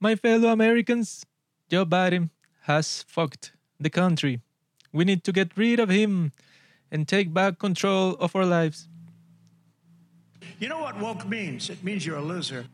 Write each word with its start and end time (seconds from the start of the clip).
My 0.00 0.14
fellow 0.14 0.50
Americans, 0.50 1.26
Joe 1.68 1.84
Biden 1.84 2.30
has 2.66 3.04
fucked 3.08 3.52
the 3.80 3.90
country. 3.90 4.40
We 4.92 5.04
need 5.04 5.24
to 5.24 5.32
get 5.32 5.56
rid 5.56 5.80
of 5.80 5.90
him 5.90 6.30
and 6.92 7.08
take 7.08 7.34
back 7.34 7.58
control 7.58 8.16
of 8.20 8.36
our 8.36 8.46
lives. 8.46 8.88
You 10.60 10.68
know 10.68 10.80
what 10.80 11.00
woke 11.00 11.26
means? 11.26 11.68
It 11.68 11.82
means 11.82 12.06
you're 12.06 12.18
a 12.18 12.22
loser. 12.22 12.66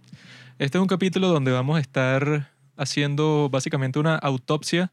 Este 0.58 0.76
es 0.76 0.82
un 0.82 0.87
capítulo 0.87 1.29
donde 1.29 1.50
vamos 1.50 1.79
a 1.79 1.80
estar 1.80 2.50
haciendo 2.76 3.48
básicamente 3.50 3.98
una 3.98 4.16
autopsia 4.16 4.93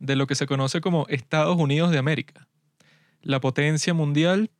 de 0.00 0.16
lo 0.16 0.26
que 0.26 0.34
se 0.34 0.46
conoce 0.46 0.80
como 0.80 1.06
Estados 1.08 1.56
Unidos 1.56 1.92
de 1.92 1.98
América. 1.98 2.48
La 3.22 3.40
potencia 3.40 3.94
mundial, 3.94 4.50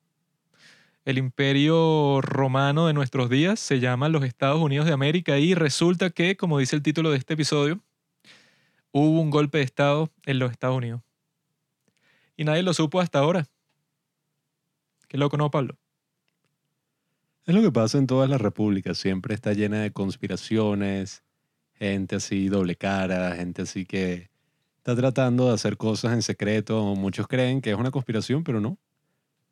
el 1.08 1.16
imperio 1.16 2.20
romano 2.20 2.86
de 2.86 2.92
nuestros 2.92 3.30
días 3.30 3.58
se 3.58 3.80
llama 3.80 4.10
los 4.10 4.24
Estados 4.24 4.60
Unidos 4.60 4.84
de 4.84 4.92
América 4.92 5.38
y 5.38 5.54
resulta 5.54 6.10
que, 6.10 6.36
como 6.36 6.58
dice 6.58 6.76
el 6.76 6.82
título 6.82 7.10
de 7.10 7.16
este 7.16 7.32
episodio, 7.32 7.80
hubo 8.92 9.18
un 9.18 9.30
golpe 9.30 9.56
de 9.56 9.64
Estado 9.64 10.12
en 10.26 10.38
los 10.38 10.50
Estados 10.50 10.76
Unidos. 10.76 11.00
Y 12.36 12.44
nadie 12.44 12.62
lo 12.62 12.74
supo 12.74 13.00
hasta 13.00 13.20
ahora. 13.20 13.46
Qué 15.08 15.16
loco, 15.16 15.38
¿no, 15.38 15.50
Pablo? 15.50 15.78
Es 17.46 17.54
lo 17.54 17.62
que 17.62 17.72
pasa 17.72 17.96
en 17.96 18.06
todas 18.06 18.28
las 18.28 18.42
repúblicas. 18.42 18.98
Siempre 18.98 19.34
está 19.34 19.54
llena 19.54 19.80
de 19.80 19.92
conspiraciones, 19.92 21.22
gente 21.72 22.16
así 22.16 22.48
doble 22.48 22.76
cara, 22.76 23.34
gente 23.34 23.62
así 23.62 23.86
que 23.86 24.28
está 24.76 24.94
tratando 24.94 25.48
de 25.48 25.54
hacer 25.54 25.78
cosas 25.78 26.12
en 26.12 26.20
secreto. 26.20 26.84
Muchos 26.96 27.26
creen 27.26 27.62
que 27.62 27.70
es 27.70 27.78
una 27.78 27.90
conspiración, 27.90 28.44
pero 28.44 28.60
no. 28.60 28.76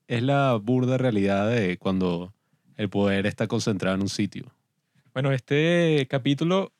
Es 0.08 0.22
la 0.22 0.54
burda 0.54 0.98
realidad 0.98 1.50
de 1.50 1.78
cuando 1.78 2.32
el 2.76 2.88
poder 2.88 3.26
está 3.26 3.48
concentrado 3.48 3.96
en 3.96 4.02
un 4.02 4.08
sitio. 4.08 4.52
Bueno, 5.12 5.32
este 5.32 6.06
capítulo 6.08 6.72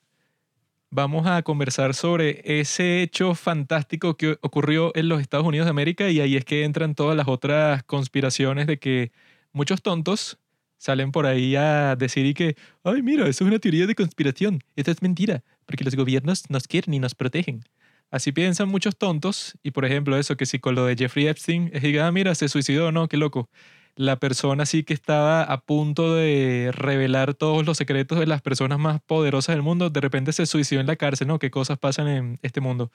vamos 0.91 1.27
a 1.27 1.43
conversar 1.43 1.95
sobre 1.95 2.41
ese 2.45 3.03
hecho 3.03 3.35
fantástico 3.35 4.17
que 4.17 4.39
ocurrió 4.43 4.93
en 4.95 5.09
los 5.09 5.21
Estados 5.21 5.47
Unidos 5.47 5.67
de 5.67 5.71
América 5.71 6.09
y 6.09 6.21
ahí 6.21 6.37
es 6.37 6.45
que 6.45 6.65
entran 6.65 6.95
todas 6.95 7.17
las 7.17 7.27
otras 7.27 7.83
conspiraciones 7.83 8.69
de 8.69 8.79
que 8.79 9.11
muchos 9.53 9.83
tontos 9.83 10.39
salen 10.79 11.11
por 11.11 11.27
ahí 11.27 11.57
a 11.57 11.97
decir 11.97 12.27
y 12.27 12.35
que, 12.35 12.57
ay, 12.85 13.03
mira, 13.03 13.27
eso 13.27 13.43
es 13.43 13.49
una 13.49 13.59
teoría 13.59 13.87
de 13.87 13.95
conspiración, 13.95 14.63
esto 14.77 14.93
es 14.93 15.03
mentira, 15.03 15.43
porque 15.65 15.83
los 15.83 15.97
gobiernos 15.97 16.49
nos 16.49 16.69
quieren 16.69 16.95
y 16.95 17.01
nos 17.01 17.15
protegen. 17.15 17.65
Así 18.11 18.33
piensan 18.33 18.69
muchos 18.69 18.97
tontos 18.97 19.59
y 19.63 19.73
por 19.73 19.85
ejemplo 19.85 20.17
eso 20.17 20.37
que 20.37 20.47
si 20.47 20.59
con 20.59 20.75
lo 20.75 20.87
de 20.87 20.97
Jeffrey 20.97 21.27
Epstein 21.27 21.71
es 21.73 21.83
que, 21.83 22.01
ah, 22.01 22.13
mira, 22.13 22.35
se 22.35 22.49
suicidó, 22.49 22.93
no, 22.93 23.09
qué 23.09 23.17
loco. 23.17 23.51
La 23.97 24.17
persona 24.19 24.67
sí 24.67 24.85
que 24.85 24.95
estaba 24.95 25.43
a 25.43 25.61
punto 25.63 26.15
de 26.15 26.71
revelar 26.73 27.35
todos 27.35 27.65
los 27.67 27.79
secretos 27.79 28.19
de 28.19 28.27
las 28.27 28.43
personas 28.43 28.79
más 28.79 29.01
poderosas 29.03 29.55
del 29.57 29.63
mundo, 29.63 29.91
de 29.91 30.01
repente 30.01 30.33
se 30.33 30.47
suicidó 30.47 30.81
en 30.81 30.87
la 30.87 30.97
cárcel, 30.97 31.29
¿no? 31.29 31.39
¿Qué 31.39 31.51
cosas 31.51 31.79
pasan 31.79 32.09
en 32.09 32.39
este 32.43 32.61
mundo? 32.61 32.91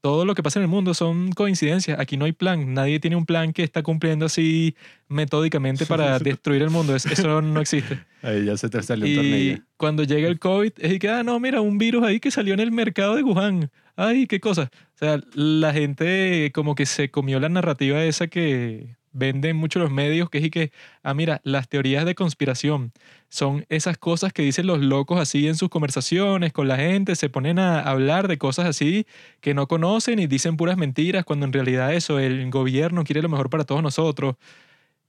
Todo 0.00 0.24
lo 0.24 0.34
que 0.34 0.42
pasa 0.42 0.58
en 0.58 0.64
el 0.64 0.68
mundo 0.68 0.94
son 0.94 1.32
coincidencias. 1.32 1.98
Aquí 1.98 2.16
no 2.16 2.24
hay 2.26 2.32
plan. 2.32 2.74
Nadie 2.74 3.00
tiene 3.00 3.16
un 3.16 3.26
plan 3.26 3.52
que 3.52 3.62
está 3.64 3.82
cumpliendo 3.82 4.26
así 4.26 4.76
metódicamente 5.08 5.86
para 5.86 6.18
destruir 6.18 6.62
el 6.62 6.70
mundo. 6.70 6.94
Eso 6.94 7.42
no 7.42 7.60
existe. 7.60 7.98
Ahí 8.22 8.44
ya 8.44 8.56
se 8.56 8.68
te 8.68 8.82
salió 8.82 9.04
un 9.06 9.10
Y 9.12 9.16
tornillo. 9.16 9.58
cuando 9.76 10.02
llega 10.04 10.28
el 10.28 10.38
COVID, 10.38 10.72
es 10.78 10.98
que, 10.98 11.08
ah, 11.08 11.22
no, 11.22 11.38
mira, 11.40 11.60
un 11.60 11.78
virus 11.78 12.02
ahí 12.04 12.18
que 12.18 12.30
salió 12.30 12.54
en 12.54 12.60
el 12.60 12.72
mercado 12.72 13.14
de 13.16 13.22
Wuhan. 13.22 13.70
Ay, 13.94 14.26
qué 14.26 14.40
cosa. 14.40 14.70
O 14.94 14.98
sea, 14.98 15.20
la 15.34 15.72
gente 15.72 16.50
como 16.54 16.74
que 16.74 16.86
se 16.86 17.10
comió 17.10 17.38
la 17.40 17.48
narrativa 17.48 18.02
esa 18.04 18.26
que 18.26 18.96
venden 19.16 19.56
mucho 19.56 19.78
los 19.78 19.90
medios, 19.90 20.28
que 20.28 20.38
es 20.38 20.44
y 20.44 20.50
que, 20.50 20.72
ah, 21.02 21.14
mira, 21.14 21.40
las 21.42 21.68
teorías 21.68 22.04
de 22.04 22.14
conspiración 22.14 22.92
son 23.28 23.64
esas 23.68 23.98
cosas 23.98 24.32
que 24.32 24.42
dicen 24.42 24.66
los 24.66 24.80
locos 24.80 25.18
así 25.18 25.48
en 25.48 25.56
sus 25.56 25.68
conversaciones 25.68 26.52
con 26.52 26.68
la 26.68 26.76
gente, 26.76 27.16
se 27.16 27.28
ponen 27.28 27.58
a 27.58 27.80
hablar 27.80 28.28
de 28.28 28.38
cosas 28.38 28.66
así 28.66 29.06
que 29.40 29.54
no 29.54 29.66
conocen 29.66 30.18
y 30.18 30.26
dicen 30.26 30.56
puras 30.56 30.76
mentiras, 30.76 31.24
cuando 31.24 31.46
en 31.46 31.52
realidad 31.52 31.94
eso, 31.94 32.18
el 32.18 32.50
gobierno 32.50 33.04
quiere 33.04 33.22
lo 33.22 33.28
mejor 33.28 33.50
para 33.50 33.64
todos 33.64 33.82
nosotros. 33.82 34.36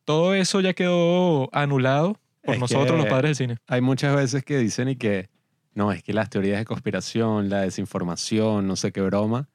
Todo 0.05 0.34
eso 0.34 0.62
ya 0.62 0.74
quedó 0.74 1.50
anulado 1.53 2.18
por 2.41 2.56
Es 2.56 2.62
nosotros, 2.62 2.97
los 2.97 3.07
padres 3.07 3.38
del 3.38 3.50
cine. 3.50 3.57
Hay 3.68 3.81
muchas 3.81 4.16
veces 4.16 4.44
que 4.44 4.57
dicen 4.57 4.88
y 4.88 4.95
que, 4.95 5.29
no, 5.74 5.91
es 5.91 6.01
que 6.01 6.13
las 6.13 6.29
teorías 6.29 6.59
de 6.59 6.66
conspiración, 6.66 7.50
la 7.50 7.62
desinformación, 7.62 8.68
no 8.68 8.78
sé 8.78 8.94
qué 8.94 9.01
broma, 9.01 9.50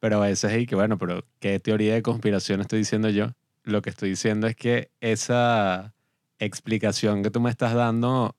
pero 0.00 0.22
a 0.22 0.26
veces 0.26 0.52
es 0.52 0.66
que, 0.66 0.74
bueno, 0.74 0.98
pero 0.98 1.24
¿qué 1.40 1.58
teoría 1.60 1.94
de 1.94 2.02
conspiración 2.02 2.60
estoy 2.60 2.80
diciendo 2.80 3.08
yo? 3.08 3.32
Lo 3.66 3.82
que 3.82 3.90
estoy 3.90 4.10
diciendo 4.10 4.46
es 4.46 4.54
que 4.54 4.92
esa 5.00 5.92
explicación 6.38 7.24
que 7.24 7.32
tú 7.32 7.40
me 7.40 7.50
estás 7.50 7.74
dando 7.74 8.36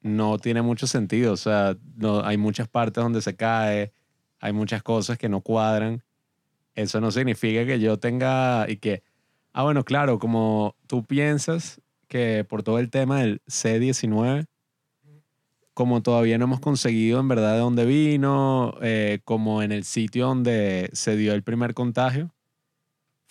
no 0.00 0.38
tiene 0.38 0.62
mucho 0.62 0.88
sentido, 0.88 1.32
o 1.32 1.36
sea, 1.36 1.76
no, 1.94 2.24
hay 2.24 2.36
muchas 2.38 2.66
partes 2.66 3.00
donde 3.00 3.22
se 3.22 3.36
cae, 3.36 3.92
hay 4.40 4.52
muchas 4.52 4.82
cosas 4.82 5.16
que 5.16 5.28
no 5.28 5.42
cuadran. 5.42 6.02
Eso 6.74 7.00
no 7.00 7.12
significa 7.12 7.64
que 7.64 7.78
yo 7.78 8.00
tenga 8.00 8.66
y 8.68 8.78
que, 8.78 9.04
ah, 9.52 9.62
bueno, 9.62 9.84
claro, 9.84 10.18
como 10.18 10.74
tú 10.88 11.04
piensas 11.04 11.80
que 12.08 12.44
por 12.44 12.64
todo 12.64 12.80
el 12.80 12.90
tema 12.90 13.20
del 13.20 13.42
C19, 13.46 14.46
como 15.72 16.02
todavía 16.02 16.36
no 16.36 16.46
hemos 16.46 16.58
conseguido 16.58 17.20
en 17.20 17.28
verdad 17.28 17.52
de 17.52 17.60
dónde 17.60 17.86
vino, 17.86 18.74
eh, 18.82 19.20
como 19.24 19.62
en 19.62 19.70
el 19.70 19.84
sitio 19.84 20.26
donde 20.26 20.90
se 20.94 21.16
dio 21.16 21.32
el 21.32 21.44
primer 21.44 21.74
contagio, 21.74 22.33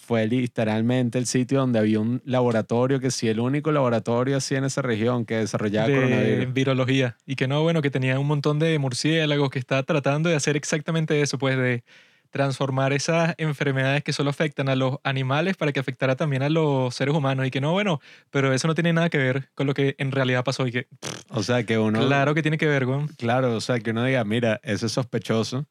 fue 0.03 0.28
literalmente 0.28 1.18
el 1.18 1.25
sitio 1.25 1.59
donde 1.59 1.80
había 1.80 2.00
un 2.00 2.22
laboratorio, 2.25 3.00
que 3.00 3.09
sí, 3.09 3.30
el 3.30 3.40
único 3.40 3.72
laboratorio 3.72 4.38
así 4.38 4.56
en 4.56 4.66
esa 4.66 4.81
región 4.81 5.25
que 5.25 5.38
desarrollaba 5.38 5.88
de 5.88 5.96
coronavirus. 5.96 6.53
virología. 6.53 7.18
Y 7.25 7.36
que 7.36 7.47
no, 7.47 7.64
bueno, 7.64 7.81
que 7.81 7.90
tenía 7.90 8.19
un 8.19 8.28
montón 8.28 8.59
de 8.59 8.78
murciélagos 8.80 9.50
que 9.50 9.59
está 9.59 9.81
tratando 9.84 10.30
de 10.30 10.36
hacer 10.36 10.58
exactamente 10.58 11.22
eso, 11.22 11.38
pues 11.38 11.58
de 11.58 11.84
transformar 12.31 12.94
esas 12.94 13.36
enfermedades 13.38 14.03
que 14.03 14.12
solo 14.12 14.31
afectan 14.31 14.68
a 14.68 14.75
los 14.75 14.97
animales 15.03 15.56
para 15.56 15.72
que 15.72 15.80
afectara 15.80 16.16
también 16.16 16.41
a 16.41 16.50
los 16.50 16.94
seres 16.94 17.16
humanos. 17.16 17.47
Y 17.47 17.52
que 17.52 17.62
no, 17.62 17.72
bueno, 17.72 18.02
pero 18.30 18.52
eso 18.53 18.68
no 18.68 18.75
tiene 18.75 18.91
nada 18.91 19.09
que 19.09 19.20
ver 19.20 19.50
con 19.53 19.68
lo 19.68 19.74
que 19.74 19.96
en 20.00 20.12
realidad 20.12 20.44
pasó. 20.44 20.68
Y 20.68 20.72
que, 20.72 20.88
O 21.30 21.44
sea, 21.44 21.64
que 21.64 21.78
uno... 21.78 22.06
claro 22.06 22.34
que 22.34 22.41
tiene 22.41 22.58
que 22.58 22.68
ver, 22.68 22.85
güey. 22.85 23.06
Claro, 23.18 23.56
o 23.56 23.62
sea, 23.62 23.80
que 23.80 23.91
uno 23.91 24.03
diga, 24.03 24.24
mira, 24.25 24.59
eso 24.64 24.85
es 24.85 24.91
sospechoso 24.91 25.66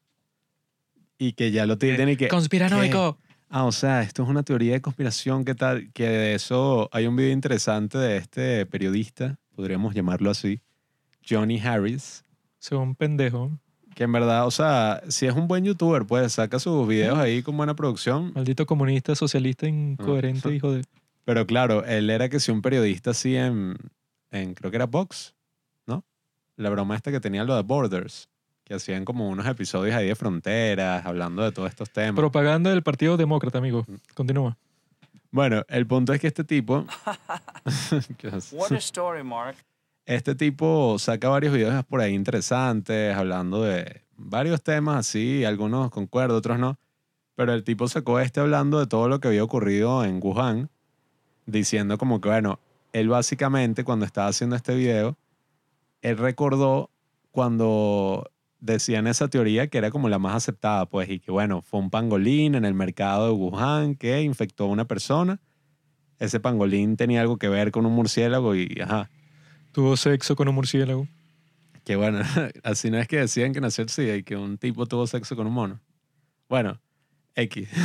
y 1.17 1.33
que 1.33 1.51
ya 1.51 1.65
lo 1.65 1.77
tienen 1.77 2.09
y 2.09 2.17
que... 2.17 2.27
Conspiranoico. 2.27 3.19
Ah, 3.55 3.65
o 3.65 3.71
sea, 3.71 4.01
esto 4.01 4.23
es 4.23 4.29
una 4.29 4.41
teoría 4.41 4.73
de 4.73 4.81
conspiración, 4.81 5.45
¿qué 5.45 5.53
tal? 5.53 5.91
Que 5.93 6.07
de 6.09 6.33
eso 6.33 6.89
hay 6.91 7.05
un 7.05 7.15
video 7.15 7.31
interesante 7.31 7.99
de 7.99 8.17
este 8.17 8.65
periodista, 8.65 9.37
podríamos 9.55 9.93
llamarlo 9.93 10.31
así, 10.31 10.59
Johnny 11.27 11.59
Harris, 11.59 12.23
Soy 12.57 12.79
un 12.79 12.95
pendejo. 12.95 13.51
que 13.93 14.05
en 14.05 14.11
verdad, 14.11 14.47
o 14.47 14.51
sea, 14.51 15.03
si 15.07 15.27
es 15.27 15.35
un 15.35 15.47
buen 15.47 15.63
youtuber, 15.65 16.03
pues 16.03 16.33
saca 16.33 16.57
sus 16.57 16.87
videos 16.87 17.19
ahí 17.19 17.43
con 17.43 17.55
buena 17.55 17.75
producción, 17.75 18.31
Maldito 18.33 18.65
comunista, 18.65 19.13
socialista, 19.13 19.67
incoherente, 19.67 20.49
Ah. 20.49 20.51
hijo 20.51 20.71
de... 20.71 20.83
pero 21.23 21.45
claro, 21.45 21.85
él 21.85 22.09
era 22.09 22.29
que 22.29 22.39
si 22.39 22.49
un 22.51 22.63
periodista 22.63 23.11
así 23.11 23.35
en, 23.35 23.75
en, 24.31 24.55
creo 24.55 24.71
que 24.71 24.77
era 24.77 24.87
Vox, 24.87 25.35
¿no? 25.85 26.03
La 26.55 26.71
broma 26.71 26.95
esta 26.95 27.11
que 27.11 27.19
tenía 27.19 27.43
lo 27.43 27.55
de 27.55 27.61
Borders, 27.61 28.29
que 28.63 28.73
hacían 28.73 29.05
como 29.05 29.29
unos 29.29 29.45
episodios 29.45 29.95
ahí 29.95 30.07
de 30.07 30.15
fronteras, 30.15 31.05
hablando 31.05 31.43
de 31.43 31.51
todos 31.51 31.69
estos 31.69 31.89
temas. 31.89 32.15
Propaganda 32.15 32.69
del 32.69 32.83
Partido 32.83 33.17
Demócrata, 33.17 33.57
amigo. 33.57 33.85
Continúa. 34.13 34.57
Bueno, 35.31 35.63
el 35.67 35.87
punto 35.87 36.13
es 36.13 36.21
que 36.21 36.27
este 36.27 36.43
tipo... 36.43 36.85
¿Qué 38.17 38.27
haces? 38.27 38.53
What 38.53 38.71
a 38.71 38.77
story, 38.77 39.23
Mark. 39.23 39.57
Este 40.05 40.35
tipo 40.35 40.97
saca 40.99 41.29
varios 41.29 41.53
videos 41.53 41.83
por 41.85 42.01
ahí 42.01 42.13
interesantes, 42.13 43.15
hablando 43.15 43.63
de 43.63 44.01
varios 44.15 44.61
temas 44.61 44.97
así, 45.07 45.45
algunos 45.45 45.89
concuerdo, 45.91 46.37
otros 46.37 46.59
no. 46.59 46.77
Pero 47.35 47.53
el 47.53 47.63
tipo 47.63 47.87
sacó 47.87 48.19
este 48.19 48.39
hablando 48.41 48.79
de 48.79 48.87
todo 48.87 49.07
lo 49.07 49.19
que 49.19 49.29
había 49.29 49.43
ocurrido 49.43 50.03
en 50.03 50.19
Wuhan, 50.21 50.69
diciendo 51.45 51.97
como 51.97 52.21
que, 52.21 52.29
bueno, 52.29 52.59
él 52.91 53.09
básicamente 53.09 53.83
cuando 53.83 54.05
estaba 54.05 54.27
haciendo 54.27 54.55
este 54.55 54.75
video, 54.75 55.17
él 56.01 56.17
recordó 56.17 56.89
cuando 57.31 58.29
decían 58.63 59.07
esa 59.07 59.27
teoría 59.27 59.67
que 59.67 59.77
era 59.77 59.91
como 59.91 60.09
la 60.09 60.19
más 60.19 60.35
aceptada, 60.35 60.85
pues, 60.87 61.09
y 61.09 61.19
que 61.19 61.31
bueno, 61.31 61.61
fue 61.61 61.79
un 61.79 61.89
pangolín 61.89 62.55
en 62.55 62.65
el 62.65 62.73
mercado 62.73 63.27
de 63.27 63.33
Wuhan 63.33 63.95
que 63.95 64.21
infectó 64.21 64.65
a 64.65 64.67
una 64.67 64.85
persona. 64.85 65.41
Ese 66.19 66.39
pangolín 66.39 66.95
tenía 66.95 67.21
algo 67.21 67.37
que 67.37 67.49
ver 67.49 67.71
con 67.71 67.85
un 67.85 67.93
murciélago 67.93 68.55
y, 68.55 68.79
ajá, 68.81 69.09
Tuvo 69.73 69.97
sexo 69.97 70.35
con 70.35 70.47
un 70.47 70.53
murciélago. 70.53 71.07
Que 71.83 71.95
bueno, 71.95 72.19
así 72.63 72.91
no 72.91 72.99
es 72.99 73.07
que 73.07 73.17
decían 73.17 73.53
que 73.53 73.59
nació 73.59 73.83
el 73.83 73.89
SIDA 73.89 74.15
y 74.15 74.23
que 74.23 74.35
un 74.37 74.59
tipo 74.59 74.85
tuvo 74.85 75.07
sexo 75.07 75.35
con 75.35 75.47
un 75.47 75.53
mono. 75.53 75.81
Bueno, 76.47 76.79
X. 77.35 77.67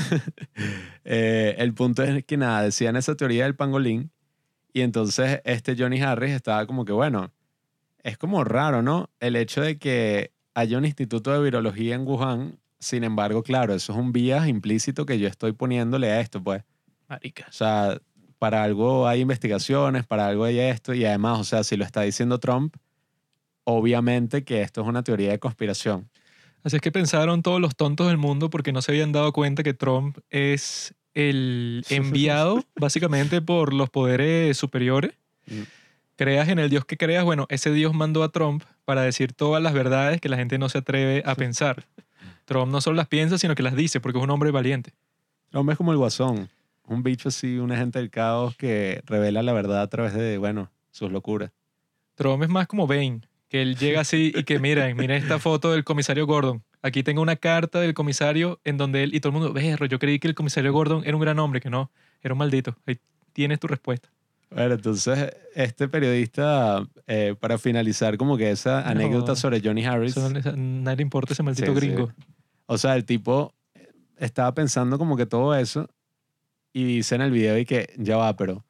Eh, 1.10 1.54
el 1.56 1.72
punto 1.72 2.02
es 2.02 2.22
que 2.26 2.36
nada, 2.36 2.62
decían 2.62 2.94
esa 2.94 3.14
teoría 3.14 3.44
del 3.44 3.56
pangolín 3.56 4.12
y 4.74 4.82
entonces 4.82 5.40
este 5.44 5.74
Johnny 5.74 6.02
Harris 6.02 6.32
estaba 6.32 6.66
como 6.66 6.84
que, 6.84 6.92
bueno, 6.92 7.32
es 8.02 8.18
como 8.18 8.44
raro, 8.44 8.82
¿no? 8.82 9.08
El 9.18 9.34
hecho 9.36 9.62
de 9.62 9.78
que 9.78 10.34
haya 10.58 10.76
un 10.76 10.84
instituto 10.84 11.32
de 11.32 11.40
virología 11.40 11.94
en 11.94 12.04
Wuhan, 12.04 12.58
sin 12.80 13.04
embargo, 13.04 13.44
claro, 13.44 13.74
eso 13.74 13.92
es 13.92 13.98
un 13.98 14.12
viaje 14.12 14.48
implícito 14.48 15.06
que 15.06 15.18
yo 15.20 15.28
estoy 15.28 15.52
poniéndole 15.52 16.10
a 16.10 16.20
esto, 16.20 16.42
pues. 16.42 16.64
Marica. 17.08 17.46
O 17.48 17.52
sea, 17.52 18.00
para 18.40 18.64
algo 18.64 19.06
hay 19.06 19.20
investigaciones, 19.20 20.04
para 20.04 20.26
algo 20.26 20.42
hay 20.42 20.58
esto, 20.58 20.94
y 20.94 21.04
además, 21.04 21.38
o 21.38 21.44
sea, 21.44 21.62
si 21.62 21.76
lo 21.76 21.84
está 21.84 22.02
diciendo 22.02 22.40
Trump, 22.40 22.74
obviamente 23.62 24.42
que 24.42 24.62
esto 24.62 24.80
es 24.80 24.88
una 24.88 25.04
teoría 25.04 25.30
de 25.30 25.38
conspiración. 25.38 26.10
Así 26.64 26.74
es 26.74 26.82
que 26.82 26.90
pensaron 26.90 27.42
todos 27.42 27.60
los 27.60 27.76
tontos 27.76 28.08
del 28.08 28.18
mundo 28.18 28.50
porque 28.50 28.72
no 28.72 28.82
se 28.82 28.90
habían 28.90 29.12
dado 29.12 29.32
cuenta 29.32 29.62
que 29.62 29.74
Trump 29.74 30.18
es 30.28 30.92
el 31.14 31.84
enviado 31.88 32.64
básicamente 32.74 33.40
por 33.40 33.72
los 33.72 33.90
poderes 33.90 34.56
superiores. 34.56 35.12
Creas 36.18 36.48
en 36.48 36.58
el 36.58 36.68
Dios 36.68 36.84
que 36.84 36.96
creas, 36.96 37.22
bueno, 37.22 37.46
ese 37.48 37.70
Dios 37.70 37.94
mandó 37.94 38.24
a 38.24 38.30
Trump 38.30 38.64
para 38.84 39.02
decir 39.02 39.34
todas 39.34 39.62
las 39.62 39.72
verdades 39.72 40.20
que 40.20 40.28
la 40.28 40.36
gente 40.36 40.58
no 40.58 40.68
se 40.68 40.78
atreve 40.78 41.22
a 41.24 41.36
pensar. 41.36 41.86
Trump 42.44 42.72
no 42.72 42.80
solo 42.80 42.96
las 42.96 43.06
piensa, 43.06 43.38
sino 43.38 43.54
que 43.54 43.62
las 43.62 43.76
dice 43.76 44.00
porque 44.00 44.18
es 44.18 44.24
un 44.24 44.30
hombre 44.30 44.50
valiente. 44.50 44.94
Hombre, 45.52 45.74
es 45.74 45.76
como 45.76 45.92
el 45.92 45.98
guasón. 45.98 46.48
Un 46.88 47.04
bicho 47.04 47.28
así, 47.28 47.58
un 47.58 47.70
agente 47.70 48.00
del 48.00 48.10
caos 48.10 48.56
que 48.56 49.00
revela 49.06 49.44
la 49.44 49.52
verdad 49.52 49.80
a 49.80 49.86
través 49.86 50.12
de, 50.12 50.38
bueno, 50.38 50.72
sus 50.90 51.12
locuras. 51.12 51.52
Trump 52.16 52.42
es 52.42 52.48
más 52.48 52.66
como 52.66 52.88
Bane, 52.88 53.20
que 53.48 53.62
él 53.62 53.76
llega 53.76 54.00
así 54.00 54.32
y 54.34 54.42
que 54.42 54.58
miren, 54.58 54.96
miren 54.96 55.22
esta 55.22 55.38
foto 55.38 55.70
del 55.70 55.84
comisario 55.84 56.26
Gordon. 56.26 56.64
Aquí 56.82 57.04
tengo 57.04 57.22
una 57.22 57.36
carta 57.36 57.78
del 57.78 57.94
comisario 57.94 58.58
en 58.64 58.76
donde 58.76 59.04
él 59.04 59.14
y 59.14 59.20
todo 59.20 59.30
el 59.30 59.38
mundo, 59.38 59.52
berro, 59.52 59.86
yo 59.86 60.00
creí 60.00 60.18
que 60.18 60.26
el 60.26 60.34
comisario 60.34 60.72
Gordon 60.72 61.04
era 61.06 61.14
un 61.14 61.22
gran 61.22 61.38
hombre, 61.38 61.60
que 61.60 61.70
no, 61.70 61.92
era 62.22 62.34
un 62.34 62.38
maldito. 62.38 62.76
Ahí 62.86 62.98
tienes 63.32 63.60
tu 63.60 63.68
respuesta. 63.68 64.08
Bueno, 64.50 64.74
entonces, 64.74 65.30
este 65.54 65.88
periodista, 65.88 66.86
eh, 67.06 67.34
para 67.38 67.58
finalizar 67.58 68.16
como 68.16 68.36
que 68.38 68.50
esa 68.50 68.80
No. 68.82 68.88
anécdota 68.90 69.36
sobre 69.36 69.60
Johnny 69.62 69.84
Harris, 69.84 70.16
Eso 70.16 70.30
no- 70.30 70.40
nadie 70.56 70.96
le 70.96 71.02
importa 71.02 71.34
ese 71.34 71.42
maldito 71.42 71.74
Sí, 71.74 71.80
sí. 71.80 71.86
gringo. 71.86 72.10
o 72.66 72.78
sea, 72.78 72.96
el 72.96 73.04
tipo 73.04 73.54
eh, 73.74 73.88
estaba 74.18 74.52
pensando 74.54 74.98
como 74.98 75.16
que 75.16 75.26
todo 75.26 75.54
eso 75.54 75.88
y 76.72 76.84
dice 76.84 77.14
en 77.14 77.22
el 77.22 77.30
video 77.30 77.58
y 77.58 77.64
que 77.66 77.92
ya 77.98 78.16
va, 78.16 78.36
pero 78.36 78.64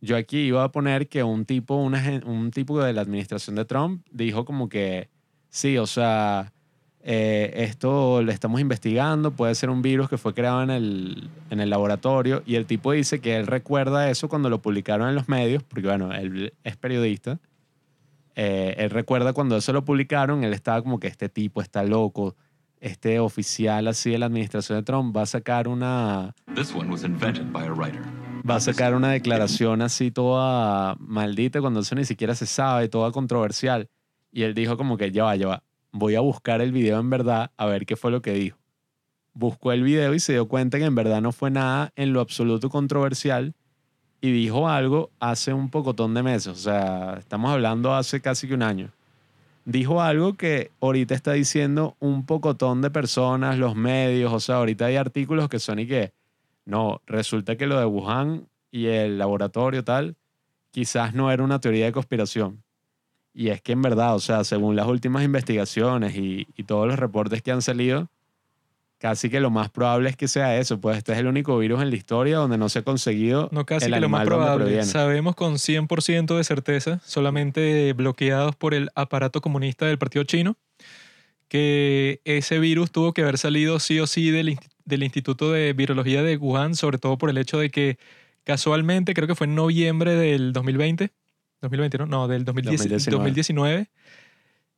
yo 0.00 0.16
aquí 0.16 0.38
iba 0.40 0.64
a 0.64 0.72
poner 0.72 1.08
que 1.08 1.22
un 1.22 1.44
tipo, 1.44 1.76
una 1.76 2.02
un 2.24 2.50
tipo 2.50 2.82
de 2.82 2.92
la 2.92 3.02
administración 3.02 3.54
de 3.56 3.64
Trump 3.66 4.06
dijo 4.10 4.44
como 4.46 4.68
que 4.68 5.10
sí, 5.50 5.76
o 5.78 5.86
sea, 5.86 6.52
eh, 7.04 7.52
esto 7.56 8.22
lo 8.22 8.30
estamos 8.30 8.60
investigando, 8.60 9.32
puede 9.32 9.54
ser 9.56 9.70
un 9.70 9.82
virus 9.82 10.08
que 10.08 10.18
fue 10.18 10.34
creado 10.34 10.62
en 10.62 10.70
el, 10.70 11.30
en 11.50 11.60
el 11.60 11.68
laboratorio 11.68 12.42
y 12.46 12.54
el 12.54 12.66
tipo 12.66 12.92
dice 12.92 13.20
que 13.20 13.36
él 13.36 13.48
recuerda 13.48 14.08
eso 14.08 14.28
cuando 14.28 14.48
lo 14.48 14.62
publicaron 14.62 15.08
en 15.08 15.16
los 15.16 15.28
medios, 15.28 15.64
porque 15.64 15.88
bueno, 15.88 16.12
él 16.12 16.54
es 16.62 16.76
periodista. 16.76 17.40
Eh, 18.36 18.76
él 18.78 18.90
recuerda 18.90 19.32
cuando 19.32 19.56
eso 19.56 19.72
lo 19.72 19.84
publicaron, 19.84 20.44
él 20.44 20.54
estaba 20.54 20.80
como 20.80 21.00
que 21.00 21.08
este 21.08 21.28
tipo 21.28 21.60
está 21.60 21.82
loco, 21.82 22.36
este 22.80 23.18
oficial 23.18 23.88
así 23.88 24.10
de 24.10 24.18
la 24.18 24.26
administración 24.26 24.78
de 24.78 24.84
Trump 24.84 25.14
va 25.16 25.22
a 25.22 25.26
sacar 25.26 25.66
una, 25.66 26.34
This 26.54 26.72
one 26.72 26.88
was 26.88 27.02
invented 27.02 27.50
by 27.52 27.66
a 27.66 27.72
writer. 27.72 28.00
va 28.48 28.56
a 28.56 28.60
sacar 28.60 28.94
una 28.94 29.10
declaración 29.10 29.82
así 29.82 30.12
toda 30.12 30.94
maldita 31.00 31.60
cuando 31.60 31.80
eso 31.80 31.96
ni 31.96 32.04
siquiera 32.04 32.36
se 32.36 32.46
sabe, 32.46 32.88
toda 32.88 33.10
controversial. 33.10 33.88
Y 34.30 34.44
él 34.44 34.54
dijo 34.54 34.76
como 34.76 34.96
que 34.96 35.10
ya 35.10 35.24
va, 35.24 35.36
ya 35.36 35.48
va, 35.48 35.62
voy 35.92 36.14
a 36.16 36.20
buscar 36.20 36.60
el 36.60 36.72
video 36.72 36.98
en 36.98 37.10
verdad 37.10 37.52
a 37.56 37.66
ver 37.66 37.86
qué 37.86 37.96
fue 37.96 38.10
lo 38.10 38.22
que 38.22 38.32
dijo. 38.32 38.58
Buscó 39.34 39.72
el 39.72 39.82
video 39.82 40.14
y 40.14 40.20
se 40.20 40.32
dio 40.32 40.48
cuenta 40.48 40.78
que 40.78 40.84
en 40.84 40.94
verdad 40.94 41.20
no 41.20 41.32
fue 41.32 41.50
nada 41.50 41.92
en 41.96 42.12
lo 42.12 42.20
absoluto 42.20 42.68
controversial 42.70 43.54
y 44.20 44.30
dijo 44.30 44.68
algo 44.68 45.10
hace 45.20 45.52
un 45.52 45.68
pocotón 45.68 46.14
de 46.14 46.22
meses, 46.22 46.46
o 46.48 46.54
sea, 46.54 47.16
estamos 47.18 47.50
hablando 47.50 47.94
hace 47.94 48.20
casi 48.20 48.46
que 48.46 48.54
un 48.54 48.62
año. 48.62 48.90
Dijo 49.64 50.00
algo 50.00 50.34
que 50.34 50.70
ahorita 50.80 51.14
está 51.14 51.32
diciendo 51.32 51.96
un 52.00 52.24
pocotón 52.26 52.82
de 52.82 52.90
personas, 52.90 53.58
los 53.58 53.76
medios, 53.76 54.32
o 54.32 54.40
sea, 54.40 54.56
ahorita 54.56 54.86
hay 54.86 54.96
artículos 54.96 55.48
que 55.48 55.58
son 55.58 55.78
y 55.78 55.86
que, 55.86 56.12
no, 56.64 57.00
resulta 57.06 57.56
que 57.56 57.66
lo 57.66 57.78
de 57.78 57.84
Wuhan 57.84 58.48
y 58.70 58.86
el 58.86 59.18
laboratorio 59.18 59.84
tal, 59.84 60.16
quizás 60.70 61.14
no 61.14 61.30
era 61.30 61.42
una 61.42 61.60
teoría 61.60 61.86
de 61.86 61.92
conspiración. 61.92 62.61
Y 63.34 63.48
es 63.48 63.62
que 63.62 63.72
en 63.72 63.82
verdad, 63.82 64.14
o 64.14 64.20
sea, 64.20 64.44
según 64.44 64.76
las 64.76 64.86
últimas 64.86 65.24
investigaciones 65.24 66.16
y, 66.16 66.46
y 66.56 66.64
todos 66.64 66.86
los 66.86 66.98
reportes 66.98 67.42
que 67.42 67.50
han 67.50 67.62
salido, 67.62 68.08
casi 69.02 69.30
que 69.30 69.40
lo 69.40 69.50
más 69.50 69.68
probable 69.68 70.10
es 70.10 70.16
que 70.16 70.28
sea 70.28 70.56
eso. 70.58 70.80
Pues 70.80 70.96
este 70.96 71.12
es 71.12 71.18
el 71.18 71.26
único 71.26 71.58
virus 71.58 71.82
en 71.82 71.90
la 71.90 71.96
historia 71.96 72.36
donde 72.36 72.56
no 72.56 72.68
se 72.68 72.78
ha 72.78 72.82
conseguido 72.82 73.48
No 73.50 73.66
casi 73.66 73.86
el 73.86 73.94
que 73.94 74.00
lo 74.00 74.08
más 74.08 74.24
probable. 74.24 74.84
Sabemos 74.84 75.34
con 75.34 75.54
100% 75.54 76.36
de 76.36 76.44
certeza, 76.44 77.00
solamente 77.04 77.92
bloqueados 77.94 78.54
por 78.54 78.74
el 78.74 78.90
aparato 78.94 79.40
comunista 79.40 79.86
del 79.86 79.98
partido 79.98 80.22
chino, 80.22 80.56
que 81.48 82.20
ese 82.24 82.60
virus 82.60 82.92
tuvo 82.92 83.12
que 83.12 83.22
haber 83.22 83.38
salido 83.38 83.80
sí 83.80 83.98
o 83.98 84.06
sí 84.06 84.30
del, 84.30 84.56
del 84.84 85.02
Instituto 85.02 85.50
de 85.50 85.72
Virología 85.72 86.22
de 86.22 86.36
Wuhan, 86.36 86.76
sobre 86.76 86.98
todo 86.98 87.18
por 87.18 87.28
el 87.28 87.38
hecho 87.38 87.58
de 87.58 87.70
que 87.70 87.98
casualmente, 88.44 89.14
creo 89.14 89.26
que 89.26 89.34
fue 89.34 89.48
en 89.48 89.56
noviembre 89.56 90.14
del 90.14 90.52
2020, 90.52 91.10
2020, 91.62 91.98
¿no? 92.06 92.28
Del 92.28 92.44
2010 92.44 92.78
2019. 92.80 93.18
2019, 93.18 93.90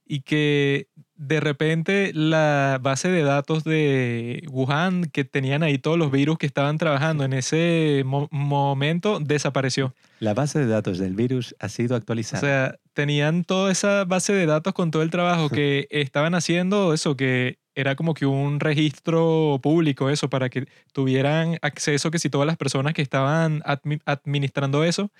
y 0.07 0.21
que 0.21 0.89
de 1.17 1.41
repente 1.41 2.13
la 2.15 2.79
base 2.83 3.09
de 3.09 3.23
datos 3.23 3.65
de 3.65 4.43
Wuhan, 4.51 5.05
que 5.07 5.25
tenían 5.25 5.63
ahí 5.63 5.79
todos 5.79 5.97
los 5.99 6.11
virus 6.13 6.37
que 6.39 6.45
estaban 6.47 6.77
trabajando 6.77 7.25
en 7.25 7.33
ese 7.33 8.03
mo- 8.05 8.29
momento, 8.31 9.19
desapareció. 9.21 9.95
La 10.21 10.35
base 10.35 10.59
de 10.59 10.67
datos 10.67 10.99
del 10.99 11.15
virus 11.15 11.55
ha 11.59 11.69
sido 11.71 11.95
O 11.95 11.99
actualizada. 11.99 12.41
sea, 12.41 12.77
tenían 12.93 13.45
toda 13.45 13.73
esa 13.73 14.05
base 14.05 14.33
de 14.35 14.45
datos 14.47 14.75
con 14.75 14.91
todo 14.91 15.03
el 15.03 15.11
trabajo 15.11 15.49
que 15.49 15.87
estaban 15.91 16.35
haciendo, 16.35 16.93
eso 16.93 17.17
que 17.17 17.59
era 17.77 17.97
como 17.97 18.15
que 18.15 18.27
un 18.27 18.61
registro 18.61 19.59
público, 19.63 20.11
eso, 20.11 20.29
para 20.29 20.49
que 20.51 20.67
tuvieran 20.93 21.59
acceso, 21.63 22.11
que 22.11 22.19
si 22.19 22.29
todas 22.31 22.47
las 22.47 22.57
personas 22.57 22.93
que 22.95 23.03
estaban 23.03 23.63
admi- 23.63 24.01
administrando 24.05 24.85
eso, 24.85 25.11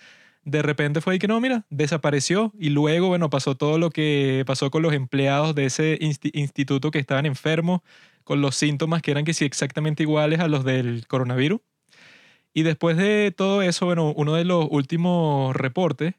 de 0.45 0.63
repente 0.63 1.01
fue 1.01 1.15
ahí 1.15 1.19
que 1.19 1.29
no, 1.29 1.41
mira, 1.41 1.67
desapareció 1.71 2.53
y 2.59 2.71
luego, 2.71 3.09
bueno, 3.09 3.31
pasó 3.31 3.57
todo 3.57 3.79
lo 3.79 3.91
que 3.91 4.45
pasó 4.47 4.71
con 4.71 4.83
los 4.83 4.93
empleados 4.95 5.55
de 5.55 5.67
ese 5.67 5.99
insti- 6.01 6.31
instituto 6.35 6.91
que 6.91 6.99
estaban 6.99 7.27
enfermos, 7.27 7.81
con 8.25 8.41
los 8.41 8.55
síntomas 8.57 9.03
que 9.03 9.11
eran 9.11 9.25
que 9.25 9.35
sí 9.35 9.45
exactamente 9.45 10.03
iguales 10.03 10.41
a 10.41 10.49
los 10.49 10.65
del 10.65 11.07
coronavirus. 11.07 11.61
Y 12.55 12.63
después 12.63 12.97
de 12.97 13.33
todo 13.37 13.63
eso, 13.63 13.87
bueno, 13.87 14.13
uno 14.17 14.35
de 14.35 14.45
los 14.45 14.67
últimos 14.71 15.55
reportes 15.57 16.15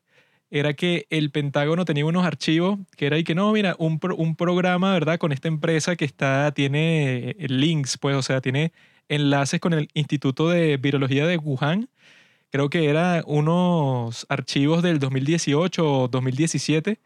era 0.51 0.74
que 0.74 1.07
el 1.10 1.31
Pentágono 1.31 1.86
tenía 1.86 2.06
unos 2.06 2.25
archivos 2.25 2.80
que 2.98 3.07
era 3.07 3.18
y 3.18 3.24
que 3.24 3.36
no, 3.36 3.51
mira, 3.54 3.75
un, 3.80 4.00
pro- 4.00 4.16
un 4.16 4.36
programa, 4.36 4.94
¿verdad? 4.94 5.18
Con 5.18 5.31
esta 5.31 5.48
empresa 5.48 5.95
que 5.95 6.06
está, 6.06 6.51
tiene 6.54 7.31
eh, 7.31 7.48
links, 7.48 7.98
pues, 7.98 8.16
o 8.16 8.22
sea, 8.22 8.42
tiene 8.42 8.72
enlaces 9.10 9.60
con 9.60 9.74
el 9.74 9.89
Instituto 9.94 10.50
de 10.50 10.77
Virología 10.77 11.25
de 11.25 11.38
Wuhan. 11.38 11.89
Creo 12.55 12.69
que 12.69 12.89
eran 12.89 13.21
unos 13.27 14.25
archivos 14.29 14.81
del 14.81 14.97
2018 14.97 16.03
o 16.03 16.07
2017 16.07 17.01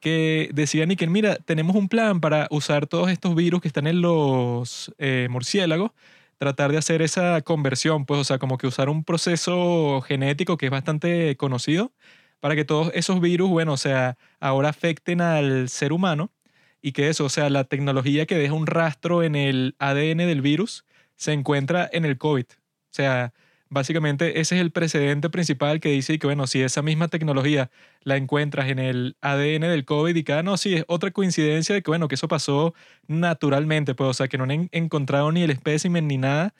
que 0.00 0.48
decían 0.54 0.92
y 0.92 0.96
que, 0.96 1.06
mira, 1.06 1.36
tenemos 1.36 1.76
un 1.76 1.90
plan 1.90 2.22
para 2.22 2.48
usar 2.50 2.86
todos 2.86 3.10
estos 3.10 3.34
virus 3.34 3.60
que 3.60 3.68
están 3.68 3.86
en 3.86 4.00
los 4.00 4.94
eh, 4.96 5.28
murciélagos 5.30 5.90
tratar 6.38 6.72
de 6.72 6.78
hacer 6.78 7.02
esa 7.02 7.42
conversión, 7.42 8.06
pues, 8.06 8.18
o 8.18 8.24
sea, 8.24 8.38
como 8.38 8.56
que 8.56 8.66
usar 8.66 8.88
un 8.88 9.04
proceso 9.04 10.00
genético 10.00 10.56
que 10.56 10.66
es 10.68 10.72
bastante 10.72 11.36
conocido 11.36 11.92
para 12.40 12.56
que 12.56 12.64
todos 12.64 12.90
esos 12.94 13.20
virus, 13.20 13.50
bueno, 13.50 13.74
o 13.74 13.76
sea, 13.76 14.16
ahora 14.40 14.70
afecten 14.70 15.20
al 15.20 15.68
ser 15.68 15.92
humano 15.92 16.32
y 16.80 16.92
que 16.92 17.10
eso, 17.10 17.26
o 17.26 17.28
sea, 17.28 17.50
la 17.50 17.64
tecnología 17.64 18.24
que 18.24 18.38
deja 18.38 18.54
un 18.54 18.66
rastro 18.66 19.22
en 19.22 19.34
el 19.36 19.76
ADN 19.78 20.16
del 20.16 20.40
virus 20.40 20.86
se 21.16 21.34
encuentra 21.34 21.90
en 21.92 22.06
el 22.06 22.16
COVID. 22.16 22.46
O 22.48 22.96
sea, 22.96 23.34
básicamente 23.74 24.40
ese 24.40 24.54
es 24.56 24.60
el 24.62 24.70
precedente 24.70 25.28
principal 25.30 25.80
que 25.80 25.90
dice 25.90 26.18
que, 26.18 26.26
bueno, 26.26 26.46
si 26.46 26.62
esa 26.62 26.80
misma 26.82 27.08
tecnología 27.08 27.70
la 28.02 28.16
encuentras 28.16 28.68
en 28.70 28.78
el 28.78 29.16
ADN 29.20 29.68
del 29.68 29.84
COVID 29.84 30.16
y 30.16 30.32
ah, 30.32 30.42
no, 30.42 30.56
sí, 30.56 30.74
es 30.74 30.84
otra 30.88 31.10
coincidencia 31.10 31.74
de 31.74 31.82
que, 31.82 31.90
bueno, 31.90 32.08
que 32.08 32.14
eso 32.14 32.28
pasó 32.28 32.74
naturalmente, 33.06 33.94
pues, 33.94 34.08
o 34.10 34.14
sea, 34.14 34.28
que 34.28 34.38
no 34.38 34.44
han 34.44 34.50
en- 34.52 34.68
encontrado 34.72 35.30
ni 35.32 35.42
el 35.42 35.50
espécimen 35.50 36.08
ni 36.08 36.16
nada, 36.18 36.54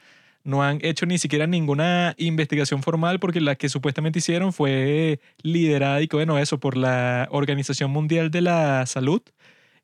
no 0.45 0.63
han 0.63 0.79
hecho 0.83 1.07
ni 1.07 1.19
siquiera 1.19 1.47
ninguna 1.47 2.15
investigación 2.19 2.83
formal 2.83 3.19
porque 3.21 3.41
la 3.41 3.55
que 3.57 3.69
supuestamente 3.71 4.19
hicieron 4.19 4.53
fue 4.53 5.21
liderada 5.43 6.03
y 6.03 6.09
que, 6.09 6.17
bueno, 6.17 6.39
eso, 6.39 6.61
por 6.61 6.77
la 6.77 7.29
Organización 7.31 7.91
Mundial 7.91 8.31
de 8.31 8.43
la 8.43 8.85
Salud, 8.87 9.23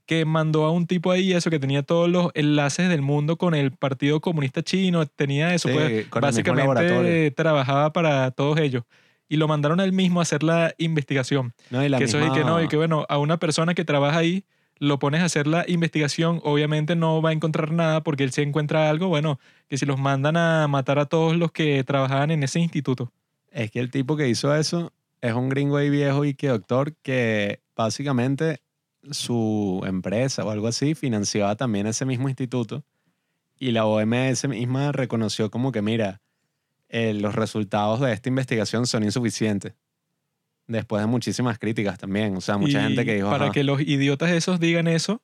que 0.07 0.25
mandó 0.25 0.65
a 0.65 0.71
un 0.71 0.87
tipo 0.87 1.11
ahí, 1.13 1.33
eso, 1.33 1.51
que 1.51 1.59
tenía 1.59 1.83
todos 1.83 2.09
los 2.09 2.31
enlaces 2.35 2.89
del 2.89 3.03
mundo 3.03 3.37
con 3.37 3.55
el 3.55 3.73
Partido 3.73 4.21
Comunista 4.21 4.63
Chino, 4.63 5.07
tenía 5.07 5.55
eso, 5.55 5.69
Sí, 5.69 5.75
pues, 5.75 6.11
básicamente 6.11 7.31
trabajaba 7.31 7.93
para 7.93 8.31
todos 8.33 8.59
ellos. 8.59 8.85
Y 9.29 9.37
lo 9.37 9.47
mandaron 9.47 9.79
a 9.79 9.85
él 9.85 9.93
mismo 9.93 10.19
a 10.21 10.23
hacer 10.23 10.43
la 10.43 10.75
investigación 10.79 11.53
No, 11.71 11.85
y 11.85 11.89
la 11.89 11.99
que 11.99 12.05
eso 12.05 12.19
es 12.19 12.27
y 12.27 12.33
que 12.33 12.41
no, 12.45 12.59
y 12.59 12.63
misma- 12.65 12.69
que 12.69 12.77
bueno, 12.77 13.07
a 13.09 13.19
una 13.19 13.39
persona 13.39 13.75
que 13.75 13.85
trabaja 13.85 14.19
ahí, 14.19 14.45
lo 14.79 14.99
pones 14.99 15.21
a 15.21 15.27
hacer 15.27 15.47
la 15.47 15.65
investigación, 15.69 16.41
obviamente 16.43 16.97
no 16.97 17.21
va 17.23 17.31
a 17.31 17.33
encontrar 17.33 17.71
nada 17.71 18.03
porque 18.03 18.25
él 18.25 18.33
si 18.33 18.41
encuentra 18.43 18.89
algo, 18.91 19.09
bueno, 19.09 19.39
que 19.69 19.77
si 19.79 19.87
los 19.87 20.01
mandan 20.01 20.37
a 20.37 20.67
matar 20.69 20.99
a 20.99 21.05
todos 21.07 21.37
los 21.37 21.53
que 21.53 21.85
trabajaban 21.85 22.31
en 22.31 22.43
ese 22.43 22.61
instituto. 22.61 23.13
Es 23.53 23.71
que 23.71 23.79
el 23.79 23.91
tipo 23.91 24.17
que 24.17 24.29
hizo 24.29 24.55
eso 24.57 24.93
es 25.21 25.35
un 25.35 25.49
gringo 25.51 25.77
ahí 25.77 25.91
viejo 25.91 26.25
y 26.25 26.35
que 26.35 26.49
doctor 26.49 26.95
que 27.03 27.61
básicamente 27.77 28.61
su 29.11 29.83
empresa 29.87 30.45
o 30.45 30.51
algo 30.51 30.69
así 30.69 30.95
financiaba 30.95 31.57
también 31.57 31.87
ese 31.87 32.05
mismo 32.05 32.29
instituto 32.29 32.85
y 33.59 33.73
la 33.73 33.85
OMS 33.85 34.49
misma 34.49 34.91
reconoció 34.91 35.51
como 35.51 35.71
que 35.71 35.83
mira, 35.83 36.23
eh, 36.89 37.15
los 37.15 37.35
resultados 37.35 38.01
de 38.01 38.13
esta 38.13 38.29
investigación 38.29 38.87
son 38.87 39.05
insuficientes. 39.05 39.75
Después 40.67 41.03
de 41.03 41.07
muchísimas 41.07 41.59
críticas 41.59 41.99
también, 41.99 42.37
o 42.37 42.41
sea, 42.41 42.57
mucha 42.57 42.81
Y 42.81 42.83
gente 42.83 43.05
que 43.05 43.17
dijo, 43.17 43.29
Para 43.29 43.51
que 43.51 43.65
los 43.65 43.81
idiotas 43.81 44.31
esos 44.31 44.61
digan 44.61 44.87
eso, 44.87 45.21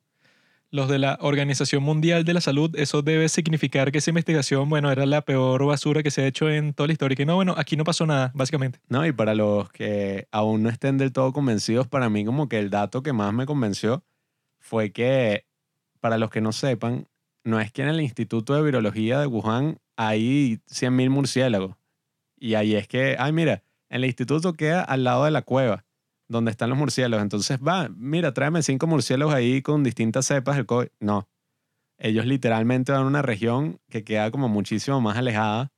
los 0.70 0.88
de 0.88 0.98
la 0.98 1.18
Organización 1.20 1.82
Mundial 1.82 2.24
de 2.24 2.34
la 2.34 2.40
Salud, 2.40 2.74
eso 2.76 3.02
debe 3.02 3.28
significar 3.28 3.92
que 3.92 3.98
esa 3.98 4.10
investigación, 4.10 4.68
bueno, 4.68 4.90
era 4.90 5.06
la 5.06 5.22
peor 5.22 5.64
basura 5.64 6.02
que 6.02 6.10
se 6.10 6.22
ha 6.22 6.26
hecho 6.26 6.50
en 6.50 6.74
toda 6.74 6.88
la 6.88 6.92
historia. 6.92 7.14
Y 7.14 7.16
que 7.16 7.26
no, 7.26 7.36
bueno, 7.36 7.54
aquí 7.56 7.76
no 7.76 7.84
pasó 7.84 8.06
nada, 8.06 8.32
básicamente. 8.34 8.80
No, 8.88 9.06
y 9.06 9.12
para 9.12 9.34
los 9.34 9.70
que 9.70 10.28
aún 10.32 10.62
no 10.62 10.68
estén 10.68 10.98
del 10.98 11.12
todo 11.12 11.32
convencidos, 11.32 11.86
para 11.88 12.10
mí 12.10 12.24
como 12.24 12.48
que 12.48 12.58
el 12.58 12.70
dato 12.70 13.02
que 13.02 13.12
más 13.12 13.32
me 13.32 13.46
convenció 13.46 14.04
fue 14.58 14.92
que, 14.92 15.46
para 16.00 16.18
los 16.18 16.30
que 16.30 16.40
no 16.40 16.52
sepan, 16.52 17.08
no 17.44 17.60
es 17.60 17.70
que 17.72 17.82
en 17.82 17.88
el 17.88 18.00
Instituto 18.00 18.54
de 18.54 18.62
Virología 18.62 19.20
de 19.20 19.26
Wuhan 19.26 19.78
hay 19.96 20.60
100.000 20.68 21.10
murciélagos. 21.10 21.76
Y 22.38 22.54
ahí 22.54 22.74
es 22.74 22.86
que, 22.86 23.16
ay, 23.18 23.32
mira, 23.32 23.62
el 23.88 24.04
instituto 24.04 24.52
queda 24.52 24.82
al 24.82 25.04
lado 25.04 25.24
de 25.24 25.30
la 25.30 25.42
cueva, 25.42 25.84
donde 26.28 26.50
están 26.50 26.68
los 26.70 26.78
murciélagos. 26.78 27.22
Entonces, 27.22 27.58
va, 27.58 27.88
mira, 27.96 28.32
tráeme 28.34 28.62
cinco 28.62 28.86
murciélagos 28.86 29.34
ahí 29.34 29.62
con 29.62 29.82
distintas 29.84 30.26
cepas 30.26 30.56
del 30.56 30.66
COVID. 30.66 30.88
No. 31.00 31.28
Ellos 31.98 32.26
literalmente 32.26 32.92
van 32.92 33.02
a 33.02 33.06
una 33.06 33.22
región 33.22 33.78
que 33.88 34.04
queda 34.04 34.30
como 34.30 34.48
muchísimo 34.48 35.00
más 35.00 35.16
alejada. 35.16 35.72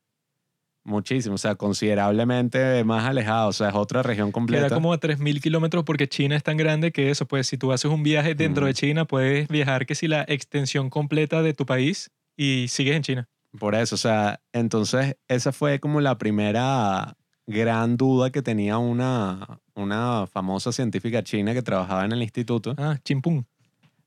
Muchísimo, 0.84 1.34
o 1.34 1.38
sea, 1.38 1.54
considerablemente 1.56 2.82
más 2.84 3.04
alejada. 3.06 3.46
O 3.46 3.52
sea, 3.52 3.68
es 3.68 3.74
otra 3.74 4.02
región 4.02 4.32
completa. 4.32 4.66
Queda 4.68 4.74
como 4.76 4.92
a 4.92 4.98
3.000 4.98 5.40
kilómetros 5.42 5.84
porque 5.84 6.08
China 6.08 6.34
es 6.34 6.42
tan 6.42 6.56
grande 6.56 6.92
que 6.92 7.10
eso, 7.10 7.26
pues 7.26 7.46
si 7.46 7.58
tú 7.58 7.72
haces 7.72 7.90
un 7.90 8.02
viaje 8.02 8.34
dentro 8.34 8.64
Mm. 8.64 8.66
de 8.68 8.74
China, 8.74 9.04
puedes 9.04 9.48
viajar 9.48 9.84
que 9.86 9.94
si 9.94 10.08
la 10.08 10.24
extensión 10.26 10.88
completa 10.88 11.42
de 11.42 11.52
tu 11.52 11.66
país 11.66 12.10
y 12.36 12.66
sigues 12.68 12.96
en 12.96 13.02
China. 13.02 13.28
Por 13.58 13.74
eso, 13.74 13.96
o 13.96 13.98
sea, 13.98 14.40
entonces 14.52 15.16
esa 15.28 15.52
fue 15.52 15.78
como 15.78 16.00
la 16.00 16.16
primera 16.16 17.16
gran 17.46 17.96
duda 17.96 18.30
que 18.30 18.42
tenía 18.42 18.78
una, 18.78 19.60
una 19.78 20.26
famosa 20.26 20.72
científica 20.72 21.22
china 21.22 21.54
que 21.54 21.62
trabajaba 21.62 22.04
en 22.04 22.12
el 22.12 22.22
instituto. 22.22 22.74
Ah, 22.78 22.98
chimpún. 23.04 23.46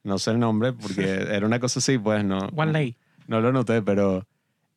No 0.03 0.19
sé 0.19 0.31
el 0.31 0.39
nombre 0.39 0.73
porque 0.73 1.03
era 1.31 1.45
una 1.45 1.59
cosa 1.59 1.79
así, 1.79 1.97
pues 1.97 2.23
no, 2.23 2.49
One 2.55 2.71
lay. 2.71 2.95
no 3.27 3.41
lo 3.41 3.51
noté, 3.51 3.81
pero 3.81 4.27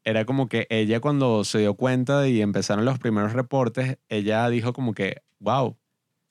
era 0.04 0.24
como 0.24 0.48
que 0.48 0.66
ella 0.70 1.00
cuando 1.00 1.44
se 1.44 1.58
dio 1.60 1.74
cuenta 1.74 2.28
y 2.28 2.42
empezaron 2.42 2.84
los 2.84 2.98
primeros 2.98 3.32
reportes, 3.32 3.98
ella 4.08 4.48
dijo 4.48 4.72
como 4.72 4.92
que, 4.92 5.22
wow, 5.38 5.76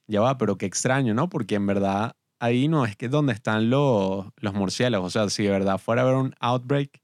ya 0.07 0.21
va, 0.21 0.37
pero 0.37 0.57
qué 0.57 0.65
extraño, 0.65 1.13
¿no? 1.13 1.29
Porque 1.29 1.55
en 1.55 1.65
verdad 1.65 2.15
ahí 2.39 2.67
no 2.67 2.85
es 2.85 2.95
que 2.95 3.09
donde 3.09 3.33
están 3.33 3.69
los, 3.69 4.27
los 4.37 4.53
murciélagos. 4.53 5.07
O 5.07 5.09
sea, 5.09 5.29
si 5.29 5.43
de 5.43 5.49
verdad 5.49 5.77
fuera 5.77 6.01
a 6.01 6.05
haber 6.05 6.17
un 6.17 6.35
outbreak, 6.39 7.01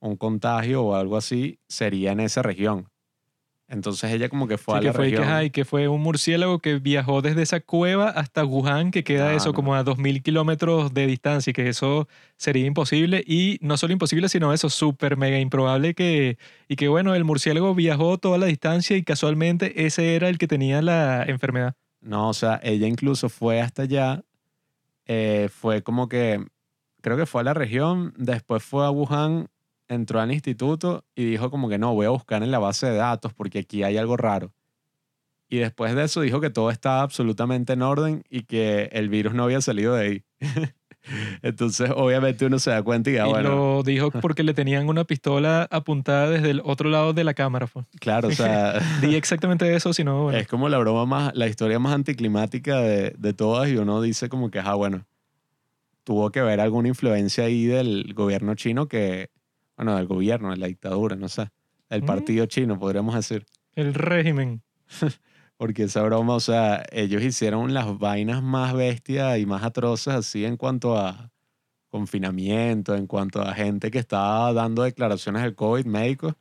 un 0.00 0.16
contagio 0.16 0.84
o 0.84 0.94
algo 0.94 1.16
así, 1.16 1.58
sería 1.68 2.12
en 2.12 2.20
esa 2.20 2.42
región. 2.42 2.88
Entonces 3.70 4.10
ella 4.12 4.30
como 4.30 4.48
que 4.48 4.56
fue 4.58 4.76
Sí, 4.76 4.78
a 4.78 4.80
que 4.80 4.86
la 4.86 4.92
que, 4.94 4.98
región. 4.98 5.24
ajá, 5.24 5.44
y 5.44 5.50
que 5.50 5.64
fue 5.66 5.88
un 5.88 6.00
murciélago 6.02 6.58
que 6.60 6.78
viajó 6.78 7.20
desde 7.20 7.42
esa 7.42 7.60
cueva 7.60 8.08
hasta 8.08 8.44
Wuhan, 8.44 8.90
que 8.90 9.04
queda 9.04 9.34
Ah, 9.34 9.34
eso 9.34 9.50
no. 9.50 9.54
como 9.54 9.74
a 9.74 9.84
2.000 9.84 10.22
kilómetros 10.22 10.94
de 10.94 11.06
distancia, 11.06 11.50
y 11.50 11.54
que 11.54 11.68
eso 11.68 12.08
sería 12.38 12.64
imposible. 12.66 13.22
Y 13.26 13.58
no 13.60 13.76
solo 13.76 13.92
imposible, 13.92 14.28
sino 14.30 14.54
eso 14.54 14.70
súper 14.70 15.16
mega 15.18 15.38
improbable 15.38 15.94
que... 15.94 16.38
Y 16.66 16.76
que 16.76 16.88
bueno, 16.88 17.14
el 17.14 17.24
murciélago 17.24 17.74
viajó 17.74 18.16
toda 18.18 18.38
la 18.38 18.46
distancia 18.46 18.96
y 18.96 19.02
casualmente 19.02 19.86
ese 19.86 20.16
era 20.16 20.28
el 20.30 20.38
que 20.38 20.46
tenía 20.48 20.80
la 20.80 21.24
enfermedad. 21.24 21.74
No, 22.00 22.28
o 22.30 22.34
sea, 22.34 22.60
ella 22.62 22.86
incluso 22.86 23.28
fue 23.28 23.60
hasta 23.60 23.82
allá, 23.82 24.22
eh, 25.06 25.48
fue 25.52 25.82
como 25.82 26.08
que, 26.08 26.44
creo 27.02 27.16
que 27.16 27.26
fue 27.26 27.40
a 27.42 27.44
la 27.44 27.54
región, 27.54 28.14
después 28.16 28.62
fue 28.62 28.84
a 28.86 28.90
Wuhan, 28.90 29.48
entró 29.88 30.20
al 30.20 30.32
instituto 30.32 31.04
y 31.14 31.24
dijo 31.24 31.50
como 31.50 31.68
que 31.68 31.78
no, 31.78 31.94
voy 31.94 32.06
a 32.06 32.10
buscar 32.10 32.42
en 32.42 32.50
la 32.50 32.58
base 32.58 32.86
de 32.86 32.96
datos 32.96 33.32
porque 33.34 33.60
aquí 33.60 33.82
hay 33.82 33.96
algo 33.96 34.16
raro. 34.16 34.52
Y 35.48 35.58
después 35.58 35.94
de 35.94 36.04
eso 36.04 36.20
dijo 36.20 36.40
que 36.40 36.50
todo 36.50 36.70
estaba 36.70 37.00
absolutamente 37.00 37.72
en 37.72 37.82
orden 37.82 38.22
y 38.28 38.42
que 38.42 38.90
el 38.92 39.08
virus 39.08 39.34
no 39.34 39.44
había 39.44 39.60
salido 39.62 39.94
de 39.94 40.04
ahí. 40.06 40.24
Entonces, 41.42 41.90
obviamente 41.94 42.44
uno 42.44 42.58
se 42.58 42.70
da 42.70 42.82
cuenta 42.82 43.08
y 43.08 43.14
ya, 43.14 43.20
y 43.20 43.22
Ah, 43.22 43.26
bueno, 43.28 43.48
lo 43.48 43.82
dijo 43.82 44.10
porque 44.20 44.42
le 44.42 44.52
tenían 44.52 44.88
una 44.88 45.04
pistola 45.04 45.66
apuntada 45.70 46.28
desde 46.28 46.50
el 46.50 46.60
otro 46.64 46.90
lado 46.90 47.14
de 47.14 47.24
la 47.24 47.32
cámara. 47.32 47.66
fue. 47.66 47.84
claro, 47.98 48.28
o 48.28 48.32
sea, 48.32 48.78
Di 49.00 49.14
exactamente 49.14 49.74
eso, 49.74 49.94
sino 49.94 50.24
bueno. 50.24 50.38
es 50.38 50.46
como 50.46 50.68
la 50.68 50.76
broma 50.76 51.06
más, 51.06 51.34
la 51.34 51.46
historia 51.46 51.78
más 51.78 51.94
anticlimática 51.94 52.80
de, 52.80 53.14
de 53.16 53.32
todas 53.32 53.70
y 53.70 53.76
uno 53.76 54.02
dice 54.02 54.28
como 54.28 54.50
que, 54.50 54.58
ah, 54.58 54.74
bueno, 54.74 55.06
tuvo 56.04 56.30
que 56.30 56.42
ver 56.42 56.60
alguna 56.60 56.88
influencia 56.88 57.44
ahí 57.44 57.64
del 57.64 58.12
gobierno 58.12 58.54
chino 58.54 58.86
que, 58.86 59.30
bueno, 59.78 59.96
del 59.96 60.06
gobierno, 60.06 60.50
de 60.50 60.58
la 60.58 60.66
dictadura, 60.66 61.16
no 61.16 61.28
sé, 61.28 61.48
del 61.88 62.02
Mm. 62.02 62.06
partido 62.06 62.44
chino, 62.46 62.78
podríamos 62.78 63.14
decir. 63.14 63.46
El 63.74 63.94
régimen. 63.94 64.60
Porque 65.56 65.84
esa 65.84 66.02
broma, 66.02 66.34
o 66.34 66.40
sea, 66.40 66.84
ellos 66.92 67.22
hicieron 67.22 67.72
las 67.72 67.98
vainas 67.98 68.42
más 68.42 68.74
bestias 68.74 69.38
y 69.38 69.46
más 69.46 69.62
atroces 69.64 70.14
así 70.14 70.44
en 70.44 70.56
cuanto 70.56 70.96
a 70.98 71.30
confinamiento, 71.88 72.94
en 72.94 73.06
cuanto 73.06 73.40
a 73.40 73.54
gente 73.54 73.90
que 73.90 73.98
estaba 73.98 74.52
dando 74.52 74.82
declaraciones 74.82 75.42
del 75.42 75.54
COVID 75.54 75.86
médicos. 75.86 76.34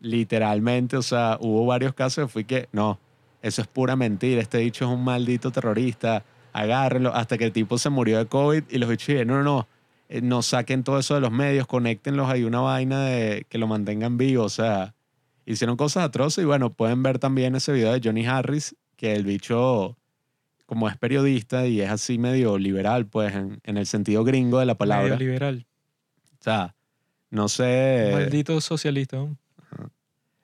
Literalmente, 0.00 0.96
o 0.96 1.02
sea, 1.02 1.38
hubo 1.40 1.64
varios 1.66 1.94
casos 1.94 2.24
que 2.26 2.28
fui 2.32 2.44
que, 2.44 2.68
no, 2.72 2.98
eso 3.42 3.62
es 3.62 3.68
pura 3.68 3.94
mentira, 3.96 4.40
este 4.40 4.58
dicho 4.58 4.84
es 4.84 4.90
un 4.90 5.04
maldito 5.04 5.50
terrorista, 5.50 6.24
agárrenlo, 6.52 7.14
hasta 7.14 7.38
que 7.38 7.44
el 7.44 7.52
tipo 7.52 7.78
se 7.78 7.88
murió 7.90 8.18
de 8.18 8.26
COVID 8.26 8.64
y 8.70 8.78
los 8.78 8.88
bichos 8.88 9.08
dijeron, 9.08 9.28
no, 9.28 9.36
no, 9.36 9.42
no, 9.44 9.68
eh, 10.08 10.20
no 10.20 10.42
saquen 10.42 10.84
todo 10.84 10.98
eso 10.98 11.14
de 11.14 11.20
los 11.20 11.30
medios, 11.32 11.66
conéctenlos 11.66 12.28
ahí 12.28 12.44
una 12.44 12.60
vaina 12.60 13.04
de 13.04 13.46
que 13.48 13.58
lo 13.58 13.66
mantengan 13.66 14.16
vivo, 14.18 14.44
o 14.44 14.48
sea, 14.48 14.94
hicieron 15.46 15.76
cosas 15.76 16.04
atroces 16.04 16.42
y 16.42 16.46
bueno, 16.46 16.72
pueden 16.72 17.02
ver 17.02 17.18
también 17.18 17.54
ese 17.56 17.72
video 17.72 17.92
de 17.92 18.00
Johnny 18.02 18.26
Harris, 18.26 18.76
que 18.96 19.14
el 19.14 19.24
bicho, 19.24 19.96
como 20.66 20.88
es 20.88 20.96
periodista 20.96 21.66
y 21.66 21.80
es 21.80 21.90
así 21.90 22.18
medio 22.18 22.58
liberal, 22.58 23.06
pues 23.06 23.34
en, 23.34 23.60
en 23.64 23.76
el 23.76 23.86
sentido 23.86 24.24
gringo 24.24 24.58
de 24.58 24.66
la 24.66 24.76
palabra. 24.76 25.14
Medio 25.14 25.18
liberal. 25.18 25.66
O 26.40 26.42
sea, 26.44 26.74
no 27.30 27.48
sé, 27.48 28.10
Maldito 28.12 28.60
socialista. 28.60 29.16
¿no? 29.16 29.36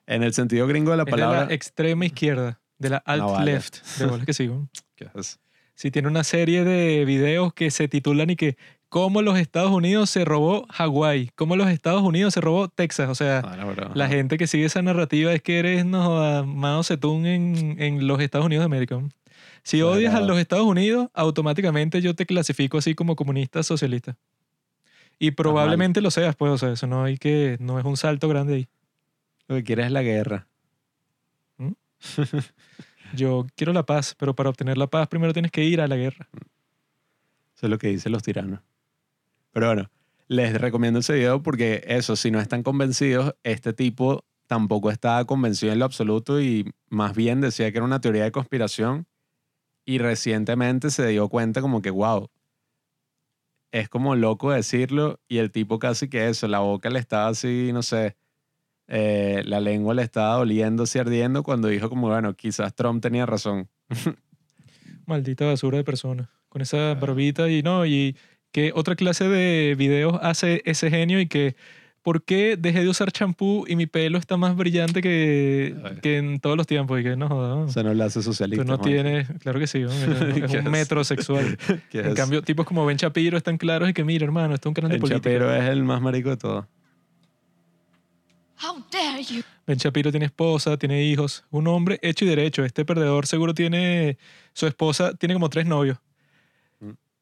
en 0.07 0.23
el 0.23 0.33
sentido 0.33 0.67
gringo 0.67 0.91
de 0.91 0.97
la 0.97 1.03
Es 1.03 1.05
de 1.05 1.11
palabra. 1.11 1.45
la 1.45 1.53
extrema 1.53 2.05
izquierda, 2.05 2.59
de 2.77 2.89
la 2.89 2.97
alt 2.97 3.23
vale. 3.23 3.53
left. 3.53 3.77
De 3.97 4.05
bolas 4.07 4.25
que 4.25 4.33
sí. 4.33 4.47
¿no? 4.47 4.67
¿Qué 4.95 5.07
es? 5.15 5.39
Sí, 5.75 5.89
tiene 5.89 6.09
una 6.09 6.23
serie 6.23 6.63
de 6.63 7.05
videos 7.05 7.53
que 7.53 7.71
se 7.71 7.87
titulan 7.87 8.29
y 8.29 8.35
que 8.35 8.57
cómo 8.91 9.21
los 9.21 9.39
Estados 9.39 9.71
Unidos 9.71 10.09
se 10.09 10.25
robó 10.25 10.67
Hawái, 10.69 11.31
cómo 11.35 11.55
los 11.55 11.69
Estados 11.69 12.01
Unidos 12.03 12.33
se 12.33 12.41
robó 12.41 12.67
Texas. 12.67 13.09
O 13.09 13.15
sea, 13.15 13.39
Ah, 13.39 13.55
no, 13.55 13.73
la 13.95 14.09
gente 14.09 14.37
que 14.37 14.47
sigue 14.47 14.65
esa 14.65 14.81
narrativa 14.81 15.31
es 15.31 15.41
que 15.41 15.59
eres 15.59 15.85
no, 15.85 16.45
Mao 16.45 16.83
Zedong 16.83 17.25
en, 17.25 17.75
en 17.79 18.05
los 18.05 18.19
Estados 18.19 18.45
Unidos 18.45 18.63
de 18.63 18.65
América. 18.65 19.01
Si 19.63 19.81
odias 19.81 20.13
a 20.13 20.19
los 20.19 20.37
Estados 20.37 20.65
Unidos, 20.65 21.07
automáticamente 21.13 22.01
yo 22.01 22.15
te 22.15 22.25
clasifico 22.25 22.79
así 22.79 22.93
como 22.93 23.15
comunista 23.15 23.63
socialista. 23.63 24.17
Y 25.17 25.31
probablemente 25.31 26.01
lo 26.01 26.11
seas, 26.11 26.35
pues, 26.35 26.51
o 26.51 26.57
sea, 26.57 26.73
eso 26.73 26.85
no 26.85 27.05
hay 27.05 27.17
que, 27.17 27.55
no 27.61 27.79
es 27.79 27.85
un 27.85 27.95
salto 27.95 28.27
grande 28.27 28.55
ahí. 28.55 28.67
Lo 29.47 29.55
que 29.55 29.63
quieres 29.63 29.85
es 29.85 29.91
la 29.93 30.01
guerra. 30.01 30.47
Yo 33.15 33.47
quiero 33.55 33.71
la 33.71 33.85
paz, 33.85 34.15
pero 34.19 34.35
para 34.35 34.49
obtener 34.49 34.77
la 34.77 34.87
paz 34.87 35.07
primero 35.07 35.31
tienes 35.31 35.51
que 35.51 35.63
ir 35.63 35.79
a 35.79 35.87
la 35.87 35.95
guerra. 35.95 36.27
Eso 37.55 37.67
es 37.67 37.69
lo 37.69 37.77
que 37.77 37.87
dicen 37.87 38.11
los 38.11 38.23
tiranos. 38.23 38.59
Pero 39.51 39.67
bueno, 39.67 39.91
les 40.27 40.59
recomiendo 40.59 40.99
ese 40.99 41.13
video 41.13 41.43
porque 41.43 41.83
eso, 41.87 42.15
si 42.15 42.31
no 42.31 42.39
están 42.39 42.63
convencidos, 42.63 43.35
este 43.43 43.73
tipo 43.73 44.23
tampoco 44.47 44.91
estaba 44.91 45.23
convencido 45.25 45.73
en 45.73 45.79
lo 45.79 45.85
absoluto 45.85 46.41
y 46.41 46.69
más 46.89 47.15
bien 47.15 47.41
decía 47.41 47.71
que 47.71 47.77
era 47.77 47.85
una 47.85 48.01
teoría 48.01 48.23
de 48.23 48.31
conspiración 48.31 49.07
y 49.85 49.97
recientemente 49.97 50.89
se 50.89 51.07
dio 51.07 51.29
cuenta 51.29 51.61
como 51.61 51.81
que, 51.81 51.89
wow, 51.89 52.29
es 53.71 53.89
como 53.89 54.15
loco 54.15 54.51
decirlo 54.51 55.19
y 55.27 55.37
el 55.37 55.51
tipo 55.51 55.79
casi 55.79 56.09
que 56.09 56.27
eso, 56.27 56.47
la 56.47 56.59
boca 56.59 56.89
le 56.89 56.99
estaba 56.99 57.29
así, 57.29 57.71
no 57.73 57.83
sé, 57.83 58.15
eh, 58.87 59.41
la 59.45 59.61
lengua 59.61 59.93
le 59.93 60.01
estaba 60.01 60.35
doliendo, 60.35 60.83
así 60.83 60.99
ardiendo 60.99 61.43
cuando 61.43 61.69
dijo 61.69 61.89
como, 61.89 62.09
bueno, 62.09 62.35
quizás 62.35 62.75
Trump 62.75 63.01
tenía 63.01 63.25
razón. 63.25 63.69
Maldita 65.05 65.45
basura 65.45 65.77
de 65.77 65.83
personas. 65.83 66.27
Con 66.49 66.61
esa 66.61 66.93
barbita 66.95 67.49
y 67.49 67.63
no, 67.63 67.85
y 67.85 68.17
qué 68.51 68.71
otra 68.75 68.95
clase 68.95 69.27
de 69.27 69.75
videos 69.77 70.17
hace 70.21 70.61
ese 70.65 70.89
genio 70.89 71.19
y 71.19 71.27
que 71.27 71.55
¿por 72.03 72.23
qué 72.23 72.57
dejé 72.57 72.81
de 72.81 72.89
usar 72.89 73.11
champú 73.11 73.63
y 73.67 73.75
mi 73.75 73.85
pelo 73.85 74.17
está 74.17 74.35
más 74.35 74.55
brillante 74.55 75.01
que, 75.01 75.75
A 75.79 75.81
ver. 75.89 76.01
que 76.01 76.17
en 76.17 76.39
todos 76.39 76.57
los 76.57 76.65
tiempos? 76.65 76.99
Y 76.99 77.03
que 77.03 77.15
no 77.15 77.27
jodas. 77.29 77.55
¿no? 77.57 77.63
O 77.65 77.69
sea, 77.69 77.83
no 77.83 77.93
lo 77.93 78.03
hace 78.03 78.21
socialista. 78.23 78.63
Tú 78.65 78.71
no 78.71 78.77
man. 78.77 78.85
tienes, 78.87 79.27
claro 79.39 79.59
que 79.59 79.67
sí, 79.67 79.79
¿no? 79.81 79.91
es 79.91 80.51
¿Qué 80.51 80.57
un 80.59 80.71
metrosexual. 80.71 81.57
¿Qué 81.91 81.99
En 81.99 82.07
es? 82.07 82.13
cambio, 82.15 82.41
tipos 82.41 82.65
como 82.65 82.85
Ben 82.85 82.97
Shapiro 82.97 83.37
están 83.37 83.57
claros 83.57 83.89
y 83.89 83.93
que 83.93 84.03
mira, 84.03 84.25
hermano, 84.25 84.55
esto 84.55 84.67
es 84.67 84.71
un 84.71 84.73
canal 84.73 84.91
de 84.91 84.97
política. 84.97 85.19
Chapero 85.19 85.53
es 85.55 85.63
el 85.69 85.83
más 85.83 86.01
marico 86.01 86.29
de 86.31 86.37
todos. 86.37 86.65
How 88.63 88.83
dare 88.91 89.23
you? 89.23 89.41
Ben 89.65 89.77
Shapiro 89.77 90.11
tiene 90.11 90.25
esposa, 90.27 90.77
tiene 90.77 91.03
hijos, 91.03 91.43
un 91.49 91.67
hombre 91.67 91.99
hecho 92.03 92.25
y 92.25 92.27
derecho. 92.27 92.63
Este 92.63 92.85
perdedor 92.85 93.25
seguro 93.25 93.53
tiene, 93.53 94.17
su 94.53 94.67
esposa 94.67 95.13
tiene 95.15 95.33
como 95.33 95.49
tres 95.49 95.65
novios. 95.65 95.97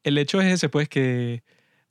Mm. 0.04 0.08
El 0.08 0.18
hecho 0.18 0.40
es 0.40 0.52
ese, 0.52 0.68
pues, 0.68 0.88
que 0.88 1.42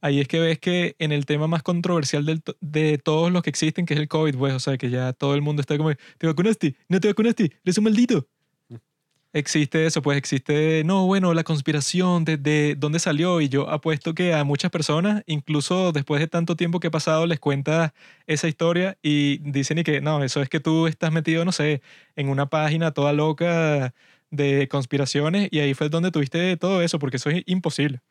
ahí 0.02 0.20
es 0.22 0.28
que 0.28 0.40
ves 0.40 0.60
que 0.60 0.96
en 1.00 1.12
el 1.12 1.26
tema 1.26 1.48
más 1.48 1.64
controversial 1.64 2.26
del 2.26 2.42
to- 2.42 2.56
de 2.62 2.98
todos 2.98 3.32
los 3.32 3.44
que 3.44 3.50
existen, 3.50 3.86
que 3.86 3.94
es 3.96 4.00
el 4.00 4.08
COVID, 4.08 4.36
pues, 4.38 4.54
o 4.54 4.60
sea, 4.60 4.78
que 4.78 4.90
ya 4.90 5.14
todo 5.14 5.36
el 5.36 5.42
mundo 5.42 5.62
está 5.62 5.78
como, 5.78 5.92
¿te 6.18 6.28
vacunaste? 6.28 6.76
¿No 6.88 7.00
te 7.00 7.08
vacunaste? 7.10 7.52
¿Eres 7.64 7.78
un 7.78 7.86
maldito? 7.86 8.28
Existe 9.32 9.86
eso, 9.86 10.02
pues 10.02 10.18
existe, 10.18 10.82
no, 10.86 11.06
bueno, 11.06 11.36
la 11.36 11.44
conspiración, 11.44 12.26
desde 12.26 12.74
dónde 12.76 12.98
salió, 12.98 13.42
y 13.42 13.48
yo 13.48 13.70
apuesto 13.70 14.16
que 14.16 14.34
a 14.34 14.44
muchas 14.44 14.72
personas, 14.72 15.22
incluso 15.28 15.92
después 15.92 16.20
de 16.20 16.28
tanto 16.28 16.56
tiempo 16.56 16.80
que 16.80 16.88
ha 16.88 16.92
pasado, 16.92 17.28
les 17.28 17.40
cuenta 17.40 17.94
esa 18.26 18.48
historia 18.48 18.98
y 19.04 19.38
dicen 19.52 19.78
y 19.78 19.84
que, 19.84 20.02
no, 20.02 20.24
eso 20.24 20.42
es 20.42 20.50
que 20.50 20.60
tú 20.60 20.88
estás 20.88 21.12
metido, 21.12 21.46
no 21.46 21.52
sé, 21.52 21.84
en 22.16 22.28
una 22.30 22.48
página 22.50 22.90
toda 22.92 23.14
loca 23.14 23.94
de 24.32 24.68
conspiraciones 24.68 25.50
y 25.52 25.60
ahí 25.60 25.74
fue 25.74 25.90
donde 25.90 26.12
tuviste 26.12 26.56
todo 26.58 26.82
eso, 26.82 27.00
porque 27.00 27.18
eso 27.18 27.30
es 27.30 27.44
imposible. 27.46 28.02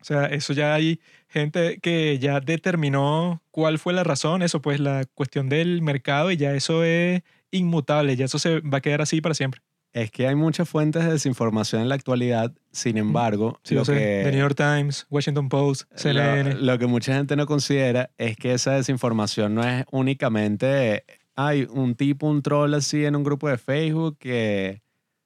O 0.00 0.04
sea, 0.04 0.26
eso 0.26 0.52
ya 0.54 0.74
hay 0.74 1.00
gente 1.28 1.78
que 1.80 2.18
ya 2.18 2.40
determinó 2.40 3.42
cuál 3.50 3.78
fue 3.78 3.92
la 3.92 4.02
razón, 4.02 4.42
eso 4.42 4.62
pues 4.62 4.80
la 4.80 5.04
cuestión 5.14 5.48
del 5.48 5.82
mercado 5.82 6.30
y 6.30 6.38
ya 6.38 6.54
eso 6.54 6.84
es 6.84 7.22
inmutable, 7.50 8.16
ya 8.16 8.24
eso 8.24 8.38
se 8.38 8.60
va 8.60 8.78
a 8.78 8.80
quedar 8.80 9.02
así 9.02 9.20
para 9.20 9.34
siempre. 9.34 9.60
Es 9.92 10.10
que 10.10 10.28
hay 10.28 10.36
muchas 10.36 10.68
fuentes 10.68 11.04
de 11.04 11.12
desinformación 11.12 11.82
en 11.82 11.88
la 11.88 11.96
actualidad, 11.96 12.54
sin 12.70 12.96
embargo, 12.96 13.58
Sí, 13.64 13.74
lo, 13.74 13.84
que, 13.84 14.22
The 14.24 14.30
New 14.30 14.40
York 14.40 14.56
Times, 14.56 15.06
Washington 15.10 15.48
Post, 15.48 15.90
CNN. 15.96 16.54
lo, 16.54 16.60
lo 16.60 16.78
que 16.78 16.86
mucha 16.86 17.12
gente 17.14 17.34
no 17.34 17.44
considera 17.44 18.10
es 18.16 18.36
que 18.36 18.54
esa 18.54 18.74
desinformación 18.74 19.54
no 19.56 19.64
es 19.64 19.84
únicamente, 19.90 21.04
hay 21.34 21.66
un 21.68 21.96
tipo, 21.96 22.28
un 22.28 22.40
troll 22.40 22.72
así 22.74 23.04
en 23.04 23.16
un 23.16 23.24
grupo 23.24 23.48
de 23.48 23.58
Facebook 23.58 24.16
que 24.18 24.80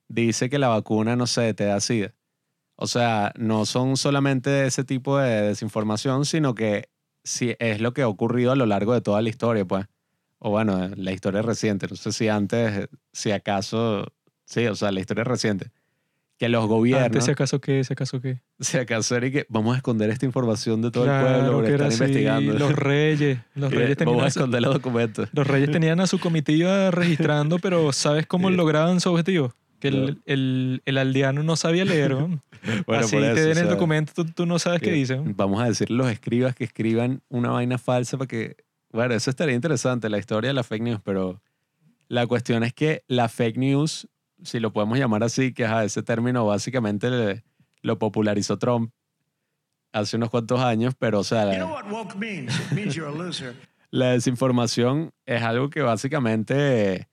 dice 0.08 0.48
que 0.50 0.58
la 0.58 0.68
vacuna, 0.68 1.16
no 1.16 1.26
sé, 1.26 1.54
te 1.54 1.64
da 1.64 1.80
sida. 1.80 2.14
O 2.76 2.86
sea, 2.86 3.32
no 3.36 3.66
son 3.66 3.96
solamente 3.96 4.66
ese 4.66 4.84
tipo 4.84 5.18
de 5.18 5.42
desinformación, 5.42 6.24
sino 6.24 6.54
que 6.54 6.88
sí 7.22 7.54
es 7.58 7.80
lo 7.80 7.94
que 7.94 8.02
ha 8.02 8.08
ocurrido 8.08 8.52
a 8.52 8.56
lo 8.56 8.66
largo 8.66 8.92
de 8.94 9.00
toda 9.00 9.22
la 9.22 9.28
historia, 9.28 9.64
pues. 9.64 9.86
O 10.38 10.50
bueno, 10.50 10.90
la 10.96 11.12
historia 11.12 11.40
reciente. 11.42 11.86
No 11.88 11.96
sé 11.96 12.12
si 12.12 12.28
antes, 12.28 12.88
si 13.12 13.30
acaso, 13.30 14.06
sí, 14.44 14.66
o 14.66 14.74
sea, 14.74 14.90
la 14.92 15.00
historia 15.00 15.24
reciente. 15.24 15.70
Que 16.36 16.48
los 16.48 16.66
gobiernos, 16.66 17.06
Antes, 17.06 17.24
si 17.26 17.30
acaso 17.30 17.60
qué, 17.60 17.84
si 17.84 17.92
acaso 17.92 18.20
qué. 18.20 18.40
si 18.60 18.76
acaso 18.76 19.14
era 19.16 19.28
y 19.28 19.30
que 19.30 19.46
vamos 19.48 19.72
a 19.74 19.76
esconder 19.76 20.10
esta 20.10 20.26
información 20.26 20.82
de 20.82 20.90
todo 20.90 21.04
Claro, 21.04 21.28
el 21.28 21.46
pueblo 21.46 21.62
que 21.62 21.74
están 21.74 21.92
investigando. 21.92 22.58
Los 22.58 22.72
reyes, 22.76 23.38
los 23.54 23.72
reyes 23.72 23.96
tenían 23.96 24.16
vamos 24.16 24.24
a 24.24 24.28
esconder 24.28 24.60
los 24.60 24.74
documentos. 24.74 25.28
Los 25.32 25.46
reyes 25.46 25.70
tenían 25.70 26.00
a 26.00 26.08
su 26.08 26.18
comitiva 26.18 26.90
registrando, 26.90 27.60
pero 27.60 27.92
¿sabes 27.92 28.26
cómo 28.26 28.48
Sí. 28.50 28.56
lograban 28.56 29.00
su 29.00 29.10
objetivo? 29.10 29.54
Que 29.84 29.96
el, 29.96 30.22
el, 30.26 30.82
el 30.84 30.98
aldeano 30.98 31.42
no 31.42 31.56
sabía 31.56 31.84
leer. 31.84 32.12
¿no? 32.12 32.40
Bueno, 32.86 33.04
Así 33.04 33.16
por 33.16 33.22
te 33.24 33.32
eso, 33.32 33.40
den 33.40 33.48
o 33.48 33.50
el 33.50 33.56
sea, 33.56 33.64
documento, 33.66 34.12
tú, 34.14 34.24
tú 34.24 34.46
no 34.46 34.58
sabes 34.58 34.80
qué 34.80 34.90
dice. 34.90 35.20
Vamos 35.22 35.60
a 35.62 35.66
decirle 35.66 35.96
a 35.96 35.98
los 36.04 36.10
escribas 36.10 36.54
que 36.54 36.64
escriban 36.64 37.20
una 37.28 37.50
vaina 37.50 37.76
falsa 37.76 38.16
para 38.16 38.26
que... 38.28 38.56
Bueno, 38.90 39.12
eso 39.14 39.28
estaría 39.28 39.54
interesante, 39.54 40.08
la 40.08 40.16
historia 40.18 40.48
de 40.48 40.54
la 40.54 40.62
fake 40.62 40.82
news, 40.82 41.00
pero 41.04 41.42
la 42.08 42.26
cuestión 42.26 42.62
es 42.64 42.72
que 42.72 43.02
la 43.06 43.28
fake 43.28 43.58
news, 43.58 44.08
si 44.42 44.60
lo 44.60 44.72
podemos 44.72 44.98
llamar 44.98 45.22
así, 45.24 45.52
que 45.52 45.66
ajá, 45.66 45.84
ese 45.84 46.02
término 46.02 46.46
básicamente 46.46 47.10
le- 47.10 47.44
lo 47.82 47.98
popularizó 47.98 48.56
Trump 48.58 48.90
hace 49.92 50.16
unos 50.16 50.30
cuantos 50.30 50.60
años, 50.60 50.94
pero 50.98 51.18
o 51.20 51.24
sea, 51.24 51.44
You 51.52 51.58
know 51.58 51.68
la, 51.68 51.74
what 51.74 51.90
woke 51.90 52.16
means? 52.16 52.58
It 52.58 52.72
means 52.72 52.94
you're 52.94 53.10
a 53.14 53.14
loser. 53.14 53.54
la 53.90 54.10
desinformación 54.12 55.12
es 55.26 55.42
algo 55.42 55.68
que 55.70 55.82
básicamente 55.82 57.08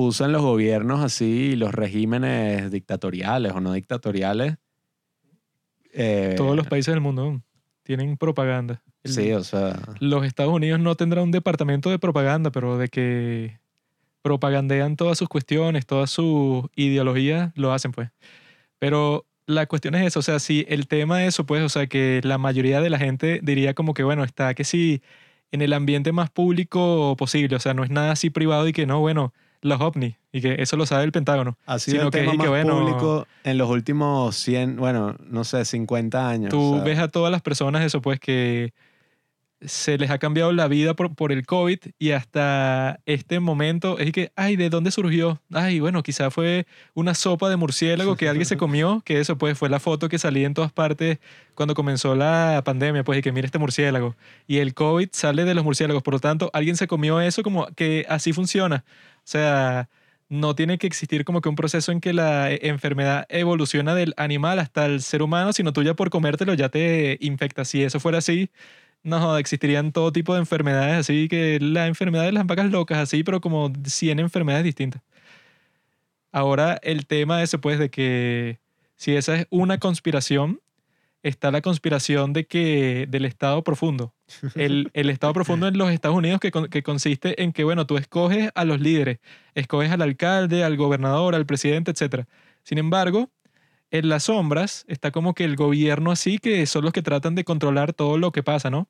usan 0.00 0.32
los 0.32 0.42
gobiernos 0.42 1.00
así, 1.00 1.56
los 1.56 1.72
regímenes 1.72 2.70
dictatoriales 2.70 3.52
o 3.52 3.60
no 3.60 3.72
dictatoriales. 3.72 4.56
eh, 5.92 6.34
Todos 6.36 6.56
los 6.56 6.66
países 6.66 6.92
del 6.92 7.00
mundo 7.00 7.40
tienen 7.82 8.16
propaganda. 8.16 8.82
Sí, 9.04 9.32
o 9.32 9.42
sea, 9.42 9.80
Los 9.98 10.26
Estados 10.26 10.52
Unidos 10.52 10.78
no 10.78 10.94
tendrán 10.94 11.24
un 11.24 11.30
departamento 11.30 11.88
de 11.90 11.98
propaganda, 11.98 12.50
pero 12.50 12.76
de 12.76 12.88
que 12.88 13.58
propagandean 14.22 14.96
todas 14.96 15.16
sus 15.16 15.28
cuestiones, 15.28 15.86
todas 15.86 16.10
sus 16.10 16.64
ideologías, 16.74 17.50
lo 17.54 17.72
hacen 17.72 17.92
pues. 17.92 18.10
Pero 18.78 19.26
la 19.46 19.66
cuestión 19.66 19.94
es 19.94 20.06
eso, 20.06 20.20
o 20.20 20.22
sea, 20.22 20.38
si 20.38 20.64
el 20.68 20.86
tema 20.86 21.22
es 21.22 21.34
eso, 21.34 21.46
pues, 21.46 21.62
o 21.62 21.68
sea, 21.68 21.86
que 21.86 22.20
la 22.22 22.38
mayoría 22.38 22.80
de 22.80 22.90
la 22.90 22.98
gente 22.98 23.40
diría 23.42 23.74
como 23.74 23.94
que, 23.94 24.04
bueno, 24.04 24.22
está 24.22 24.54
que 24.54 24.64
sí 24.64 25.02
en 25.50 25.62
el 25.62 25.72
ambiente 25.72 26.12
más 26.12 26.30
público 26.30 27.16
posible, 27.16 27.56
o 27.56 27.60
sea, 27.60 27.74
no 27.74 27.82
es 27.82 27.90
nada 27.90 28.12
así 28.12 28.30
privado 28.30 28.68
y 28.68 28.72
que 28.72 28.86
no, 28.86 29.00
bueno, 29.00 29.32
los 29.62 29.80
ovnis, 29.80 30.16
y 30.32 30.40
que 30.40 30.56
eso 30.60 30.76
lo 30.76 30.86
sabe 30.86 31.04
el 31.04 31.12
Pentágono. 31.12 31.58
ha 31.66 31.78
sido 31.78 31.96
Sino 31.96 32.04
el 32.06 32.10
que- 32.10 32.18
tema 32.20 32.32
que 32.32 32.38
más 32.38 32.48
bueno- 32.48 32.78
público 32.80 33.26
en 33.44 33.58
los 33.58 33.68
últimos 33.68 34.36
100, 34.36 34.76
bueno, 34.76 35.16
no 35.28 35.44
sé, 35.44 35.64
50 35.64 36.28
años. 36.28 36.50
Tú 36.50 36.80
ves 36.84 36.98
a 36.98 37.08
todas 37.08 37.30
las 37.30 37.42
personas 37.42 37.82
eso, 37.84 38.00
pues 38.00 38.18
que 38.20 38.72
se 39.62 39.98
les 39.98 40.10
ha 40.10 40.16
cambiado 40.16 40.52
la 40.52 40.68
vida 40.68 40.94
por, 40.94 41.14
por 41.14 41.32
el 41.32 41.44
COVID 41.44 41.78
y 41.98 42.12
hasta 42.12 42.98
este 43.04 43.40
momento 43.40 43.98
es 43.98 44.10
que, 44.10 44.32
ay, 44.34 44.56
¿de 44.56 44.70
dónde 44.70 44.90
surgió? 44.90 45.42
Ay, 45.52 45.80
bueno, 45.80 46.02
quizá 46.02 46.30
fue 46.30 46.66
una 46.94 47.12
sopa 47.12 47.50
de 47.50 47.56
murciélago 47.56 48.16
que 48.16 48.30
alguien 48.30 48.46
se 48.46 48.56
comió, 48.56 49.02
que 49.04 49.20
eso 49.20 49.36
pues 49.36 49.58
fue 49.58 49.68
la 49.68 49.78
foto 49.78 50.08
que 50.08 50.18
salía 50.18 50.46
en 50.46 50.54
todas 50.54 50.72
partes 50.72 51.18
cuando 51.54 51.74
comenzó 51.74 52.14
la 52.14 52.62
pandemia, 52.64 53.04
pues 53.04 53.18
y 53.18 53.22
que 53.22 53.32
mira 53.32 53.44
este 53.44 53.58
murciélago. 53.58 54.16
Y 54.46 54.58
el 54.58 54.72
COVID 54.72 55.10
sale 55.12 55.44
de 55.44 55.52
los 55.52 55.62
murciélagos, 55.62 56.02
por 56.02 56.14
lo 56.14 56.20
tanto, 56.20 56.48
alguien 56.54 56.76
se 56.76 56.86
comió 56.86 57.20
eso 57.20 57.42
como 57.42 57.66
que 57.76 58.06
así 58.08 58.32
funciona. 58.32 58.82
Sea, 59.30 59.88
no 60.28 60.56
tiene 60.56 60.76
que 60.78 60.88
existir 60.88 61.24
como 61.24 61.40
que 61.40 61.48
un 61.48 61.54
proceso 61.54 61.92
en 61.92 62.00
que 62.00 62.12
la 62.12 62.50
eh, 62.50 62.58
enfermedad 62.64 63.26
evoluciona 63.28 63.94
del 63.94 64.12
animal 64.16 64.58
hasta 64.58 64.86
el 64.86 65.02
ser 65.02 65.22
humano, 65.22 65.52
sino 65.52 65.72
tú 65.72 65.84
ya 65.84 65.94
por 65.94 66.10
comértelo 66.10 66.52
ya 66.54 66.68
te 66.68 67.16
infectas. 67.20 67.68
Si 67.68 67.82
eso 67.84 68.00
fuera 68.00 68.18
así, 68.18 68.50
no, 69.04 69.38
existirían 69.38 69.92
todo 69.92 70.10
tipo 70.12 70.34
de 70.34 70.40
enfermedades 70.40 70.98
así, 70.98 71.28
que 71.28 71.60
la 71.60 71.86
enfermedad 71.86 72.24
de 72.24 72.32
las 72.32 72.44
vacas 72.44 72.72
locas 72.72 72.98
así, 72.98 73.22
pero 73.22 73.40
como 73.40 73.72
100 73.84 74.18
enfermedades 74.18 74.64
distintas. 74.64 75.02
Ahora 76.32 76.80
el 76.82 77.06
tema 77.06 77.42
ese 77.42 77.58
pues 77.58 77.78
de 77.78 77.90
que 77.90 78.58
si 78.96 79.14
esa 79.16 79.36
es 79.36 79.46
una 79.50 79.78
conspiración, 79.78 80.60
está 81.22 81.52
la 81.52 81.60
conspiración 81.62 82.32
de 82.32 82.46
que 82.46 83.06
del 83.08 83.26
Estado 83.26 83.62
profundo. 83.62 84.12
El, 84.54 84.90
el 84.94 85.10
Estado 85.10 85.32
profundo 85.32 85.68
en 85.68 85.78
los 85.78 85.90
Estados 85.90 86.16
Unidos 86.16 86.40
que, 86.40 86.50
que 86.70 86.82
consiste 86.82 87.42
en 87.42 87.52
que, 87.52 87.64
bueno, 87.64 87.86
tú 87.86 87.96
escoges 87.96 88.50
a 88.54 88.64
los 88.64 88.80
líderes, 88.80 89.18
escoges 89.54 89.90
al 89.90 90.02
alcalde, 90.02 90.64
al 90.64 90.76
gobernador, 90.76 91.34
al 91.34 91.46
presidente, 91.46 91.90
etc. 91.90 92.26
Sin 92.62 92.78
embargo, 92.78 93.30
en 93.90 94.08
las 94.08 94.24
sombras 94.24 94.84
está 94.88 95.10
como 95.10 95.34
que 95.34 95.44
el 95.44 95.56
gobierno 95.56 96.10
así, 96.12 96.38
que 96.38 96.64
son 96.66 96.84
los 96.84 96.92
que 96.92 97.02
tratan 97.02 97.34
de 97.34 97.44
controlar 97.44 97.92
todo 97.92 98.18
lo 98.18 98.32
que 98.32 98.42
pasa, 98.42 98.70
¿no? 98.70 98.88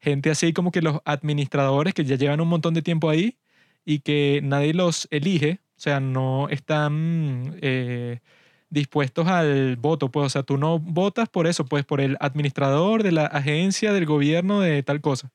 Gente 0.00 0.30
así 0.30 0.52
como 0.52 0.70
que 0.70 0.82
los 0.82 1.00
administradores 1.04 1.94
que 1.94 2.04
ya 2.04 2.16
llevan 2.16 2.40
un 2.40 2.48
montón 2.48 2.74
de 2.74 2.82
tiempo 2.82 3.08
ahí 3.08 3.38
y 3.84 4.00
que 4.00 4.40
nadie 4.42 4.74
los 4.74 5.08
elige, 5.10 5.60
o 5.76 5.80
sea, 5.80 6.00
no 6.00 6.48
están 6.50 7.56
eh, 7.62 8.20
dispuestos 8.74 9.26
al 9.28 9.76
voto, 9.76 10.10
pues, 10.10 10.26
o 10.26 10.28
sea, 10.28 10.42
tú 10.42 10.58
no 10.58 10.78
votas 10.78 11.28
por 11.28 11.46
eso, 11.46 11.64
pues, 11.64 11.84
por 11.84 12.00
el 12.00 12.16
administrador 12.20 13.02
de 13.02 13.12
la 13.12 13.26
agencia 13.26 13.92
del 13.92 14.04
gobierno 14.04 14.60
de 14.60 14.82
tal 14.82 15.00
cosa, 15.00 15.30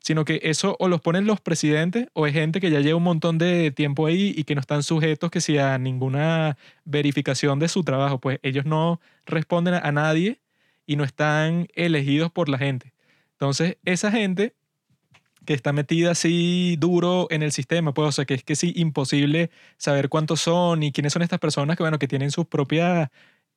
sino 0.00 0.24
que 0.24 0.40
eso 0.44 0.76
o 0.78 0.88
los 0.88 1.00
ponen 1.00 1.26
los 1.26 1.40
presidentes 1.40 2.08
o 2.12 2.26
es 2.26 2.34
gente 2.34 2.60
que 2.60 2.70
ya 2.70 2.80
lleva 2.80 2.98
un 2.98 3.04
montón 3.04 3.38
de 3.38 3.70
tiempo 3.70 4.06
ahí 4.06 4.34
y 4.36 4.44
que 4.44 4.54
no 4.54 4.60
están 4.60 4.82
sujetos 4.82 5.30
que 5.30 5.40
si 5.40 5.58
a 5.58 5.78
ninguna 5.78 6.56
verificación 6.84 7.58
de 7.58 7.68
su 7.68 7.82
trabajo, 7.82 8.18
pues 8.20 8.38
ellos 8.42 8.66
no 8.66 9.00
responden 9.26 9.74
a 9.74 9.92
nadie 9.92 10.40
y 10.86 10.96
no 10.96 11.04
están 11.04 11.68
elegidos 11.74 12.30
por 12.30 12.48
la 12.48 12.58
gente. 12.58 12.92
Entonces, 13.32 13.78
esa 13.84 14.10
gente 14.12 14.54
que 15.46 15.54
está 15.54 15.72
metida 15.72 16.12
así 16.12 16.76
duro 16.78 17.26
en 17.30 17.42
el 17.42 17.52
sistema, 17.52 17.92
pues, 17.94 18.08
o 18.08 18.12
sea, 18.12 18.24
que 18.24 18.34
es 18.34 18.44
que 18.44 18.56
sí 18.56 18.72
imposible 18.76 19.50
saber 19.76 20.08
cuántos 20.08 20.40
son 20.40 20.82
y 20.82 20.92
quiénes 20.92 21.12
son 21.12 21.22
estas 21.22 21.40
personas 21.40 21.76
que, 21.76 21.82
bueno, 21.82 21.98
que 21.98 22.08
tienen 22.08 22.30
sus 22.30 22.46
propias 22.46 23.08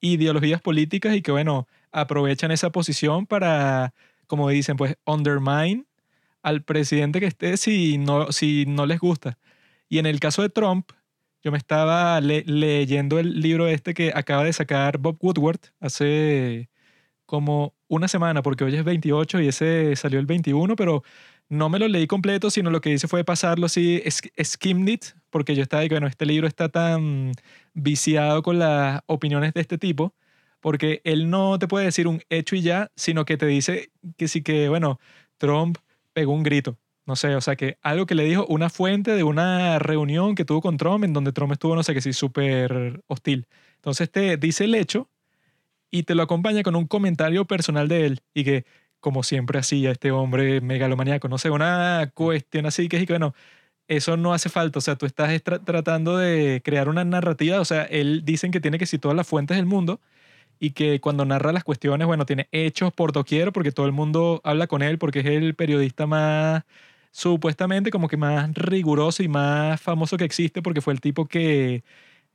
ideologías 0.02 0.62
políticas 0.62 1.16
y 1.16 1.22
que, 1.22 1.32
bueno, 1.32 1.68
aprovechan 1.92 2.52
esa 2.52 2.72
posición 2.72 3.26
para, 3.28 3.94
como 4.28 4.50
dicen, 4.50 4.78
pues, 4.78 4.98
undermine 5.06 5.86
al 6.44 6.64
presidente 6.64 7.20
que 7.20 7.28
esté 7.28 7.58
si 7.58 7.98
no, 7.98 8.32
si 8.32 8.66
no 8.68 8.86
les 8.86 9.00
gusta. 9.00 9.38
Y 9.90 10.00
en 10.00 10.06
el 10.06 10.20
caso 10.20 10.42
de 10.42 10.50
Trump, 10.50 10.92
yo 11.44 11.52
me 11.52 11.58
estaba 11.58 12.20
le- 12.22 12.44
leyendo 12.46 13.20
el 13.20 13.42
libro 13.42 13.68
este 13.68 13.94
que 13.94 14.12
acaba 14.16 14.44
de 14.44 14.54
sacar 14.54 14.98
Bob 15.00 15.18
Woodward 15.22 15.60
hace 15.80 16.70
como 17.26 17.74
una 17.88 18.08
semana, 18.08 18.42
porque 18.44 18.64
hoy 18.64 18.76
es 18.76 18.84
28 18.84 19.42
y 19.42 19.48
ese 19.50 19.96
salió 19.96 20.20
el 20.20 20.26
21, 20.26 20.76
pero 20.76 21.04
no 21.50 21.70
me 21.70 21.80
lo 21.80 21.88
leí 21.88 22.08
completo, 22.08 22.50
sino 22.50 22.72
lo 22.72 22.82
que 22.82 22.92
hice 22.92 23.08
fue 23.08 23.24
pasarlo 23.24 23.66
así, 23.68 24.02
es- 24.06 24.22
skimmed 24.44 24.90
it, 24.94 25.06
porque 25.30 25.56
yo 25.56 25.64
estaba 25.64 25.82
de 25.84 25.90
que, 25.90 25.96
bueno, 25.96 26.08
este 26.08 26.26
libro 26.26 26.48
está 26.48 26.70
tan 26.70 27.32
viciado 27.74 28.42
con 28.44 28.60
las 28.60 29.02
opiniones 29.08 29.54
de 29.54 29.62
este 29.62 29.78
tipo, 29.78 30.14
porque 30.60 31.02
él 31.04 31.30
no 31.30 31.60
te 31.60 31.68
puede 31.68 31.86
decir 31.86 32.08
un 32.08 32.22
hecho 32.30 32.56
y 32.56 32.62
ya, 32.62 32.92
sino 32.96 33.26
que 33.26 33.38
te 33.38 33.46
dice 33.46 33.92
que 34.18 34.28
sí 34.28 34.42
que, 34.44 34.70
bueno, 34.70 35.00
Trump 35.38 35.78
pegó 36.14 36.34
un 36.34 36.44
grito. 36.44 36.78
No 37.06 37.16
sé, 37.16 37.36
o 37.36 37.42
sea, 37.42 37.56
que 37.56 37.78
algo 37.84 38.08
que 38.08 38.16
le 38.16 38.24
dijo 38.24 38.46
una 38.50 38.70
fuente 38.72 39.12
de 39.12 39.22
una 39.24 39.78
reunión 39.78 40.34
que 40.34 40.44
tuvo 40.46 40.62
con 40.62 40.78
Trump, 40.78 41.04
en 41.04 41.14
donde 41.14 41.32
Trump 41.34 41.52
estuvo, 41.52 41.76
no 41.76 41.84
sé 41.84 41.94
qué, 41.94 42.02
sí, 42.02 42.14
súper 42.14 43.04
hostil. 43.08 43.48
Entonces 43.76 44.10
te 44.12 44.38
dice 44.38 44.64
el 44.66 44.74
hecho 44.74 45.08
y 45.92 46.04
te 46.04 46.16
lo 46.16 46.24
acompaña 46.24 46.64
con 46.64 46.76
un 46.76 46.88
comentario 46.88 47.46
personal 47.46 47.88
de 47.88 48.06
él 48.08 48.20
y 48.34 48.44
que, 48.44 48.66
como 49.06 49.24
siempre 49.24 49.60
hacía 49.60 49.92
este 49.92 50.12
hombre 50.12 50.62
megalomaníaco, 50.62 51.30
no 51.30 51.38
sé, 51.38 51.52
una 51.52 52.12
cuestión 52.16 52.66
así 52.66 52.90
que 52.90 52.98
es 52.98 53.06
que, 53.08 53.14
bueno, 53.14 53.36
eso 53.88 54.18
no 54.18 54.34
hace 54.34 54.50
falta. 54.50 54.80
O 54.80 54.82
sea, 54.84 54.98
tú 54.98 55.06
estás 55.08 55.30
tra- 55.44 55.64
tratando 55.66 56.18
de 56.18 56.62
crear 56.66 56.90
una 56.90 57.06
narrativa. 57.06 57.62
O 57.62 57.66
sea, 57.66 57.84
él 57.86 58.24
dicen 58.26 58.52
que 58.52 58.62
tiene 58.62 58.80
que 58.80 58.88
citar 58.88 59.04
todas 59.04 59.18
las 59.18 59.28
fuentes 59.28 59.58
del 59.58 59.66
mundo 59.68 60.02
y 60.60 60.72
que 60.72 61.02
cuando 61.02 61.26
narra 61.26 61.52
las 61.54 61.64
cuestiones, 61.64 62.08
bueno, 62.08 62.26
tiene 62.26 62.48
hechos 62.52 62.94
por 62.94 63.12
doquier 63.14 63.52
porque 63.54 63.72
todo 63.72 63.86
el 63.88 63.92
mundo 63.94 64.42
habla 64.44 64.68
con 64.68 64.82
él 64.84 64.98
porque 65.00 65.20
es 65.22 65.26
el 65.28 65.56
periodista 65.56 66.08
más, 66.08 66.64
supuestamente 67.12 67.92
como 67.92 68.08
que 68.10 68.18
más 68.18 68.54
riguroso 68.56 69.24
y 69.24 69.28
más 69.28 69.82
famoso 69.82 70.18
que 70.18 70.26
existe 70.26 70.62
porque 70.62 70.82
fue 70.82 70.94
el 70.94 71.02
tipo 71.02 71.28
que 71.28 71.84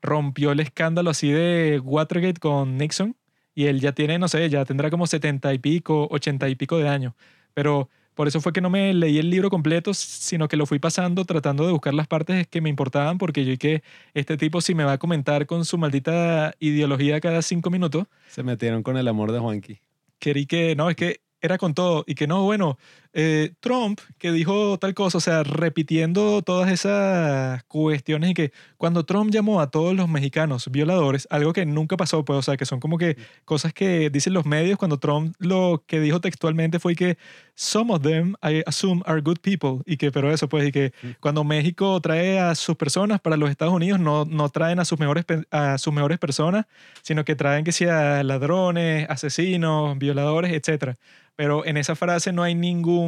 rompió 0.02 0.52
el 0.52 0.61
escándalo 0.61 1.11
así 1.11 1.30
de 1.33 1.80
Watergate 1.85 2.40
con 2.40 2.76
Nixon 2.78 3.16
y 3.54 3.66
él 3.66 3.80
ya 3.80 3.92
tiene, 3.92 4.18
no 4.18 4.28
sé, 4.28 4.48
ya 4.48 4.64
tendrá 4.64 4.90
como 4.90 5.06
70 5.06 5.52
y 5.54 5.58
pico, 5.58 6.08
80 6.10 6.48
y 6.48 6.54
pico 6.54 6.78
de 6.78 6.88
años. 6.88 7.14
Pero 7.54 7.88
por 8.14 8.28
eso 8.28 8.40
fue 8.40 8.52
que 8.52 8.60
no 8.60 8.70
me 8.70 8.92
leí 8.92 9.18
el 9.18 9.30
libro 9.30 9.50
completo, 9.50 9.94
sino 9.94 10.48
que 10.48 10.56
lo 10.56 10.66
fui 10.66 10.78
pasando 10.78 11.24
tratando 11.24 11.64
de 11.64 11.72
buscar 11.72 11.94
las 11.94 12.06
partes 12.06 12.46
que 12.48 12.60
me 12.60 12.68
importaban, 12.68 13.18
porque 13.18 13.44
yo 13.44 13.52
y 13.52 13.58
que 13.58 13.82
este 14.14 14.36
tipo 14.36 14.60
si 14.60 14.74
me 14.74 14.84
va 14.84 14.92
a 14.92 14.98
comentar 14.98 15.46
con 15.46 15.64
su 15.64 15.78
maldita 15.78 16.54
ideología 16.58 17.20
cada 17.20 17.42
cinco 17.42 17.70
minutos, 17.70 18.06
Se 18.28 18.42
metieron 18.42 18.82
con 18.82 18.96
el 18.96 19.08
amor 19.08 19.32
de 19.32 19.38
Juanqui. 19.38 19.78
querí 20.18 20.46
que, 20.46 20.76
no, 20.76 20.90
es 20.90 20.96
que 20.96 21.20
era 21.40 21.56
con 21.56 21.72
todo 21.72 22.04
y 22.06 22.14
que 22.14 22.26
no, 22.26 22.42
bueno, 22.42 22.78
eh, 23.12 23.55
Trump 23.61 24.01
que 24.18 24.31
dijo 24.31 24.79
tal 24.79 24.94
cosa, 24.94 25.18
o 25.18 25.20
sea, 25.20 25.42
repitiendo 25.42 26.42
todas 26.42 26.70
esas 26.70 27.64
cuestiones 27.64 28.31
y 28.31 28.35
que 28.35 28.53
cuando 28.77 29.05
Trump 29.05 29.33
llamó 29.33 29.61
a 29.61 29.70
todos 29.70 29.94
los 29.96 30.09
mexicanos 30.09 30.70
violadores, 30.70 31.27
algo 31.31 31.53
que 31.53 31.66
nunca 31.66 31.96
pasó, 31.96 32.25
pues, 32.25 32.38
o 32.38 32.42
sea, 32.42 32.57
que 32.57 32.66
son 32.66 32.79
como 32.79 32.99
que 32.99 33.16
cosas 33.44 33.73
que 33.73 34.11
dicen 34.11 34.33
los 34.33 34.46
medios 34.46 34.79
cuando 34.79 34.99
Trump 34.99 35.35
lo 35.38 35.83
que 35.87 36.01
dijo 36.01 36.20
textualmente 36.20 36.79
fue 36.79 36.94
que 36.94 37.18
some 37.55 37.92
of 37.92 38.03
them 38.03 38.35
I 38.42 38.62
assume 38.66 39.03
are 39.07 39.20
good 39.20 39.38
people 39.40 39.83
y 39.87 39.96
que, 39.96 40.12
pero 40.12 40.33
eso 40.33 40.49
pues, 40.49 40.68
y 40.68 40.73
que 40.73 40.92
cuando 41.20 41.42
México 41.44 42.01
trae 42.01 42.38
a 42.38 42.55
sus 42.55 42.77
personas 42.77 43.20
para 43.20 43.37
los 43.37 43.51
Estados 43.51 43.75
Unidos 43.75 43.99
no, 44.01 44.25
no 44.25 44.49
traen 44.51 44.79
a 44.79 44.85
sus 44.85 44.99
mejores 44.99 45.25
a 45.51 45.79
sus 45.79 45.92
mejores 45.92 46.18
personas, 46.18 46.66
sino 47.03 47.25
que 47.25 47.35
traen 47.35 47.64
que 47.64 47.73
sea 47.73 48.23
ladrones, 48.23 49.07
asesinos, 49.11 49.99
violadores, 49.99 50.53
etcétera. 50.53 50.96
Pero 51.37 51.64
en 51.64 51.79
esa 51.79 51.96
frase 51.96 52.33
no 52.33 52.42
hay 52.42 52.55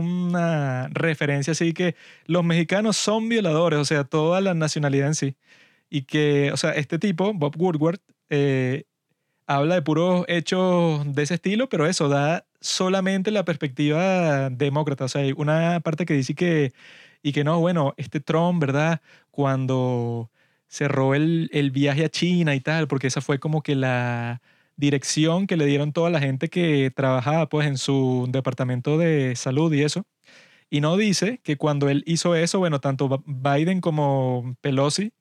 ninguna 0.00 0.88
referencia 0.92 1.52
así 1.52 1.72
que 1.72 1.94
los 2.26 2.44
mexicanos 2.44 2.96
son 2.96 3.28
violadores, 3.28 3.78
o 3.78 3.85
sea, 3.85 4.05
toda 4.05 4.40
la 4.40 4.55
nacionalidad 4.55 5.09
en 5.09 5.14
sí. 5.14 5.37
Y 5.90 6.02
que, 6.02 6.52
o 6.52 6.57
sea, 6.57 6.72
este 6.72 6.98
tipo, 6.98 7.33
Bob 7.35 7.55
Woodward, 7.59 8.00
eh, 8.31 8.85
habla 9.46 9.74
de 9.76 9.83
puros 9.83 10.24
hechos 10.28 11.14
de 11.14 11.22
ese 11.22 11.35
estilo, 11.35 11.68
pero 11.68 11.87
eso 11.87 12.09
da 12.09 12.46
solamente 12.61 13.31
la 13.31 13.44
perspectiva 13.44 14.50
demócrata. 14.50 15.05
O 15.05 15.09
sea, 15.09 15.22
hay 15.22 15.33
una 15.37 15.81
parte 15.81 16.07
que 16.07 16.14
dice 16.14 16.35
que, 16.35 16.72
y 17.22 17.33
que 17.33 17.44
no, 17.44 17.61
bueno, 17.61 17.94
este 17.96 18.20
Trump, 18.20 18.61
¿verdad? 18.61 19.00
Cuando 19.31 20.31
cerró 20.68 21.14
el, 21.14 21.50
el 21.52 21.70
viaje 21.70 22.05
a 22.05 22.09
China 22.09 22.55
y 22.55 22.61
tal, 22.61 22.88
porque 22.88 23.09
esa 23.09 23.20
fue 23.20 23.38
como 23.38 23.62
que 23.62 23.74
la 23.76 24.40
dirección 24.83 25.47
que 25.47 25.57
le 25.57 25.66
dieron 25.66 25.92
toda 25.92 26.11
la 26.11 26.21
gente 26.21 26.49
que 26.51 26.90
trabajaba 26.95 27.49
pues 27.49 27.68
en 27.68 27.79
su 27.79 28.27
departamento 28.31 28.99
de 28.99 29.37
salud 29.37 29.73
y 29.73 29.83
eso. 29.85 30.05
Y 30.71 30.81
no 30.83 30.97
dice 30.99 31.40
que 31.45 31.57
cuando 31.59 31.88
él 31.90 32.05
hizo 32.07 32.35
eso, 32.37 32.59
bueno, 32.61 32.81
tanto 32.81 33.23
Biden 33.27 33.81
como 33.81 34.57
Pelosi 34.62 35.12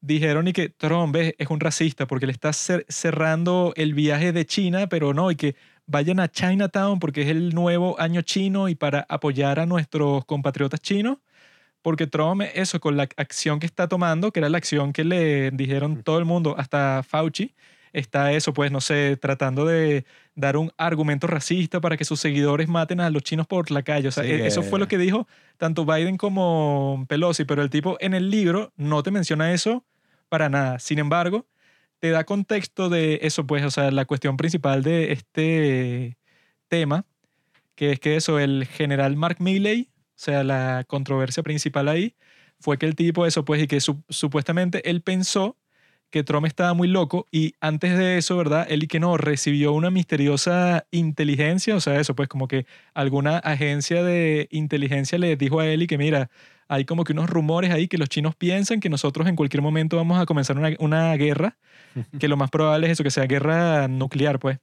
dijeron 0.00 0.46
y 0.48 0.52
que 0.52 0.68
Trump 0.68 1.16
es 1.16 1.34
un 1.50 1.60
racista 1.60 2.06
porque 2.06 2.26
le 2.26 2.32
está 2.32 2.50
cer- 2.50 2.84
cerrando 2.88 3.72
el 3.76 3.94
viaje 3.94 4.32
de 4.32 4.46
China, 4.46 4.88
pero 4.88 5.14
no, 5.14 5.30
y 5.30 5.36
que 5.36 5.56
vayan 5.86 6.20
a 6.20 6.28
Chinatown 6.30 6.98
porque 7.00 7.22
es 7.22 7.28
el 7.28 7.54
nuevo 7.54 7.98
año 8.00 8.22
chino 8.22 8.68
y 8.68 8.74
para 8.74 9.06
apoyar 9.08 9.58
a 9.60 9.66
nuestros 9.66 10.24
compatriotas 10.24 10.80
chinos, 10.80 11.18
porque 11.82 12.06
Trump, 12.08 12.42
eso, 12.54 12.80
con 12.80 12.96
la 12.96 13.04
acción 13.18 13.60
que 13.60 13.66
está 13.66 13.88
tomando, 13.88 14.32
que 14.32 14.40
era 14.40 14.50
la 14.50 14.58
acción 14.58 14.92
que 14.92 15.04
le 15.04 15.50
dijeron 15.52 16.02
todo 16.04 16.18
el 16.18 16.26
mundo, 16.26 16.56
hasta 16.58 17.02
Fauci, 17.04 17.54
está 17.98 18.32
eso, 18.32 18.52
pues, 18.52 18.70
no 18.70 18.80
sé, 18.80 19.16
tratando 19.16 19.64
de 19.64 20.04
dar 20.34 20.56
un 20.56 20.70
argumento 20.76 21.26
racista 21.26 21.80
para 21.80 21.96
que 21.96 22.04
sus 22.04 22.20
seguidores 22.20 22.68
maten 22.68 23.00
a 23.00 23.10
los 23.10 23.22
chinos 23.22 23.46
por 23.46 23.70
la 23.70 23.82
calle. 23.82 24.08
O 24.08 24.12
sea, 24.12 24.24
Sí, 24.24 24.30
e- 24.32 24.46
eso 24.46 24.60
que- 24.62 24.68
fue 24.68 24.78
lo 24.78 24.86
que 24.88 24.98
dijo 24.98 25.26
tanto 25.56 25.84
Biden 25.86 26.16
como 26.16 27.04
Pelosi, 27.08 27.44
pero 27.44 27.62
el 27.62 27.70
tipo 27.70 27.96
en 28.00 28.14
el 28.14 28.30
libro 28.30 28.72
no 28.76 29.02
te 29.02 29.10
menciona 29.10 29.52
eso 29.52 29.84
para 30.28 30.48
nada. 30.48 30.78
Sin 30.78 30.98
embargo, 30.98 31.46
te 31.98 32.10
da 32.10 32.24
contexto 32.24 32.88
de 32.90 33.20
eso, 33.22 33.46
pues, 33.46 33.64
o 33.64 33.70
sea, 33.70 33.90
la 33.90 34.04
cuestión 34.04 34.36
principal 34.36 34.82
de 34.82 35.12
este 35.12 36.18
tema, 36.68 37.06
que 37.74 37.92
es 37.92 38.00
que 38.00 38.16
eso, 38.16 38.38
el 38.38 38.66
general 38.66 39.16
Mark 39.16 39.36
Milley, 39.40 39.88
o 39.92 40.18
sea, 40.18 40.44
la 40.44 40.84
controversia 40.86 41.42
principal 41.42 41.88
ahí, 41.88 42.14
fue 42.60 42.78
que 42.78 42.86
el 42.86 42.94
tipo, 42.94 43.26
eso, 43.26 43.44
pues, 43.44 43.62
y 43.62 43.66
que 43.66 43.80
su- 43.80 44.02
supuestamente 44.08 44.88
él 44.90 45.02
pensó 45.02 45.56
que 46.16 46.24
Trump 46.24 46.46
estaba 46.46 46.72
muy 46.72 46.88
loco 46.88 47.26
y 47.30 47.56
antes 47.60 47.98
de 47.98 48.16
eso, 48.16 48.38
¿verdad? 48.38 48.66
Él 48.70 48.84
y 48.84 48.86
que 48.86 49.00
no, 49.00 49.18
recibió 49.18 49.74
una 49.74 49.90
misteriosa 49.90 50.86
inteligencia, 50.90 51.76
o 51.76 51.80
sea, 51.80 52.00
eso, 52.00 52.16
pues 52.16 52.26
como 52.26 52.48
que 52.48 52.64
alguna 52.94 53.36
agencia 53.36 54.02
de 54.02 54.48
inteligencia 54.50 55.18
le 55.18 55.36
dijo 55.36 55.60
a 55.60 55.66
él 55.66 55.82
y 55.82 55.86
que 55.86 55.98
mira, 55.98 56.30
hay 56.68 56.86
como 56.86 57.04
que 57.04 57.12
unos 57.12 57.28
rumores 57.28 57.70
ahí 57.70 57.86
que 57.86 57.98
los 57.98 58.08
chinos 58.08 58.34
piensan 58.34 58.80
que 58.80 58.88
nosotros 58.88 59.28
en 59.28 59.36
cualquier 59.36 59.60
momento 59.60 59.98
vamos 59.98 60.18
a 60.18 60.24
comenzar 60.24 60.56
una, 60.56 60.70
una 60.78 61.12
guerra, 61.16 61.58
que 62.18 62.28
lo 62.28 62.38
más 62.38 62.48
probable 62.48 62.86
es 62.86 62.92
eso, 62.94 63.04
que 63.04 63.10
sea 63.10 63.26
guerra 63.26 63.86
nuclear, 63.86 64.38
pues. 64.38 64.58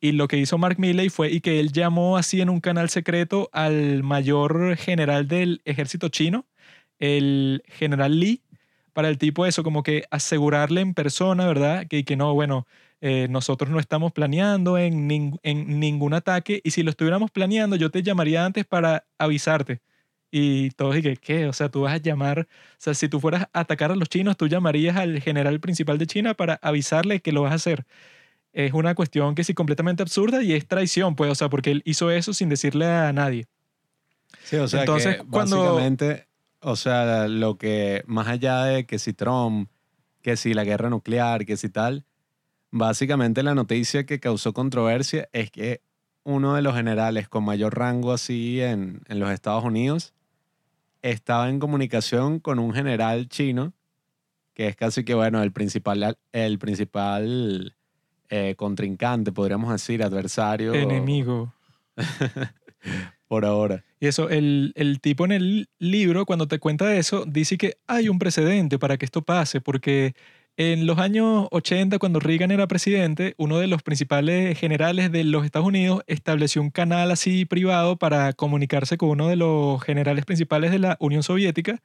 Y 0.00 0.12
lo 0.12 0.26
que 0.26 0.38
hizo 0.38 0.56
Mark 0.56 0.78
Milley 0.78 1.10
fue 1.10 1.30
y 1.30 1.42
que 1.42 1.60
él 1.60 1.70
llamó 1.70 2.16
así 2.16 2.40
en 2.40 2.48
un 2.48 2.60
canal 2.60 2.88
secreto 2.88 3.50
al 3.52 4.02
mayor 4.02 4.78
general 4.78 5.28
del 5.28 5.60
ejército 5.66 6.08
chino, 6.08 6.46
el 6.98 7.62
general 7.66 8.18
Lee, 8.18 8.40
para 8.94 9.10
el 9.10 9.18
tipo 9.18 9.44
eso, 9.44 9.62
como 9.62 9.82
que 9.82 10.04
asegurarle 10.10 10.80
en 10.80 10.94
persona, 10.94 11.46
¿verdad? 11.46 11.86
Que, 11.86 12.04
que 12.04 12.16
no, 12.16 12.32
bueno, 12.32 12.66
eh, 13.02 13.26
nosotros 13.28 13.68
no 13.70 13.78
estamos 13.78 14.12
planeando 14.12 14.78
en, 14.78 15.10
en 15.42 15.80
ningún 15.80 16.14
ataque 16.14 16.62
y 16.64 16.70
si 16.70 16.82
lo 16.82 16.88
estuviéramos 16.90 17.30
planeando, 17.30 17.76
yo 17.76 17.90
te 17.90 18.02
llamaría 18.02 18.44
antes 18.46 18.64
para 18.64 19.04
avisarte. 19.18 19.80
Y 20.30 20.70
todos 20.70 20.94
dije, 20.96 21.16
¿qué? 21.16 21.46
O 21.46 21.52
sea, 21.52 21.68
tú 21.68 21.82
vas 21.82 21.92
a 21.94 21.98
llamar, 21.98 22.40
o 22.40 22.46
sea, 22.78 22.94
si 22.94 23.08
tú 23.08 23.20
fueras 23.20 23.42
a 23.52 23.60
atacar 23.60 23.92
a 23.92 23.96
los 23.96 24.08
chinos, 24.08 24.36
tú 24.36 24.48
llamarías 24.48 24.96
al 24.96 25.20
general 25.20 25.60
principal 25.60 25.96
de 25.98 26.06
China 26.08 26.34
para 26.34 26.54
avisarle 26.62 27.20
que 27.20 27.30
lo 27.30 27.42
vas 27.42 27.52
a 27.52 27.56
hacer. 27.56 27.84
Es 28.52 28.72
una 28.72 28.94
cuestión 28.94 29.34
que 29.34 29.44
sí 29.44 29.54
completamente 29.54 30.02
absurda 30.02 30.42
y 30.42 30.52
es 30.52 30.66
traición, 30.66 31.14
pues, 31.14 31.30
o 31.30 31.34
sea, 31.34 31.48
porque 31.48 31.70
él 31.72 31.82
hizo 31.84 32.10
eso 32.10 32.32
sin 32.32 32.48
decirle 32.48 32.86
a 32.86 33.12
nadie. 33.12 33.46
Sí, 34.44 34.56
o 34.56 34.66
sea, 34.66 34.80
Entonces, 34.80 35.16
que 35.18 35.24
cuando- 35.24 35.62
básicamente, 35.62 36.26
o 36.64 36.76
sea, 36.76 37.28
lo 37.28 37.56
que 37.58 38.02
más 38.06 38.28
allá 38.28 38.64
de 38.64 38.86
que 38.86 38.98
si 38.98 39.12
Trump, 39.12 39.68
que 40.22 40.36
si 40.36 40.54
la 40.54 40.64
guerra 40.64 40.90
nuclear, 40.90 41.46
que 41.46 41.56
si 41.56 41.68
tal, 41.68 42.04
básicamente 42.70 43.42
la 43.42 43.54
noticia 43.54 44.06
que 44.06 44.20
causó 44.20 44.52
controversia 44.52 45.28
es 45.32 45.50
que 45.50 45.82
uno 46.24 46.54
de 46.54 46.62
los 46.62 46.74
generales 46.74 47.28
con 47.28 47.44
mayor 47.44 47.78
rango 47.78 48.12
así 48.12 48.60
en, 48.60 49.02
en 49.08 49.20
los 49.20 49.30
Estados 49.30 49.64
Unidos 49.64 50.14
estaba 51.02 51.48
en 51.50 51.58
comunicación 51.58 52.40
con 52.40 52.58
un 52.58 52.72
general 52.72 53.28
chino 53.28 53.74
que 54.54 54.68
es 54.68 54.76
casi 54.76 55.04
que, 55.04 55.14
bueno, 55.14 55.42
el 55.42 55.52
principal, 55.52 56.16
el 56.32 56.58
principal 56.58 57.76
eh, 58.30 58.54
contrincante, 58.56 59.32
podríamos 59.32 59.70
decir, 59.70 60.02
adversario. 60.02 60.72
Enemigo. 60.72 61.52
Por 63.28 63.44
ahora. 63.44 63.84
Y 64.04 64.08
eso, 64.08 64.28
el, 64.28 64.72
el 64.76 65.00
tipo 65.00 65.24
en 65.24 65.32
el 65.32 65.68
libro, 65.78 66.26
cuando 66.26 66.46
te 66.48 66.58
cuenta 66.58 66.94
eso, 66.96 67.24
dice 67.26 67.56
que 67.56 67.76
hay 67.86 68.08
un 68.10 68.18
precedente 68.18 68.78
para 68.78 68.98
que 68.98 69.06
esto 69.06 69.22
pase, 69.22 69.60
porque 69.62 70.14
en 70.58 70.86
los 70.86 70.98
años 70.98 71.48
80, 71.52 71.98
cuando 71.98 72.20
Reagan 72.20 72.50
era 72.50 72.66
presidente, 72.68 73.34
uno 73.38 73.58
de 73.58 73.66
los 73.66 73.82
principales 73.82 74.58
generales 74.58 75.10
de 75.10 75.24
los 75.24 75.44
Estados 75.46 75.66
Unidos 75.68 76.02
estableció 76.06 76.60
un 76.60 76.70
canal 76.70 77.10
así 77.10 77.46
privado 77.46 77.96
para 77.96 78.32
comunicarse 78.34 78.98
con 78.98 79.08
uno 79.10 79.28
de 79.28 79.36
los 79.36 79.82
generales 79.82 80.24
principales 80.26 80.70
de 80.70 80.78
la 80.80 80.96
Unión 81.00 81.22
Soviética 81.22 81.82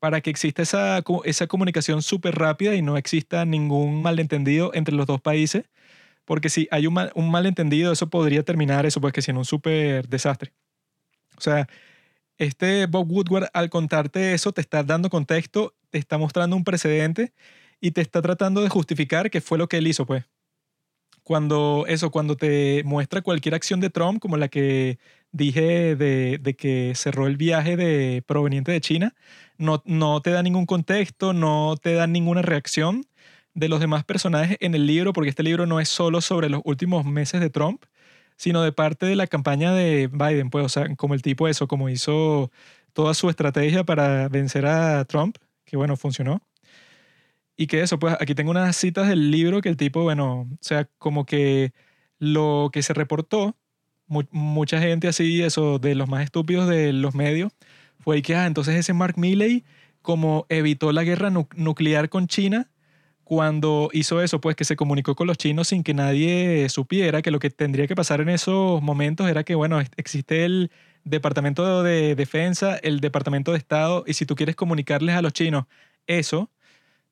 para 0.00 0.20
que 0.22 0.30
exista 0.30 0.62
esa, 0.62 1.02
esa 1.24 1.46
comunicación 1.48 2.02
súper 2.02 2.36
rápida 2.36 2.74
y 2.76 2.82
no 2.82 2.96
exista 2.98 3.44
ningún 3.46 4.02
malentendido 4.02 4.72
entre 4.74 4.94
los 4.94 5.06
dos 5.06 5.20
países, 5.20 5.64
porque 6.26 6.50
si 6.50 6.68
hay 6.72 6.86
un, 6.88 6.94
mal- 6.94 7.12
un 7.16 7.30
malentendido, 7.30 7.92
eso 7.92 8.10
podría 8.10 8.44
terminar 8.44 8.86
eso, 8.86 9.00
pues 9.00 9.12
que 9.14 9.22
si 9.22 9.30
en 9.32 9.38
un 9.38 9.46
súper 9.46 10.08
desastre. 10.08 10.52
O 11.38 11.40
sea, 11.40 11.68
este 12.38 12.86
Bob 12.86 13.10
Woodward 13.10 13.48
al 13.52 13.70
contarte 13.70 14.34
eso 14.34 14.52
te 14.52 14.60
está 14.60 14.82
dando 14.82 15.10
contexto, 15.10 15.74
te 15.90 15.98
está 15.98 16.18
mostrando 16.18 16.56
un 16.56 16.64
precedente 16.64 17.32
y 17.80 17.92
te 17.92 18.00
está 18.00 18.22
tratando 18.22 18.62
de 18.62 18.68
justificar 18.68 19.30
qué 19.30 19.40
fue 19.40 19.58
lo 19.58 19.68
que 19.68 19.78
él 19.78 19.86
hizo, 19.86 20.06
pues. 20.06 20.24
Cuando 21.22 21.84
eso, 21.88 22.10
cuando 22.10 22.36
te 22.36 22.82
muestra 22.84 23.22
cualquier 23.22 23.54
acción 23.54 23.80
de 23.80 23.90
Trump, 23.90 24.18
como 24.18 24.36
la 24.38 24.48
que 24.48 24.98
dije 25.30 25.94
de, 25.94 26.38
de 26.40 26.54
que 26.56 26.92
cerró 26.94 27.26
el 27.26 27.36
viaje 27.36 27.76
de 27.76 28.22
proveniente 28.26 28.72
de 28.72 28.80
China, 28.80 29.14
no, 29.58 29.82
no 29.84 30.22
te 30.22 30.30
da 30.30 30.42
ningún 30.42 30.64
contexto, 30.66 31.34
no 31.34 31.76
te 31.80 31.92
da 31.94 32.06
ninguna 32.06 32.42
reacción 32.42 33.04
de 33.54 33.68
los 33.68 33.80
demás 33.80 34.04
personajes 34.04 34.56
en 34.60 34.74
el 34.74 34.86
libro, 34.86 35.12
porque 35.12 35.30
este 35.30 35.42
libro 35.42 35.66
no 35.66 35.80
es 35.80 35.88
solo 35.88 36.20
sobre 36.20 36.48
los 36.48 36.62
últimos 36.64 37.04
meses 37.04 37.40
de 37.40 37.50
Trump, 37.50 37.84
sino 38.38 38.62
de 38.62 38.72
parte 38.72 39.04
de 39.06 39.16
la 39.16 39.26
campaña 39.26 39.74
de 39.74 40.08
Biden, 40.08 40.50
pues, 40.50 40.64
o 40.64 40.70
sea, 40.70 40.96
como 40.96 41.14
el 41.14 41.22
tipo 41.22 41.48
eso, 41.48 41.68
como 41.68 41.90
hizo 41.90 42.50
toda 42.94 43.12
su 43.14 43.28
estrategia 43.30 43.84
para 43.84 44.28
vencer 44.30 44.64
a 44.66 45.04
Trump, 45.04 45.36
que 45.66 45.76
bueno, 45.76 45.96
funcionó. 45.98 46.40
Y 47.56 47.66
que 47.66 47.82
eso, 47.82 47.98
pues 47.98 48.16
aquí 48.20 48.34
tengo 48.34 48.52
unas 48.52 48.76
citas 48.76 49.08
del 49.08 49.30
libro 49.30 49.60
que 49.60 49.68
el 49.68 49.76
tipo, 49.76 50.02
bueno, 50.02 50.42
o 50.42 50.58
sea, 50.60 50.88
como 50.98 51.26
que 51.26 51.72
lo 52.18 52.70
que 52.72 52.82
se 52.82 52.94
reportó, 52.94 53.56
mu- 54.06 54.22
mucha 54.30 54.80
gente 54.80 55.08
así, 55.08 55.42
eso, 55.42 55.78
de 55.80 55.94
los 55.96 56.08
más 56.08 56.22
estúpidos 56.24 56.68
de 56.68 56.92
los 56.92 57.14
medios, 57.14 57.52
fue 58.00 58.22
que, 58.22 58.36
ah, 58.36 58.46
entonces 58.46 58.76
ese 58.76 58.92
Mark 58.92 59.14
Milley, 59.18 59.64
como 60.02 60.46
evitó 60.48 60.92
la 60.92 61.02
guerra 61.04 61.30
nu- 61.30 61.48
nuclear 61.56 62.08
con 62.08 62.28
China, 62.28 62.70
cuando 63.28 63.90
hizo 63.92 64.22
eso, 64.22 64.40
pues 64.40 64.56
que 64.56 64.64
se 64.64 64.74
comunicó 64.74 65.14
con 65.14 65.26
los 65.26 65.36
chinos 65.36 65.68
sin 65.68 65.82
que 65.82 65.92
nadie 65.92 66.66
supiera 66.70 67.20
que 67.20 67.30
lo 67.30 67.38
que 67.38 67.50
tendría 67.50 67.86
que 67.86 67.94
pasar 67.94 68.22
en 68.22 68.30
esos 68.30 68.80
momentos 68.80 69.28
era 69.28 69.44
que, 69.44 69.54
bueno, 69.54 69.80
existe 69.98 70.46
el 70.46 70.70
Departamento 71.04 71.82
de 71.82 72.14
Defensa, 72.14 72.78
el 72.78 73.00
Departamento 73.00 73.52
de 73.52 73.58
Estado, 73.58 74.02
y 74.06 74.14
si 74.14 74.24
tú 74.24 74.34
quieres 74.34 74.56
comunicarles 74.56 75.14
a 75.14 75.20
los 75.20 75.34
chinos 75.34 75.66
eso, 76.06 76.50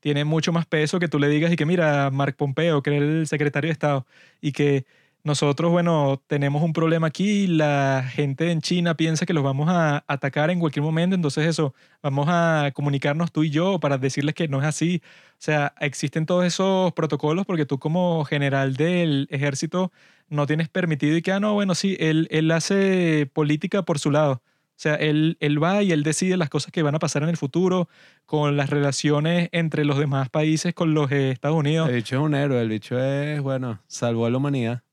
tiene 0.01 0.25
mucho 0.25 0.53
más 0.53 0.65
peso 0.65 0.99
que 0.99 1.09
tú 1.09 1.19
le 1.19 1.29
digas 1.29 1.53
y 1.53 1.57
que 1.57 1.67
mira, 1.67 2.11
Mark 2.11 2.35
Pompeo, 2.35 2.81
que 2.81 2.97
era 2.97 3.05
el 3.05 3.27
secretario 3.27 3.69
de 3.69 3.73
Estado, 3.73 4.07
y 4.41 4.53
que 4.53 4.87
nosotros, 5.27 5.73
bueno, 5.73 6.23
tenemos 6.29 6.63
un 6.63 6.73
problema 6.73 7.09
aquí, 7.09 7.49
la 7.49 8.09
gente 8.09 8.53
en 8.53 8.61
China 8.61 8.97
piensa 8.97 9.27
que 9.27 9.33
los 9.33 9.43
vamos 9.43 9.69
a 9.69 10.05
atacar 10.07 10.51
en 10.51 10.61
cualquier 10.61 10.85
momento, 10.85 11.17
entonces 11.17 11.49
eso, 11.49 11.75
vamos 12.01 12.29
a 12.31 12.71
comunicarnos 12.73 13.33
tú 13.33 13.43
y 13.43 13.51
yo 13.51 13.81
para 13.81 13.99
decirles 13.99 14.37
que 14.37 14.47
no 14.47 14.61
es 14.61 14.67
así. 14.67 15.03
O 15.33 15.41
sea, 15.41 15.75
existen 15.81 16.27
todos 16.27 16.45
esos 16.45 16.93
protocolos 16.93 17.45
porque 17.45 17.67
tú 17.67 17.81
como 17.81 18.25
general 18.25 18.75
del 18.77 19.27
ejército 19.33 19.91
no 20.29 20.47
tienes 20.47 20.69
permitido 20.69 21.17
y 21.17 21.23
que, 21.23 21.33
ah, 21.33 21.41
no, 21.41 21.55
bueno, 21.55 21.75
sí, 21.75 21.97
él, 21.99 22.29
él 22.31 22.49
hace 22.53 23.29
política 23.33 23.83
por 23.83 23.99
su 23.99 24.13
lado. 24.13 24.35
O 24.35 24.79
sea, 24.79 24.95
él, 24.95 25.39
él 25.41 25.61
va 25.61 25.83
y 25.83 25.91
él 25.91 26.05
decide 26.05 26.37
las 26.37 26.51
cosas 26.51 26.71
que 26.71 26.85
van 26.85 26.95
a 26.95 27.01
pasar 27.01 27.25
en 27.25 27.31
el 27.31 27.37
futuro 27.37 27.89
con 28.27 28.57
las 28.57 28.71
relaciones 28.71 29.49
entre 29.51 29.85
los 29.85 29.99
demás 29.99 30.29
países 30.29 30.73
con 30.73 30.95
los 30.95 31.11
Estados 31.11 31.57
Unidos. 31.57 31.89
El 31.89 31.97
bicho 31.97 32.15
es 32.15 32.23
un 32.23 32.35
héroe, 32.37 32.63
el 32.63 32.69
bicho 32.69 32.97
es, 32.97 33.41
bueno, 33.41 33.81
salvó 33.89 34.27
a 34.27 34.31
la 34.31 34.37
humanidad 34.37 34.86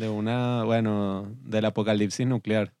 de 0.00 0.08
una, 0.08 0.64
bueno, 0.64 1.28
del 1.42 1.64
apocalipsis 1.66 2.26
nuclear. 2.26 2.72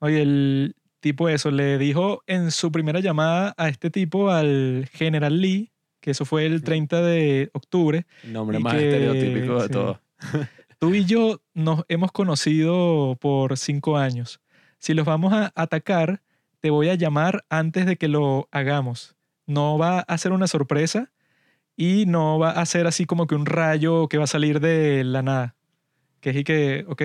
Oye, 0.00 0.22
el 0.22 0.76
tipo 1.00 1.28
eso 1.28 1.50
le 1.50 1.78
dijo 1.78 2.22
en 2.26 2.50
su 2.50 2.70
primera 2.72 3.00
llamada 3.00 3.54
a 3.56 3.68
este 3.68 3.90
tipo, 3.90 4.30
al 4.30 4.88
general 4.92 5.40
Lee, 5.40 5.70
que 6.00 6.10
eso 6.10 6.24
fue 6.24 6.44
el 6.46 6.62
30 6.62 7.00
de 7.02 7.50
octubre, 7.54 8.06
nombre 8.24 8.58
más 8.58 8.74
que- 8.74 8.88
estereotípico 8.88 9.54
de 9.62 9.66
sí. 9.66 9.72
todo. 9.72 10.00
Tú 10.78 10.94
y 10.94 11.04
yo 11.06 11.40
nos 11.54 11.84
hemos 11.88 12.12
conocido 12.12 13.16
por 13.20 13.56
cinco 13.56 13.96
años. 13.96 14.40
Si 14.78 14.92
los 14.92 15.06
vamos 15.06 15.32
a 15.32 15.50
atacar, 15.54 16.20
te 16.60 16.68
voy 16.70 16.90
a 16.90 16.94
llamar 16.94 17.44
antes 17.48 17.86
de 17.86 17.96
que 17.96 18.08
lo 18.08 18.48
hagamos. 18.50 19.16
No 19.46 19.78
va 19.78 20.00
a 20.00 20.18
ser 20.18 20.32
una 20.32 20.46
sorpresa 20.46 21.10
y 21.76 22.04
no 22.06 22.38
va 22.38 22.50
a 22.50 22.66
ser 22.66 22.86
así 22.86 23.06
como 23.06 23.26
que 23.26 23.34
un 23.34 23.46
rayo 23.46 24.08
que 24.08 24.18
va 24.18 24.24
a 24.24 24.26
salir 24.26 24.60
de 24.60 25.04
la 25.04 25.22
nada. 25.22 25.54
Que 26.24 26.30
es 26.30 26.36
y 26.36 26.44
que, 26.44 26.86
ok, 26.88 27.02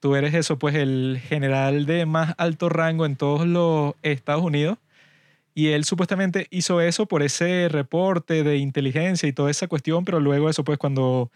tú 0.00 0.16
eres 0.16 0.34
eso, 0.34 0.58
pues 0.58 0.74
el 0.74 1.20
general 1.28 1.86
de 1.86 2.06
más 2.06 2.34
alto 2.38 2.68
rango 2.68 3.06
en 3.06 3.16
todos 3.16 3.46
los 3.46 3.94
Estados 4.02 4.42
Unidos. 4.44 4.78
Y 5.54 5.68
él 5.68 5.84
supuestamente 5.84 6.48
hizo 6.50 6.80
eso 6.80 7.06
por 7.06 7.22
ese 7.22 7.68
reporte 7.70 8.42
de 8.44 8.58
inteligencia 8.58 9.28
y 9.28 9.32
toda 9.34 9.50
esa 9.50 9.68
cuestión, 9.68 10.04
pero 10.04 10.20
luego 10.20 10.50
eso, 10.50 10.64
pues 10.64 10.78
cuando 10.78 11.30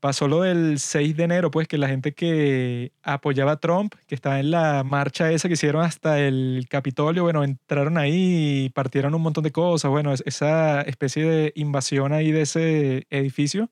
pasó 0.00 0.28
lo 0.28 0.42
del 0.42 0.78
6 0.80 1.16
de 1.16 1.24
enero, 1.24 1.50
pues 1.50 1.68
que 1.68 1.78
la 1.78 1.88
gente 1.88 2.12
que 2.14 2.92
apoyaba 3.02 3.52
a 3.52 3.56
Trump, 3.60 3.94
que 4.08 4.14
estaba 4.16 4.40
en 4.40 4.50
la 4.52 4.84
marcha 4.84 5.32
esa 5.32 5.48
que 5.48 5.54
hicieron 5.54 5.84
hasta 5.84 6.20
el 6.20 6.66
Capitolio, 6.70 7.24
bueno, 7.24 7.44
entraron 7.44 7.98
ahí 7.98 8.66
y 8.66 8.70
partieron 8.70 9.14
un 9.14 9.22
montón 9.22 9.44
de 9.44 9.52
cosas, 9.52 9.90
bueno, 9.90 10.12
es- 10.14 10.22
esa 10.26 10.82
especie 10.82 11.24
de 11.26 11.52
invasión 11.56 12.12
ahí 12.12 12.32
de 12.32 12.42
ese 12.42 13.06
edificio, 13.10 13.70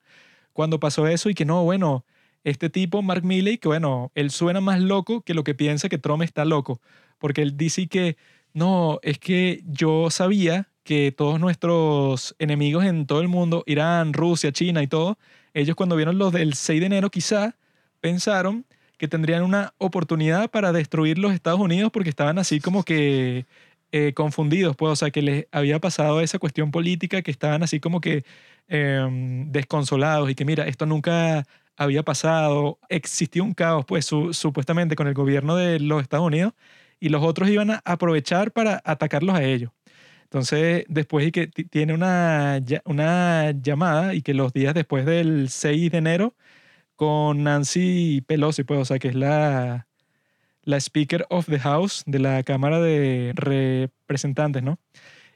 cuando 0.53 0.81
pasó 0.81 1.07
eso 1.09 1.31
y 1.31 1.35
que 1.35 1.45
no, 1.47 1.65
bueno, 1.65 2.05
este 2.45 2.71
tipo, 2.71 3.03
Mark 3.03 3.25
Milley, 3.25 3.59
que 3.59 3.69
bueno, 3.69 4.13
él 4.15 4.31
suena 4.31 4.61
más 4.61 4.81
loco 4.81 5.23
que 5.23 5.35
lo 5.35 5.45
que 5.45 5.55
piensa 5.55 5.89
que 5.89 5.99
Trump 5.99 6.23
está 6.23 6.45
loco, 6.45 6.81
porque 7.19 7.43
él 7.43 7.57
dice 7.57 7.87
que, 7.89 8.17
no, 8.53 9.01
es 9.03 9.19
que 9.19 9.63
yo 9.67 10.11
sabía 10.11 10.69
que 10.85 11.13
todos 11.13 11.41
nuestros 11.41 12.37
enemigos 12.39 12.85
en 12.85 13.07
todo 13.07 13.23
el 13.23 13.29
mundo, 13.29 13.65
Irán, 13.67 14.13
Rusia, 14.13 14.53
China 14.53 14.83
y 14.83 14.87
todo, 14.87 15.19
ellos 15.55 15.75
cuando 15.77 15.97
vieron 15.97 16.19
los 16.19 16.33
del 16.33 16.55
6 16.55 16.81
de 16.81 16.87
enero 16.87 17.11
quizá 17.11 17.57
pensaron 18.01 18.67
que 18.99 19.09
tendrían 19.09 19.43
una 19.43 19.73
oportunidad 19.79 20.51
para 20.51 20.73
destruir 20.73 21.19
los 21.19 21.33
Estados 21.33 21.61
Unidos 21.61 21.91
porque 21.93 22.11
estaban 22.11 22.39
así 22.39 22.61
como 22.61 22.85
que 22.85 23.47
eh, 23.93 24.13
confundidos, 24.13 24.77
pues, 24.77 24.93
o 24.93 24.97
sea, 24.97 25.11
que 25.11 25.23
les 25.23 25.47
había 25.53 25.79
pasado 25.81 26.21
esa 26.21 26.39
cuestión 26.39 26.71
política, 26.71 27.23
que 27.23 27.31
estaban 27.31 27.63
así 27.63 27.81
como 27.81 28.01
que 28.01 28.25
em, 28.69 29.51
desconsolados 29.53 30.31
y 30.31 30.35
que 30.35 30.45
mira, 30.45 30.67
esto 30.67 30.85
nunca 30.87 31.47
había 31.77 32.03
pasado, 32.03 32.79
existía 32.89 33.43
un 33.43 33.55
caos, 33.55 33.85
pues, 33.87 34.05
su- 34.07 34.33
supuestamente 34.35 34.97
con 34.97 35.07
el 35.09 35.15
gobierno 35.15 35.57
de 35.57 35.81
los 35.81 36.03
Estados 36.03 36.27
Unidos 36.27 36.53
y 37.01 37.09
los 37.11 37.23
otros 37.23 37.49
iban 37.51 37.71
a 37.71 37.83
aprovechar 37.85 38.53
para 38.53 38.81
atacarlos 38.85 39.37
a 39.37 39.43
ellos. 39.45 39.73
Entonces, 40.25 40.85
después 40.89 41.27
y 41.29 41.33
que 41.33 41.47
ti- 41.49 41.65
tiene 41.65 41.95
una, 41.95 42.61
una 42.85 43.53
llamada 43.53 44.15
y 44.15 44.23
que 44.23 44.35
los 44.35 44.53
días 44.53 44.75
después 44.75 45.07
del 45.07 45.49
6 45.51 45.91
de 45.93 45.99
enero 45.99 46.35
con 46.97 47.45
Nancy 47.45 48.23
Pelosi, 48.27 48.65
pues, 48.65 48.81
o 48.81 48.85
sea, 48.85 48.99
que 48.99 49.09
es 49.09 49.15
la, 49.15 49.87
la 50.63 50.77
Speaker 50.79 51.27
of 51.31 51.47
the 51.47 51.59
House 51.61 52.03
de 52.07 52.19
la 52.21 52.43
Cámara 52.45 52.81
de 52.81 53.33
Representantes, 53.37 54.63
¿no? 54.63 54.79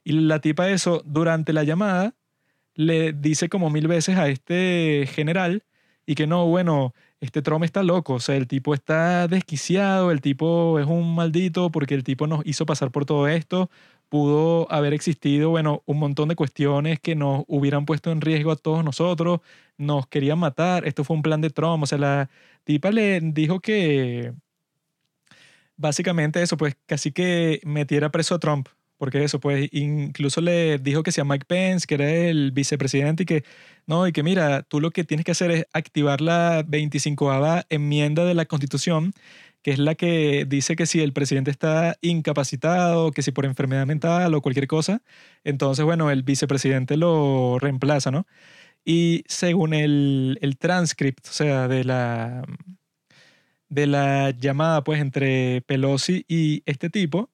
Y 0.04 0.12
la 0.12 0.40
tipa 0.40 0.70
eso, 0.70 1.02
durante 1.04 1.52
la 1.52 1.64
llamada, 1.64 2.14
le 2.74 3.12
dice 3.12 3.48
como 3.48 3.70
mil 3.70 3.88
veces 3.88 4.16
a 4.18 4.28
este 4.28 5.08
general 5.12 5.64
y 6.08 6.14
que 6.14 6.26
no, 6.26 6.46
bueno, 6.46 6.94
este 7.20 7.42
Trump 7.42 7.64
está 7.64 7.82
loco, 7.82 8.14
o 8.14 8.20
sea, 8.20 8.34
el 8.36 8.46
tipo 8.48 8.72
está 8.72 9.28
desquiciado, 9.28 10.10
el 10.10 10.22
tipo 10.22 10.78
es 10.78 10.86
un 10.86 11.14
maldito 11.14 11.70
porque 11.70 11.94
el 11.94 12.02
tipo 12.02 12.26
nos 12.26 12.46
hizo 12.46 12.64
pasar 12.64 12.90
por 12.90 13.04
todo 13.04 13.28
esto, 13.28 13.68
pudo 14.08 14.66
haber 14.72 14.94
existido, 14.94 15.50
bueno, 15.50 15.82
un 15.84 15.98
montón 15.98 16.30
de 16.30 16.34
cuestiones 16.34 16.98
que 16.98 17.14
nos 17.14 17.44
hubieran 17.46 17.84
puesto 17.84 18.10
en 18.10 18.22
riesgo 18.22 18.52
a 18.52 18.56
todos 18.56 18.82
nosotros, 18.82 19.40
nos 19.76 20.06
querían 20.06 20.38
matar, 20.38 20.86
esto 20.86 21.04
fue 21.04 21.14
un 21.14 21.22
plan 21.22 21.42
de 21.42 21.50
Trump, 21.50 21.82
o 21.82 21.86
sea, 21.86 21.98
la 21.98 22.30
tipa 22.64 22.90
le 22.90 23.20
dijo 23.20 23.60
que 23.60 24.32
básicamente 25.76 26.40
eso, 26.40 26.56
pues 26.56 26.74
casi 26.86 27.12
que 27.12 27.60
metiera 27.64 28.10
preso 28.10 28.34
a 28.34 28.38
Trump, 28.38 28.68
porque 28.98 29.24
eso, 29.24 29.40
pues 29.40 29.68
incluso 29.72 30.40
le 30.40 30.78
dijo 30.78 31.02
que 31.02 31.12
si 31.12 31.20
a 31.20 31.24
Mike 31.24 31.46
Pence, 31.46 31.86
que 31.86 31.94
era 31.94 32.10
el 32.10 32.52
vicepresidente, 32.52 33.22
y 33.22 33.26
que 33.26 33.44
no, 33.86 34.06
y 34.06 34.12
que 34.12 34.22
mira, 34.22 34.62
tú 34.62 34.80
lo 34.80 34.90
que 34.90 35.04
tienes 35.04 35.24
que 35.24 35.32
hacer 35.32 35.50
es 35.50 35.66
activar 35.72 36.20
la 36.20 36.64
25 36.66 37.32
enmienda 37.70 38.24
de 38.24 38.34
la 38.34 38.44
Constitución, 38.46 39.12
que 39.62 39.72
es 39.72 39.78
la 39.78 39.94
que 39.94 40.44
dice 40.48 40.76
que 40.76 40.86
si 40.86 41.00
el 41.00 41.12
presidente 41.12 41.50
está 41.50 41.96
incapacitado, 42.00 43.10
que 43.12 43.22
si 43.22 43.32
por 43.32 43.44
enfermedad 43.44 43.86
mental 43.86 44.34
o 44.34 44.42
cualquier 44.42 44.66
cosa, 44.66 45.02
entonces, 45.44 45.84
bueno, 45.84 46.10
el 46.10 46.22
vicepresidente 46.22 46.96
lo 46.96 47.58
reemplaza, 47.58 48.10
¿no? 48.10 48.26
Y 48.84 49.24
según 49.28 49.74
el, 49.74 50.38
el 50.42 50.58
transcript, 50.58 51.26
o 51.28 51.32
sea, 51.32 51.68
de 51.68 51.84
la, 51.84 52.44
de 53.68 53.86
la 53.86 54.30
llamada, 54.30 54.82
pues, 54.84 55.00
entre 55.00 55.62
Pelosi 55.62 56.24
y 56.28 56.62
este 56.66 56.90
tipo, 56.90 57.30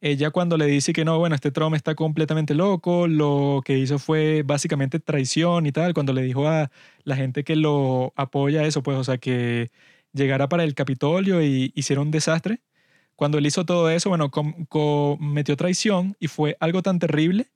ella 0.00 0.30
cuando 0.30 0.56
le 0.56 0.66
dice 0.66 0.92
que 0.92 1.04
no, 1.04 1.18
bueno, 1.18 1.34
este 1.34 1.50
Trump 1.50 1.74
está 1.74 1.94
completamente 1.94 2.54
loco, 2.54 3.08
lo 3.08 3.62
que 3.64 3.78
hizo 3.78 3.98
fue 3.98 4.42
básicamente 4.44 5.00
traición 5.00 5.66
y 5.66 5.72
tal, 5.72 5.94
cuando 5.94 6.12
le 6.12 6.22
dijo 6.22 6.46
a 6.48 6.70
la 7.04 7.16
gente 7.16 7.44
que 7.44 7.56
lo 7.56 8.12
apoya 8.16 8.64
eso, 8.64 8.82
pues, 8.82 8.98
o 8.98 9.04
sea, 9.04 9.18
que 9.18 9.70
llegara 10.12 10.48
para 10.48 10.64
el 10.64 10.74
Capitolio 10.74 11.42
y 11.42 11.72
hiciera 11.74 12.02
un 12.02 12.10
desastre. 12.10 12.60
Cuando 13.16 13.38
él 13.38 13.46
hizo 13.46 13.64
todo 13.64 13.88
eso, 13.90 14.10
bueno, 14.10 14.30
com- 14.30 14.66
cometió 14.66 15.56
traición 15.56 16.16
y 16.20 16.28
fue 16.28 16.56
algo 16.60 16.82
tan 16.82 16.98
terrible 16.98 17.46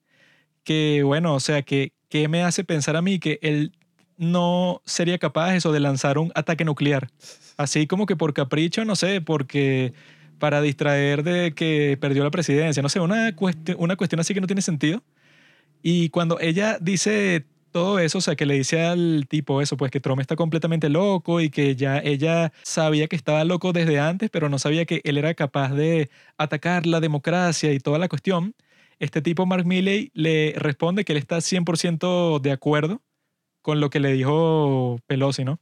que, 0.64 1.02
bueno, 1.04 1.34
o 1.34 1.40
sea, 1.40 1.62
que, 1.62 1.92
que 2.08 2.28
me 2.28 2.42
hace 2.42 2.64
pensar 2.64 2.96
a 2.96 3.02
mí 3.02 3.18
que 3.18 3.38
él 3.42 3.72
no 4.16 4.82
sería 4.84 5.18
capaz 5.18 5.54
eso 5.56 5.72
de 5.72 5.80
lanzar 5.80 6.18
un 6.18 6.32
ataque 6.34 6.64
nuclear. 6.64 7.10
Así 7.56 7.86
como 7.86 8.06
que 8.06 8.16
por 8.16 8.34
capricho, 8.34 8.84
no 8.84 8.96
sé, 8.96 9.20
porque 9.20 9.92
para 10.40 10.60
distraer 10.62 11.22
de 11.22 11.54
que 11.54 11.96
perdió 12.00 12.24
la 12.24 12.32
presidencia, 12.32 12.82
no 12.82 12.88
sé, 12.88 12.98
una, 13.00 13.36
cuestión 13.36 13.76
una 13.80 13.96
cuestión 13.96 14.20
así 14.20 14.34
que 14.34 14.40
no 14.40 14.48
tiene 14.48 14.62
sentido. 14.62 15.04
Y 15.82 16.10
cuando 16.10 16.40
ella 16.40 16.78
dice 16.80 17.46
todo 17.72 17.98
eso, 18.00 18.18
o 18.18 18.20
sea, 18.20 18.36
que 18.36 18.46
le 18.46 18.54
dice 18.54 18.82
al 18.82 19.26
tipo 19.28 19.62
eso, 19.62 19.76
pues 19.76 19.90
que 19.90 20.00
Trump 20.00 20.20
está 20.20 20.36
completamente 20.36 20.88
loco 20.88 21.40
y 21.40 21.50
que 21.50 21.76
ya 21.76 21.98
ella 21.98 22.52
sabía 22.62 23.08
que 23.08 23.16
estaba 23.16 23.44
loco 23.44 23.72
desde 23.72 24.00
antes, 24.00 24.30
pero 24.30 24.48
no 24.48 24.58
sabía 24.58 24.84
que 24.86 25.00
él 25.04 25.18
era 25.18 25.34
capaz 25.34 25.74
de 25.74 26.10
atacar 26.38 26.86
la 26.86 27.00
democracia 27.00 27.72
y 27.72 27.80
toda 27.80 27.98
la 27.98 28.08
cuestión. 28.08 28.54
Este 28.98 29.22
tipo, 29.22 29.46
Mark 29.46 29.66
Milley, 29.66 30.10
le 30.14 30.54
responde 30.56 31.04
que 31.04 31.12
él 31.12 31.18
está 31.18 31.40
100% 31.40 32.40
de 32.40 32.52
acuerdo 32.52 33.02
con 33.62 33.80
lo 33.80 33.90
que 33.90 34.00
le 34.00 34.12
dijo 34.12 34.98
Pelosi, 35.06 35.44
¿no? 35.44 35.60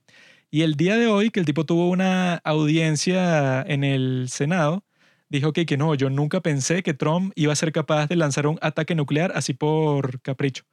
Y 0.51 0.63
el 0.63 0.75
día 0.77 0.97
de 0.97 1.07
hoy, 1.09 1.31
que 1.31 1.41
el 1.41 1.47
tipo 1.47 1.65
tuvo 1.67 1.91
una 1.91 2.37
audiencia 2.37 3.61
en 3.63 3.85
el 3.85 4.29
Senado, 4.31 4.85
dijo 5.29 5.53
que, 5.53 5.67
que 5.67 5.77
no, 5.77 5.95
yo 5.95 6.09
nunca 6.11 6.41
pensé 6.41 6.83
que 6.83 6.95
Trump 6.95 7.33
iba 7.37 7.53
a 7.53 7.57
ser 7.57 7.71
capaz 7.73 8.07
de 8.09 8.17
lanzar 8.17 8.47
un 8.47 8.59
ataque 8.63 8.95
nuclear 8.95 9.33
así 9.35 9.53
por 9.55 10.21
capricho. 10.23 10.65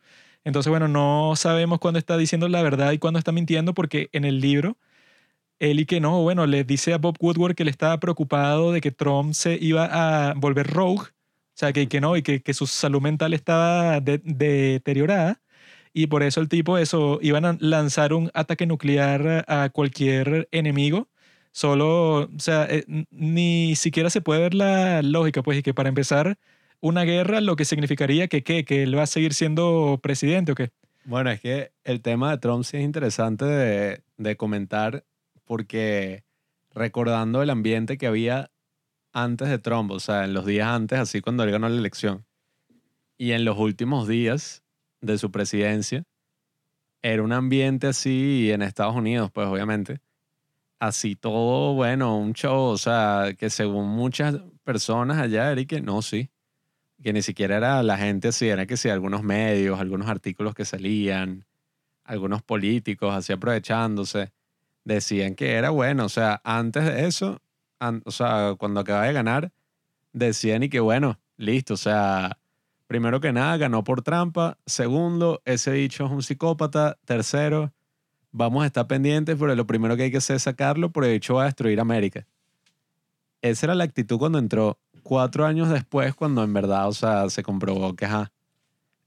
Entonces, 0.45 0.69
bueno, 0.69 0.87
no 0.87 1.35
sabemos 1.35 1.79
cuándo 1.79 1.99
está 1.99 2.15
diciendo 2.17 2.47
la 2.47 2.61
verdad 2.63 2.91
y 2.93 2.99
cuándo 2.99 3.19
está 3.19 3.31
mintiendo 3.33 3.73
porque 3.73 4.09
en 4.13 4.23
el 4.25 4.39
libro, 4.39 4.77
él 5.59 5.79
y 5.81 5.85
que 5.85 5.99
no, 6.01 6.21
bueno, 6.23 6.47
le 6.47 6.63
dice 6.65 6.93
a 6.93 6.97
Bob 6.99 7.17
Woodward 7.21 7.55
que 7.55 7.63
él 7.63 7.69
estaba 7.69 7.99
preocupado 7.99 8.71
de 8.73 8.81
que 8.81 8.91
Trump 8.91 9.33
se 9.33 9.57
iba 9.61 10.29
a 10.31 10.33
volver 10.35 10.67
rogue, 10.67 11.03
o 11.09 11.57
sea, 11.57 11.73
que, 11.73 11.87
que 11.89 12.01
no, 12.01 12.17
y 12.17 12.23
que, 12.23 12.41
que 12.43 12.53
su 12.53 12.67
salud 12.67 13.01
mental 13.01 13.33
estaba 13.33 14.01
de- 14.01 14.19
deteriorada. 14.23 15.41
Y 15.97 16.07
por 16.07 16.23
eso 16.23 16.41
el 16.41 16.49
tipo, 16.49 16.77
eso, 16.77 17.19
iban 17.21 17.45
a 17.45 17.55
lanzar 17.61 18.11
un 18.11 18.29
ataque 18.33 18.65
nuclear 18.65 19.45
a 19.47 19.69
cualquier 19.69 20.49
enemigo. 20.51 21.07
Solo, 21.53 22.23
o 22.23 22.29
sea, 22.37 22.67
eh, 22.69 22.83
ni 23.11 23.77
siquiera 23.77 24.09
se 24.09 24.19
puede 24.19 24.41
ver 24.41 24.53
la 24.55 25.01
lógica, 25.01 25.41
pues, 25.41 25.59
y 25.59 25.63
que 25.63 25.73
para 25.73 25.87
empezar 25.87 26.37
una 26.81 27.03
guerra, 27.03 27.39
lo 27.39 27.55
que 27.55 27.63
significaría 27.63 28.27
que, 28.27 28.43
¿qué? 28.43 28.65
que 28.65 28.83
él 28.83 28.97
va 28.97 29.03
a 29.03 29.07
seguir 29.07 29.33
siendo 29.33 29.97
presidente 30.03 30.51
o 30.51 30.55
qué. 30.55 30.71
Bueno, 31.05 31.31
es 31.31 31.39
que 31.39 31.71
el 31.85 32.01
tema 32.01 32.31
de 32.31 32.39
Trump 32.39 32.65
sí 32.65 32.75
es 32.75 32.83
interesante 32.83 33.45
de, 33.45 34.01
de 34.17 34.35
comentar 34.35 35.05
porque 35.45 36.25
recordando 36.73 37.41
el 37.41 37.49
ambiente 37.49 37.97
que 37.97 38.07
había 38.07 38.51
antes 39.13 39.47
de 39.47 39.59
Trump, 39.59 39.91
o 39.91 40.01
sea, 40.01 40.25
en 40.25 40.33
los 40.33 40.45
días 40.45 40.67
antes, 40.67 40.99
así 40.99 41.21
cuando 41.21 41.43
él 41.43 41.51
ganó 41.51 41.69
la 41.69 41.77
elección, 41.77 42.25
y 43.17 43.31
en 43.31 43.45
los 43.45 43.57
últimos 43.57 44.09
días 44.09 44.64
de 45.05 45.17
su 45.17 45.31
presidencia, 45.31 46.03
era 47.01 47.21
un 47.21 47.33
ambiente 47.33 47.87
así 47.87 48.51
en 48.51 48.61
Estados 48.61 48.95
Unidos, 48.95 49.29
pues 49.31 49.47
obviamente, 49.47 49.99
así 50.79 51.15
todo, 51.15 51.73
bueno, 51.73 52.17
un 52.17 52.33
show, 52.33 52.63
o 52.65 52.77
sea, 52.77 53.35
que 53.37 53.49
según 53.49 53.89
muchas 53.89 54.37
personas 54.63 55.17
allá, 55.17 55.55
que 55.65 55.81
no, 55.81 56.01
sí, 56.01 56.29
que 57.03 57.13
ni 57.13 57.21
siquiera 57.21 57.57
era 57.57 57.83
la 57.83 57.97
gente 57.97 58.29
así, 58.29 58.47
era 58.47 58.65
que 58.65 58.77
sí, 58.77 58.89
algunos 58.89 59.23
medios, 59.23 59.79
algunos 59.79 60.07
artículos 60.07 60.55
que 60.55 60.65
salían, 60.65 61.45
algunos 62.03 62.41
políticos 62.41 63.13
así 63.13 63.33
aprovechándose, 63.33 64.31
decían 64.83 65.35
que 65.35 65.53
era 65.53 65.69
bueno, 65.69 66.05
o 66.05 66.09
sea, 66.09 66.41
antes 66.43 66.85
de 66.85 67.07
eso, 67.07 67.41
o 68.05 68.11
sea, 68.11 68.55
cuando 68.57 68.79
acaba 68.79 69.05
de 69.05 69.13
ganar, 69.13 69.51
decían 70.13 70.63
y 70.63 70.69
que 70.69 70.79
bueno, 70.79 71.19
listo, 71.37 71.75
o 71.75 71.77
sea, 71.77 72.37
primero 72.87 73.19
que 73.19 73.31
nada 73.31 73.57
ganó 73.57 73.83
por 73.83 74.01
trampa, 74.01 74.57
segundo, 74.65 75.41
ese 75.45 75.71
bicho 75.71 76.05
es 76.05 76.11
un 76.11 76.23
psicópata, 76.23 76.97
tercero, 77.05 77.73
vamos 78.31 78.63
a 78.63 78.67
estar 78.67 78.87
pendientes, 78.87 79.37
pero 79.39 79.55
lo 79.55 79.65
primero 79.65 79.95
que 79.95 80.03
hay 80.03 80.11
que 80.11 80.17
hacer 80.17 80.37
es 80.37 80.43
sacarlo, 80.43 80.91
porque 80.91 81.09
el 81.09 81.13
bicho 81.15 81.35
va 81.35 81.43
a 81.43 81.45
destruir 81.45 81.79
América. 81.79 82.25
Esa 83.41 83.67
era 83.67 83.75
la 83.75 83.83
actitud 83.83 84.17
cuando 84.17 84.39
entró. 84.39 84.79
Cuatro 85.03 85.45
años 85.45 85.69
después, 85.69 86.15
cuando 86.15 86.43
en 86.43 86.53
verdad, 86.53 86.87
o 86.87 86.93
sea, 86.93 87.29
se 87.29 87.43
comprobó 87.43 87.95
que, 87.95 88.07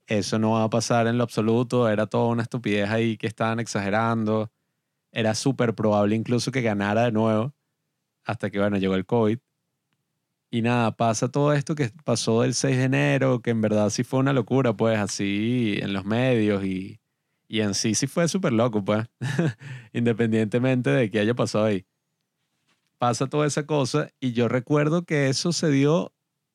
eso 0.06 0.38
no 0.38 0.52
va 0.52 0.64
a 0.64 0.70
pasar 0.70 1.06
en 1.06 1.18
lo 1.18 1.24
absoluto, 1.24 1.88
era 1.88 2.06
toda 2.06 2.28
una 2.28 2.42
estupidez 2.42 2.88
ahí 2.88 3.16
que 3.18 3.26
estaban 3.26 3.60
exagerando, 3.60 4.50
era 5.12 5.34
súper 5.34 5.74
probable 5.74 6.16
incluso 6.16 6.50
que 6.50 6.62
ganara 6.62 7.04
de 7.04 7.12
nuevo, 7.12 7.52
hasta 8.24 8.48
que, 8.50 8.58
bueno, 8.58 8.78
llegó 8.78 8.94
el 8.94 9.04
COVID. 9.04 9.38
Y 10.50 10.62
nada, 10.62 10.96
pasa 10.96 11.28
todo 11.30 11.52
esto 11.52 11.74
que 11.74 11.90
pasó 12.04 12.42
el 12.44 12.54
6 12.54 12.76
de 12.78 12.84
enero, 12.84 13.40
que 13.40 13.50
en 13.50 13.60
verdad 13.60 13.90
sí 13.90 14.02
fue 14.04 14.20
una 14.20 14.32
locura, 14.32 14.74
pues, 14.74 14.98
así 14.98 15.78
en 15.80 15.92
los 15.92 16.04
medios 16.06 16.64
y, 16.64 17.00
y 17.48 17.60
en 17.60 17.74
sí 17.74 17.94
sí 17.94 18.06
fue 18.06 18.28
súper 18.28 18.52
loco, 18.54 18.84
pues, 18.84 19.06
independientemente 19.92 20.90
de 20.90 21.10
qué 21.10 21.20
haya 21.20 21.34
pasado 21.34 21.66
ahí 21.66 21.86
pasa 22.98 23.28
toda 23.28 23.46
esa 23.46 23.64
cosa 23.66 24.10
y 24.20 24.32
yo 24.32 24.48
recuerdo 24.48 25.04
que 25.04 25.28
eso 25.28 25.52
se 25.52 25.70
dio 25.70 26.12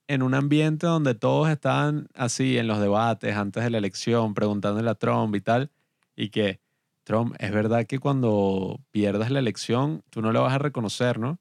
en 0.07 0.21
un 0.21 0.33
ambiente 0.33 0.85
donde 0.85 1.15
todos 1.15 1.49
estaban 1.49 2.07
así 2.13 2.57
en 2.57 2.67
los 2.67 2.79
debates 2.79 3.35
antes 3.35 3.63
de 3.63 3.69
la 3.69 3.77
elección, 3.77 4.33
preguntándole 4.33 4.89
a 4.89 4.95
Trump 4.95 5.33
y 5.35 5.41
tal, 5.41 5.71
y 6.15 6.29
que 6.29 6.59
Trump, 7.05 7.35
es 7.39 7.51
verdad 7.51 7.85
que 7.85 7.99
cuando 7.99 8.81
pierdas 8.91 9.31
la 9.31 9.39
elección, 9.39 10.03
tú 10.09 10.21
no 10.21 10.31
lo 10.33 10.43
vas 10.43 10.53
a 10.53 10.59
reconocer, 10.59 11.19
¿no? 11.19 11.39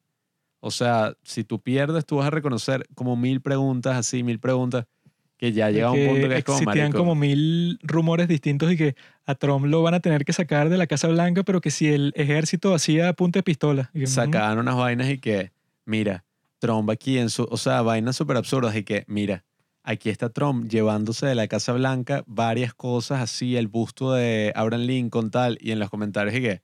O 0.65 0.71
sea, 0.71 1.15
si 1.25 1.43
tú 1.43 1.61
pierdes, 1.61 2.07
tú 2.07 2.19
vas 2.19 2.29
a 2.29 2.31
reconocer 2.31 2.87
como 2.95 3.17
mil 3.17 3.41
preguntas, 3.41 3.97
así, 3.97 4.23
mil 4.23 4.39
preguntas, 4.39 4.87
que 5.37 5.51
ya 5.51 5.69
llega 5.71 5.91
un 5.91 6.07
punto 6.07 6.29
que 6.29 6.39
es 6.39 6.45
como 6.45 6.59
existían 6.59 6.93
como 6.93 7.17
mil 7.17 7.81
rumores 7.83 8.29
distintos 8.29 8.71
y 8.71 8.77
que 8.77 8.95
a 9.27 9.35
Trump 9.35 9.67
lo 9.67 9.83
van 9.83 9.95
a 9.95 9.99
tener 9.99 10.25
que 10.25 10.33
sacar 10.33 10.69
de 10.69 10.77
la 10.77 10.87
Casa 10.87 11.09
Blanca, 11.09 11.43
pero 11.43 11.61
que 11.61 11.73
si 11.73 11.89
el 11.89 12.13
ejército 12.15 12.75
hacía 12.75 13.09
a 13.09 13.13
punta 13.15 13.41
de 13.41 13.43
pistola. 13.43 13.91
Y 13.93 13.99
que, 13.99 14.05
ujú. 14.05 14.13
sacaban 14.13 14.59
unas 14.59 14.77
vainas 14.77 15.11
y 15.11 15.19
que, 15.19 15.51
mira, 15.85 16.25
Trump 16.61 16.89
aquí 16.91 17.19
en 17.19 17.29
su, 17.29 17.43
o 17.43 17.57
sea, 17.57 17.83
vainas 17.83 18.15
súper 18.15 18.37
absurdas 18.37 18.77
y 18.77 18.85
que, 18.85 19.05
mira, 19.09 19.45
aquí 19.83 20.11
está 20.11 20.29
Trump 20.29 20.69
llevándose 20.69 21.27
de 21.27 21.35
la 21.35 21.49
Casa 21.49 21.73
Blanca 21.73 22.23
varias 22.29 22.73
cosas 22.73 23.21
así, 23.21 23.57
el 23.57 23.67
busto 23.67 24.13
de 24.13 24.53
Abraham 24.55 24.83
Lincoln 24.83 25.33
tal, 25.33 25.59
y 25.61 25.73
en 25.73 25.81
los 25.81 25.91
comentarios 25.91 26.37
y 26.37 26.41
que, 26.41 26.63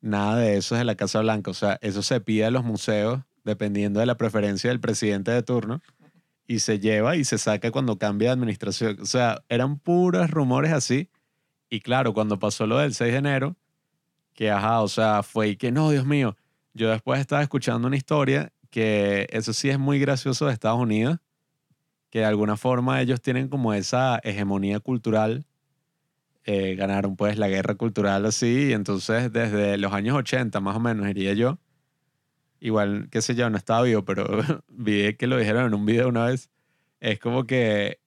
nada 0.00 0.36
de 0.36 0.56
eso 0.56 0.74
es 0.74 0.80
de 0.80 0.84
la 0.84 0.94
Casa 0.94 1.20
Blanca, 1.20 1.50
o 1.50 1.54
sea, 1.54 1.78
eso 1.82 2.02
se 2.02 2.20
pide 2.20 2.44
a 2.44 2.50
los 2.50 2.64
museos 2.64 3.20
dependiendo 3.44 4.00
de 4.00 4.06
la 4.06 4.16
preferencia 4.16 4.70
del 4.70 4.80
presidente 4.80 5.30
de 5.30 5.42
turno 5.42 5.80
y 6.46 6.60
se 6.60 6.78
lleva 6.78 7.16
y 7.16 7.24
se 7.24 7.38
saca 7.38 7.70
cuando 7.70 7.98
cambia 7.98 8.28
de 8.28 8.34
administración, 8.34 8.98
o 9.00 9.06
sea, 9.06 9.42
eran 9.48 9.78
puros 9.78 10.30
rumores 10.30 10.72
así, 10.72 11.10
y 11.68 11.80
claro, 11.80 12.14
cuando 12.14 12.38
pasó 12.38 12.66
lo 12.66 12.78
del 12.78 12.94
6 12.94 13.12
de 13.12 13.18
enero, 13.18 13.56
que 14.34 14.50
ajá, 14.50 14.82
o 14.82 14.88
sea, 14.88 15.22
fue 15.22 15.48
y 15.48 15.56
que 15.56 15.72
no, 15.72 15.90
Dios 15.90 16.06
mío, 16.06 16.36
yo 16.74 16.90
después 16.90 17.20
estaba 17.20 17.42
escuchando 17.42 17.88
una 17.88 17.96
historia 17.96 18.52
que 18.70 19.26
eso 19.30 19.52
sí 19.52 19.70
es 19.70 19.78
muy 19.78 19.98
gracioso 19.98 20.46
de 20.46 20.52
Estados 20.52 20.78
Unidos, 20.78 21.18
que 22.10 22.20
de 22.20 22.26
alguna 22.26 22.56
forma 22.56 23.00
ellos 23.00 23.20
tienen 23.20 23.48
como 23.48 23.72
esa 23.72 24.20
hegemonía 24.22 24.80
cultural, 24.80 25.46
eh, 26.46 26.76
ganaron 26.76 27.16
pues 27.16 27.38
la 27.38 27.48
guerra 27.48 27.74
cultural 27.74 28.24
así, 28.26 28.68
y 28.70 28.72
entonces 28.72 29.32
desde 29.32 29.76
los 29.78 29.92
años 29.92 30.16
80 30.16 30.60
más 30.60 30.76
o 30.76 30.80
menos 30.80 31.06
diría 31.06 31.34
yo, 31.34 31.58
igual, 32.60 33.08
qué 33.10 33.20
sé 33.22 33.34
yo, 33.34 33.50
no 33.50 33.58
estaba 33.58 33.82
vivo, 33.82 34.04
pero 34.04 34.26
vi 34.68 35.14
que 35.14 35.26
lo 35.26 35.36
dijeron 35.38 35.66
en 35.66 35.74
un 35.74 35.84
video 35.84 36.08
una 36.08 36.26
vez, 36.26 36.50
es 37.00 37.18
como 37.18 37.46
que 37.46 38.00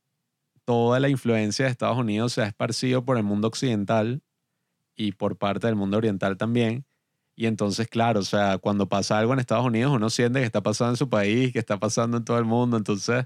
toda 0.65 0.99
la 0.99 1.09
influencia 1.09 1.65
de 1.65 1.71
Estados 1.71 1.97
Unidos 1.97 2.33
se 2.33 2.41
ha 2.41 2.47
esparcido 2.47 3.03
por 3.03 3.17
el 3.17 3.23
mundo 3.23 3.47
occidental 3.47 4.21
y 4.95 5.13
por 5.13 5.37
parte 5.37 5.67
del 5.67 5.75
mundo 5.75 5.97
oriental 5.97 6.37
también. 6.37 6.85
Y 7.35 7.45
entonces, 7.45 7.87
claro, 7.87 8.19
o 8.19 8.23
sea, 8.23 8.57
cuando 8.57 8.89
pasa 8.89 9.17
algo 9.17 9.33
en 9.33 9.39
Estados 9.39 9.65
Unidos, 9.65 9.93
uno 9.93 10.09
siente 10.09 10.39
que 10.39 10.45
está 10.45 10.61
pasando 10.61 10.91
en 10.91 10.97
su 10.97 11.09
país, 11.09 11.53
que 11.53 11.59
está 11.59 11.79
pasando 11.79 12.17
en 12.17 12.25
todo 12.25 12.37
el 12.37 12.45
mundo. 12.45 12.77
Entonces, 12.77 13.25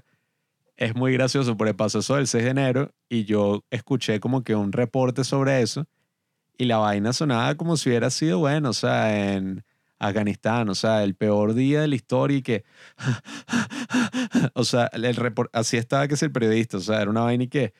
es 0.76 0.94
muy 0.94 1.12
gracioso 1.12 1.56
porque 1.56 1.74
pasó 1.74 2.00
eso 2.00 2.16
del 2.16 2.26
6 2.26 2.44
de 2.44 2.50
enero 2.50 2.90
y 3.08 3.24
yo 3.24 3.64
escuché 3.70 4.20
como 4.20 4.42
que 4.42 4.54
un 4.54 4.72
reporte 4.72 5.24
sobre 5.24 5.62
eso 5.62 5.86
y 6.58 6.64
la 6.66 6.78
vaina 6.78 7.12
sonaba 7.12 7.54
como 7.56 7.76
si 7.76 7.88
hubiera 7.88 8.10
sido, 8.10 8.38
bueno, 8.38 8.70
o 8.70 8.74
sea, 8.74 9.34
en 9.34 9.64
Afganistán, 9.98 10.68
o 10.68 10.74
sea, 10.74 11.02
el 11.02 11.14
peor 11.14 11.54
día 11.54 11.80
de 11.80 11.88
la 11.88 11.94
historia 11.94 12.38
y 12.38 12.42
que, 12.42 12.64
o 14.54 14.64
sea, 14.64 14.86
el 14.92 15.16
report, 15.16 15.50
así 15.54 15.76
estaba 15.76 16.08
que 16.08 16.14
es 16.14 16.22
el 16.22 16.32
periodista, 16.32 16.76
o 16.78 16.80
sea, 16.80 17.02
era 17.02 17.10
una 17.10 17.22
vaina 17.22 17.44
y 17.44 17.48
que, 17.48 17.72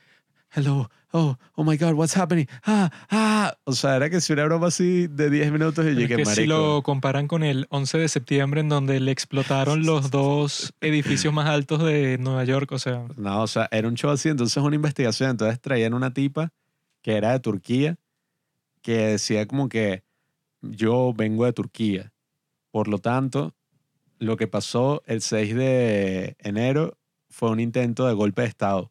hello, 0.54 0.88
oh, 1.12 1.36
oh 1.56 1.64
my 1.64 1.76
God, 1.76 1.94
what's 1.94 2.16
happening? 2.16 2.46
Ah, 2.64 2.90
ah, 3.10 3.56
o 3.64 3.72
sea, 3.72 3.96
era 3.96 4.08
que 4.10 4.20
si 4.20 4.32
una 4.32 4.44
broma 4.44 4.68
así 4.68 5.06
de 5.08 5.30
10 5.30 5.52
minutos 5.52 5.84
y 5.84 5.88
Pero 5.88 6.00
es 6.00 6.08
llegué, 6.08 6.16
que 6.16 6.24
si 6.24 6.46
marico. 6.46 6.54
lo 6.76 6.82
comparan 6.82 7.28
con 7.28 7.42
el 7.42 7.66
11 7.70 7.98
de 7.98 8.08
septiembre 8.08 8.60
en 8.60 8.68
donde 8.68 9.00
le 9.00 9.10
explotaron 9.10 9.84
los 9.86 10.10
dos 10.10 10.72
edificios 10.80 11.32
más 11.32 11.48
altos 11.48 11.82
de 11.84 12.18
Nueva 12.18 12.44
York, 12.44 12.70
o 12.72 12.78
sea, 12.78 13.06
No, 13.16 13.42
o 13.42 13.46
sea, 13.46 13.68
era 13.70 13.88
un 13.88 13.94
show 13.94 14.10
así, 14.10 14.28
entonces 14.28 14.62
una 14.62 14.76
investigación, 14.76 15.30
entonces 15.30 15.60
traían 15.60 15.94
una 15.94 16.12
tipa 16.12 16.50
que 17.02 17.16
era 17.16 17.32
de 17.32 17.40
Turquía, 17.40 17.96
que 18.82 18.96
decía 18.96 19.46
como 19.46 19.68
que 19.68 20.02
yo 20.62 21.12
vengo 21.14 21.44
de 21.44 21.52
Turquía, 21.52 22.12
por 22.70 22.88
lo 22.88 22.98
tanto, 22.98 23.54
lo 24.18 24.36
que 24.36 24.46
pasó 24.46 25.02
el 25.06 25.20
6 25.20 25.54
de 25.54 26.36
enero 26.38 26.96
fue 27.28 27.50
un 27.50 27.60
intento 27.60 28.06
de 28.06 28.14
golpe 28.14 28.42
de 28.42 28.48
Estado. 28.48 28.90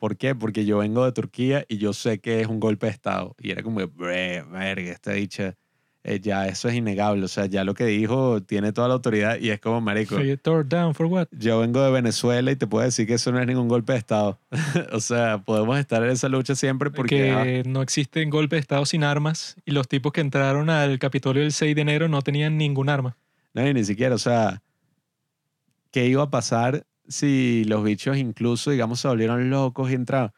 ¿Por 0.00 0.16
qué? 0.16 0.34
Porque 0.34 0.64
yo 0.64 0.78
vengo 0.78 1.04
de 1.04 1.12
Turquía 1.12 1.66
y 1.68 1.76
yo 1.76 1.92
sé 1.92 2.20
que 2.20 2.40
es 2.40 2.46
un 2.46 2.58
golpe 2.58 2.86
de 2.86 2.92
Estado. 2.92 3.36
Y 3.38 3.50
era 3.50 3.62
como, 3.62 3.80
que, 3.80 3.84
"Bre, 3.84 4.42
verga, 4.42 4.90
esta 4.90 5.12
dicha, 5.12 5.56
eh, 6.02 6.20
ya 6.20 6.48
eso 6.48 6.70
es 6.70 6.74
innegable. 6.74 7.22
O 7.22 7.28
sea, 7.28 7.44
ya 7.44 7.64
lo 7.64 7.74
que 7.74 7.84
dijo 7.84 8.42
tiene 8.42 8.72
toda 8.72 8.88
la 8.88 8.94
autoridad 8.94 9.38
y 9.38 9.50
es 9.50 9.60
como, 9.60 9.82
marico, 9.82 10.14
"So 10.14 10.22
you 10.22 10.38
tore 10.38 10.64
down 10.66 10.94
for 10.94 11.04
what? 11.04 11.28
yo 11.32 11.60
vengo 11.60 11.82
de 11.82 11.90
Venezuela 11.90 12.50
y 12.50 12.56
te 12.56 12.66
puedo 12.66 12.82
decir 12.82 13.06
que 13.06 13.12
eso 13.12 13.30
no 13.30 13.40
es 13.40 13.46
ningún 13.46 13.68
golpe 13.68 13.92
de 13.92 13.98
Estado. 13.98 14.40
o 14.92 15.00
sea, 15.00 15.44
podemos 15.44 15.78
estar 15.78 16.02
en 16.02 16.08
esa 16.08 16.30
lucha 16.30 16.54
siempre 16.54 16.90
porque... 16.90 17.30
ah, 17.32 17.44
que 17.44 17.64
no 17.66 17.82
existen 17.82 18.30
golpes 18.30 18.56
de 18.56 18.60
Estado 18.60 18.86
sin 18.86 19.04
armas 19.04 19.56
y 19.66 19.72
los 19.72 19.86
tipos 19.86 20.12
que 20.12 20.22
entraron 20.22 20.70
al 20.70 20.98
Capitolio 20.98 21.42
el 21.42 21.52
6 21.52 21.74
de 21.74 21.82
enero 21.82 22.08
no 22.08 22.22
tenían 22.22 22.56
ningún 22.56 22.88
arma. 22.88 23.18
No, 23.52 23.70
ni 23.70 23.84
siquiera, 23.84 24.14
o 24.14 24.18
sea, 24.18 24.62
¿qué 25.90 26.06
iba 26.06 26.22
a 26.22 26.30
pasar 26.30 26.86
si 27.10 27.64
los 27.66 27.84
bichos 27.84 28.16
incluso, 28.16 28.70
digamos, 28.70 29.00
se 29.00 29.08
volvieron 29.08 29.50
locos 29.50 29.90
y 29.90 29.94
entraron? 29.94 30.32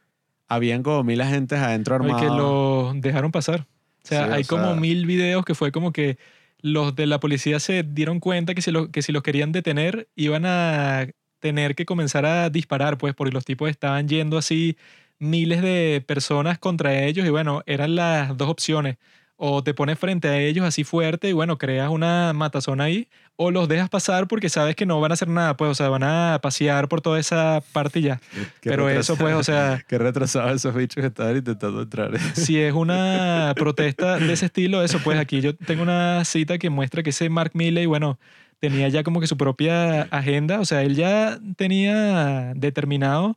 Habían 0.48 0.82
como 0.82 1.04
mil 1.04 1.20
agentes 1.20 1.58
adentro 1.60 1.98
No, 1.98 2.06
y 2.08 2.10
armados. 2.10 2.30
que 2.30 2.36
lo 2.36 2.92
dejaron 3.00 3.30
pasar. 3.30 3.60
O 3.60 4.08
sea, 4.08 4.24
Sí, 4.24 4.30
o 4.30 4.34
hay 4.34 4.44
como 4.44 4.72
sea- 4.72 4.74
mil 4.80 5.06
videos 5.06 5.44
que 5.44 5.54
fue 5.54 5.70
como 5.70 5.92
que 5.92 6.18
los 6.60 6.94
de 6.96 7.06
la 7.06 7.20
policía 7.20 7.60
se 7.60 7.82
dieron 7.84 8.18
cuenta 8.20 8.54
que 8.54 8.62
si, 8.62 8.70
lo- 8.72 8.90
que 8.90 9.02
si 9.02 9.12
los 9.12 9.22
querían 9.22 9.52
detener 9.52 10.08
iban 10.16 10.44
a 10.46 11.06
tener 11.38 11.74
que 11.74 11.86
comenzar 11.86 12.24
a 12.26 12.50
disparar, 12.50 12.98
pues 12.98 13.14
porque 13.14 13.32
los 13.32 13.44
tipos 13.44 13.68
estaban 13.70 14.08
yendo 14.08 14.38
así 14.38 14.76
miles 15.18 15.62
de 15.62 16.02
personas 16.06 16.58
contra 16.58 17.02
ellos 17.04 17.26
y 17.26 17.30
bueno, 17.30 17.62
eran 17.66 17.94
las 17.96 18.36
dos 18.36 18.48
opciones. 18.48 18.96
O 19.44 19.64
te 19.64 19.74
pones 19.74 19.98
frente 19.98 20.28
a 20.28 20.38
ellos 20.38 20.64
así 20.64 20.84
fuerte 20.84 21.28
y 21.28 21.32
bueno, 21.32 21.58
creas 21.58 21.90
una 21.90 22.32
matazón 22.32 22.80
ahí, 22.80 23.08
o 23.34 23.50
los 23.50 23.66
dejas 23.66 23.88
pasar 23.88 24.28
porque 24.28 24.48
sabes 24.48 24.76
que 24.76 24.86
no 24.86 25.00
van 25.00 25.10
a 25.10 25.14
hacer 25.14 25.26
nada, 25.26 25.56
pues, 25.56 25.68
o 25.68 25.74
sea, 25.74 25.88
van 25.88 26.04
a 26.04 26.38
pasear 26.40 26.86
por 26.86 27.00
toda 27.00 27.18
esa 27.18 27.60
parte 27.72 27.98
y 27.98 28.02
ya. 28.02 28.20
Pero 28.60 28.88
eso, 28.88 29.16
pues, 29.16 29.34
o 29.34 29.42
sea, 29.42 29.82
Qué 29.88 29.98
retrasados 29.98 30.52
esos 30.52 30.72
bichos 30.76 31.00
que 31.00 31.08
estaban 31.08 31.38
intentando 31.38 31.82
entrar. 31.82 32.16
si 32.34 32.60
es 32.60 32.72
una 32.72 33.52
protesta 33.58 34.16
de 34.20 34.32
ese 34.32 34.46
estilo, 34.46 34.80
eso, 34.84 35.00
pues 35.02 35.18
aquí 35.18 35.40
yo 35.40 35.56
tengo 35.56 35.82
una 35.82 36.24
cita 36.24 36.58
que 36.58 36.70
muestra 36.70 37.02
que 37.02 37.10
ese 37.10 37.28
Mark 37.28 37.50
Milley, 37.54 37.86
bueno, 37.86 38.20
tenía 38.60 38.88
ya 38.90 39.02
como 39.02 39.18
que 39.18 39.26
su 39.26 39.36
propia 39.36 40.02
agenda, 40.02 40.60
o 40.60 40.64
sea, 40.64 40.82
él 40.82 40.94
ya 40.94 41.40
tenía 41.56 42.52
determinado 42.54 43.36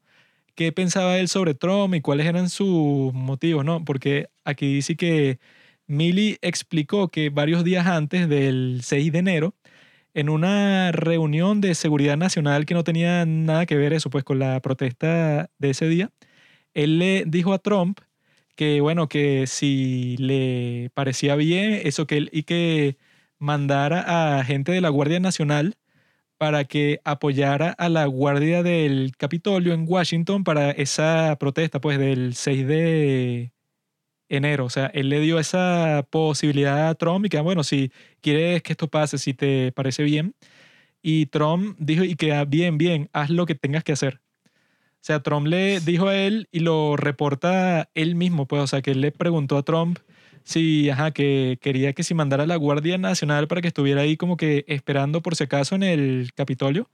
qué 0.53 0.71
pensaba 0.71 1.17
él 1.17 1.29
sobre 1.29 1.55
Trump 1.55 1.95
y 1.95 2.01
cuáles 2.01 2.27
eran 2.27 2.49
sus 2.49 3.11
motivos, 3.11 3.65
¿no? 3.65 3.83
Porque 3.83 4.29
aquí 4.43 4.71
dice 4.75 4.95
que 4.95 5.39
Milley 5.87 6.37
explicó 6.41 7.09
que 7.09 7.29
varios 7.29 7.63
días 7.63 7.87
antes 7.87 8.27
del 8.29 8.81
6 8.83 9.11
de 9.11 9.19
enero, 9.19 9.55
en 10.13 10.29
una 10.29 10.91
reunión 10.91 11.61
de 11.61 11.75
seguridad 11.75 12.17
nacional 12.17 12.65
que 12.65 12.73
no 12.73 12.83
tenía 12.83 13.25
nada 13.25 13.65
que 13.65 13.75
ver 13.75 13.93
eso, 13.93 14.09
pues 14.09 14.23
con 14.23 14.39
la 14.39 14.59
protesta 14.61 15.49
de 15.59 15.69
ese 15.69 15.87
día, 15.89 16.11
él 16.73 16.99
le 16.99 17.25
dijo 17.27 17.53
a 17.53 17.59
Trump 17.59 17.99
que 18.55 18.81
bueno, 18.81 19.09
que 19.09 19.47
si 19.47 20.17
le 20.17 20.91
parecía 20.93 21.35
bien 21.35 21.81
eso 21.83 22.07
que 22.07 22.17
él 22.17 22.29
y 22.33 22.43
que 22.43 22.97
mandara 23.39 24.39
a 24.39 24.43
gente 24.45 24.71
de 24.71 24.81
la 24.81 24.89
Guardia 24.89 25.19
Nacional 25.19 25.77
para 26.37 26.65
que 26.65 27.01
apoyara 27.05 27.71
a 27.71 27.89
la 27.89 28.05
Guardia 28.05 28.63
del 28.63 29.13
Capitolio 29.17 29.73
en 29.73 29.85
Washington 29.87 30.43
para 30.43 30.71
esa 30.71 31.37
protesta 31.39 31.81
pues 31.81 31.99
del 31.99 32.35
6 32.35 32.67
de 32.67 33.53
enero. 34.29 34.65
O 34.65 34.69
sea, 34.69 34.87
él 34.87 35.09
le 35.09 35.19
dio 35.19 35.39
esa 35.39 36.05
posibilidad 36.09 36.89
a 36.89 36.95
Trump 36.95 37.25
y 37.25 37.29
que, 37.29 37.39
bueno, 37.39 37.63
si 37.63 37.91
quieres 38.21 38.63
que 38.63 38.73
esto 38.73 38.87
pase, 38.89 39.17
si 39.17 39.33
te 39.33 39.71
parece 39.71 40.03
bien. 40.03 40.35
Y 41.01 41.27
Trump 41.27 41.77
dijo, 41.79 42.03
y 42.03 42.15
que 42.15 42.33
ah, 42.33 42.45
bien, 42.45 42.77
bien, 42.77 43.09
haz 43.13 43.29
lo 43.29 43.45
que 43.45 43.55
tengas 43.55 43.83
que 43.83 43.93
hacer. 43.93 44.21
O 44.45 45.07
sea, 45.07 45.21
Trump 45.21 45.47
le 45.47 45.79
dijo 45.81 46.07
a 46.07 46.17
él 46.17 46.47
y 46.51 46.61
lo 46.61 46.97
reporta 46.97 47.89
él 47.93 48.15
mismo, 48.15 48.47
pues, 48.47 48.63
o 48.63 48.67
sea, 48.67 48.81
que 48.81 48.91
él 48.91 49.01
le 49.01 49.11
preguntó 49.11 49.57
a 49.57 49.63
Trump 49.63 49.99
si, 50.43 50.89
ajá, 50.89 51.11
que 51.11 51.59
quería 51.61 51.93
que 51.93 52.03
si 52.03 52.13
mandara 52.13 52.43
a 52.43 52.47
la 52.47 52.55
Guardia 52.55 52.97
Nacional 52.97 53.47
para 53.47 53.61
que 53.61 53.67
estuviera 53.67 54.01
ahí 54.01 54.17
como 54.17 54.37
que 54.37 54.65
esperando 54.67 55.21
por 55.21 55.35
si 55.35 55.43
acaso 55.43 55.75
en 55.75 55.83
el 55.83 56.31
Capitolio. 56.35 56.89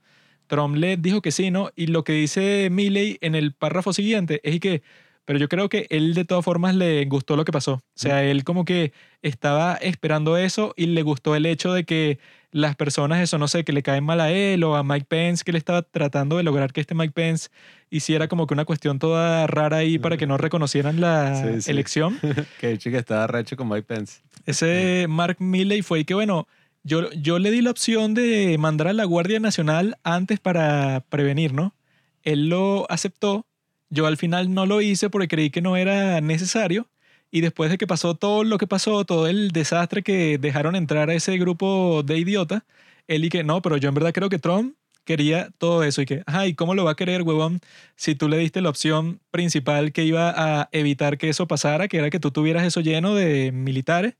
Trump 0.46 0.76
le 0.76 0.96
dijo 0.96 1.22
que 1.22 1.30
sí, 1.32 1.50
¿no? 1.50 1.70
Y 1.76 1.86
lo 1.86 2.04
que 2.04 2.12
dice 2.12 2.68
Milley 2.70 3.18
en 3.22 3.34
el 3.34 3.54
párrafo 3.54 3.92
siguiente 3.92 4.40
es 4.44 4.60
que, 4.60 4.82
pero 5.24 5.38
yo 5.38 5.48
creo 5.48 5.68
que 5.68 5.86
él 5.90 6.14
de 6.14 6.24
todas 6.24 6.44
formas 6.44 6.74
le 6.74 7.04
gustó 7.06 7.36
lo 7.36 7.44
que 7.44 7.52
pasó. 7.52 7.74
O 7.74 7.82
sea, 7.94 8.22
él 8.24 8.44
como 8.44 8.64
que 8.64 8.92
estaba 9.22 9.74
esperando 9.76 10.36
eso 10.36 10.74
y 10.76 10.86
le 10.86 11.02
gustó 11.02 11.36
el 11.36 11.46
hecho 11.46 11.72
de 11.72 11.84
que 11.84 12.18
las 12.50 12.76
personas, 12.76 13.20
eso 13.22 13.38
no 13.38 13.48
sé, 13.48 13.64
que 13.64 13.72
le 13.72 13.82
caen 13.82 14.04
mal 14.04 14.20
a 14.20 14.30
él 14.30 14.62
o 14.64 14.76
a 14.76 14.82
Mike 14.82 15.06
Pence, 15.08 15.42
que 15.44 15.52
él 15.52 15.56
estaba 15.56 15.82
tratando 15.82 16.36
de 16.36 16.42
lograr 16.42 16.72
que 16.72 16.80
este 16.82 16.94
Mike 16.94 17.12
Pence 17.14 17.48
hiciera 17.88 18.28
como 18.28 18.46
que 18.46 18.52
una 18.54 18.64
cuestión 18.66 18.98
toda 18.98 19.46
rara 19.46 19.78
ahí 19.78 19.98
para 19.98 20.16
que 20.16 20.26
no 20.26 20.36
reconocieran 20.36 21.00
la 21.00 21.34
Sí, 21.54 21.62
sí. 21.62 21.70
elección. 21.70 22.18
que 22.60 22.76
chica 22.78 22.98
estaba 22.98 23.26
recho 23.26 23.56
con 23.56 23.68
Mike 23.68 23.84
Pence. 23.84 24.20
Ese 24.44 25.06
Mark 25.08 25.36
Milley 25.38 25.82
fue 25.82 26.00
y 26.00 26.04
que, 26.04 26.14
bueno, 26.14 26.46
yo, 26.82 27.10
yo 27.12 27.38
le 27.38 27.50
di 27.52 27.62
la 27.62 27.70
opción 27.70 28.12
de 28.12 28.56
mandar 28.58 28.88
a 28.88 28.92
la 28.92 29.04
Guardia 29.04 29.38
Nacional 29.40 29.96
antes 30.02 30.40
para 30.40 31.04
prevenir, 31.08 31.54
¿no? 31.54 31.74
Él 32.22 32.48
lo 32.48 32.90
aceptó. 32.90 33.46
Yo 33.92 34.06
al 34.06 34.16
final 34.16 34.54
no 34.54 34.64
lo 34.64 34.80
hice 34.80 35.10
porque 35.10 35.28
creí 35.28 35.50
que 35.50 35.60
no 35.60 35.76
era 35.76 36.22
necesario. 36.22 36.88
Y 37.30 37.42
después 37.42 37.70
de 37.70 37.76
que 37.76 37.86
pasó 37.86 38.14
todo 38.14 38.42
lo 38.42 38.56
que 38.56 38.66
pasó, 38.66 39.04
todo 39.04 39.26
el 39.26 39.50
desastre 39.50 40.02
que 40.02 40.38
dejaron 40.38 40.76
entrar 40.76 41.10
a 41.10 41.14
ese 41.14 41.36
grupo 41.36 42.02
de 42.02 42.18
idiotas, 42.18 42.62
él 43.06 43.24
y 43.26 43.28
que 43.28 43.44
no, 43.44 43.60
pero 43.60 43.76
yo 43.76 43.90
en 43.90 43.94
verdad 43.94 44.12
creo 44.14 44.30
que 44.30 44.38
Trump 44.38 44.76
quería 45.04 45.50
todo 45.58 45.84
eso 45.84 46.00
y 46.00 46.06
que, 46.06 46.22
ajá, 46.26 46.46
¿y 46.46 46.54
cómo 46.54 46.74
lo 46.74 46.84
va 46.84 46.92
a 46.92 46.96
querer, 46.96 47.22
huevón, 47.22 47.60
si 47.96 48.14
tú 48.14 48.28
le 48.28 48.38
diste 48.38 48.62
la 48.62 48.70
opción 48.70 49.20
principal 49.30 49.92
que 49.92 50.04
iba 50.04 50.32
a 50.34 50.68
evitar 50.72 51.18
que 51.18 51.28
eso 51.28 51.46
pasara, 51.46 51.88
que 51.88 51.98
era 51.98 52.08
que 52.08 52.20
tú 52.20 52.30
tuvieras 52.30 52.64
eso 52.64 52.80
lleno 52.80 53.14
de 53.14 53.52
militares? 53.52 54.14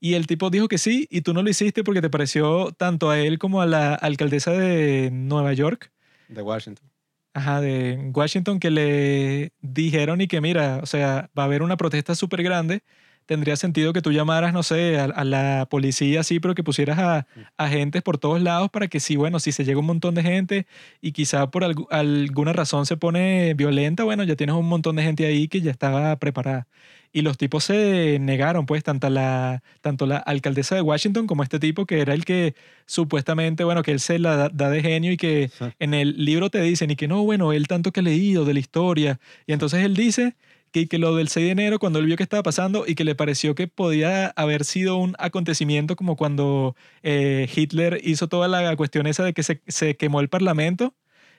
Y 0.00 0.14
el 0.14 0.28
tipo 0.28 0.50
dijo 0.50 0.68
que 0.68 0.78
sí, 0.78 1.08
y 1.10 1.22
tú 1.22 1.34
no 1.34 1.42
lo 1.42 1.50
hiciste 1.50 1.82
porque 1.82 2.00
te 2.00 2.10
pareció 2.10 2.70
tanto 2.76 3.10
a 3.10 3.18
él 3.18 3.40
como 3.40 3.60
a 3.60 3.66
la 3.66 3.94
alcaldesa 3.94 4.52
de 4.52 5.10
Nueva 5.10 5.52
York, 5.52 5.90
De 6.28 6.42
Washington. 6.42 6.87
Ajá, 7.38 7.60
de 7.60 8.10
Washington, 8.14 8.60
que 8.60 8.70
le 8.70 9.52
dijeron 9.60 10.20
y 10.20 10.28
que 10.28 10.40
mira, 10.40 10.80
o 10.82 10.86
sea, 10.86 11.30
va 11.38 11.42
a 11.44 11.46
haber 11.46 11.62
una 11.62 11.76
protesta 11.76 12.14
súper 12.14 12.42
grande. 12.42 12.82
Tendría 13.26 13.56
sentido 13.56 13.92
que 13.92 14.00
tú 14.00 14.10
llamaras, 14.10 14.54
no 14.54 14.62
sé, 14.62 14.98
a, 14.98 15.04
a 15.04 15.24
la 15.24 15.66
policía 15.70 16.20
así, 16.20 16.40
pero 16.40 16.54
que 16.54 16.64
pusieras 16.64 16.98
a 16.98 17.26
agentes 17.58 18.02
por 18.02 18.16
todos 18.18 18.40
lados 18.40 18.70
para 18.70 18.88
que 18.88 19.00
sí, 19.00 19.16
bueno, 19.16 19.38
si 19.38 19.52
se 19.52 19.64
llega 19.64 19.78
un 19.80 19.86
montón 19.86 20.14
de 20.14 20.22
gente 20.22 20.66
y 21.02 21.12
quizá 21.12 21.50
por 21.50 21.62
algu- 21.62 21.86
alguna 21.90 22.54
razón 22.54 22.86
se 22.86 22.96
pone 22.96 23.52
violenta, 23.54 24.04
bueno, 24.04 24.24
ya 24.24 24.34
tienes 24.36 24.56
un 24.56 24.66
montón 24.66 24.96
de 24.96 25.02
gente 25.02 25.26
ahí 25.26 25.46
que 25.48 25.60
ya 25.60 25.70
estaba 25.70 26.16
preparada. 26.16 26.68
Y 27.12 27.22
los 27.22 27.38
tipos 27.38 27.64
se 27.64 28.18
negaron, 28.20 28.66
pues, 28.66 28.84
tanto 28.84 29.08
la, 29.08 29.62
tanto 29.80 30.06
la 30.06 30.18
alcaldesa 30.18 30.74
de 30.74 30.82
Washington 30.82 31.26
como 31.26 31.42
este 31.42 31.58
tipo 31.58 31.86
que 31.86 32.00
era 32.00 32.14
el 32.14 32.24
que 32.24 32.54
supuestamente, 32.86 33.64
bueno, 33.64 33.82
que 33.82 33.92
él 33.92 34.00
se 34.00 34.18
la 34.18 34.36
da, 34.36 34.48
da 34.50 34.70
de 34.70 34.82
genio 34.82 35.12
y 35.12 35.16
que 35.16 35.50
en 35.78 35.94
el 35.94 36.24
libro 36.24 36.50
te 36.50 36.60
dicen 36.60 36.90
y 36.90 36.96
que 36.96 37.08
no, 37.08 37.22
bueno, 37.24 37.52
él 37.52 37.66
tanto 37.66 37.92
que 37.92 38.00
ha 38.00 38.02
leído 38.02 38.44
de 38.44 38.54
la 38.54 38.60
historia. 38.60 39.20
Y 39.46 39.52
entonces 39.52 39.84
él 39.84 39.94
dice 39.94 40.34
que, 40.72 40.88
que 40.88 40.98
lo 40.98 41.14
del 41.16 41.28
6 41.28 41.46
de 41.46 41.52
enero, 41.52 41.78
cuando 41.78 41.98
él 41.98 42.06
vio 42.06 42.16
que 42.16 42.22
estaba 42.22 42.42
pasando 42.42 42.84
y 42.86 42.94
que 42.94 43.04
le 43.04 43.14
pareció 43.14 43.54
que 43.54 43.68
podía 43.68 44.28
haber 44.28 44.64
sido 44.64 44.96
un 44.96 45.14
acontecimiento 45.18 45.96
como 45.96 46.16
cuando 46.16 46.76
eh, 47.02 47.48
Hitler 47.54 48.00
hizo 48.04 48.28
toda 48.28 48.48
la 48.48 48.76
cuestión 48.76 49.06
esa 49.06 49.24
de 49.24 49.32
que 49.32 49.42
se, 49.42 49.62
se 49.66 49.96
quemó 49.96 50.20
el 50.20 50.28
parlamento 50.28 50.94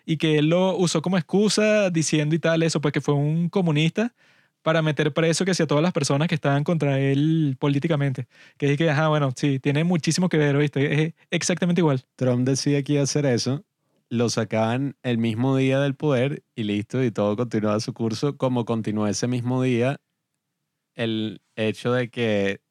y 0.06 0.18
que 0.18 0.40
él 0.40 0.50
lo 0.50 0.76
usó 0.76 1.02
como 1.02 1.18
excusa 1.18 1.90
diciendo 1.90 2.36
y 2.36 2.40
tal 2.40 2.64
eso, 2.64 2.82
pues 2.82 2.94
que 2.94 3.02
fue 3.02 3.14
un 3.14 3.50
comunista 3.50 4.14
para 4.62 4.82
meter 4.82 5.14
preso 5.14 5.46
que 5.46 5.54
sea 5.54 5.68
todas 5.68 5.84
las 5.84 5.94
personas 5.94 6.28
que 6.28 6.36
estaban 6.36 6.64
contra 6.64 7.00
él 7.00 7.56
políticamente. 7.60 8.28
Que 8.58 8.72
es 8.72 8.78
que, 8.78 8.90
ajá, 8.90 9.08
bueno, 9.08 9.32
sí, 9.36 9.60
tiene 9.60 9.84
muchísimo 9.84 10.30
que 10.30 10.38
ver, 10.38 10.58
¿viste? 10.58 11.04
Es 11.04 11.14
exactamente 11.32 11.82
igual. 11.82 12.04
Trump 12.16 12.48
decía 12.48 12.84
que 12.84 12.94
iba 12.94 13.02
a 13.02 13.04
hacer 13.04 13.26
eso, 13.26 13.64
lo 14.10 14.30
sacaban 14.30 14.96
el 15.04 15.18
mismo 15.18 15.56
día 15.56 15.80
del 15.80 15.96
poder 15.96 16.44
y 16.56 16.64
listo, 16.64 17.04
y 17.04 17.12
todo 17.12 17.36
continuaba 17.36 17.80
su 17.80 17.94
curso, 17.94 18.38
como 18.38 18.66
continuó 18.66 19.08
ese 19.08 19.28
mismo 19.28 19.62
día 19.62 20.00
el 20.96 21.42
hecho 21.56 21.94
de 21.94 22.10
que 22.10 22.62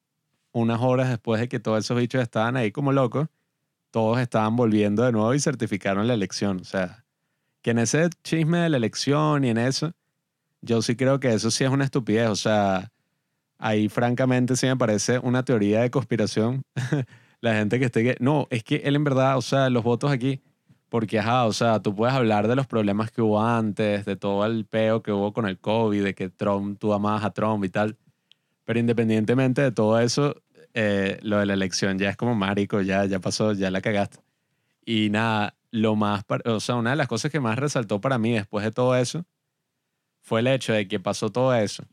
unas 0.51 0.81
horas 0.81 1.09
después 1.09 1.41
de 1.41 1.49
que 1.49 1.59
todos 1.59 1.83
esos 1.83 1.97
bichos 1.97 2.21
estaban 2.21 2.57
ahí 2.57 2.71
como 2.71 2.91
locos, 2.91 3.27
todos 3.89 4.19
estaban 4.19 4.55
volviendo 4.55 5.03
de 5.03 5.11
nuevo 5.11 5.33
y 5.33 5.39
certificaron 5.39 6.07
la 6.07 6.13
elección. 6.13 6.59
O 6.59 6.63
sea, 6.63 7.05
que 7.63 7.71
en 7.71 7.79
ese 7.79 8.07
chisme 8.23 8.59
de 8.59 8.69
la 8.69 8.77
elección 8.77 9.43
y 9.45 9.49
en 9.49 9.57
eso, 9.57 9.93
yo 10.61 10.81
sí 10.81 10.95
creo 10.95 11.19
que 11.19 11.33
eso 11.33 11.51
sí 11.51 11.63
es 11.63 11.69
una 11.69 11.85
estupidez. 11.85 12.29
O 12.29 12.35
sea, 12.35 12.91
ahí 13.57 13.89
francamente 13.89 14.55
sí 14.55 14.67
me 14.67 14.77
parece 14.77 15.19
una 15.19 15.43
teoría 15.43 15.81
de 15.81 15.91
conspiración. 15.91 16.63
la 17.41 17.53
gente 17.55 17.79
que 17.79 17.85
esté 17.85 18.03
que... 18.03 18.17
No, 18.19 18.47
es 18.49 18.63
que 18.63 18.77
él 18.77 18.95
en 18.95 19.03
verdad, 19.03 19.37
o 19.37 19.41
sea, 19.41 19.69
los 19.69 19.83
votos 19.83 20.11
aquí, 20.11 20.41
porque 20.89 21.19
ajá, 21.19 21.45
o 21.45 21.53
sea, 21.53 21.81
tú 21.81 21.95
puedes 21.95 22.15
hablar 22.15 22.47
de 22.47 22.55
los 22.55 22.67
problemas 22.67 23.11
que 23.11 23.21
hubo 23.21 23.41
antes, 23.41 24.05
de 24.05 24.15
todo 24.15 24.45
el 24.45 24.65
peo 24.65 25.01
que 25.03 25.11
hubo 25.11 25.33
con 25.33 25.47
el 25.47 25.59
COVID, 25.59 26.03
de 26.03 26.15
que 26.15 26.29
Trump, 26.29 26.79
tú 26.79 26.93
amabas 26.93 27.23
a 27.23 27.31
Trump 27.31 27.63
y 27.63 27.69
tal. 27.69 27.97
Pero 28.65 28.79
independientemente 28.79 29.61
de 29.61 29.71
todo 29.71 29.99
eso, 29.99 30.35
eh, 30.73 31.19
lo 31.23 31.39
de 31.39 31.45
la 31.45 31.53
elección 31.53 31.97
ya 31.99 32.09
es 32.09 32.17
como 32.17 32.35
marico, 32.35 32.81
ya, 32.81 33.05
ya 33.05 33.19
pasó, 33.19 33.53
ya 33.53 33.71
la 33.71 33.81
cagaste. 33.81 34.19
Y 34.85 35.09
nada, 35.11 35.55
lo 35.71 35.95
más, 35.95 36.23
o 36.45 36.59
sea, 36.59 36.75
una 36.75 36.91
de 36.91 36.95
las 36.95 37.07
cosas 37.07 37.31
que 37.31 37.39
más 37.39 37.57
resaltó 37.59 38.01
para 38.01 38.17
mí 38.17 38.33
después 38.33 38.65
de 38.65 38.71
todo 38.71 38.95
eso 38.95 39.25
fue 40.29 40.41
el 40.41 40.47
hecho 40.47 40.73
de 40.73 40.87
que 40.87 40.99
pasó 40.99 41.31
todo 41.31 41.55
eso. 41.55 41.83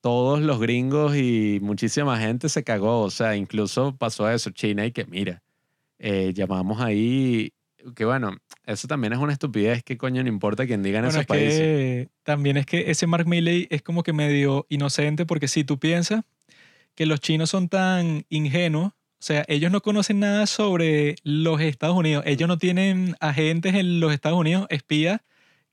Todos 0.00 0.40
los 0.40 0.58
gringos 0.58 1.14
y 1.14 1.58
muchísima 1.60 2.18
gente 2.18 2.48
se 2.48 2.64
cagó, 2.64 3.02
o 3.02 3.10
sea, 3.10 3.36
incluso 3.36 3.94
pasó 3.96 4.30
eso, 4.30 4.48
China, 4.50 4.86
y 4.86 4.92
que 4.92 5.04
mira, 5.04 5.42
eh, 5.98 6.32
llamamos 6.34 6.80
ahí, 6.80 7.52
que 7.94 8.06
bueno, 8.06 8.34
eso 8.64 8.88
también 8.88 9.12
es 9.12 9.18
una 9.18 9.34
estupidez, 9.34 9.82
que 9.82 9.98
coño 9.98 10.22
no 10.22 10.30
importa 10.30 10.66
quién 10.66 10.82
diga 10.82 11.00
en 11.00 11.04
Bueno, 11.04 11.10
esos 11.20 11.20
es 11.20 11.26
países. 11.26 11.58
que 11.58 12.08
también 12.22 12.56
es 12.56 12.64
que 12.64 12.90
ese 12.90 13.06
Mark 13.06 13.26
Milley 13.26 13.66
es 13.70 13.82
como 13.82 14.02
que 14.02 14.14
medio 14.14 14.64
inocente 14.70 15.26
porque 15.26 15.46
si 15.46 15.64
tú 15.64 15.78
piensas 15.78 16.22
que 16.94 17.04
los 17.04 17.20
chinos 17.20 17.50
son 17.50 17.68
tan 17.68 18.24
ingenuos, 18.30 18.88
o 18.92 19.26
sea, 19.26 19.44
ellos 19.48 19.70
no 19.70 19.82
conocen 19.82 20.20
nada 20.20 20.46
sobre 20.46 21.16
los 21.24 21.60
Estados 21.60 21.96
Unidos, 21.96 22.24
ellos 22.26 22.48
no 22.48 22.56
tienen 22.56 23.16
agentes 23.20 23.74
en 23.74 24.00
los 24.00 24.14
Estados 24.14 24.38
Unidos, 24.38 24.66
espías 24.70 25.20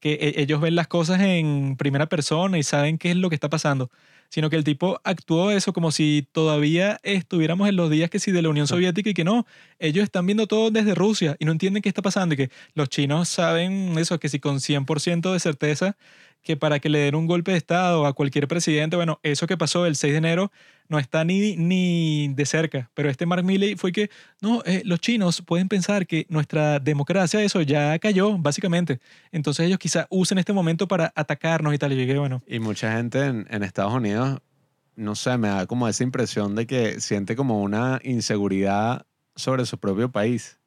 que 0.01 0.13
e- 0.15 0.41
ellos 0.41 0.59
ven 0.59 0.75
las 0.75 0.87
cosas 0.87 1.21
en 1.21 1.77
primera 1.77 2.07
persona 2.07 2.57
y 2.57 2.63
saben 2.63 2.97
qué 2.97 3.11
es 3.11 3.17
lo 3.17 3.29
que 3.29 3.35
está 3.35 3.49
pasando, 3.49 3.89
sino 4.29 4.49
que 4.49 4.57
el 4.57 4.65
tipo 4.65 4.99
actuó 5.05 5.51
eso 5.51 5.71
como 5.73 5.91
si 5.91 6.27
todavía 6.33 6.99
estuviéramos 7.03 7.69
en 7.69 7.77
los 7.77 7.89
días 7.89 8.09
que 8.09 8.19
sí 8.19 8.31
de 8.31 8.41
la 8.41 8.49
Unión 8.49 8.67
Soviética 8.67 9.09
y 9.11 9.13
que 9.13 9.23
no, 9.23 9.45
ellos 9.79 10.03
están 10.03 10.25
viendo 10.25 10.47
todo 10.47 10.71
desde 10.71 10.95
Rusia 10.95 11.37
y 11.39 11.45
no 11.45 11.53
entienden 11.53 11.81
qué 11.81 11.89
está 11.89 12.01
pasando 12.01 12.33
y 12.33 12.37
que 12.37 12.51
los 12.73 12.89
chinos 12.89 13.29
saben 13.29 13.97
eso, 13.97 14.19
que 14.19 14.27
si 14.29 14.39
con 14.39 14.59
100% 14.59 15.31
de 15.31 15.39
certeza 15.39 15.95
que 16.41 16.57
para 16.57 16.79
que 16.79 16.89
le 16.89 16.99
den 16.99 17.15
un 17.15 17.27
golpe 17.27 17.51
de 17.51 17.57
Estado 17.57 18.05
a 18.05 18.13
cualquier 18.13 18.47
presidente, 18.47 18.95
bueno, 18.95 19.19
eso 19.23 19.47
que 19.47 19.57
pasó 19.57 19.85
el 19.85 19.95
6 19.95 20.13
de 20.13 20.17
enero 20.17 20.51
no 20.89 20.99
está 20.99 21.23
ni, 21.23 21.55
ni 21.55 22.27
de 22.33 22.45
cerca, 22.45 22.89
pero 22.93 23.09
este 23.09 23.25
Mark 23.25 23.45
Milley 23.45 23.75
fue 23.75 23.93
que, 23.93 24.09
no, 24.41 24.61
eh, 24.65 24.81
los 24.83 24.99
chinos 24.99 25.41
pueden 25.41 25.69
pensar 25.69 26.05
que 26.05 26.25
nuestra 26.27 26.79
democracia, 26.79 27.41
eso 27.41 27.61
ya 27.61 27.97
cayó, 27.99 28.37
básicamente. 28.37 28.99
Entonces 29.31 29.67
ellos 29.67 29.79
quizá 29.79 30.05
usen 30.09 30.37
este 30.37 30.51
momento 30.51 30.89
para 30.89 31.13
atacarnos 31.15 31.73
y 31.73 31.77
tal. 31.77 31.93
Y 31.93 31.95
dije, 31.95 32.17
bueno, 32.17 32.43
Y 32.45 32.59
mucha 32.59 32.91
gente 32.91 33.23
en, 33.25 33.47
en 33.49 33.63
Estados 33.63 33.93
Unidos, 33.93 34.39
no 34.97 35.15
sé, 35.15 35.37
me 35.37 35.47
da 35.47 35.65
como 35.65 35.87
esa 35.87 36.03
impresión 36.03 36.55
de 36.55 36.67
que 36.67 36.99
siente 36.99 37.37
como 37.37 37.61
una 37.61 38.01
inseguridad 38.03 39.05
sobre 39.35 39.65
su 39.65 39.77
propio 39.77 40.11
país. 40.11 40.59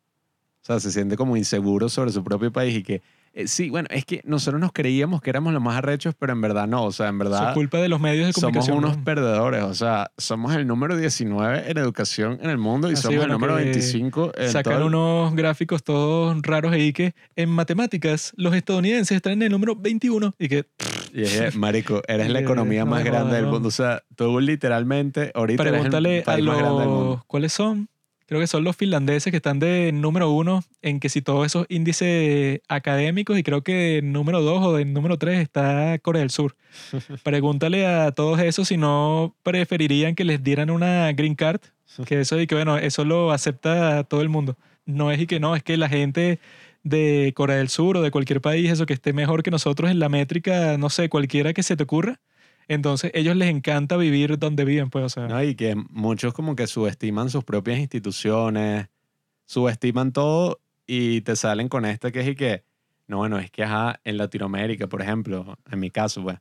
O 0.62 0.66
sea, 0.66 0.80
se 0.80 0.90
siente 0.90 1.18
como 1.18 1.36
inseguro 1.36 1.90
sobre 1.90 2.12
su 2.12 2.24
propio 2.24 2.50
país 2.50 2.76
y 2.76 2.82
que, 2.82 3.02
eh, 3.34 3.48
sí, 3.48 3.68
bueno, 3.68 3.88
es 3.90 4.04
que 4.04 4.20
nosotros 4.24 4.60
nos 4.60 4.72
creíamos 4.72 5.20
que 5.20 5.30
éramos 5.30 5.52
los 5.52 5.60
más 5.62 5.76
arrechos, 5.76 6.14
pero 6.18 6.32
en 6.32 6.40
verdad 6.40 6.66
no. 6.68 6.84
O 6.84 6.92
sea, 6.92 7.08
en 7.08 7.18
verdad 7.18 7.48
es 7.48 7.54
culpa 7.54 7.78
de 7.78 7.88
los 7.88 8.00
medios 8.00 8.26
de 8.26 8.32
somos 8.32 8.66
comunicación. 8.66 8.78
unos 8.78 8.98
¿no? 8.98 9.04
perdedores. 9.04 9.62
O 9.64 9.74
sea, 9.74 10.10
somos 10.16 10.54
el 10.54 10.66
número 10.66 10.96
19 10.96 11.70
en 11.70 11.78
educación 11.78 12.38
en 12.42 12.50
el 12.50 12.58
mundo 12.58 12.90
y 12.90 12.94
Así, 12.94 13.02
somos 13.02 13.16
bueno, 13.18 13.34
el 13.34 13.40
número 13.40 13.56
que 13.56 13.64
25 13.64 14.32
en 14.36 14.50
Sacan 14.50 14.74
todo 14.74 14.86
unos 14.86 15.34
gráficos 15.34 15.82
todos 15.82 16.40
raros 16.42 16.72
ahí 16.72 16.92
que 16.92 17.14
en 17.36 17.50
matemáticas 17.50 18.32
los 18.36 18.54
estadounidenses 18.54 19.16
están 19.16 19.32
en 19.34 19.42
el 19.42 19.50
número 19.50 19.74
21 19.76 20.34
y 20.38 20.48
que 20.48 20.66
Y 21.12 21.20
dije, 21.22 21.50
marico, 21.52 22.02
eres 22.08 22.28
la 22.30 22.38
Eh, 22.40 22.42
economía 22.42 22.84
no 22.84 22.90
más 22.92 23.02
me 23.04 23.10
grande 23.10 23.28
jodas, 23.30 23.36
del 23.36 23.44
no. 23.46 23.50
mundo. 23.52 23.68
O 23.68 23.72
sea, 23.72 24.02
tú 24.16 24.38
literalmente 24.40 25.32
ahorita 25.34 25.62
eres 25.62 25.72
pregúntale 25.72 26.16
el 26.18 26.22
a 26.22 26.24
país 26.24 26.44
más 26.44 26.58
grande 26.58 26.80
del 26.80 26.88
mundo. 26.88 27.10
los... 27.16 27.24
¿Cuáles 27.26 27.52
son? 27.52 27.88
Creo 28.26 28.40
que 28.40 28.46
son 28.46 28.64
los 28.64 28.76
finlandeses 28.76 29.30
que 29.30 29.36
están 29.36 29.58
de 29.58 29.92
número 29.92 30.30
uno 30.30 30.62
en 30.80 30.98
que 30.98 31.10
si 31.10 31.20
todos 31.20 31.44
esos 31.44 31.66
índices 31.68 32.60
académicos 32.68 33.38
y 33.38 33.42
creo 33.42 33.62
que 33.62 34.00
número 34.02 34.40
dos 34.40 34.64
o 34.64 34.72
de 34.72 34.86
número 34.86 35.18
tres 35.18 35.40
está 35.40 35.98
Corea 35.98 36.20
del 36.20 36.30
Sur. 36.30 36.56
Pregúntale 37.22 37.86
a 37.86 38.12
todos 38.12 38.40
esos 38.40 38.68
si 38.68 38.78
no 38.78 39.36
preferirían 39.42 40.14
que 40.14 40.24
les 40.24 40.42
dieran 40.42 40.70
una 40.70 41.12
green 41.12 41.34
card, 41.34 41.60
que 42.06 42.20
eso 42.20 42.40
y 42.40 42.46
que 42.46 42.54
bueno, 42.54 42.78
eso 42.78 43.04
lo 43.04 43.30
acepta 43.30 44.04
todo 44.04 44.22
el 44.22 44.30
mundo. 44.30 44.56
No 44.86 45.10
es 45.10 45.20
y 45.20 45.26
que 45.26 45.40
no, 45.40 45.54
es 45.54 45.62
que 45.62 45.76
la 45.76 45.88
gente 45.88 46.40
de 46.82 47.32
Corea 47.34 47.56
del 47.56 47.68
Sur 47.68 47.96
o 47.96 48.02
de 48.02 48.10
cualquier 48.10 48.40
país, 48.40 48.70
eso 48.70 48.86
que 48.86 48.94
esté 48.94 49.12
mejor 49.12 49.42
que 49.42 49.50
nosotros 49.50 49.90
en 49.90 49.98
la 49.98 50.08
métrica, 50.08 50.78
no 50.78 50.90
sé, 50.90 51.08
cualquiera 51.08 51.52
que 51.52 51.62
se 51.62 51.76
te 51.76 51.82
ocurra. 51.82 52.20
Entonces, 52.68 53.10
ellos 53.14 53.36
les 53.36 53.48
encanta 53.48 53.96
vivir 53.96 54.38
donde 54.38 54.64
viven, 54.64 54.90
pues, 54.90 55.04
o 55.04 55.08
sea. 55.08 55.28
¿no? 55.28 55.42
Y 55.42 55.54
que 55.54 55.74
muchos 55.90 56.32
como 56.32 56.56
que 56.56 56.66
subestiman 56.66 57.30
sus 57.30 57.44
propias 57.44 57.78
instituciones, 57.78 58.88
subestiman 59.46 60.12
todo 60.12 60.60
y 60.86 61.20
te 61.22 61.36
salen 61.36 61.68
con 61.68 61.84
esta 61.84 62.10
que 62.10 62.20
es 62.20 62.28
y 62.28 62.34
que, 62.34 62.64
no, 63.06 63.18
bueno, 63.18 63.38
es 63.38 63.50
que 63.50 63.64
ajá, 63.64 64.00
en 64.04 64.16
Latinoamérica, 64.16 64.88
por 64.88 65.02
ejemplo, 65.02 65.58
en 65.70 65.80
mi 65.80 65.90
caso, 65.90 66.22
pues, 66.22 66.38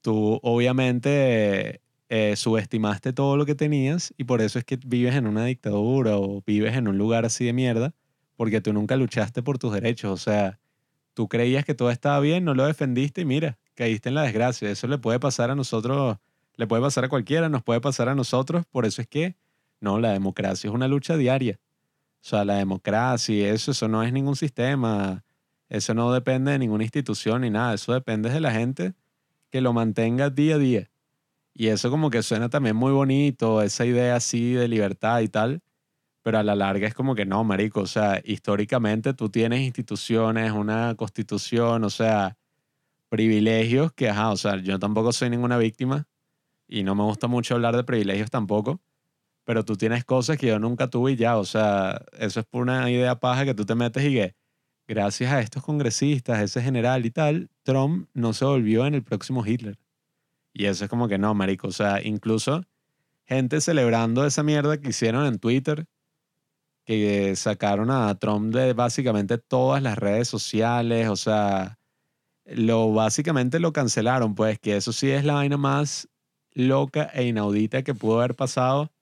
tú 0.00 0.40
obviamente 0.42 1.80
eh, 2.08 2.36
subestimaste 2.36 3.12
todo 3.12 3.36
lo 3.36 3.46
que 3.46 3.54
tenías 3.54 4.12
y 4.18 4.24
por 4.24 4.42
eso 4.42 4.58
es 4.58 4.64
que 4.64 4.78
vives 4.84 5.14
en 5.14 5.26
una 5.26 5.44
dictadura 5.44 6.18
o 6.18 6.42
vives 6.46 6.76
en 6.76 6.88
un 6.88 6.98
lugar 6.98 7.24
así 7.24 7.44
de 7.44 7.52
mierda, 7.52 7.94
porque 8.36 8.60
tú 8.60 8.72
nunca 8.72 8.96
luchaste 8.96 9.42
por 9.42 9.58
tus 9.58 9.72
derechos, 9.72 10.10
o 10.10 10.16
sea, 10.16 10.58
tú 11.14 11.28
creías 11.28 11.64
que 11.64 11.74
todo 11.74 11.90
estaba 11.90 12.20
bien, 12.20 12.44
no 12.44 12.54
lo 12.54 12.66
defendiste 12.66 13.22
y 13.22 13.24
mira, 13.24 13.58
caíste 13.74 14.08
en 14.08 14.14
la 14.14 14.22
desgracia. 14.22 14.70
Eso 14.70 14.86
le 14.86 14.98
puede 14.98 15.20
pasar 15.20 15.50
a 15.50 15.54
nosotros, 15.54 16.18
le 16.56 16.66
puede 16.66 16.82
pasar 16.82 17.04
a 17.04 17.08
cualquiera, 17.08 17.48
nos 17.48 17.62
puede 17.62 17.80
pasar 17.80 18.08
a 18.08 18.14
nosotros. 18.14 18.64
Por 18.70 18.86
eso 18.86 19.02
es 19.02 19.08
que, 19.08 19.36
no, 19.80 19.98
la 19.98 20.12
democracia 20.12 20.68
es 20.68 20.74
una 20.74 20.88
lucha 20.88 21.16
diaria. 21.16 21.58
O 22.22 22.24
sea, 22.24 22.44
la 22.44 22.54
democracia, 22.54 23.52
eso, 23.52 23.72
eso 23.72 23.88
no 23.88 24.02
es 24.02 24.12
ningún 24.12 24.36
sistema, 24.36 25.24
eso 25.68 25.94
no 25.94 26.12
depende 26.12 26.52
de 26.52 26.58
ninguna 26.58 26.84
institución 26.84 27.42
ni 27.42 27.50
nada, 27.50 27.74
eso 27.74 27.92
depende 27.92 28.30
de 28.30 28.40
la 28.40 28.52
gente 28.52 28.94
que 29.50 29.60
lo 29.60 29.72
mantenga 29.72 30.30
día 30.30 30.54
a 30.54 30.58
día. 30.58 30.90
Y 31.54 31.68
eso 31.68 31.90
como 31.90 32.10
que 32.10 32.22
suena 32.22 32.48
también 32.48 32.76
muy 32.76 32.92
bonito, 32.92 33.60
esa 33.62 33.84
idea 33.84 34.16
así 34.16 34.52
de 34.52 34.68
libertad 34.68 35.20
y 35.20 35.28
tal, 35.28 35.62
pero 36.22 36.38
a 36.38 36.42
la 36.42 36.54
larga 36.54 36.86
es 36.86 36.94
como 36.94 37.14
que 37.14 37.26
no, 37.26 37.42
marico, 37.44 37.80
o 37.80 37.86
sea, 37.86 38.20
históricamente 38.24 39.12
tú 39.14 39.28
tienes 39.28 39.60
instituciones, 39.60 40.52
una 40.52 40.94
constitución, 40.94 41.84
o 41.84 41.90
sea, 41.90 42.36
privilegios 43.12 43.92
que, 43.92 44.08
ajá, 44.08 44.30
o 44.30 44.38
sea, 44.38 44.56
yo 44.56 44.78
tampoco 44.78 45.12
soy 45.12 45.28
ninguna 45.28 45.58
víctima 45.58 46.08
y 46.66 46.82
no 46.82 46.94
me 46.94 47.02
gusta 47.02 47.26
mucho 47.26 47.54
hablar 47.54 47.76
de 47.76 47.84
privilegios 47.84 48.30
tampoco, 48.30 48.80
pero 49.44 49.66
tú 49.66 49.76
tienes 49.76 50.06
cosas 50.06 50.38
que 50.38 50.46
yo 50.46 50.58
nunca 50.58 50.88
tuve 50.88 51.12
y 51.12 51.16
ya, 51.16 51.36
o 51.36 51.44
sea, 51.44 52.06
eso 52.18 52.40
es 52.40 52.46
por 52.46 52.62
una 52.62 52.90
idea 52.90 53.20
paja 53.20 53.44
que 53.44 53.52
tú 53.52 53.66
te 53.66 53.74
metes 53.74 54.02
y 54.02 54.14
que 54.14 54.34
gracias 54.88 55.30
a 55.30 55.40
estos 55.40 55.62
congresistas, 55.62 56.40
ese 56.40 56.62
general 56.62 57.04
y 57.04 57.10
tal, 57.10 57.50
Trump 57.64 58.08
no 58.14 58.32
se 58.32 58.46
volvió 58.46 58.86
en 58.86 58.94
el 58.94 59.02
próximo 59.02 59.44
Hitler. 59.44 59.78
Y 60.54 60.64
eso 60.64 60.84
es 60.84 60.88
como 60.88 61.06
que 61.06 61.18
no, 61.18 61.34
marico, 61.34 61.68
o 61.68 61.72
sea, 61.72 62.00
incluso 62.02 62.64
gente 63.26 63.60
celebrando 63.60 64.24
esa 64.24 64.42
mierda 64.42 64.78
que 64.78 64.88
hicieron 64.88 65.26
en 65.26 65.38
Twitter, 65.38 65.84
que 66.86 67.36
sacaron 67.36 67.90
a 67.90 68.18
Trump 68.18 68.54
de 68.54 68.72
básicamente 68.72 69.36
todas 69.36 69.82
las 69.82 69.98
redes 69.98 70.28
sociales, 70.28 71.08
o 71.08 71.16
sea, 71.16 71.78
lo 72.44 72.92
básicamente 72.92 73.60
lo 73.60 73.72
cancelaron, 73.72 74.34
pues 74.34 74.58
que 74.58 74.76
eso 74.76 74.92
sí 74.92 75.10
es 75.10 75.24
la 75.24 75.34
vaina 75.34 75.56
más 75.56 76.08
loca 76.52 77.04
e 77.14 77.26
inaudita 77.26 77.82
que 77.82 77.94
pudo 77.94 78.18
haber 78.18 78.34
pasado 78.34 78.92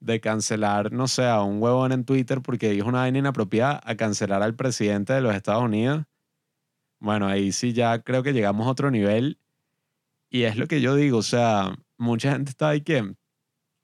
de 0.00 0.20
cancelar, 0.20 0.92
no 0.92 1.06
sé, 1.06 1.26
a 1.26 1.42
un 1.42 1.62
huevón 1.62 1.92
en 1.92 2.04
Twitter 2.04 2.42
porque 2.42 2.70
dijo 2.70 2.88
una 2.88 3.00
vaina 3.00 3.18
inapropiada 3.18 3.80
a 3.84 3.94
cancelar 3.96 4.42
al 4.42 4.56
presidente 4.56 5.12
de 5.12 5.20
los 5.20 5.34
Estados 5.34 5.62
Unidos. 5.62 6.04
Bueno, 6.98 7.28
ahí 7.28 7.52
sí 7.52 7.72
ya 7.72 8.00
creo 8.00 8.22
que 8.22 8.32
llegamos 8.32 8.66
a 8.66 8.70
otro 8.70 8.90
nivel 8.90 9.38
y 10.30 10.42
es 10.44 10.56
lo 10.56 10.66
que 10.66 10.80
yo 10.80 10.96
digo, 10.96 11.18
o 11.18 11.22
sea, 11.22 11.76
mucha 11.98 12.32
gente 12.32 12.50
está 12.50 12.70
ahí 12.70 12.80
que 12.80 13.14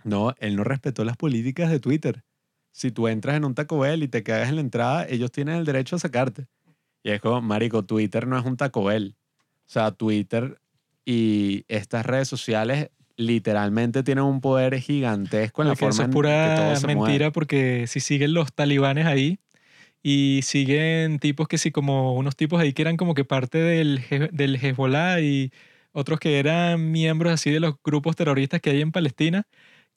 no, 0.05 0.35
él 0.39 0.57
no 0.57 0.65
respetó 0.65 1.05
las 1.05 1.17
políticas 1.17 1.71
de 1.71 1.81
Twitter. 1.81 2.25
Si 2.73 2.91
tú 2.91 3.09
entras 3.09 3.37
en 3.37 3.45
un 3.45 3.55
Taco 3.55 3.79
Bell 3.79 4.03
y 4.03 4.09
te 4.09 4.23
cagas 4.23 4.49
en 4.49 4.57
la 4.57 4.61
entrada, 4.61 5.07
ellos 5.09 5.31
tienen 5.31 5.57
el 5.57 5.65
derecho 5.65 5.97
a 5.97 5.99
sacarte. 5.99 6.47
Y 7.03 7.11
es 7.11 7.21
como, 7.21 7.41
marico, 7.41 7.85
Twitter 7.85 8.27
no 8.27 8.39
es 8.39 8.45
un 8.45 8.57
Taco 8.57 8.85
Bell. 8.85 9.17
O 9.67 9.71
sea, 9.71 9.91
Twitter 9.93 10.61
y 11.05 11.65
estas 11.69 12.05
redes 12.07 12.29
sociales 12.29 12.91
literalmente 13.17 14.03
tienen 14.03 14.25
un 14.25 14.41
poder 14.41 14.79
gigantesco 14.81 15.63
en 15.63 15.69
la 15.69 15.75
Porque 15.75 15.87
eso 15.89 16.03
forma 16.03 16.03
es 16.03 16.05
en 16.05 16.11
que 16.11 16.13
pura 16.13 16.55
todo 16.55 16.77
se 16.77 16.87
mueve. 16.87 17.01
mentira 17.01 17.33
porque 17.33 17.87
si 17.89 18.01
siguen 18.01 18.33
los 18.33 18.53
talibanes 18.53 19.07
ahí 19.07 19.39
y 20.03 20.41
siguen 20.45 21.19
tipos 21.19 21.49
que 21.49 21.59
sí, 21.59 21.73
como 21.73 22.15
unos 22.15 22.37
tipos 22.37 22.61
ahí 22.61 22.73
que 22.73 22.83
eran 22.83 22.97
como 22.97 23.15
que 23.15 23.25
parte 23.25 23.59
del, 23.59 24.03
del 24.33 24.57
Hezbollah 24.57 25.21
y 25.21 25.53
otros 25.93 26.21
que 26.21 26.39
eran 26.39 26.93
miembros 26.93 27.33
así 27.33 27.51
de 27.51 27.61
los 27.61 27.75
grupos 27.83 28.15
terroristas 28.15 28.61
que 28.61 28.71
hay 28.71 28.81
en 28.83 28.93
Palestina, 28.93 29.47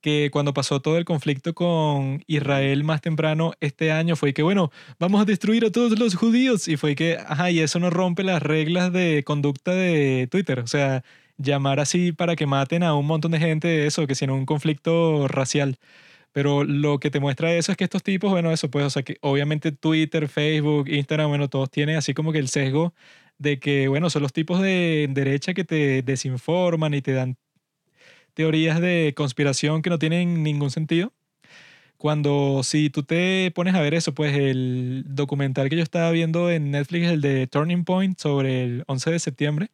que 0.02 0.30
cuando 0.32 0.54
pasó 0.54 0.82
todo 0.82 0.98
el 0.98 1.06
conflicto 1.06 1.54
con 1.54 2.24
Israel 2.28 2.84
más 2.84 3.02
temprano 3.02 3.54
este 3.60 3.92
año 3.92 4.16
fue 4.16 4.34
que, 4.34 4.44
bueno, 4.44 4.72
vamos 5.00 5.22
a 5.22 5.26
destruir 5.26 5.66
a 5.66 5.72
todos 5.72 5.98
los 5.98 6.16
judíos. 6.16 6.68
Y 6.68 6.78
fue 6.78 6.96
que, 6.96 7.18
ajá, 7.18 7.52
y 7.52 7.60
eso 7.60 7.80
no 7.80 7.90
rompe 7.90 8.24
las 8.24 8.42
reglas 8.42 8.92
de 8.92 9.24
conducta 9.24 9.72
de 9.72 10.28
Twitter. 10.32 10.60
O 10.60 10.68
sea, 10.68 11.04
llamar 11.38 11.80
así 11.80 12.12
para 12.12 12.36
que 12.36 12.46
maten 12.48 12.84
a 12.84 12.96
un 12.96 13.08
montón 13.08 13.32
de 13.32 13.40
gente, 13.40 13.86
eso, 13.88 14.08
que 14.08 14.16
si 14.16 14.26
en 14.26 14.32
un 14.32 14.46
conflicto 14.46 15.28
racial. 15.28 15.78
Pero 16.34 16.64
lo 16.64 17.00
que 17.00 17.12
te 17.12 17.20
muestra 17.20 17.54
eso 17.54 17.72
es 17.72 17.78
que 17.78 17.84
estos 17.84 18.04
tipos, 18.04 18.32
bueno, 18.32 18.52
eso 18.52 18.70
pues, 18.72 18.86
o 18.86 18.90
sea, 18.90 19.04
que 19.04 19.18
obviamente 19.22 19.72
Twitter, 19.72 20.28
Facebook, 20.30 20.90
Instagram, 20.90 21.30
bueno, 21.30 21.50
todos 21.50 21.70
tienen 21.70 21.98
así 21.98 22.14
como 22.14 22.32
que 22.32 22.40
el 22.40 22.48
sesgo 22.48 22.94
de 23.38 23.60
que, 23.60 23.88
bueno, 23.88 24.10
son 24.10 24.22
los 24.24 24.34
tipos 24.34 24.62
de 24.62 25.08
derecha 25.12 25.54
que 25.54 25.64
te 25.66 26.04
desinforman 26.04 26.94
y 26.94 27.02
te 27.02 27.14
dan 27.14 27.38
teorías 28.34 28.82
de 28.82 29.14
conspiración 29.16 29.82
que 29.82 29.90
no 29.90 30.00
tienen 30.00 30.44
ningún 30.44 30.72
sentido. 30.72 31.14
Cuando 31.98 32.62
si 32.64 32.90
tú 32.90 33.04
te 33.04 33.52
pones 33.52 33.76
a 33.76 33.82
ver 33.82 33.94
eso, 33.94 34.14
pues 34.14 34.36
el 34.36 35.04
documental 35.08 35.70
que 35.70 35.76
yo 35.76 35.84
estaba 35.84 36.10
viendo 36.12 36.50
en 36.50 36.72
Netflix, 36.72 37.08
el 37.08 37.22
de 37.22 37.46
Turning 37.48 37.84
Point 37.84 38.18
sobre 38.20 38.64
el 38.64 38.84
11 38.88 39.12
de 39.12 39.20
septiembre, 39.20 39.70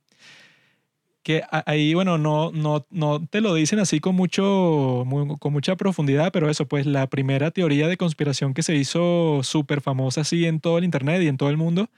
que 1.28 1.43
ahí, 1.65 1.93
bueno, 1.93 2.17
no, 2.17 2.51
no, 2.53 2.86
no 2.89 3.25
te 3.28 3.41
lo 3.41 3.53
dicen 3.53 3.80
así 3.80 3.99
con, 3.99 4.15
mucho, 4.15 5.03
mu- 5.05 5.38
con 5.38 5.51
mucha 5.51 5.75
profundidad, 5.75 6.32
pero 6.32 6.49
eso, 6.49 6.65
pues 6.69 6.86
la 6.86 7.07
primera 7.07 7.51
teoría 7.51 7.89
de 7.89 7.97
conspiración 7.97 8.53
que 8.53 8.63
se 8.63 8.78
hizo 8.78 9.41
súper 9.43 9.82
famosa 9.82 10.21
así 10.21 10.45
en 10.45 10.61
todo 10.61 10.78
el 10.78 10.86
Internet 10.86 11.21
y 11.21 11.28
en 11.28 11.36
todo 11.36 11.49
el 11.49 11.57
mundo 11.57 11.89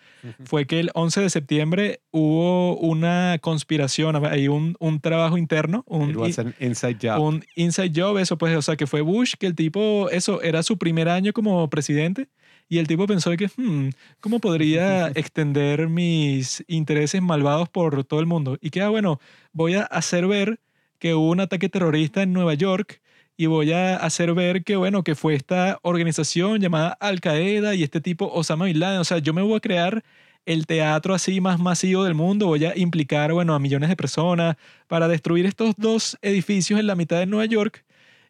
fue 0.45 0.65
que 0.65 0.79
el 0.79 0.89
11 0.95 1.21
de 1.21 1.29
septiembre 1.29 1.99
hubo 2.09 2.75
una 2.77 3.37
conspiración, 3.39 4.15
hay 4.25 4.47
un, 4.47 4.75
un 4.79 4.99
trabajo 4.99 5.37
interno, 5.37 5.83
un, 5.85 6.09
It 6.09 6.15
was 6.15 6.39
an 6.39 6.55
inside 6.59 6.97
job. 6.99 7.21
un 7.21 7.45
inside 7.55 7.91
job, 7.95 8.17
eso 8.17 8.35
pues, 8.35 8.57
o 8.57 8.63
sea, 8.63 8.75
que 8.77 8.87
fue 8.87 9.01
Bush, 9.01 9.35
que 9.37 9.45
el 9.45 9.53
tipo, 9.53 10.09
eso, 10.09 10.41
era 10.41 10.63
su 10.63 10.79
primer 10.79 11.07
año 11.07 11.33
como 11.33 11.69
presidente 11.69 12.29
y 12.69 12.77
el 12.77 12.87
tipo 12.87 13.07
pensó 13.07 13.31
que, 13.35 13.47
hmm, 13.47 13.89
¿cómo 14.19 14.39
podría 14.39 15.07
extender 15.15 15.89
mis 15.89 16.63
intereses 16.67 17.21
malvados 17.21 17.67
por 17.69 18.03
todo 18.03 18.19
el 18.19 18.27
mundo? 18.27 18.57
Y 18.61 18.69
que, 18.69 18.81
ah, 18.81 18.89
bueno, 18.89 19.19
voy 19.51 19.75
a 19.75 19.83
hacer 19.83 20.27
ver 20.27 20.59
que 20.99 21.15
hubo 21.15 21.31
un 21.31 21.39
ataque 21.39 21.69
terrorista 21.69 22.21
en 22.21 22.33
Nueva 22.33 22.53
York 22.53 23.01
y 23.37 23.47
voy 23.47 23.71
a 23.71 23.95
hacer 23.95 24.33
ver 24.33 24.63
que, 24.63 24.75
bueno, 24.75 25.03
que 25.03 25.15
fue 25.15 25.33
esta 25.33 25.79
organización 25.81 26.61
llamada 26.61 26.89
Al 26.99 27.21
Qaeda 27.21 27.73
y 27.73 27.83
este 27.83 28.01
tipo 28.01 28.29
Osama 28.31 28.65
Bin 28.65 28.79
Laden. 28.79 28.99
O 28.99 29.05
sea, 29.05 29.17
yo 29.19 29.33
me 29.33 29.41
voy 29.41 29.55
a 29.55 29.59
crear 29.61 30.03
el 30.45 30.67
teatro 30.67 31.13
así 31.13 31.41
más 31.41 31.59
masivo 31.59 32.03
del 32.03 32.15
mundo, 32.15 32.47
voy 32.47 32.65
a 32.65 32.77
implicar, 32.77 33.33
bueno, 33.33 33.55
a 33.55 33.59
millones 33.59 33.89
de 33.89 33.95
personas 33.95 34.57
para 34.87 35.07
destruir 35.07 35.45
estos 35.45 35.75
dos 35.77 36.17
edificios 36.21 36.79
en 36.79 36.87
la 36.87 36.95
mitad 36.95 37.19
de 37.19 37.25
Nueva 37.27 37.45
York 37.45 37.85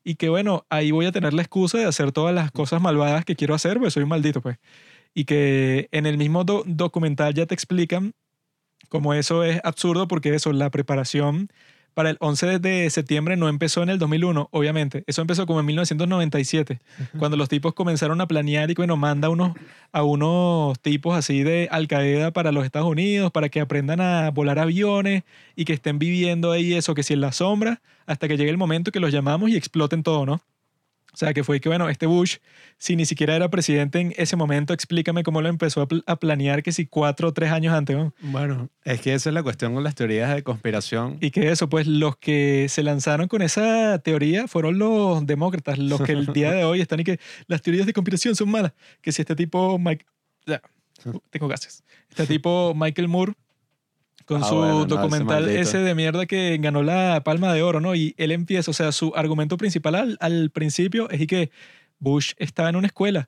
y 0.10 0.16
que, 0.16 0.30
bueno, 0.30 0.66
ahí 0.70 0.92
voy 0.92 1.06
a 1.06 1.12
tener 1.12 1.34
la 1.34 1.44
excusa 1.44 1.78
de 1.78 1.86
hacer 1.86 2.12
todas 2.12 2.34
las 2.34 2.52
cosas 2.52 2.82
malvadas 2.82 3.26
que 3.26 3.36
quiero 3.36 3.54
hacer, 3.56 3.80
pues 3.80 3.94
soy 3.94 4.04
un 4.04 4.10
maldito, 4.10 4.42
pues. 4.42 4.58
Y 5.14 5.26
que 5.26 5.90
en 5.92 6.06
el 6.08 6.18
mismo 6.18 6.44
do- 6.46 6.64
documental 6.68 7.34
ya 7.36 7.46
te 7.48 7.56
explican 7.56 8.14
cómo 8.90 9.14
eso 9.14 9.44
es 9.44 9.62
absurdo 9.64 10.08
porque 10.08 10.34
eso, 10.36 10.54
la 10.54 10.70
preparación 10.72 11.50
para 12.00 12.12
el 12.12 12.18
11 12.22 12.60
de 12.60 12.90
septiembre 12.90 13.36
no 13.36 13.50
empezó 13.50 13.84
en 13.84 13.90
el 13.90 14.00
2001, 14.00 14.48
obviamente. 14.54 15.04
Eso 15.06 15.22
empezó 15.22 15.46
como 15.46 15.60
en 15.60 15.66
1997, 15.66 16.80
cuando 17.18 17.36
los 17.36 17.50
tipos 17.50 17.74
comenzaron 17.74 18.22
a 18.22 18.26
planear 18.26 18.72
y 18.72 18.74
bueno, 18.74 18.96
manda 18.96 19.28
unos, 19.28 19.52
a 19.92 20.04
unos 20.04 20.80
tipos 20.80 21.18
así 21.18 21.44
de 21.44 21.68
Al 21.70 21.90
Qaeda 21.90 22.32
para 22.32 22.54
los 22.54 22.64
Estados 22.64 22.88
Unidos, 22.88 23.34
para 23.34 23.50
que 23.50 23.60
aprendan 23.60 24.00
a 24.00 24.32
volar 24.32 24.60
aviones 24.60 25.24
y 25.58 25.66
que 25.66 25.74
estén 25.74 26.00
viviendo 26.00 26.54
ahí 26.54 26.74
eso, 26.74 26.96
que 26.96 27.04
si 27.04 27.16
en 27.16 27.20
la 27.20 27.34
sombra, 27.34 27.82
hasta 28.06 28.30
que 28.30 28.38
llegue 28.38 28.50
el 28.50 28.58
momento 28.58 28.94
que 28.94 29.02
los 29.02 29.12
llamamos 29.12 29.50
y 29.50 29.58
exploten 29.58 30.02
todo, 30.02 30.26
¿no? 30.26 30.42
O 31.20 31.26
sea, 31.26 31.34
que 31.34 31.44
fue 31.44 31.60
que, 31.60 31.68
bueno, 31.68 31.90
este 31.90 32.06
Bush, 32.06 32.38
si 32.78 32.96
ni 32.96 33.04
siquiera 33.06 33.36
era 33.36 33.50
presidente 33.50 34.00
en 34.00 34.14
ese 34.16 34.38
momento, 34.38 34.74
explícame 34.74 35.22
cómo 35.24 35.42
lo 35.42 35.50
empezó 35.50 35.82
a, 35.82 35.88
pl- 35.90 36.02
a 36.08 36.16
planear, 36.16 36.64
que 36.64 36.72
si 36.72 36.86
cuatro 36.86 37.28
o 37.28 37.34
tres 37.34 37.52
años 37.52 37.74
antes, 37.74 37.98
¿no? 37.98 38.14
Bueno, 38.22 38.70
es 38.86 39.02
que 39.02 39.14
esa 39.14 39.30
es 39.30 39.34
la 39.34 39.44
cuestión 39.44 39.74
con 39.74 39.84
las 39.84 39.96
teorías 39.96 40.34
de 40.34 40.44
conspiración. 40.44 41.18
Y 41.20 41.32
que 41.32 41.52
eso, 41.52 41.68
pues 41.68 41.88
los 41.88 42.16
que 42.16 42.68
se 42.70 42.84
lanzaron 42.84 43.28
con 43.28 43.42
esa 43.42 44.00
teoría 44.00 44.48
fueron 44.48 44.80
los 44.80 45.26
demócratas, 45.28 45.78
los 45.78 46.00
que 46.00 46.14
el 46.14 46.28
día 46.34 46.52
de 46.54 46.64
hoy 46.64 46.80
están 46.80 47.02
y 47.02 47.04
que 47.04 47.20
las 47.48 47.62
teorías 47.62 47.86
de 47.86 47.92
conspiración 47.92 48.34
son 48.38 48.50
malas. 48.50 48.72
Que 49.02 49.12
si 49.12 49.22
este 49.22 49.36
tipo, 49.36 49.78
Mike, 49.78 50.06
ya, 50.46 50.62
tengo 51.32 51.50
gases. 51.50 51.84
Este 52.10 52.28
tipo, 52.28 52.72
Michael 52.78 53.10
Moore, 53.10 53.34
con 54.30 54.44
Ah, 54.44 54.48
su 54.48 54.56
bueno, 54.56 54.74
no, 54.74 54.80
ese 54.86 54.88
documental 54.96 55.42
maldito. 55.44 55.62
ese 55.62 55.80
de 55.80 55.96
mierda 55.96 56.26
que 56.28 56.56
ganó 56.62 56.84
la 56.84 57.22
Palma 57.26 57.52
de 57.52 57.64
Oro, 57.64 57.82
¿no? 57.82 57.96
Y 57.96 58.14
él 58.18 58.32
empieza, 58.32 58.70
o 58.70 58.74
sea, 58.76 58.92
su 58.92 59.12
argumento 59.16 59.58
principal 59.58 59.96
al, 59.96 60.18
al 60.22 60.52
principio 60.52 61.10
es 61.10 61.20
y 61.22 61.26
que 61.28 61.50
Bush 61.98 62.34
estaba 62.38 62.70
en 62.70 62.76
una 62.78 62.88
escuela 62.88 63.28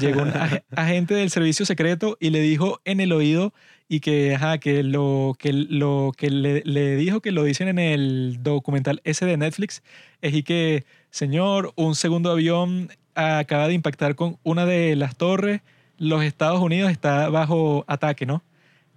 Llegó 0.00 0.22
un 0.22 0.30
ag- 0.32 0.64
agente 0.74 1.12
del 1.14 1.28
servicio 1.30 1.66
secreto 1.66 2.16
y 2.18 2.30
le 2.30 2.40
dijo 2.40 2.80
en 2.86 3.00
el 3.00 3.12
oído 3.12 3.52
y 3.88 4.00
que, 4.00 4.34
ajá, 4.34 4.56
que 4.58 4.82
lo 4.82 5.36
que, 5.38 5.52
lo 5.52 6.12
que 6.16 6.30
le, 6.30 6.62
le 6.64 6.96
dijo 6.96 7.20
que 7.20 7.30
lo 7.30 7.44
dicen 7.44 7.68
en 7.68 7.78
el 7.78 8.38
documental 8.42 9.00
ese 9.04 9.26
de 9.26 9.36
Netflix 9.36 9.82
es 10.22 10.32
y 10.34 10.42
que, 10.42 10.84
señor, 11.10 11.72
un 11.76 11.94
segundo 11.94 12.30
avión 12.32 12.88
acaba 13.14 13.68
de 13.68 13.74
impactar 13.74 14.14
con 14.14 14.38
una 14.42 14.64
de 14.66 14.96
las 14.96 15.14
torres, 15.16 15.60
los 15.98 16.22
Estados 16.24 16.60
Unidos 16.60 16.90
está 16.90 17.28
bajo 17.28 17.84
ataque, 17.86 18.24
¿no? 18.26 18.42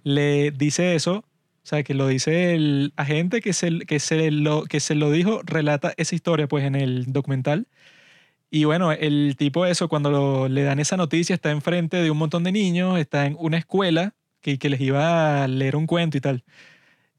Le 0.04 0.50
dice 0.50 0.94
eso, 0.94 1.24
o 1.64 1.66
sea, 1.66 1.82
que 1.84 1.94
lo 1.94 2.08
dice 2.08 2.54
el 2.54 2.92
agente 2.96 3.40
que 3.40 3.52
se, 3.52 3.80
que 3.80 4.00
se, 4.00 4.30
lo, 4.32 4.64
que 4.64 4.80
se 4.80 4.94
lo 4.94 5.10
dijo, 5.10 5.42
relata 5.44 5.94
esa 5.96 6.14
historia 6.14 6.48
pues 6.48 6.64
en 6.64 6.74
el 6.74 7.12
documental. 7.12 7.68
Y 8.50 8.64
bueno, 8.64 8.92
el 8.92 9.36
tipo 9.38 9.64
eso, 9.66 9.88
cuando 9.88 10.48
le 10.48 10.62
dan 10.64 10.80
esa 10.80 10.96
noticia, 10.96 11.34
está 11.34 11.50
enfrente 11.50 11.98
de 11.98 12.10
un 12.10 12.18
montón 12.18 12.44
de 12.44 12.52
niños, 12.52 12.98
está 12.98 13.26
en 13.26 13.36
una 13.38 13.58
escuela 13.58 14.14
que, 14.40 14.58
que 14.58 14.68
les 14.68 14.80
iba 14.80 15.44
a 15.44 15.48
leer 15.48 15.76
un 15.76 15.86
cuento 15.86 16.18
y 16.18 16.20
tal. 16.20 16.44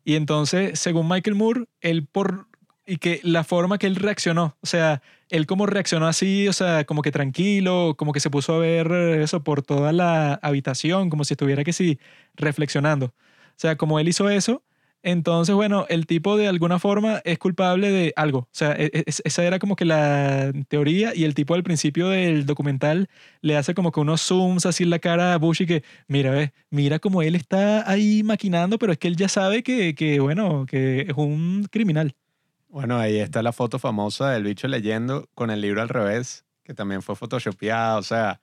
Y 0.06 0.16
entonces, 0.16 0.80
según 0.80 1.08
Michael 1.10 1.36
Moore, 1.36 1.66
él 1.82 2.06
por... 2.06 2.48
Y 2.86 2.98
que 2.98 3.22
la 3.24 3.46
forma 3.46 3.78
que 3.78 3.88
él 3.88 3.96
reaccionó, 3.96 4.58
o 4.62 4.66
sea, 4.68 5.02
él 5.30 5.46
como 5.48 5.66
reaccionó 5.68 6.06
así, 6.06 6.50
o 6.50 6.54
sea, 6.54 6.84
como 6.84 7.02
que 7.02 7.12
tranquilo, 7.12 7.96
como 7.98 8.12
que 8.12 8.20
se 8.20 8.30
puso 8.30 8.56
a 8.56 8.60
ver 8.60 8.92
eso 9.22 9.42
por 9.42 9.62
toda 9.62 9.94
la 9.94 10.34
habitación, 10.36 11.10
como 11.10 11.24
si 11.24 11.34
estuviera 11.34 11.64
que 11.64 11.72
sí, 11.72 11.98
reflexionando. 12.36 13.14
O 13.56 13.60
sea, 13.60 13.78
como 13.78 14.00
él 14.00 14.08
hizo 14.08 14.30
eso, 14.30 14.64
entonces, 15.06 15.54
bueno, 15.54 15.86
el 15.90 16.06
tipo 16.08 16.38
de 16.38 16.48
alguna 16.48 16.80
forma 16.80 17.22
es 17.26 17.38
culpable 17.38 17.92
de 17.92 18.14
algo. 18.16 18.40
O 18.40 18.48
sea, 18.52 18.72
e- 18.72 18.90
e- 18.94 19.04
esa 19.06 19.44
era 19.44 19.60
como 19.60 19.76
que 19.76 19.84
la 19.84 20.54
teoría 20.70 21.14
y 21.14 21.26
el 21.26 21.34
tipo 21.36 21.54
al 21.56 21.64
principio 21.64 22.08
del 22.08 22.46
documental 22.46 23.10
le 23.42 23.58
hace 23.58 23.74
como 23.74 23.92
que 23.92 24.00
unos 24.00 24.22
zooms 24.22 24.66
así 24.66 24.84
en 24.84 24.90
la 24.92 25.00
cara 25.00 25.34
a 25.34 25.38
Bush 25.38 25.66
que, 25.68 25.84
mira, 26.08 26.32
ve, 26.32 26.54
mira 26.70 27.00
como 27.00 27.22
él 27.22 27.36
está 27.36 27.90
ahí 27.90 28.24
maquinando, 28.24 28.80
pero 28.80 28.94
es 28.94 28.98
que 28.98 29.10
él 29.10 29.18
ya 29.18 29.28
sabe 29.28 29.62
que, 29.62 29.94
que 29.94 30.22
bueno, 30.22 30.66
que 30.66 31.02
es 31.02 31.14
un 31.18 31.68
criminal. 31.70 32.16
Bueno, 32.70 32.98
ahí 32.98 33.20
está 33.20 33.44
la 33.44 33.52
foto 33.52 33.80
famosa 33.80 34.32
del 34.32 34.44
bicho 34.44 34.68
leyendo 34.70 35.30
con 35.36 35.52
el 35.52 35.60
libro 35.60 35.82
al 35.82 35.90
revés, 35.90 36.46
que 36.64 36.74
también 36.74 37.02
fue 37.02 37.16
photoshopeado. 37.18 38.00
O 38.00 38.04
sea, 38.04 38.42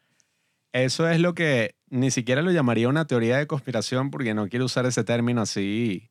eso 0.72 1.08
es 1.08 1.20
lo 1.20 1.34
que 1.34 1.74
ni 1.90 2.10
siquiera 2.10 2.40
lo 2.42 2.52
llamaría 2.52 2.88
una 2.88 3.06
teoría 3.06 3.36
de 3.38 3.46
conspiración 3.46 4.10
porque 4.10 4.32
no 4.32 4.48
quiero 4.48 4.64
usar 4.64 4.86
ese 4.86 5.04
término 5.04 5.42
así 5.42 6.10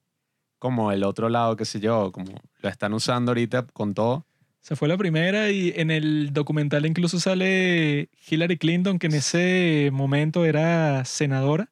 como 0.59 0.91
el 0.91 1.03
otro 1.03 1.29
lado, 1.29 1.55
qué 1.55 1.65
sé 1.65 1.79
yo, 1.79 2.11
como 2.11 2.33
lo 2.61 2.69
están 2.69 2.93
usando 2.93 3.31
ahorita 3.31 3.65
con 3.73 3.93
todo. 3.93 4.25
Se 4.61 4.75
fue 4.75 4.89
la 4.89 4.97
primera 4.97 5.49
y 5.51 5.73
en 5.75 5.89
el 5.89 6.33
documental 6.33 6.85
incluso 6.85 7.19
sale 7.19 8.09
Hillary 8.29 8.57
Clinton, 8.57 8.99
que 8.99 9.07
en 9.07 9.15
ese 9.15 9.89
momento 9.93 10.43
era 10.45 11.05
senadora. 11.05 11.71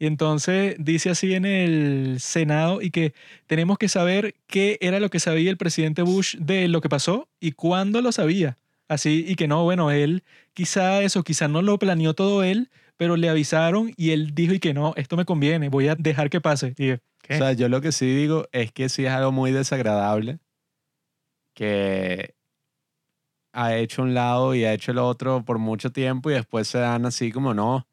Y 0.00 0.06
entonces 0.06 0.74
dice 0.80 1.10
así 1.10 1.34
en 1.34 1.46
el 1.46 2.16
Senado 2.18 2.82
y 2.82 2.90
que 2.90 3.14
tenemos 3.46 3.78
que 3.78 3.88
saber 3.88 4.34
qué 4.48 4.76
era 4.80 4.98
lo 4.98 5.08
que 5.08 5.20
sabía 5.20 5.50
el 5.50 5.56
presidente 5.56 6.02
Bush 6.02 6.36
de 6.38 6.66
lo 6.66 6.80
que 6.80 6.88
pasó 6.88 7.28
y 7.38 7.52
cuándo 7.52 8.02
lo 8.02 8.10
sabía. 8.10 8.58
Así 8.88 9.24
y 9.26 9.36
que 9.36 9.46
no, 9.46 9.62
bueno, 9.62 9.92
él 9.92 10.24
quizá 10.52 11.02
eso, 11.02 11.22
quizá 11.22 11.46
no 11.46 11.62
lo 11.62 11.78
planeó 11.78 12.14
todo 12.14 12.42
él, 12.42 12.68
pero 12.96 13.16
le 13.16 13.28
avisaron 13.28 13.92
y 13.96 14.10
él 14.10 14.34
dijo 14.34 14.54
y 14.54 14.60
que 14.60 14.74
no, 14.74 14.92
esto 14.96 15.16
me 15.16 15.24
conviene, 15.24 15.68
voy 15.68 15.88
a 15.88 15.94
dejar 15.94 16.30
que 16.30 16.40
pase. 16.40 16.74
Y 16.78 16.88
yo. 16.88 16.94
O 16.94 17.34
sea, 17.34 17.52
yo 17.52 17.68
lo 17.68 17.80
que 17.80 17.90
sí 17.90 18.06
digo 18.14 18.46
es 18.52 18.70
que 18.70 18.88
sí 18.90 19.06
es 19.06 19.12
algo 19.12 19.32
muy 19.32 19.50
desagradable 19.50 20.38
que 21.54 22.34
ha 23.52 23.76
hecho 23.76 24.02
un 24.02 24.14
lado 24.14 24.54
y 24.54 24.64
ha 24.64 24.74
hecho 24.74 24.90
el 24.90 24.98
otro 24.98 25.44
por 25.44 25.58
mucho 25.58 25.90
tiempo 25.90 26.30
y 26.30 26.34
después 26.34 26.68
se 26.68 26.78
dan 26.78 27.06
así 27.06 27.32
como, 27.32 27.54
no, 27.54 27.86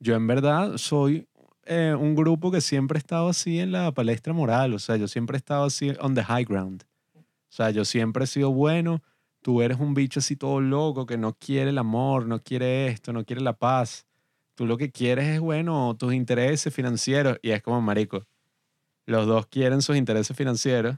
yo 0.00 0.16
en 0.16 0.26
verdad 0.26 0.76
soy 0.76 1.28
eh, 1.64 1.94
un 1.98 2.14
grupo 2.14 2.50
que 2.50 2.60
siempre 2.60 2.98
ha 2.98 3.00
estado 3.00 3.28
así 3.28 3.60
en 3.60 3.72
la 3.72 3.92
palestra 3.92 4.32
moral, 4.32 4.74
o 4.74 4.78
sea, 4.78 4.96
yo 4.96 5.08
siempre 5.08 5.36
he 5.36 5.38
estado 5.38 5.64
así 5.64 5.92
on 6.00 6.14
the 6.14 6.24
high 6.24 6.44
ground. 6.44 6.84
O 7.16 7.56
sea, 7.56 7.70
yo 7.70 7.84
siempre 7.84 8.24
he 8.24 8.26
sido 8.26 8.50
bueno, 8.50 9.00
tú 9.40 9.62
eres 9.62 9.78
un 9.78 9.94
bicho 9.94 10.18
así 10.18 10.34
todo 10.34 10.60
loco 10.60 11.06
que 11.06 11.16
no 11.16 11.34
quiere 11.34 11.70
el 11.70 11.78
amor, 11.78 12.26
no 12.26 12.42
quiere 12.42 12.88
esto, 12.88 13.12
no 13.12 13.24
quiere 13.24 13.40
la 13.40 13.52
paz. 13.52 14.06
Tú 14.54 14.66
lo 14.66 14.76
que 14.76 14.90
quieres 14.92 15.26
es, 15.26 15.40
bueno, 15.40 15.96
tus 15.98 16.14
intereses 16.14 16.72
financieros 16.72 17.38
y 17.42 17.50
es 17.50 17.62
como, 17.62 17.80
marico, 17.80 18.26
los 19.06 19.26
dos 19.26 19.46
quieren 19.46 19.82
sus 19.82 19.96
intereses 19.96 20.36
financieros. 20.36 20.96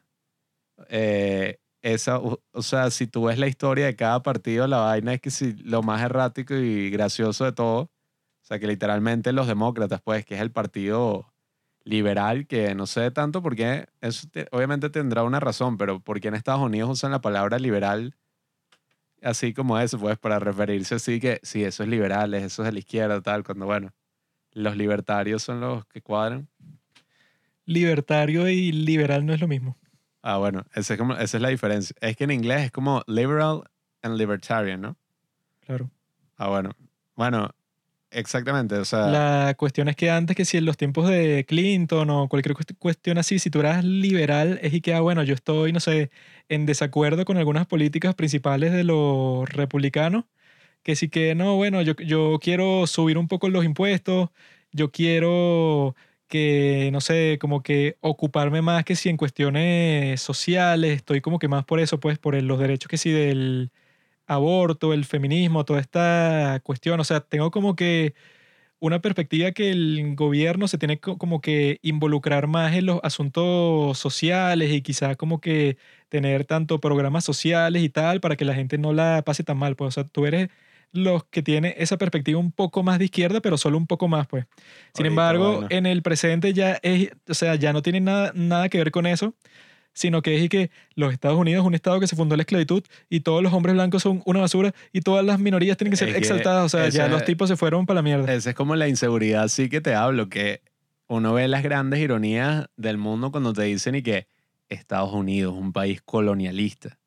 Eh, 0.88 1.58
esa, 1.82 2.18
o, 2.18 2.62
sea, 2.62 2.90
si 2.90 3.06
tú 3.06 3.24
ves 3.26 3.38
la 3.38 3.46
historia 3.46 3.86
de 3.86 3.96
cada 3.96 4.22
partido, 4.22 4.66
la 4.66 4.78
vaina 4.78 5.14
es 5.14 5.20
que 5.20 5.30
si 5.30 5.52
lo 5.54 5.82
más 5.82 6.02
errático 6.02 6.54
y 6.54 6.90
gracioso 6.90 7.44
de 7.44 7.52
todo, 7.52 7.80
o 7.82 7.90
sea, 8.42 8.58
que 8.58 8.66
literalmente 8.66 9.32
los 9.32 9.46
demócratas, 9.46 10.00
pues, 10.02 10.24
que 10.26 10.34
es 10.36 10.40
el 10.40 10.52
partido 10.52 11.32
liberal, 11.84 12.46
que 12.46 12.74
no 12.74 12.86
sé 12.86 13.10
tanto 13.12 13.42
por 13.42 13.56
qué, 13.56 13.88
eso 14.00 14.28
te- 14.30 14.48
obviamente 14.52 14.90
tendrá 14.90 15.22
una 15.24 15.40
razón, 15.40 15.78
pero 15.78 16.00
¿por 16.00 16.20
qué 16.20 16.28
en 16.28 16.34
Estados 16.34 16.62
Unidos 16.62 16.90
usan 16.90 17.12
la 17.12 17.20
palabra 17.20 17.58
liberal 17.58 18.16
así 19.22 19.54
como 19.54 19.78
eso, 19.78 19.98
pues, 19.98 20.18
para 20.18 20.38
referirse 20.38 20.96
así 20.96 21.20
que, 21.20 21.40
sí, 21.42 21.64
eso 21.64 21.82
es 21.82 21.88
liberales, 21.88 22.42
eso 22.42 22.62
es 22.62 22.66
de 22.66 22.72
la 22.72 22.78
izquierda, 22.78 23.20
tal, 23.20 23.44
cuando, 23.44 23.66
bueno, 23.66 23.92
los 24.52 24.76
libertarios 24.76 25.42
son 25.42 25.60
los 25.60 25.86
que 25.86 26.00
cuadran. 26.00 26.48
Libertario 27.64 28.48
y 28.48 28.72
liberal 28.72 29.26
no 29.26 29.34
es 29.34 29.40
lo 29.40 29.48
mismo. 29.48 29.76
Ah, 30.22 30.38
bueno, 30.38 30.64
esa 30.74 30.94
es, 30.94 30.98
como, 30.98 31.14
esa 31.14 31.36
es 31.36 31.40
la 31.40 31.48
diferencia. 31.48 31.94
Es 32.00 32.16
que 32.16 32.24
en 32.24 32.30
inglés 32.30 32.66
es 32.66 32.72
como 32.72 33.02
liberal 33.06 33.62
and 34.02 34.16
libertarian, 34.16 34.80
¿no? 34.80 34.96
Claro. 35.60 35.90
Ah, 36.36 36.48
bueno. 36.48 36.70
Bueno, 37.14 37.50
exactamente, 38.10 38.76
o 38.78 38.84
sea, 38.84 39.24
La 39.28 39.54
cuestión 39.58 39.88
es 39.88 39.94
que 39.96 40.10
antes 40.10 40.34
que 40.36 40.44
si 40.44 40.56
en 40.56 40.64
los 40.64 40.76
tiempos 40.76 41.08
de 41.08 41.44
Clinton 41.46 42.10
o 42.10 42.28
cualquier 42.28 42.54
cuest- 42.56 42.76
cuestión 42.78 43.18
así, 43.18 43.38
si 43.38 43.50
tú 43.50 43.60
eras 43.60 43.84
liberal, 43.84 44.58
es 44.62 44.72
y 44.74 44.80
que, 44.80 44.94
ah, 44.94 45.00
bueno, 45.00 45.22
yo 45.22 45.34
estoy, 45.34 45.72
no 45.72 45.78
sé, 45.80 46.10
en 46.48 46.66
desacuerdo 46.66 47.24
con 47.24 47.36
algunas 47.36 47.66
políticas 47.66 48.14
principales 48.16 48.72
de 48.72 48.82
los 48.84 49.48
republicanos, 49.50 50.24
que 50.82 50.96
sí 50.96 51.08
que, 51.10 51.34
no, 51.36 51.56
bueno, 51.56 51.82
yo, 51.82 51.94
yo 51.96 52.38
quiero 52.40 52.86
subir 52.88 53.18
un 53.18 53.28
poco 53.28 53.48
los 53.50 53.64
impuestos, 53.64 54.30
yo 54.72 54.90
quiero 54.92 55.96
que, 56.28 56.90
no 56.92 57.00
sé, 57.00 57.38
como 57.40 57.62
que 57.62 57.98
ocuparme 58.00 58.62
más 58.62 58.84
que 58.84 58.96
si 58.96 59.08
en 59.10 59.16
cuestiones 59.18 60.20
sociales, 60.22 60.96
estoy 60.96 61.20
como 61.20 61.38
que 61.38 61.48
más 61.48 61.64
por 61.64 61.80
eso, 61.80 62.00
pues, 62.00 62.18
por 62.18 62.40
los 62.42 62.58
derechos 62.60 62.88
que 62.88 62.98
sí 62.98 63.10
del 63.12 63.72
aborto, 64.26 64.92
el 64.92 65.04
feminismo, 65.04 65.64
toda 65.64 65.80
esta 65.80 66.60
cuestión. 66.64 67.00
O 67.00 67.04
sea, 67.04 67.20
tengo 67.20 67.50
como 67.50 67.76
que 67.76 68.14
una 68.78 69.00
perspectiva 69.00 69.52
que 69.52 69.70
el 69.70 70.14
gobierno 70.16 70.68
se 70.68 70.78
tiene 70.78 71.00
co- 71.00 71.18
como 71.18 71.40
que 71.40 71.78
involucrar 71.82 72.46
más 72.46 72.74
en 72.74 72.86
los 72.86 73.00
asuntos 73.02 73.98
sociales 73.98 74.72
y 74.72 74.82
quizás 74.82 75.16
como 75.16 75.40
que 75.40 75.78
tener 76.08 76.44
tanto 76.44 76.80
programas 76.80 77.24
sociales 77.24 77.82
y 77.82 77.88
tal 77.88 78.20
para 78.20 78.36
que 78.36 78.44
la 78.44 78.54
gente 78.54 78.78
no 78.78 78.92
la 78.92 79.22
pase 79.24 79.44
tan 79.44 79.58
mal. 79.58 79.76
Pues, 79.76 79.88
o 79.88 80.02
sea, 80.02 80.04
tú 80.04 80.26
eres 80.26 80.48
los 80.92 81.24
que 81.24 81.42
tiene 81.42 81.74
esa 81.78 81.96
perspectiva 81.98 82.38
un 82.38 82.52
poco 82.52 82.82
más 82.82 82.98
de 82.98 83.06
izquierda, 83.06 83.40
pero 83.40 83.58
solo 83.58 83.76
un 83.78 83.86
poco 83.86 84.08
más, 84.08 84.26
pues. 84.26 84.46
Sin 84.94 85.06
embargo, 85.06 85.52
bueno. 85.52 85.66
en 85.70 85.86
el 85.86 86.02
presente 86.02 86.52
ya 86.52 86.78
es, 86.82 87.10
o 87.28 87.34
sea, 87.34 87.54
ya 87.56 87.72
no 87.72 87.82
tiene 87.82 88.00
nada, 88.00 88.32
nada 88.34 88.68
que 88.68 88.78
ver 88.78 88.90
con 88.90 89.06
eso, 89.06 89.34
sino 89.96 90.20
que 90.20 90.36
es 90.36 90.42
y 90.42 90.48
que 90.50 90.70
los 90.94 91.10
Estados 91.10 91.38
Unidos 91.38 91.62
es 91.62 91.66
un 91.66 91.74
estado 91.74 91.98
que 91.98 92.06
se 92.06 92.16
fundó 92.16 92.34
en 92.34 92.38
la 92.38 92.42
esclavitud 92.42 92.84
y 93.08 93.20
todos 93.20 93.42
los 93.42 93.54
hombres 93.54 93.74
blancos 93.74 94.02
son 94.02 94.22
una 94.26 94.40
basura 94.40 94.74
y 94.92 95.00
todas 95.00 95.24
las 95.24 95.40
minorías 95.40 95.78
tienen 95.78 95.92
que 95.92 95.96
ser 95.96 96.08
Es 96.08 96.14
que 96.14 96.20
exaltadas. 96.20 96.66
O 96.66 96.68
sea, 96.68 96.88
ya 96.90 97.08
los 97.08 97.24
tipos 97.24 97.48
se 97.48 97.56
fueron 97.56 97.86
para 97.86 97.96
la 97.96 98.02
mierda. 98.02 98.32
esa 98.34 98.50
es 98.50 98.56
como 98.56 98.76
la 98.76 98.88
inseguridad 98.88 99.48
sí 99.48 99.70
que 99.70 99.80
te 99.80 99.94
hablo, 99.94 100.28
que 100.28 100.60
uno 101.08 101.32
ve 101.32 101.48
las 101.48 101.62
grandes 101.62 102.00
ironías 102.00 102.66
del 102.76 102.98
mundo 102.98 103.32
cuando 103.32 103.54
te 103.54 103.62
dicen 103.62 103.94
y 103.94 104.02
que 104.02 104.28
Estados 104.68 105.14
Unidos 105.14 105.54
es 105.54 105.60
un 105.60 105.72
país 105.72 106.02
colonialista. 106.02 106.98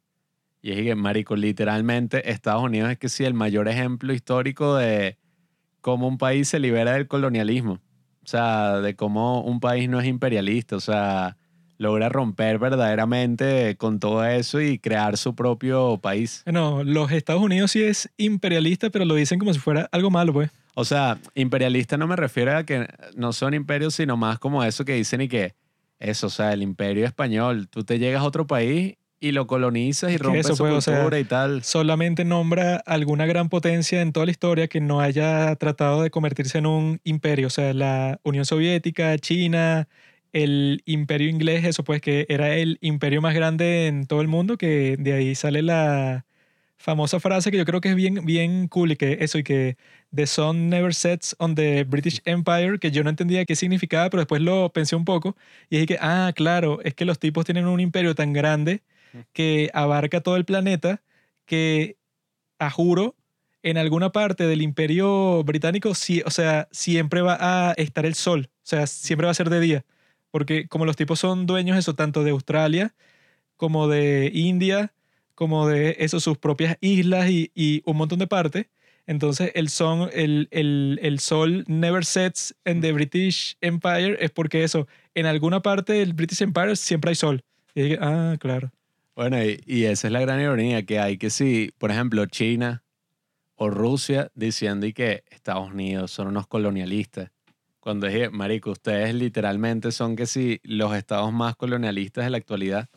Y 0.63 0.71
es 0.71 0.81
que, 0.81 0.95
marico, 0.95 1.35
literalmente 1.35 2.31
Estados 2.31 2.63
Unidos 2.63 2.89
es 2.89 2.97
que 2.97 3.07
sí 3.07 3.23
el 3.23 3.35
mayor 3.35 3.67
ejemplo 3.67 4.13
histórico 4.13 4.75
de 4.75 5.17
cómo 5.81 6.07
un 6.07 6.17
país 6.17 6.49
se 6.49 6.57
libera 6.57 6.93
del 6.93 7.07
colonialismo. 7.07 7.73
O 8.23 8.27
sea, 8.27 8.81
de 8.81 8.95
cómo 8.95 9.43
un 9.43 9.59
país 9.59 9.87
no 9.87 9.99
es 9.99 10.07
imperialista. 10.07 10.75
O 10.75 10.79
sea, 10.79 11.37
logra 11.79 12.09
romper 12.09 12.59
verdaderamente 12.59 13.75
con 13.77 13.99
todo 13.99 14.23
eso 14.25 14.61
y 14.61 14.77
crear 14.77 15.17
su 15.17 15.33
propio 15.33 15.97
país. 15.97 16.43
Bueno, 16.45 16.83
los 16.83 17.11
Estados 17.11 17.41
Unidos 17.41 17.71
sí 17.71 17.81
es 17.81 18.09
imperialista, 18.17 18.89
pero 18.91 19.05
lo 19.05 19.15
dicen 19.15 19.39
como 19.39 19.53
si 19.53 19.59
fuera 19.59 19.89
algo 19.91 20.11
malo, 20.11 20.33
pues. 20.33 20.51
O 20.75 20.85
sea, 20.85 21.17
imperialista 21.33 21.97
no 21.97 22.05
me 22.05 22.15
refiero 22.15 22.55
a 22.55 22.63
que 22.63 22.85
no 23.15 23.33
son 23.33 23.53
imperios, 23.53 23.95
sino 23.95 24.17
más 24.17 24.39
como 24.39 24.63
eso 24.63 24.85
que 24.85 24.93
dicen 24.93 25.21
y 25.21 25.29
que 25.29 25.55
eso, 25.99 26.27
o 26.27 26.29
sea, 26.29 26.53
el 26.53 26.61
imperio 26.61 27.05
español, 27.05 27.67
tú 27.69 27.83
te 27.83 27.97
llegas 27.97 28.21
a 28.21 28.25
otro 28.25 28.45
país 28.45 28.95
y 29.21 29.31
lo 29.31 29.47
colonizas 29.47 30.11
y 30.11 30.17
rompes 30.17 30.45
eso, 30.45 30.55
su 30.55 30.63
pues, 30.63 30.73
o 30.73 30.81
sea, 30.81 30.95
cultura 30.95 31.19
y 31.19 31.23
tal. 31.25 31.63
Solamente 31.63 32.25
nombra 32.25 32.77
alguna 32.77 33.25
gran 33.25 33.49
potencia 33.49 34.01
en 34.01 34.11
toda 34.11 34.25
la 34.25 34.31
historia 34.31 34.67
que 34.67 34.81
no 34.81 34.99
haya 35.01 35.55
tratado 35.55 36.01
de 36.01 36.09
convertirse 36.09 36.57
en 36.57 36.65
un 36.65 36.99
imperio. 37.03 37.47
O 37.47 37.49
sea, 37.49 37.73
la 37.73 38.19
Unión 38.23 38.45
Soviética, 38.45 39.17
China, 39.17 39.87
el 40.33 40.81
imperio 40.85 41.29
inglés, 41.29 41.65
eso 41.65 41.83
pues 41.83 42.01
que 42.01 42.25
era 42.29 42.55
el 42.55 42.77
imperio 42.81 43.21
más 43.21 43.33
grande 43.33 43.87
en 43.87 44.05
todo 44.05 44.21
el 44.21 44.27
mundo, 44.27 44.57
que 44.57 44.95
de 44.97 45.13
ahí 45.13 45.35
sale 45.35 45.61
la 45.61 46.25
famosa 46.77 47.19
frase 47.19 47.51
que 47.51 47.57
yo 47.57 47.65
creo 47.65 47.81
que 47.81 47.89
es 47.89 47.95
bien, 47.95 48.25
bien 48.25 48.67
cool 48.69 48.93
y 48.93 48.95
que 48.95 49.17
eso 49.21 49.37
y 49.37 49.43
que 49.43 49.77
The 50.15 50.25
sun 50.25 50.69
never 50.69 50.95
sets 50.95 51.35
on 51.37 51.53
the 51.53 51.83
British 51.83 52.21
Empire, 52.25 52.79
que 52.79 52.89
yo 52.89 53.03
no 53.03 53.09
entendía 53.09 53.45
qué 53.45 53.55
significaba, 53.55 54.09
pero 54.09 54.21
después 54.21 54.41
lo 54.41 54.71
pensé 54.71 54.95
un 54.95 55.05
poco 55.05 55.35
y 55.69 55.75
dije 55.75 55.87
que, 55.87 55.97
ah, 56.01 56.31
claro, 56.35 56.79
es 56.83 56.93
que 56.95 57.05
los 57.05 57.19
tipos 57.19 57.45
tienen 57.45 57.67
un 57.67 57.79
imperio 57.79 58.15
tan 58.15 58.33
grande 58.33 58.81
que 59.33 59.69
abarca 59.73 60.21
todo 60.21 60.37
el 60.37 60.45
planeta 60.45 61.01
que, 61.45 61.97
a 62.59 62.69
juro, 62.69 63.15
en 63.61 63.77
alguna 63.77 64.11
parte 64.11 64.45
del 64.45 64.61
imperio 64.61 65.43
británico, 65.43 65.93
sí, 65.95 66.21
o 66.25 66.31
sea, 66.31 66.69
siempre 66.71 67.21
va 67.21 67.37
a 67.39 67.73
estar 67.73 68.05
el 68.05 68.15
sol, 68.15 68.49
o 68.49 68.61
sea, 68.63 68.87
siempre 68.87 69.25
va 69.25 69.31
a 69.31 69.35
ser 69.35 69.49
de 69.49 69.59
día, 69.59 69.85
porque 70.31 70.67
como 70.67 70.85
los 70.85 70.95
tipos 70.95 71.19
son 71.19 71.45
dueños 71.45 71.77
eso 71.77 71.95
tanto 71.95 72.23
de 72.23 72.31
Australia 72.31 72.93
como 73.57 73.87
de 73.87 74.31
India, 74.33 74.93
como 75.35 75.67
de 75.67 75.97
eso, 75.99 76.19
sus 76.19 76.37
propias 76.37 76.77
islas 76.81 77.29
y, 77.29 77.51
y 77.55 77.81
un 77.85 77.97
montón 77.97 78.19
de 78.19 78.27
partes, 78.27 78.67
entonces 79.05 79.51
el, 79.55 79.69
son, 79.69 80.09
el, 80.13 80.47
el, 80.51 80.99
el 81.01 81.19
sol 81.19 81.65
never 81.67 82.05
sets 82.05 82.55
en 82.63 82.79
the 82.79 82.91
British 82.91 83.57
Empire 83.59 84.17
es 84.19 84.31
porque 84.31 84.63
eso, 84.63 84.87
en 85.15 85.25
alguna 85.25 85.61
parte 85.61 85.93
del 85.93 86.13
British 86.13 86.41
Empire 86.41 86.75
siempre 86.75 87.09
hay 87.09 87.15
sol. 87.15 87.43
Y 87.73 87.93
ah, 87.99 88.37
claro. 88.39 88.71
Bueno, 89.15 89.43
y, 89.43 89.61
y 89.65 89.85
esa 89.85 90.07
es 90.07 90.13
la 90.13 90.21
gran 90.21 90.39
ironía 90.39 90.85
que 90.85 90.99
hay 90.99 91.17
que 91.17 91.29
si, 91.29 91.71
por 91.77 91.91
ejemplo, 91.91 92.25
China 92.27 92.83
o 93.55 93.69
Rusia 93.69 94.31
diciendo 94.35 94.85
y 94.85 94.93
que 94.93 95.23
Estados 95.31 95.69
Unidos 95.69 96.11
son 96.11 96.27
unos 96.27 96.47
colonialistas. 96.47 97.31
Cuando 97.89 98.05
dije, 98.05 98.29
marico, 98.29 98.69
ustedes 98.69 99.15
literalmente 99.15 99.91
son 99.91 100.15
que 100.15 100.27
si 100.27 100.59
los 100.61 100.95
estados 100.95 101.33
más 101.33 101.55
colonialistas 101.55 102.23
de 102.23 102.29
la 102.29 102.37
actualidad. 102.37 102.87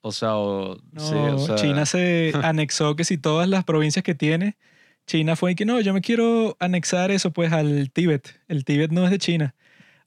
O 0.00 0.10
sea, 0.10 0.34
o, 0.34 0.76
No, 0.90 1.00
sí, 1.00 1.14
o 1.14 1.38
sea, 1.38 1.54
China 1.54 1.86
se 1.86 2.32
anexó 2.42 2.96
que 2.96 3.04
si 3.04 3.16
todas 3.16 3.48
las 3.48 3.62
provincias 3.62 4.02
que 4.02 4.16
tiene, 4.16 4.56
China 5.06 5.36
fue 5.36 5.52
y 5.52 5.54
que 5.54 5.64
no, 5.64 5.80
yo 5.80 5.94
me 5.94 6.00
quiero 6.00 6.56
anexar 6.58 7.12
eso 7.12 7.30
pues 7.30 7.52
al 7.52 7.92
Tíbet. 7.92 8.40
El 8.48 8.64
Tíbet 8.64 8.90
no 8.90 9.04
es 9.04 9.12
de 9.12 9.18
China. 9.18 9.54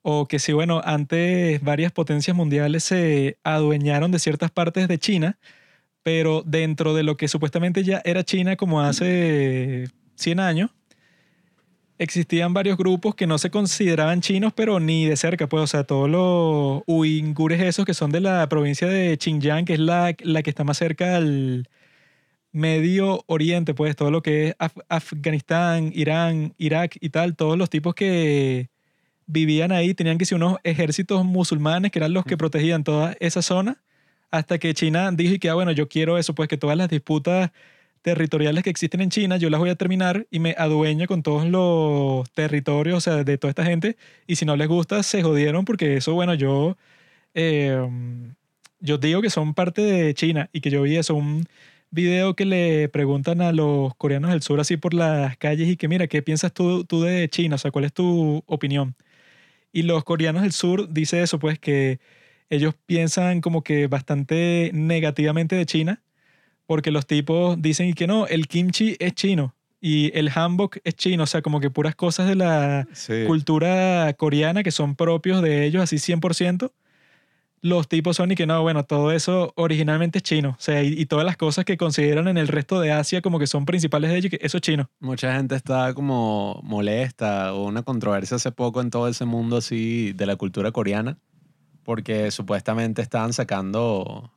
O 0.01 0.27
que 0.27 0.39
si, 0.39 0.51
bueno, 0.51 0.81
antes 0.83 1.63
varias 1.63 1.93
potencias 1.93 2.35
mundiales 2.35 2.83
se 2.83 3.37
adueñaron 3.45 4.11
de 4.11 4.19
ciertas 4.19 4.51
partes 4.51 4.89
de 4.89 4.99
China, 4.99 5.39
pero 6.03 6.43
dentro 6.45 6.93
de 6.93 7.03
lo 7.03 7.15
que 7.15 7.29
supuestamente 7.29 7.85
ya 7.85 8.01
era 8.03 8.25
China 8.25 8.57
como 8.57 8.81
hace 8.81 9.87
100 10.15 10.41
años, 10.41 10.71
existían 11.99 12.53
varios 12.53 12.77
grupos 12.77 13.13
que 13.13 13.27
no 13.27 13.37
se 13.37 13.51
consideraban 13.51 14.21
chinos, 14.21 14.53
pero 14.55 14.79
ni 14.79 15.05
de 15.05 15.17
cerca, 15.17 15.47
pues, 15.47 15.63
o 15.63 15.67
sea, 15.67 15.83
todos 15.83 16.09
los 16.09 16.81
uigures 16.87 17.61
esos 17.61 17.85
que 17.85 17.93
son 17.93 18.09
de 18.11 18.21
la 18.21 18.47
provincia 18.49 18.87
de 18.87 19.17
Xinjiang, 19.21 19.65
que 19.65 19.73
es 19.73 19.79
la, 19.79 20.15
la 20.21 20.41
que 20.41 20.49
está 20.49 20.63
más 20.63 20.77
cerca 20.77 21.17
al 21.17 21.67
Medio 22.51 23.23
Oriente, 23.27 23.73
pues, 23.75 23.95
todo 23.95 24.11
lo 24.11 24.21
que 24.23 24.47
es 24.49 24.57
Af- 24.57 24.83
Afganistán, 24.89 25.91
Irán, 25.93 26.55
Irak 26.57 26.97
y 26.99 27.09
tal, 27.09 27.35
todos 27.35 27.57
los 27.57 27.69
tipos 27.69 27.93
que 27.93 28.69
vivían 29.27 29.71
ahí 29.71 29.93
tenían 29.93 30.17
que 30.17 30.25
ser 30.25 30.37
unos 30.37 30.57
ejércitos 30.63 31.23
musulmanes 31.25 31.91
que 31.91 31.99
eran 31.99 32.13
los 32.13 32.25
que 32.25 32.37
protegían 32.37 32.83
toda 32.83 33.15
esa 33.19 33.41
zona, 33.41 33.83
hasta 34.31 34.57
que 34.57 34.73
China 34.73 35.11
dijo 35.11 35.33
y 35.35 35.39
que, 35.39 35.49
ah, 35.49 35.53
bueno, 35.55 35.71
yo 35.73 35.89
quiero 35.89 36.17
eso, 36.17 36.33
pues 36.33 36.47
que 36.49 36.57
todas 36.57 36.77
las 36.77 36.89
disputas 36.89 37.51
territoriales 38.01 38.63
que 38.63 38.69
existen 38.69 39.01
en 39.01 39.09
China, 39.09 39.37
yo 39.37 39.49
las 39.49 39.59
voy 39.59 39.69
a 39.69 39.75
terminar 39.75 40.27
y 40.31 40.39
me 40.39 40.55
adueño 40.57 41.07
con 41.07 41.23
todos 41.23 41.45
los 41.47 42.29
territorios, 42.31 42.97
o 42.97 43.01
sea, 43.01 43.23
de 43.23 43.37
toda 43.37 43.49
esta 43.51 43.65
gente. 43.65 43.97
Y 44.27 44.35
si 44.35 44.45
no 44.45 44.55
les 44.55 44.67
gusta, 44.67 45.03
se 45.03 45.23
jodieron 45.23 45.65
porque 45.65 45.97
eso, 45.97 46.13
bueno, 46.13 46.33
yo, 46.33 46.77
eh, 47.33 47.79
yo 48.79 48.97
digo 48.97 49.21
que 49.21 49.29
son 49.29 49.53
parte 49.53 49.81
de 49.81 50.13
China 50.13 50.49
y 50.53 50.61
que 50.61 50.69
yo 50.69 50.81
vi 50.83 50.97
eso, 50.97 51.15
un 51.15 51.45
video 51.91 52.35
que 52.35 52.45
le 52.45 52.89
preguntan 52.89 53.41
a 53.41 53.51
los 53.51 53.95
coreanos 53.95 54.31
del 54.31 54.41
sur 54.43 54.59
así 54.59 54.77
por 54.77 54.93
las 54.93 55.37
calles 55.37 55.67
y 55.69 55.77
que 55.77 55.87
mira, 55.87 56.07
¿qué 56.07 56.21
piensas 56.21 56.53
tú, 56.53 56.85
tú 56.85 57.01
de 57.01 57.29
China? 57.29 57.55
O 57.55 57.57
sea, 57.57 57.71
¿cuál 57.71 57.85
es 57.85 57.93
tu 57.93 58.43
opinión? 58.47 58.95
Y 59.71 59.83
los 59.83 60.03
coreanos 60.03 60.43
del 60.43 60.53
sur 60.53 60.89
dice 60.91 61.21
eso, 61.23 61.39
pues 61.39 61.59
que 61.59 61.99
ellos 62.49 62.75
piensan 62.85 63.41
como 63.41 63.63
que 63.63 63.87
bastante 63.87 64.71
negativamente 64.73 65.55
de 65.55 65.65
China 65.65 66.01
porque 66.69 66.91
los 66.91 67.07
tipos 67.07 67.59
dicen 67.59 67.91
que 67.95 68.05
no, 68.05 68.27
el 68.27 68.47
kimchi 68.47 68.95
es 68.99 69.15
chino 69.15 69.55
y 69.81 70.15
el 70.15 70.29
hanbok 70.29 70.77
es 70.83 70.93
chino, 70.93 71.23
o 71.23 71.25
sea, 71.25 71.41
como 71.41 71.59
que 71.59 71.71
puras 71.71 71.95
cosas 71.95 72.27
de 72.27 72.35
la 72.35 72.87
sí. 72.93 73.23
cultura 73.25 74.13
coreana 74.13 74.61
que 74.61 74.69
son 74.69 74.95
propios 74.95 75.41
de 75.41 75.65
ellos, 75.65 75.81
así 75.81 75.95
100%. 75.95 76.71
Los 77.61 77.87
tipos 77.87 78.17
son 78.17 78.33
y 78.33 78.35
que 78.35 78.45
no, 78.45 78.61
bueno, 78.61 78.85
todo 78.85 79.11
eso 79.11 79.51
originalmente 79.55 80.19
es 80.19 80.23
chino, 80.23 80.49
o 80.49 80.61
sea, 80.61 80.83
y, 80.83 80.89
y 80.89 81.07
todas 81.07 81.25
las 81.25 81.37
cosas 81.37 81.65
que 81.65 81.75
consideran 81.75 82.27
en 82.27 82.37
el 82.37 82.47
resto 82.47 82.79
de 82.79 82.91
Asia 82.91 83.23
como 83.23 83.39
que 83.39 83.47
son 83.47 83.65
principales 83.65 84.11
de 84.11 84.17
ellos, 84.17 84.29
que 84.29 84.37
eso 84.39 84.57
es 84.57 84.61
chino. 84.61 84.91
Mucha 84.99 85.35
gente 85.35 85.55
está 85.55 85.95
como 85.95 86.59
molesta 86.61 87.51
o 87.55 87.65
una 87.65 87.81
controversia 87.81 88.35
hace 88.35 88.51
poco 88.51 88.79
en 88.79 88.91
todo 88.91 89.07
ese 89.07 89.25
mundo 89.25 89.57
así 89.57 90.13
de 90.13 90.27
la 90.27 90.35
cultura 90.35 90.71
coreana 90.71 91.17
porque 91.81 92.29
supuestamente 92.29 93.01
estaban 93.01 93.33
sacando... 93.33 94.31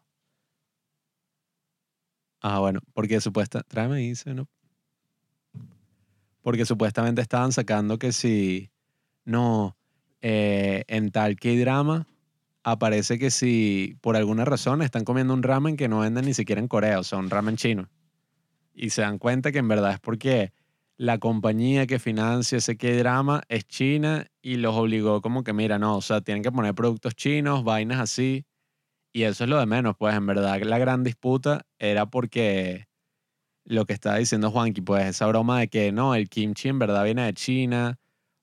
Ah, 2.43 2.59
bueno, 2.59 2.81
porque 2.93 3.21
supuesta... 3.21 3.63
Tráeme 3.63 3.99
dice, 3.99 4.35
¿no? 4.35 4.49
Porque 6.43 6.67
supuestamente 6.67 7.23
estaban 7.23 7.53
sacando 7.53 7.99
que 7.99 8.13
si... 8.13 8.71
No, 9.25 9.77
eh, 10.21 10.85
en 10.89 11.11
tal 11.13 11.37
K-drama 11.37 12.07
aparece 12.65 13.19
que 13.19 13.31
si 13.31 13.97
por 14.01 14.17
alguna 14.17 14.45
razón 14.45 14.83
están 14.83 15.05
comiendo 15.05 15.35
un 15.35 15.43
ramen 15.43 15.77
que 15.77 15.89
no 15.89 16.01
venden 16.01 16.25
ni 16.25 16.35
siquiera 16.35 16.61
en 16.61 16.69
Corea, 16.69 16.99
o 16.99 17.05
sea, 17.05 17.19
un 17.19 17.31
ramen 17.31 17.57
chino. 17.57 17.89
Y 18.75 18.91
se 18.91 19.03
dan 19.03 19.19
cuenta 19.19 19.53
que 19.53 19.59
en 19.59 19.69
verdad 19.69 19.93
es 19.93 20.01
porque 20.01 20.53
la 20.97 21.19
compañía 21.19 21.87
que 21.87 21.99
financia 21.99 22.59
ese 22.59 22.77
qué 22.77 22.97
drama 22.97 23.43
es 23.49 23.67
China 23.67 24.27
y 24.41 24.57
los 24.57 24.75
obligó 24.77 25.21
como 25.21 25.43
que, 25.45 25.53
mira, 25.53 25.79
no, 25.79 25.97
o 25.97 26.03
sea, 26.03 26.21
tienen 26.21 26.43
que 26.43 26.53
poner 26.53 26.75
productos 26.75 27.15
chinos, 27.15 27.65
vainas 27.65 28.01
así. 28.01 28.45
Y 29.13 29.25
eso 29.25 29.45
es 29.45 29.51
lo 29.51 29.59
de 29.59 29.67
menos, 29.67 29.95
pues 29.99 30.15
en 30.17 30.27
verdad 30.27 30.61
la 30.63 30.79
gran 30.79 31.05
disputa 31.05 31.67
era 31.79 32.07
porque 32.07 32.87
lo 33.65 33.85
que 33.85 33.93
estaba 33.93 34.17
diciendo 34.17 34.51
Juanqui, 34.51 34.81
pues 34.81 35.07
esa 35.07 35.27
broma 35.27 35.61
de 35.61 35.69
que 35.69 35.93
no, 35.93 36.15
el 36.15 36.29
kimchi 36.29 36.69
en 36.69 36.79
verdad 36.79 37.05
viene 37.05 37.25
de 37.27 37.35
China 37.35 37.99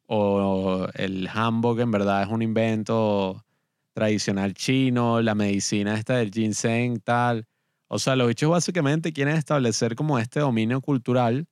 o 0.06 0.88
el 0.94 1.28
hamburg 1.34 1.82
en 1.82 1.92
verdad 1.92 2.24
es 2.24 2.30
un 2.30 2.42
invento 2.42 3.46
tradicional 3.94 4.54
chino, 4.54 5.22
la 5.22 5.36
medicina 5.36 5.96
esta 5.96 6.18
del 6.18 6.32
ginseng, 6.32 7.00
tal. 7.00 7.48
O 7.88 8.00
sea, 8.00 8.16
los 8.16 8.28
bichos 8.28 8.50
básicamente 8.50 9.12
quieren 9.14 9.36
establecer 9.36 9.96
como 9.96 10.20
este 10.20 10.40
dominio 10.40 10.82
cultural 10.82 11.48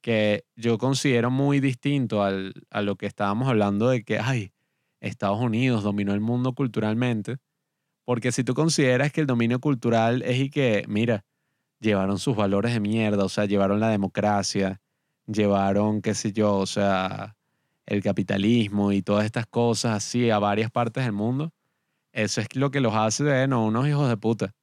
que 0.00 0.44
yo 0.56 0.78
considero 0.78 1.30
muy 1.30 1.60
distinto 1.60 2.22
al, 2.22 2.54
a 2.70 2.82
lo 2.82 2.96
que 2.96 3.06
estábamos 3.06 3.48
hablando 3.48 3.88
de 3.88 4.04
que, 4.04 4.18
ay, 4.18 4.52
Estados 5.00 5.40
Unidos 5.40 5.82
dominó 5.82 6.14
el 6.14 6.20
mundo 6.20 6.54
culturalmente. 6.54 7.38
Porque 8.04 8.32
si 8.32 8.44
tú 8.44 8.54
consideras 8.54 9.12
que 9.12 9.20
el 9.20 9.26
dominio 9.26 9.60
cultural 9.60 10.22
es 10.22 10.38
y 10.38 10.50
que, 10.50 10.84
mira, 10.88 11.24
llevaron 11.80 12.18
sus 12.18 12.36
valores 12.36 12.72
de 12.74 12.80
mierda, 12.80 13.24
o 13.24 13.28
sea, 13.28 13.46
llevaron 13.46 13.80
la 13.80 13.88
democracia, 13.88 14.80
llevaron, 15.26 16.02
qué 16.02 16.14
sé 16.14 16.32
yo, 16.32 16.56
o 16.56 16.66
sea, 16.66 17.36
el 17.86 18.02
capitalismo 18.02 18.92
y 18.92 19.02
todas 19.02 19.24
estas 19.24 19.46
cosas 19.46 19.96
así 19.96 20.30
a 20.30 20.38
varias 20.38 20.70
partes 20.70 21.04
del 21.04 21.12
mundo, 21.12 21.52
eso 22.12 22.40
es 22.40 22.54
lo 22.56 22.70
que 22.70 22.80
los 22.80 22.94
hace, 22.94 23.24
bueno, 23.24 23.64
unos 23.64 23.88
hijos 23.88 24.08
de 24.08 24.16
puta. 24.16 24.54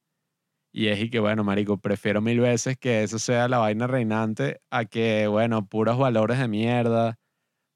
Y 0.73 0.87
es 0.87 1.01
y 1.01 1.09
que, 1.09 1.19
bueno, 1.19 1.43
marico, 1.43 1.77
prefiero 1.79 2.21
mil 2.21 2.39
veces 2.39 2.77
que 2.77 3.03
eso 3.03 3.19
sea 3.19 3.47
la 3.49 3.57
vaina 3.57 3.87
reinante 3.87 4.61
a 4.69 4.85
que, 4.85 5.27
bueno, 5.27 5.67
puros 5.67 5.97
valores 5.97 6.39
de 6.39 6.47
mierda, 6.47 7.19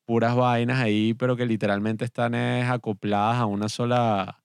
puras 0.05 0.35
vainas 0.35 0.79
ahí, 0.79 1.13
pero 1.13 1.35
que 1.35 1.45
literalmente 1.45 2.05
están 2.05 2.35
acopladas 2.35 3.37
a 3.37 3.45
una 3.47 3.69
sola 3.69 4.44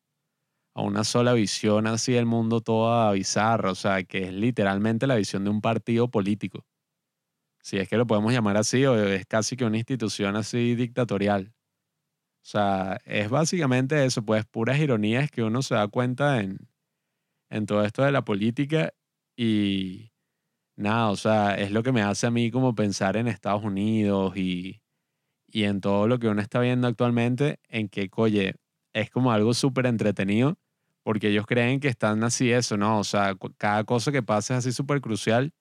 a 0.75 0.83
una 0.83 1.05
sola 1.05 1.33
visión 1.35 1.87
así 1.87 2.13
del 2.13 2.27
mundo 2.27 2.61
toda 2.61 3.13
bizarra, 3.13 3.71
o 3.73 3.75
sea, 3.75 4.03
que 4.05 4.25
es 4.25 4.33
literalmente 4.33 5.07
la 5.07 5.17
visión 5.17 5.45
de 5.45 5.51
un 5.51 5.61
partido 5.61 6.11
político. 6.11 6.65
Si 7.63 7.79
es 7.79 7.89
que 7.89 7.97
lo 7.97 8.07
podemos 8.07 8.33
llamar 8.33 8.57
así, 8.57 8.85
o 8.87 8.97
es 8.97 9.27
casi 9.27 9.57
que 9.57 9.65
una 9.65 9.77
institución 9.79 10.37
así 10.37 10.75
dictatorial. 10.75 11.53
O 12.43 12.47
sea, 12.47 12.99
es 13.05 13.29
básicamente 13.31 14.05
eso, 14.05 14.25
pues 14.25 14.47
puras 14.47 14.79
ironías 14.81 15.31
que 15.31 15.43
uno 15.43 15.63
se 15.63 15.75
da 15.75 15.89
cuenta 15.89 16.41
en, 16.41 16.59
en 17.51 17.67
todo 17.67 17.85
esto 17.85 18.03
de 18.05 18.13
la 18.13 18.25
política 18.25 18.93
y 19.37 20.13
nada, 20.77 21.11
o 21.11 21.17
sea, 21.17 21.57
es 21.57 21.73
lo 21.73 21.83
que 21.83 21.93
me 21.93 22.03
hace 22.03 22.27
a 22.29 22.31
mí 22.31 22.51
como 22.51 22.75
pensar 22.75 23.17
en 23.17 23.29
Estados 23.29 23.65
Unidos 23.65 24.37
y, 24.37 24.83
y 25.49 25.65
en 25.65 25.81
todo 25.81 26.09
lo 26.09 26.19
que 26.19 26.29
uno 26.29 26.43
está 26.43 26.61
viendo 26.61 26.89
actualmente, 26.89 27.61
en 27.69 27.89
que, 27.89 28.11
oye, 28.17 28.55
es 28.93 29.11
como 29.11 29.33
algo 29.33 29.55
súper 29.55 29.87
entretenido 29.87 30.57
porque 31.03 31.29
ellos 31.29 31.47
creen 31.47 31.81
que 31.81 31.89
están 31.89 32.23
así 32.25 32.51
eso, 32.53 32.77
¿no? 32.77 32.99
O 32.99 33.05
sea, 33.05 33.35
cada 33.57 33.85
cosa 33.85 34.13
que 34.13 34.23
pasa 34.23 34.55
es 34.55 34.59
así 34.59 34.73
súper 34.73 35.01
crucial, 35.01 35.53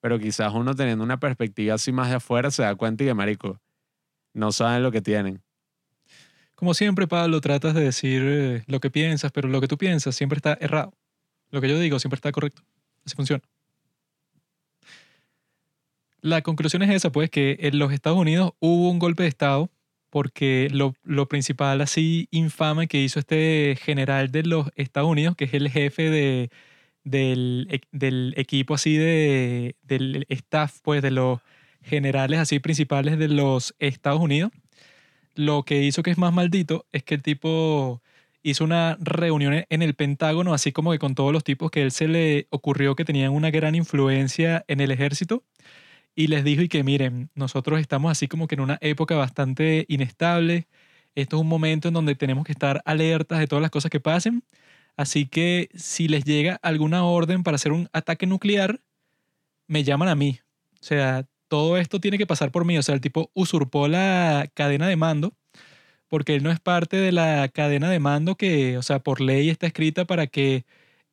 pero 0.00 0.18
quizás 0.18 0.52
uno 0.54 0.74
teniendo 0.74 1.04
una 1.04 1.18
perspectiva 1.18 1.74
así 1.74 1.92
más 1.92 2.10
de 2.10 2.16
afuera 2.16 2.50
se 2.50 2.62
da 2.62 2.74
cuenta 2.74 3.04
y 3.04 3.06
que, 3.06 3.14
marico, 3.14 3.60
no 4.34 4.52
saben 4.52 4.82
lo 4.82 4.92
que 4.92 5.00
tienen. 5.00 5.42
Como 6.54 6.74
siempre, 6.74 7.06
Pablo, 7.06 7.40
tratas 7.40 7.74
de 7.74 7.82
decir 7.82 8.22
eh, 8.24 8.64
lo 8.66 8.80
que 8.80 8.90
piensas, 8.90 9.32
pero 9.32 9.48
lo 9.48 9.60
que 9.60 9.68
tú 9.68 9.78
piensas 9.78 10.14
siempre 10.14 10.36
está 10.36 10.58
errado. 10.60 10.92
Lo 11.50 11.60
que 11.60 11.68
yo 11.68 11.78
digo 11.78 11.98
siempre 11.98 12.16
está 12.16 12.32
correcto. 12.32 12.62
Así 13.06 13.14
funciona. 13.14 13.42
La 16.20 16.42
conclusión 16.42 16.82
es 16.82 16.90
esa, 16.90 17.12
pues, 17.12 17.30
que 17.30 17.58
en 17.60 17.78
los 17.78 17.92
Estados 17.92 18.18
Unidos 18.18 18.52
hubo 18.58 18.90
un 18.90 18.98
golpe 18.98 19.22
de 19.22 19.28
Estado 19.28 19.70
porque 20.10 20.68
lo, 20.72 21.28
principal 21.28 21.80
así 21.80 22.28
infame 22.30 22.88
que 22.88 23.02
hizo 23.02 23.18
este 23.20 23.76
general 23.80 24.30
de 24.30 24.44
los 24.44 24.70
Estados 24.76 25.10
Unidos, 25.10 25.36
que 25.36 25.44
es 25.44 25.54
el 25.54 25.68
jefe 25.70 26.10
de, 26.10 26.50
del, 27.04 27.68
e, 27.70 27.80
del 27.92 28.34
equipo 28.36 28.74
así 28.74 28.96
de, 28.96 29.76
del 29.82 30.26
staff, 30.28 30.80
pues, 30.82 31.02
de 31.02 31.10
los 31.10 31.40
generales 31.82 32.40
así 32.40 32.58
principales 32.60 33.18
de 33.18 33.28
los 33.28 33.74
Estados 33.78 34.20
Unidos, 34.20 34.52
lo 35.34 35.64
que 35.64 35.82
hizo 35.84 36.02
que 36.02 36.10
es 36.10 36.18
más 36.18 36.32
maldito 36.32 36.86
es 36.92 37.04
que 37.04 37.14
el 37.14 37.22
tipo 37.22 38.02
hizo 38.42 38.64
una 38.64 38.96
reunión 39.00 39.64
en 39.68 39.82
el 39.82 39.94
Pentágono, 39.94 40.54
así 40.54 40.72
como 40.72 40.92
que 40.92 40.98
con 40.98 41.14
todos 41.14 41.32
los 41.32 41.44
tipos 41.44 41.70
que 41.70 41.82
él 41.82 41.92
se 41.92 42.08
le 42.08 42.46
ocurrió 42.50 42.96
que 42.96 43.04
tenían 43.04 43.32
una 43.32 43.50
gran 43.50 43.74
influencia 43.74 44.64
en 44.68 44.80
el 44.80 44.90
ejército, 44.90 45.44
y 46.18 46.26
les 46.26 46.42
dijo 46.42 46.62
y 46.62 46.68
que 46.68 46.82
miren, 46.82 47.30
nosotros 47.36 47.78
estamos 47.78 48.10
así 48.10 48.26
como 48.26 48.48
que 48.48 48.56
en 48.56 48.62
una 48.62 48.76
época 48.80 49.14
bastante 49.14 49.86
inestable, 49.88 50.66
esto 51.14 51.36
es 51.36 51.42
un 51.42 51.48
momento 51.48 51.86
en 51.86 51.94
donde 51.94 52.16
tenemos 52.16 52.44
que 52.44 52.50
estar 52.50 52.82
alertas 52.86 53.38
de 53.38 53.46
todas 53.46 53.62
las 53.62 53.70
cosas 53.70 53.88
que 53.88 54.00
pasen, 54.00 54.42
así 54.96 55.26
que 55.26 55.68
si 55.76 56.08
les 56.08 56.24
llega 56.24 56.58
alguna 56.62 57.04
orden 57.04 57.44
para 57.44 57.54
hacer 57.54 57.70
un 57.70 57.88
ataque 57.92 58.26
nuclear, 58.26 58.80
me 59.68 59.84
llaman 59.84 60.08
a 60.08 60.16
mí. 60.16 60.40
O 60.80 60.82
sea, 60.82 61.24
todo 61.46 61.78
esto 61.78 62.00
tiene 62.00 62.18
que 62.18 62.26
pasar 62.26 62.50
por 62.50 62.64
mí, 62.64 62.76
o 62.78 62.82
sea, 62.82 62.96
el 62.96 63.00
tipo 63.00 63.30
usurpó 63.34 63.86
la 63.86 64.50
cadena 64.54 64.88
de 64.88 64.96
mando 64.96 65.34
porque 66.08 66.34
él 66.34 66.42
no 66.42 66.50
es 66.50 66.60
parte 66.60 66.96
de 66.96 67.12
la 67.12 67.48
cadena 67.48 67.90
de 67.90 68.00
mando 68.00 68.36
que, 68.36 68.78
o 68.78 68.82
sea, 68.82 68.98
por 69.00 69.20
ley 69.20 69.50
está 69.50 69.68
escrita 69.68 70.04
para 70.04 70.26
que 70.26 70.64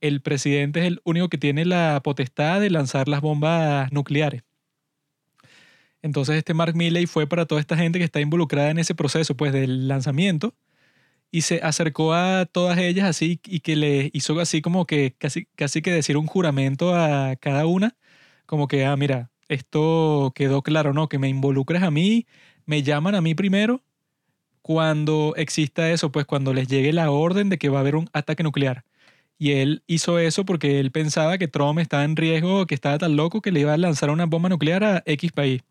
el 0.02 0.22
presidente 0.22 0.82
es 0.82 0.88
el 0.88 1.02
único 1.06 1.30
que 1.30 1.38
tiene 1.38 1.66
la 1.66 2.02
potestad 2.04 2.62
de 2.62 2.72
lanzar 2.72 3.08
las 3.08 3.22
bombas 3.22 3.92
nucleares. 3.92 4.45
Entonces 6.06 6.36
este 6.38 6.54
Mark 6.54 6.76
Milley 6.76 7.08
fue 7.08 7.26
para 7.26 7.48
toda 7.48 7.60
esta 7.60 7.76
gente 7.76 7.98
que 7.98 8.06
está 8.06 8.22
involucrada 8.22 8.70
en 8.70 8.78
ese 8.78 8.94
proceso, 8.94 9.36
pues 9.36 9.52
del 9.52 9.88
lanzamiento, 9.88 10.54
y 11.32 11.42
se 11.42 11.62
acercó 11.64 12.14
a 12.14 12.46
todas 12.46 12.78
ellas 12.80 13.08
así 13.08 13.40
y 13.46 13.62
que 13.62 13.76
le 13.76 14.12
hizo 14.14 14.40
así 14.40 14.62
como 14.62 14.86
que 14.86 15.16
casi, 15.18 15.48
casi 15.56 15.82
que 15.82 15.92
decir 15.92 16.18
un 16.18 16.28
juramento 16.28 16.96
a 16.96 17.36
cada 17.38 17.66
una, 17.68 17.98
como 18.46 18.68
que, 18.68 18.86
ah, 18.86 18.96
mira, 18.98 19.32
esto 19.50 20.32
quedó 20.36 20.62
claro, 20.64 20.94
¿no? 20.94 21.10
Que 21.10 21.20
me 21.20 21.30
involucres 21.30 21.84
a 21.84 21.92
mí, 21.92 22.28
me 22.68 22.84
llaman 22.84 23.16
a 23.16 23.22
mí 23.22 23.36
primero 23.36 23.84
cuando 24.62 25.34
exista 25.38 25.92
eso, 25.92 26.12
pues 26.12 26.26
cuando 26.26 26.54
les 26.54 26.68
llegue 26.68 26.94
la 26.94 27.12
orden 27.12 27.50
de 27.50 27.58
que 27.60 27.70
va 27.70 27.80
a 27.80 27.82
haber 27.82 27.96
un 27.96 28.10
ataque 28.14 28.44
nuclear. 28.44 28.86
Y 29.40 29.54
él 29.54 29.84
hizo 29.88 30.20
eso 30.20 30.46
porque 30.46 30.80
él 30.80 30.92
pensaba 30.92 31.38
que 31.40 31.48
Trump 31.48 31.80
estaba 31.80 32.04
en 32.06 32.16
riesgo, 32.16 32.68
que 32.68 32.76
estaba 32.76 33.00
tan 33.00 33.16
loco 33.18 33.42
que 33.42 33.52
le 33.52 33.62
iba 33.62 33.74
a 33.74 33.78
lanzar 33.78 34.12
una 34.12 34.26
bomba 34.28 34.50
nuclear 34.50 34.84
a 34.84 35.04
X 35.08 35.32
país. 35.34 35.64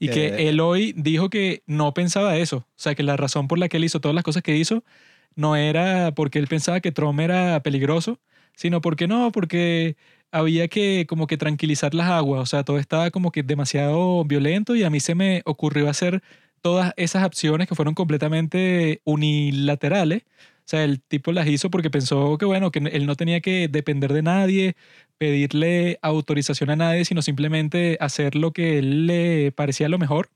Y 0.00 0.08
que 0.08 0.48
él 0.48 0.60
hoy 0.60 0.94
dijo 0.96 1.28
que 1.28 1.62
no 1.66 1.92
pensaba 1.94 2.38
eso. 2.38 2.56
O 2.56 2.66
sea, 2.76 2.94
que 2.94 3.02
la 3.02 3.16
razón 3.18 3.48
por 3.48 3.58
la 3.58 3.68
que 3.68 3.76
él 3.76 3.84
hizo 3.84 4.00
todas 4.00 4.14
las 4.14 4.24
cosas 4.24 4.42
que 4.42 4.56
hizo 4.56 4.82
no 5.36 5.56
era 5.56 6.12
porque 6.14 6.38
él 6.38 6.46
pensaba 6.48 6.80
que 6.80 6.90
Trump 6.90 7.20
era 7.20 7.62
peligroso, 7.62 8.18
sino 8.56 8.80
porque 8.80 9.06
no, 9.06 9.30
porque 9.30 9.96
había 10.32 10.68
que 10.68 11.06
como 11.08 11.26
que 11.26 11.36
tranquilizar 11.36 11.94
las 11.94 12.08
aguas. 12.08 12.42
O 12.42 12.46
sea, 12.46 12.64
todo 12.64 12.78
estaba 12.78 13.10
como 13.10 13.30
que 13.30 13.42
demasiado 13.42 14.24
violento 14.24 14.74
y 14.74 14.84
a 14.84 14.90
mí 14.90 15.00
se 15.00 15.14
me 15.14 15.42
ocurrió 15.44 15.88
hacer 15.88 16.22
todas 16.62 16.92
esas 16.96 17.22
acciones 17.22 17.68
que 17.68 17.74
fueron 17.74 17.94
completamente 17.94 19.00
unilaterales. 19.04 20.22
O 20.24 20.70
sea, 20.70 20.84
el 20.84 21.00
tipo 21.02 21.32
las 21.32 21.48
hizo 21.48 21.70
porque 21.70 21.90
pensó 21.90 22.38
que, 22.38 22.44
bueno, 22.44 22.70
que 22.70 22.78
él 22.78 23.06
no 23.06 23.16
tenía 23.16 23.40
que 23.40 23.68
depender 23.68 24.12
de 24.12 24.22
nadie, 24.22 24.76
pedirle 25.20 25.98
autorización 26.00 26.70
a 26.70 26.76
nadie, 26.76 27.04
sino 27.04 27.20
simplemente 27.20 27.98
hacer 28.00 28.34
lo 28.34 28.52
que 28.52 28.78
él 28.78 29.06
le 29.06 29.52
parecía 29.52 29.90
lo 29.90 29.98
mejor. 29.98 30.30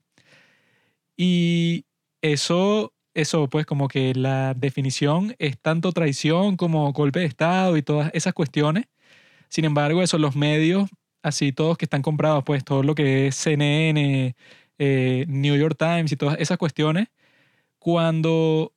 Y 1.16 1.86
eso, 2.22 2.92
eso, 3.14 3.48
pues 3.48 3.64
como 3.64 3.88
que 3.88 4.14
la 4.14 4.52
definición 4.54 5.34
es 5.38 5.58
tanto 5.58 5.92
traición 5.92 6.56
como 6.58 6.92
golpe 6.92 7.20
de 7.20 7.26
Estado 7.26 7.78
y 7.78 7.82
todas 7.82 8.10
esas 8.14 8.34
cuestiones. 8.34 8.86
Sin 9.48 9.64
embargo, 9.64 10.02
eso, 10.02 10.18
los 10.18 10.36
medios, 10.36 10.90
así 11.22 11.52
todos 11.52 11.78
que 11.78 11.86
están 11.86 12.02
comprados, 12.02 12.44
pues 12.44 12.62
todo 12.64 12.82
lo 12.82 12.94
que 12.94 13.28
es 13.28 13.36
CNN, 13.36 14.36
eh, 14.78 15.24
New 15.28 15.56
York 15.56 15.76
Times 15.78 16.12
y 16.12 16.16
todas 16.16 16.38
esas 16.40 16.58
cuestiones, 16.58 17.08
cuando 17.84 18.72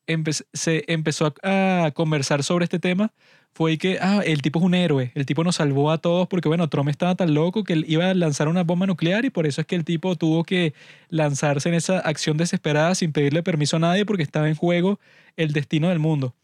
se 0.51 0.83
empezó 0.89 1.33
a, 1.41 1.91
conversar 1.93 2.43
sobre 2.43 2.65
este 2.65 2.77
tema, 2.77 3.13
fue 3.53 3.77
que 3.77 3.99
ah, 4.01 4.21
el 4.25 4.41
tipo 4.41 4.59
es 4.59 4.65
un 4.65 4.73
héroe, 4.73 5.13
el 5.15 5.25
tipo 5.25 5.45
nos 5.45 5.55
salvó 5.55 5.91
a 5.91 5.97
todos 5.97 6.27
porque, 6.27 6.49
bueno, 6.49 6.67
Trump 6.67 6.89
estaba 6.89 7.15
tan 7.15 7.33
loco 7.33 7.63
que 7.63 7.71
él 7.71 7.85
iba 7.87 8.09
a 8.09 8.13
lanzar 8.13 8.49
una 8.49 8.65
bomba 8.65 8.85
nuclear 8.85 9.23
y 9.23 9.29
por 9.29 9.47
eso 9.47 9.61
es 9.61 9.67
que 9.67 9.77
el 9.77 9.85
tipo 9.85 10.17
tuvo 10.17 10.43
que 10.43 10.73
lanzarse 11.07 11.69
en 11.69 11.75
esa 11.75 11.99
acción 11.99 12.35
desesperada 12.35 12.95
sin 12.95 13.13
pedirle 13.13 13.43
permiso 13.43 13.77
a 13.77 13.79
nadie 13.79 14.05
porque 14.05 14.23
estaba 14.23 14.49
en 14.49 14.55
juego 14.55 14.99
el 15.37 15.53
destino 15.53 15.87
del 15.87 15.99
mundo. 15.99 16.35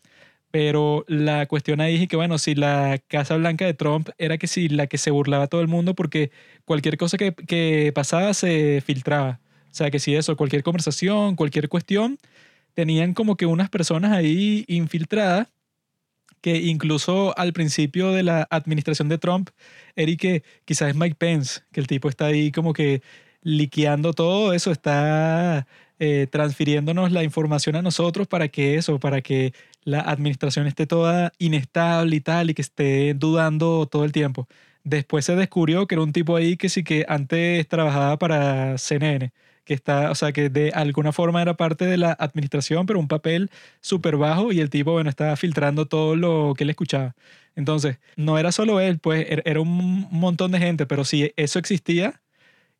Pero 0.50 1.04
la 1.10 1.46
cuestión 1.48 1.82
ahí 1.82 2.04
es 2.04 2.08
que, 2.08 2.16
bueno, 2.16 2.38
si 2.38 2.56
la 2.56 2.98
Casa 3.10 3.36
Blanca 3.36 3.66
de 3.66 3.74
Trump 3.74 4.08
era 4.18 4.38
que 4.38 4.48
si 4.48 4.70
la 4.70 4.88
que 4.88 4.98
se 4.98 5.12
burlaba 5.12 5.46
a 5.46 5.48
todo 5.48 5.60
el 5.60 5.68
mundo 5.68 5.96
porque 5.96 6.32
cualquier 6.64 6.98
cosa 6.98 7.18
que, 7.18 7.34
que 7.34 7.92
pasaba 7.94 8.34
se 8.34 8.82
filtraba. 8.86 9.42
O 9.66 9.76
sea, 9.76 9.92
que 9.92 10.00
si 10.00 10.16
eso, 10.16 10.38
cualquier 10.38 10.64
conversación, 10.64 11.36
cualquier 11.36 11.68
cuestión, 11.68 12.20
tenían 12.74 13.14
como 13.14 13.36
que 13.38 13.46
unas 13.46 13.70
personas 13.70 14.12
ahí 14.12 14.66
infiltradas 14.68 15.48
que 16.44 16.58
incluso 16.58 17.38
al 17.38 17.54
principio 17.54 18.12
de 18.12 18.22
la 18.24 18.46
administración 18.52 19.08
de 19.08 19.18
Trump, 19.18 19.50
Eric, 19.96 20.44
quizás 20.66 20.90
es 20.90 20.96
Mike 20.96 21.16
Pence, 21.18 21.62
que 21.72 21.80
el 21.80 21.88
tipo 21.88 22.10
está 22.10 22.26
ahí 22.26 22.52
como 22.52 22.74
que 22.74 23.02
liqueando 23.44 24.14
todo 24.14 24.54
eso, 24.54 24.72
está 24.72 25.68
eh, 26.00 26.28
transfiriéndonos 26.30 27.14
la 27.14 27.24
información 27.24 27.78
a 27.78 27.82
nosotros 27.82 28.28
para 28.28 28.50
que 28.50 28.76
eso, 28.76 29.00
para 29.00 29.22
que 29.22 29.54
la 29.86 30.02
administración 30.02 30.68
esté 30.68 30.86
toda 30.86 31.32
inestable 31.40 32.18
y 32.18 32.22
tal, 32.22 32.50
y 32.50 32.54
que 32.54 32.62
esté 32.62 33.14
dudando 33.14 33.86
todo 33.88 34.04
el 34.04 34.12
tiempo. 34.12 34.48
Después 34.84 35.24
se 35.24 35.36
descubrió 35.38 35.88
que 35.88 35.96
era 35.96 36.04
un 36.04 36.12
tipo 36.12 36.36
ahí 36.36 36.58
que 36.58 36.68
sí 36.68 36.84
que 36.84 37.06
antes 37.08 37.68
trabajaba 37.70 38.18
para 38.18 38.78
CNN, 38.78 39.32
que 39.66 39.74
está, 39.74 40.12
o 40.12 40.16
sea, 40.16 40.32
que 40.32 40.50
de 40.50 40.72
alguna 40.74 41.12
forma 41.12 41.42
era 41.42 41.56
parte 41.56 41.86
de 41.86 41.98
la 41.98 42.12
administración, 42.14 42.86
pero 42.86 43.00
un 43.00 43.08
papel 43.08 43.50
súper 43.82 44.18
bajo 44.18 44.52
y 44.52 44.60
el 44.60 44.70
tipo, 44.70 44.92
bueno, 44.94 45.10
estaba 45.10 45.36
filtrando 45.36 45.88
todo 45.88 46.16
lo 46.16 46.54
que 46.58 46.64
él 46.66 46.70
escuchaba. 46.72 47.16
Entonces, 47.56 48.00
no 48.16 48.38
era 48.40 48.52
solo 48.52 48.80
él, 48.80 49.00
pues 49.00 49.28
er- 49.30 49.42
era 49.46 49.62
un 49.62 50.08
montón 50.12 50.52
de 50.52 50.60
gente, 50.60 50.86
pero 50.86 51.06
si 51.06 51.32
eso 51.38 51.60
existía, 51.60 52.22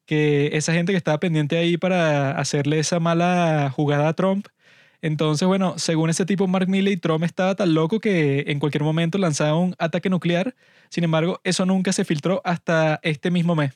que 0.06 0.50
esa 0.58 0.74
gente 0.74 0.92
que 0.94 0.98
estaba 0.98 1.20
pendiente 1.20 1.58
ahí 1.58 1.78
para 1.78 2.32
hacerle 2.32 2.80
esa 2.80 3.00
mala 3.00 3.72
jugada 3.76 4.10
a 4.10 4.14
Trump, 4.14 4.48
entonces, 5.02 5.48
bueno, 5.48 5.76
según 5.78 6.10
ese 6.10 6.26
tipo 6.26 6.48
Mark 6.48 6.70
Milley, 6.70 6.98
Trump 6.98 7.24
estaba 7.26 7.56
tan 7.56 7.74
loco 7.74 8.00
que 8.00 8.46
en 8.48 8.60
cualquier 8.60 8.84
momento 8.84 9.18
lanzaba 9.18 9.58
un 9.58 9.76
ataque 9.78 10.10
nuclear. 10.10 10.56
Sin 10.90 11.04
embargo, 11.04 11.42
eso 11.44 11.66
nunca 11.66 11.92
se 11.92 12.06
filtró 12.06 12.42
hasta 12.46 13.00
este 13.04 13.30
mismo 13.32 13.54
mes. 13.56 13.74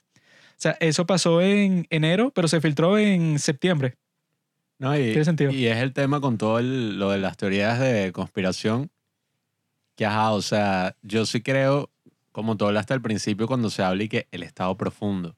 O 0.57 0.59
sea, 0.59 0.75
eso 0.79 1.05
pasó 1.05 1.39
en 1.41 1.85
enero, 1.91 2.31
pero 2.33 2.47
se 2.47 2.59
filtró 2.61 2.97
en 2.97 3.37
septiembre. 3.37 3.95
No, 4.79 4.95
y, 4.97 5.03
Tiene 5.09 5.25
sentido. 5.25 5.51
y 5.51 5.67
es 5.67 5.77
el 5.77 5.93
tema 5.93 6.19
con 6.19 6.37
todo 6.37 6.57
el- 6.59 6.97
lo 6.97 7.11
de 7.11 7.19
las 7.19 7.37
teorías 7.37 7.79
de 7.79 8.11
conspiración. 8.11 8.89
Que, 9.95 10.05
ajá, 10.05 10.31
o 10.31 10.41
sea, 10.41 10.95
yo 11.03 11.25
sí 11.25 11.41
creo, 11.41 11.89
como 12.31 12.57
tú 12.57 12.65
hablaste 12.65 12.93
al 12.93 13.01
principio 13.01 13.47
cuando 13.47 13.69
se 13.69 13.83
habla 13.83 14.03
y 14.03 14.09
que 14.09 14.27
el 14.31 14.43
estado 14.43 14.75
profundo. 14.77 15.35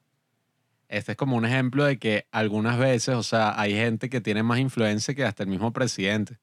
Este 0.88 1.12
es 1.12 1.16
como 1.18 1.36
un 1.36 1.44
ejemplo 1.44 1.84
de 1.84 1.98
que 1.98 2.26
algunas 2.30 2.78
veces, 2.78 3.14
o 3.14 3.22
sea, 3.22 3.58
hay 3.60 3.72
gente 3.74 4.10
que 4.10 4.20
tiene 4.20 4.42
más 4.42 4.58
influencia 4.58 5.14
que 5.14 5.24
hasta 5.24 5.42
el 5.42 5.48
mismo 5.50 5.72
presidente. 5.72 6.38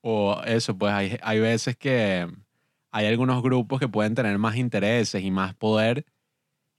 O 0.00 0.40
eso, 0.44 0.76
pues 0.78 0.92
hay, 0.92 1.18
hay 1.22 1.40
veces 1.40 1.76
que 1.76 2.26
hay 2.92 3.06
algunos 3.06 3.42
grupos 3.42 3.80
que 3.80 3.88
pueden 3.88 4.14
tener 4.14 4.38
más 4.38 4.56
intereses 4.56 5.22
y 5.22 5.30
más 5.30 5.54
poder 5.54 6.04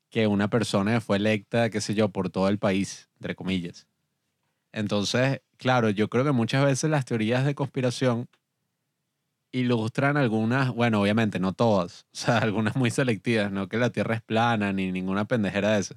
que 0.09 0.27
una 0.27 0.49
persona 0.49 1.01
fue 1.01 1.17
electa, 1.17 1.69
qué 1.69 1.81
sé 1.81 1.93
yo, 1.93 2.09
por 2.09 2.29
todo 2.29 2.47
el 2.49 2.59
país, 2.59 3.09
entre 3.15 3.35
comillas. 3.35 3.87
Entonces, 4.71 5.41
claro, 5.57 5.89
yo 5.89 6.09
creo 6.09 6.23
que 6.23 6.31
muchas 6.31 6.63
veces 6.63 6.89
las 6.89 7.05
teorías 7.05 7.45
de 7.45 7.55
conspiración 7.55 8.29
ilustran 9.51 10.17
algunas, 10.17 10.71
bueno, 10.73 11.01
obviamente 11.01 11.39
no 11.39 11.53
todas, 11.53 12.05
o 12.13 12.17
sea, 12.17 12.37
algunas 12.39 12.75
muy 12.75 12.91
selectivas, 12.91 13.51
no 13.51 13.67
que 13.67 13.77
la 13.77 13.89
Tierra 13.91 14.15
es 14.15 14.21
plana 14.21 14.73
ni 14.73 14.91
ninguna 14.91 15.25
pendejera 15.25 15.73
de 15.73 15.79
esa, 15.79 15.95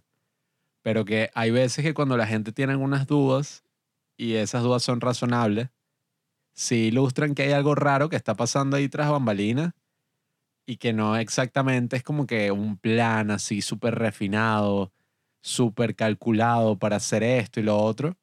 pero 0.82 1.04
que 1.04 1.30
hay 1.34 1.50
veces 1.50 1.84
que 1.84 1.94
cuando 1.94 2.16
la 2.16 2.26
gente 2.26 2.52
tiene 2.52 2.72
algunas 2.72 3.06
dudas 3.06 3.64
y 4.16 4.34
esas 4.34 4.62
dudas 4.62 4.82
son 4.82 5.00
razonables, 5.00 5.70
sí 6.54 6.86
ilustran 6.86 7.34
que 7.34 7.42
hay 7.44 7.52
algo 7.52 7.74
raro 7.74 8.08
que 8.08 8.16
está 8.16 8.34
pasando 8.34 8.76
ahí 8.76 8.88
tras 8.88 9.10
bambalinas 9.10 9.72
y 10.70 10.76
que 10.76 10.92
no 10.92 11.16
exactamente 11.16 11.96
es 11.96 12.04
como 12.04 12.28
que 12.28 12.52
un 12.52 12.76
plan 12.78 13.32
así 13.32 13.60
súper 13.60 13.96
refinado, 13.96 14.92
súper 15.42 15.96
calculado 15.96 16.78
para 16.78 16.94
hacer 16.94 17.24
esto 17.24 17.58
y 17.58 17.64
lo 17.64 17.76
otro, 17.76 18.16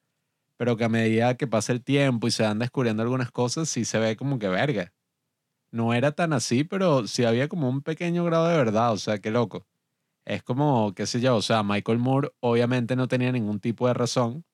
pero 0.56 0.78
que 0.78 0.86
a 0.86 0.90
medida 0.90 1.36
que 1.36 1.46
pasa 1.46 1.74
el 1.74 1.84
tiempo 1.84 2.26
y 2.26 2.32
se 2.32 2.44
van 2.44 2.60
descubriendo 2.60 3.04
algunas 3.04 3.32
cosas, 3.32 3.68
sí 3.68 3.84
se 3.84 4.00
ve 4.00 4.16
como 4.16 4.40
que 4.40 4.48
verga. 4.48 4.94
No 5.72 5.94
era 5.94 6.14
tan 6.14 6.32
así, 6.32 6.64
pero 6.64 7.06
sí 7.06 7.26
había 7.26 7.50
como 7.50 7.68
un 7.68 7.82
pequeño 7.82 8.24
grado 8.24 8.48
de 8.48 8.56
verdad, 8.56 8.94
o 8.94 8.98
sea, 8.98 9.20
qué 9.20 9.30
loco. 9.30 9.68
Es 10.24 10.42
como, 10.42 10.94
qué 10.96 11.06
sé 11.06 11.20
yo, 11.20 11.36
o 11.36 11.42
sea, 11.42 11.64
Michael 11.64 12.00
Moore 12.00 12.30
obviamente 12.40 12.96
no 12.96 13.10
tenía 13.10 13.34
ningún 13.34 13.60
tipo 13.60 13.88
de 13.90 13.94
razón. 13.94 14.46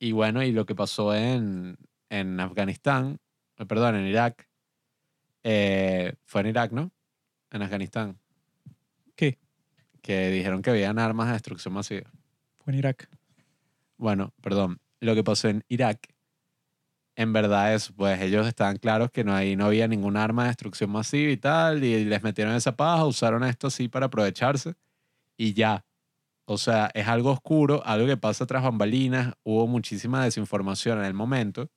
Y 0.00 0.10
bueno, 0.10 0.42
y 0.42 0.50
lo 0.50 0.66
que 0.66 0.74
pasó 0.74 1.14
en, 1.14 1.76
en 2.08 2.40
Afganistán, 2.40 3.20
eh, 3.58 3.66
perdón, 3.66 3.94
en 3.94 4.06
Irak, 4.08 4.49
eh, 5.42 6.14
fue 6.24 6.42
en 6.42 6.46
Irak, 6.48 6.72
¿no? 6.72 6.90
En 7.50 7.62
Afganistán. 7.62 8.18
¿Qué? 9.16 9.38
Que 10.02 10.30
dijeron 10.30 10.62
que 10.62 10.70
habían 10.70 10.98
armas 10.98 11.28
de 11.28 11.34
destrucción 11.34 11.74
masiva. 11.74 12.10
Fue 12.58 12.72
en 12.72 12.78
Irak. 12.78 13.08
Bueno, 13.96 14.32
perdón, 14.40 14.80
lo 15.00 15.14
que 15.14 15.24
pasó 15.24 15.48
en 15.48 15.64
Irak, 15.68 16.14
en 17.16 17.32
verdad 17.32 17.74
es, 17.74 17.92
pues 17.92 18.20
ellos 18.20 18.46
estaban 18.46 18.76
claros 18.76 19.10
que 19.10 19.24
no, 19.24 19.34
ahí 19.34 19.56
no 19.56 19.66
había 19.66 19.88
ningún 19.88 20.16
arma 20.16 20.44
de 20.44 20.48
destrucción 20.48 20.90
masiva 20.90 21.30
y 21.30 21.36
tal, 21.36 21.84
y 21.84 22.04
les 22.04 22.22
metieron 22.22 22.54
esa 22.54 22.76
paja, 22.76 23.04
usaron 23.04 23.44
esto 23.44 23.66
así 23.66 23.88
para 23.88 24.06
aprovecharse 24.06 24.74
y 25.36 25.54
ya. 25.54 25.84
O 26.46 26.58
sea, 26.58 26.90
es 26.94 27.06
algo 27.08 27.30
oscuro, 27.30 27.82
algo 27.84 28.06
que 28.06 28.16
pasa 28.16 28.46
tras 28.46 28.62
bambalinas, 28.62 29.34
hubo 29.42 29.66
muchísima 29.66 30.24
desinformación 30.24 30.98
en 30.98 31.04
el 31.04 31.14
momento, 31.14 31.70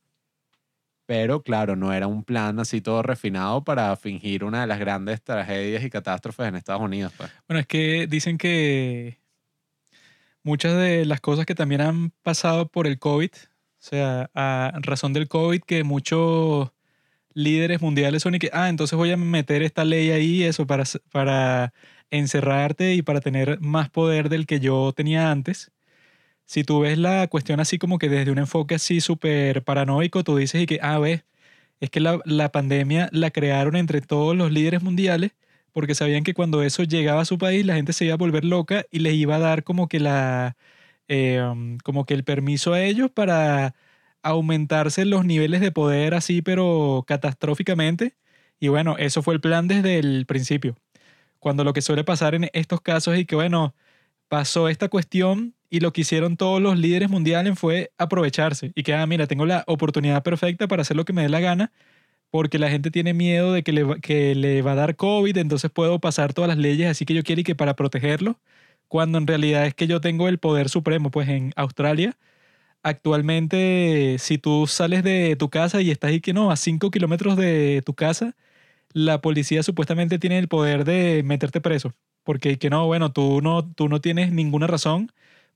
pero 1.06 1.42
claro, 1.44 1.76
no 1.76 1.94
era 1.94 2.08
un 2.08 2.24
plan 2.24 2.60
así 2.60 2.82
todo 2.82 3.02
refinado 3.04 3.64
para 3.64 3.96
fingir 3.96 4.44
una 4.44 4.62
de 4.62 4.68
las 4.68 4.80
grandes 4.80 5.22
tragedias 5.22 5.84
y 5.84 5.90
catástrofes 5.90 6.48
en 6.48 6.56
Estados 6.56 6.82
Unidos. 6.82 7.14
pues. 7.18 7.30
Bueno, 7.48 7.60
es 7.60 7.68
que 7.68 8.08
dicen 8.08 8.38
que 8.38 9.20
muchas 10.44 10.78
de 10.78 11.06
las 11.06 11.22
cosas 11.22 11.46
que 11.46 11.56
también 11.56 11.82
han 11.82 12.12
pasado 12.22 12.68
por 12.70 12.88
el 12.88 13.00
COVID, 13.00 13.32
o 13.34 13.86
sea, 13.86 14.30
a 14.34 14.72
razón 14.82 15.14
del 15.14 15.28
COVID, 15.28 15.62
que 15.62 15.84
muchos 15.84 16.72
líderes 17.34 17.82
mundiales 17.82 18.22
son 18.24 18.36
y 18.36 18.40
que, 18.40 18.50
ah, 18.54 18.70
entonces 18.70 18.98
voy 18.98 19.12
a 19.12 19.18
meter 19.18 19.64
esta 19.64 19.84
ley 19.84 20.12
ahí, 20.12 20.44
eso, 20.44 20.68
para, 20.68 20.84
para 21.12 21.74
encerrarte 22.12 22.94
y 22.94 23.02
para 23.02 23.22
tener 23.22 23.60
más 23.60 23.90
poder 23.90 24.30
del 24.30 24.46
que 24.46 24.60
yo 24.60 24.94
tenía 24.96 25.32
antes. 25.32 25.72
Si 26.46 26.64
tú 26.64 26.82
ves 26.82 26.98
la 26.98 27.28
cuestión 27.28 27.60
así 27.60 27.78
como 27.80 27.98
que 28.00 28.10
desde 28.10 28.32
un 28.32 28.38
enfoque 28.40 28.76
así 28.76 29.02
súper 29.02 29.64
paranoico, 29.64 30.24
tú 30.24 30.38
dices 30.38 30.62
y 30.62 30.66
que, 30.66 30.80
ah, 30.82 31.00
ves, 31.00 31.24
es 31.80 31.90
que 31.90 32.00
la, 32.00 32.20
la 32.26 32.52
pandemia 32.52 33.10
la 33.12 33.32
crearon 33.32 33.76
entre 33.76 34.02
todos 34.02 34.36
los 34.36 34.52
líderes 34.52 34.84
mundiales 34.84 35.32
porque 35.74 35.96
sabían 35.96 36.24
que 36.24 36.34
cuando 36.34 36.64
eso 36.64 36.84
llegaba 36.84 37.22
a 37.22 37.26
su 37.26 37.38
país 37.38 37.66
la 37.66 37.76
gente 37.76 37.94
se 37.94 38.06
iba 38.06 38.14
a 38.14 38.18
volver 38.18 38.46
loca 38.46 38.86
y 38.92 39.00
les 39.00 39.16
iba 39.16 39.36
a 39.36 39.40
dar 39.40 39.64
como 39.64 39.90
que 39.90 40.00
la 40.00 40.56
um, 41.10 41.78
como 41.80 42.06
que 42.06 42.14
el 42.14 42.24
permiso 42.24 42.74
a 42.74 42.82
ellos 42.82 43.12
para 43.12 43.76
aumentarse 44.22 45.06
los 45.06 45.26
niveles 45.26 45.62
de 45.62 45.72
poder 45.72 46.14
así 46.14 46.42
pero 46.42 47.04
catastróficamente. 47.08 48.16
Y 48.60 48.70
bueno 48.70 48.96
eso 48.98 49.22
fue 49.24 49.34
el 49.34 49.42
plan 49.42 49.68
desde 49.68 50.00
el 50.00 50.26
principio. 50.26 50.78
Cuando 51.40 51.64
lo 51.64 51.74
que 51.74 51.82
suele 51.82 52.04
pasar 52.06 52.36
en 52.36 52.50
estos 52.54 52.82
casos 52.82 53.18
es 53.18 53.26
que 53.28 53.36
bueno 53.36 53.76
pasó 54.30 54.70
esta 54.70 54.90
cuestión 54.90 55.56
y 55.74 55.80
lo 55.80 55.92
que 55.92 56.02
hicieron 56.02 56.38
todos 56.38 56.62
los 56.62 56.78
líderes 56.78 57.10
mundiales 57.10 57.58
fue 57.58 57.92
aprovecharse 57.98 58.72
y 58.76 58.84
que 58.84 58.94
ah 58.94 59.08
mira 59.08 59.26
tengo 59.26 59.48
la 59.48 59.64
oportunidad 59.66 60.22
perfecta 60.22 60.68
para 60.68 60.84
hacer 60.84 60.96
lo 60.96 61.04
que 61.04 61.14
me 61.14 61.24
dé 61.24 61.30
la 61.30 61.40
gana 61.40 61.72
porque 62.32 62.60
la 62.60 62.70
gente 62.70 62.92
tiene 62.92 63.14
miedo 63.16 63.54
de 63.54 63.64
que 63.64 63.74
le, 63.74 63.84
va, 63.84 63.98
que 64.00 64.36
le 64.36 64.62
va 64.64 64.74
a 64.74 64.76
dar 64.76 64.96
COVID, 64.98 65.38
entonces 65.38 65.72
puedo 65.72 66.00
pasar 66.00 66.34
todas 66.34 66.50
las 66.50 66.60
leyes 66.60 66.90
así 66.92 67.06
que 67.06 67.16
yo 67.16 67.24
quiero 67.24 67.42
y 67.42 67.46
que 67.46 67.56
para 67.56 67.76
protegerlo, 67.76 68.40
cuando 68.88 69.18
en 69.20 69.28
realidad 69.28 69.66
es 69.68 69.76
que 69.76 69.88
yo 69.88 70.02
tengo 70.02 70.28
el 70.30 70.40
poder 70.40 70.70
supremo. 70.70 71.12
Pues 71.12 71.30
en 71.30 71.54
Australia, 71.56 72.18
actualmente, 72.84 74.18
si 74.20 74.38
tú 74.38 74.68
sales 74.68 75.04
de 75.04 75.36
tu 75.38 75.50
casa 75.50 75.82
y 75.82 75.92
estás 75.92 76.12
ahí 76.12 76.22
que 76.22 76.34
no, 76.34 76.52
a 76.52 76.58
5 76.58 76.92
kilómetros 76.92 77.38
de 77.38 77.82
tu 77.86 77.94
casa, 77.96 78.36
la 78.94 79.22
policía 79.22 79.64
supuestamente 79.64 80.20
tiene 80.20 80.40
el 80.40 80.48
poder 80.48 80.86
de 80.86 81.24
meterte 81.26 81.62
preso, 81.62 81.94
porque 82.24 82.58
que 82.60 82.70
no, 82.70 82.86
bueno, 82.88 83.12
tú 83.12 83.42
no, 83.42 83.66
tú 83.74 83.90
no 83.90 84.02
tienes 84.02 84.32
ninguna 84.34 84.68
razón 84.68 85.12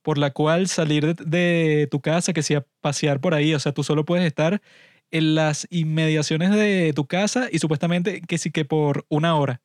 por 0.07 0.17
la 0.17 0.31
cual 0.31 0.69
salir 0.69 1.15
de, 1.17 1.89
tu 1.91 1.99
casa, 1.99 2.31
que 2.31 2.41
sea 2.41 2.65
pasear 2.79 3.19
por 3.19 3.33
ahí, 3.33 3.53
o 3.53 3.59
sea, 3.59 3.73
tú 3.73 3.83
solo 3.83 4.05
puedes 4.05 4.25
estar 4.25 4.61
en 5.11 5.35
las 5.35 5.67
inmediaciones 5.69 6.51
de 6.51 6.93
tu 6.95 7.07
casa 7.07 7.49
y 7.51 7.59
supuestamente 7.59 8.21
que 8.21 8.37
sí 8.37 8.49
que 8.49 8.63
por 8.63 9.05
una 9.09 9.35
hora. 9.35 9.61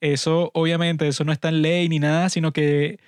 Eso, 0.00 0.52
obviamente, 0.54 1.08
eso 1.08 1.24
no 1.24 1.32
está 1.32 1.48
en 1.48 1.62
ley 1.62 1.88
ni 1.88 1.98
nada, 1.98 2.28
sino 2.28 2.52
que 2.52 3.00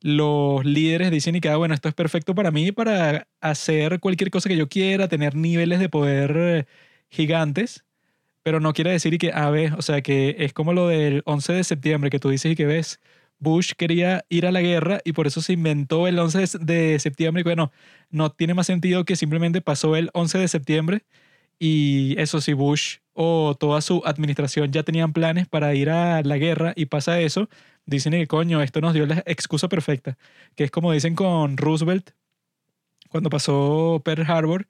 los 0.00 0.64
líderes 0.64 1.10
dicen 1.10 1.36
y 1.36 1.42
que, 1.42 1.50
ah, 1.50 1.58
bueno, 1.58 1.74
esto 1.74 1.90
es 1.90 1.94
perfecto 1.94 2.34
para 2.34 2.50
mí 2.50 2.72
para 2.72 3.28
hacer 3.42 4.00
cualquier 4.00 4.30
cosa 4.30 4.48
que 4.48 4.56
yo 4.56 4.70
quiera, 4.70 5.08
tener 5.08 5.36
niveles 5.36 5.80
de 5.80 5.90
poder 5.90 6.34
eh, 6.38 6.66
gigantes, 7.10 7.84
pero 8.42 8.60
no 8.60 8.72
quiere 8.72 8.92
decir 8.92 9.14
y 9.14 9.18
que, 9.18 9.32
a 9.32 9.50
ver, 9.50 9.74
o 9.74 9.82
sea, 9.82 10.02
que 10.02 10.36
es 10.38 10.54
como 10.54 10.72
lo 10.72 10.88
del 10.88 11.22
11 11.26 11.52
de 11.52 11.64
septiembre 11.64 12.10
que 12.10 12.20
tú 12.20 12.30
dices 12.30 12.52
y 12.52 12.56
que 12.56 12.66
ves, 12.66 13.00
Bush 13.42 13.72
quería 13.76 14.24
ir 14.28 14.46
a 14.46 14.52
la 14.52 14.60
guerra 14.60 15.00
y 15.04 15.12
por 15.14 15.26
eso 15.26 15.40
se 15.42 15.54
inventó 15.54 16.06
el 16.06 16.16
11 16.16 16.58
de 16.60 16.98
septiembre. 17.00 17.40
Y 17.40 17.44
bueno, 17.44 17.72
no 18.08 18.30
tiene 18.30 18.54
más 18.54 18.68
sentido 18.68 19.04
que 19.04 19.16
simplemente 19.16 19.60
pasó 19.60 19.96
el 19.96 20.10
11 20.14 20.38
de 20.38 20.48
septiembre 20.48 21.04
y 21.58 22.14
eso 22.20 22.40
si 22.40 22.52
Bush 22.52 22.98
o 23.14 23.56
toda 23.58 23.80
su 23.80 24.02
administración 24.06 24.70
ya 24.70 24.84
tenían 24.84 25.12
planes 25.12 25.48
para 25.48 25.74
ir 25.74 25.90
a 25.90 26.22
la 26.22 26.38
guerra 26.38 26.72
y 26.76 26.86
pasa 26.86 27.20
eso, 27.20 27.48
dicen 27.84 28.12
que 28.12 28.28
coño, 28.28 28.62
esto 28.62 28.80
nos 28.80 28.94
dio 28.94 29.06
la 29.06 29.22
excusa 29.26 29.68
perfecta, 29.68 30.16
que 30.54 30.64
es 30.64 30.70
como 30.70 30.92
dicen 30.92 31.16
con 31.16 31.56
Roosevelt 31.56 32.10
cuando 33.08 33.28
pasó 33.28 34.00
Pearl 34.04 34.24
Harbor, 34.30 34.68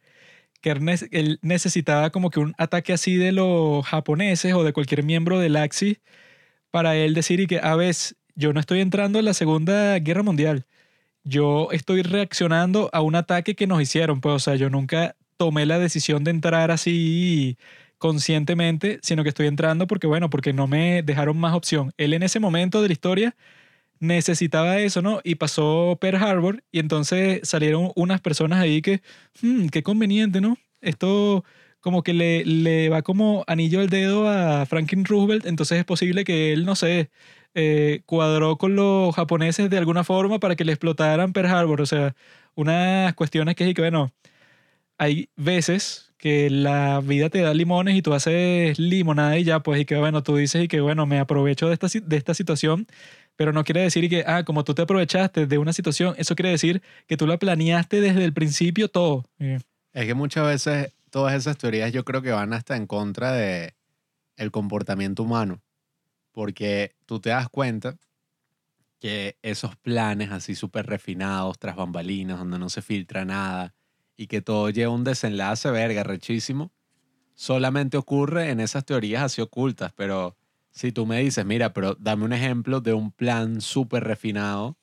que 0.62 0.70
él 0.70 1.38
necesitaba 1.42 2.10
como 2.10 2.30
que 2.30 2.40
un 2.40 2.54
ataque 2.58 2.92
así 2.94 3.16
de 3.16 3.32
los 3.32 3.86
japoneses 3.86 4.54
o 4.54 4.64
de 4.64 4.72
cualquier 4.72 5.02
miembro 5.04 5.38
del 5.38 5.56
Axis 5.56 6.00
para 6.70 6.96
él 6.96 7.14
decir 7.14 7.40
y 7.40 7.46
que 7.46 7.60
a 7.60 7.76
veces 7.76 8.16
yo 8.34 8.52
no 8.52 8.60
estoy 8.60 8.80
entrando 8.80 9.18
en 9.18 9.24
la 9.24 9.34
Segunda 9.34 9.98
Guerra 9.98 10.22
Mundial. 10.22 10.66
yo 11.24 11.68
estoy 11.72 12.02
reaccionando 12.02 12.90
a 12.92 13.02
un 13.02 13.14
ataque 13.16 13.54
que 13.56 13.66
nos 13.68 13.82
hicieron, 13.82 14.20
pues, 14.20 14.34
o 14.36 14.38
sea, 14.40 14.56
yo 14.56 14.70
nunca 14.70 15.16
tomé 15.36 15.66
la 15.66 15.78
decisión 15.78 16.24
de 16.24 16.32
entrar 16.32 16.70
así 16.70 17.58
conscientemente, 17.98 18.98
sino 19.02 19.22
que 19.22 19.30
estoy 19.30 19.46
entrando 19.48 19.86
porque, 19.86 20.06
bueno, 20.08 20.30
porque 20.30 20.52
no 20.52 20.66
me 20.66 21.02
dejaron 21.02 21.38
más 21.38 21.54
opción. 21.54 21.92
Él 21.98 22.14
en 22.14 22.22
ese 22.24 22.40
momento 22.40 22.82
de 22.82 22.88
la 22.88 22.92
historia 22.94 23.36
necesitaba 24.00 24.78
eso, 24.80 25.02
¿no? 25.02 25.20
Y 25.24 25.36
pasó 25.36 25.98
Pearl 26.00 26.16
Harbor 26.22 26.64
y 26.72 26.80
entonces 26.80 27.40
salieron 27.48 27.92
unas 27.96 28.20
personas 28.20 28.60
ahí 28.60 28.82
que, 28.82 29.02
hmm, 29.42 29.68
qué 29.68 29.82
conveniente, 29.82 30.40
¿no? 30.40 30.56
Esto 30.80 31.44
como 31.80 32.02
que 32.02 32.14
le, 32.14 32.44
le 32.44 32.88
va 32.88 33.02
como 33.02 33.44
anillo 33.46 33.80
al 33.80 33.88
dedo 33.90 34.28
a 34.28 34.66
Franklin 34.66 35.04
Roosevelt, 35.04 35.46
entonces 35.46 35.78
es 35.78 35.84
posible 35.84 36.24
que 36.24 36.52
él, 36.52 36.64
no 36.64 36.76
sé, 36.76 37.10
eh, 37.54 38.02
cuadró 38.06 38.56
con 38.56 38.76
los 38.76 39.14
japoneses 39.14 39.70
de 39.70 39.78
alguna 39.78 40.04
forma 40.04 40.38
para 40.38 40.56
que 40.56 40.64
le 40.64 40.72
explotaran 40.72 41.32
Pearl 41.32 41.48
Harbor. 41.48 41.80
O 41.80 41.86
sea, 41.86 42.14
unas 42.54 43.14
cuestiones 43.14 43.54
que 43.56 43.68
es 43.68 43.74
que, 43.74 43.82
bueno, 43.82 44.12
hay 44.98 45.28
veces 45.36 46.12
que 46.18 46.50
la 46.50 47.00
vida 47.00 47.30
te 47.30 47.40
da 47.40 47.52
limones 47.52 47.96
y 47.96 48.02
tú 48.02 48.14
haces 48.14 48.78
limonada 48.78 49.38
y 49.38 49.44
ya, 49.44 49.60
pues, 49.60 49.80
y 49.80 49.84
que, 49.84 49.96
bueno, 49.96 50.22
tú 50.22 50.36
dices 50.36 50.64
y 50.64 50.68
que, 50.68 50.80
bueno, 50.80 51.04
me 51.04 51.18
aprovecho 51.18 51.66
de 51.66 51.74
esta, 51.74 51.88
de 52.00 52.16
esta 52.16 52.32
situación, 52.32 52.86
pero 53.34 53.52
no 53.52 53.64
quiere 53.64 53.80
decir 53.80 54.08
que, 54.08 54.22
ah, 54.26 54.44
como 54.44 54.62
tú 54.62 54.72
te 54.72 54.82
aprovechaste 54.82 55.46
de 55.46 55.58
una 55.58 55.72
situación, 55.72 56.14
eso 56.18 56.36
quiere 56.36 56.50
decir 56.50 56.80
que 57.08 57.16
tú 57.16 57.26
la 57.26 57.38
planeaste 57.38 58.00
desde 58.00 58.24
el 58.24 58.32
principio 58.32 58.88
todo. 58.88 59.24
Es 59.40 60.06
que 60.06 60.14
muchas 60.14 60.46
veces 60.46 60.92
todas 61.10 61.34
esas 61.34 61.58
teorías 61.58 61.92
yo 61.92 62.04
creo 62.04 62.22
que 62.22 62.30
van 62.30 62.52
hasta 62.52 62.76
en 62.76 62.86
contra 62.86 63.32
de 63.32 63.74
el 64.36 64.52
comportamiento 64.52 65.24
humano, 65.24 65.60
porque 66.32 66.96
tú 67.06 67.20
te 67.20 67.30
das 67.30 67.48
cuenta 67.48 67.96
que 68.98 69.36
esos 69.42 69.76
planes 69.76 70.30
así 70.30 70.54
súper 70.54 70.86
refinados, 70.86 71.58
tras 71.58 71.76
bambalinas, 71.76 72.38
donde 72.38 72.58
no 72.58 72.68
se 72.68 72.82
filtra 72.82 73.24
nada 73.24 73.74
y 74.16 74.26
que 74.26 74.42
todo 74.42 74.70
lleva 74.70 74.92
un 74.92 75.04
desenlace 75.04 75.70
verga 75.70 76.04
rechísimo, 76.04 76.72
solamente 77.34 77.96
ocurre 77.96 78.50
en 78.50 78.60
esas 78.60 78.84
teorías 78.84 79.22
así 79.22 79.40
ocultas, 79.40 79.92
pero 79.96 80.36
si 80.70 80.92
tú 80.92 81.06
me 81.06 81.20
dices, 81.20 81.44
mira, 81.44 81.72
pero 81.72 81.94
dame 81.96 82.24
un 82.24 82.32
ejemplo 82.32 82.80
de 82.80 82.92
un 82.92 83.10
plan 83.10 83.60
súper 83.60 84.04
refinado 84.04 84.76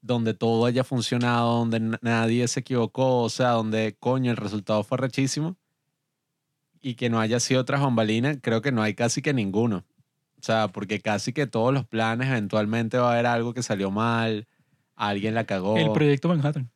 donde 0.00 0.34
todo 0.34 0.66
haya 0.66 0.84
funcionado, 0.84 1.58
donde 1.58 1.98
nadie 2.02 2.46
se 2.46 2.60
equivocó, 2.60 3.22
o 3.22 3.30
sea, 3.30 3.50
donde 3.50 3.96
coño 3.98 4.30
el 4.30 4.36
resultado 4.36 4.82
fue 4.84 4.98
rechísimo 4.98 5.56
y 6.80 6.94
que 6.94 7.08
no 7.08 7.18
haya 7.18 7.40
sido 7.40 7.64
tras 7.64 7.80
bambalina, 7.80 8.38
creo 8.38 8.60
que 8.60 8.70
no 8.70 8.82
hay 8.82 8.94
casi 8.94 9.22
que 9.22 9.32
ninguno. 9.32 9.84
O 10.44 10.46
sea, 10.46 10.68
porque 10.68 11.00
casi 11.00 11.32
que 11.32 11.46
todos 11.46 11.72
los 11.72 11.86
planes 11.86 12.28
eventualmente 12.28 12.98
va 12.98 13.08
a 13.08 13.12
haber 13.14 13.24
algo 13.24 13.54
que 13.54 13.62
salió 13.62 13.90
mal, 13.90 14.46
alguien 14.94 15.34
la 15.34 15.44
cagó. 15.44 15.78
El 15.78 15.90
proyecto 15.92 16.28
Manhattan. 16.28 16.70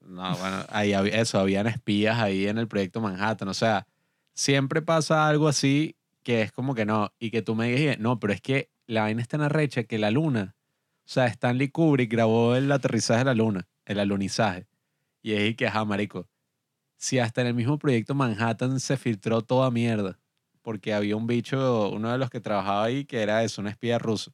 No, 0.00 0.36
bueno, 0.36 0.64
ahí 0.70 0.92
había 0.92 1.20
eso, 1.20 1.38
habían 1.38 1.68
espías 1.68 2.18
ahí 2.18 2.48
en 2.48 2.58
el 2.58 2.66
proyecto 2.66 3.00
Manhattan. 3.00 3.46
O 3.46 3.54
sea, 3.54 3.86
siempre 4.34 4.82
pasa 4.82 5.28
algo 5.28 5.46
así 5.46 5.94
que 6.24 6.42
es 6.42 6.50
como 6.50 6.74
que 6.74 6.84
no, 6.84 7.12
y 7.20 7.30
que 7.30 7.42
tú 7.42 7.54
me 7.54 7.68
digas, 7.68 8.00
no, 8.00 8.18
pero 8.18 8.32
es 8.32 8.40
que 8.40 8.70
la 8.88 9.02
vaina 9.02 9.22
es 9.22 9.28
tan 9.28 9.40
arrecha 9.40 9.84
que 9.84 10.00
la 10.00 10.10
luna, 10.10 10.56
o 11.04 11.08
sea, 11.08 11.26
Stanley 11.26 11.68
Kubrick 11.68 12.10
grabó 12.10 12.56
el 12.56 12.72
aterrizaje 12.72 13.20
de 13.20 13.26
la 13.26 13.34
luna, 13.34 13.68
el 13.84 14.00
alunizaje. 14.00 14.66
Y 15.22 15.34
es 15.34 15.54
que, 15.54 15.68
ajá, 15.68 15.84
marico, 15.84 16.26
si 16.96 17.20
hasta 17.20 17.42
en 17.42 17.46
el 17.46 17.54
mismo 17.54 17.78
proyecto 17.78 18.16
Manhattan 18.16 18.80
se 18.80 18.96
filtró 18.96 19.42
toda 19.42 19.70
mierda, 19.70 20.18
porque 20.66 20.92
había 20.92 21.14
un 21.14 21.28
bicho, 21.28 21.90
uno 21.90 22.10
de 22.10 22.18
los 22.18 22.28
que 22.28 22.40
trabajaba 22.40 22.82
ahí, 22.82 23.04
que 23.04 23.22
era 23.22 23.44
eso, 23.44 23.60
un 23.60 23.68
espía 23.68 24.00
ruso. 24.00 24.32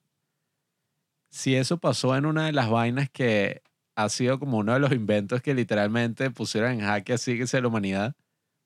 Si 1.30 1.54
eso 1.54 1.76
pasó 1.76 2.16
en 2.16 2.24
una 2.24 2.46
de 2.46 2.52
las 2.52 2.70
vainas 2.70 3.10
que 3.10 3.60
ha 3.96 4.08
sido 4.08 4.38
como 4.38 4.56
uno 4.56 4.72
de 4.72 4.78
los 4.78 4.92
inventos 4.92 5.42
que 5.42 5.52
literalmente 5.52 6.30
pusieron 6.30 6.72
en 6.72 6.80
jaque 6.80 7.12
así 7.12 7.38
que 7.38 7.60
la 7.60 7.68
humanidad 7.68 8.16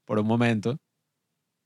por 0.04 0.20
un 0.20 0.28
momento. 0.28 0.78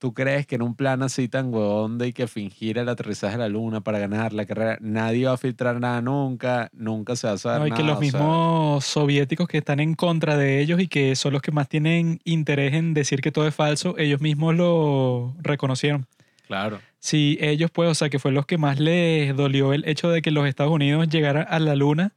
¿Tú 0.00 0.14
crees 0.14 0.46
que 0.46 0.54
en 0.54 0.62
un 0.62 0.74
plan 0.74 1.02
así 1.02 1.28
tan 1.28 1.52
huevón 1.52 1.98
de 1.98 2.12
que 2.14 2.26
fingir 2.26 2.78
el 2.78 2.88
aterrizaje 2.88 3.34
de 3.34 3.38
la 3.42 3.48
luna 3.50 3.82
para 3.82 3.98
ganar 3.98 4.32
la 4.32 4.46
carrera, 4.46 4.78
nadie 4.80 5.26
va 5.26 5.34
a 5.34 5.36
filtrar 5.36 5.78
nada 5.78 6.00
nunca, 6.00 6.70
nunca 6.72 7.14
se 7.16 7.26
va 7.26 7.34
a 7.34 7.38
saber 7.38 7.60
No, 7.60 7.66
y 7.66 7.70
nada? 7.70 7.82
que 7.82 7.86
los 7.86 7.98
sea, 7.98 8.00
mismos 8.00 8.84
soviéticos 8.86 9.46
que 9.46 9.58
están 9.58 9.78
en 9.78 9.94
contra 9.94 10.38
de 10.38 10.60
ellos 10.60 10.80
y 10.80 10.88
que 10.88 11.14
son 11.16 11.34
los 11.34 11.42
que 11.42 11.52
más 11.52 11.68
tienen 11.68 12.18
interés 12.24 12.72
en 12.72 12.94
decir 12.94 13.20
que 13.20 13.30
todo 13.30 13.46
es 13.46 13.54
falso, 13.54 13.94
ellos 13.98 14.22
mismos 14.22 14.54
lo 14.56 15.34
reconocieron. 15.42 16.06
claro. 16.46 16.80
Si 17.02 17.38
ellos, 17.40 17.70
pues, 17.70 17.88
o 17.90 17.94
sea, 17.94 18.10
que 18.10 18.18
fue 18.18 18.30
los 18.30 18.44
que 18.44 18.58
más 18.58 18.78
les 18.78 19.34
dolió 19.34 19.72
el 19.72 19.88
hecho 19.88 20.10
de 20.10 20.20
que 20.20 20.30
los 20.30 20.46
Estados 20.46 20.72
Unidos 20.72 21.08
llegaran 21.08 21.46
a 21.48 21.58
la 21.58 21.74
luna, 21.74 22.12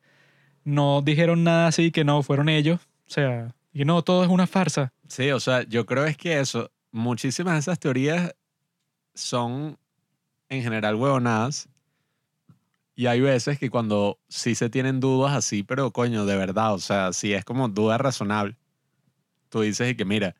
no 0.65 1.01
dijeron 1.01 1.43
nada 1.45 1.67
así 1.67 1.91
que 1.91 2.03
no, 2.03 2.21
fueron 2.23 2.49
ellos. 2.49 2.81
O 3.07 3.11
sea, 3.11 3.53
y 3.73 3.85
no, 3.85 4.01
todo 4.01 4.23
es 4.23 4.29
una 4.29 4.45
farsa. 4.45 4.91
Sí, 5.07 5.31
o 5.31 5.39
sea, 5.39 5.63
yo 5.63 5.85
creo 5.85 6.03
es 6.05 6.17
que 6.17 6.37
eso, 6.39 6.69
muchísimas 6.93 7.55
de 7.55 7.59
esas 7.59 7.79
teorías 7.79 8.33
son 9.13 9.77
en 10.47 10.63
general 10.63 10.95
huevonadas. 10.95 11.67
Y 12.95 13.07
hay 13.07 13.19
veces 13.19 13.57
que 13.57 13.71
cuando 13.71 14.19
sí 14.29 14.53
se 14.53 14.69
tienen 14.69 14.99
dudas 14.99 15.33
así, 15.33 15.63
pero 15.63 15.91
coño, 15.91 16.25
de 16.25 16.37
verdad, 16.37 16.75
o 16.75 16.79
sea, 16.79 17.11
si 17.11 17.33
es 17.33 17.43
como 17.43 17.67
duda 17.67 17.97
razonable, 17.97 18.55
tú 19.49 19.61
dices 19.61 19.91
y 19.91 19.95
que 19.95 20.05
mira, 20.05 20.35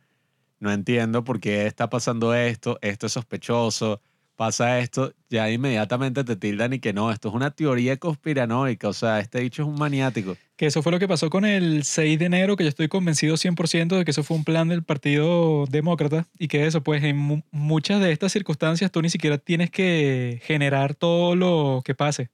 no 0.60 0.72
entiendo 0.72 1.24
por 1.24 1.40
qué 1.40 1.66
está 1.66 1.90
pasando 1.90 2.34
esto, 2.36 2.78
esto 2.82 3.08
es 3.08 3.14
sospechoso, 3.14 4.02
pasa 4.36 4.80
esto, 4.80 5.14
ya 5.30 5.50
inmediatamente 5.52 6.24
te 6.24 6.36
tildan 6.36 6.74
y 6.74 6.80
que 6.80 6.94
no, 6.94 7.12
esto 7.12 7.30
es 7.30 7.36
una 7.36 7.52
teoría 7.52 7.98
conspiranoica, 7.98 8.88
o 8.90 8.94
sea, 8.94 9.20
este 9.20 9.40
dicho 9.40 9.62
es 9.62 9.68
un 9.68 9.76
maniático. 9.76 10.36
Que 10.56 10.66
eso 10.68 10.82
fue 10.82 10.92
lo 10.92 11.00
que 11.00 11.08
pasó 11.08 11.30
con 11.30 11.46
el 11.46 11.84
6 11.84 12.18
de 12.20 12.26
enero, 12.26 12.56
que 12.56 12.64
yo 12.64 12.70
estoy 12.70 12.88
convencido 12.88 13.38
100% 13.38 13.98
de 13.98 14.06
que 14.06 14.12
eso 14.12 14.24
fue 14.24 14.38
un 14.38 14.44
plan 14.44 14.68
del 14.70 14.84
Partido 14.84 15.66
Demócrata 15.70 16.28
y 16.38 16.48
que 16.48 16.66
eso, 16.66 16.82
pues 16.84 17.04
en 17.04 17.18
mu- 17.18 17.42
muchas 17.52 18.02
de 18.02 18.12
estas 18.12 18.32
circunstancias 18.32 18.92
tú 18.92 19.02
ni 19.02 19.10
siquiera 19.10 19.38
tienes 19.38 19.70
que 19.72 20.40
generar 20.44 20.96
todo 20.96 21.36
lo 21.36 21.82
que 21.86 21.96
pase, 21.96 22.30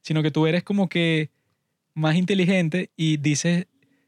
sino 0.00 0.22
que 0.22 0.30
tú 0.30 0.46
eres 0.46 0.62
como 0.62 0.88
que 0.88 1.30
más 1.94 2.16
inteligente 2.16 2.90
y 2.96 3.16
dices, 3.16 3.66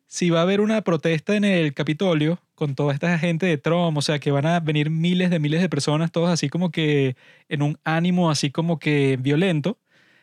si 0.08 0.30
va 0.30 0.40
a 0.40 0.42
haber 0.42 0.60
una 0.60 0.82
protesta 0.82 1.36
en 1.36 1.44
el 1.44 1.74
Capitolio 1.74 2.40
con 2.56 2.74
toda 2.74 2.94
esta 2.94 3.18
gente 3.18 3.46
de 3.46 3.58
Trump, 3.58 3.96
o 3.98 4.02
sea, 4.02 4.18
que 4.18 4.32
van 4.32 4.46
a 4.46 4.60
venir 4.60 4.90
miles 4.90 5.30
de 5.30 5.38
miles 5.38 5.60
de 5.62 5.68
personas, 5.68 6.12
todos 6.12 6.30
así 6.30 6.48
como 6.48 6.70
que 6.72 7.16
en 7.48 7.62
un 7.62 7.78
ánimo 7.84 8.30
así 8.30 8.50
como 8.50 8.78
que 8.80 9.18
violento, 9.20 9.78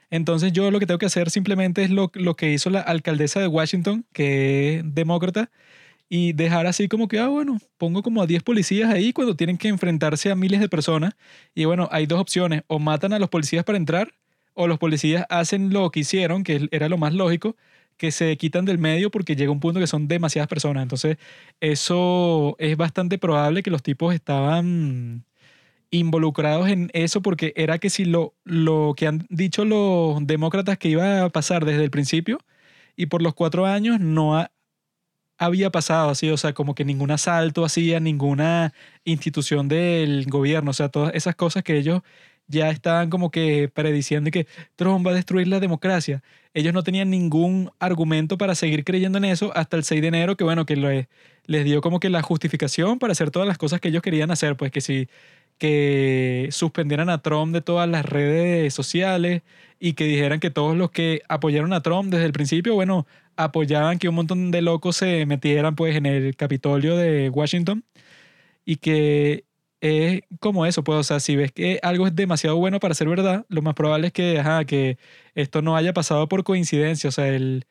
entonces 0.09 0.53
yo 0.53 0.71
lo 0.71 0.79
que 0.79 0.85
tengo 0.85 0.97
que 0.99 1.07
hacer 1.07 1.29
simplemente 1.29 1.83
es 1.83 1.89
lo, 1.91 2.11
lo 2.15 2.35
que 2.35 2.51
hizo 2.53 2.69
la 2.69 2.81
alcaldesa 2.81 3.39
de 3.39 3.47
Washington, 3.47 4.05
que 4.13 4.77
es 4.77 4.83
demócrata, 4.95 5.51
y 6.09 6.33
dejar 6.33 6.67
así 6.67 6.87
como 6.87 7.07
que, 7.07 7.19
ah, 7.19 7.27
bueno, 7.27 7.59
pongo 7.77 8.03
como 8.03 8.21
a 8.21 8.27
10 8.27 8.43
policías 8.43 8.91
ahí 8.91 9.13
cuando 9.13 9.35
tienen 9.35 9.57
que 9.57 9.69
enfrentarse 9.69 10.31
a 10.31 10.35
miles 10.35 10.59
de 10.59 10.69
personas. 10.69 11.15
Y 11.55 11.65
bueno, 11.65 11.89
hay 11.91 12.05
dos 12.05 12.19
opciones, 12.19 12.63
o 12.67 12.79
matan 12.79 13.13
a 13.13 13.19
los 13.19 13.29
policías 13.29 13.65
para 13.65 13.77
entrar, 13.77 14.13
o 14.53 14.67
los 14.67 14.79
policías 14.79 15.25
hacen 15.29 15.73
lo 15.73 15.89
que 15.91 16.01
hicieron, 16.01 16.43
que 16.43 16.69
era 16.71 16.89
lo 16.89 16.97
más 16.97 17.13
lógico, 17.13 17.55
que 17.97 18.11
se 18.11 18.35
quitan 18.37 18.65
del 18.65 18.77
medio 18.77 19.11
porque 19.11 19.35
llega 19.35 19.51
un 19.51 19.59
punto 19.59 19.79
que 19.79 19.87
son 19.87 20.07
demasiadas 20.07 20.47
personas. 20.49 20.83
Entonces, 20.83 21.17
eso 21.59 22.55
es 22.59 22.77
bastante 22.77 23.17
probable 23.17 23.63
que 23.63 23.71
los 23.71 23.83
tipos 23.83 24.13
estaban 24.13 25.25
involucrados 25.91 26.69
en 26.69 26.89
eso 26.93 27.21
porque 27.21 27.53
era 27.55 27.77
que 27.79 27.89
si 27.89 28.05
lo, 28.05 28.35
lo 28.43 28.93
que 28.97 29.07
han 29.07 29.25
dicho 29.29 29.65
los 29.65 30.25
demócratas 30.27 30.77
que 30.77 30.89
iba 30.89 31.23
a 31.25 31.29
pasar 31.29 31.65
desde 31.65 31.83
el 31.83 31.91
principio 31.91 32.39
y 32.95 33.07
por 33.07 33.21
los 33.21 33.33
cuatro 33.35 33.65
años 33.65 33.99
no 33.99 34.37
ha- 34.37 34.51
había 35.37 35.69
pasado 35.71 36.09
así, 36.09 36.29
o 36.29 36.37
sea, 36.37 36.53
como 36.53 36.75
que 36.75 36.85
ningún 36.85 37.11
asalto 37.11 37.65
hacía, 37.65 37.99
ninguna 37.99 38.73
institución 39.03 39.67
del 39.67 40.25
gobierno, 40.29 40.71
o 40.71 40.73
sea, 40.73 40.89
todas 40.89 41.13
esas 41.13 41.35
cosas 41.35 41.63
que 41.63 41.77
ellos 41.77 42.01
ya 42.47 42.69
estaban 42.69 43.09
como 43.09 43.31
que 43.31 43.69
prediciendo 43.73 44.31
que 44.31 44.47
Trump 44.75 45.05
va 45.05 45.11
a 45.11 45.15
destruir 45.15 45.47
la 45.47 45.59
democracia. 45.59 46.23
Ellos 46.53 46.73
no 46.73 46.83
tenían 46.83 47.09
ningún 47.09 47.71
argumento 47.79 48.37
para 48.37 48.55
seguir 48.55 48.83
creyendo 48.83 49.17
en 49.17 49.25
eso 49.25 49.51
hasta 49.55 49.77
el 49.77 49.83
6 49.83 50.01
de 50.01 50.07
enero, 50.09 50.37
que 50.37 50.43
bueno, 50.43 50.65
que 50.65 50.75
lo- 50.75 50.89
les 51.47 51.65
dio 51.65 51.81
como 51.81 51.99
que 51.99 52.09
la 52.09 52.21
justificación 52.21 52.99
para 52.99 53.11
hacer 53.13 53.31
todas 53.31 53.47
las 53.47 53.57
cosas 53.57 53.79
que 53.81 53.89
ellos 53.89 54.01
querían 54.01 54.31
hacer, 54.31 54.55
pues 54.57 54.71
que 54.71 54.81
si 54.81 55.07
que 55.57 56.49
suspendieran 56.51 57.09
a 57.09 57.21
Trump 57.21 57.53
de 57.53 57.61
todas 57.61 57.87
las 57.89 58.05
redes 58.05 58.73
sociales 58.73 59.41
y 59.79 59.93
que 59.93 60.03
dijeran 60.05 60.39
que 60.39 60.49
todos 60.51 60.75
los 60.75 60.91
que 60.91 61.21
apoyaron 61.29 61.71
a 61.73 61.81
Trump 61.81 62.11
desde 62.11 62.25
el 62.25 62.33
principio, 62.33 62.73
bueno, 62.75 63.07
apoyaban 63.37 63.97
que 63.99 64.09
un 64.09 64.15
montón 64.15 64.51
de 64.51 64.61
locos 64.61 64.97
se 64.97 65.25
metieran 65.25 65.75
pues 65.75 65.95
en 65.95 66.05
el 66.07 66.35
Capitolio 66.35 66.97
de 66.97 67.29
Washington 67.29 67.85
y 68.65 68.77
que 68.77 69.45
es 69.85 70.21
como 70.39 70.65
eso, 70.65 70.83
pues, 70.83 70.99
o 70.99 71.03
sea, 71.03 71.19
si 71.19 71.35
ves 71.35 71.51
que 71.51 71.79
algo 71.83 72.07
es 72.07 72.15
demasiado 72.15 72.57
bueno 72.57 72.79
para 72.79 72.93
ser 72.95 73.07
verdad, 73.09 73.45
lo 73.49 73.61
más 73.61 73.75
probable 73.75 74.07
es 74.07 74.13
que, 74.13 74.39
ajá, 74.39 74.65
que 74.65 74.97
esto 75.35 75.61
no 75.61 75.75
haya 75.75 75.93
pasado 75.93 76.27
por 76.27 76.43
coincidencia, 76.43 77.09
o 77.09 77.11
sea, 77.11 77.27
el 77.27 77.65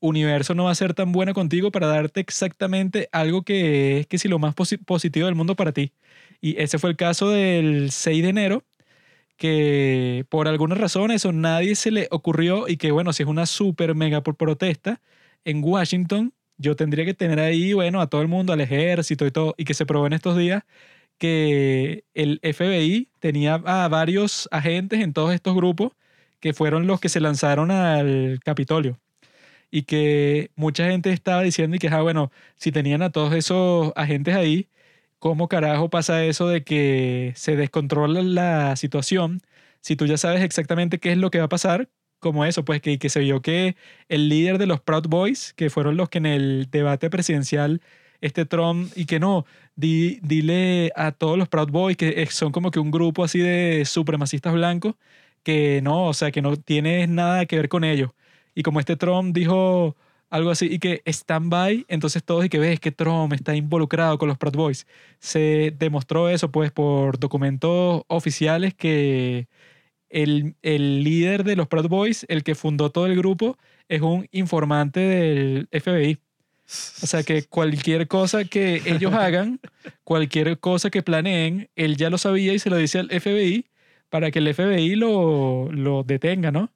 universo 0.00 0.54
no 0.54 0.64
va 0.64 0.72
a 0.72 0.74
ser 0.76 0.94
tan 0.94 1.12
bueno 1.12 1.34
contigo 1.34 1.72
para 1.72 1.86
darte 1.88 2.20
exactamente 2.20 3.08
algo 3.12 3.42
que 3.44 4.00
es 4.00 4.06
que 4.08 4.18
si 4.18 4.28
lo 4.28 4.38
más 4.38 4.54
posi- 4.56 4.84
positivo 4.84 5.26
del 5.26 5.34
mundo 5.36 5.56
para 5.56 5.72
ti. 5.72 5.92
Y 6.40 6.60
ese 6.60 6.78
fue 6.78 6.90
el 6.90 6.96
caso 6.96 7.30
del 7.30 7.90
6 7.92 8.22
de 8.22 8.30
enero, 8.30 8.64
que 9.36 10.26
por 10.28 10.48
alguna 10.48 10.74
razón 10.74 11.10
eso 11.10 11.32
nadie 11.32 11.74
se 11.74 11.90
le 11.90 12.08
ocurrió 12.10 12.68
y 12.68 12.76
que 12.76 12.92
bueno, 12.92 13.12
si 13.12 13.22
es 13.24 13.28
una 13.28 13.46
super 13.46 13.94
mega 13.94 14.22
por 14.22 14.36
protesta, 14.36 15.00
en 15.44 15.62
Washington 15.64 16.32
yo 16.56 16.76
tendría 16.76 17.04
que 17.04 17.14
tener 17.14 17.40
ahí, 17.40 17.72
bueno, 17.72 18.00
a 18.00 18.08
todo 18.08 18.22
el 18.22 18.28
mundo, 18.28 18.52
al 18.52 18.60
ejército 18.60 19.26
y 19.26 19.32
todo, 19.32 19.54
y 19.58 19.64
que 19.64 19.74
se 19.74 19.86
probó 19.86 20.06
en 20.06 20.12
estos 20.12 20.36
días 20.36 20.62
que 21.18 22.04
el 22.14 22.40
FBI 22.42 23.10
tenía 23.20 23.54
a 23.54 23.88
varios 23.88 24.48
agentes 24.52 25.00
en 25.00 25.12
todos 25.12 25.34
estos 25.34 25.54
grupos 25.54 25.92
que 26.40 26.52
fueron 26.54 26.86
los 26.86 27.00
que 27.00 27.08
se 27.08 27.20
lanzaron 27.20 27.70
al 27.70 28.40
Capitolio. 28.44 29.00
Y 29.70 29.82
que 29.84 30.50
mucha 30.56 30.86
gente 30.86 31.10
estaba 31.12 31.42
diciendo 31.42 31.76
y 31.76 31.78
que, 31.80 31.88
ah, 31.88 32.02
bueno, 32.02 32.30
si 32.56 32.72
tenían 32.72 33.02
a 33.02 33.10
todos 33.10 33.34
esos 33.34 33.92
agentes 33.96 34.34
ahí, 34.36 34.68
¿cómo 35.18 35.48
carajo 35.48 35.90
pasa 35.90 36.24
eso 36.24 36.48
de 36.48 36.64
que 36.64 37.32
se 37.36 37.56
descontrola 37.56 38.22
la 38.22 38.76
situación? 38.76 39.42
Si 39.80 39.96
tú 39.96 40.06
ya 40.06 40.18
sabes 40.18 40.42
exactamente 40.42 40.98
qué 41.00 41.12
es 41.12 41.18
lo 41.18 41.30
que 41.30 41.38
va 41.38 41.46
a 41.46 41.48
pasar, 41.48 41.88
como 42.20 42.44
eso, 42.44 42.64
pues 42.64 42.80
que, 42.80 42.98
que 42.98 43.10
se 43.10 43.20
vio 43.20 43.42
que 43.42 43.76
el 44.08 44.28
líder 44.28 44.58
de 44.58 44.66
los 44.66 44.80
Proud 44.80 45.08
Boys, 45.08 45.54
que 45.54 45.70
fueron 45.70 45.96
los 45.96 46.08
que 46.08 46.18
en 46.18 46.26
el 46.26 46.68
debate 46.70 47.10
presidencial 47.10 47.82
este 48.24 48.46
Trump 48.46 48.90
y 48.96 49.04
que 49.06 49.20
no, 49.20 49.46
di, 49.76 50.18
dile 50.22 50.92
a 50.96 51.12
todos 51.12 51.38
los 51.38 51.48
Proud 51.48 51.70
Boys 51.70 51.96
que 51.96 52.26
son 52.30 52.52
como 52.52 52.70
que 52.70 52.80
un 52.80 52.90
grupo 52.90 53.24
así 53.24 53.38
de 53.40 53.84
supremacistas 53.84 54.54
blancos 54.54 54.94
que 55.44 55.80
no, 55.82 56.06
o 56.08 56.14
sea, 56.14 56.32
que 56.32 56.42
no 56.42 56.56
tiene 56.56 57.06
nada 57.06 57.46
que 57.46 57.56
ver 57.56 57.68
con 57.68 57.84
ellos. 57.84 58.10
Y 58.54 58.62
como 58.62 58.80
este 58.80 58.96
Trump 58.96 59.34
dijo 59.34 59.96
algo 60.30 60.50
así 60.50 60.66
y 60.66 60.78
que 60.78 61.02
stand 61.06 61.50
by, 61.50 61.86
entonces 61.88 62.24
todos 62.24 62.44
y 62.46 62.48
que 62.48 62.58
ves 62.58 62.80
que 62.80 62.92
Trump 62.92 63.32
está 63.34 63.54
involucrado 63.54 64.18
con 64.18 64.28
los 64.28 64.38
Proud 64.38 64.56
Boys. 64.56 64.86
Se 65.20 65.74
demostró 65.78 66.28
eso 66.28 66.50
pues 66.50 66.72
por 66.72 67.18
documentos 67.18 68.02
oficiales 68.08 68.74
que 68.74 69.48
el, 70.08 70.56
el, 70.62 71.04
líder 71.04 71.44
de 71.44 71.56
los 71.56 71.68
Proud 71.68 71.88
Boys, 71.88 72.26
el 72.28 72.42
que 72.44 72.54
fundó 72.54 72.90
todo 72.90 73.06
el 73.06 73.16
grupo, 73.16 73.58
es 73.88 74.02
un 74.02 74.28
informante 74.32 75.00
del 75.00 75.68
FBI. 75.72 76.20
O 77.02 77.06
sea 77.06 77.22
que 77.22 77.44
cualquier 77.44 78.08
cosa 78.08 78.44
que 78.44 78.82
ellos 78.86 79.12
hagan, 79.14 79.60
cualquier 80.02 80.58
cosa 80.58 80.90
que 80.90 81.02
planeen, 81.02 81.68
él 81.76 81.96
ya 81.96 82.10
lo 82.10 82.18
sabía 82.18 82.54
y 82.54 82.58
se 82.58 82.70
lo 82.70 82.76
dice 82.76 82.98
al 82.98 83.08
FBI 83.08 83.66
para 84.08 84.30
que 84.30 84.38
el 84.38 84.54
FBI 84.54 84.94
lo, 84.96 85.70
lo 85.72 86.02
detenga, 86.04 86.50
¿no? 86.50 86.72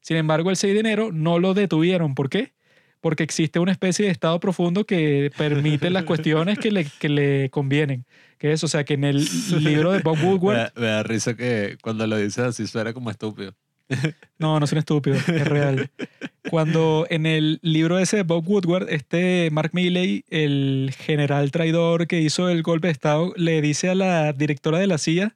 Sin 0.00 0.16
embargo, 0.16 0.50
el 0.50 0.56
6 0.56 0.74
de 0.74 0.80
enero 0.80 1.10
no 1.12 1.38
lo 1.38 1.54
detuvieron. 1.54 2.14
¿Por 2.14 2.28
qué? 2.28 2.54
Porque 3.00 3.22
existe 3.22 3.58
una 3.58 3.72
especie 3.72 4.06
de 4.06 4.12
estado 4.12 4.38
profundo 4.40 4.84
que 4.84 5.30
permite 5.36 5.90
las 5.90 6.04
cuestiones 6.04 6.58
que 6.58 6.70
le, 6.70 6.84
que 6.84 7.08
le 7.08 7.50
convienen 7.50 8.04
que 8.42 8.50
es, 8.50 8.64
o 8.64 8.66
sea, 8.66 8.82
que 8.82 8.94
en 8.94 9.04
el 9.04 9.24
libro 9.62 9.92
de 9.92 10.00
Bob 10.00 10.18
Woodward... 10.20 10.72
me, 10.74 10.86
da, 10.88 11.04
risa 11.04 11.36
que 11.36 11.78
cuando 11.80 12.08
lo 12.08 12.16
dices 12.16 12.40
así 12.40 12.66
suena 12.66 12.92
como 12.92 13.08
estúpido. 13.08 13.54
No, 14.38 14.58
no 14.58 14.66
un 14.70 14.78
estúpido, 14.78 15.14
es 15.14 15.46
real. 15.46 15.88
Cuando 16.50 17.06
en 17.10 17.26
el 17.26 17.60
libro 17.62 18.00
ese 18.00 18.16
de 18.16 18.22
Bob 18.24 18.44
Woodward, 18.48 18.88
este 18.90 19.50
Mark 19.52 19.70
Milley, 19.72 20.24
el 20.30 20.92
general 20.98 21.52
traidor 21.52 22.08
que 22.08 22.20
hizo 22.20 22.48
el 22.48 22.64
golpe 22.64 22.88
de 22.88 22.92
Estado, 22.92 23.32
le 23.36 23.62
dice 23.62 23.88
a 23.88 23.94
la 23.94 24.32
directora 24.32 24.80
de 24.80 24.88
la 24.88 24.98
CIA 24.98 25.32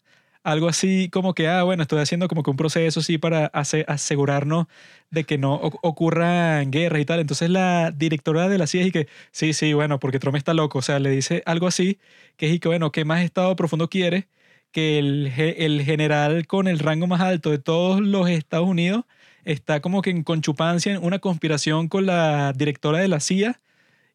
algo 0.46 0.68
así 0.68 1.08
como 1.10 1.34
que, 1.34 1.48
ah, 1.48 1.64
bueno, 1.64 1.82
estoy 1.82 1.98
haciendo 2.00 2.28
como 2.28 2.44
que 2.44 2.50
un 2.50 2.56
proceso 2.56 3.00
así 3.00 3.18
para 3.18 3.46
asegurarnos 3.46 4.66
de 5.10 5.24
que 5.24 5.38
no 5.38 5.54
ocurran 5.54 6.70
guerras 6.70 7.02
y 7.02 7.04
tal. 7.04 7.18
Entonces 7.18 7.50
la 7.50 7.90
directora 7.90 8.48
de 8.48 8.56
la 8.58 8.68
CIA 8.68 8.86
y 8.86 8.92
que, 8.92 9.08
sí, 9.32 9.52
sí, 9.54 9.72
bueno, 9.72 9.98
porque 9.98 10.20
Trump 10.20 10.36
está 10.36 10.54
loco. 10.54 10.78
O 10.78 10.82
sea, 10.82 11.00
le 11.00 11.10
dice 11.10 11.42
algo 11.46 11.66
así, 11.66 11.98
que 12.36 12.46
es 12.46 12.52
y 12.54 12.60
que, 12.60 12.68
bueno, 12.68 12.92
¿qué 12.92 13.04
más 13.04 13.22
estado 13.24 13.56
profundo 13.56 13.88
quiere? 13.90 14.28
Que 14.72 14.98
el, 14.98 15.32
el 15.36 15.82
general 15.82 16.46
con 16.46 16.68
el 16.68 16.78
rango 16.78 17.06
más 17.06 17.20
alto 17.20 17.50
de 17.50 17.58
todos 17.58 18.00
los 18.00 18.28
Estados 18.28 18.68
Unidos 18.68 19.04
está 19.44 19.80
como 19.80 20.02
que 20.02 20.10
en 20.10 20.22
conchupancia, 20.22 20.92
en 20.92 21.04
una 21.04 21.18
conspiración 21.20 21.88
con 21.88 22.04
la 22.04 22.52
directora 22.52 22.98
de 22.98 23.08
la 23.08 23.20
CIA 23.20 23.60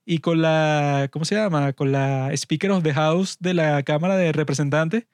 y 0.06 0.20
con 0.20 0.42
la, 0.42 1.10
¿cómo 1.12 1.26
se 1.26 1.36
llama? 1.36 1.74
Con 1.74 1.92
la 1.92 2.32
Speaker 2.34 2.72
of 2.72 2.84
the 2.84 2.94
House 2.94 3.38
de 3.40 3.54
la 3.54 3.82
Cámara 3.84 4.18
de 4.18 4.34
Representantes 4.34 5.06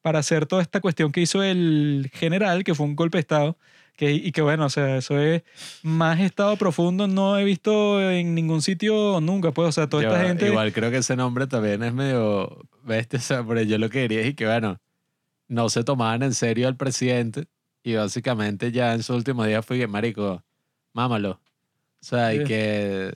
para 0.00 0.20
hacer 0.20 0.46
toda 0.46 0.62
esta 0.62 0.80
cuestión 0.80 1.12
que 1.12 1.20
hizo 1.20 1.42
el 1.42 2.10
general, 2.14 2.64
que 2.64 2.74
fue 2.74 2.86
un 2.86 2.96
golpe 2.96 3.18
de 3.18 3.20
Estado, 3.20 3.58
que, 3.96 4.12
y 4.12 4.32
que 4.32 4.40
bueno, 4.40 4.66
o 4.66 4.70
sea, 4.70 4.98
eso 4.98 5.18
es 5.18 5.42
más 5.82 6.20
estado 6.20 6.56
profundo, 6.56 7.06
no 7.08 7.38
he 7.38 7.44
visto 7.44 8.00
en 8.10 8.34
ningún 8.34 8.62
sitio 8.62 9.20
nunca, 9.20 9.50
pues, 9.52 9.68
o 9.68 9.72
sea, 9.72 9.88
toda 9.88 10.04
esta 10.04 10.22
gente... 10.22 10.48
Igual 10.48 10.72
creo 10.72 10.90
que 10.90 10.98
ese 10.98 11.16
nombre 11.16 11.46
también 11.46 11.82
es 11.82 11.92
medio 11.92 12.66
bestia, 12.84 13.18
o 13.18 13.22
sea, 13.22 13.44
pero 13.44 13.62
yo 13.62 13.78
lo 13.78 13.90
que 13.90 14.02
diría 14.02 14.20
es 14.20 14.34
que, 14.36 14.46
bueno, 14.46 14.78
no 15.48 15.68
se 15.68 15.84
tomaban 15.84 16.22
en 16.22 16.34
serio 16.34 16.68
al 16.68 16.76
presidente 16.76 17.46
y 17.82 17.94
básicamente 17.94 18.72
ya 18.72 18.94
en 18.94 19.02
sus 19.02 19.16
últimos 19.16 19.46
días 19.46 19.64
fue 19.64 19.78
que, 19.78 19.86
marico, 19.86 20.42
mámalo. 20.92 21.40
O 22.00 22.04
sea, 22.04 22.34
y 22.34 22.44
que... 22.44 23.14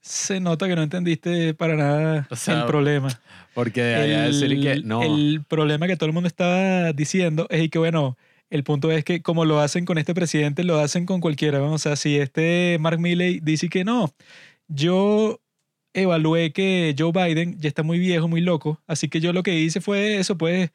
Se 0.00 0.40
nota 0.40 0.68
que 0.68 0.76
no 0.76 0.82
entendiste 0.82 1.54
para 1.54 1.76
nada 1.76 2.28
el 2.46 2.64
problema. 2.66 3.08
Porque 3.54 4.26
el, 4.26 4.60
que 4.60 4.82
no. 4.82 5.02
El 5.02 5.44
problema 5.48 5.86
que 5.86 5.96
todo 5.96 6.08
el 6.08 6.12
mundo 6.12 6.26
estaba 6.26 6.92
diciendo 6.92 7.46
es 7.50 7.70
que, 7.70 7.78
bueno, 7.78 8.16
el 8.50 8.64
punto 8.64 8.90
es 8.92 9.04
que 9.04 9.22
como 9.22 9.44
lo 9.44 9.60
hacen 9.60 9.84
con 9.84 9.98
este 9.98 10.14
presidente, 10.14 10.64
lo 10.64 10.78
hacen 10.78 11.06
con 11.06 11.20
cualquiera. 11.20 11.62
O 11.62 11.78
sea, 11.78 11.96
si 11.96 12.18
este 12.18 12.76
Mark 12.80 12.98
Milley 12.98 13.40
dice 13.40 13.68
que 13.68 13.84
no, 13.84 14.12
yo 14.68 15.40
evalué 15.92 16.52
que 16.52 16.94
Joe 16.98 17.12
Biden 17.12 17.58
ya 17.58 17.68
está 17.68 17.82
muy 17.82 17.98
viejo, 17.98 18.28
muy 18.28 18.40
loco, 18.40 18.82
así 18.86 19.08
que 19.08 19.20
yo 19.20 19.32
lo 19.32 19.42
que 19.42 19.58
hice 19.58 19.80
fue 19.80 20.18
eso, 20.18 20.36
pues 20.36 20.70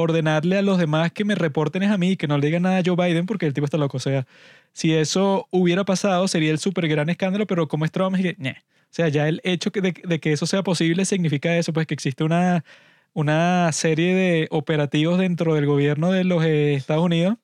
ordenarle 0.00 0.58
a 0.58 0.62
los 0.62 0.78
demás 0.78 1.12
que 1.12 1.24
me 1.24 1.34
reporten 1.34 1.82
es 1.82 1.90
a 1.90 1.98
mí, 1.98 2.16
que 2.16 2.28
no 2.28 2.38
le 2.38 2.46
digan 2.46 2.62
nada 2.62 2.78
a 2.78 2.82
Joe 2.84 2.96
Biden 2.96 3.26
porque 3.26 3.46
el 3.46 3.52
tipo 3.52 3.64
está 3.64 3.78
loco. 3.78 3.96
O 3.96 4.00
sea, 4.00 4.26
si 4.72 4.94
eso 4.94 5.48
hubiera 5.50 5.84
pasado, 5.84 6.28
sería 6.28 6.52
el 6.52 6.58
súper 6.58 6.86
gran 6.88 7.10
escándalo, 7.10 7.46
pero 7.46 7.66
como 7.68 7.84
es 7.84 7.90
Trump, 7.90 8.16
es 8.16 8.22
que, 8.22 8.50
o 8.50 8.54
sea, 8.90 9.08
ya 9.08 9.28
el 9.28 9.40
hecho 9.44 9.70
de, 9.70 9.92
de, 9.92 10.20
que 10.20 10.32
eso 10.32 10.46
sea 10.46 10.62
posible 10.62 11.04
significa 11.04 11.56
eso, 11.56 11.72
pues 11.72 11.86
que 11.86 11.94
existe 11.94 12.22
una, 12.22 12.64
una 13.12 13.72
serie 13.72 14.14
de 14.14 14.48
operativos 14.50 15.18
dentro 15.18 15.54
del 15.54 15.66
gobierno 15.66 16.12
de 16.12 16.24
los 16.24 16.44
Estados 16.44 17.04
Unidos 17.04 17.36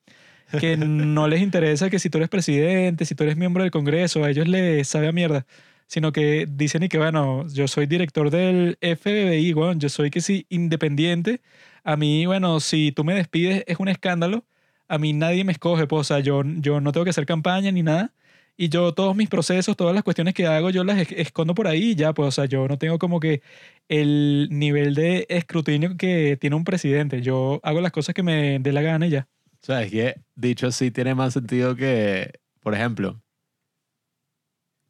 que 0.59 0.77
no 0.77 1.27
les 1.27 1.41
interesa 1.41 1.89
que 1.89 1.99
si 1.99 2.09
tú 2.09 2.17
eres 2.17 2.29
presidente, 2.29 3.05
si 3.05 3.15
tú 3.15 3.23
eres 3.23 3.37
miembro 3.37 3.63
del 3.63 3.71
Congreso, 3.71 4.23
a 4.23 4.29
ellos 4.29 4.47
les 4.47 4.87
sabe 4.87 5.07
a 5.07 5.11
mierda, 5.11 5.45
sino 5.87 6.11
que 6.11 6.47
dicen 6.49 6.83
y 6.83 6.89
que, 6.89 6.97
bueno, 6.97 7.47
yo 7.49 7.67
soy 7.67 7.85
director 7.85 8.29
del 8.31 8.77
FBI, 8.81 9.53
bueno, 9.53 9.79
yo 9.79 9.89
soy 9.89 10.09
que 10.09 10.21
sí 10.21 10.45
independiente, 10.49 11.41
a 11.85 11.97
mí, 11.97 12.25
bueno, 12.25 12.59
si 12.59 12.91
tú 12.91 13.03
me 13.03 13.13
despides 13.13 13.63
es 13.67 13.79
un 13.79 13.87
escándalo. 13.87 14.43
A 14.87 14.97
mí 14.97 15.13
nadie 15.13 15.43
me 15.43 15.51
escoge, 15.51 15.87
pues, 15.87 16.01
o 16.01 16.03
sea, 16.03 16.19
yo, 16.19 16.41
yo 16.43 16.81
no 16.81 16.91
tengo 16.91 17.03
que 17.05 17.11
hacer 17.11 17.25
campaña 17.27 17.71
ni 17.71 17.83
nada. 17.83 18.13
Y 18.57 18.69
yo 18.69 18.93
todos 18.93 19.15
mis 19.15 19.29
procesos, 19.29 19.77
todas 19.77 19.93
las 19.93 20.03
cuestiones 20.03 20.33
que 20.33 20.47
hago, 20.47 20.69
yo 20.71 20.83
las 20.83 21.11
escondo 21.11 21.53
por 21.53 21.67
ahí 21.67 21.91
y 21.91 21.95
ya, 21.95 22.13
pues, 22.13 22.27
o 22.29 22.31
sea, 22.31 22.45
yo 22.45 22.67
no 22.67 22.77
tengo 22.79 22.97
como 22.99 23.19
que 23.19 23.41
el 23.87 24.47
nivel 24.51 24.95
de 24.95 25.25
escrutinio 25.29 25.95
que 25.97 26.37
tiene 26.41 26.55
un 26.55 26.63
presidente. 26.63 27.21
Yo 27.21 27.59
hago 27.63 27.81
las 27.81 27.91
cosas 27.91 28.15
que 28.15 28.23
me 28.23 28.59
dé 28.59 28.71
la 28.71 28.81
gana 28.81 29.07
y 29.07 29.11
ya. 29.11 29.27
O 29.61 29.65
sea, 29.65 29.83
es 29.83 29.91
que 29.91 30.15
dicho 30.35 30.67
así 30.67 30.91
tiene 30.91 31.13
más 31.15 31.33
sentido 31.33 31.75
que, 31.75 32.31
por 32.61 32.73
ejemplo, 32.73 33.21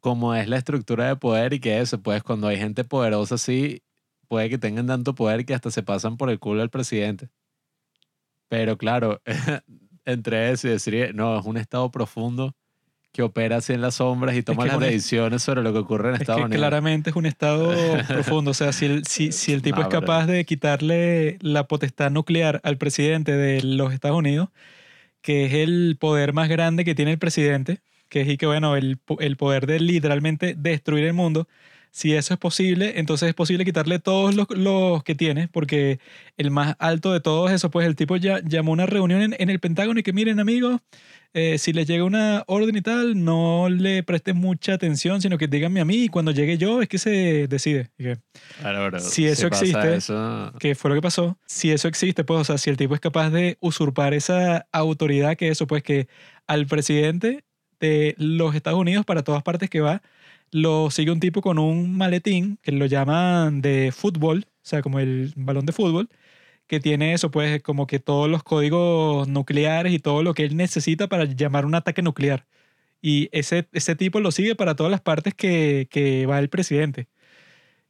como 0.00 0.34
es 0.34 0.48
la 0.48 0.56
estructura 0.58 1.08
de 1.08 1.16
poder 1.16 1.52
y 1.52 1.60
que 1.60 1.80
eso, 1.80 2.00
pues 2.00 2.22
cuando 2.22 2.48
hay 2.48 2.56
gente 2.58 2.84
poderosa 2.84 3.34
así, 3.34 3.82
puede 4.26 4.50
que 4.50 4.58
tengan 4.58 4.86
tanto 4.86 5.14
poder 5.14 5.44
que 5.44 5.54
hasta 5.54 5.70
se 5.70 5.82
pasan 5.82 6.16
por 6.16 6.30
el 6.30 6.38
culo 6.38 6.62
al 6.62 6.70
presidente. 6.70 7.28
Pero 8.48 8.78
claro, 8.78 9.22
entre 10.04 10.50
eso 10.50 10.68
y 10.68 10.70
decir, 10.70 11.14
no, 11.14 11.38
es 11.38 11.46
un 11.46 11.56
estado 11.56 11.90
profundo 11.90 12.54
que 13.16 13.22
opera 13.22 13.56
así 13.56 13.72
en 13.72 13.80
las 13.80 13.94
sombras 13.94 14.36
y 14.36 14.42
toma 14.42 14.66
las 14.66 14.78
decisiones 14.78 15.42
sobre 15.42 15.62
lo 15.62 15.72
que 15.72 15.78
ocurre 15.78 16.10
en 16.10 16.16
Estados 16.16 16.42
Unidos. 16.42 16.58
Claramente 16.58 17.10
es 17.10 17.16
un 17.16 17.24
estado 17.24 17.72
profundo. 18.08 18.50
O 18.50 18.54
sea, 18.54 18.72
si 18.72 18.84
el, 18.84 19.06
si, 19.06 19.32
si 19.32 19.54
el 19.54 19.62
tipo 19.62 19.80
es 19.80 19.88
capaz 19.88 20.26
de 20.26 20.44
quitarle 20.44 21.38
la 21.40 21.66
potestad 21.66 22.10
nuclear 22.10 22.60
al 22.62 22.76
presidente 22.76 23.32
de 23.32 23.62
los 23.62 23.94
Estados 23.94 24.18
Unidos, 24.18 24.50
que 25.22 25.46
es 25.46 25.54
el 25.54 25.96
poder 25.98 26.34
más 26.34 26.50
grande 26.50 26.84
que 26.84 26.94
tiene 26.94 27.12
el 27.12 27.18
presidente, 27.18 27.80
que 28.10 28.20
es 28.20 28.28
y 28.28 28.36
que, 28.36 28.44
bueno, 28.44 28.76
el, 28.76 28.98
el 29.18 29.36
poder 29.38 29.66
de 29.66 29.80
literalmente 29.80 30.54
destruir 30.54 31.04
el 31.04 31.14
mundo, 31.14 31.48
si 31.96 32.14
eso 32.14 32.34
es 32.34 32.38
posible, 32.38 33.00
entonces 33.00 33.30
es 33.30 33.34
posible 33.34 33.64
quitarle 33.64 33.98
todos 33.98 34.34
los, 34.34 34.46
los, 34.50 35.02
que 35.02 35.14
tiene, 35.14 35.48
porque 35.48 35.98
el 36.36 36.50
más 36.50 36.76
alto 36.78 37.10
de 37.10 37.20
todos 37.20 37.50
eso, 37.50 37.70
pues 37.70 37.86
el 37.86 37.96
tipo 37.96 38.16
ya 38.16 38.42
llamó 38.44 38.72
una 38.72 38.84
reunión 38.84 39.34
en, 39.38 39.48
el 39.50 39.60
Pentágono 39.60 39.98
y 39.98 40.02
que 40.02 40.12
miren 40.12 40.38
amigos, 40.38 40.82
eh, 41.32 41.56
si 41.56 41.72
les 41.72 41.86
llega 41.86 42.04
una 42.04 42.44
orden 42.48 42.76
y 42.76 42.82
tal, 42.82 43.24
no 43.24 43.70
le 43.70 44.02
presten 44.02 44.36
mucha 44.36 44.74
atención, 44.74 45.22
sino 45.22 45.38
que 45.38 45.48
díganme 45.48 45.80
a 45.80 45.86
mí 45.86 46.04
y 46.04 46.08
cuando 46.10 46.32
llegue 46.32 46.58
yo 46.58 46.82
es 46.82 46.88
que 46.88 46.98
se 46.98 47.46
decide. 47.48 47.88
si 48.98 49.24
eso 49.24 49.46
existe, 49.46 49.98
que 50.58 50.74
fue 50.74 50.90
lo 50.90 50.96
que 50.96 51.02
pasó, 51.02 51.38
si 51.46 51.70
eso 51.70 51.88
existe, 51.88 52.24
pues, 52.24 52.42
o 52.42 52.44
sea, 52.44 52.58
si 52.58 52.68
el 52.68 52.76
tipo 52.76 52.94
es 52.94 53.00
capaz 53.00 53.30
de 53.30 53.56
usurpar 53.60 54.12
esa 54.12 54.66
autoridad 54.70 55.34
que 55.38 55.48
eso, 55.48 55.66
pues 55.66 55.82
que 55.82 56.08
al 56.46 56.66
presidente 56.66 57.46
de 57.80 58.14
los 58.18 58.54
Estados 58.54 58.78
Unidos 58.78 59.06
para 59.06 59.24
todas 59.24 59.42
partes 59.42 59.70
que 59.70 59.80
va, 59.80 60.02
lo 60.50 60.90
sigue 60.90 61.10
un 61.12 61.20
tipo 61.20 61.42
con 61.42 61.58
un 61.58 61.96
maletín 61.96 62.58
que 62.62 62.72
lo 62.72 62.86
llaman 62.86 63.60
de 63.62 63.92
fútbol, 63.92 64.46
o 64.48 64.50
sea, 64.62 64.82
como 64.82 64.98
el 65.00 65.32
balón 65.36 65.66
de 65.66 65.72
fútbol, 65.72 66.08
que 66.66 66.80
tiene 66.80 67.14
eso, 67.14 67.30
pues, 67.30 67.62
como 67.62 67.86
que 67.86 68.00
todos 68.00 68.28
los 68.30 68.42
códigos 68.42 69.28
nucleares 69.28 69.92
y 69.92 69.98
todo 70.00 70.22
lo 70.22 70.34
que 70.34 70.44
él 70.44 70.56
necesita 70.56 71.08
para 71.08 71.24
llamar 71.24 71.66
un 71.66 71.74
ataque 71.74 72.02
nuclear. 72.02 72.46
Y 73.02 73.28
ese, 73.32 73.68
ese 73.72 73.96
tipo 73.96 74.20
lo 74.20 74.32
sigue 74.32 74.56
para 74.56 74.74
todas 74.76 74.90
las 74.90 75.00
partes 75.00 75.34
que, 75.34 75.88
que 75.90 76.26
va 76.26 76.38
el 76.40 76.48
presidente. 76.50 77.08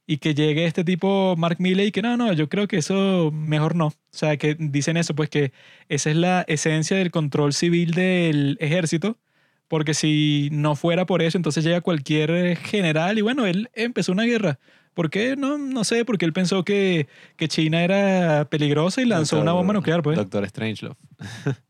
Y 0.05 0.19
que 0.19 0.33
llegue 0.33 0.65
este 0.65 0.83
tipo, 0.85 1.35
Mark 1.37 1.57
Milley, 1.59 1.91
que 1.91 2.01
no, 2.01 2.15
no, 2.17 2.31
yo 2.33 2.47
creo 2.49 2.67
que 2.67 2.77
eso 2.77 3.29
mejor 3.33 3.75
no. 3.75 3.87
O 3.87 3.93
sea, 4.11 4.37
que 4.37 4.55
dicen 4.57 4.95
eso, 4.97 5.15
pues 5.15 5.29
que 5.29 5.51
esa 5.89 6.11
es 6.11 6.15
la 6.15 6.43
esencia 6.47 6.97
del 6.97 7.11
control 7.11 7.53
civil 7.53 7.91
del 7.93 8.57
ejército. 8.61 9.17
Porque 9.67 9.93
si 9.93 10.49
no 10.51 10.75
fuera 10.75 11.05
por 11.05 11.21
eso, 11.21 11.37
entonces 11.37 11.63
llega 11.63 11.81
cualquier 11.81 12.57
general 12.57 13.17
y 13.17 13.21
bueno, 13.21 13.45
él 13.45 13.69
empezó 13.73 14.11
una 14.13 14.23
guerra. 14.23 14.59
¿Por 14.93 15.09
qué? 15.09 15.35
No, 15.35 15.57
no 15.57 15.83
sé, 15.83 16.05
porque 16.05 16.25
él 16.25 16.33
pensó 16.33 16.63
que, 16.63 17.07
que 17.35 17.47
China 17.47 17.83
era 17.83 18.45
peligrosa 18.49 19.01
y 19.01 19.05
lanzó 19.05 19.35
Doctor- 19.35 19.43
una 19.43 19.51
bomba 19.53 19.73
nuclear, 19.73 20.01
pues. 20.01 20.15
Doctor 20.17 20.47
Strangelove. 20.47 20.95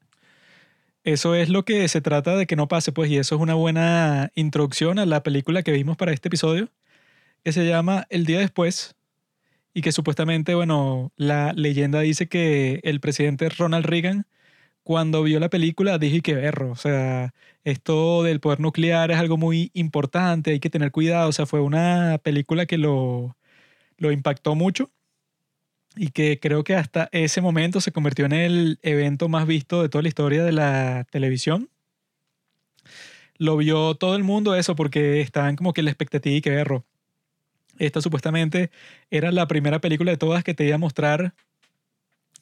Eso 1.03 1.35
es 1.35 1.49
lo 1.49 1.63
que 1.63 1.87
se 1.87 2.01
trata 2.01 2.35
de 2.35 2.45
que 2.47 2.55
no 2.57 2.67
pase, 2.67 2.91
pues, 2.91 3.09
y 3.09 3.17
eso 3.17 3.35
es 3.35 3.41
una 3.41 3.53
buena 3.53 4.31
introducción 4.35 4.99
a 4.99 5.05
la 5.05 5.23
película 5.23 5.63
que 5.63 5.71
vimos 5.71 5.95
para 5.95 6.11
este 6.11 6.27
episodio, 6.27 6.67
que 7.45 7.53
se 7.53 7.65
llama 7.65 8.05
El 8.09 8.25
día 8.25 8.39
después, 8.39 8.95
y 9.73 9.81
que 9.81 9.93
supuestamente, 9.93 10.53
bueno, 10.53 11.13
la 11.15 11.53
leyenda 11.53 12.01
dice 12.01 12.27
que 12.27 12.81
el 12.83 12.99
presidente 12.99 13.47
Ronald 13.47 13.85
Reagan, 13.85 14.25
cuando 14.87 15.21
vio 15.21 15.41
la 15.41 15.49
película, 15.49 15.97
dije 15.97 16.21
que 16.21 16.33
berro, 16.33 16.71
o 16.71 16.77
sea, 16.77 17.33
esto 17.65 18.23
del 18.23 18.39
poder 18.39 18.61
nuclear 18.61 19.11
es 19.11 19.17
algo 19.17 19.35
muy 19.35 19.69
importante, 19.73 20.51
hay 20.51 20.61
que 20.61 20.69
tener 20.69 20.93
cuidado, 20.93 21.27
o 21.27 21.33
sea, 21.33 21.45
fue 21.45 21.59
una 21.59 22.21
película 22.23 22.65
que 22.65 22.77
lo, 22.77 23.35
lo 23.97 24.13
impactó 24.13 24.55
mucho 24.55 24.89
y 25.97 26.11
que 26.11 26.39
creo 26.39 26.63
que 26.63 26.75
hasta 26.75 27.09
ese 27.11 27.41
momento 27.41 27.81
se 27.81 27.91
convirtió 27.91 28.25
en 28.27 28.31
el 28.31 28.79
evento 28.81 29.27
más 29.27 29.45
visto 29.45 29.81
de 29.81 29.89
toda 29.89 30.03
la 30.03 30.07
historia 30.07 30.45
de 30.45 30.53
la 30.53 31.05
televisión. 31.11 31.69
Lo 33.37 33.57
vio 33.57 33.95
todo 33.95 34.15
el 34.15 34.23
mundo 34.23 34.55
eso 34.55 34.77
porque 34.77 35.19
estaban 35.19 35.57
como 35.57 35.73
que 35.73 35.83
la 35.83 35.89
expectativa 35.89 36.37
y 36.37 36.41
que 36.41 36.51
berro. 36.51 36.85
Esta 37.77 37.99
supuestamente 37.99 38.71
era 39.11 39.33
la 39.33 39.49
primera 39.49 39.81
película 39.81 40.11
de 40.11 40.17
todas 40.17 40.45
que 40.45 40.53
te 40.53 40.63
iba 40.63 40.75
a 40.75 40.79
mostrar 40.79 41.33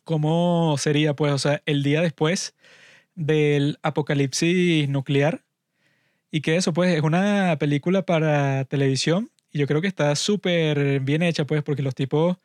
cómo 0.06 0.78
sería, 0.80 1.16
pues, 1.16 1.34
o 1.34 1.40
sea, 1.40 1.62
el 1.66 1.84
día 1.84 2.02
después 2.02 2.56
del 3.16 3.80
apocalipsis 3.84 4.90
nuclear. 4.90 5.46
Y 6.32 6.42
que 6.42 6.58
eso, 6.58 6.74
pues, 6.74 6.96
es 6.96 7.04
una 7.04 7.58
película 7.60 8.04
para 8.06 8.66
televisión. 8.66 9.32
Y 9.52 9.60
yo 9.60 9.68
creo 9.68 9.82
que 9.82 9.88
está 9.88 10.16
súper 10.16 11.00
bien 11.02 11.24
hecha, 11.24 11.46
pues, 11.46 11.64
porque 11.64 11.84
los 11.84 11.96
tipos 11.96 12.38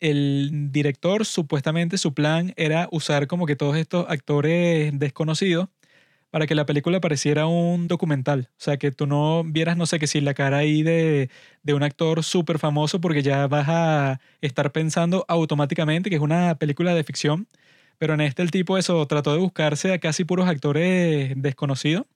el 0.00 0.72
director 0.72 1.24
supuestamente 1.24 1.96
su 1.96 2.12
plan 2.14 2.52
era 2.56 2.88
usar 2.90 3.28
como 3.28 3.46
que 3.46 3.56
todos 3.56 3.76
estos 3.76 4.06
actores 4.08 4.98
desconocidos 4.98 5.68
para 6.32 6.46
que 6.48 6.54
la 6.56 6.66
película 6.66 7.00
pareciera 7.00 7.46
un 7.46 7.88
documental. 7.88 8.50
O 8.52 8.60
sea, 8.60 8.78
que 8.78 8.90
tú 8.92 9.06
no 9.06 9.44
vieras, 9.44 9.76
no 9.76 9.86
sé, 9.86 9.98
que 10.00 10.06
si 10.08 10.22
la 10.22 10.34
cara 10.34 10.58
ahí 10.58 10.82
de, 10.82 11.30
de 11.62 11.74
un 11.74 11.82
actor 11.84 12.24
súper 12.24 12.58
famoso 12.58 13.00
porque 13.02 13.22
ya 13.22 13.46
vas 13.48 13.68
a 13.68 14.20
estar 14.40 14.72
pensando 14.72 15.26
automáticamente 15.28 16.10
que 16.10 16.16
es 16.16 16.22
una 16.22 16.56
película 16.56 16.94
de 16.94 17.04
ficción. 17.04 17.48
Pero 17.98 18.14
en 18.14 18.22
este 18.22 18.42
el 18.42 18.50
tipo 18.50 18.78
eso 18.78 19.06
trató 19.06 19.32
de 19.32 19.38
buscarse 19.40 19.92
a 19.92 19.98
casi 20.00 20.24
puros 20.24 20.48
actores 20.48 21.34
desconocidos 21.36 22.06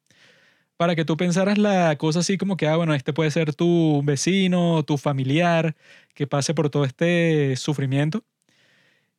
para 0.76 0.94
que 0.96 1.04
tú 1.04 1.16
pensaras 1.16 1.58
la 1.58 1.96
cosa 1.96 2.20
así 2.20 2.38
como 2.38 2.56
que, 2.56 2.68
ah, 2.68 2.76
bueno, 2.76 2.94
este 2.94 3.12
puede 3.12 3.30
ser 3.30 3.54
tu 3.54 4.02
vecino, 4.04 4.82
tu 4.84 4.98
familiar, 4.98 5.76
que 6.14 6.26
pase 6.26 6.54
por 6.54 6.70
todo 6.70 6.84
este 6.84 7.56
sufrimiento. 7.56 8.24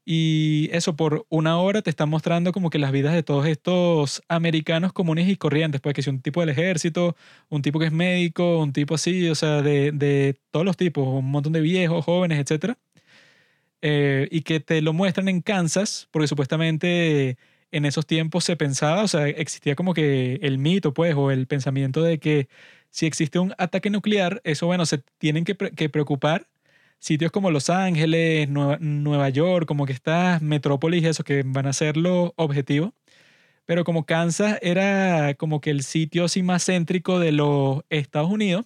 Y 0.10 0.70
eso 0.72 0.96
por 0.96 1.26
una 1.28 1.58
hora 1.60 1.82
te 1.82 1.90
están 1.90 2.08
mostrando 2.08 2.54
como 2.54 2.70
que 2.70 2.80
las 2.80 2.94
vidas 2.94 3.14
de 3.14 3.24
todos 3.24 3.46
estos 3.46 4.24
americanos 4.30 4.94
comunes 4.94 5.28
y 5.28 5.36
corrientes, 5.36 5.82
pues 5.82 5.94
que 5.94 6.02
si 6.02 6.10
un 6.10 6.22
tipo 6.22 6.40
del 6.40 6.48
ejército, 6.48 7.18
un 7.50 7.62
tipo 7.62 7.78
que 7.78 7.88
es 7.88 7.92
médico, 7.92 8.60
un 8.60 8.72
tipo 8.72 8.96
así, 8.96 9.28
o 9.28 9.36
sea, 9.36 9.62
de, 9.62 9.92
de 9.92 10.40
todos 10.52 10.66
los 10.66 10.78
tipos, 10.78 11.06
un 11.06 11.30
montón 11.30 11.52
de 11.52 11.60
viejos, 11.60 12.06
jóvenes, 12.06 12.40
etcétera. 12.40 12.78
Eh, 13.82 14.30
y 14.32 14.42
que 14.44 14.62
te 14.62 14.82
lo 14.82 14.94
muestran 14.94 15.28
en 15.28 15.42
Kansas, 15.42 16.08
porque 16.12 16.28
supuestamente 16.30 17.38
en 17.72 17.86
esos 17.86 18.06
tiempos 18.08 18.46
se 18.46 18.56
pensaba, 18.56 19.04
o 19.04 19.08
sea, 19.10 19.28
existía 19.28 19.76
como 19.76 19.94
que 19.94 20.36
el 20.42 20.58
mito, 20.58 20.94
pues, 20.94 21.16
o 21.16 21.32
el 21.32 21.48
pensamiento 21.48 22.02
de 22.02 22.20
que 22.20 22.48
si 22.92 23.08
existe 23.08 23.40
un 23.40 23.54
ataque 23.58 23.90
nuclear, 23.90 24.40
eso, 24.46 24.68
bueno, 24.68 24.86
se 24.86 25.00
tienen 25.20 25.44
que 25.44 25.56
preocupar 25.90 26.48
sitios 27.00 27.32
como 27.32 27.52
Los 27.52 27.70
Ángeles, 27.70 28.50
Nueva, 28.50 28.78
Nueva 28.80 29.30
York, 29.30 29.66
como 29.68 29.86
que 29.86 29.94
estas 29.94 30.42
metrópolis, 30.42 31.04
eso, 31.06 31.24
que 31.24 31.44
van 31.46 31.68
a 31.68 31.74
ser 31.74 31.98
los 31.98 32.32
objetivos. 32.36 32.92
Pero 33.66 33.84
como 33.84 34.06
Kansas 34.06 34.60
era 34.62 35.34
como 35.36 35.62
que 35.62 35.72
el 35.72 35.84
sitio 35.84 36.26
así 36.26 36.44
más 36.44 36.66
céntrico 36.66 37.20
de 37.20 37.32
los 37.34 37.82
Estados 37.90 38.32
Unidos, 38.32 38.66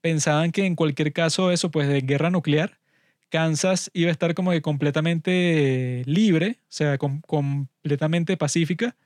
pensaban 0.00 0.52
que 0.52 0.66
en 0.66 0.76
cualquier 0.76 1.12
caso 1.12 1.50
eso, 1.52 1.70
pues 1.70 1.88
de 1.88 2.00
guerra 2.02 2.30
nuclear, 2.30 2.78
Kansas 3.30 3.90
iba 3.94 4.10
a 4.10 4.12
estar 4.12 4.34
como 4.34 4.52
que 4.52 4.62
completamente 4.62 6.02
libre, 6.06 6.58
o 6.62 6.66
sea, 6.70 6.98
com- 6.98 7.20
completamente 7.22 8.36
pacífica, 8.36 8.96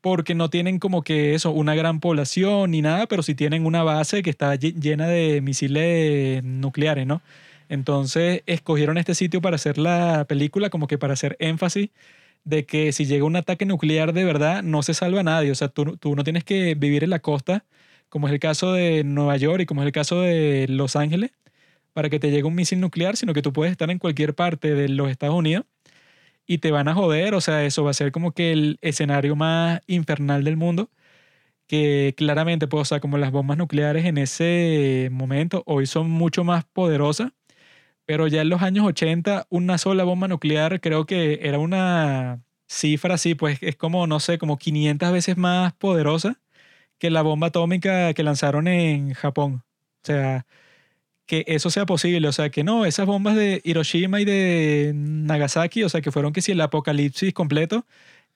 porque 0.00 0.34
no 0.34 0.50
tienen 0.50 0.78
como 0.78 1.02
que 1.02 1.34
eso, 1.34 1.50
una 1.52 1.74
gran 1.74 2.00
población 2.00 2.72
ni 2.72 2.82
nada, 2.82 3.06
pero 3.06 3.22
sí 3.22 3.34
tienen 3.34 3.66
una 3.66 3.82
base 3.82 4.22
que 4.22 4.30
está 4.30 4.54
lle- 4.56 4.74
llena 4.80 5.08
de 5.08 5.40
misiles 5.42 6.44
nucleares, 6.44 7.06
¿no? 7.06 7.22
Entonces 7.68 8.42
escogieron 8.46 8.98
este 8.98 9.14
sitio 9.14 9.40
para 9.40 9.56
hacer 9.56 9.78
la 9.78 10.26
película, 10.28 10.70
como 10.70 10.86
que 10.86 10.98
para 10.98 11.14
hacer 11.14 11.36
énfasis 11.40 11.90
de 12.44 12.66
que 12.66 12.92
si 12.92 13.06
llega 13.06 13.24
un 13.24 13.36
ataque 13.36 13.66
nuclear 13.66 14.12
de 14.12 14.24
verdad, 14.24 14.62
no 14.62 14.82
se 14.82 14.94
salva 14.94 15.20
a 15.20 15.22
nadie. 15.24 15.50
O 15.50 15.54
sea, 15.54 15.68
tú, 15.68 15.96
tú 15.96 16.14
no 16.16 16.24
tienes 16.24 16.44
que 16.44 16.74
vivir 16.74 17.04
en 17.04 17.10
la 17.10 17.20
costa, 17.20 17.64
como 18.08 18.28
es 18.28 18.32
el 18.34 18.40
caso 18.40 18.72
de 18.72 19.04
Nueva 19.04 19.36
York 19.36 19.62
y 19.62 19.66
como 19.66 19.82
es 19.82 19.86
el 19.86 19.92
caso 19.92 20.20
de 20.20 20.66
Los 20.68 20.96
Ángeles, 20.96 21.32
para 21.92 22.10
que 22.10 22.20
te 22.20 22.30
llegue 22.30 22.44
un 22.44 22.54
misil 22.54 22.80
nuclear, 22.80 23.16
sino 23.16 23.34
que 23.34 23.42
tú 23.42 23.52
puedes 23.52 23.72
estar 23.72 23.90
en 23.90 23.98
cualquier 23.98 24.34
parte 24.34 24.74
de 24.74 24.88
los 24.88 25.10
Estados 25.10 25.36
Unidos 25.36 25.64
y 26.46 26.58
te 26.58 26.70
van 26.70 26.88
a 26.88 26.94
joder. 26.94 27.34
O 27.34 27.40
sea, 27.40 27.64
eso 27.64 27.84
va 27.84 27.90
a 27.90 27.94
ser 27.94 28.12
como 28.12 28.32
que 28.32 28.52
el 28.52 28.78
escenario 28.82 29.36
más 29.36 29.80
infernal 29.86 30.44
del 30.44 30.56
mundo. 30.56 30.90
Que 31.66 32.14
claramente, 32.16 32.68
pues, 32.68 32.82
o 32.82 32.84
sea, 32.84 33.00
como 33.00 33.18
las 33.18 33.32
bombas 33.32 33.56
nucleares 33.58 34.04
en 34.06 34.18
ese 34.18 35.08
momento 35.12 35.62
hoy 35.66 35.86
son 35.86 36.10
mucho 36.10 36.44
más 36.44 36.64
poderosas, 36.64 37.32
pero 38.06 38.26
ya 38.28 38.42
en 38.42 38.48
los 38.50 38.62
años 38.62 38.86
80 38.86 39.46
una 39.50 39.78
sola 39.78 40.04
bomba 40.04 40.28
nuclear 40.28 40.80
creo 40.80 41.06
que 41.06 41.40
era 41.42 41.58
una 41.58 42.42
cifra 42.68 43.14
así, 43.14 43.34
pues 43.34 43.58
es 43.62 43.76
como, 43.76 44.06
no 44.06 44.20
sé, 44.20 44.38
como 44.38 44.58
500 44.58 45.12
veces 45.12 45.36
más 45.36 45.72
poderosa 45.74 46.40
que 46.98 47.10
la 47.10 47.22
bomba 47.22 47.48
atómica 47.48 48.14
que 48.14 48.22
lanzaron 48.24 48.68
en 48.68 49.14
Japón. 49.14 49.64
O 50.04 50.06
sea, 50.06 50.46
que 51.26 51.44
eso 51.48 51.70
sea 51.70 51.86
posible, 51.86 52.28
o 52.28 52.32
sea, 52.32 52.50
que 52.50 52.64
no, 52.64 52.84
esas 52.86 53.06
bombas 53.06 53.36
de 53.36 53.60
Hiroshima 53.64 54.20
y 54.20 54.24
de 54.24 54.92
Nagasaki, 54.94 55.82
o 55.84 55.88
sea, 55.88 56.00
que 56.02 56.12
fueron 56.12 56.32
que 56.32 56.42
si 56.42 56.52
el 56.52 56.60
apocalipsis 56.60 57.32
completo, 57.34 57.86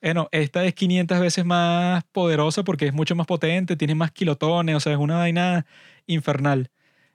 bueno, 0.01 0.29
esta 0.31 0.65
es 0.65 0.73
500 0.75 1.19
veces 1.19 1.45
más 1.45 2.03
poderosa 2.11 2.63
porque 2.63 2.87
es 2.87 2.93
mucho 2.93 3.15
más 3.15 3.27
potente, 3.27 3.75
tiene 3.75 3.95
más 3.95 4.11
kilotones, 4.11 4.75
o 4.75 4.79
sea, 4.79 4.93
es 4.93 4.99
una 4.99 5.17
vaina 5.17 5.65
infernal. 6.07 6.71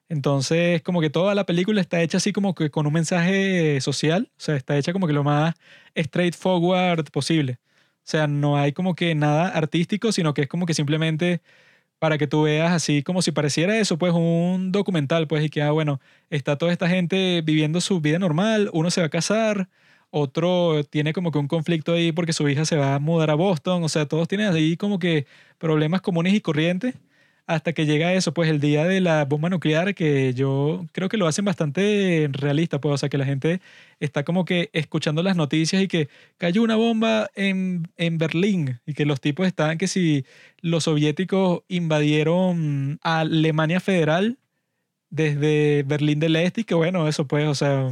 Entonces, 0.08 0.82
como 0.82 1.00
que 1.00 1.10
toda 1.10 1.34
la 1.34 1.46
película 1.46 1.80
está 1.80 2.00
hecha 2.02 2.18
así 2.18 2.32
como 2.32 2.54
que 2.54 2.70
con 2.70 2.86
un 2.86 2.92
mensaje 2.92 3.80
social, 3.80 4.30
o 4.36 4.40
sea, 4.40 4.56
está 4.56 4.76
hecha 4.76 4.92
como 4.92 5.06
que 5.06 5.12
lo 5.14 5.24
más 5.24 5.54
straightforward 5.96 7.06
posible. 7.10 7.58
O 7.98 8.06
sea, 8.06 8.26
no 8.26 8.56
hay 8.58 8.72
como 8.72 8.94
que 8.94 9.14
nada 9.14 9.48
artístico, 9.48 10.12
sino 10.12 10.34
que 10.34 10.42
es 10.42 10.48
como 10.48 10.66
que 10.66 10.74
simplemente 10.74 11.40
para 11.98 12.18
que 12.18 12.26
tú 12.26 12.42
veas 12.44 12.72
así 12.72 13.02
como 13.02 13.22
si 13.22 13.32
pareciera 13.32 13.78
eso, 13.78 13.98
pues 13.98 14.12
un 14.14 14.72
documental, 14.72 15.26
pues, 15.28 15.44
y 15.44 15.48
que, 15.50 15.62
ah, 15.62 15.70
bueno, 15.72 16.00
está 16.30 16.58
toda 16.58 16.72
esta 16.72 16.88
gente 16.88 17.42
viviendo 17.42 17.80
su 17.80 18.00
vida 18.00 18.18
normal, 18.18 18.70
uno 18.74 18.90
se 18.90 19.00
va 19.00 19.06
a 19.08 19.10
casar, 19.10 19.68
otro 20.10 20.84
tiene 20.84 21.12
como 21.14 21.30
que 21.32 21.38
un 21.38 21.48
conflicto 21.48 21.92
ahí 21.94 22.12
porque 22.12 22.32
su 22.34 22.48
hija 22.48 22.64
se 22.66 22.76
va 22.76 22.94
a 22.96 22.98
mudar 23.00 23.30
a 23.30 23.34
Boston, 23.34 23.82
o 23.84 23.88
sea, 23.88 24.06
todos 24.06 24.28
tienen 24.28 24.52
ahí 24.52 24.76
como 24.76 24.98
que 24.98 25.26
problemas 25.58 26.02
comunes 26.02 26.34
y 26.34 26.40
corrientes 26.40 26.94
hasta 27.46 27.72
que 27.74 27.84
llega 27.86 28.14
eso, 28.14 28.32
pues 28.32 28.48
el 28.48 28.60
día 28.60 28.84
de 28.84 29.00
la 29.00 29.24
bomba 29.26 29.50
nuclear, 29.50 29.94
que 29.94 30.32
yo 30.34 30.86
creo 30.92 31.08
que 31.08 31.18
lo 31.18 31.26
hacen 31.26 31.44
bastante 31.44 32.28
realista, 32.32 32.80
pues, 32.80 32.94
o 32.94 32.98
sea, 32.98 33.08
que 33.10 33.18
la 33.18 33.26
gente 33.26 33.60
está 34.00 34.24
como 34.24 34.44
que 34.44 34.70
escuchando 34.72 35.22
las 35.22 35.36
noticias 35.36 35.82
y 35.82 35.88
que 35.88 36.08
cayó 36.38 36.62
una 36.62 36.76
bomba 36.76 37.30
en, 37.34 37.88
en 37.96 38.18
Berlín 38.18 38.80
y 38.86 38.94
que 38.94 39.04
los 39.04 39.20
tipos 39.20 39.46
estaban 39.46 39.78
que 39.78 39.88
si 39.88 40.24
los 40.60 40.84
soviéticos 40.84 41.62
invadieron 41.68 42.98
Alemania 43.02 43.80
Federal 43.80 44.38
desde 45.10 45.84
Berlín 45.84 46.20
del 46.20 46.36
Este 46.36 46.62
y 46.62 46.64
que 46.64 46.74
bueno, 46.74 47.08
eso 47.08 47.26
pues, 47.26 47.46
o 47.46 47.54
sea, 47.54 47.90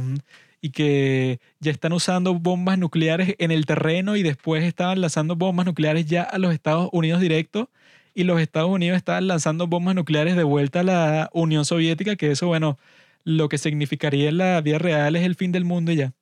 y 0.61 0.71
que 0.71 1.39
ya 1.59 1.71
están 1.71 1.93
usando 1.93 2.33
bombas 2.35 2.79
nucleares 2.79 3.35
en 3.37 3.51
el 3.51 3.65
terreno 3.65 4.15
y 4.15 4.23
después 4.23 4.63
estaban 4.63 5.01
lanzando 5.01 5.35
bombas 5.35 5.65
nucleares 5.65 6.05
ya 6.05 6.23
a 6.23 6.37
los 6.39 6.53
Estados 6.53 6.89
Unidos 6.91 7.21
directo 7.21 7.69
y 8.13 8.23
los 8.25 8.39
Estados 8.41 8.69
Unidos 8.69 8.97
estaban 8.97 9.27
lanzando 9.27 9.67
bombas 9.67 9.95
nucleares 9.95 10.35
de 10.35 10.43
vuelta 10.43 10.81
a 10.81 10.83
la 10.83 11.29
Unión 11.33 11.65
Soviética, 11.65 12.15
que 12.15 12.31
eso, 12.31 12.47
bueno, 12.47 12.77
lo 13.23 13.49
que 13.49 13.57
significaría 13.57 14.29
en 14.29 14.37
la 14.37 14.61
vida 14.61 14.77
real 14.79 15.15
es 15.15 15.23
el 15.23 15.35
fin 15.35 15.51
del 15.51 15.65
mundo 15.65 15.91
y 15.91 15.97
ya. 15.97 16.13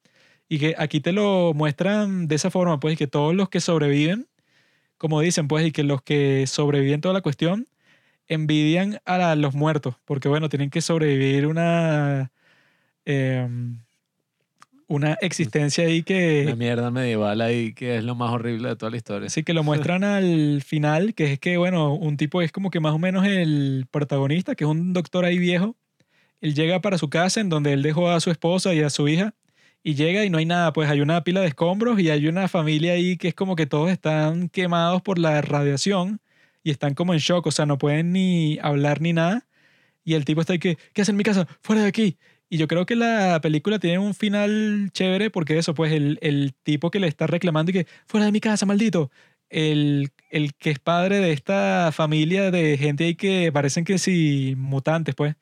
Y 0.50 0.60
que 0.60 0.76
aquí 0.78 1.00
te 1.02 1.12
lo 1.14 1.54
muestran 1.56 2.28
de 2.28 2.36
esa 2.36 2.52
forma, 2.52 2.80
pues, 2.80 2.96
y 2.96 2.98
que 2.98 3.08
todos 3.08 3.36
los 3.36 3.50
que 3.50 3.62
sobreviven, 3.62 4.28
como 4.98 5.22
dicen, 5.22 5.48
pues, 5.48 5.66
y 5.68 5.72
que 5.72 5.84
los 5.84 6.02
que 6.04 6.46
sobreviven 6.48 7.02
toda 7.02 7.14
la 7.14 7.22
cuestión, 7.22 7.68
envidian 8.28 9.00
a 9.06 9.18
la- 9.18 9.36
los 9.36 9.56
muertos, 9.56 9.96
porque 10.06 10.30
bueno, 10.30 10.50
tienen 10.50 10.70
que 10.72 10.82
sobrevivir 10.82 11.48
una, 11.48 12.32
em, 13.06 13.80
una 14.92 15.14
existencia 15.22 15.86
ahí 15.86 16.04
que... 16.04 16.44
Una 16.48 16.56
mierda 16.58 16.92
medieval 16.92 17.40
ahí 17.40 17.74
que 17.74 17.98
es 17.98 18.04
lo 18.04 18.14
más 18.14 18.32
horrible 18.32 18.70
de 18.70 18.76
toda 18.76 18.92
la 18.92 18.98
historia. 18.98 19.28
Así 19.28 19.42
que 19.42 19.54
lo 19.54 19.64
muestran 19.64 20.04
al 20.04 20.62
final, 20.62 21.14
que 21.14 21.32
es 21.32 21.40
que, 21.40 21.56
bueno, 21.56 21.94
un 21.94 22.18
tipo 22.18 22.42
es 22.42 22.52
como 22.52 22.70
que 22.70 22.82
más 22.82 22.94
o 22.94 23.00
menos 23.00 23.26
el 23.26 23.88
protagonista, 23.90 24.54
que 24.54 24.66
es 24.66 24.70
un 24.70 24.92
doctor 24.92 25.24
ahí 25.24 25.40
viejo. 25.40 25.78
Él 26.42 26.56
llega 26.56 26.82
para 26.82 26.98
su 26.98 27.10
casa 27.10 27.40
en 27.40 27.48
donde 27.48 27.72
él 27.72 27.84
dejó 27.84 28.10
a 28.10 28.20
su 28.20 28.32
esposa 28.32 28.74
y 28.74 28.82
a 28.82 28.90
su 28.90 29.08
hija. 29.08 29.34
Y 29.82 29.96
llega 29.96 30.26
y 30.26 30.30
no 30.30 30.38
hay 30.38 30.46
nada, 30.46 30.74
pues 30.74 30.90
hay 30.90 31.00
una 31.00 31.24
pila 31.24 31.40
de 31.40 31.48
escombros 31.48 31.98
y 32.00 32.10
hay 32.10 32.28
una 32.28 32.50
familia 32.50 32.94
ahí 32.94 33.16
que 33.16 33.30
es 33.30 33.34
como 33.34 33.56
que 33.56 33.66
todos 33.66 33.90
están 33.90 34.50
quemados 34.50 35.02
por 35.02 35.18
la 35.18 35.42
radiación 35.42 36.20
y 36.64 36.70
están 36.70 36.96
como 36.96 37.14
en 37.14 37.20
shock, 37.20 37.48
o 37.48 37.52
sea, 37.52 37.66
no 37.66 37.78
pueden 37.78 38.12
ni 38.12 38.60
hablar 38.62 39.00
ni 39.00 39.14
nada. 39.14 39.48
Y 40.04 40.16
el 40.16 40.26
tipo 40.26 40.42
está 40.42 40.54
ahí 40.54 40.60
que, 40.60 40.78
¿qué 40.94 41.02
hace 41.02 41.12
en 41.12 41.18
mi 41.18 41.24
casa? 41.24 41.48
Fuera 41.62 41.84
de 41.84 41.88
aquí. 41.88 42.18
Y 42.54 42.58
yo 42.58 42.68
creo 42.68 42.86
que 42.86 42.98
la 42.98 43.40
película 43.42 43.80
tiene 43.80 43.98
un 43.98 44.14
final 44.14 44.90
chévere 44.92 45.30
porque 45.30 45.58
eso, 45.58 45.74
pues 45.74 45.94
el, 45.94 46.20
el 46.22 46.54
tipo 46.64 46.92
que 46.92 47.00
le 47.00 47.08
está 47.08 47.26
reclamando 47.26 47.72
y 47.72 47.74
que, 47.74 47.88
fuera 48.08 48.26
de 48.26 48.34
mi 48.34 48.42
casa, 48.42 48.66
maldito. 48.66 49.10
El, 49.50 50.12
el 50.30 50.54
que 50.56 50.72
es 50.72 50.80
padre 50.80 51.20
de 51.20 51.32
esta 51.32 51.92
familia 51.94 52.52
de 52.52 52.78
gente 52.78 53.06
ahí 53.06 53.16
que 53.16 53.54
parecen 53.54 53.86
que 53.86 53.98
sí, 53.98 54.56
mutantes, 54.58 55.16
pues. 55.16 55.36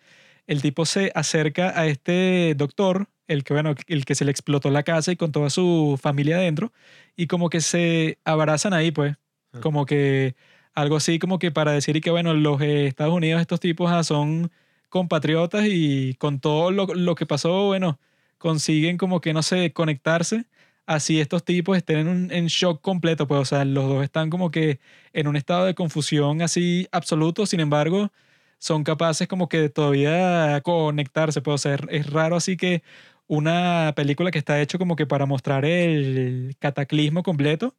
El 0.45 0.61
tipo 0.61 0.85
se 0.85 1.11
acerca 1.15 1.79
a 1.79 1.87
este 1.87 2.53
doctor, 2.55 3.07
el 3.27 3.43
que, 3.43 3.53
bueno, 3.55 3.73
el 3.87 4.05
que 4.05 4.13
se 4.13 4.23
le 4.23 4.29
explotó 4.29 4.69
la 4.69 4.83
casa 4.83 5.11
y 5.11 5.15
con 5.15 5.31
toda 5.31 5.49
su 5.49 5.99
familia 5.99 6.37
adentro, 6.37 6.73
y 7.15 7.25
como 7.25 7.49
que 7.49 7.61
se 7.61 8.19
abrazan 8.23 8.73
ahí, 8.73 8.91
pues. 8.91 9.15
Como 9.61 9.87
que 9.87 10.35
algo 10.75 10.97
así 10.97 11.17
como 11.17 11.39
que 11.39 11.49
para 11.49 11.71
decir 11.71 11.95
y 11.97 12.01
que, 12.01 12.11
bueno, 12.11 12.35
los 12.35 12.61
Estados 12.61 13.15
Unidos, 13.15 13.41
estos 13.41 13.59
tipos 13.59 13.91
ah, 13.91 14.03
son 14.03 14.51
compatriotas 14.89 15.65
y 15.67 16.15
con 16.15 16.39
todo 16.39 16.71
lo, 16.71 16.85
lo 16.87 17.15
que 17.15 17.25
pasó, 17.25 17.67
bueno, 17.67 17.99
consiguen 18.37 18.97
como 18.97 19.21
que, 19.21 19.33
no 19.33 19.43
sé, 19.43 19.73
conectarse. 19.73 20.45
Así 20.85 21.19
estos 21.19 21.43
tipos 21.45 21.77
estén 21.77 21.99
en, 21.99 22.07
un- 22.07 22.31
shock 22.47 22.81
completo, 22.81 23.27
pues, 23.27 23.41
o 23.41 23.45
sea, 23.45 23.63
los 23.65 23.87
dos 23.87 24.03
están 24.03 24.29
como 24.29 24.49
que 24.51 24.79
en 25.13 25.27
un 25.27 25.35
estado 25.35 25.65
de 25.65 25.75
confusión 25.75 26.41
así 26.41 26.87
absoluto, 26.91 27.45
sin 27.45 27.59
embargo, 27.59 28.11
son 28.57 28.83
capaces 28.83 29.27
como 29.27 29.47
que 29.49 29.69
todavía 29.69 30.59
conectarse, 30.63 31.41
pues, 31.41 31.55
o 31.55 31.57
sea, 31.59 31.77
es 31.89 32.07
raro 32.11 32.35
así 32.35 32.57
que 32.57 32.83
una 33.27 33.93
película 33.95 34.31
que 34.31 34.39
está 34.39 34.59
hecho 34.61 34.79
como 34.79 34.95
que 34.95 35.05
para 35.05 35.25
mostrar 35.25 35.65
el 35.65 36.55
cataclismo 36.59 37.23
completo, 37.23 37.75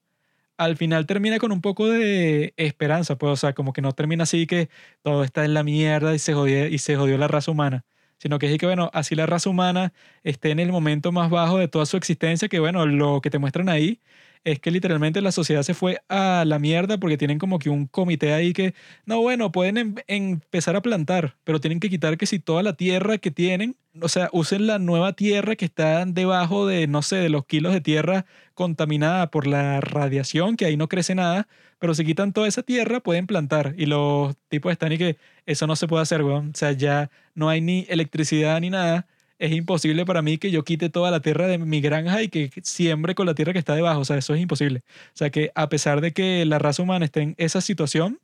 al 0.61 0.77
final 0.77 1.07
termina 1.07 1.39
con 1.39 1.53
un 1.53 1.61
poco 1.63 1.89
de 1.89 2.53
esperanza, 2.57 3.17
pues, 3.17 3.33
o 3.33 3.37
sea, 3.37 3.55
como 3.55 3.73
que 3.73 3.81
no 3.83 3.93
termina 3.93 4.25
así 4.25 4.47
que 4.47 4.69
todo 5.03 5.25
está 5.25 5.45
en 5.45 5.55
la 5.55 5.63
mierda 5.65 6.15
y 6.15 6.19
se 6.19 6.35
jodió, 6.35 6.67
y 6.69 6.79
se 6.79 6.97
jodió 6.97 7.17
la 7.19 7.29
raza 7.29 7.51
humana, 7.51 7.85
sino 8.19 8.39
que 8.39 8.53
es 8.53 8.59
que, 8.59 8.67
bueno, 8.67 8.91
así 8.93 9.15
la 9.15 9.27
raza 9.27 9.49
humana 9.51 9.93
esté 10.23 10.51
en 10.51 10.61
el 10.61 10.71
momento 10.71 11.13
más 11.13 11.31
bajo 11.31 11.59
de 11.59 11.69
toda 11.69 11.87
su 11.87 11.97
existencia, 11.97 12.49
que, 12.49 12.61
bueno, 12.61 12.85
lo 12.87 13.21
que 13.23 13.31
te 13.31 13.39
muestran 13.39 13.69
ahí 13.71 14.01
es 14.45 14.59
que 14.61 14.71
literalmente 14.71 15.21
la 15.21 15.33
sociedad 15.33 15.63
se 15.63 15.75
fue 15.75 16.01
a 16.09 16.45
la 16.47 16.59
mierda 16.59 16.99
porque 16.99 17.19
tienen 17.19 17.39
como 17.39 17.59
que 17.59 17.71
un 17.71 17.87
comité 17.87 18.33
ahí 18.33 18.53
que, 18.53 18.75
no, 19.05 19.21
bueno, 19.21 19.53
pueden 19.53 19.77
em- 19.79 19.95
empezar 20.07 20.77
a 20.77 20.83
plantar, 20.83 21.37
pero 21.45 21.61
tienen 21.61 21.81
que 21.81 21.91
quitar 21.91 22.17
que 22.17 22.27
si 22.27 22.39
toda 22.39 22.63
la 22.63 22.75
tierra 22.75 23.19
que 23.19 23.31
tienen, 23.31 23.77
o 24.01 24.09
sea, 24.09 24.31
usen 24.33 24.67
la 24.67 24.79
nueva 24.79 25.13
tierra 25.15 25.57
que 25.57 25.65
está 25.67 26.05
debajo 26.07 26.67
de, 26.67 26.87
no 26.87 27.03
sé, 27.03 27.17
de 27.17 27.29
los 27.29 27.45
kilos 27.47 27.73
de 27.73 27.81
tierra 27.81 28.25
contaminada 28.55 29.31
por 29.31 29.47
la 29.47 29.81
radiación, 29.81 30.57
que 30.57 30.65
ahí 30.67 30.77
no 30.77 30.89
crece 30.89 31.15
nada, 31.15 31.47
pero 31.79 31.95
si 31.95 32.05
quitan 32.05 32.33
toda 32.33 32.49
esa 32.49 32.63
tierra 32.63 33.01
pueden 33.01 33.27
plantar 33.27 33.75
y 33.77 33.87
los 33.87 34.37
tipos 34.49 34.73
están 34.73 34.93
y 34.93 34.99
que 34.99 35.17
eso 35.47 35.67
no 35.67 35.77
se 35.77 35.87
puede 35.89 36.03
hacer, 36.03 36.23
weón. 36.23 36.51
O 36.51 36.57
sea, 36.57 36.73
ya 36.73 37.11
no 37.35 37.49
hay 37.49 37.61
ni 37.61 37.87
electricidad 37.89 38.61
ni 38.61 38.71
nada. 38.71 39.07
Es 39.41 39.53
imposible 39.53 40.05
para 40.05 40.21
mí 40.21 40.37
que 40.37 40.51
yo 40.51 40.65
quite 40.65 40.91
toda 40.91 41.11
la 41.11 41.21
tierra 41.21 41.47
de 41.47 41.57
mi 41.57 41.81
granja 41.81 42.23
y 42.23 42.29
que 42.29 42.51
siembre 42.63 43.15
con 43.15 43.25
la 43.25 43.35
tierra 43.35 43.55
que 43.55 43.59
está 43.59 43.75
debajo. 43.75 44.01
O 44.01 44.05
sea, 44.05 44.19
eso 44.19 44.35
es 44.35 44.41
imposible. 44.43 44.83
O 44.87 45.15
sea, 45.17 45.31
que 45.31 45.51
a 45.55 45.71
pesar 45.71 46.03
de 46.03 46.13
que 46.13 46.45
la 46.45 46.59
raza 46.59 46.83
humana 46.83 47.07
esté 47.07 47.23
en 47.23 47.35
esa 47.39 47.63
situación, 47.63 48.21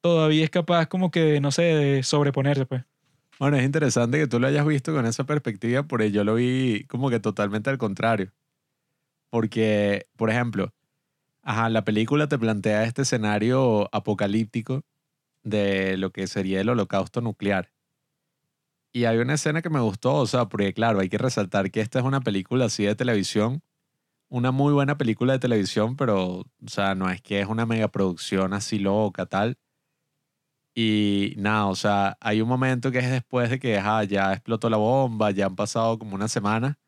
todavía 0.00 0.42
es 0.42 0.50
capaz 0.50 0.86
como 0.88 1.12
que, 1.12 1.40
no 1.40 1.52
sé, 1.52 1.62
de 1.62 2.02
sobreponerse, 2.02 2.66
pues. 2.66 2.82
Bueno, 3.38 3.56
es 3.56 3.64
interesante 3.64 4.18
que 4.18 4.26
tú 4.26 4.40
lo 4.40 4.48
hayas 4.48 4.66
visto 4.66 4.92
con 4.92 5.06
esa 5.06 5.22
perspectiva, 5.24 5.84
porque 5.84 6.10
yo 6.10 6.24
lo 6.24 6.34
vi 6.34 6.84
como 6.88 7.08
que 7.08 7.20
totalmente 7.20 7.70
al 7.70 7.78
contrario. 7.78 8.32
Porque, 9.30 10.08
por 10.16 10.28
ejemplo, 10.28 10.74
ajá, 11.42 11.68
la 11.70 11.84
película 11.84 12.26
te 12.26 12.36
plantea 12.36 12.82
este 12.82 13.02
escenario 13.02 13.88
apocalíptico 13.92 14.82
de 15.44 15.96
lo 15.98 16.10
que 16.10 16.26
sería 16.26 16.60
el 16.60 16.68
holocausto 16.68 17.20
nuclear. 17.20 17.70
Y 18.92 19.04
hay 19.04 19.18
una 19.18 19.34
escena 19.34 19.62
que 19.62 19.70
me 19.70 19.80
gustó, 19.80 20.14
o 20.16 20.26
sea, 20.26 20.46
porque 20.46 20.72
claro, 20.72 21.00
hay 21.00 21.08
que 21.08 21.18
resaltar 21.18 21.70
que 21.70 21.80
esta 21.80 21.98
es 21.98 22.04
una 22.04 22.20
película 22.20 22.66
así 22.66 22.84
de 22.84 22.94
televisión, 22.94 23.62
una 24.28 24.50
muy 24.52 24.72
buena 24.72 24.98
película 24.98 25.34
de 25.34 25.38
televisión, 25.40 25.96
pero, 25.96 26.40
o 26.40 26.46
sea, 26.66 26.94
no 26.94 27.10
es 27.10 27.22
que 27.22 27.40
es 27.40 27.48
una 27.48 27.66
megaproducción 27.66 28.54
así 28.54 28.78
loca, 28.78 29.26
tal. 29.26 29.58
Y 30.74 31.34
nada, 31.36 31.66
o 31.66 31.74
sea, 31.74 32.16
hay 32.20 32.40
un 32.40 32.48
momento 32.48 32.92
que 32.92 32.98
es 33.00 33.10
después 33.10 33.50
de 33.50 33.58
que 33.58 33.78
ajá, 33.78 34.04
ya 34.04 34.32
explotó 34.32 34.70
la 34.70 34.76
bomba, 34.76 35.30
ya 35.32 35.46
han 35.46 35.56
pasado 35.56 35.98
como 35.98 36.14
una 36.14 36.28
semana, 36.28 36.78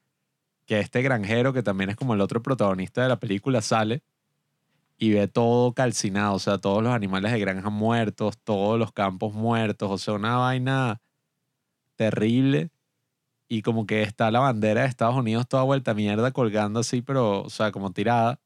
que 0.66 0.80
este 0.80 1.02
granjero, 1.02 1.52
que 1.52 1.62
también 1.62 1.90
es 1.90 1.96
como 1.96 2.14
el 2.14 2.20
otro 2.20 2.42
protagonista 2.42 3.02
de 3.02 3.08
la 3.08 3.20
película, 3.20 3.62
sale 3.62 4.02
y 4.98 5.12
ve 5.12 5.28
todo 5.28 5.74
calcinado, 5.74 6.34
o 6.34 6.38
sea, 6.38 6.58
todos 6.58 6.82
los 6.82 6.92
animales 6.92 7.32
de 7.32 7.40
granja 7.40 7.70
muertos, 7.70 8.38
todos 8.38 8.78
los 8.78 8.92
campos 8.92 9.34
muertos, 9.34 9.90
o 9.90 9.98
sea, 9.98 10.14
una 10.14 10.36
vaina 10.36 11.00
terrible. 12.00 12.70
Y 13.48 13.62
como 13.62 13.86
que 13.86 14.02
está 14.02 14.30
la 14.30 14.40
bandera 14.40 14.82
de 14.82 14.88
Estados 14.88 15.16
Unidos 15.16 15.46
toda 15.48 15.64
vuelta 15.64 15.92
mierda 15.94 16.32
colgando 16.32 16.80
así, 16.80 17.02
pero, 17.02 17.42
o 17.42 17.50
sea, 17.50 17.72
como 17.72 17.92
tirada. 17.92 18.40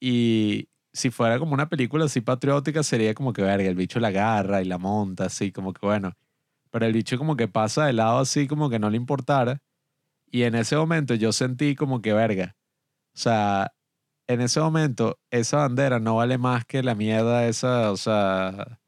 Y 0.00 0.68
si 0.92 1.10
fuera 1.10 1.38
como 1.38 1.54
una 1.54 1.68
película 1.68 2.04
así 2.04 2.20
patriótica, 2.20 2.82
sería 2.84 3.14
como 3.14 3.32
que, 3.32 3.42
verga, 3.42 3.68
el 3.68 3.74
bicho 3.74 3.98
la 4.00 4.08
agarra 4.08 4.62
y 4.62 4.66
la 4.66 4.78
monta, 4.78 5.26
así 5.26 5.52
como 5.52 5.72
que, 5.72 5.84
bueno. 5.84 6.12
Pero 6.70 6.86
el 6.86 6.92
bicho 6.92 7.18
como 7.18 7.36
que 7.36 7.48
pasa 7.48 7.86
de 7.86 7.94
lado 7.94 8.20
así, 8.20 8.46
como 8.48 8.70
que 8.70 8.78
no 8.78 8.90
le 8.90 8.98
importara. 8.98 9.60
Y 10.30 10.44
en 10.44 10.54
ese 10.56 10.76
momento 10.76 11.14
yo 11.14 11.32
sentí 11.32 11.74
como 11.76 12.02
que, 12.02 12.12
verga. 12.12 12.56
O 13.14 13.18
sea, 13.18 13.74
en 14.28 14.40
ese 14.42 14.60
momento 14.60 15.18
esa 15.30 15.58
bandera 15.58 16.00
no 16.00 16.16
vale 16.16 16.38
más 16.38 16.64
que 16.66 16.82
la 16.82 16.94
mierda 16.94 17.46
esa, 17.48 17.92
o 17.92 17.96
sea, 17.96 18.80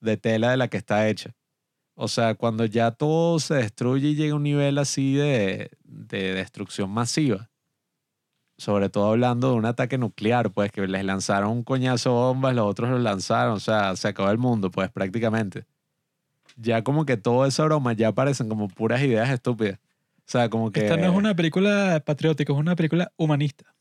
de 0.00 0.16
tela 0.18 0.52
de 0.52 0.56
la 0.58 0.68
que 0.68 0.78
está 0.78 1.08
hecha. 1.08 1.32
O 2.02 2.08
sea, 2.08 2.34
cuando 2.34 2.64
ya 2.64 2.92
todo 2.92 3.38
se 3.40 3.56
destruye 3.56 4.08
y 4.08 4.14
llega 4.14 4.32
a 4.32 4.36
un 4.36 4.42
nivel 4.42 4.78
así 4.78 5.12
de, 5.12 5.70
de 5.84 6.32
destrucción 6.32 6.88
masiva, 6.88 7.50
sobre 8.56 8.88
todo 8.88 9.10
hablando 9.10 9.50
de 9.50 9.56
un 9.56 9.66
ataque 9.66 9.98
nuclear, 9.98 10.50
pues 10.50 10.72
que 10.72 10.86
les 10.86 11.04
lanzaron 11.04 11.50
un 11.50 11.62
coñazo 11.62 12.08
de 12.08 12.14
bombas, 12.14 12.54
los 12.54 12.64
otros 12.64 12.88
los 12.88 13.02
lanzaron, 13.02 13.52
o 13.52 13.60
sea, 13.60 13.96
se 13.96 14.08
acabó 14.08 14.30
el 14.30 14.38
mundo, 14.38 14.70
pues 14.70 14.90
prácticamente. 14.90 15.66
Ya 16.56 16.82
como 16.82 17.04
que 17.04 17.18
toda 17.18 17.46
esa 17.46 17.66
broma 17.66 17.92
ya 17.92 18.12
parecen 18.12 18.48
como 18.48 18.68
puras 18.68 19.02
ideas 19.02 19.28
estúpidas. 19.28 19.78
O 20.20 20.22
sea, 20.24 20.48
como 20.48 20.72
que... 20.72 20.80
Esta 20.80 20.96
no 20.96 21.04
es 21.04 21.14
una 21.14 21.36
película 21.36 22.02
patriótica, 22.02 22.54
es 22.54 22.58
una 22.58 22.76
película 22.76 23.12
humanista. 23.18 23.74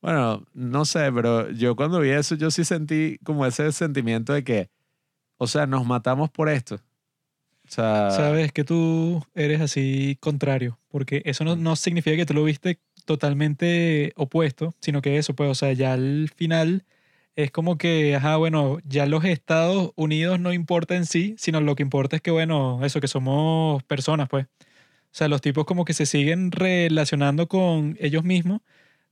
Bueno, 0.00 0.46
no 0.54 0.86
sé, 0.86 1.12
pero 1.12 1.50
yo 1.50 1.76
cuando 1.76 2.00
vi 2.00 2.08
eso, 2.08 2.36
yo 2.36 2.50
sí 2.50 2.64
sentí 2.64 3.18
como 3.22 3.44
ese 3.44 3.70
sentimiento 3.72 4.32
de 4.32 4.44
que, 4.44 4.70
o 5.36 5.46
sea, 5.46 5.66
nos 5.66 5.84
matamos 5.84 6.30
por 6.30 6.48
esto. 6.48 6.80
Sea, 7.74 8.10
Sabes 8.12 8.52
que 8.52 8.62
tú 8.62 9.24
eres 9.34 9.60
así 9.60 10.16
contrario, 10.20 10.78
porque 10.88 11.22
eso 11.24 11.42
no, 11.42 11.56
no 11.56 11.74
significa 11.74 12.16
que 12.16 12.24
tú 12.24 12.32
lo 12.32 12.44
viste 12.44 12.78
totalmente 13.04 14.12
opuesto, 14.14 14.74
sino 14.80 15.02
que 15.02 15.18
eso, 15.18 15.34
pues, 15.34 15.50
o 15.50 15.54
sea, 15.56 15.72
ya 15.72 15.92
al 15.94 16.30
final 16.36 16.84
es 17.34 17.50
como 17.50 17.76
que, 17.76 18.14
ajá, 18.14 18.36
bueno, 18.36 18.78
ya 18.84 19.06
los 19.06 19.24
Estados 19.24 19.90
Unidos 19.96 20.38
no 20.38 20.52
importa 20.52 20.94
en 20.94 21.04
sí, 21.04 21.34
sino 21.36 21.60
lo 21.60 21.74
que 21.74 21.82
importa 21.82 22.14
es 22.14 22.22
que, 22.22 22.30
bueno, 22.30 22.78
eso, 22.84 23.00
que 23.00 23.08
somos 23.08 23.82
personas, 23.82 24.28
pues. 24.28 24.46
O 24.46 25.16
sea, 25.16 25.26
los 25.26 25.40
tipos 25.40 25.64
como 25.64 25.84
que 25.84 25.94
se 25.94 26.06
siguen 26.06 26.52
relacionando 26.52 27.48
con 27.48 27.96
ellos 28.00 28.22
mismos, 28.22 28.60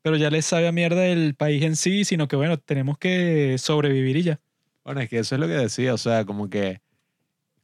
pero 0.03 0.17
ya 0.17 0.31
les 0.31 0.47
sabe 0.47 0.69
a 0.69 0.73
mierda 0.73 1.05
el 1.07 1.35
país 1.35 1.65
en 1.65 1.75
sí, 1.75 2.05
sino 2.05 2.29
que, 2.29 2.37
bueno, 2.37 2.59
tenemos 2.59 2.97
que 2.97 3.57
sobrevivir 3.59 4.19
y 4.19 4.23
ya. 4.23 4.41
Bueno, 4.85 5.01
es 5.01 5.09
que 5.09 5.19
eso 5.19 5.35
es 5.35 5.41
lo 5.41 5.49
que 5.49 5.55
decía, 5.55 5.95
o 5.95 5.99
sea, 5.99 6.25
como 6.25 6.49
que 6.49 6.81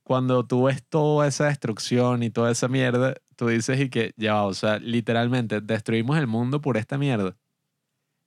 cuando 0.08 0.46
tú 0.46 0.64
ves 0.64 0.82
toda 0.82 1.28
esa 1.28 1.48
destrucción 1.48 2.22
y 2.22 2.30
toda 2.30 2.50
esa 2.50 2.66
mierda, 2.66 3.16
tú 3.36 3.48
dices 3.48 3.78
y 3.78 3.90
que 3.90 4.14
ya, 4.16 4.42
o 4.44 4.54
sea, 4.54 4.78
literalmente 4.78 5.60
destruimos 5.60 6.16
el 6.16 6.26
mundo 6.26 6.62
por 6.62 6.78
esta 6.78 6.96
mierda. 6.96 7.36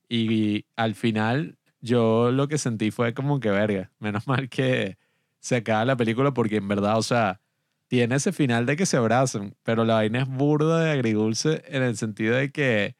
Y 0.08 0.68
al 0.76 0.94
final 0.94 1.58
yo 1.80 2.32
lo 2.32 2.48
que 2.48 2.60
sentí 2.60 2.92
fue 2.92 3.16
como 3.16 3.40
que 3.40 3.50
verga, 3.50 3.90
menos 3.98 4.28
mal 4.28 4.48
que 4.48 5.00
se 5.40 5.56
acaba 5.56 5.84
la 5.84 5.98
película 5.98 6.36
porque 6.36 6.58
en 6.58 6.68
verdad, 6.68 7.00
o 7.00 7.02
sea, 7.02 7.42
tiene 7.88 8.14
ese 8.14 8.32
final 8.32 8.68
de 8.68 8.76
que 8.76 8.86
se 8.86 8.98
abrazan, 8.98 9.56
pero 9.64 9.84
la 9.84 9.96
vaina 9.96 10.22
es 10.22 10.28
burda 10.28 10.82
de 10.82 10.92
agridulce 10.92 11.64
en 11.66 11.82
el 11.82 11.98
sentido 11.98 12.36
de 12.36 12.52
que 12.52 12.96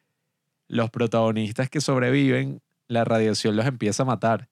los 0.68 0.90
protagonistas 0.90 1.70
que 1.70 1.82
sobreviven, 1.82 2.64
la 2.88 3.04
radiación 3.06 3.56
los 3.56 3.68
empieza 3.68 4.02
a 4.02 4.08
matar. 4.08 4.50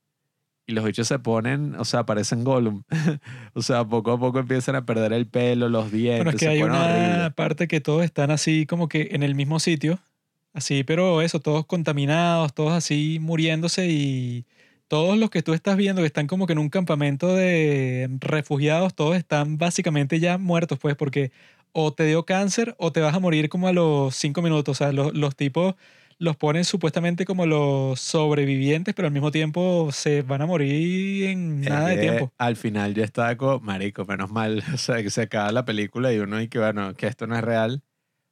Y 0.69 0.71
los 0.71 0.85
bichos 0.85 1.07
se 1.07 1.17
ponen, 1.17 1.75
o 1.79 1.83
sea, 1.83 2.05
parecen 2.05 2.43
Gollum. 2.43 2.83
o 3.55 3.61
sea, 3.63 3.83
poco 3.85 4.11
a 4.11 4.19
poco 4.19 4.37
empiezan 4.37 4.75
a 4.75 4.85
perder 4.85 5.13
el 5.13 5.25
pelo, 5.25 5.67
los 5.67 5.91
dientes. 5.91 6.19
Bueno, 6.19 6.29
es 6.29 6.35
que 6.35 6.45
se 6.45 6.51
hay 6.51 6.59
ponen 6.59 6.75
una 6.75 7.33
parte 7.35 7.67
que 7.67 7.81
todos 7.81 8.03
están 8.03 8.29
así 8.29 8.67
como 8.67 8.87
que 8.87 9.09
en 9.13 9.23
el 9.23 9.33
mismo 9.33 9.59
sitio, 9.59 9.97
así, 10.53 10.83
pero 10.83 11.23
eso, 11.23 11.39
todos 11.39 11.65
contaminados, 11.65 12.53
todos 12.53 12.71
así 12.73 13.17
muriéndose 13.19 13.87
y 13.89 14.45
todos 14.87 15.17
los 15.17 15.31
que 15.31 15.41
tú 15.41 15.55
estás 15.55 15.75
viendo 15.75 16.03
que 16.03 16.07
están 16.07 16.27
como 16.27 16.45
que 16.45 16.53
en 16.53 16.59
un 16.59 16.69
campamento 16.69 17.33
de 17.33 18.07
refugiados, 18.19 18.93
todos 18.93 19.17
están 19.17 19.57
básicamente 19.57 20.19
ya 20.19 20.37
muertos, 20.37 20.77
pues, 20.77 20.95
porque 20.95 21.31
o 21.71 21.93
te 21.93 22.05
dio 22.05 22.25
cáncer 22.25 22.75
o 22.77 22.91
te 22.91 23.01
vas 23.01 23.15
a 23.15 23.19
morir 23.19 23.49
como 23.49 23.67
a 23.67 23.73
los 23.73 24.15
cinco 24.15 24.43
minutos. 24.43 24.77
O 24.77 24.83
sea, 24.83 24.91
los, 24.91 25.15
los 25.15 25.35
tipos 25.35 25.75
los 26.19 26.35
ponen 26.35 26.65
supuestamente 26.65 27.25
como 27.25 27.45
los 27.45 27.99
sobrevivientes, 27.99 28.93
pero 28.93 29.07
al 29.07 29.13
mismo 29.13 29.31
tiempo 29.31 29.89
se 29.93 30.21
van 30.21 30.41
a 30.41 30.45
morir 30.45 31.29
en 31.29 31.61
nada 31.61 31.87
de 31.87 31.95
que 31.95 32.01
tiempo. 32.01 32.33
Al 32.37 32.57
final 32.57 32.93
yo 32.93 33.03
estaba 33.05 33.37
como, 33.37 33.61
marico, 33.61 34.05
menos 34.05 34.29
mal, 34.29 34.61
o 34.73 34.77
sea, 34.77 35.01
que 35.01 35.09
se 35.09 35.23
acaba 35.23 35.51
la 35.53 35.63
película 35.63 36.13
y 36.13 36.19
uno 36.19 36.41
y 36.41 36.49
que, 36.49 36.59
bueno, 36.59 36.93
que 36.95 37.07
esto 37.07 37.25
no 37.25 37.35
es 37.35 37.43
real. 37.43 37.83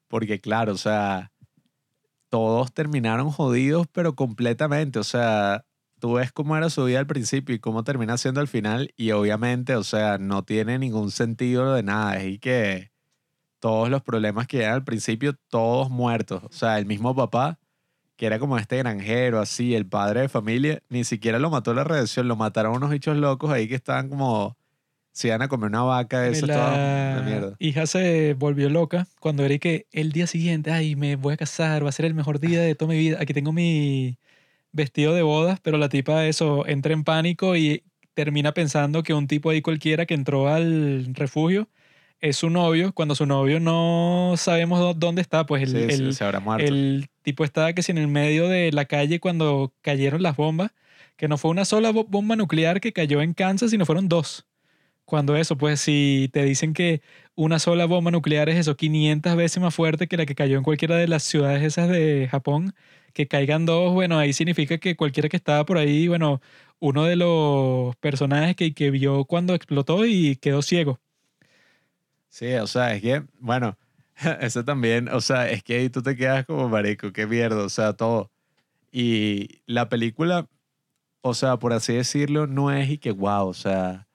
Porque 0.09 0.39
claro, 0.39 0.73
o 0.73 0.77
sea, 0.77 1.31
todos 2.29 2.73
terminaron 2.73 3.31
jodidos, 3.31 3.87
pero 3.91 4.15
completamente. 4.15 4.99
O 4.99 5.03
sea, 5.03 5.65
tú 5.99 6.13
ves 6.13 6.31
cómo 6.31 6.57
era 6.57 6.69
su 6.69 6.83
vida 6.85 6.99
al 6.99 7.07
principio 7.07 7.55
y 7.55 7.59
cómo 7.59 7.83
termina 7.83 8.17
siendo 8.17 8.41
al 8.41 8.47
final 8.47 8.93
y 8.97 9.11
obviamente, 9.11 9.75
o 9.75 9.83
sea, 9.83 10.17
no 10.17 10.43
tiene 10.43 10.77
ningún 10.77 11.11
sentido 11.11 11.73
de 11.73 11.83
nada. 11.83 12.17
Es 12.17 12.39
que 12.39 12.91
todos 13.59 13.89
los 13.89 14.01
problemas 14.03 14.47
que 14.47 14.59
eran 14.59 14.75
al 14.75 14.83
principio, 14.83 15.35
todos 15.49 15.89
muertos. 15.89 16.43
O 16.43 16.51
sea, 16.51 16.79
el 16.79 16.85
mismo 16.85 17.15
papá, 17.15 17.59
que 18.17 18.25
era 18.25 18.39
como 18.39 18.57
este 18.57 18.77
granjero, 18.77 19.39
así, 19.39 19.75
el 19.75 19.85
padre 19.87 20.21
de 20.21 20.29
familia, 20.29 20.81
ni 20.89 21.03
siquiera 21.05 21.39
lo 21.39 21.49
mató 21.49 21.73
la 21.73 21.83
redención, 21.85 22.27
lo 22.27 22.35
mataron 22.35 22.75
unos 22.75 22.89
bichos 22.89 23.15
locos 23.17 23.51
ahí 23.51 23.67
que 23.67 23.75
estaban 23.75 24.09
como, 24.09 24.57
se 25.13 25.27
iban 25.29 25.41
a 25.43 25.47
comer 25.47 25.69
una 25.69 25.83
vaca 25.83 26.21
de 26.21 26.31
eso, 26.31 26.47
la 26.47 26.77
de 26.77 27.21
mierda. 27.21 27.55
hija 27.59 27.85
se 27.87 28.33
volvió 28.33 28.69
loca 28.69 29.07
cuando 29.19 29.45
era 29.45 29.57
que 29.59 29.87
el 29.91 30.11
día 30.11 30.27
siguiente, 30.27 30.71
ay, 30.71 30.95
me 30.95 31.15
voy 31.15 31.33
a 31.33 31.37
casar, 31.37 31.85
va 31.85 31.89
a 31.89 31.91
ser 31.93 32.05
el 32.05 32.13
mejor 32.15 32.39
día 32.39 32.59
de 32.61 32.75
toda 32.75 32.91
mi 32.91 32.97
vida. 32.99 33.17
Aquí 33.21 33.33
tengo 33.33 33.53
mi 33.53 34.17
vestido 34.71 35.13
de 35.13 35.21
bodas, 35.23 35.59
pero 35.61 35.77
la 35.77 35.89
tipa 35.89 36.25
eso 36.25 36.67
entra 36.67 36.93
en 36.93 37.03
pánico 37.03 37.55
y 37.55 37.83
termina 38.13 38.53
pensando 38.53 39.03
que 39.03 39.13
un 39.13 39.27
tipo 39.27 39.49
ahí 39.51 39.61
cualquiera 39.61 40.05
que 40.07 40.13
entró 40.15 40.49
al 40.49 41.13
refugio 41.13 41.69
es 42.19 42.35
su 42.37 42.49
novio, 42.49 42.93
cuando 42.93 43.13
su 43.13 43.27
novio 43.27 43.59
no 43.59 44.33
sabemos 44.37 44.79
dó- 44.79 44.93
dónde 44.95 45.21
está, 45.21 45.45
pues 45.45 45.61
el, 45.63 45.69
Sí, 45.89 45.97
sí, 45.97 46.03
el- 46.03 46.15
se 46.15 46.23
habrá 46.23 46.39
muerto. 46.39 46.65
el 46.67 47.09
tipo 47.27 47.43
estaba 47.45 47.73
que 47.73 47.83
si 47.83 47.91
en 47.91 47.97
el 47.99 48.07
medio 48.07 48.47
de 48.49 48.71
la 48.71 48.85
calle 48.85 49.19
cuando 49.19 49.73
cayeron 49.81 50.23
las 50.23 50.37
bombas, 50.37 50.71
que 51.17 51.27
no 51.27 51.37
fue 51.37 51.51
una 51.51 51.65
sola 51.65 51.91
bo- 51.91 52.05
bomba 52.05 52.35
nuclear 52.37 52.81
que 52.81 52.93
cayó 52.93 53.21
en 53.21 53.33
Kansas, 53.33 53.71
sino 53.71 53.85
fueron 53.85 54.09
dos. 54.09 54.47
Cuando 55.05 55.37
eso, 55.37 55.57
pues 55.57 55.79
si 55.81 56.29
te 56.33 56.43
dicen 56.43 56.73
que 56.73 57.01
una 57.35 57.59
sola 57.59 57.85
bomba 57.85 58.11
nuclear 58.11 58.49
es 58.49 58.57
eso, 58.57 58.75
500 58.75 59.35
veces 59.37 59.61
más 59.63 59.73
fuerte 59.75 60.07
que 60.07 60.17
la 60.17 60.25
que 60.25 60.35
cayó 60.35 60.57
en 60.57 60.63
cualquiera 60.63 60.97
de 60.97 61.07
las 61.07 61.23
ciudades 61.23 61.63
esas 61.63 61.89
de 61.89 62.27
Japón, 62.29 62.73
que 63.13 63.27
caigan 63.27 63.65
dos, 63.65 63.93
bueno, 63.93 64.19
ahí 64.19 64.33
significa 64.33 64.77
que 64.79 64.95
cualquiera 64.97 65.29
que 65.29 65.37
estaba 65.37 65.65
por 65.65 65.77
ahí, 65.77 66.07
bueno, 66.09 66.41
uno 66.79 67.05
de 67.05 67.15
los 67.15 67.95
personajes 67.97 68.55
que, 68.57 68.73
que 68.73 68.91
vio 68.91 69.25
cuando 69.25 69.53
explotó 69.55 70.05
y 70.05 70.35
quedó 70.37 70.61
ciego. 70.61 70.99
Sí, 72.29 72.53
o 72.55 72.67
sea, 72.67 72.93
es 72.95 73.01
que, 73.01 73.23
bueno, 73.39 73.77
eso 74.41 74.63
también, 74.65 75.09
o 75.09 75.21
sea, 75.21 75.49
es 75.49 75.63
que 75.63 75.75
ahí 75.77 75.89
tú 75.89 76.01
te 76.01 76.15
quedas 76.15 76.45
como 76.45 76.69
marico, 76.69 77.11
qué 77.13 77.27
mierda, 77.27 77.63
o 77.63 77.69
sea, 77.69 77.93
todo. 77.93 78.31
Y 78.91 79.61
la 79.67 79.89
película, 79.89 80.47
o 81.21 81.33
sea, 81.33 81.57
por 81.59 81.73
así 81.73 81.93
decirlo, 81.93 82.47
no 82.47 82.71
es 82.71 82.89
y 82.89 82.97
que 82.97 83.11
wow, 83.11 83.47
o 83.47 83.53
sea, 83.53 84.07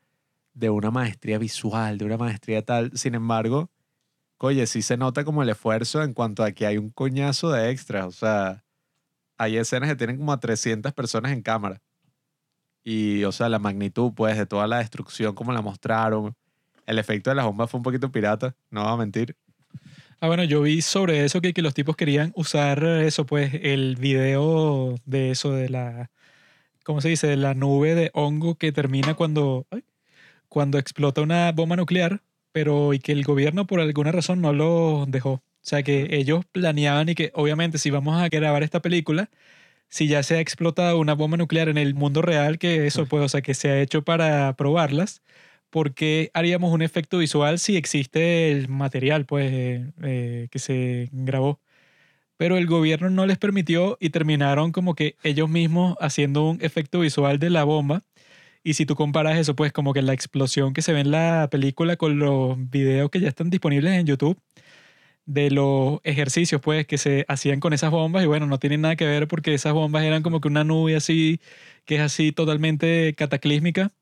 de 0.54 0.70
una 0.70 0.90
maestría 0.90 1.38
visual, 1.38 1.98
de 1.98 2.04
una 2.06 2.18
maestría 2.18 2.64
tal. 2.64 2.90
Sin 2.96 3.14
embargo, 3.14 3.70
oye, 4.38 4.66
sí 4.66 4.82
se 4.82 4.96
nota 4.96 5.24
como 5.24 5.42
el 5.42 5.50
esfuerzo 5.50 6.02
en 6.02 6.14
cuanto 6.14 6.44
a 6.44 6.52
que 6.52 6.66
hay 6.66 6.78
un 6.78 6.90
coñazo 6.90 7.50
de 7.50 7.70
extras, 7.70 8.06
o 8.06 8.12
sea, 8.12 8.64
hay 9.38 9.56
escenas 9.58 9.88
que 9.90 9.96
tienen 9.96 10.18
como 10.18 10.32
a 10.32 10.40
300 10.40 10.92
personas 10.94 11.32
en 11.32 11.42
cámara. 11.42 11.80
Y, 12.84 13.24
o 13.24 13.32
sea, 13.32 13.48
la 13.48 13.58
magnitud, 13.60 14.12
pues, 14.14 14.36
de 14.36 14.46
toda 14.46 14.66
la 14.66 14.78
destrucción, 14.78 15.34
como 15.34 15.52
la 15.52 15.62
mostraron. 15.62 16.34
El 16.86 16.98
efecto 16.98 17.30
de 17.30 17.36
las 17.36 17.46
bombas 17.46 17.70
fue 17.70 17.78
un 17.78 17.84
poquito 17.84 18.10
pirata, 18.10 18.56
no 18.70 18.82
voy 18.84 18.92
a 18.92 18.96
mentir. 18.96 19.36
Ah, 20.24 20.28
bueno, 20.28 20.44
yo 20.44 20.62
vi 20.62 20.82
sobre 20.82 21.24
eso 21.24 21.40
que, 21.40 21.52
que 21.52 21.62
los 21.62 21.74
tipos 21.74 21.96
querían 21.96 22.32
usar 22.36 22.84
eso, 22.84 23.26
pues, 23.26 23.54
el 23.62 23.96
video 23.96 24.94
de 25.04 25.32
eso, 25.32 25.50
de 25.52 25.68
la, 25.68 26.12
¿cómo 26.84 27.00
se 27.00 27.10
dice? 27.10 27.26
De 27.28 27.36
la 27.36 27.54
nube 27.54 27.94
de 27.94 28.10
hongo 28.14 28.56
que 28.56 28.72
termina 28.72 29.14
cuando, 29.14 29.66
ay, 29.70 29.84
cuando 30.48 30.78
explota 30.78 31.22
una 31.22 31.52
bomba 31.52 31.76
nuclear, 31.76 32.22
pero 32.52 32.94
y 32.94 33.00
que 33.00 33.12
el 33.12 33.24
gobierno 33.24 33.66
por 33.66 33.80
alguna 33.80 34.12
razón 34.12 34.40
no 34.42 34.52
lo 34.52 35.06
dejó. 35.08 35.30
O 35.34 35.42
sea, 35.62 35.82
que 35.82 36.08
ellos 36.16 36.44
planeaban 36.52 37.08
y 37.10 37.14
que, 37.16 37.32
obviamente, 37.34 37.78
si 37.78 37.90
vamos 37.90 38.20
a 38.22 38.28
grabar 38.28 38.62
esta 38.64 38.82
película, 38.82 39.30
si 39.88 40.08
ya 40.08 40.22
se 40.22 40.36
ha 40.36 40.40
explotado 40.40 40.98
una 40.98 41.14
bomba 41.14 41.36
nuclear 41.36 41.68
en 41.68 41.78
el 41.78 41.94
mundo 41.94 42.22
real, 42.22 42.58
que 42.58 42.86
eso, 42.86 43.06
pues, 43.06 43.24
o 43.24 43.28
sea, 43.28 43.42
que 43.42 43.54
se 43.54 43.70
ha 43.70 43.80
hecho 43.80 44.02
para 44.02 44.54
probarlas, 44.56 45.22
¿por 45.72 45.94
qué 45.94 46.30
haríamos 46.34 46.72
un 46.72 46.82
efecto 46.82 47.18
visual 47.18 47.58
si 47.58 47.76
existe 47.76 48.52
el 48.52 48.68
material 48.68 49.26
pues, 49.26 49.50
eh, 49.52 49.92
eh, 50.02 50.48
que 50.50 50.58
se 50.60 51.08
grabó? 51.12 51.60
Pero 52.38 52.58
el 52.58 52.66
gobierno 52.66 53.10
no 53.10 53.26
les 53.26 53.38
permitió 53.38 53.98
y 54.00 54.10
terminaron 54.10 54.72
como 54.72 54.94
que 54.94 55.16
ellos 55.24 55.48
mismos 55.50 55.96
haciendo 56.00 56.50
un 56.50 56.58
efecto 56.62 57.00
visual 57.00 57.38
de 57.38 57.50
la 57.50 57.64
bomba. 57.64 58.04
Y 58.64 58.74
si 58.74 58.86
tú 58.86 58.96
comparas 58.96 59.38
eso, 59.38 59.56
pues 59.56 59.72
como 59.72 59.94
que 59.94 60.02
la 60.02 60.14
explosión 60.14 60.74
que 60.74 60.82
se 60.82 60.92
ve 60.92 61.00
en 61.00 61.12
la 61.12 61.48
película 61.50 61.96
con 61.96 62.18
los 62.18 62.56
videos 62.70 63.10
que 63.10 63.20
ya 63.20 63.28
están 63.28 63.50
disponibles 63.50 63.94
en 63.94 64.06
YouTube 64.06 64.40
de 65.26 65.50
los 65.50 66.00
ejercicios 66.04 66.60
pues 66.60 66.86
que 66.86 66.98
se 66.98 67.24
hacían 67.28 67.60
con 67.60 67.72
esas 67.72 67.90
bombas 67.90 68.24
y 68.24 68.26
bueno, 68.26 68.46
no 68.46 68.58
tienen 68.58 68.82
nada 68.82 68.96
que 68.96 69.06
ver 69.06 69.28
porque 69.28 69.54
esas 69.54 69.72
bombas 69.72 70.04
eran 70.04 70.22
como 70.22 70.40
que 70.40 70.48
una 70.48 70.64
nube 70.64 70.96
así 70.96 71.40
que 71.84 71.96
es 71.96 72.00
así 72.02 72.32
totalmente 72.32 73.14
cataclísmica 73.14 73.92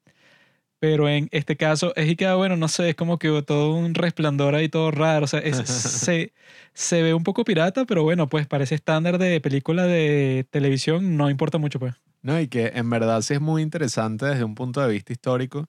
pero 0.81 1.09
en 1.09 1.29
este 1.31 1.57
caso 1.57 1.95
es 1.95 2.09
y 2.09 2.17
que, 2.17 2.27
ah, 2.27 2.35
bueno, 2.35 2.57
no 2.57 2.67
sé, 2.67 2.89
es 2.91 2.95
como 2.97 3.19
que 3.19 3.43
todo 3.47 3.75
un 3.75 3.95
resplandor 3.95 4.55
ahí 4.55 4.69
todo 4.69 4.91
raro. 4.91 5.25
O 5.25 5.29
sea, 5.29 5.41
es- 5.41 5.57
se, 5.69 6.33
se 6.75 7.03
ve 7.03 7.15
un 7.15 7.23
poco 7.23 7.45
pirata, 7.45 7.85
pero 7.85 8.03
bueno, 8.03 8.29
pues 8.29 8.47
parece 8.47 8.75
estándar 8.75 9.19
de 9.19 9.41
película 9.41 9.85
de 9.87 10.47
televisión, 10.51 11.17
no 11.17 11.31
importa 11.31 11.59
mucho, 11.59 11.79
pues. 11.79 11.95
No, 12.23 12.41
y 12.41 12.49
que 12.49 12.73
en 12.75 12.91
verdad 12.91 13.21
sí 13.23 13.35
es 13.35 13.41
muy 13.41 13.63
interesante 13.63 14.27
desde 14.27 14.45
un 14.45 14.55
punto 14.55 14.81
de 14.81 14.91
vista 14.91 15.13
histórico, 15.13 15.67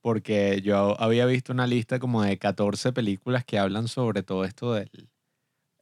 porque 0.00 0.62
yo 0.62 1.00
había 1.00 1.26
visto 1.26 1.52
una 1.52 1.66
lista 1.66 1.98
como 1.98 2.22
de 2.22 2.38
14 2.38 2.92
películas 2.92 3.44
que 3.44 3.58
hablan 3.58 3.86
sobre 3.88 4.22
todo 4.22 4.44
esto 4.44 4.72
del 4.74 4.90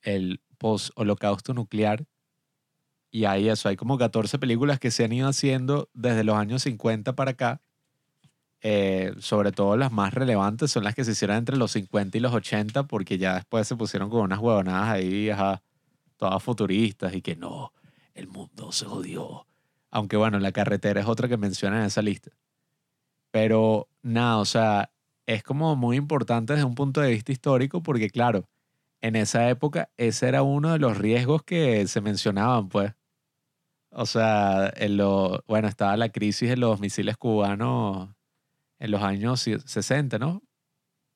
el 0.02 0.40
post-holocausto 0.58 1.54
nuclear. 1.54 2.04
Y 3.10 3.24
hay 3.24 3.48
eso, 3.48 3.68
hay 3.68 3.76
como 3.76 3.96
14 3.98 4.38
películas 4.38 4.78
que 4.78 4.90
se 4.90 5.04
han 5.04 5.12
ido 5.12 5.28
haciendo 5.28 5.88
desde 5.94 6.24
los 6.24 6.36
años 6.36 6.62
50 6.62 7.14
para 7.14 7.32
acá. 7.32 7.60
Eh, 8.60 9.14
sobre 9.20 9.52
todo 9.52 9.76
las 9.76 9.92
más 9.92 10.12
relevantes 10.12 10.72
son 10.72 10.82
las 10.82 10.94
que 10.94 11.04
se 11.04 11.12
hicieron 11.12 11.36
entre 11.36 11.56
los 11.56 11.72
50 11.72 12.18
y 12.18 12.20
los 12.20 12.34
80, 12.34 12.84
porque 12.84 13.18
ya 13.18 13.34
después 13.34 13.68
se 13.68 13.76
pusieron 13.76 14.10
con 14.10 14.22
unas 14.22 14.40
huevonadas 14.40 14.88
ahí, 14.88 15.30
ajá, 15.30 15.62
todas 16.16 16.42
futuristas 16.42 17.14
y 17.14 17.22
que 17.22 17.36
no, 17.36 17.72
el 18.14 18.28
mundo 18.28 18.72
se 18.72 18.86
jodió. 18.86 19.46
Aunque 19.90 20.16
bueno, 20.16 20.38
la 20.40 20.52
carretera 20.52 21.00
es 21.00 21.06
otra 21.06 21.28
que 21.28 21.36
menciona 21.36 21.78
en 21.80 21.86
esa 21.86 22.02
lista. 22.02 22.30
Pero 23.30 23.88
nada, 24.02 24.38
o 24.38 24.44
sea, 24.44 24.90
es 25.26 25.42
como 25.42 25.76
muy 25.76 25.96
importante 25.96 26.54
desde 26.54 26.64
un 26.64 26.74
punto 26.74 27.00
de 27.00 27.10
vista 27.10 27.32
histórico 27.32 27.82
porque 27.82 28.10
claro, 28.10 28.48
en 29.00 29.16
esa 29.16 29.48
época 29.50 29.90
ese 29.96 30.28
era 30.28 30.42
uno 30.42 30.72
de 30.72 30.78
los 30.78 30.98
riesgos 30.98 31.42
que 31.44 31.86
se 31.88 32.00
mencionaban, 32.00 32.68
pues. 32.68 32.94
O 33.90 34.06
sea, 34.06 34.72
en 34.76 34.96
lo, 34.98 35.42
bueno, 35.48 35.68
estaba 35.68 35.96
la 35.96 36.10
crisis 36.10 36.50
de 36.50 36.56
los 36.56 36.80
misiles 36.80 37.16
cubanos 37.16 38.10
en 38.78 38.90
los 38.90 39.02
años 39.02 39.40
60, 39.40 40.18
¿no? 40.18 40.42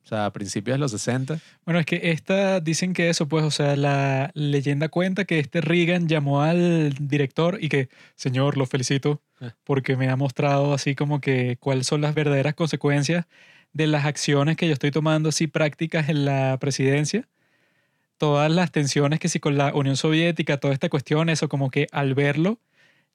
O 0.04 0.06
sea, 0.06 0.26
a 0.26 0.32
principios 0.32 0.74
de 0.74 0.78
los 0.78 0.90
60. 0.90 1.38
Bueno, 1.64 1.78
es 1.78 1.86
que 1.86 2.10
esta, 2.10 2.58
dicen 2.60 2.92
que 2.92 3.08
eso, 3.08 3.28
pues, 3.28 3.44
o 3.44 3.52
sea, 3.52 3.76
la 3.76 4.32
leyenda 4.34 4.88
cuenta 4.88 5.24
que 5.24 5.38
este 5.38 5.60
Reagan 5.60 6.08
llamó 6.08 6.42
al 6.42 6.92
director 6.98 7.58
y 7.60 7.68
que, 7.68 7.88
señor, 8.16 8.56
lo 8.56 8.66
felicito 8.66 9.22
Ah. 9.42 9.56
porque 9.64 9.96
me 9.96 10.08
ha 10.08 10.14
mostrado 10.16 10.72
así 10.72 10.94
como 10.94 11.20
que 11.20 11.56
cuáles 11.58 11.86
son 11.88 12.00
las 12.00 12.14
verdaderas 12.14 12.54
consecuencias 12.54 13.26
de 13.72 13.88
las 13.88 14.04
acciones 14.04 14.56
que 14.56 14.68
yo 14.68 14.72
estoy 14.72 14.92
tomando 14.92 15.30
así 15.30 15.48
prácticas 15.48 16.08
en 16.08 16.24
la 16.24 16.56
presidencia. 16.60 17.28
Todas 18.18 18.52
las 18.52 18.70
tensiones 18.70 19.18
que 19.18 19.28
sí 19.28 19.40
con 19.40 19.58
la 19.58 19.74
Unión 19.74 19.96
Soviética, 19.96 20.58
toda 20.58 20.74
esta 20.74 20.88
cuestión, 20.88 21.28
eso 21.28 21.48
como 21.48 21.70
que 21.70 21.88
al 21.90 22.14
verlo, 22.14 22.60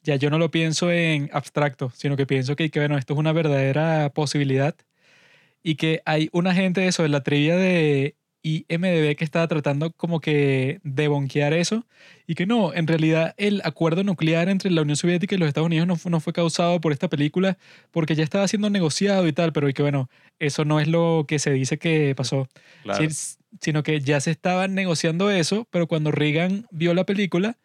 ya 0.04 0.16
yo 0.16 0.30
no 0.30 0.38
lo 0.38 0.52
pienso 0.52 0.92
en 0.92 1.30
abstracto, 1.34 1.92
sino 1.96 2.16
que 2.16 2.26
pienso 2.26 2.56
que, 2.56 2.70
que 2.70 2.80
bueno, 2.80 2.98
esto 2.98 3.14
es 3.14 3.20
una 3.20 3.34
verdadera 3.34 4.12
posibilidad 4.14 4.76
y 5.64 5.76
que 5.76 6.02
hay 6.06 6.30
una 6.32 6.54
gente 6.54 6.82
de 6.82 6.88
eso 6.88 7.04
de 7.04 7.10
la 7.10 7.24
trivia 7.24 7.56
de 7.56 8.16
IMDB 8.44 9.16
que 9.16 9.26
estaba 9.26 9.48
tratando 9.48 9.92
como 9.92 10.22
que 10.22 10.80
de 10.84 11.08
bonquear 11.08 11.54
eso 11.54 11.86
y 12.26 12.36
que 12.36 12.46
no, 12.46 12.74
en 12.74 12.88
realidad 12.88 13.34
el 13.38 13.62
acuerdo 13.66 14.04
nuclear 14.04 14.48
entre 14.48 14.72
la 14.72 14.84
Unión 14.84 14.96
Soviética 14.96 15.36
y 15.36 15.38
los 15.38 15.48
Estados 15.48 15.68
Unidos 15.68 15.88
no 15.88 15.96
fue, 15.98 16.12
no 16.12 16.20
fue 16.20 16.34
causado 16.34 16.80
por 16.80 16.94
esta 16.94 17.10
película 17.10 17.58
porque 17.92 18.16
ya 18.16 18.24
estaba 18.24 18.48
siendo 18.48 18.70
negociado 18.70 19.28
y 19.28 19.34
tal, 19.34 19.52
pero 19.52 19.68
y 19.68 19.74
que 19.74 19.82
bueno, 19.82 20.10
eso 20.40 20.64
no 20.66 20.80
es 20.80 20.88
lo 20.88 21.26
que 21.28 21.40
se 21.40 21.52
dice 21.52 21.78
que 21.78 22.14
pasó, 22.16 22.48
Claro. 22.84 23.10
Sí, 23.10 23.38
sino 23.60 23.84
que 23.84 24.02
ya 24.02 24.20
se 24.20 24.32
estaban 24.32 24.76
negociando 24.76 25.32
eso, 25.32 25.68
pero 25.72 25.88
cuando 25.88 26.12
Reagan 26.12 26.68
vio 26.72 26.94
la 26.94 27.06
película, 27.06 27.58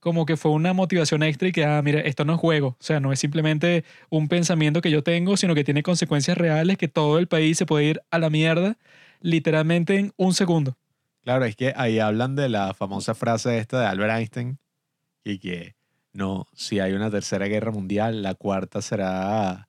como 0.00 0.26
que 0.26 0.36
fue 0.36 0.52
una 0.52 0.72
motivación 0.72 1.22
extra 1.22 1.48
y 1.48 1.52
que, 1.52 1.64
ah, 1.64 1.80
mira, 1.82 2.00
esto 2.00 2.24
no 2.24 2.34
es 2.34 2.40
juego, 2.40 2.68
o 2.68 2.82
sea, 2.82 3.00
no 3.00 3.12
es 3.12 3.18
simplemente 3.18 3.84
un 4.10 4.28
pensamiento 4.28 4.80
que 4.80 4.90
yo 4.90 5.02
tengo, 5.02 5.36
sino 5.36 5.54
que 5.54 5.64
tiene 5.64 5.82
consecuencias 5.82 6.38
reales, 6.38 6.78
que 6.78 6.88
todo 6.88 7.18
el 7.18 7.26
país 7.26 7.58
se 7.58 7.66
puede 7.66 7.84
ir 7.86 8.02
a 8.10 8.18
la 8.18 8.30
mierda 8.30 8.76
literalmente 9.20 9.98
en 9.98 10.12
un 10.16 10.34
segundo. 10.34 10.76
Claro, 11.22 11.44
es 11.44 11.56
que 11.56 11.72
ahí 11.76 11.98
hablan 11.98 12.36
de 12.36 12.48
la 12.48 12.74
famosa 12.74 13.14
frase 13.14 13.58
esta 13.58 13.80
de 13.80 13.86
Albert 13.86 14.12
Einstein 14.18 14.58
y 15.24 15.38
que 15.38 15.74
no, 16.12 16.46
si 16.54 16.80
hay 16.80 16.92
una 16.92 17.10
tercera 17.10 17.46
guerra 17.46 17.70
mundial, 17.70 18.22
la 18.22 18.34
cuarta 18.34 18.80
será 18.80 19.68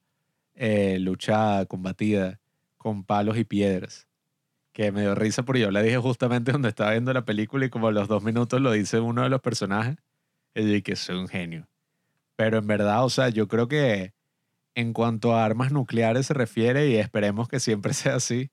eh, 0.56 1.00
lucha 1.00 1.66
combatida 1.66 2.40
con 2.78 3.04
palos 3.04 3.38
y 3.38 3.44
piedras. 3.44 4.08
Que 4.72 4.92
me 4.92 5.02
dio 5.02 5.16
risa 5.16 5.44
porque 5.44 5.62
yo 5.62 5.72
le 5.72 5.84
dije 5.84 5.98
justamente 5.98 6.52
donde 6.52 6.70
estaba 6.70 6.92
viendo 6.92 7.12
la 7.12 7.26
película 7.26 7.66
y 7.66 7.70
como 7.70 7.88
a 7.88 7.92
los 7.92 8.08
dos 8.08 8.24
minutos 8.24 8.62
lo 8.62 8.72
dice 8.72 9.00
uno 9.00 9.24
de 9.24 9.30
los 9.30 9.42
personajes. 9.42 9.98
Y 10.56 10.74
yo 10.74 10.84
que 10.84 10.96
soy 10.96 11.18
un 11.18 11.28
genio. 11.28 11.68
Pero 12.36 12.58
en 12.58 12.68
verdad, 12.68 13.04
o 13.04 13.10
sea, 13.10 13.30
yo 13.30 13.48
creo 13.48 13.68
que 13.68 14.14
en 14.76 14.94
cuanto 14.94 15.36
a 15.36 15.44
armas 15.44 15.72
nucleares 15.72 16.28
se 16.28 16.34
refiere, 16.34 16.88
y 16.88 16.96
esperemos 16.96 17.48
que 17.48 17.60
siempre 17.60 17.94
sea 17.94 18.16
así, 18.16 18.52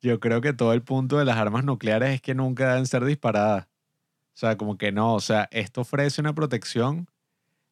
yo 0.00 0.20
creo 0.20 0.40
que 0.40 0.52
todo 0.52 0.72
el 0.72 0.82
punto 0.82 1.18
de 1.18 1.24
las 1.24 1.36
armas 1.36 1.64
nucleares 1.64 2.14
es 2.14 2.20
que 2.20 2.34
nunca 2.34 2.70
deben 2.70 2.86
ser 2.86 3.04
disparadas. 3.04 3.66
O 4.34 4.36
sea, 4.36 4.56
como 4.56 4.78
que 4.78 4.92
no, 4.92 5.14
o 5.14 5.20
sea, 5.20 5.48
esto 5.50 5.82
ofrece 5.82 6.20
una 6.20 6.34
protección 6.34 7.06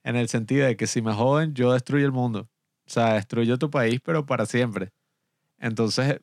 en 0.04 0.16
el 0.16 0.28
sentido 0.28 0.66
de 0.66 0.76
que 0.76 0.86
si 0.86 1.02
me 1.02 1.12
joden, 1.12 1.54
yo 1.54 1.72
destruyo 1.72 2.06
el 2.06 2.12
mundo. 2.12 2.48
O 2.86 2.90
sea, 2.90 3.14
destruyo 3.14 3.58
tu 3.58 3.70
país, 3.70 4.00
pero 4.04 4.26
para 4.26 4.46
siempre. 4.46 4.90
Entonces, 5.58 6.20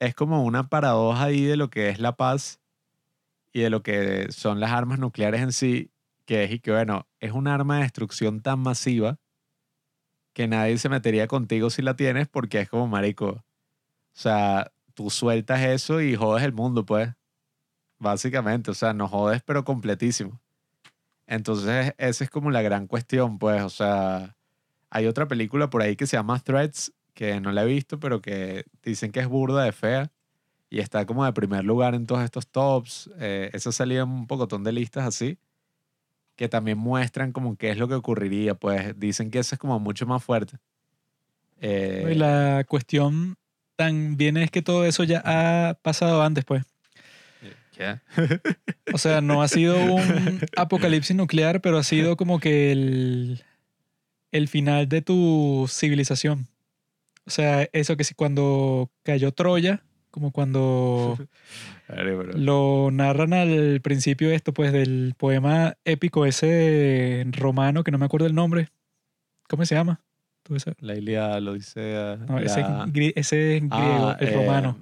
es 0.00 0.14
como 0.14 0.44
una 0.44 0.68
paradoja 0.68 1.24
ahí 1.24 1.44
de 1.44 1.56
lo 1.56 1.70
que 1.70 1.90
es 1.90 2.00
la 2.00 2.16
paz 2.16 2.60
y 3.52 3.60
de 3.60 3.70
lo 3.70 3.82
que 3.82 4.32
son 4.32 4.60
las 4.60 4.72
armas 4.72 4.98
nucleares 4.98 5.42
en 5.42 5.52
sí, 5.52 5.90
que 6.30 6.44
es 6.44 6.52
y 6.52 6.60
que, 6.60 6.70
bueno, 6.70 7.08
es 7.18 7.32
un 7.32 7.48
arma 7.48 7.78
de 7.78 7.82
destrucción 7.82 8.40
tan 8.40 8.60
masiva 8.60 9.18
que 10.32 10.46
nadie 10.46 10.78
se 10.78 10.88
metería 10.88 11.26
contigo 11.26 11.70
si 11.70 11.82
la 11.82 11.96
tienes 11.96 12.28
porque 12.28 12.60
es 12.60 12.68
como 12.68 12.86
marico. 12.86 13.26
O 13.30 13.42
sea, 14.12 14.70
tú 14.94 15.10
sueltas 15.10 15.60
eso 15.62 16.00
y 16.00 16.14
jodes 16.14 16.44
el 16.44 16.52
mundo, 16.52 16.86
pues. 16.86 17.10
Básicamente, 17.98 18.70
o 18.70 18.74
sea, 18.74 18.92
no 18.92 19.08
jodes, 19.08 19.42
pero 19.42 19.64
completísimo. 19.64 20.40
Entonces, 21.26 21.94
esa 21.98 22.22
es 22.22 22.30
como 22.30 22.52
la 22.52 22.62
gran 22.62 22.86
cuestión, 22.86 23.40
pues. 23.40 23.64
O 23.64 23.70
sea, 23.70 24.36
hay 24.88 25.08
otra 25.08 25.26
película 25.26 25.68
por 25.68 25.82
ahí 25.82 25.96
que 25.96 26.06
se 26.06 26.16
llama 26.16 26.38
Threads, 26.38 26.92
que 27.12 27.40
no 27.40 27.50
la 27.50 27.64
he 27.64 27.66
visto, 27.66 27.98
pero 27.98 28.22
que 28.22 28.66
dicen 28.84 29.10
que 29.10 29.18
es 29.18 29.26
burda 29.26 29.64
de 29.64 29.72
fea. 29.72 30.12
Y 30.68 30.78
está 30.78 31.06
como 31.06 31.24
de 31.24 31.32
primer 31.32 31.64
lugar 31.64 31.96
en 31.96 32.06
todos 32.06 32.22
estos 32.22 32.46
tops. 32.46 33.10
Eh, 33.18 33.50
esa 33.52 33.72
salía 33.72 34.02
en 34.02 34.10
un 34.10 34.28
pocotón 34.28 34.62
de 34.62 34.70
listas 34.70 35.04
así. 35.04 35.36
Que 36.40 36.48
también 36.48 36.78
muestran 36.78 37.32
como 37.32 37.54
qué 37.56 37.68
es 37.68 37.76
lo 37.76 37.86
que 37.86 37.92
ocurriría. 37.92 38.54
Pues 38.54 38.98
dicen 38.98 39.30
que 39.30 39.40
eso 39.40 39.54
es 39.54 39.58
como 39.58 39.78
mucho 39.78 40.06
más 40.06 40.24
fuerte. 40.24 40.56
Eh, 41.60 42.08
Y 42.12 42.14
la 42.14 42.64
cuestión 42.66 43.36
también 43.76 44.38
es 44.38 44.50
que 44.50 44.62
todo 44.62 44.86
eso 44.86 45.04
ya 45.04 45.20
ha 45.22 45.74
pasado 45.82 46.22
antes, 46.22 46.46
pues. 46.46 46.64
¿qué? 47.76 47.98
O 48.90 48.96
sea, 48.96 49.20
no 49.20 49.42
ha 49.42 49.48
sido 49.48 49.76
un 49.84 50.40
apocalipsis 50.56 51.14
nuclear, 51.14 51.60
pero 51.60 51.76
ha 51.76 51.82
sido 51.82 52.16
como 52.16 52.40
que 52.40 52.72
el, 52.72 53.44
el 54.32 54.48
final 54.48 54.88
de 54.88 55.02
tu 55.02 55.66
civilización. 55.68 56.46
O 57.26 57.30
sea, 57.30 57.68
eso 57.74 57.98
que 57.98 58.04
si 58.04 58.14
cuando 58.14 58.90
cayó 59.02 59.30
Troya, 59.32 59.82
como 60.10 60.32
cuando 60.32 61.18
lo 62.34 62.90
narran 62.92 63.32
al 63.32 63.80
principio 63.82 64.30
esto, 64.30 64.52
pues, 64.52 64.72
del 64.72 65.14
poema 65.16 65.76
épico 65.84 66.26
ese 66.26 67.24
romano, 67.32 67.84
que 67.84 67.90
no 67.90 67.98
me 67.98 68.06
acuerdo 68.06 68.26
el 68.26 68.34
nombre. 68.34 68.68
¿Cómo 69.48 69.64
se 69.64 69.74
llama? 69.74 70.00
¿Tú 70.42 70.54
esa- 70.56 70.74
La 70.78 70.94
Ilíada, 70.94 71.40
la 71.40 71.50
Odisea. 71.50 72.16
No, 72.28 72.38
ese, 72.38 72.60
la- 72.60 72.88
ese 73.14 73.56
es 73.56 73.62
griego, 73.68 74.08
Ah, 74.10 74.16
el 74.20 74.28
eh, 74.28 74.34
romano. 74.34 74.78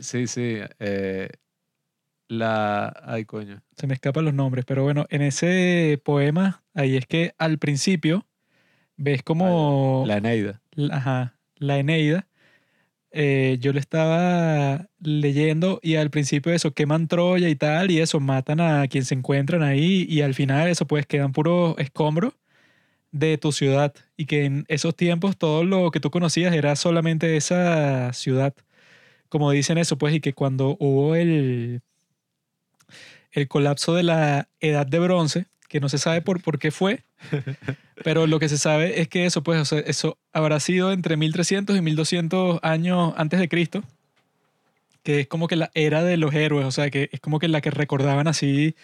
Sí, 0.00 0.26
sí. 0.26 0.58
eh, 0.78 1.28
la. 2.28 2.92
Ay, 3.04 3.24
coño. 3.24 3.62
Se 3.76 3.86
me 3.86 3.94
escapan 3.94 4.24
los 4.24 4.34
nombres, 4.34 4.64
pero 4.64 4.82
bueno, 4.84 5.06
en 5.10 5.22
ese 5.22 6.00
poema, 6.04 6.62
ahí 6.74 6.96
es 6.96 7.06
que 7.06 7.34
al 7.38 7.58
principio 7.58 8.26
ves 8.96 9.22
como 9.22 10.04
La 10.06 10.18
Eneida. 10.18 10.60
la, 10.72 10.96
ajá, 10.96 11.38
la 11.56 11.78
Eneida. 11.78 12.26
Eh, 13.12 13.58
yo 13.60 13.72
lo 13.72 13.78
estaba 13.78 14.88
leyendo 15.00 15.80
y 15.82 15.96
al 15.96 16.10
principio 16.10 16.52
eso 16.52 16.72
queman 16.72 17.08
Troya 17.08 17.48
y 17.48 17.56
tal, 17.56 17.90
y 17.90 18.00
eso 18.00 18.20
matan 18.20 18.60
a 18.60 18.86
quien 18.88 19.04
se 19.04 19.14
encuentran 19.14 19.62
ahí, 19.62 20.06
y 20.08 20.22
al 20.22 20.34
final 20.34 20.68
eso 20.68 20.86
pues 20.86 21.06
quedan 21.06 21.32
puros 21.32 21.74
escombros 21.78 22.34
de 23.12 23.38
tu 23.38 23.52
ciudad, 23.52 23.94
y 24.16 24.26
que 24.26 24.44
en 24.44 24.64
esos 24.68 24.94
tiempos 24.96 25.36
todo 25.36 25.64
lo 25.64 25.90
que 25.90 26.00
tú 26.00 26.10
conocías 26.10 26.54
era 26.54 26.76
solamente 26.76 27.36
esa 27.36 28.12
ciudad. 28.12 28.54
Como 29.28 29.50
dicen 29.52 29.78
eso, 29.78 29.98
pues, 29.98 30.14
y 30.14 30.20
que 30.20 30.32
cuando 30.32 30.76
hubo 30.80 31.14
el, 31.14 31.82
el 33.32 33.48
colapso 33.48 33.94
de 33.94 34.02
la 34.02 34.48
edad 34.60 34.86
de 34.86 34.98
bronce, 34.98 35.46
que 35.68 35.80
no 35.80 35.88
se 35.88 35.98
sabe 35.98 36.20
por, 36.20 36.42
por 36.42 36.58
qué 36.58 36.70
fue, 36.72 37.04
pero 38.04 38.26
lo 38.26 38.38
que 38.38 38.48
se 38.48 38.58
sabe 38.58 39.00
es 39.00 39.08
que 39.08 39.26
eso, 39.26 39.42
pues, 39.42 39.60
o 39.60 39.64
sea, 39.64 39.80
eso 39.80 40.18
habrá 40.32 40.60
sido 40.60 40.92
entre 40.92 41.16
1300 41.16 41.76
y 41.76 41.80
1200 41.80 42.58
años 42.62 43.14
antes 43.16 43.40
de 43.40 43.48
Cristo, 43.48 43.82
que 45.02 45.20
es 45.20 45.26
como 45.28 45.48
que 45.48 45.56
la 45.56 45.70
era 45.74 46.02
de 46.02 46.16
los 46.16 46.34
héroes, 46.34 46.66
o 46.66 46.70
sea, 46.70 46.90
que 46.90 47.08
es 47.12 47.20
como 47.20 47.38
que 47.38 47.48
la 47.48 47.60
que 47.60 47.70
recordaban 47.70 48.28
así 48.28 48.74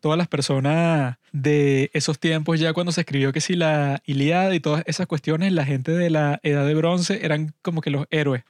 todas 0.00 0.18
las 0.18 0.28
personas 0.28 1.16
de 1.32 1.90
esos 1.92 2.18
tiempos, 2.18 2.60
ya 2.60 2.72
cuando 2.72 2.92
se 2.92 3.00
escribió 3.02 3.32
que 3.32 3.40
si 3.40 3.54
la 3.56 4.02
Ilíada 4.06 4.54
y 4.54 4.60
todas 4.60 4.82
esas 4.86 5.06
cuestiones, 5.06 5.52
la 5.52 5.64
gente 5.64 5.92
de 5.92 6.10
la 6.10 6.40
edad 6.42 6.66
de 6.66 6.74
bronce 6.74 7.24
eran 7.24 7.54
como 7.62 7.80
que 7.80 7.90
los 7.90 8.06
héroes. 8.10 8.44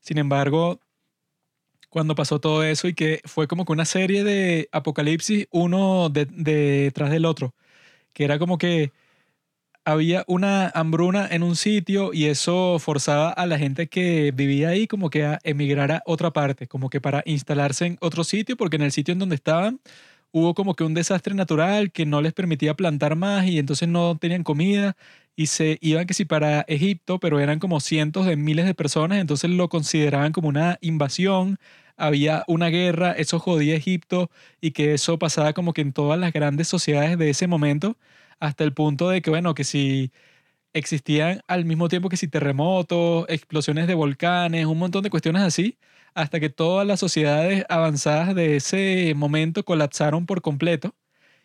Sin 0.00 0.18
embargo, 0.18 0.80
cuando 1.88 2.14
pasó 2.14 2.40
todo 2.40 2.62
eso 2.64 2.88
y 2.88 2.94
que 2.94 3.20
fue 3.24 3.46
como 3.46 3.64
que 3.64 3.72
una 3.72 3.84
serie 3.84 4.24
de 4.24 4.68
apocalipsis 4.72 5.46
uno 5.50 6.08
de- 6.10 6.26
detrás 6.26 7.10
del 7.10 7.24
otro, 7.24 7.54
que 8.14 8.24
era 8.24 8.38
como 8.38 8.58
que 8.58 8.92
había 9.84 10.24
una 10.26 10.70
hambruna 10.70 11.28
en 11.30 11.42
un 11.42 11.56
sitio 11.56 12.14
y 12.14 12.26
eso 12.26 12.78
forzaba 12.78 13.30
a 13.30 13.46
la 13.46 13.58
gente 13.58 13.88
que 13.88 14.32
vivía 14.32 14.70
ahí 14.70 14.86
como 14.86 15.10
que 15.10 15.24
a 15.24 15.38
emigrar 15.44 15.92
a 15.92 16.02
otra 16.06 16.32
parte, 16.32 16.66
como 16.66 16.88
que 16.90 17.00
para 17.00 17.22
instalarse 17.26 17.86
en 17.86 17.98
otro 18.00 18.24
sitio, 18.24 18.56
porque 18.56 18.76
en 18.76 18.82
el 18.82 18.92
sitio 18.92 19.12
en 19.12 19.18
donde 19.18 19.34
estaban 19.36 19.80
hubo 20.32 20.54
como 20.54 20.74
que 20.74 20.84
un 20.84 20.94
desastre 20.94 21.34
natural 21.34 21.92
que 21.92 22.06
no 22.06 22.20
les 22.22 22.32
permitía 22.32 22.74
plantar 22.74 23.14
más 23.16 23.46
y 23.46 23.58
entonces 23.58 23.88
no 23.88 24.18
tenían 24.18 24.42
comida 24.42 24.96
y 25.36 25.46
se 25.46 25.78
iban 25.80 26.06
que 26.06 26.14
si 26.14 26.24
para 26.24 26.62
Egipto, 26.62 27.20
pero 27.20 27.40
eran 27.40 27.60
como 27.60 27.80
cientos 27.80 28.26
de 28.26 28.36
miles 28.36 28.66
de 28.66 28.74
personas, 28.74 29.18
entonces 29.20 29.50
lo 29.50 29.68
consideraban 29.68 30.32
como 30.32 30.48
una 30.48 30.78
invasión, 30.80 31.58
había 31.96 32.44
una 32.48 32.68
guerra, 32.68 33.12
eso 33.12 33.38
jodía 33.38 33.76
Egipto 33.76 34.30
y 34.60 34.72
que 34.72 34.94
eso 34.94 35.18
pasaba 35.18 35.52
como 35.52 35.72
que 35.72 35.82
en 35.82 35.92
todas 35.92 36.18
las 36.18 36.32
grandes 36.32 36.68
sociedades 36.68 37.18
de 37.18 37.30
ese 37.30 37.46
momento, 37.46 37.96
hasta 38.40 38.64
el 38.64 38.72
punto 38.74 39.08
de 39.10 39.22
que, 39.22 39.30
bueno, 39.30 39.54
que 39.54 39.64
si 39.64 40.12
existían 40.72 41.42
al 41.46 41.64
mismo 41.64 41.88
tiempo 41.88 42.08
que 42.08 42.16
si 42.16 42.28
terremotos, 42.28 43.26
explosiones 43.28 43.86
de 43.86 43.94
volcanes, 43.94 44.66
un 44.66 44.78
montón 44.78 45.02
de 45.04 45.10
cuestiones 45.10 45.42
así, 45.42 45.78
hasta 46.14 46.40
que 46.40 46.48
todas 46.50 46.86
las 46.86 47.00
sociedades 47.00 47.64
avanzadas 47.68 48.34
de 48.34 48.56
ese 48.56 49.14
momento 49.16 49.64
colapsaron 49.64 50.26
por 50.26 50.42
completo 50.42 50.94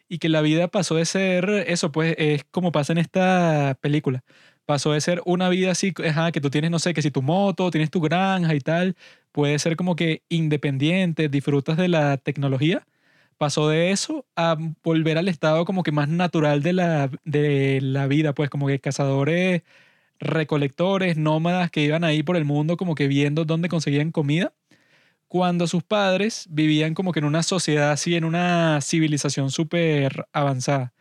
y 0.07 0.19
que 0.19 0.30
la 0.30 0.41
vida 0.41 0.67
pasó 0.69 0.95
de 0.95 1.05
ser 1.05 1.49
eso, 1.67 1.91
pues 1.91 2.15
es 2.17 2.43
como 2.51 2.71
pasa 2.71 2.93
en 2.93 2.99
esta 2.99 3.77
película. 3.81 4.23
Pasó 4.65 4.91
de 4.93 5.01
ser 5.01 5.21
una 5.26 5.49
vida 5.49 5.71
así, 5.71 5.93
ajá, 6.07 6.31
que 6.31 6.41
tú 6.41 6.49
tienes, 6.49 6.71
no 6.71 6.80
sé, 6.80 6.93
que 6.93 7.01
si 7.01 7.11
tu 7.11 7.21
moto, 7.21 7.71
tienes 7.71 7.89
tu 7.91 8.01
granja 8.01 8.53
y 8.55 8.59
tal, 8.61 8.95
puede 9.31 9.60
ser 9.60 9.76
como 9.76 9.95
que 9.95 10.23
independiente, 10.30 11.30
disfrutas 11.30 11.77
de 11.77 11.88
la 11.89 12.18
tecnología. 12.18 12.85
Pasó 13.38 13.69
de 13.69 13.91
eso 13.91 14.26
a 14.35 14.57
volver 14.84 15.18
al 15.18 15.30
estado 15.30 15.65
como 15.65 15.84
que 15.84 15.91
más 15.91 16.10
natural 16.10 16.64
de 16.64 16.73
la, 16.73 17.11
de 17.26 17.80
la 17.81 18.07
vida, 18.07 18.34
pues 18.34 18.49
como 18.49 18.68
que 18.68 18.80
cazadores, 18.80 19.64
recolectores, 20.19 21.18
nómadas 21.18 21.72
que 21.72 21.84
iban 21.84 22.03
ahí 22.03 22.23
por 22.23 22.38
el 22.38 22.45
mundo 22.45 22.77
como 22.77 22.95
que 22.95 23.07
viendo 23.07 23.45
dónde 23.45 23.69
conseguían 23.69 24.11
comida 24.11 24.53
cuando 25.27 25.68
sus 25.68 25.84
padres 25.84 26.47
vivían 26.49 26.95
como 26.95 27.14
que 27.14 27.19
en 27.19 27.26
una 27.26 27.43
sociedad 27.43 27.91
así, 27.91 28.15
en 28.15 28.26
una 28.26 28.81
civilización 28.81 29.51
súper 29.51 30.27
avanzada. 30.34 30.93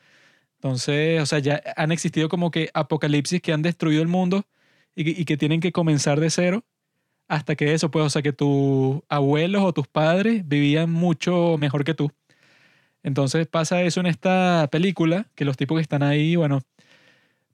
Entonces, 0.57 1.23
o 1.23 1.27
sea, 1.27 1.41
ya 1.41 1.63
han 1.77 1.93
existido 1.93 2.29
como 2.29 2.51
que 2.51 2.71
apocalipsis 2.75 3.43
que 3.43 3.53
han 3.53 3.63
destruido 3.63 4.03
el 4.03 4.09
mundo 4.09 4.47
y 4.97 5.05
que, 5.05 5.23
y 5.23 5.25
que 5.27 5.37
tienen 5.39 5.61
que 5.61 5.73
comenzar 5.73 6.21
de 6.21 6.31
cero 6.31 6.65
hasta 7.29 7.57
que 7.57 7.75
eso, 7.75 7.91
pues, 7.91 8.07
o 8.07 8.11
sea, 8.11 8.23
que 8.23 8.33
tus 8.33 9.01
abuelos 9.09 9.63
o 9.65 9.73
tus 9.73 9.89
padres 9.89 10.47
vivían 10.49 10.91
mucho 10.91 11.57
mejor 11.59 11.85
que 11.85 11.95
tú. 11.95 12.11
Entonces 13.03 13.47
pasa 13.47 13.83
eso 13.83 14.01
en 14.01 14.07
esta 14.07 14.69
película, 14.73 15.29
que 15.35 15.45
los 15.45 15.57
tipos 15.57 15.77
que 15.79 15.83
están 15.83 16.03
ahí, 16.03 16.37
bueno, 16.37 16.63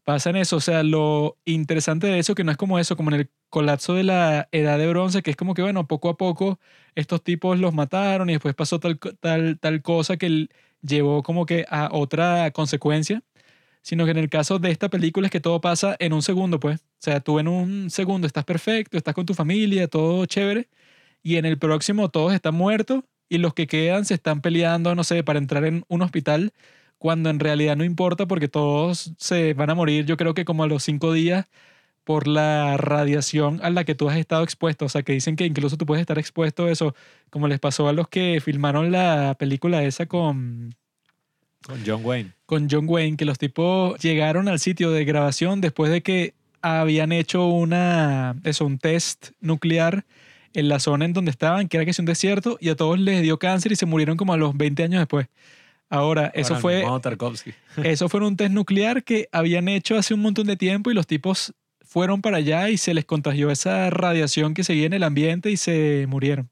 pasan 0.04 0.36
eso. 0.36 0.56
O 0.56 0.60
sea, 0.60 0.82
lo 0.82 1.38
interesante 1.44 2.06
de 2.06 2.18
eso, 2.18 2.34
que 2.34 2.44
no 2.44 2.50
es 2.52 2.56
como 2.56 2.78
eso, 2.78 2.96
como 2.96 3.10
en 3.10 3.20
el 3.20 3.30
colapso 3.50 3.94
de 3.94 4.04
la 4.04 4.48
edad 4.52 4.78
de 4.78 4.88
bronce, 4.88 5.22
que 5.22 5.30
es 5.30 5.36
como 5.36 5.54
que, 5.54 5.62
bueno, 5.62 5.86
poco 5.86 6.08
a 6.10 6.16
poco 6.16 6.58
estos 6.94 7.22
tipos 7.22 7.58
los 7.58 7.74
mataron 7.74 8.30
y 8.30 8.34
después 8.34 8.54
pasó 8.54 8.80
tal, 8.80 8.98
tal, 8.98 9.58
tal 9.60 9.82
cosa 9.82 10.16
que 10.16 10.48
llevó 10.82 11.22
como 11.22 11.46
que 11.46 11.66
a 11.68 11.88
otra 11.92 12.50
consecuencia. 12.52 13.22
Sino 13.82 14.04
que 14.06 14.12
en 14.12 14.18
el 14.18 14.30
caso 14.30 14.58
de 14.58 14.70
esta 14.70 14.88
película 14.90 15.28
es 15.28 15.32
que 15.32 15.40
todo 15.40 15.60
pasa 15.60 15.96
en 16.00 16.12
un 16.14 16.22
segundo, 16.22 16.60
pues. 16.60 16.80
O 17.04 17.10
sea, 17.10 17.20
tú 17.20 17.38
en 17.38 17.48
un 17.48 17.90
segundo 17.90 18.26
estás 18.26 18.44
perfecto, 18.44 18.96
estás 18.96 19.14
con 19.14 19.26
tu 19.26 19.34
familia, 19.34 19.88
todo 19.88 20.24
chévere. 20.24 20.70
Y 21.22 21.36
en 21.36 21.44
el 21.44 21.58
próximo 21.58 22.08
todos 22.08 22.32
están 22.32 22.54
muertos 22.54 23.04
y 23.28 23.36
los 23.36 23.52
que 23.52 23.66
quedan 23.66 24.06
se 24.06 24.14
están 24.14 24.40
peleando, 24.40 24.94
no 24.94 25.04
sé, 25.04 25.22
para 25.22 25.38
entrar 25.38 25.66
en 25.66 25.84
un 25.88 26.00
hospital 26.00 26.54
cuando 26.96 27.28
en 27.28 27.40
realidad 27.40 27.76
no 27.76 27.84
importa 27.84 28.24
porque 28.24 28.48
todos 28.48 29.12
se 29.18 29.52
van 29.52 29.68
a 29.68 29.74
morir, 29.74 30.06
yo 30.06 30.16
creo 30.16 30.32
que 30.32 30.46
como 30.46 30.64
a 30.64 30.66
los 30.66 30.82
cinco 30.82 31.12
días 31.12 31.44
por 32.04 32.26
la 32.26 32.78
radiación 32.78 33.60
a 33.62 33.68
la 33.68 33.84
que 33.84 33.94
tú 33.94 34.08
has 34.08 34.16
estado 34.16 34.42
expuesto. 34.42 34.86
O 34.86 34.88
sea, 34.88 35.02
que 35.02 35.12
dicen 35.12 35.36
que 35.36 35.44
incluso 35.44 35.76
tú 35.76 35.84
puedes 35.84 36.00
estar 36.00 36.18
expuesto 36.18 36.64
a 36.64 36.70
eso, 36.70 36.94
como 37.28 37.48
les 37.48 37.60
pasó 37.60 37.86
a 37.86 37.92
los 37.92 38.08
que 38.08 38.40
filmaron 38.42 38.90
la 38.90 39.36
película 39.38 39.84
esa 39.84 40.06
con, 40.06 40.74
Con 41.66 41.82
John 41.84 42.00
Wayne. 42.02 42.32
con 42.46 42.68
John 42.70 42.86
Wayne, 42.88 43.18
que 43.18 43.26
los 43.26 43.36
tipos 43.36 44.00
llegaron 44.00 44.48
al 44.48 44.58
sitio 44.58 44.90
de 44.90 45.04
grabación 45.04 45.60
después 45.60 45.90
de 45.92 46.02
que 46.02 46.32
habían 46.64 47.12
hecho 47.12 47.46
una, 47.46 48.36
eso, 48.42 48.64
un 48.64 48.78
test 48.78 49.32
nuclear 49.40 50.06
en 50.54 50.68
la 50.68 50.78
zona 50.80 51.04
en 51.04 51.12
donde 51.12 51.30
estaban, 51.30 51.68
que 51.68 51.76
era 51.76 51.84
que 51.84 51.90
es 51.90 51.98
un 51.98 52.06
desierto, 52.06 52.56
y 52.58 52.70
a 52.70 52.76
todos 52.76 52.98
les 52.98 53.22
dio 53.22 53.38
cáncer 53.38 53.72
y 53.72 53.76
se 53.76 53.84
murieron 53.84 54.16
como 54.16 54.32
a 54.32 54.38
los 54.38 54.56
20 54.56 54.82
años 54.82 55.00
después. 55.00 55.26
Ahora, 55.90 56.30
eso 56.34 56.56
fue, 56.56 56.82
eso 57.84 58.08
fue 58.08 58.26
un 58.26 58.36
test 58.36 58.52
nuclear 58.52 59.04
que 59.04 59.28
habían 59.30 59.68
hecho 59.68 59.96
hace 59.98 60.14
un 60.14 60.20
montón 60.20 60.46
de 60.46 60.56
tiempo 60.56 60.90
y 60.90 60.94
los 60.94 61.06
tipos 61.06 61.52
fueron 61.82 62.22
para 62.22 62.38
allá 62.38 62.70
y 62.70 62.78
se 62.78 62.94
les 62.94 63.04
contagió 63.04 63.50
esa 63.50 63.90
radiación 63.90 64.54
que 64.54 64.64
seguía 64.64 64.86
en 64.86 64.94
el 64.94 65.02
ambiente 65.02 65.50
y 65.50 65.58
se 65.58 66.06
murieron. 66.08 66.48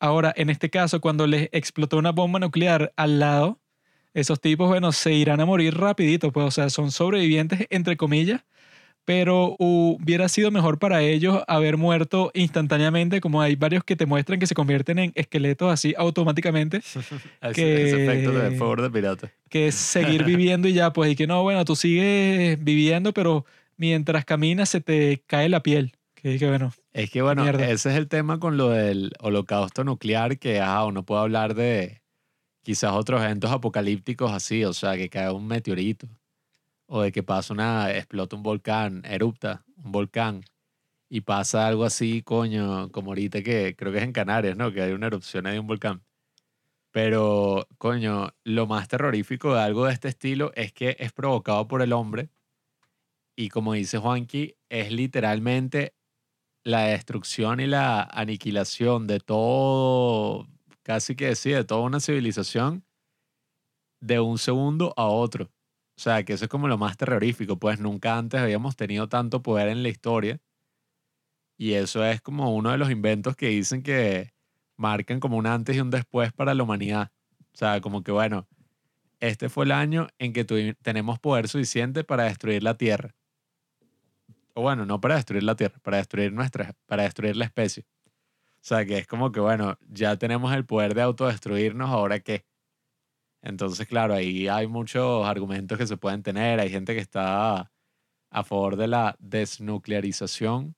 Ahora, 0.00 0.34
en 0.36 0.50
este 0.50 0.68
caso, 0.68 1.00
cuando 1.00 1.28
les 1.28 1.48
explotó 1.52 1.96
una 1.96 2.10
bomba 2.10 2.40
nuclear 2.40 2.92
al 2.96 3.20
lado, 3.20 3.60
esos 4.14 4.40
tipos, 4.40 4.68
bueno, 4.68 4.90
se 4.90 5.12
irán 5.12 5.40
a 5.40 5.46
morir 5.46 5.76
rapidito, 5.76 6.32
pues, 6.32 6.46
o 6.46 6.50
sea, 6.50 6.70
son 6.70 6.90
sobrevivientes, 6.90 7.66
entre 7.70 7.96
comillas, 7.96 8.42
pero 9.04 9.54
hubiera 9.58 10.28
sido 10.28 10.50
mejor 10.50 10.78
para 10.78 11.02
ellos 11.02 11.42
haber 11.46 11.76
muerto 11.76 12.30
instantáneamente, 12.34 13.20
como 13.20 13.40
hay 13.42 13.54
varios 13.56 13.84
que 13.84 13.96
te 13.96 14.06
muestran 14.06 14.38
que 14.38 14.46
se 14.46 14.54
convierten 14.54 14.98
en 14.98 15.12
esqueletos 15.14 15.70
así 15.72 15.94
automáticamente, 15.96 16.80
Que- 17.54 17.84
ese 17.88 18.04
efecto 18.04 18.32
de 18.32 18.50
favor 18.56 18.80
de 18.82 18.90
pirata. 18.90 19.30
que 19.50 19.68
es 19.68 19.74
seguir 19.74 20.24
viviendo 20.24 20.68
y 20.68 20.72
ya, 20.72 20.92
pues, 20.92 21.12
y 21.12 21.16
que 21.16 21.26
no, 21.26 21.42
bueno, 21.42 21.64
tú 21.64 21.76
sigues 21.76 22.62
viviendo, 22.62 23.12
pero 23.12 23.44
mientras 23.76 24.24
caminas 24.24 24.68
se 24.68 24.80
te 24.80 25.22
cae 25.26 25.48
la 25.48 25.60
piel. 25.62 25.92
Que, 26.14 26.38
que 26.38 26.48
bueno, 26.48 26.72
Es 26.94 27.10
que 27.10 27.20
bueno, 27.20 27.42
Mierda. 27.42 27.68
ese 27.70 27.90
es 27.90 27.96
el 27.96 28.08
tema 28.08 28.40
con 28.40 28.56
lo 28.56 28.70
del 28.70 29.12
holocausto 29.20 29.84
nuclear, 29.84 30.38
que 30.38 30.60
ah, 30.60 30.84
uno 30.86 31.02
puede 31.04 31.20
hablar 31.20 31.54
de 31.54 32.00
quizás 32.62 32.92
otros 32.92 33.22
eventos 33.22 33.50
apocalípticos 33.50 34.32
así, 34.32 34.64
o 34.64 34.72
sea, 34.72 34.96
que 34.96 35.10
cae 35.10 35.30
un 35.30 35.46
meteorito, 35.46 36.06
o 36.86 37.02
de 37.02 37.12
que 37.12 37.22
pasa 37.22 37.54
una, 37.54 37.90
explota 37.92 38.36
un 38.36 38.42
volcán, 38.42 39.02
erupta 39.04 39.64
un 39.76 39.92
volcán, 39.92 40.42
y 41.08 41.20
pasa 41.22 41.66
algo 41.66 41.84
así, 41.84 42.22
coño, 42.22 42.90
como 42.90 43.10
ahorita 43.12 43.42
que 43.42 43.76
creo 43.76 43.92
que 43.92 43.98
es 43.98 44.04
en 44.04 44.12
Canarias, 44.12 44.56
¿no? 44.56 44.72
Que 44.72 44.82
hay 44.82 44.92
una 44.92 45.06
erupción 45.06 45.44
de 45.44 45.58
un 45.60 45.66
volcán. 45.66 46.02
Pero, 46.90 47.68
coño, 47.78 48.34
lo 48.44 48.66
más 48.66 48.88
terrorífico 48.88 49.54
de 49.54 49.60
algo 49.62 49.86
de 49.86 49.92
este 49.92 50.08
estilo 50.08 50.52
es 50.54 50.72
que 50.72 50.96
es 50.98 51.12
provocado 51.12 51.68
por 51.68 51.82
el 51.82 51.92
hombre, 51.92 52.30
y 53.36 53.48
como 53.48 53.74
dice 53.74 53.98
Juanqui, 53.98 54.56
es 54.68 54.92
literalmente 54.92 55.94
la 56.62 56.82
destrucción 56.84 57.60
y 57.60 57.66
la 57.66 58.02
aniquilación 58.02 59.06
de 59.06 59.20
todo, 59.20 60.48
casi 60.82 61.14
que 61.16 61.34
sí, 61.36 61.50
de 61.50 61.64
toda 61.64 61.82
una 61.82 62.00
civilización 62.00 62.84
de 64.00 64.20
un 64.20 64.38
segundo 64.38 64.94
a 64.96 65.06
otro. 65.06 65.50
O 65.96 66.00
sea, 66.00 66.24
que 66.24 66.32
eso 66.32 66.44
es 66.46 66.48
como 66.48 66.68
lo 66.68 66.76
más 66.76 66.96
terrorífico, 66.96 67.58
pues 67.58 67.78
nunca 67.78 68.18
antes 68.18 68.40
habíamos 68.40 68.76
tenido 68.76 69.08
tanto 69.08 69.42
poder 69.42 69.68
en 69.68 69.82
la 69.82 69.88
historia. 69.88 70.40
Y 71.56 71.74
eso 71.74 72.04
es 72.04 72.20
como 72.20 72.54
uno 72.54 72.72
de 72.72 72.78
los 72.78 72.90
inventos 72.90 73.36
que 73.36 73.48
dicen 73.48 73.82
que 73.82 74.34
marcan 74.76 75.20
como 75.20 75.36
un 75.36 75.46
antes 75.46 75.76
y 75.76 75.80
un 75.80 75.90
después 75.90 76.32
para 76.32 76.54
la 76.54 76.64
humanidad. 76.64 77.12
O 77.52 77.56
sea, 77.56 77.80
como 77.80 78.02
que 78.02 78.10
bueno, 78.10 78.48
este 79.20 79.48
fue 79.48 79.64
el 79.64 79.72
año 79.72 80.08
en 80.18 80.32
que 80.32 80.44
tenemos 80.82 81.20
poder 81.20 81.48
suficiente 81.48 82.02
para 82.02 82.24
destruir 82.24 82.62
la 82.62 82.76
Tierra. 82.76 83.14
O 84.54 84.62
bueno, 84.62 84.86
no 84.86 85.00
para 85.00 85.16
destruir 85.16 85.44
la 85.44 85.54
Tierra, 85.56 85.78
para 85.82 85.98
destruir 85.98 86.32
nuestra, 86.32 86.74
para 86.86 87.04
destruir 87.04 87.36
la 87.36 87.44
especie. 87.44 87.86
O 88.64 88.66
sea, 88.66 88.84
que 88.84 88.98
es 88.98 89.06
como 89.06 89.30
que, 89.30 89.40
bueno, 89.40 89.78
ya 89.88 90.16
tenemos 90.16 90.52
el 90.54 90.64
poder 90.64 90.94
de 90.94 91.02
autodestruirnos, 91.02 91.90
¿ahora 91.90 92.20
qué? 92.20 92.44
Entonces, 93.44 93.86
claro, 93.86 94.14
ahí 94.14 94.48
hay 94.48 94.66
muchos 94.66 95.26
argumentos 95.26 95.76
que 95.76 95.86
se 95.86 95.98
pueden 95.98 96.22
tener. 96.22 96.60
Hay 96.60 96.70
gente 96.70 96.94
que 96.94 97.00
está 97.00 97.70
a 98.30 98.44
favor 98.44 98.76
de 98.76 98.88
la 98.88 99.16
desnuclearización. 99.20 100.74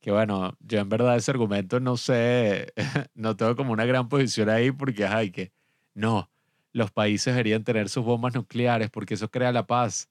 Que 0.00 0.10
bueno, 0.12 0.56
yo 0.60 0.80
en 0.80 0.90
verdad 0.90 1.16
ese 1.16 1.30
argumento 1.30 1.80
no 1.80 1.96
sé, 1.96 2.72
no 3.14 3.36
tengo 3.36 3.56
como 3.56 3.72
una 3.72 3.86
gran 3.86 4.10
posición 4.10 4.50
ahí 4.50 4.70
porque 4.72 5.06
hay 5.06 5.30
que, 5.30 5.52
no, 5.94 6.30
los 6.72 6.90
países 6.92 7.34
deberían 7.34 7.64
tener 7.64 7.88
sus 7.88 8.04
bombas 8.04 8.34
nucleares 8.34 8.90
porque 8.90 9.14
eso 9.14 9.30
crea 9.30 9.50
la 9.50 9.66
paz. 9.66 10.10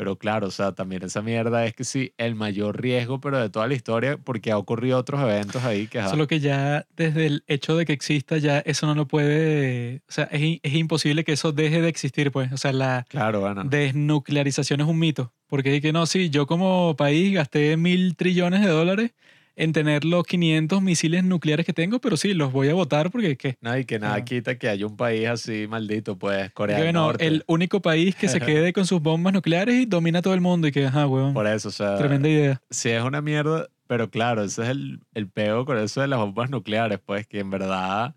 Pero 0.00 0.16
claro, 0.16 0.46
o 0.46 0.50
sea, 0.50 0.72
también 0.72 1.02
esa 1.02 1.20
mierda 1.20 1.66
es 1.66 1.74
que 1.74 1.84
sí, 1.84 2.14
el 2.16 2.34
mayor 2.34 2.80
riesgo, 2.80 3.20
pero 3.20 3.38
de 3.38 3.50
toda 3.50 3.66
la 3.66 3.74
historia, 3.74 4.16
porque 4.16 4.50
ha 4.50 4.56
ocurrido 4.56 4.96
otros 4.96 5.20
eventos 5.20 5.62
ahí 5.62 5.88
que... 5.88 6.02
solo 6.04 6.26
que 6.26 6.40
ya 6.40 6.86
desde 6.96 7.26
el 7.26 7.44
hecho 7.48 7.76
de 7.76 7.84
que 7.84 7.92
exista, 7.92 8.38
ya 8.38 8.60
eso 8.60 8.86
no 8.86 8.94
lo 8.94 9.06
puede, 9.06 10.00
o 10.08 10.12
sea, 10.12 10.24
es, 10.32 10.58
es 10.62 10.72
imposible 10.72 11.22
que 11.22 11.32
eso 11.32 11.52
deje 11.52 11.82
de 11.82 11.90
existir, 11.90 12.32
pues, 12.32 12.50
o 12.50 12.56
sea, 12.56 12.72
la 12.72 13.04
Claro, 13.10 13.40
bueno. 13.40 13.62
desnuclearización 13.64 14.80
es 14.80 14.86
un 14.86 14.98
mito, 14.98 15.34
porque 15.48 15.76
es 15.76 15.82
que 15.82 15.92
no, 15.92 16.06
sí, 16.06 16.30
yo 16.30 16.46
como 16.46 16.96
país 16.96 17.34
gasté 17.34 17.76
mil 17.76 18.16
trillones 18.16 18.62
de 18.62 18.68
dólares 18.68 19.12
en 19.62 19.72
tener 19.72 20.04
los 20.04 20.24
500 20.24 20.80
misiles 20.80 21.22
nucleares 21.24 21.66
que 21.66 21.72
tengo, 21.72 22.00
pero 22.00 22.16
sí, 22.16 22.32
los 22.34 22.50
voy 22.52 22.68
a 22.68 22.74
votar 22.74 23.10
porque, 23.10 23.36
¿qué? 23.36 23.56
No, 23.60 23.76
y 23.76 23.84
que 23.84 23.98
nada 23.98 24.14
Ah. 24.14 24.24
quita 24.24 24.56
que 24.58 24.68
haya 24.68 24.86
un 24.86 24.96
país 24.96 25.26
así 25.28 25.66
maldito, 25.68 26.16
pues 26.16 26.50
Corea 26.52 26.80
del 26.80 26.92
Norte. 26.94 27.26
el 27.26 27.44
único 27.46 27.80
país 27.82 28.14
que 28.14 28.28
se 28.28 28.40
quede 28.40 28.72
con 28.72 28.86
sus 28.86 29.02
bombas 29.02 29.32
nucleares 29.34 29.74
y 29.74 29.86
domina 29.86 30.22
todo 30.22 30.34
el 30.34 30.40
mundo 30.40 30.66
y 30.68 30.72
que, 30.72 30.86
ajá, 30.86 31.06
weón, 31.06 31.34
Por 31.34 31.46
eso, 31.46 31.68
o 31.68 31.72
sea, 31.72 31.96
tremenda 31.96 32.28
idea. 32.28 32.62
sí 32.70 32.88
es 32.90 33.02
una 33.02 33.20
mierda, 33.20 33.68
pero 33.86 34.08
claro, 34.10 34.44
ese 34.44 34.62
es 34.62 34.68
el, 34.68 35.00
el 35.14 35.28
peo 35.28 35.64
con 35.64 35.76
eso 35.78 36.00
de 36.00 36.06
las 36.08 36.20
bombas 36.20 36.48
nucleares, 36.48 37.00
pues 37.04 37.26
que 37.26 37.40
en 37.40 37.50
verdad 37.50 38.14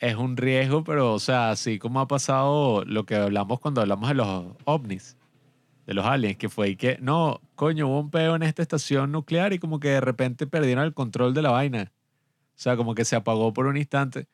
es 0.00 0.14
un 0.16 0.36
riesgo, 0.36 0.82
pero 0.84 1.12
o 1.12 1.18
sea, 1.18 1.50
así 1.50 1.78
como 1.78 2.00
ha 2.00 2.08
pasado 2.08 2.84
lo 2.86 3.04
que 3.04 3.16
hablamos 3.16 3.60
cuando 3.60 3.80
hablamos 3.80 4.08
de 4.08 4.14
los 4.14 4.46
ovnis, 4.64 5.16
de 5.88 5.94
los 5.94 6.04
aliens, 6.04 6.36
que 6.36 6.48
fue 6.50 6.68
y 6.68 6.76
que, 6.76 6.98
no, 7.00 7.40
coño, 7.54 7.88
hubo 7.88 7.98
un 8.00 8.10
peo 8.10 8.36
en 8.36 8.42
esta 8.42 8.60
estación 8.62 9.10
nuclear 9.10 9.54
y 9.54 9.58
como 9.58 9.80
que 9.80 9.88
de 9.88 10.00
repente 10.02 10.46
perdieron 10.46 10.84
el 10.84 10.92
control 10.92 11.32
de 11.32 11.40
la 11.42 11.50
vaina. 11.50 11.92
O 11.92 12.60
sea, 12.60 12.76
como 12.76 12.94
que 12.94 13.06
se 13.06 13.16
apagó 13.16 13.52
por 13.54 13.66
un 13.66 13.78
instante. 13.78 14.26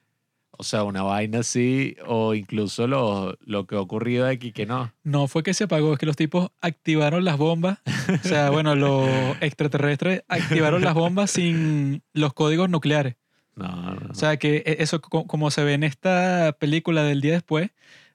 O 0.56 0.64
sea, 0.64 0.82
una 0.82 1.02
vaina 1.02 1.39
así, 1.40 1.97
o 2.06 2.35
incluso 2.35 2.86
lo, 2.89 3.36
lo 3.40 3.66
que 3.66 3.76
ha 3.76 3.81
ocurrido 3.81 4.26
aquí 4.26 4.51
que 4.52 4.66
no. 4.66 4.93
No 5.05 5.28
fue 5.28 5.43
que 5.44 5.55
se 5.55 5.64
apagó, 5.64 5.93
es 5.93 5.98
que 5.98 6.06
los 6.06 6.16
tipos 6.16 6.51
activaron 6.60 7.24
las 7.24 7.39
bombas. 7.39 7.78
O 8.24 8.26
sea, 8.28 8.51
bueno, 8.51 8.74
los 8.76 9.09
extraterrestres 9.40 10.22
activaron 10.28 10.82
las 10.82 10.94
bombas 10.94 11.31
sin 11.31 12.02
los 12.12 12.35
códigos 12.35 12.68
nucleares. 12.68 13.14
No, 13.56 13.68
no, 13.68 13.94
no. 13.94 14.10
O 14.10 14.14
sea, 14.14 14.36
que 14.39 14.56
e- 14.66 14.76
eso, 14.81 15.01
co- 15.01 15.26
como 15.28 15.51
se 15.52 15.62
ve 15.62 15.74
en 15.74 15.85
esta 15.85 16.56
película 16.59 17.05
del 17.05 17.20
día 17.20 17.35
después, 17.35 17.70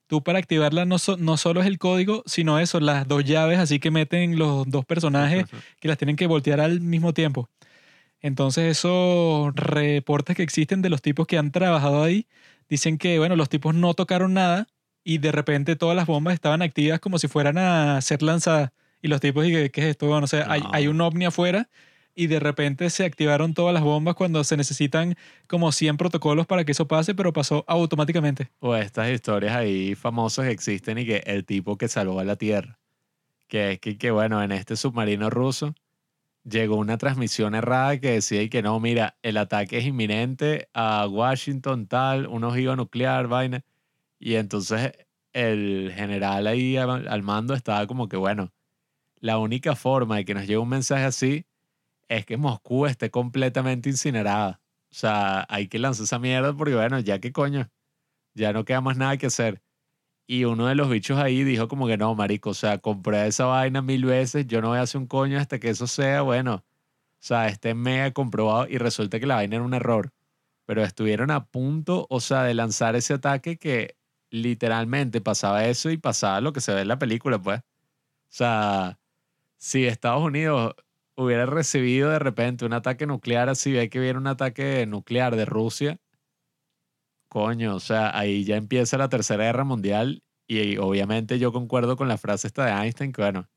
tú 0.10 0.24
para 0.24 0.40
activarla 0.40 0.86
no, 0.86 0.98
so- 0.98 1.18
no 1.18 1.38
solo 1.38 1.62
es 1.62 1.68
el 1.68 1.78
código, 1.78 2.24
sino 2.26 2.60
eso, 2.60 2.80
las 2.80 3.08
dos 3.08 3.24
llaves, 3.24 3.60
así 3.60 3.80
que 3.80 3.92
meten 3.92 4.38
los 4.40 4.68
dos 4.68 4.84
personajes 4.84 5.46
que 5.80 5.88
las 5.88 5.98
tienen 6.00 6.16
que 6.16 6.26
voltear 6.28 6.60
al 6.60 6.82
mismo 6.82 7.14
tiempo. 7.14 7.48
Entonces, 8.22 8.66
esos 8.78 9.56
reportes 9.56 10.36
que 10.36 10.44
existen 10.44 10.82
de 10.82 10.90
los 10.90 11.02
tipos 11.02 11.28
que 11.28 11.38
han 11.38 11.52
trabajado 11.52 12.04
ahí, 12.04 12.28
dicen 12.68 12.98
que, 12.98 13.18
bueno, 13.20 13.36
los 13.36 13.50
tipos 13.50 13.74
no 13.76 13.94
tocaron 13.94 14.34
nada 14.34 14.68
y 15.04 15.20
de 15.20 15.32
repente 15.32 15.76
todas 15.76 15.96
las 15.96 16.06
bombas 16.08 16.34
estaban 16.34 16.62
activas 16.62 17.00
como 17.00 17.18
si 17.20 17.28
fueran 17.28 17.58
a 17.58 18.02
ser 18.02 18.22
lanzadas. 18.22 18.72
Y 19.02 19.08
los 19.08 19.22
tipos, 19.22 19.46
y 19.48 19.52
que, 19.52 19.70
¿qué 19.70 19.82
es 19.82 19.88
esto? 19.88 20.08
Bueno, 20.08 20.26
o 20.26 20.28
sea, 20.28 20.52
hay, 20.52 20.62
hay 20.74 20.88
un 20.88 21.00
ovni 21.00 21.26
afuera 21.26 21.70
y 22.16 22.28
de 22.28 22.40
repente 22.40 22.90
se 22.90 23.06
activaron 23.06 23.54
todas 23.54 23.74
las 23.74 23.84
bombas 23.84 24.16
cuando 24.16 24.44
se 24.44 24.58
necesitan 24.58 25.16
como 25.48 25.72
100 25.72 25.98
protocolos 25.98 26.46
para 26.48 26.66
que 26.66 26.74
eso 26.74 26.88
pase, 26.88 27.16
pero 27.16 27.34
pasó 27.34 27.64
automáticamente. 27.68 28.52
O 28.60 28.76
estas 28.76 29.10
historias 29.10 29.56
ahí 29.56 29.96
famosas 29.96 30.48
existen 30.48 30.98
y 30.98 31.06
que 31.06 31.24
el 31.26 31.46
tipo 31.46 31.78
que 31.78 31.88
salvó 31.88 32.20
a 32.20 32.24
la 32.24 32.36
Tierra. 32.36 32.78
Que 33.48 33.74
es 33.74 33.80
que, 33.80 33.98
que, 33.98 34.12
bueno, 34.12 34.44
en 34.44 34.52
este 34.52 34.76
submarino 34.76 35.30
ruso 35.30 35.74
llegó 36.44 36.76
una 36.76 36.98
transmisión 36.98 37.56
errada 37.56 38.00
que 38.00 38.12
decía 38.12 38.42
y 38.42 38.50
que 38.50 38.62
no, 38.62 38.80
mira, 38.80 39.18
el 39.22 39.38
ataque 39.38 39.78
es 39.78 39.86
inminente 39.86 40.70
a 40.74 41.08
Washington, 41.08 41.88
tal, 41.88 42.28
un 42.28 42.44
ojivo 42.44 42.76
nuclear, 42.76 43.28
vaina. 43.28 43.64
Y 44.20 44.36
entonces 44.36 44.92
el 45.34 45.92
general 45.96 46.48
ahí 46.48 46.78
al 46.78 47.24
mando 47.24 47.54
estaba 47.54 47.88
como 47.88 48.10
que, 48.10 48.18
bueno, 48.18 48.52
la 49.20 49.38
única 49.38 49.76
forma 49.76 50.18
de 50.18 50.26
que 50.26 50.34
nos 50.34 50.44
llegue 50.44 50.58
un 50.58 50.70
mensaje 50.70 51.04
así 51.04 51.46
es 52.10 52.26
que 52.26 52.38
Moscú 52.38 52.86
esté 52.88 53.12
completamente 53.12 53.90
incinerada. 53.90 54.62
O 54.92 54.96
sea, 54.96 55.46
hay 55.50 55.68
que 55.68 55.80
lanzar 55.80 56.06
esa 56.06 56.20
mierda 56.20 56.54
porque, 56.54 56.76
bueno, 56.76 57.00
ya 57.00 57.20
que 57.20 57.32
coño, 57.32 57.70
ya 58.34 58.54
no 58.54 58.66
queda 58.66 58.82
más 58.82 58.98
nada 58.98 59.18
que 59.18 59.28
hacer. 59.28 59.62
Y 60.28 60.46
uno 60.46 60.68
de 60.68 60.76
los 60.76 60.90
bichos 60.90 61.20
ahí 61.20 61.44
dijo 61.44 61.68
como 61.68 61.88
que 61.88 61.98
no, 61.98 62.14
marico, 62.16 62.52
o 62.52 62.54
sea, 62.54 62.80
compré 62.80 63.28
esa 63.28 63.46
vaina 63.46 63.82
mil 63.82 64.06
veces, 64.06 64.48
yo 64.48 64.62
no 64.62 64.70
voy 64.70 64.80
a 64.80 64.84
hacer 64.84 65.02
un 65.02 65.08
coño 65.08 65.40
hasta 65.40 65.60
que 65.60 65.70
eso 65.70 65.88
sea, 65.88 66.22
bueno, 66.24 66.56
o 66.56 66.64
sea, 67.20 67.48
esté 67.48 67.74
mega 67.76 68.12
comprobado 68.14 68.68
y 68.68 68.78
resulta 68.78 69.20
que 69.20 69.28
la 69.28 69.36
vaina 69.36 69.58
era 69.58 69.66
un 69.66 69.74
error. 69.74 70.12
Pero 70.66 70.84
estuvieron 70.84 71.32
a 71.32 71.46
punto, 71.48 72.08
o 72.10 72.20
sea, 72.22 72.44
de 72.44 72.54
lanzar 72.54 72.96
ese 72.96 73.16
ataque 73.16 73.58
que 73.58 73.98
literalmente 74.32 75.22
pasaba 75.22 75.66
eso 75.66 75.90
y 75.92 75.98
pasaba 75.98 76.42
lo 76.42 76.54
que 76.54 76.62
se 76.62 76.74
ve 76.74 76.82
en 76.82 76.90
la 76.90 77.00
película, 77.00 77.40
pues. 77.42 77.60
O 77.60 77.64
sea, 78.30 79.00
si 79.58 79.86
Estados 79.86 80.24
Unidos 80.24 80.76
hubiera 81.20 81.46
recibido 81.46 82.10
de 82.10 82.20
repente 82.20 82.66
un 82.66 82.74
ataque 82.74 83.06
nuclear 83.06 83.50
así, 83.50 83.72
ve 83.74 83.90
que 83.90 84.00
viene 84.00 84.20
un 84.20 84.28
ataque 84.28 84.86
nuclear 84.88 85.36
de 85.36 85.46
Rusia, 85.46 86.00
coño, 87.30 87.76
o 87.76 87.80
sea, 87.80 88.18
ahí 88.18 88.44
ya 88.44 88.56
empieza 88.58 88.98
la 88.98 89.10
Tercera 89.10 89.46
Guerra 89.46 89.64
Mundial 89.64 90.24
y 90.48 90.78
obviamente 90.78 91.40
yo 91.40 91.52
concuerdo 91.52 91.96
con 91.96 92.08
la 92.08 92.18
frase 92.18 92.48
esta 92.48 92.66
de 92.66 92.72
Einstein, 92.72 93.12
que 93.12 93.22
bueno, 93.22 93.48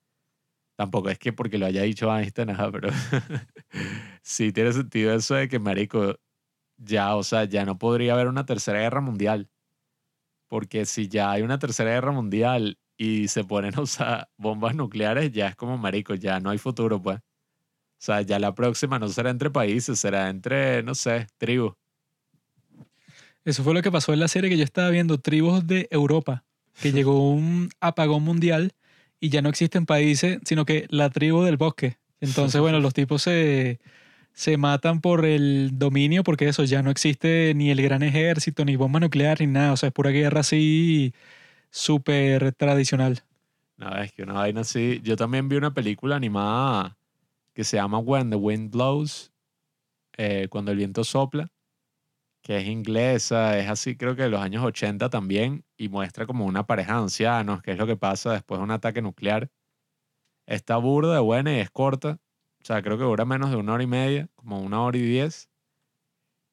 tampoco 0.76 1.10
es 1.10 1.18
que 1.18 1.32
porque 1.32 1.59
lo 1.59 1.66
haya 1.66 1.82
dicho 1.82 2.14
Einstein, 2.16 2.51
ajá, 2.51 2.70
pero 2.72 2.90
sí 4.22 4.52
tiene 4.52 4.72
sentido 4.72 5.14
eso 5.14 5.34
de 5.36 5.48
que, 5.48 5.59
marico, 5.59 6.16
ya, 6.78 7.16
o 7.16 7.22
sea, 7.24 7.44
ya 7.44 7.64
no 7.66 7.78
podría 7.78 8.14
haber 8.14 8.28
una 8.28 8.47
Tercera 8.47 8.80
Guerra 8.80 9.01
Mundial. 9.01 9.51
Porque 10.48 10.84
si 10.86 11.09
ya 11.09 11.30
hay 11.32 11.43
una 11.43 11.59
Tercera 11.59 11.90
Guerra 11.93 12.12
Mundial 12.12 12.78
y 12.97 13.28
se 13.28 13.44
ponen 13.44 13.74
a 13.78 13.82
usar 13.82 14.28
bombas 14.36 14.74
nucleares, 14.76 15.32
ya 15.32 15.48
es 15.48 15.56
como, 15.56 15.78
marico, 15.78 16.14
ya 16.14 16.40
no 16.40 16.51
hay 16.51 16.59
futuro, 16.59 17.01
pues. 17.02 17.20
O 18.02 18.04
sea, 18.04 18.20
ya 18.22 18.40
la 18.40 18.52
próxima 18.52 18.98
no 18.98 19.06
será 19.06 19.30
entre 19.30 19.48
países, 19.48 20.00
será 20.00 20.28
entre, 20.28 20.82
no 20.82 20.92
sé, 20.92 21.28
tribus. 21.38 21.74
Eso 23.44 23.62
fue 23.62 23.74
lo 23.74 23.82
que 23.82 23.92
pasó 23.92 24.12
en 24.12 24.18
la 24.18 24.26
serie 24.26 24.50
que 24.50 24.56
yo 24.56 24.64
estaba 24.64 24.90
viendo, 24.90 25.18
Tribus 25.18 25.68
de 25.68 25.86
Europa, 25.88 26.42
que 26.80 26.90
llegó 26.92 27.30
un 27.30 27.68
apagón 27.78 28.24
mundial 28.24 28.72
y 29.20 29.28
ya 29.28 29.40
no 29.40 29.48
existen 29.48 29.86
países, 29.86 30.40
sino 30.44 30.64
que 30.64 30.86
la 30.90 31.10
tribu 31.10 31.44
del 31.44 31.56
bosque. 31.56 31.96
Entonces, 32.20 32.60
bueno, 32.60 32.80
los 32.80 32.92
tipos 32.92 33.22
se, 33.22 33.78
se 34.32 34.56
matan 34.56 35.00
por 35.00 35.24
el 35.24 35.70
dominio, 35.78 36.24
porque 36.24 36.48
eso, 36.48 36.64
ya 36.64 36.82
no 36.82 36.90
existe 36.90 37.52
ni 37.54 37.70
el 37.70 37.80
gran 37.82 38.02
ejército, 38.02 38.64
ni 38.64 38.74
bomba 38.74 38.98
nuclear, 38.98 39.40
ni 39.40 39.46
nada. 39.46 39.74
O 39.74 39.76
sea, 39.76 39.90
es 39.90 39.92
pura 39.92 40.10
guerra 40.10 40.40
así 40.40 41.14
súper 41.70 42.52
tradicional. 42.54 43.22
No, 43.76 43.96
es 43.96 44.10
que 44.12 44.24
una 44.24 44.32
vaina 44.32 44.62
así. 44.62 45.00
Yo 45.04 45.14
también 45.14 45.48
vi 45.48 45.54
una 45.54 45.72
película 45.72 46.16
animada 46.16 46.96
que 47.54 47.64
se 47.64 47.76
llama 47.76 47.98
When 47.98 48.30
the 48.30 48.36
Wind 48.36 48.70
Blows, 48.70 49.32
eh, 50.16 50.48
cuando 50.50 50.72
el 50.72 50.78
viento 50.78 51.04
sopla, 51.04 51.48
que 52.42 52.58
es 52.58 52.66
inglesa, 52.66 53.58
es 53.58 53.68
así 53.68 53.96
creo 53.96 54.16
que 54.16 54.22
de 54.22 54.28
los 54.30 54.40
años 54.40 54.64
80 54.64 55.10
también, 55.10 55.64
y 55.76 55.88
muestra 55.88 56.26
como 56.26 56.44
una 56.46 56.66
pareja 56.66 56.94
de 56.94 57.02
ancianos, 57.02 57.62
qué 57.62 57.72
es 57.72 57.78
lo 57.78 57.86
que 57.86 57.96
pasa 57.96 58.32
después 58.32 58.58
de 58.58 58.64
un 58.64 58.70
ataque 58.70 59.02
nuclear. 59.02 59.50
Está 60.46 60.76
burda, 60.76 61.20
buena 61.20 61.52
y 61.52 61.60
es 61.60 61.70
corta. 61.70 62.18
O 62.62 62.64
sea, 62.64 62.82
creo 62.82 62.98
que 62.98 63.04
dura 63.04 63.24
menos 63.24 63.50
de 63.50 63.56
una 63.56 63.74
hora 63.74 63.82
y 63.82 63.86
media, 63.86 64.28
como 64.34 64.60
una 64.60 64.82
hora 64.82 64.98
y 64.98 65.02
diez. 65.02 65.48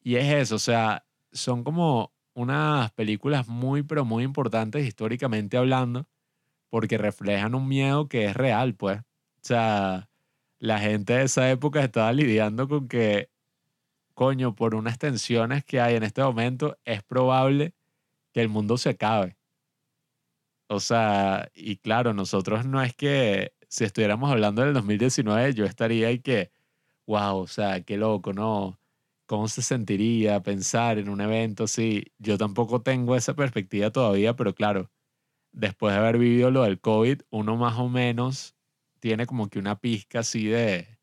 Y 0.01 0.15
es 0.15 0.26
eso, 0.34 0.55
o 0.55 0.59
sea, 0.59 1.05
son 1.31 1.63
como 1.63 2.13
unas 2.34 2.91
películas 2.93 3.47
muy, 3.47 3.84
pero 3.84 4.05
muy 4.05 4.23
importantes 4.23 4.88
históricamente 4.88 5.57
hablando, 5.57 6.07
porque 6.69 6.97
reflejan 6.97 7.55
un 7.55 7.67
miedo 7.67 8.07
que 8.07 8.26
es 8.26 8.35
real, 8.35 8.76
pues. 8.76 8.99
O 9.01 9.03
sea, 9.43 10.09
la 10.60 10.80
gente 10.80 11.14
de 11.14 11.23
esa 11.23 11.49
época 11.49 11.84
estaba 11.84 12.11
lidiando 12.14 12.68
con 12.68 12.88
que, 12.88 13.30
coño, 14.14 14.56
por 14.56 14.76
unas 14.76 14.99
tensiones 14.99 15.64
que 15.65 15.81
hay 15.81 15.95
en 15.95 16.03
este 16.03 16.22
momento, 16.22 16.77
es 16.86 17.03
probable 17.03 17.73
que 18.34 18.41
el 18.41 18.49
mundo 18.49 18.77
se 18.77 18.90
acabe. 18.90 19.38
O 20.68 20.80
sea, 20.80 21.49
y 21.56 21.77
claro, 21.77 22.14
nosotros 22.14 22.65
no 22.65 22.81
es 22.81 22.94
que 22.95 23.53
si 23.69 23.86
estuviéramos 23.86 24.31
hablando 24.31 24.64
del 24.64 24.73
2019, 24.73 25.53
yo 25.53 25.65
estaría 25.65 26.07
ahí 26.10 26.19
que, 26.19 26.52
wow, 27.07 27.38
o 27.38 27.48
sea, 27.48 27.81
qué 27.81 27.98
loco, 27.98 28.34
¿no? 28.34 28.80
¿Cómo 29.26 29.48
se 29.48 29.61
sentiría 29.61 30.41
pensar 30.44 30.98
en 30.99 31.10
un 31.10 31.22
evento 31.22 31.65
así? 31.65 32.06
Yo 32.19 32.38
tampoco 32.38 32.81
tengo 32.81 33.15
esa 33.15 33.36
perspectiva 33.36 33.91
todavía, 33.91 34.36
pero 34.36 34.53
claro, 34.56 34.91
después 35.52 35.94
de 35.94 35.99
haber 35.99 36.18
vivido 36.19 36.52
lo 36.52 36.64
del 36.64 36.80
COVID, 36.80 37.22
uno 37.31 37.57
más 37.57 37.80
o 37.80 37.90
menos 37.90 38.56
tiene 38.99 39.26
como 39.26 39.47
que 39.49 39.59
una 39.59 39.80
pizca 39.80 40.19
así 40.19 40.45
de, 40.45 40.97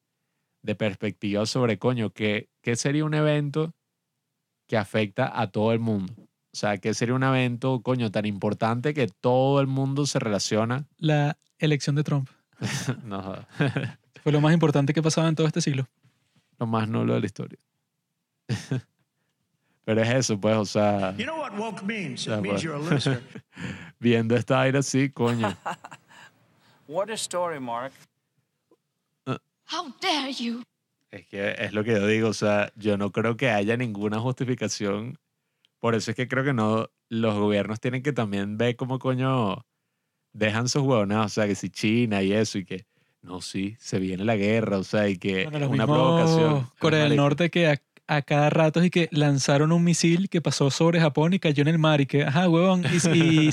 de 0.62 0.74
perspectiva 0.74 1.46
sobre, 1.46 1.78
coño, 1.78 2.10
¿qué, 2.10 2.48
¿qué 2.62 2.76
sería 2.76 3.04
un 3.04 3.14
evento 3.14 3.74
que 4.66 4.76
afecta 4.76 5.40
a 5.40 5.50
todo 5.50 5.72
el 5.72 5.78
mundo? 5.80 6.12
O 6.18 6.58
sea, 6.58 6.78
¿qué 6.78 6.94
sería 6.94 7.14
un 7.14 7.22
evento, 7.22 7.80
coño, 7.82 8.10
tan 8.10 8.24
importante 8.26 8.94
que 8.94 9.06
todo 9.08 9.60
el 9.60 9.66
mundo 9.66 10.06
se 10.06 10.18
relaciona? 10.18 10.86
La 10.96 11.36
elección 11.58 11.96
de 11.96 12.04
Trump 12.04 12.28
no, 13.04 13.36
fue 14.22 14.32
lo 14.32 14.40
más 14.40 14.54
importante 14.54 14.92
que 14.94 15.02
pasaba 15.02 15.28
en 15.28 15.34
todo 15.34 15.46
este 15.46 15.60
siglo. 15.60 15.86
lo 16.58 16.66
más 16.66 16.88
nulo 16.88 17.14
de 17.14 17.20
la 17.20 17.26
historia. 17.26 17.58
Pero 19.84 20.02
es 20.02 20.08
eso, 20.08 20.40
pues, 20.40 20.56
o 20.56 20.64
sea, 20.64 21.14
You 21.16 21.24
know 21.26 21.38
what 21.38 21.52
woke 21.56 21.82
means? 21.84 22.26
It 22.26 22.40
means 22.40 22.54
but- 22.54 22.60
you're 22.62 22.74
a 22.76 22.90
loser. 22.90 23.22
viendo 24.00 24.34
esta 24.34 24.60
aire 24.62 24.78
así, 24.78 25.10
coño. 25.10 25.56
What 26.88 27.10
a 27.10 27.14
story, 27.14 27.60
Mark. 27.60 27.92
How 29.68 29.92
dare 30.00 30.32
you? 30.32 30.62
Es 31.10 31.26
que 31.26 31.56
es 31.58 31.72
lo 31.72 31.82
que 31.82 31.90
yo 31.92 32.06
digo, 32.06 32.28
o 32.28 32.32
sea, 32.34 32.70
yo 32.76 32.96
no 32.96 33.10
creo 33.10 33.36
que 33.36 33.50
haya 33.50 33.76
ninguna 33.76 34.20
justificación. 34.20 35.18
Por 35.80 35.94
eso 35.96 36.12
es 36.12 36.16
que 36.16 36.28
creo 36.28 36.44
que 36.44 36.52
no, 36.52 36.88
los 37.08 37.34
gobiernos 37.36 37.80
tienen 37.80 38.02
que 38.04 38.12
también 38.12 38.56
ver 38.58 38.76
cómo 38.76 38.98
coño 39.00 39.64
dejan 40.32 40.68
sus 40.68 40.82
huevonadas, 40.82 41.26
o 41.32 41.34
sea, 41.34 41.46
que 41.48 41.54
si 41.56 41.70
China 41.70 42.22
y 42.22 42.32
eso, 42.32 42.58
y 42.58 42.64
que, 42.64 42.86
no, 43.22 43.40
sí, 43.40 43.76
se 43.80 43.98
viene 43.98 44.24
la 44.24 44.36
guerra, 44.36 44.78
o 44.78 44.84
sea, 44.84 45.08
y 45.08 45.16
que 45.16 45.44
Bueno, 45.50 45.66
es 45.66 45.72
una 45.72 45.86
provocación. 45.86 46.68
Corea 46.78 47.04
del 47.04 47.16
Norte 47.16 47.50
que 47.50 47.68
a, 47.68 47.82
a 48.06 48.22
cada 48.22 48.50
rato 48.50 48.84
y 48.84 48.90
que 48.90 49.08
lanzaron 49.10 49.72
un 49.72 49.82
misil 49.82 50.28
que 50.28 50.40
pasó 50.40 50.70
sobre 50.70 51.00
Japón 51.00 51.32
y 51.32 51.38
cayó 51.40 51.62
en 51.62 51.68
el 51.68 51.78
mar 51.78 52.00
y 52.00 52.06
que, 52.06 52.22
ajá, 52.24 52.48
huevón, 52.48 52.82
y, 53.12 53.18
y, 53.18 53.50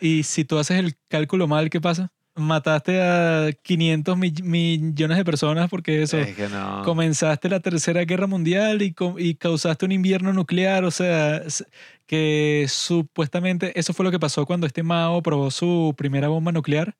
y- 0.00 0.08
y 0.18 0.22
si 0.22 0.44
tú 0.46 0.58
haces 0.58 0.78
el 0.78 0.96
cálculo 1.08 1.46
mal, 1.46 1.68
¿qué 1.68 1.80
pasa? 1.82 2.12
Mataste 2.36 3.02
a 3.02 3.50
500 3.62 4.16
mi- 4.16 4.32
millones 4.42 5.18
de 5.18 5.24
personas 5.24 5.68
porque 5.68 6.02
eso, 6.02 6.18
Es 6.18 6.36
que 6.36 6.48
no. 6.48 6.82
comenzaste 6.84 7.48
la 7.48 7.60
tercera 7.60 8.04
guerra 8.04 8.26
mundial 8.26 8.82
y, 8.82 9.34
causaste 9.34 9.84
un 9.84 9.92
invierno 9.92 10.32
nuclear, 10.32 10.84
o 10.84 10.90
sea, 10.90 11.42
que 12.06 12.66
supuestamente 12.68 13.78
eso 13.78 13.92
fue 13.92 14.04
lo 14.04 14.10
que 14.10 14.20
pasó 14.20 14.46
cuando 14.46 14.66
este 14.66 14.82
Mao 14.82 15.22
probó 15.22 15.50
su 15.50 15.94
primera 15.96 16.28
bomba 16.28 16.52
nuclear, 16.52 16.96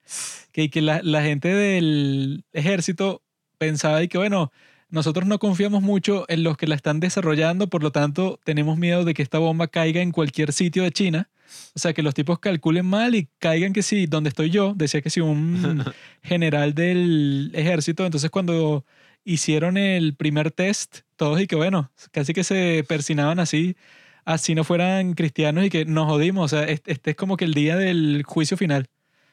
que, 0.52 0.68
que 0.68 0.82
la, 0.82 1.00
la 1.02 1.22
gente 1.22 1.48
del 1.54 2.44
ejército 2.52 3.22
pensaba 3.56 4.02
y 4.02 4.08
que 4.08 4.18
bueno, 4.18 4.50
nosotros 4.88 5.26
no 5.26 5.38
confiamos 5.38 5.82
mucho 5.82 6.24
en 6.28 6.42
los 6.42 6.56
que 6.56 6.66
la 6.66 6.74
están 6.74 6.98
desarrollando, 6.98 7.68
por 7.68 7.82
lo 7.82 7.92
tanto 7.92 8.40
tenemos 8.44 8.76
miedo 8.78 9.04
de 9.04 9.14
que 9.14 9.22
esta 9.22 9.38
bomba 9.38 9.68
caiga 9.68 10.00
en 10.02 10.10
cualquier 10.10 10.52
sitio 10.52 10.82
de 10.82 10.90
China. 10.90 11.30
O 11.74 11.78
sea, 11.78 11.92
que 11.92 12.02
los 12.02 12.14
tipos 12.14 12.38
calculen 12.38 12.86
mal 12.86 13.14
y 13.14 13.28
caigan 13.38 13.72
que 13.72 13.82
si, 13.82 14.06
donde 14.06 14.28
estoy 14.28 14.50
yo, 14.50 14.74
decía 14.74 15.00
que 15.00 15.10
si 15.10 15.20
un 15.20 15.84
general 16.22 16.74
del 16.74 17.50
ejército, 17.54 18.04
entonces 18.04 18.30
cuando 18.30 18.84
hicieron 19.24 19.76
el 19.76 20.14
primer 20.14 20.50
test, 20.50 21.00
todos 21.16 21.40
y 21.40 21.46
que 21.46 21.56
bueno, 21.56 21.90
casi 22.12 22.32
que 22.32 22.44
se 22.44 22.84
persinaban 22.88 23.38
así, 23.38 23.76
así 24.24 24.54
no 24.54 24.64
fueran 24.64 25.14
cristianos 25.14 25.64
y 25.64 25.70
que 25.70 25.84
nos 25.84 26.06
jodimos, 26.06 26.52
o 26.52 26.56
sea, 26.56 26.64
este, 26.66 26.92
este 26.92 27.10
es 27.10 27.16
como 27.16 27.36
que 27.36 27.44
el 27.44 27.54
día 27.54 27.76
del 27.76 28.22
juicio 28.26 28.56
final, 28.56 28.88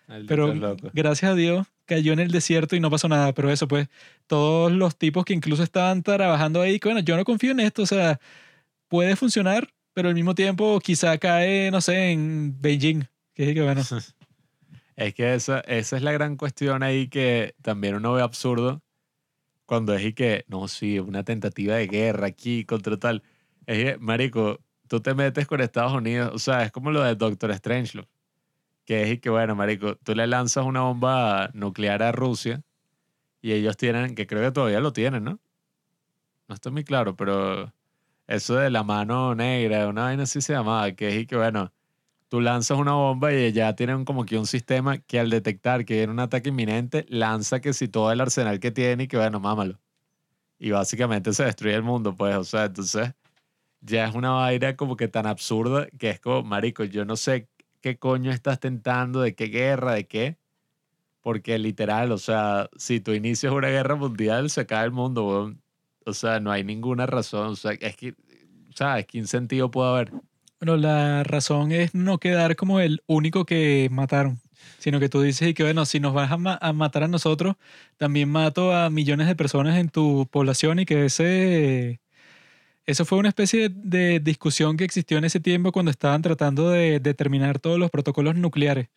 Maldito 0.07 0.27
pero 0.27 0.53
loco. 0.53 0.89
gracias 0.93 1.31
a 1.31 1.35
Dios 1.35 1.67
cayó 1.85 2.13
en 2.13 2.19
el 2.19 2.31
desierto 2.31 2.75
y 2.75 2.79
no 2.79 2.91
pasó 2.91 3.07
nada, 3.07 3.33
pero 3.33 3.49
eso 3.49 3.67
pues, 3.67 3.87
todos 4.27 4.71
los 4.71 4.97
tipos 4.97 5.25
que 5.25 5.33
incluso 5.33 5.63
estaban 5.63 6.03
trabajando 6.03 6.61
ahí, 6.61 6.79
que 6.79 6.89
bueno, 6.89 7.01
yo 7.01 7.15
no 7.15 7.23
confío 7.23 7.51
en 7.51 7.61
esto, 7.61 7.81
o 7.83 7.87
sea, 7.87 8.19
puede 8.89 9.15
funcionar, 9.15 9.69
pero 9.97 10.09
al 10.09 10.13
mismo 10.13 10.35
tiempo 10.35 10.79
quizá 10.79 11.17
cae, 11.17 11.71
no 11.71 11.81
sé, 11.81 12.11
en 12.11 12.55
Beijing, 12.61 13.07
que 13.33 13.49
es 13.49 13.55
que 13.55 13.63
bueno, 13.63 13.81
Es 14.95 15.15
que 15.15 15.33
esa, 15.33 15.61
esa 15.61 15.97
es 15.97 16.03
la 16.03 16.11
gran 16.11 16.37
cuestión 16.37 16.83
ahí 16.83 17.07
que 17.07 17.55
también 17.63 17.95
uno 17.95 18.13
ve 18.13 18.21
absurdo 18.21 18.83
cuando 19.65 19.95
es 19.95 20.05
y 20.05 20.13
que, 20.13 20.45
no, 20.49 20.67
sí, 20.67 20.99
una 20.99 21.23
tentativa 21.23 21.77
de 21.77 21.87
guerra 21.87 22.27
aquí 22.27 22.63
contra 22.63 22.97
tal. 22.97 23.23
Es 23.65 23.83
que, 23.83 23.97
marico, 23.97 24.59
tú 24.87 24.99
te 24.99 25.15
metes 25.15 25.47
con 25.47 25.61
Estados 25.61 25.93
Unidos, 25.93 26.31
o 26.31 26.37
sea, 26.37 26.61
es 26.61 26.71
como 26.71 26.91
lo 26.91 27.01
de 27.01 27.15
Doctor 27.15 27.51
Strangelove, 27.55 28.07
que 28.85 29.01
es 29.01 29.13
y 29.13 29.17
que, 29.17 29.31
bueno, 29.31 29.55
marico, 29.55 29.95
tú 29.95 30.13
le 30.13 30.27
lanzas 30.27 30.63
una 30.63 30.81
bomba 30.81 31.49
nuclear 31.55 32.03
a 32.03 32.11
Rusia 32.11 32.61
Y 33.41 33.53
ellos 33.53 33.75
tienen, 33.77 34.13
que 34.13 34.27
creo 34.27 34.43
que 34.43 34.51
todavía 34.51 34.79
lo 34.79 34.93
tienen, 34.93 35.23
¿no? 35.23 35.39
No 36.47 36.53
estoy 36.53 36.71
muy 36.71 36.83
claro, 36.83 37.15
pero 37.15 37.73
eso 38.27 38.55
de 38.55 38.69
la 38.69 38.83
mano 38.83 39.35
negra, 39.35 39.87
una 39.87 40.03
vaina 40.03 40.23
así 40.23 40.41
se 40.41 40.53
llamaba, 40.53 40.91
que 40.93 41.09
es 41.09 41.15
y 41.15 41.25
que 41.27 41.37
bueno, 41.37 41.73
tú 42.29 42.41
lanzas 42.41 42.77
una 42.77 42.93
bomba 42.93 43.33
y 43.33 43.51
ya 43.53 43.75
tienen 43.75 44.05
como 44.05 44.25
que 44.25 44.37
un 44.37 44.47
sistema 44.47 44.97
que 44.99 45.19
al 45.19 45.29
detectar 45.29 45.85
que 45.85 45.95
viene 45.95 46.13
un 46.13 46.19
ataque 46.19 46.49
inminente, 46.49 47.05
lanza 47.09 47.61
que 47.61 47.73
si 47.73 47.87
todo 47.87 48.11
el 48.11 48.21
arsenal 48.21 48.59
que 48.59 48.71
tiene 48.71 49.03
y 49.05 49.07
que 49.07 49.17
bueno, 49.17 49.39
mámalo. 49.39 49.79
Y 50.59 50.71
básicamente 50.71 51.33
se 51.33 51.45
destruye 51.45 51.75
el 51.75 51.83
mundo, 51.83 52.15
pues, 52.15 52.35
o 52.35 52.43
sea, 52.43 52.65
entonces 52.65 53.13
ya 53.81 54.07
es 54.07 54.15
una 54.15 54.31
vaina 54.31 54.75
como 54.75 54.97
que 54.97 55.07
tan 55.07 55.27
absurda 55.27 55.87
que 55.99 56.09
es 56.11 56.19
como, 56.19 56.43
marico, 56.43 56.83
yo 56.83 57.05
no 57.05 57.15
sé 57.17 57.49
qué 57.81 57.97
coño 57.97 58.31
estás 58.31 58.59
tentando, 58.59 59.21
de 59.21 59.35
qué 59.35 59.45
guerra, 59.47 59.93
de 59.93 60.07
qué. 60.07 60.37
Porque 61.21 61.57
literal, 61.59 62.11
o 62.11 62.17
sea, 62.17 62.69
si 62.77 62.99
tú 63.01 63.11
inicias 63.13 63.53
una 63.53 63.69
guerra 63.69 63.95
mundial, 63.95 64.49
se 64.49 64.65
cae 64.65 64.85
el 64.85 64.91
mundo, 64.91 65.27
weón. 65.27 65.61
O 66.07 66.13
sea, 66.13 66.39
no 66.39 66.51
hay 66.51 66.63
ninguna 66.63 67.05
razón. 67.05 67.49
O 67.49 67.55
sea, 67.55 67.73
es 67.73 67.95
que, 67.97 68.15
¿sabes? 68.73 69.05
¿Qué 69.07 69.23
sentido 69.25 69.69
puede 69.69 69.89
haber? 69.89 70.11
Bueno, 70.59 70.77
la 70.77 71.23
razón 71.23 71.71
es 71.71 71.93
no 71.93 72.17
quedar 72.17 72.55
como 72.55 72.79
el 72.79 73.03
único 73.07 73.45
que 73.45 73.89
mataron, 73.91 74.39
sino 74.79 74.99
que 74.99 75.09
tú 75.09 75.21
dices 75.21 75.53
que, 75.53 75.63
bueno, 75.63 75.85
si 75.85 75.99
nos 75.99 76.13
vas 76.13 76.31
a, 76.31 76.37
ma- 76.37 76.57
a 76.61 76.73
matar 76.73 77.03
a 77.03 77.07
nosotros, 77.07 77.55
también 77.97 78.29
mato 78.29 78.73
a 78.73 78.89
millones 78.89 79.27
de 79.27 79.35
personas 79.35 79.77
en 79.77 79.89
tu 79.89 80.27
población 80.31 80.79
y 80.79 80.85
que 80.85 81.05
ese... 81.05 81.99
Eso 82.85 83.05
fue 83.05 83.17
una 83.19 83.29
especie 83.29 83.69
de, 83.69 84.19
discusión 84.21 84.77
que 84.77 84.85
existió 84.85 85.17
en 85.17 85.25
ese 85.25 85.41
tiempo 85.41 85.73
cuando 85.73 85.91
estaban 85.91 86.21
tratando 86.21 86.69
de 86.69 86.99
determinar 87.01 87.59
todos 87.59 87.77
los 87.77 87.91
protocolos 87.91 88.35
nucleares. 88.35 88.89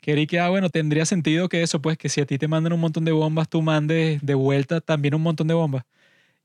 Que 0.00 0.12
era 0.12 0.20
y 0.22 0.26
que, 0.26 0.40
ah, 0.40 0.48
bueno, 0.50 0.70
tendría 0.70 1.06
sentido 1.06 1.48
que 1.48 1.62
eso, 1.62 1.80
pues, 1.82 1.98
que 1.98 2.08
si 2.08 2.20
a 2.20 2.26
ti 2.26 2.38
te 2.38 2.48
mandan 2.48 2.72
un 2.72 2.80
montón 2.80 3.04
de 3.04 3.12
bombas, 3.12 3.48
tú 3.48 3.62
mandes 3.62 4.20
de 4.22 4.34
vuelta 4.34 4.80
también 4.80 5.14
un 5.14 5.22
montón 5.22 5.48
de 5.48 5.54
bombas. 5.54 5.84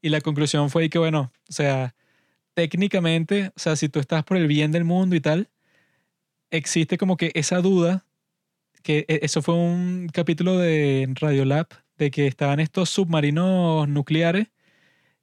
Y 0.01 0.09
la 0.09 0.21
conclusión 0.21 0.69
fue 0.69 0.89
que, 0.89 0.99
bueno, 0.99 1.31
o 1.49 1.51
sea, 1.51 1.95
técnicamente, 2.53 3.51
o 3.55 3.59
sea, 3.59 3.75
si 3.75 3.89
tú 3.89 3.99
estás 3.99 4.23
por 4.23 4.37
el 4.37 4.47
bien 4.47 4.71
del 4.71 4.83
mundo 4.83 5.15
y 5.15 5.21
tal, 5.21 5.49
existe 6.51 6.97
como 6.97 7.17
que 7.17 7.31
esa 7.35 7.61
duda, 7.61 8.05
que 8.83 9.05
e- 9.07 9.19
eso 9.23 9.41
fue 9.41 9.55
un 9.55 10.09
capítulo 10.13 10.57
de 10.57 11.07
Radiolab, 11.19 11.67
de 11.97 12.11
que 12.11 12.27
estaban 12.27 12.59
estos 12.59 12.89
submarinos 12.89 13.87
nucleares 13.89 14.47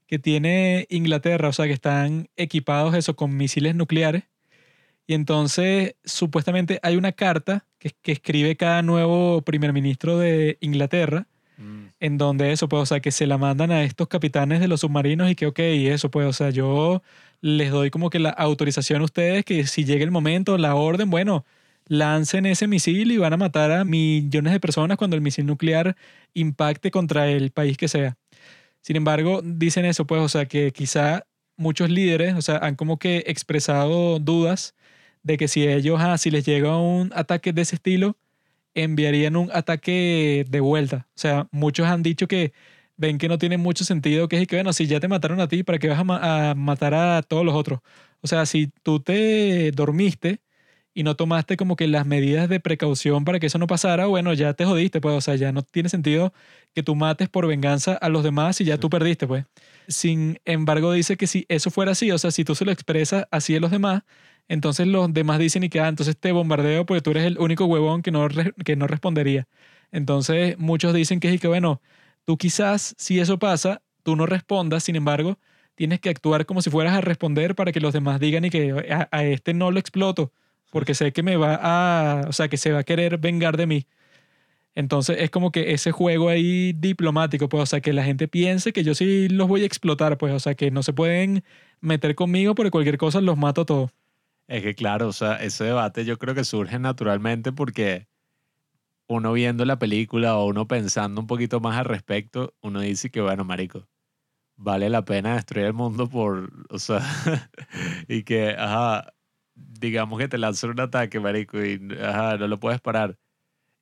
que 0.07 0.19
tiene 0.19 0.87
Inglaterra, 0.91 1.49
o 1.49 1.53
sea, 1.53 1.67
que 1.67 1.73
están 1.73 2.29
equipados 2.37 2.95
eso 2.95 3.17
con 3.17 3.37
misiles 3.37 3.75
nucleares. 3.75 4.25
Y 5.07 5.15
entonces, 5.15 5.97
supuestamente 6.05 6.81
hay 6.83 6.97
una 6.97 7.13
carta 7.13 7.67
que, 7.79 7.91
que 8.03 8.13
escribe 8.13 8.57
cada 8.57 8.83
nuevo 8.83 9.43
primer 9.43 9.73
ministro 9.73 10.19
de 10.19 10.59
Inglaterra, 10.61 11.29
en 12.01 12.19
donde 12.19 12.53
eso, 12.53 12.69
pues, 12.69 12.83
o 12.83 12.87
sea, 12.87 13.01
que 13.01 13.11
se 13.13 13.27
la 13.27 13.39
mandan 13.39 13.71
a 13.71 13.85
estos 13.85 14.09
capitanes 14.09 14.61
de 14.61 14.69
los 14.69 14.81
submarinos 14.81 15.31
y 15.31 15.35
que, 15.35 15.47
ok, 15.47 15.59
eso, 15.61 16.11
pues, 16.11 16.27
o 16.27 16.33
sea, 16.33 16.51
yo 16.51 17.03
les 17.41 17.71
doy 17.71 17.91
como 17.91 18.11
que 18.11 18.19
la 18.19 18.31
autorización 18.31 19.03
a 19.03 19.05
ustedes 19.05 19.45
que 19.45 19.67
si 19.67 19.85
llega 19.85 20.05
el 20.05 20.11
momento, 20.11 20.59
la 20.59 20.75
orden, 20.75 21.11
bueno, 21.11 21.45
lancen 21.87 22.47
ese 22.47 22.67
misil 22.67 23.13
y 23.13 23.19
van 23.19 23.33
a 23.35 23.37
matar 23.37 23.71
a 23.73 23.85
millones 23.85 24.53
de 24.53 24.61
personas 24.61 24.97
cuando 24.97 25.17
el 25.17 25.23
misil 25.23 25.47
nuclear 25.47 25.97
impacte 26.35 26.91
contra 26.91 27.29
el 27.29 27.51
país 27.51 27.77
que 27.77 27.89
sea. 27.89 28.17
Sin 28.81 28.97
embargo, 28.97 29.41
dicen 29.45 29.85
eso, 29.85 30.07
pues, 30.07 30.21
o 30.23 30.29
sea, 30.29 30.47
que 30.47 30.73
quizá 30.73 31.27
muchos 31.57 31.91
líderes, 31.91 32.35
o 32.35 32.43
sea, 32.43 32.59
han 32.59 32.77
como 32.77 32.99
que 32.99 33.25
expresado 33.27 34.19
dudas 34.19 34.75
de 35.23 35.37
que 35.39 35.49
si 35.49 35.67
ellos, 35.67 35.99
ah, 36.01 36.19
si 36.19 36.31
les 36.31 36.45
llega 36.45 36.77
un 36.79 37.13
ataque 37.15 37.53
de 37.53 37.63
ese 37.63 37.77
estilo, 37.77 38.17
enviarían 38.75 39.37
un 39.37 39.51
ataque 39.53 40.45
de 40.49 40.61
vuelta. 40.61 41.07
O 41.11 41.19
sea, 41.19 41.49
muchos 41.53 41.87
han 41.87 42.03
dicho 42.03 42.27
que 42.29 42.53
ven 42.97 43.19
que 43.19 43.29
no 43.29 43.39
tiene 43.39 43.57
mucho 43.59 43.85
sentido, 43.85 44.29
que 44.29 44.41
es 44.41 44.47
que, 44.49 44.57
bueno, 44.57 44.73
si 44.73 44.87
ya 44.87 45.01
te 45.01 45.09
mataron 45.09 45.41
a 45.41 45.49
ti, 45.49 45.63
¿para 45.63 45.79
qué 45.79 45.89
vas 45.89 45.99
a, 45.99 46.05
ma- 46.05 46.51
a 46.51 46.55
matar 46.55 46.95
a 46.95 47.23
todos 47.23 47.45
los 47.45 47.55
otros? 47.55 47.81
O 48.21 48.27
sea, 48.29 48.47
si 48.47 48.69
tú 48.83 49.01
te 49.01 49.71
dormiste 49.73 50.41
y 50.95 51.03
no 51.03 51.17
tomaste 51.17 51.57
como 51.57 51.75
que 51.77 51.89
las 51.89 52.07
medidas 52.07 52.49
de 52.49 52.61
precaución 52.61 53.25
para 53.25 53.41
que 53.41 53.47
eso 53.47 53.59
no 53.59 53.67
pasara, 53.67 54.07
bueno, 54.07 54.33
ya 54.33 54.55
te 54.55 54.65
jodiste, 54.65 55.01
pues, 55.01 55.17
o 55.17 55.21
sea, 55.21 55.35
ya 55.37 55.51
no 55.53 55.63
tiene 55.63 55.89
sentido 55.89 56.33
que 56.73 56.83
tú 56.85 56.95
mates 56.95 57.29
por 57.29 57.47
venganza 57.49 57.95
a 57.95 58.09
los 58.09 58.23
demás 58.23 58.61
y 58.61 58.65
ya 58.65 58.79
tú 58.79 58.91
perdiste, 58.91 59.27
pues. 59.27 59.45
Sin 59.89 60.41
embargo, 60.45 60.93
dice 60.93 61.17
que 61.17 61.27
si 61.27 61.47
eso 61.49 61.71
fuera 61.71 61.93
así, 61.93 62.11
o 62.13 62.19
sea, 62.19 62.31
si 62.31 62.45
tú 62.45 62.55
se 62.55 62.65
lo 62.65 62.71
expresas 62.73 63.27
así 63.31 63.57
a 63.57 63.61
los 63.61 63.71
demás, 63.73 64.03
entonces 64.49 64.87
los 64.87 65.13
demás 65.13 65.39
dicen 65.39 65.65
y 65.65 65.69
que, 65.69 65.81
ah, 65.81 65.89
entonces 65.89 66.17
te 66.19 66.33
bombardeo 66.33 66.87
porque 66.87 67.01
tú 67.03 67.11
eres 67.13 67.25
el 67.25 67.39
único 67.39 67.67
huevón 67.67 68.03
que 68.03 68.11
no, 68.11 68.29
que 68.65 68.77
no 68.77 68.87
respondería. 68.87 69.47
Entonces 69.93 70.59
muchos 70.59 70.95
dicen 70.95 71.21
que 71.21 71.33
es 71.33 71.41
que, 71.41 71.49
bueno, 71.49 71.81
tú 72.25 72.37
quizás 72.37 72.95
si 72.99 73.21
eso 73.21 73.39
pasa, 73.39 73.83
tú 74.03 74.17
no 74.17 74.27
respondas, 74.27 74.85
sin 74.85 74.97
embargo, 74.97 75.39
tienes 75.75 76.01
que 76.01 76.11
actuar 76.11 76.47
como 76.47 76.63
si 76.63 76.71
fueras 76.71 76.95
a 76.95 77.01
responder 77.01 77.55
para 77.55 77.73
que 77.73 77.81
los 77.81 77.93
demás 77.93 78.21
digan 78.21 78.45
y 78.45 78.51
que 78.51 78.73
a, 78.91 79.09
a 79.11 79.25
este 79.25 79.55
no 79.55 79.71
lo 79.71 79.79
exploto 79.81 80.33
porque 80.75 80.95
sé 80.95 81.13
que 81.13 81.23
me 81.23 81.37
va 81.37 81.55
a, 81.63 82.29
o 82.29 82.33
sea, 82.33 82.49
que 82.49 82.57
se 82.57 82.73
va 82.73 82.81
a 82.81 82.85
querer 82.85 83.19
vengar 83.19 83.57
de 83.57 83.67
mí. 83.67 83.87
Entonces 84.75 85.19
es 85.21 85.31
como 85.31 85.53
que 85.53 85.73
ese 85.73 85.93
juego 85.93 86.29
ahí 86.29 86.73
diplomático, 86.73 87.49
pues, 87.49 87.63
o 87.63 87.67
sea, 87.67 87.81
que 87.81 87.93
la 87.93 88.05
gente 88.05 88.29
piense 88.29 88.73
que 88.73 88.83
yo 88.85 88.95
sí 88.95 89.29
los 89.29 89.49
voy 89.49 89.63
a 89.63 89.67
explotar, 89.67 90.19
pues, 90.19 90.35
o 90.35 90.41
sea, 90.41 90.57
que 90.57 90.73
no 90.73 90.83
se 90.83 90.93
pueden 90.93 91.45
meter 91.81 92.17
conmigo 92.17 92.57
porque 92.57 92.73
cualquier 92.73 92.99
cosa 92.99 93.21
los 93.21 93.39
mato 93.39 93.65
todos. 93.67 93.93
Es 94.47 94.63
que 94.63 94.75
claro, 94.75 95.09
o 95.09 95.13
sea, 95.13 95.37
ese 95.37 95.65
debate 95.65 96.05
yo 96.05 96.19
creo 96.19 96.35
que 96.35 96.45
surge 96.45 96.79
naturalmente 96.79 97.53
porque 97.53 98.09
uno 99.07 99.33
viendo 99.33 99.65
la 99.65 99.79
película 99.79 100.37
o 100.37 100.47
uno 100.47 100.67
pensando 100.67 101.21
un 101.21 101.27
poquito 101.27 101.61
más 101.61 101.79
al 101.79 101.85
respecto, 101.87 102.55
uno 102.61 102.81
dice 102.81 103.11
que, 103.11 103.21
bueno, 103.21 103.45
marico, 103.45 103.89
vale 104.57 104.89
la 104.91 105.05
pena 105.05 105.35
destruir 105.35 105.67
el 105.67 105.73
mundo 105.75 106.09
por, 106.09 106.51
o 106.71 106.79
sea, 106.79 107.01
y 108.09 108.23
que, 108.25 108.51
ajá, 108.51 109.15
digamos 109.55 110.19
que 110.19 110.29
te 110.29 110.39
lanzan 110.39 110.71
un 110.71 110.81
ataque, 110.81 111.21
marico, 111.21 111.63
y, 111.65 111.81
ajá, 112.03 112.37
no 112.37 112.49
lo 112.49 112.61
puedes 112.61 112.81
parar. 112.81 113.19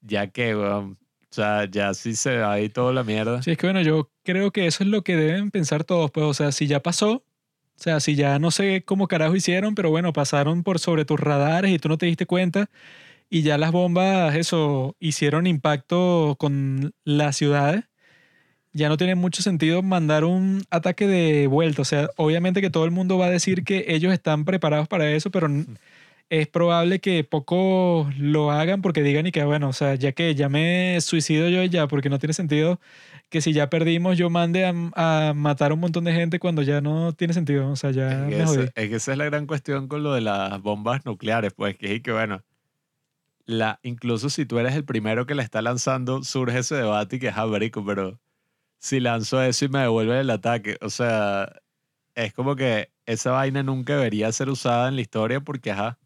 Ya 0.00 0.28
que, 0.28 0.56
weón, 0.56 0.98
o 1.30 1.34
sea, 1.34 1.64
ya 1.64 1.94
sí 1.94 2.16
se 2.16 2.38
va 2.38 2.52
ahí 2.52 2.68
toda 2.68 2.92
la 2.92 3.04
mierda. 3.04 3.42
Sí, 3.42 3.52
es 3.52 3.58
que 3.58 3.66
bueno, 3.66 3.82
yo 3.82 4.10
creo 4.24 4.50
que 4.50 4.66
eso 4.66 4.82
es 4.84 4.90
lo 4.90 5.02
que 5.02 5.16
deben 5.16 5.50
pensar 5.50 5.84
todos, 5.84 6.10
pues, 6.10 6.26
o 6.26 6.34
sea, 6.34 6.52
si 6.52 6.66
ya 6.66 6.82
pasó, 6.82 7.24
o 7.82 7.84
sea, 7.84 7.98
si 7.98 8.14
ya 8.14 8.38
no 8.38 8.52
sé 8.52 8.84
cómo 8.84 9.08
carajo 9.08 9.34
hicieron, 9.34 9.74
pero 9.74 9.90
bueno, 9.90 10.12
pasaron 10.12 10.62
por 10.62 10.78
sobre 10.78 11.04
tus 11.04 11.18
radares 11.18 11.72
y 11.72 11.80
tú 11.80 11.88
no 11.88 11.98
te 11.98 12.06
diste 12.06 12.26
cuenta 12.26 12.70
y 13.28 13.42
ya 13.42 13.58
las 13.58 13.72
bombas, 13.72 14.36
eso, 14.36 14.94
hicieron 15.00 15.48
impacto 15.48 16.36
con 16.38 16.94
las 17.04 17.36
ciudades, 17.36 17.84
ya 18.72 18.88
no 18.88 18.96
tiene 18.96 19.16
mucho 19.16 19.42
sentido 19.42 19.82
mandar 19.82 20.24
un 20.24 20.62
ataque 20.70 21.08
de 21.08 21.48
vuelta, 21.48 21.82
o 21.82 21.84
sea, 21.84 22.08
obviamente 22.16 22.60
que 22.60 22.70
todo 22.70 22.84
el 22.84 22.92
mundo 22.92 23.18
va 23.18 23.26
a 23.26 23.30
decir 23.30 23.64
que 23.64 23.86
ellos 23.88 24.12
están 24.12 24.44
preparados 24.44 24.86
para 24.86 25.10
eso, 25.10 25.32
pero 25.32 25.48
es 26.30 26.46
probable 26.48 27.00
que 27.00 27.24
pocos 27.24 28.16
lo 28.16 28.52
hagan 28.52 28.80
porque 28.80 29.02
digan 29.02 29.26
y 29.26 29.32
que, 29.32 29.42
bueno, 29.42 29.68
o 29.70 29.72
sea, 29.72 29.96
ya 29.96 30.12
que 30.12 30.34
ya 30.36 30.48
me 30.48 31.00
suicido 31.00 31.48
yo 31.48 31.64
ya, 31.64 31.88
porque 31.88 32.10
no 32.10 32.20
tiene 32.20 32.32
sentido 32.32 32.80
que 33.32 33.40
si 33.40 33.54
ya 33.54 33.70
perdimos 33.70 34.18
yo 34.18 34.28
mande 34.30 34.66
a, 34.66 34.74
a 34.94 35.32
matar 35.34 35.70
a 35.70 35.74
un 35.74 35.80
montón 35.80 36.04
de 36.04 36.12
gente 36.12 36.38
cuando 36.38 36.60
ya 36.62 36.82
no 36.82 37.14
tiene 37.14 37.32
sentido, 37.32 37.70
o 37.70 37.76
sea, 37.76 37.90
ya 37.90 38.12
Es 38.12 38.26
que, 38.28 38.36
me 38.36 38.44
jodí. 38.44 38.64
esa, 38.64 38.72
es 38.74 38.88
que 38.90 38.96
esa 38.96 39.12
es 39.12 39.18
la 39.18 39.24
gran 39.24 39.46
cuestión 39.46 39.88
con 39.88 40.02
lo 40.02 40.12
de 40.12 40.20
las 40.20 40.60
bombas 40.60 41.04
nucleares, 41.06 41.54
pues 41.54 41.76
que 41.78 41.94
es 41.94 42.02
que 42.02 42.12
bueno, 42.12 42.44
la, 43.46 43.80
incluso 43.82 44.28
si 44.30 44.44
tú 44.44 44.58
eres 44.58 44.74
el 44.76 44.84
primero 44.84 45.24
que 45.26 45.34
la 45.34 45.42
está 45.42 45.62
lanzando, 45.62 46.22
surge 46.24 46.58
ese 46.58 46.74
debate 46.76 47.16
y 47.16 47.18
que 47.20 47.28
es 47.28 47.36
marico, 47.36 47.84
pero 47.84 48.20
si 48.78 49.00
lanzo 49.00 49.42
eso 49.42 49.64
y 49.64 49.68
me 49.70 49.80
devuelven 49.80 50.18
el 50.18 50.30
ataque, 50.30 50.76
o 50.82 50.90
sea, 50.90 51.52
es 52.14 52.34
como 52.34 52.54
que 52.54 52.90
esa 53.06 53.30
vaina 53.32 53.62
nunca 53.62 53.96
debería 53.96 54.30
ser 54.32 54.50
usada 54.50 54.88
en 54.88 54.96
la 54.96 55.00
historia 55.00 55.40
porque, 55.40 55.70
ajá, 55.70 55.98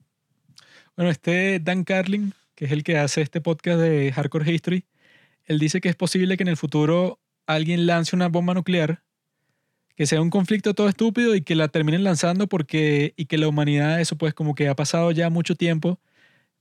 Bueno, 0.97 1.11
este 1.11 1.59
Dan 1.61 1.83
Carlin, 1.85 2.35
que 2.55 2.67
es 2.67 2.73
el 2.73 2.85
que 2.85 2.99
hace 2.99 3.21
este 3.21 3.41
podcast 3.41 3.81
de 3.81 4.13
Hardcore 4.13 4.51
History, 4.53 4.85
él 5.47 5.59
dice 5.59 5.81
que 5.81 5.89
es 5.89 5.97
posible 5.97 6.37
que 6.37 6.45
en 6.45 6.49
el 6.49 6.57
futuro 6.57 7.21
alguien 7.47 7.87
lance 7.87 8.17
una 8.17 8.29
bomba 8.29 8.55
nuclear, 8.55 9.03
que 9.97 10.07
sea 10.07 10.21
un 10.21 10.31
conflicto 10.31 10.75
todo 10.75 10.89
estúpido 10.89 11.35
y 11.35 11.43
que 11.43 11.55
la 11.55 11.69
terminen 11.69 12.05
lanzando 12.05 12.49
porque 12.49 13.15
y 13.17 13.27
que 13.27 13.39
la 13.39 13.49
humanidad 13.49 14.01
eso 14.01 14.17
pues 14.17 14.35
como 14.35 14.55
que 14.55 14.69
ha 14.69 14.77
pasado 14.77 15.11
ya 15.13 15.31
mucho 15.31 15.55
tiempo 15.55 16.01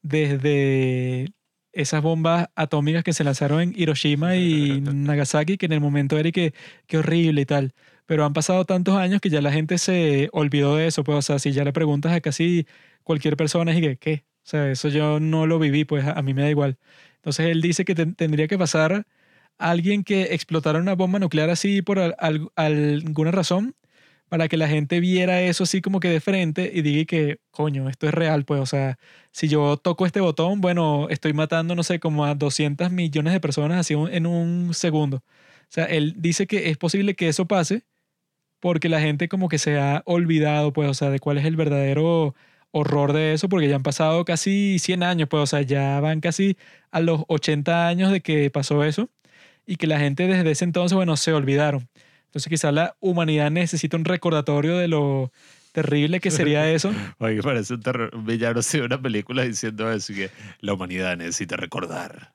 desde 0.01 1.33
esas 1.73 2.01
bombas 2.01 2.49
atómicas 2.55 3.03
que 3.03 3.13
se 3.13 3.23
lanzaron 3.23 3.61
en 3.61 3.73
Hiroshima 3.75 4.37
y 4.37 4.81
Nagasaki, 4.81 5.57
que 5.57 5.65
en 5.67 5.73
el 5.73 5.81
momento 5.81 6.17
era 6.17 6.29
y 6.29 6.31
que 6.31 6.53
horrible 6.97 7.41
y 7.41 7.45
tal. 7.45 7.73
Pero 8.05 8.25
han 8.25 8.33
pasado 8.33 8.65
tantos 8.65 8.95
años 8.95 9.21
que 9.21 9.29
ya 9.29 9.41
la 9.41 9.51
gente 9.51 9.77
se 9.77 10.29
olvidó 10.31 10.75
de 10.77 10.87
eso, 10.87 11.03
pues, 11.03 11.17
o 11.17 11.21
sea, 11.21 11.39
si 11.39 11.51
ya 11.51 11.63
le 11.63 11.73
preguntas 11.73 12.13
a 12.13 12.21
casi 12.21 12.67
cualquier 13.03 13.35
persona 13.37 13.75
y 13.77 13.81
que, 13.81 13.97
¿qué? 13.97 14.25
O 14.45 14.47
sea, 14.47 14.69
eso 14.71 14.89
yo 14.89 15.19
no 15.19 15.47
lo 15.47 15.59
viví, 15.59 15.85
pues 15.85 16.05
a, 16.05 16.21
mí 16.21 16.33
me 16.33 16.43
da 16.43 16.49
igual. 16.51 16.77
Entonces 17.17 17.47
él 17.47 17.61
dice 17.61 17.85
que 17.85 17.95
ten- 17.95 18.15
tendría 18.15 18.47
que 18.47 18.57
pasar 18.57 19.07
alguien 19.57 20.03
que 20.03 20.33
explotara 20.35 20.79
una 20.79 20.95
bomba 20.95 21.19
nuclear 21.19 21.49
así 21.49 21.81
por 21.81 21.99
al- 21.99 22.15
al- 22.19 22.51
alguna 22.55 23.31
razón 23.31 23.75
para 24.29 24.47
que 24.47 24.57
la 24.57 24.67
gente 24.67 24.99
viera 24.99 25.41
eso 25.41 25.63
así 25.63 25.81
como 25.81 25.99
que 25.99 26.09
de 26.09 26.19
frente 26.21 26.71
y 26.73 26.81
diga 26.81 27.05
que, 27.05 27.39
coño, 27.51 27.89
esto 27.89 28.07
es 28.07 28.13
real, 28.13 28.45
pues, 28.45 28.59
o 28.61 28.65
sea, 28.65 28.97
si 29.31 29.47
yo 29.47 29.77
toco 29.77 30.05
este 30.05 30.19
botón, 30.21 30.61
bueno, 30.61 31.07
estoy 31.09 31.33
matando, 31.33 31.75
no 31.75 31.83
sé, 31.83 31.99
como 31.99 32.25
a 32.25 32.35
200 32.35 32.91
millones 32.91 33.33
de 33.33 33.39
personas 33.39 33.79
así 33.79 33.95
un- 33.95 34.11
en 34.13 34.25
un 34.27 34.73
segundo. 34.73 35.17
O 35.17 35.23
sea, 35.69 35.85
él 35.85 36.15
dice 36.17 36.47
que 36.47 36.69
es 36.69 36.77
posible 36.77 37.15
que 37.15 37.27
eso 37.29 37.45
pase 37.47 37.83
porque 38.59 38.89
la 38.89 39.01
gente 39.01 39.27
como 39.29 39.49
que 39.49 39.59
se 39.59 39.77
ha 39.79 40.03
olvidado, 40.05 40.73
pues, 40.73 40.89
o 40.89 40.93
sea, 40.93 41.09
de 41.09 41.19
cuál 41.19 41.37
es 41.37 41.45
el 41.45 41.55
verdadero 41.55 42.35
horror 42.77 43.13
de 43.13 43.31
eso, 43.33 43.47
porque 43.47 43.69
ya 43.69 43.77
han 43.77 43.83
pasado 43.83 44.25
casi 44.25 44.79
100 44.79 45.01
años, 45.03 45.29
pues, 45.29 45.43
o 45.43 45.45
sea, 45.47 45.61
ya 45.61 45.97
van 46.01 46.19
casi 46.19 46.57
a 46.91 46.99
los 46.99 47.23
80 47.29 47.87
años 47.87 48.11
de 48.11 48.19
que 48.19 48.49
pasó 48.49 48.83
eso 48.83 49.09
y 49.65 49.77
que 49.77 49.87
la 49.87 49.97
gente 49.97 50.27
desde 50.27 50.51
ese 50.51 50.65
entonces, 50.65 50.93
bueno, 50.93 51.15
se 51.15 51.31
olvidaron. 51.31 51.87
Entonces 52.25 52.49
quizás 52.49 52.73
la 52.73 52.97
humanidad 52.99 53.49
necesita 53.49 53.95
un 53.95 54.03
recordatorio 54.03 54.77
de 54.77 54.89
lo 54.89 55.31
terrible 55.71 56.19
que 56.19 56.31
sería 56.31 56.69
eso. 56.73 56.93
Oye, 57.19 57.41
parece 57.41 57.75
un, 57.75 57.81
terror, 57.81 58.13
un 58.13 58.25
villano 58.25 58.59
de 58.59 58.81
una 58.81 59.01
película 59.01 59.43
diciendo 59.43 59.89
eso, 59.89 60.13
que 60.13 60.29
la 60.59 60.73
humanidad 60.73 61.15
necesita 61.15 61.55
recordar. 61.55 62.33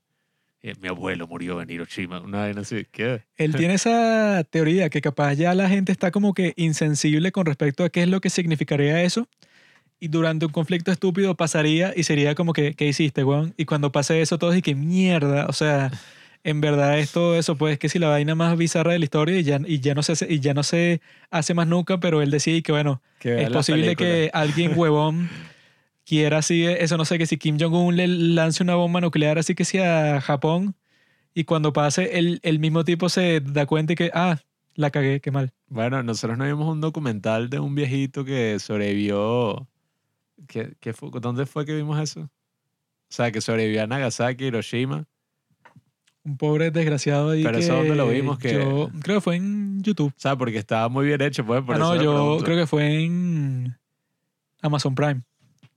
Eh, 0.63 0.73
Mi 0.81 0.89
abuelo 0.89 1.27
murió 1.27 1.61
en 1.61 1.69
Hiroshima. 1.69 2.19
Una 2.21 2.39
vaina 2.39 2.63
así. 2.63 2.87
¿Qué? 2.91 3.25
Él 3.37 3.55
tiene 3.55 3.75
esa 3.75 4.43
teoría 4.49 4.89
que 4.89 5.03
capaz 5.03 5.35
ya 5.35 5.55
la 5.55 5.69
gente 5.69 5.93
está 5.93 6.11
como 6.11 6.33
que 6.33 6.55
insensible 6.57 7.31
con 7.31 7.45
respecto 7.45 7.85
a 7.85 7.91
qué 7.91 8.03
es 8.05 8.09
lo 8.09 8.23
que 8.23 8.31
significaría 8.31 9.03
eso. 9.03 9.29
Y 10.01 10.09
durante 10.09 10.47
un 10.47 10.53
conflicto 10.53 10.91
estúpido 10.91 11.37
pasaría 11.37 11.93
y 11.95 12.05
sería 12.05 12.35
como 12.35 12.53
que, 12.55 12.75
¿qué 12.75 12.87
hiciste, 12.89 13.23
weón? 13.25 13.55
Y 13.59 13.67
cuando 13.67 13.93
pase 13.93 14.23
eso, 14.23 14.39
todos 14.39 14.57
y 14.57 14.63
que 14.63 14.75
mierda. 14.75 15.47
O 15.47 15.53
sea, 15.53 15.91
en 16.43 16.61
verdad 16.63 16.99
es 16.99 17.13
todo 17.13 17.37
eso, 17.37 17.57
pues 17.57 17.79
que 17.79 17.89
si 17.91 17.99
la 17.99 18.09
vaina 18.09 18.35
más 18.35 18.57
bizarra 18.57 18.93
de 18.93 18.99
la 18.99 19.05
historia 19.05 19.39
y 19.39 19.43
ya, 19.45 19.61
y 19.67 19.81
ya, 19.81 19.95
no, 19.95 20.03
se, 20.03 20.13
hace- 20.13 20.27
y 20.33 20.41
ya 20.41 20.55
no 20.55 20.63
se 20.63 21.03
hace 21.31 21.53
más 21.55 21.67
nunca, 21.67 22.01
pero 22.01 22.23
él 22.23 22.31
decía 22.31 22.57
y 22.57 22.63
que, 22.63 22.73
bueno, 22.73 23.03
Que 23.19 23.43
es 23.43 23.51
posible 23.51 23.95
que 23.97 24.31
alguien 24.33 24.73
huevón 24.77 25.29
quiera 26.07 26.39
así, 26.39 26.65
eso 26.67 26.97
no 26.97 27.05
sé, 27.05 27.19
que 27.19 27.27
si 27.27 27.37
Kim 27.37 27.59
Jong-un 27.61 27.97
le 27.97 28.09
lance 28.09 28.63
una 28.63 28.75
bomba 28.75 29.01
nuclear 29.01 29.39
así 29.39 29.55
que 29.55 29.65
sea 29.65 30.21
Japón 30.21 30.75
y 31.35 31.45
cuando 31.45 31.73
pase 31.73 32.19
el, 32.19 32.41
el 32.43 32.59
mismo 32.59 32.85
tipo 32.85 33.09
se 33.09 33.41
da 33.41 33.67
cuenta 33.67 33.93
y 33.95 33.97
que, 33.97 34.11
ah, 34.15 34.39
la 34.75 34.91
cagué, 34.91 35.21
qué 35.21 35.31
mal. 35.31 35.53
Bueno, 35.69 36.03
nosotros 36.03 36.39
no 36.39 36.45
vimos 36.47 36.69
un 36.69 36.81
documental 36.81 37.51
de 37.51 37.61
un 37.61 37.75
viejito 37.75 38.25
que 38.25 38.59
sobrevivió. 38.61 39.69
¿Qué, 40.49 40.75
qué 40.81 40.93
fue? 40.93 41.11
¿Dónde 41.21 41.47
fue 41.47 41.65
que 41.65 41.75
vimos 41.75 41.99
eso? 42.01 42.21
O 42.23 42.29
sea, 43.13 43.33
que 43.33 43.41
sobrevivió 43.41 43.83
a 43.83 43.87
Nagasaki, 43.87 44.45
Hiroshima. 44.47 45.07
Un 46.23 46.37
pobre 46.37 46.71
desgraciado 46.71 47.31
ahí 47.31 47.43
Pero 47.43 47.59
que 47.59 47.65
eso 47.65 47.77
dónde 47.77 47.97
lo 47.97 48.09
vimos, 48.09 48.39
que- 48.39 48.53
yo 48.53 48.91
creo 49.03 49.17
que 49.17 49.21
fue 49.21 49.37
en 49.37 49.83
YouTube. 49.83 50.13
O 50.17 50.21
sea, 50.21 50.37
porque 50.37 50.59
estaba 50.59 50.89
muy 50.89 51.07
bien 51.07 51.21
hecho, 51.23 51.45
pues. 51.45 51.63
Por 51.63 51.77
Ah, 51.77 51.79
eso 51.79 51.95
no, 51.97 52.03
yo 52.03 52.13
pregunto. 52.13 52.45
creo 52.45 52.57
que 52.59 52.67
fue 52.67 53.03
en 53.05 53.77
Amazon 54.61 54.95
Prime. 54.95 55.23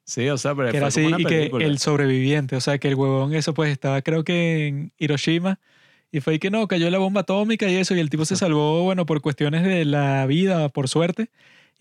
Sí, 0.06 0.27
o 0.30 0.38
sea, 0.38 0.53
pero 0.53 0.69
que 0.69 0.77
era 0.77 0.91
fue 0.91 1.02
como 1.03 1.15
así 1.15 1.23
una 1.23 1.30
y 1.31 1.49
que 1.49 1.65
el 1.65 1.80
sobreviviente, 1.80 2.57
o 2.57 2.61
sea, 2.61 2.77
que 2.77 2.90
el 2.90 2.95
huevón 2.95 3.34
eso 3.34 3.53
pues 3.53 3.72
estaba 3.72 4.02
creo 4.02 4.26
que 4.26 4.68
en 4.68 4.91
Hiroshima 4.98 5.60
y 6.11 6.19
fue 6.19 6.34
ahí 6.34 6.40
que 6.40 6.49
no, 6.52 6.68
cayó 6.68 6.90
la 6.90 6.98
bomba 6.98 7.22
atómica 7.22 7.69
y 7.69 7.76
eso 7.76 7.95
y 7.95 8.02
el 8.02 8.10
tipo 8.10 8.26
se 8.26 8.35
salvó, 8.35 8.84
bueno, 8.84 9.06
por 9.06 9.22
cuestiones 9.22 9.64
de 9.64 9.85
la 9.85 10.26
vida, 10.26 10.68
por 10.69 10.90
suerte. 10.90 11.30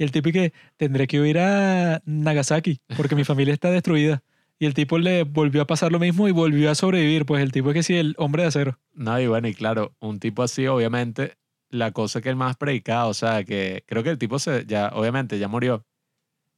Y 0.03 0.05
el 0.05 0.11
tipo 0.11 0.31
y 0.31 0.33
que 0.33 0.53
tendré 0.77 1.07
que 1.07 1.17
ir 1.19 1.39
a 1.39 2.03
Nagasaki 2.05 2.81
porque 2.97 3.15
mi 3.15 3.23
familia 3.23 3.55
está 3.55 3.71
destruida. 3.71 4.21
Y 4.59 4.67
el 4.67 4.75
tipo 4.75 4.99
le 4.99 5.23
volvió 5.23 5.63
a 5.63 5.67
pasar 5.69 5.93
lo 5.93 6.01
mismo 6.01 6.27
y 6.27 6.33
volvió 6.33 6.73
a 6.73 6.75
sobrevivir, 6.75 7.25
pues 7.25 7.41
el 7.41 7.53
tipo 7.53 7.71
es 7.71 7.75
que 7.75 7.83
sí, 7.85 7.95
el 7.95 8.17
hombre 8.19 8.43
de 8.43 8.49
acero. 8.49 8.79
No, 8.95 9.21
y 9.21 9.29
bueno, 9.29 9.47
y 9.47 9.55
claro, 9.55 9.95
un 10.01 10.19
tipo 10.19 10.43
así, 10.43 10.67
obviamente, 10.67 11.37
la 11.71 11.93
cosa 11.93 12.21
que 12.21 12.31
él 12.31 12.37
más 12.37 12.57
predicaba, 12.57 13.07
o 13.07 13.15
sea, 13.15 13.45
que 13.45 13.85
creo 13.87 14.03
que 14.03 14.11
el 14.11 14.19
tipo 14.19 14.41
se, 14.41 14.65
ya, 14.67 14.89
obviamente, 14.93 15.39
ya 15.39 15.47
murió. 15.47 15.85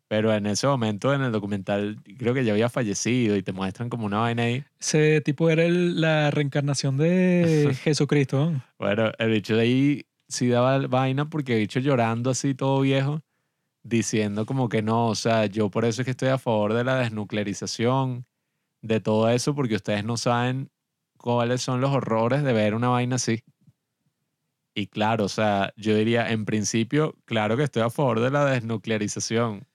Pero 0.09 0.35
en 0.35 0.47
ese 0.47 0.67
momento, 0.67 1.13
en 1.13 1.21
el 1.23 1.33
documental, 1.33 1.99
creo 2.19 2.33
que 2.33 2.45
ya 2.47 2.53
había 2.53 2.69
fallecido 2.71 3.37
y 3.37 3.43
te 3.43 3.53
muestran 3.53 3.89
como 3.91 4.07
una 4.07 4.19
vaina 4.21 4.45
ahí. 4.45 4.65
Ese 4.81 5.21
tipo 5.23 5.51
era 5.51 5.65
el- 5.65 6.01
la 6.01 6.31
reencarnación 6.31 6.97
de 6.97 7.75
Jesucristo. 7.85 8.51
¿no? 8.53 8.65
Bueno, 8.79 9.13
el 9.19 9.31
bicho 9.31 9.55
de 9.57 9.63
ahí 9.63 10.07
sí 10.29 10.49
daba 10.49 10.79
vaina 10.89 11.31
porque 11.31 11.55
el 11.55 11.61
bicho 11.61 11.81
llorando 11.81 12.31
así 12.31 12.55
todo 12.55 12.81
viejo, 12.83 13.23
diciendo 13.85 14.47
como 14.47 14.69
que 14.69 14.83
no, 14.83 15.09
o 15.09 15.15
sea, 15.15 15.47
yo 15.47 15.71
por 15.71 15.85
eso 15.85 16.03
es 16.03 16.07
que 16.07 16.13
estoy 16.13 16.31
a 16.31 16.39
favor 16.39 16.73
de 16.75 16.85
la 16.85 16.97
desnuclearización, 16.97 18.27
de 18.83 19.01
todo 19.01 19.29
eso, 19.31 19.55
porque 19.55 19.77
ustedes 19.77 20.05
no 20.05 20.17
saben 20.17 20.71
cuáles 21.19 21.63
son 21.63 21.81
los 21.81 21.91
horrores 21.93 22.43
de 22.43 22.53
ver 22.53 22.75
una 22.75 22.89
vaina 22.89 23.17
así. 23.17 23.45
Y 24.75 24.89
claro, 24.89 25.25
o 25.27 25.29
sea, 25.29 25.73
yo 25.77 25.95
diría, 25.95 26.31
en 26.33 26.45
principio, 26.45 27.17
claro 27.27 27.57
que 27.57 27.63
estoy 27.65 27.83
a 27.83 27.91
favor 27.91 28.21
de 28.21 28.31
la 28.31 28.45
desnuclearización. 28.47 29.67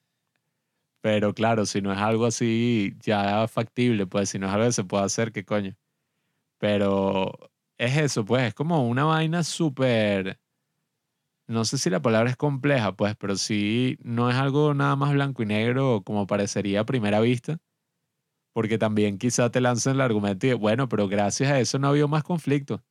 Pero 1.01 1.33
claro, 1.33 1.65
si 1.65 1.81
no 1.81 1.93
es 1.93 1.99
algo 1.99 2.25
así 2.25 2.95
ya 2.99 3.47
factible, 3.47 4.05
pues 4.07 4.29
si 4.29 4.39
no 4.39 4.47
es 4.47 4.53
algo 4.53 4.65
que 4.67 4.73
se 4.73 4.83
puede 4.83 5.05
hacer, 5.05 5.31
¿qué 5.31 5.45
coño? 5.45 5.75
Pero 6.57 7.31
es 7.77 7.97
eso, 7.97 8.25
pues 8.25 8.49
es 8.49 8.53
como 8.53 8.87
una 8.87 9.05
vaina 9.05 9.43
súper... 9.43 10.39
No 11.49 11.65
sé 11.65 11.79
si 11.79 11.89
la 11.89 11.99
palabra 11.99 12.29
es 12.29 12.37
compleja, 12.37 12.95
pues, 12.95 13.15
pero 13.15 13.35
sí 13.35 13.97
no 14.03 14.29
es 14.29 14.35
algo 14.35 14.75
nada 14.75 14.95
más 14.95 15.11
blanco 15.13 15.41
y 15.41 15.47
negro 15.47 16.03
como 16.05 16.27
parecería 16.27 16.81
a 16.81 16.85
primera 16.85 17.19
vista. 17.21 17.57
Porque 18.53 18.77
también 18.77 19.17
quizá 19.17 19.49
te 19.49 19.59
lancen 19.59 19.93
el 19.93 20.01
argumento 20.01 20.45
y 20.45 20.53
bueno, 20.53 20.87
pero 20.87 21.07
gracias 21.07 21.49
a 21.51 21.59
eso 21.59 21.79
no 21.79 21.87
ha 21.87 21.89
habido 21.89 22.07
más 22.07 22.21
conflicto. 22.21 22.83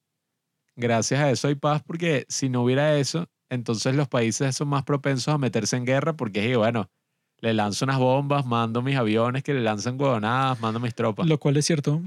Gracias 0.75 1.21
a 1.21 1.31
eso 1.31 1.47
hay 1.47 1.55
paz 1.55 1.85
porque 1.87 2.27
si 2.29 2.49
no 2.49 2.65
hubiera 2.65 2.99
eso, 2.99 3.29
entonces 3.49 3.95
los 3.95 4.09
países 4.09 4.57
son 4.57 4.67
más 4.67 4.83
propensos 4.83 5.33
a 5.33 5.39
meterse 5.39 5.77
en 5.77 5.85
guerra 5.85 6.17
porque, 6.17 6.57
bueno, 6.57 6.91
le 7.39 7.55
lanzo 7.55 7.85
unas 7.85 8.01
bombas, 8.01 8.45
mando 8.45 8.83
mis 8.83 8.97
aviones 8.97 9.45
que 9.45 9.55
le 9.55 9.61
lanzan 9.61 10.01
huevonadas, 10.01 10.59
mando 10.61 10.81
mis 10.81 10.97
tropas. 10.97 11.29
Lo 11.29 11.39
cual 11.39 11.59
es 11.59 11.65
cierto. 11.65 12.03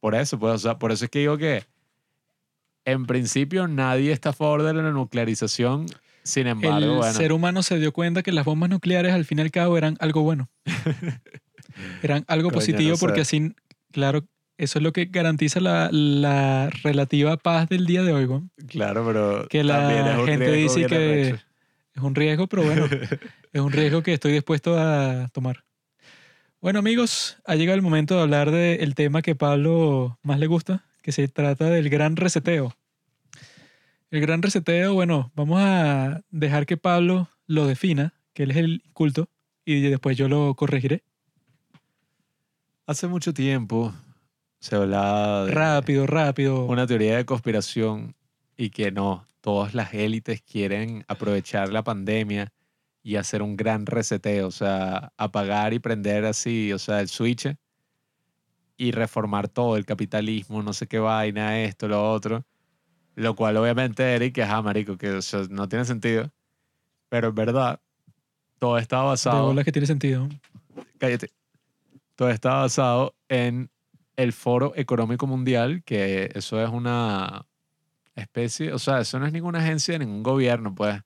Por 0.00 0.14
eso, 0.14 0.38
pues, 0.38 0.52
o 0.52 0.58
sea, 0.58 0.78
por 0.78 0.92
eso 0.92 1.06
es 1.06 1.10
que 1.10 1.20
digo 1.20 1.38
que 1.38 1.64
en 2.84 3.06
principio 3.06 3.66
nadie 3.68 4.12
está 4.12 4.30
a 4.30 4.32
favor 4.32 4.62
de 4.62 4.74
la 4.74 4.90
nuclearización. 4.90 5.86
Sin 6.22 6.46
embargo, 6.46 6.78
el 6.78 6.96
bueno, 6.96 7.12
ser 7.12 7.32
humano 7.32 7.62
se 7.62 7.78
dio 7.78 7.92
cuenta 7.92 8.22
que 8.22 8.32
las 8.32 8.44
bombas 8.46 8.70
nucleares 8.70 9.12
al 9.12 9.24
fin 9.24 9.38
y 9.38 9.42
al 9.42 9.50
cabo 9.50 9.76
eran 9.76 9.96
algo 10.00 10.22
bueno. 10.22 10.48
eran 12.02 12.24
algo 12.28 12.48
Coño, 12.48 12.54
positivo 12.60 12.90
no 12.90 12.96
sé. 12.96 13.00
porque 13.06 13.20
así, 13.22 13.52
claro, 13.92 14.24
eso 14.56 14.78
es 14.78 14.82
lo 14.82 14.92
que 14.92 15.06
garantiza 15.06 15.60
la, 15.60 15.88
la 15.92 16.70
relativa 16.82 17.36
paz 17.36 17.68
del 17.68 17.86
día 17.86 18.02
de 18.02 18.12
hoy. 18.12 18.26
¿no? 18.26 18.48
claro, 18.68 19.04
pero 19.06 19.48
que 19.48 19.64
la 19.64 20.16
gente 20.24 20.52
dice 20.52 20.86
que- 20.86 20.94
arrecho. 20.94 21.44
Es 21.94 22.02
un 22.02 22.14
riesgo, 22.16 22.48
pero 22.48 22.64
bueno, 22.64 22.86
es 23.52 23.60
un 23.60 23.70
riesgo 23.70 24.02
que 24.02 24.12
estoy 24.14 24.32
dispuesto 24.32 24.76
a 24.76 25.28
tomar. 25.32 25.62
Bueno 26.60 26.80
amigos, 26.80 27.36
ha 27.44 27.54
llegado 27.54 27.76
el 27.76 27.82
momento 27.82 28.16
de 28.16 28.22
hablar 28.22 28.50
del 28.50 28.94
tema 28.96 29.22
que 29.22 29.36
Pablo 29.36 30.18
más 30.22 30.40
le 30.40 30.46
gusta, 30.48 30.84
que 31.04 31.12
se 31.12 31.28
trata 31.28 31.68
del 31.68 31.90
gran 31.90 32.16
reseteo. 32.16 32.74
El 34.10 34.22
gran 34.22 34.40
reseteo, 34.40 34.94
bueno, 34.94 35.30
vamos 35.36 35.60
a 35.60 36.22
dejar 36.30 36.64
que 36.64 36.78
Pablo 36.78 37.28
lo 37.46 37.66
defina, 37.66 38.14
que 38.32 38.44
él 38.44 38.52
es 38.52 38.56
el 38.56 38.82
culto, 38.94 39.28
y 39.66 39.82
después 39.82 40.16
yo 40.16 40.30
lo 40.30 40.54
corregiré. 40.54 41.04
Hace 42.86 43.06
mucho 43.06 43.34
tiempo 43.34 43.92
se 44.60 44.76
hablaba 44.76 45.44
de 45.44 45.52
Rápido, 45.52 46.06
rápido. 46.06 46.64
una 46.64 46.86
teoría 46.86 47.18
de 47.18 47.26
conspiración 47.26 48.16
y 48.56 48.70
que 48.70 48.90
no, 48.90 49.26
todas 49.42 49.74
las 49.74 49.92
élites 49.92 50.40
quieren 50.40 51.04
aprovechar 51.06 51.68
la 51.68 51.84
pandemia 51.84 52.50
y 53.02 53.16
hacer 53.16 53.42
un 53.42 53.58
gran 53.58 53.84
reseteo, 53.84 54.46
o 54.46 54.52
sea, 54.52 55.12
apagar 55.18 55.74
y 55.74 55.80
prender 55.80 56.24
así, 56.24 56.72
o 56.72 56.78
sea, 56.78 57.00
el 57.00 57.08
switch 57.08 57.54
y 58.76 58.92
reformar 58.92 59.48
todo, 59.48 59.76
el 59.76 59.84
capitalismo, 59.84 60.62
no 60.62 60.72
sé 60.72 60.86
qué 60.86 60.98
vaina, 60.98 61.62
esto, 61.62 61.88
lo 61.88 62.12
otro. 62.12 62.44
Lo 63.14 63.36
cual 63.36 63.56
obviamente 63.56 64.02
Eric, 64.14 64.38
ajá, 64.40 64.62
marico, 64.62 64.96
que 64.96 65.10
o 65.10 65.22
sea, 65.22 65.42
no 65.48 65.68
tiene 65.68 65.84
sentido. 65.84 66.30
Pero 67.08 67.28
en 67.28 67.34
verdad, 67.34 67.80
todo 68.58 68.78
está 68.78 68.98
de 68.98 69.04
basado 69.04 69.46
bolas 69.46 69.64
que 69.64 69.72
tiene 69.72 69.86
sentido. 69.86 70.28
cállate. 70.98 71.30
Todo 72.16 72.30
está 72.30 72.54
basado 72.54 73.14
en 73.28 73.70
el 74.16 74.32
Foro 74.32 74.72
Económico 74.76 75.26
Mundial, 75.26 75.82
que 75.84 76.30
eso 76.34 76.62
es 76.62 76.68
una 76.70 77.46
especie, 78.14 78.72
o 78.72 78.78
sea, 78.78 79.00
eso 79.00 79.18
no 79.18 79.26
es 79.26 79.32
ninguna 79.32 79.58
agencia 79.58 79.92
de 79.92 80.04
ningún 80.04 80.22
gobierno, 80.22 80.74
pues. 80.74 81.00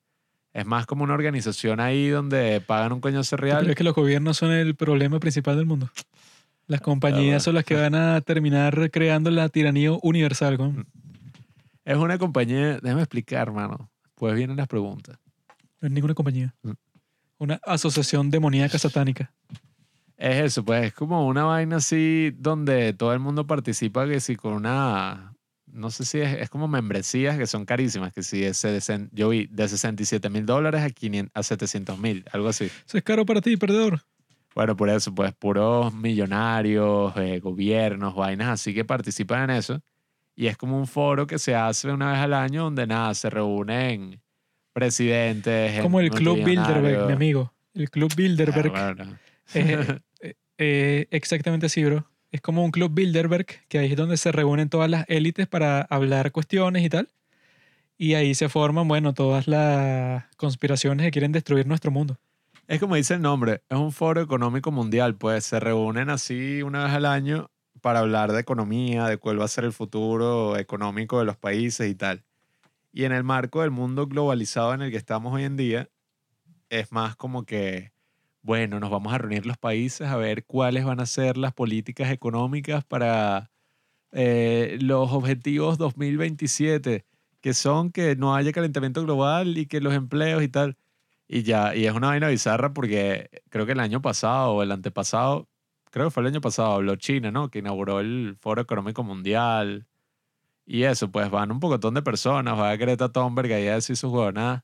Es 0.53 0.67
más 0.67 0.87
como 0.87 1.05
una 1.05 1.15
organización 1.15 1.79
ahí 1.79 2.09
donde 2.09 2.61
pagan 2.61 2.93
un 2.93 3.01
coñazo 3.01 3.37
¿Tú 3.37 3.43
real. 3.43 3.63
crees 3.63 3.77
que 3.77 3.85
los 3.85 3.95
gobiernos 3.95 4.39
son 4.39 4.51
el 4.51 4.75
problema 4.75 5.21
principal 5.21 5.57
del 5.57 5.67
mundo? 5.67 5.91
Las 6.69 6.83
compañías 6.83 7.43
son 7.43 7.55
las 7.55 7.65
que 7.65 7.75
van 7.75 7.95
a 7.95 8.21
terminar 8.21 8.91
creando 8.91 9.31
la 9.31 9.49
tiranía 9.49 9.93
universal. 10.03 10.59
¿no? 10.59 10.85
Es 11.85 11.97
una 11.97 12.19
compañía, 12.19 12.79
déjame 12.83 13.01
explicar, 13.01 13.49
hermano. 13.49 13.91
Pues 14.15 14.35
vienen 14.35 14.59
las 14.59 14.69
preguntas. 14.69 15.19
No 15.81 15.89
es 15.89 15.93
ninguna 15.93 16.13
compañía. 16.13 16.55
Mm. 16.63 16.73
Una 17.39 17.55
asociación 17.65 18.31
demoníaca 18.31 18.79
satánica. 18.79 19.33
Es 20.19 20.45
eso, 20.45 20.65
pues 20.65 20.87
es 20.87 20.93
como 20.93 21.27
una 21.27 21.45
vaina 21.45 21.77
así 21.77 22.35
donde 22.37 22.93
todo 22.93 23.15
el 23.15 23.21
mundo 23.21 23.47
participa 23.47 24.07
que 24.07 24.21
si 24.21 24.37
con 24.37 24.53
una, 24.53 25.37
no 25.65 25.91
sé 25.91 26.05
si 26.05 26.19
es, 26.19 26.37
es 26.39 26.51
como 26.51 26.69
membresías 26.69 27.39
que 27.39 27.47
son 27.47 27.65
carísimas, 27.65 28.13
que 28.13 28.23
si 28.23 28.45
es, 28.45 28.61
de 28.61 29.09
yo 29.13 29.31
vi 29.31 29.47
de 29.47 29.69
67 29.69 30.29
mil 30.29 30.45
dólares 30.45 30.83
a, 30.83 30.91
500 30.91 31.31
a 31.33 31.43
700 31.43 31.99
mil, 31.99 32.25
algo 32.33 32.49
así. 32.49 32.65
Eso 32.65 32.99
es 32.99 33.05
caro 33.05 33.25
para 33.25 33.41
ti, 33.41 33.57
perdedor. 33.57 34.03
Bueno, 34.59 34.77
por 34.77 34.91
eso, 34.91 35.15
pues 35.15 35.33
puros 35.35 35.95
millonarios, 35.95 37.13
eh, 37.17 37.39
gobiernos, 37.39 38.17
vainas 38.17 38.49
así 38.49 38.75
que 38.75 38.85
participan 38.85 39.49
en 39.49 39.57
eso. 39.57 39.81
Y 40.35 40.49
es 40.49 40.57
como 40.57 40.77
un 40.77 40.89
foro 40.89 41.29
que 41.29 41.39
se 41.39 41.55
hace 41.55 41.93
una 41.93 42.11
vez 42.11 42.19
al 42.19 42.35
año 42.35 42.65
donde 42.65 42.85
nada, 42.85 43.15
se 43.15 43.31
reúnen 43.31 44.21
presidentes. 44.73 45.81
Como 45.81 46.01
el 46.01 46.11
Club 46.11 46.43
Bilderberg, 46.43 47.07
mi 47.07 47.13
amigo. 47.13 47.53
El 47.73 47.89
Club 47.89 48.13
Bilderberg. 48.17 48.73
Ah, 48.75 48.95
bueno. 48.97 49.19
Eh, 49.55 50.01
eh, 50.21 50.35
eh, 50.59 51.07
exactamente 51.13 51.67
así, 51.67 51.85
bro. 51.85 52.11
Es 52.33 52.41
como 52.41 52.65
un 52.65 52.73
Club 52.73 52.93
Bilderberg, 52.93 53.47
que 53.69 53.79
ahí 53.79 53.93
es 53.93 53.97
donde 53.97 54.17
se 54.17 54.33
reúnen 54.33 54.69
todas 54.69 54.91
las 54.91 55.05
élites 55.09 55.47
para 55.47 55.83
hablar 55.83 56.33
cuestiones 56.33 56.85
y 56.85 56.89
tal. 56.89 57.09
Y 57.97 58.15
ahí 58.15 58.35
se 58.35 58.49
forman, 58.49 58.89
bueno, 58.89 59.15
todas 59.15 59.47
las 59.47 60.25
conspiraciones 60.37 61.07
que 61.07 61.13
quieren 61.13 61.31
destruir 61.31 61.69
nuestro 61.69 61.93
mundo. 61.93 62.19
Es 62.69 62.81
como 62.81 62.97
dice 62.97 63.15
el 63.15 63.23
nombre, 63.23 63.63
es 63.71 63.79
un 63.79 63.93
foro 63.93 64.21
económico 64.21 64.71
mundial, 64.71 65.17
pues 65.17 65.47
se 65.47 65.59
reúnen 65.59 66.11
así 66.11 66.61
una 66.61 66.85
vez 66.85 66.93
al 66.93 67.07
año 67.07 67.51
para 67.81 68.01
hablar 68.01 68.31
de 68.33 68.41
economía, 68.41 69.07
de 69.07 69.17
cuál 69.17 69.41
va 69.41 69.47
a 69.47 69.49
ser 69.49 69.65
el 69.65 69.73
futuro 69.73 70.55
económico 70.59 71.19
de 71.19 71.25
los 71.25 71.39
países 71.39 71.89
y 71.91 71.95
tal. 71.95 72.25
Y 72.93 73.05
en 73.05 73.13
el 73.13 73.25
marco 73.25 73.63
del 73.63 73.71
mundo 73.71 74.07
globalizado 74.07 74.75
en 74.75 74.83
el 74.83 74.91
que 74.91 74.99
estamos 74.99 75.33
hoy 75.33 75.45
en 75.45 75.57
día, 75.57 75.89
es 76.69 76.93
más 76.93 77.17
como 77.17 77.47
que, 77.47 77.93
bueno, 78.43 78.81
nos 78.81 78.91
vamos 78.91 79.15
a 79.15 79.19
reunir 79.19 79.47
los 79.47 79.57
países 79.57 80.07
a 80.09 80.17
ver 80.17 80.45
cuáles 80.45 80.85
van 80.85 81.01
a 81.01 81.07
ser 81.07 81.39
las 81.39 81.55
políticas 81.55 82.11
económicas 82.11 82.85
para 82.85 83.51
eh, 84.13 84.77
los 84.83 85.11
objetivos 85.11 85.79
2027, 85.79 87.07
que 87.41 87.55
son 87.55 87.93
que 87.93 88.15
no 88.15 88.35
haya 88.35 88.53
calentamiento 88.53 89.03
global 89.03 89.57
y 89.57 89.65
que 89.65 89.81
los 89.81 89.95
empleos 89.95 90.43
y 90.43 90.49
tal. 90.49 90.77
Y 91.29 91.43
ya, 91.43 91.77
y 91.77 91.87
es 91.87 91.93
una 91.93 92.09
vaina 92.09 92.29
bizarra 92.29 92.73
porque 92.73 93.29
creo 93.51 93.67
que 93.67 93.73
el 93.73 93.81
año 93.81 94.01
pasado 94.01 94.53
o 94.53 94.63
el 94.63 94.73
antepasado, 94.73 95.47
creo 95.91 96.07
que 96.07 96.11
fue 96.11 96.23
el 96.23 96.29
año 96.29 96.41
pasado, 96.41 96.73
habló 96.73 96.97
China, 96.97 97.31
¿no? 97.31 97.51
Que 97.51 97.59
inauguró 97.59 98.01
el 98.01 98.37
Foro 98.41 98.63
Económico 98.63 99.05
Mundial. 99.05 99.87
Y 100.65 100.85
eso, 100.85 101.11
pues 101.11 101.31
van 101.31 101.51
un 101.51 101.61
pocotón 101.61 101.95
de 101.95 102.03
personas, 102.03 102.59
va 102.59 102.75
Greta 102.77 103.11
Thunberg 103.11 103.53
ahí 103.53 103.69
a 103.69 103.75
decir 103.75 103.97
sus 103.97 104.11
huevonadas. 104.11 104.63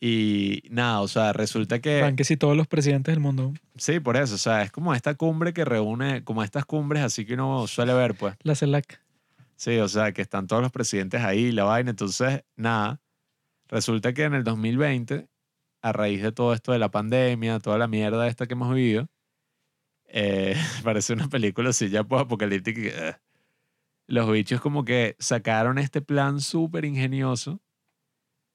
Y 0.00 0.62
nada, 0.70 1.00
o 1.00 1.08
sea, 1.08 1.32
resulta 1.32 1.80
que... 1.80 2.00
Van 2.00 2.16
que 2.16 2.24
si 2.24 2.36
todos 2.36 2.56
los 2.56 2.66
presidentes 2.66 3.12
del 3.12 3.20
mundo. 3.20 3.52
Sí, 3.76 4.00
por 4.00 4.16
eso, 4.16 4.36
o 4.36 4.38
sea, 4.38 4.62
es 4.62 4.70
como 4.70 4.94
esta 4.94 5.16
cumbre 5.16 5.52
que 5.52 5.64
reúne, 5.64 6.24
como 6.24 6.42
estas 6.42 6.64
cumbres 6.64 7.02
así 7.02 7.26
que 7.26 7.34
uno 7.34 7.66
suele 7.66 7.92
ver, 7.94 8.14
pues. 8.14 8.36
La 8.42 8.54
CELAC. 8.54 9.00
Sí, 9.56 9.76
o 9.78 9.88
sea, 9.88 10.12
que 10.12 10.22
están 10.22 10.46
todos 10.46 10.62
los 10.62 10.70
presidentes 10.70 11.22
ahí, 11.22 11.50
la 11.50 11.64
vaina. 11.64 11.90
Entonces, 11.90 12.44
nada, 12.54 13.00
resulta 13.66 14.14
que 14.14 14.22
en 14.22 14.34
el 14.34 14.44
2020, 14.44 15.26
a 15.82 15.92
raíz 15.92 16.22
de 16.22 16.32
todo 16.32 16.52
esto 16.52 16.72
de 16.72 16.78
la 16.78 16.90
pandemia, 16.90 17.60
toda 17.60 17.78
la 17.78 17.88
mierda 17.88 18.26
esta 18.26 18.46
que 18.46 18.54
hemos 18.54 18.74
vivido, 18.74 19.08
eh, 20.06 20.56
parece 20.84 21.12
una 21.12 21.28
película 21.28 21.70
así 21.70 21.88
ya 21.88 22.00
apocalíptica. 22.00 22.80
que, 22.80 22.88
eh, 22.88 23.16
los 24.06 24.30
bichos 24.30 24.60
como 24.60 24.84
que 24.84 25.16
sacaron 25.18 25.78
este 25.78 26.00
plan 26.00 26.40
súper 26.40 26.86
ingenioso, 26.86 27.60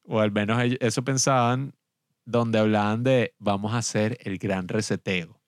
o 0.04 0.20
al 0.20 0.32
menos 0.32 0.62
eso 0.80 1.04
pensaban, 1.04 1.76
donde 2.26 2.58
hablaban 2.60 3.04
de 3.04 3.36
vamos 3.38 3.74
a 3.74 3.78
hacer 3.78 4.18
el 4.22 4.40
gran 4.40 4.68
reseteo. 4.68 5.40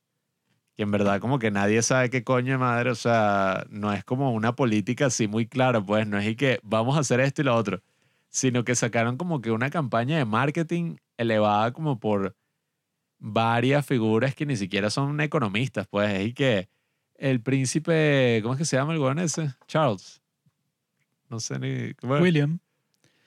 Y 0.77 0.84
en 0.84 0.91
verdad 0.91 1.19
como 1.19 1.39
que 1.39 1.52
nadie 1.52 1.81
sabe 1.81 2.10
qué 2.10 2.23
coño 2.23 2.53
de 2.53 2.57
madre, 2.60 2.91
o 2.91 2.95
sea, 2.95 3.65
no 3.69 3.93
es 3.93 4.03
como 4.03 4.31
una 4.34 4.56
política 4.56 5.07
así 5.07 5.27
muy 5.27 5.47
clara, 5.47 5.84
pues 5.84 6.07
no 6.07 6.19
es 6.19 6.27
y 6.27 6.35
que 6.35 6.60
vamos 6.64 6.97
a 6.97 6.99
hacer 6.99 7.19
esto 7.19 7.41
y 7.41 7.45
lo 7.45 7.56
otro, 7.56 7.81
sino 8.30 8.64
que 8.64 8.76
sacaron 8.76 9.18
como 9.18 9.41
que 9.41 9.52
una 9.52 9.69
campaña 9.69 10.18
de 10.18 10.26
marketing 10.26 10.97
elevada 11.17 11.71
como 11.71 11.99
por 11.99 12.35
varias 13.17 13.85
figuras 13.85 14.35
que 14.35 14.45
ni 14.45 14.55
siquiera 14.55 14.89
son 14.89 15.19
economistas, 15.21 15.87
pues 15.87 16.11
es 16.11 16.27
y 16.27 16.33
que 16.33 16.69
el 17.15 17.41
príncipe, 17.41 18.39
¿cómo 18.41 18.53
es 18.53 18.59
que 18.59 18.65
se 18.65 18.77
llama 18.77 18.93
el 18.93 18.99
weón 18.99 19.19
ese? 19.19 19.53
Charles. 19.67 20.21
No 21.29 21.39
sé 21.39 21.57
ni... 21.59 21.93
¿cómo 21.95 22.17
es? 22.17 22.21
William. 22.21 22.59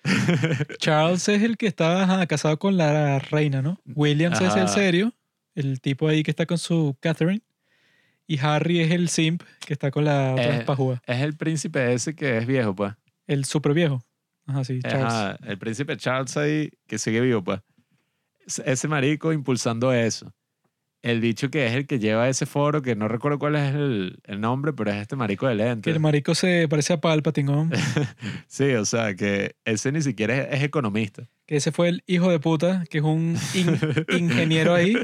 Charles 0.78 1.28
es 1.28 1.42
el 1.42 1.56
que 1.56 1.66
está 1.66 2.04
ajá, 2.04 2.26
casado 2.26 2.58
con 2.58 2.76
la 2.76 3.18
reina, 3.18 3.62
¿no? 3.62 3.80
Williams 3.86 4.40
es 4.40 4.54
el 4.56 4.68
serio, 4.68 5.12
el 5.54 5.80
tipo 5.80 6.08
ahí 6.08 6.22
que 6.22 6.30
está 6.30 6.46
con 6.46 6.58
su 6.58 6.96
Catherine. 7.00 7.42
Y 8.26 8.38
Harry 8.40 8.80
es 8.80 8.92
el 8.92 9.08
simp 9.08 9.42
que 9.66 9.72
está 9.72 9.90
con 9.90 10.04
la 10.04 10.34
otra 10.34 10.64
pajúa. 10.66 11.02
Es 11.06 11.22
el 11.22 11.34
príncipe 11.34 11.94
ese 11.94 12.14
que 12.14 12.36
es 12.36 12.46
viejo, 12.46 12.74
pues. 12.74 12.92
El 13.26 13.46
super 13.46 13.72
viejo. 13.72 14.02
Ajá, 14.46 14.64
sí, 14.64 14.80
Charles. 14.82 15.06
Ajá, 15.06 15.38
el 15.46 15.58
príncipe 15.58 15.96
Charles 15.96 16.36
ahí, 16.36 16.70
que 16.86 16.98
sigue 16.98 17.22
vivo, 17.22 17.42
pues. 17.42 17.60
Es- 18.48 18.62
Ese 18.64 18.88
marico 18.88 19.32
impulsando 19.32 19.92
eso. 19.92 20.32
El 21.00 21.20
dicho 21.20 21.48
que 21.48 21.64
es 21.66 21.74
el 21.74 21.86
que 21.86 22.00
lleva 22.00 22.28
ese 22.28 22.44
foro, 22.44 22.82
que 22.82 22.96
no 22.96 23.06
recuerdo 23.06 23.38
cuál 23.38 23.54
es 23.54 23.72
el, 23.72 24.18
el 24.24 24.40
nombre, 24.40 24.72
pero 24.72 24.90
es 24.90 24.96
este 24.96 25.14
marico 25.14 25.46
de 25.46 25.56
Que 25.56 25.62
lentes. 25.62 25.94
el 25.94 26.00
marico 26.00 26.34
se 26.34 26.66
parece 26.68 26.94
a 26.94 27.00
Palpatine, 27.00 27.52
¿no? 27.52 27.70
Sí, 28.48 28.64
o 28.74 28.84
sea, 28.84 29.14
que 29.14 29.54
ese 29.64 29.92
ni 29.92 30.02
siquiera 30.02 30.36
es, 30.36 30.54
es 30.58 30.62
economista. 30.64 31.22
que 31.46 31.54
ese 31.56 31.70
fue 31.70 31.88
el 31.88 32.02
hijo 32.08 32.30
de 32.32 32.40
puta, 32.40 32.82
que 32.90 32.98
es 32.98 33.04
un 33.04 33.36
in- 33.54 33.78
ingeniero 34.18 34.74
ahí. 34.74 34.94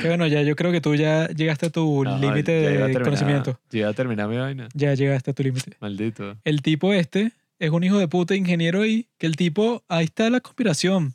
Que 0.00 0.08
bueno, 0.08 0.26
ya 0.26 0.40
yo 0.42 0.56
creo 0.56 0.72
que 0.72 0.80
tú 0.80 0.94
ya 0.94 1.28
llegaste 1.28 1.66
a 1.66 1.70
tu 1.70 2.02
Ajá, 2.06 2.16
límite 2.18 2.52
de 2.52 2.78
terminar- 2.78 3.02
conocimiento. 3.02 3.60
Ya 3.70 3.88
a 3.88 3.92
terminar 3.92 4.26
mi 4.28 4.38
vaina. 4.38 4.68
Ya 4.72 4.94
llegaste 4.94 5.32
a 5.32 5.34
tu 5.34 5.42
límite. 5.42 5.76
Maldito. 5.80 6.38
El 6.44 6.62
tipo 6.62 6.94
este 6.94 7.32
es 7.58 7.70
un 7.70 7.84
hijo 7.84 7.98
de 7.98 8.08
puta 8.08 8.34
ingeniero 8.34 8.80
ahí, 8.82 9.06
que 9.18 9.26
el 9.26 9.36
tipo, 9.36 9.84
ahí 9.86 10.06
está 10.06 10.30
la 10.30 10.40
conspiración. 10.40 11.14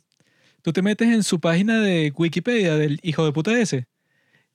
Tú 0.66 0.72
te 0.72 0.82
metes 0.82 1.06
en 1.06 1.22
su 1.22 1.38
página 1.38 1.80
de 1.80 2.12
Wikipedia 2.16 2.74
del 2.74 2.98
hijo 3.04 3.24
de 3.24 3.30
puta 3.30 3.56
ese, 3.56 3.86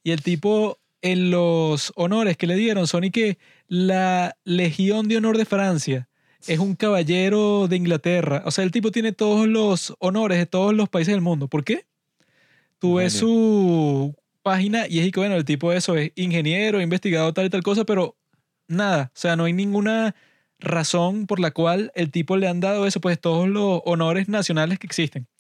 y 0.04 0.12
el 0.12 0.22
tipo 0.22 0.78
en 1.02 1.32
los 1.32 1.94
honores 1.96 2.36
que 2.36 2.48
le 2.48 2.56
dieron 2.56 2.86
son 2.86 3.06
y 3.06 3.12
que 3.12 3.38
la 3.70 4.36
Legión 4.44 5.08
de 5.08 5.16
Honor 5.16 5.38
de 5.38 5.46
Francia 5.46 6.10
es 6.48 6.60
un 6.60 6.76
caballero 6.76 7.70
de 7.70 7.78
Inglaterra. 7.78 8.44
O 8.46 8.52
sea, 8.52 8.66
el 8.66 8.72
tipo 8.72 8.92
tiene 8.92 9.14
todos 9.14 9.48
los 9.48 9.96
honores 10.00 10.38
de 10.38 10.46
todos 10.46 10.74
los 10.74 10.90
países 10.90 11.14
del 11.14 11.22
mundo. 11.22 11.48
¿Por 11.48 11.64
qué? 11.64 11.86
Tú 12.78 12.96
ves 12.96 13.14
su 13.14 14.14
página 14.44 14.90
y 14.90 15.00
es 15.00 15.08
y 15.08 15.12
que, 15.12 15.22
bueno, 15.22 15.38
el 15.38 15.46
tipo 15.46 15.72
eso 15.72 15.96
es 15.96 16.12
ingeniero, 16.16 16.82
investigado 16.82 17.34
tal 17.34 17.46
y 17.46 17.50
tal 17.50 17.64
cosa, 17.64 17.86
pero 17.86 18.18
nada. 18.68 19.14
O 19.16 19.18
sea, 19.18 19.38
no 19.38 19.46
hay 19.46 19.54
ninguna 19.54 20.14
razón 20.60 21.26
por 21.26 21.40
la 21.40 21.52
cual 21.52 21.94
el 21.96 22.12
tipo 22.12 22.36
le 22.36 22.50
han 22.50 22.60
dado 22.60 22.86
eso, 22.86 23.00
pues 23.00 23.18
todos 23.18 23.48
los 23.48 23.82
honores 23.86 24.28
nacionales 24.28 24.78
que 24.78 24.88
existen. 24.88 25.31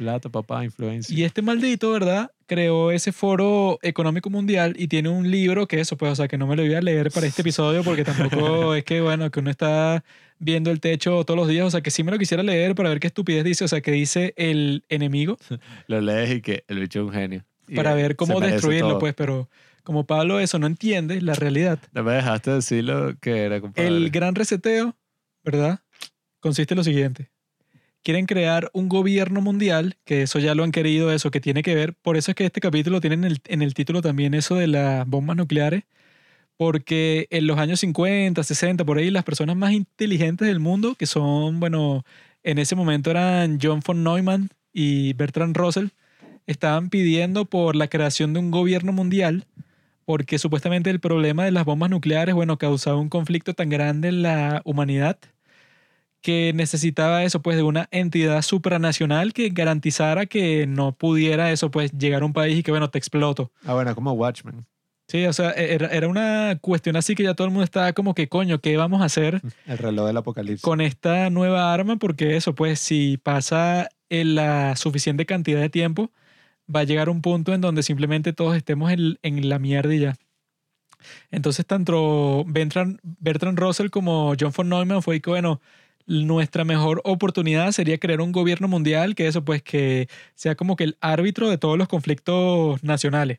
Plata, 0.00 0.30
papá, 0.30 0.64
influencia. 0.64 1.14
Y 1.14 1.24
este 1.24 1.42
maldito, 1.42 1.90
¿verdad? 1.90 2.30
Creó 2.46 2.90
ese 2.90 3.12
foro 3.12 3.78
económico 3.82 4.30
mundial 4.30 4.74
y 4.78 4.88
tiene 4.88 5.10
un 5.10 5.30
libro 5.30 5.68
que 5.68 5.78
eso, 5.78 5.98
pues, 5.98 6.12
o 6.12 6.14
sea, 6.14 6.26
que 6.26 6.38
no 6.38 6.46
me 6.46 6.56
lo 6.56 6.62
voy 6.62 6.72
a 6.72 6.80
leer 6.80 7.10
para 7.10 7.26
este 7.26 7.42
episodio 7.42 7.84
porque 7.84 8.02
tampoco 8.02 8.74
es 8.74 8.82
que, 8.84 9.02
bueno, 9.02 9.30
que 9.30 9.40
uno 9.40 9.50
está 9.50 10.02
viendo 10.38 10.70
el 10.70 10.80
techo 10.80 11.22
todos 11.26 11.36
los 11.36 11.48
días, 11.48 11.66
o 11.66 11.70
sea, 11.70 11.82
que 11.82 11.90
sí 11.90 12.02
me 12.02 12.10
lo 12.12 12.16
quisiera 12.16 12.42
leer 12.42 12.74
para 12.74 12.88
ver 12.88 12.98
qué 12.98 13.08
estupidez 13.08 13.44
dice, 13.44 13.62
o 13.62 13.68
sea, 13.68 13.82
que 13.82 13.92
dice 13.92 14.32
el 14.38 14.84
enemigo 14.88 15.36
Lo 15.86 16.00
lees 16.00 16.30
y 16.36 16.40
que 16.40 16.64
el 16.68 16.80
bicho 16.80 17.00
es 17.00 17.06
un 17.06 17.12
genio. 17.12 17.44
Para 17.76 17.92
ver 17.92 18.16
cómo 18.16 18.40
destruirlo, 18.40 18.92
todo. 18.92 19.00
pues, 19.00 19.12
pero 19.12 19.50
como 19.82 20.06
Pablo 20.06 20.40
eso 20.40 20.58
no 20.58 20.66
entiende 20.66 21.20
la 21.20 21.34
realidad. 21.34 21.78
No 21.92 22.04
me 22.04 22.14
dejaste 22.14 22.52
decir 22.52 22.84
lo 22.84 23.18
que 23.18 23.42
era, 23.42 23.60
compadre. 23.60 23.86
El 23.86 24.08
gran 24.08 24.34
reseteo, 24.34 24.96
¿verdad? 25.44 25.80
Consiste 26.40 26.72
en 26.72 26.78
lo 26.78 26.84
siguiente. 26.84 27.28
Quieren 28.02 28.26
crear 28.26 28.70
un 28.72 28.88
gobierno 28.88 29.40
mundial, 29.42 29.96
que 30.04 30.22
eso 30.22 30.38
ya 30.38 30.54
lo 30.54 30.64
han 30.64 30.72
querido, 30.72 31.12
eso 31.12 31.30
que 31.30 31.40
tiene 31.40 31.62
que 31.62 31.74
ver. 31.74 31.94
Por 31.94 32.16
eso 32.16 32.30
es 32.30 32.34
que 32.34 32.46
este 32.46 32.60
capítulo 32.60 33.00
tiene 33.00 33.16
en 33.46 33.62
el, 33.62 33.74
título 33.74 34.00
también 34.02 34.34
eso 34.34 34.54
de 34.54 34.66
las 34.66 35.06
bombas 35.06 35.36
nucleares, 35.36 35.84
porque 36.56 37.26
en 37.30 37.46
los 37.46 37.58
años 37.58 37.80
50, 37.80 38.42
60, 38.42 38.84
por 38.84 38.98
ahí, 38.98 39.10
las 39.10 39.24
personas 39.24 39.56
más 39.56 39.72
inteligentes 39.72 40.48
del 40.48 40.60
mundo, 40.60 40.94
que 40.94 41.06
son, 41.06 41.60
bueno, 41.60 42.04
en 42.42 42.58
ese 42.58 42.74
momento 42.76 43.10
eran 43.10 43.58
John 43.62 43.80
von 43.86 44.02
Neumann 44.04 44.50
y 44.72 45.12
Bertrand 45.14 45.56
Russell, 45.56 45.88
estaban 46.46 46.90
pidiendo 46.90 47.44
por 47.44 47.76
la 47.76 47.88
creación 47.88 48.32
de 48.32 48.40
un 48.40 48.50
gobierno 48.50 48.92
mundial 48.92 49.46
porque 50.10 50.40
supuestamente 50.40 50.90
el 50.90 50.98
problema 50.98 51.44
de 51.44 51.52
las 51.52 51.64
bombas 51.64 51.88
nucleares, 51.88 52.34
bueno, 52.34 52.58
causaba 52.58 52.96
un 52.98 53.08
conflicto 53.08 53.54
tan 53.54 53.68
grande 53.68 54.08
en 54.08 54.22
la 54.22 54.60
humanidad 54.64 55.18
que 56.22 56.52
necesitaba 56.54 57.24
eso, 57.24 57.40
pues, 57.42 57.56
de 57.56 57.62
una 57.62 57.88
entidad 57.90 58.42
supranacional 58.42 59.32
que 59.32 59.48
garantizara 59.50 60.26
que 60.26 60.66
no 60.66 60.92
pudiera 60.92 61.50
eso, 61.50 61.70
pues, 61.70 61.92
llegar 61.92 62.22
a 62.22 62.26
un 62.26 62.32
país 62.32 62.58
y 62.58 62.62
que, 62.62 62.70
bueno, 62.70 62.90
te 62.90 62.98
exploto. 62.98 63.50
Ah, 63.64 63.74
bueno, 63.74 63.94
como 63.94 64.12
Watchmen. 64.12 64.66
Sí, 65.08 65.26
o 65.26 65.32
sea, 65.32 65.50
era, 65.52 65.88
era 65.88 66.06
una 66.06 66.56
cuestión 66.60 66.94
así 66.94 67.16
que 67.16 67.24
ya 67.24 67.34
todo 67.34 67.46
el 67.46 67.52
mundo 67.52 67.64
estaba 67.64 67.92
como 67.94 68.14
que, 68.14 68.28
coño, 68.28 68.60
¿qué 68.60 68.76
vamos 68.76 69.02
a 69.02 69.06
hacer 69.06 69.40
El 69.66 69.78
reloj 69.78 70.06
del 70.06 70.16
apocalipsis. 70.18 70.62
con 70.62 70.80
esta 70.80 71.30
nueva 71.30 71.72
arma? 71.74 71.96
Porque 71.96 72.36
eso, 72.36 72.54
pues, 72.54 72.78
si 72.78 73.16
pasa 73.16 73.88
en 74.08 74.36
la 74.36 74.76
suficiente 74.76 75.26
cantidad 75.26 75.60
de 75.60 75.68
tiempo, 75.70 76.10
va 76.74 76.80
a 76.80 76.84
llegar 76.84 77.08
un 77.08 77.22
punto 77.22 77.52
en 77.54 77.60
donde 77.60 77.82
simplemente 77.82 78.32
todos 78.32 78.56
estemos 78.56 78.92
en, 78.92 79.18
en 79.22 79.48
la 79.48 79.58
mierda 79.58 79.94
y 79.94 80.00
ya. 80.00 80.16
Entonces, 81.30 81.66
tanto 81.66 82.44
Bertrand, 82.46 82.98
Bertrand 83.02 83.58
Russell 83.58 83.88
como 83.88 84.34
John 84.38 84.52
von 84.56 84.68
Neumann 84.68 85.02
fue 85.02 85.20
que, 85.20 85.30
bueno, 85.30 85.60
nuestra 86.10 86.64
mejor 86.64 87.00
oportunidad 87.04 87.70
sería 87.70 87.98
crear 87.98 88.20
un 88.20 88.32
gobierno 88.32 88.66
mundial 88.66 89.14
que 89.14 89.28
eso, 89.28 89.44
pues, 89.44 89.62
que 89.62 90.08
sea 90.34 90.56
como 90.56 90.74
que 90.74 90.84
el 90.84 90.98
árbitro 91.00 91.48
de 91.48 91.56
todos 91.56 91.78
los 91.78 91.86
conflictos 91.86 92.82
nacionales. 92.82 93.38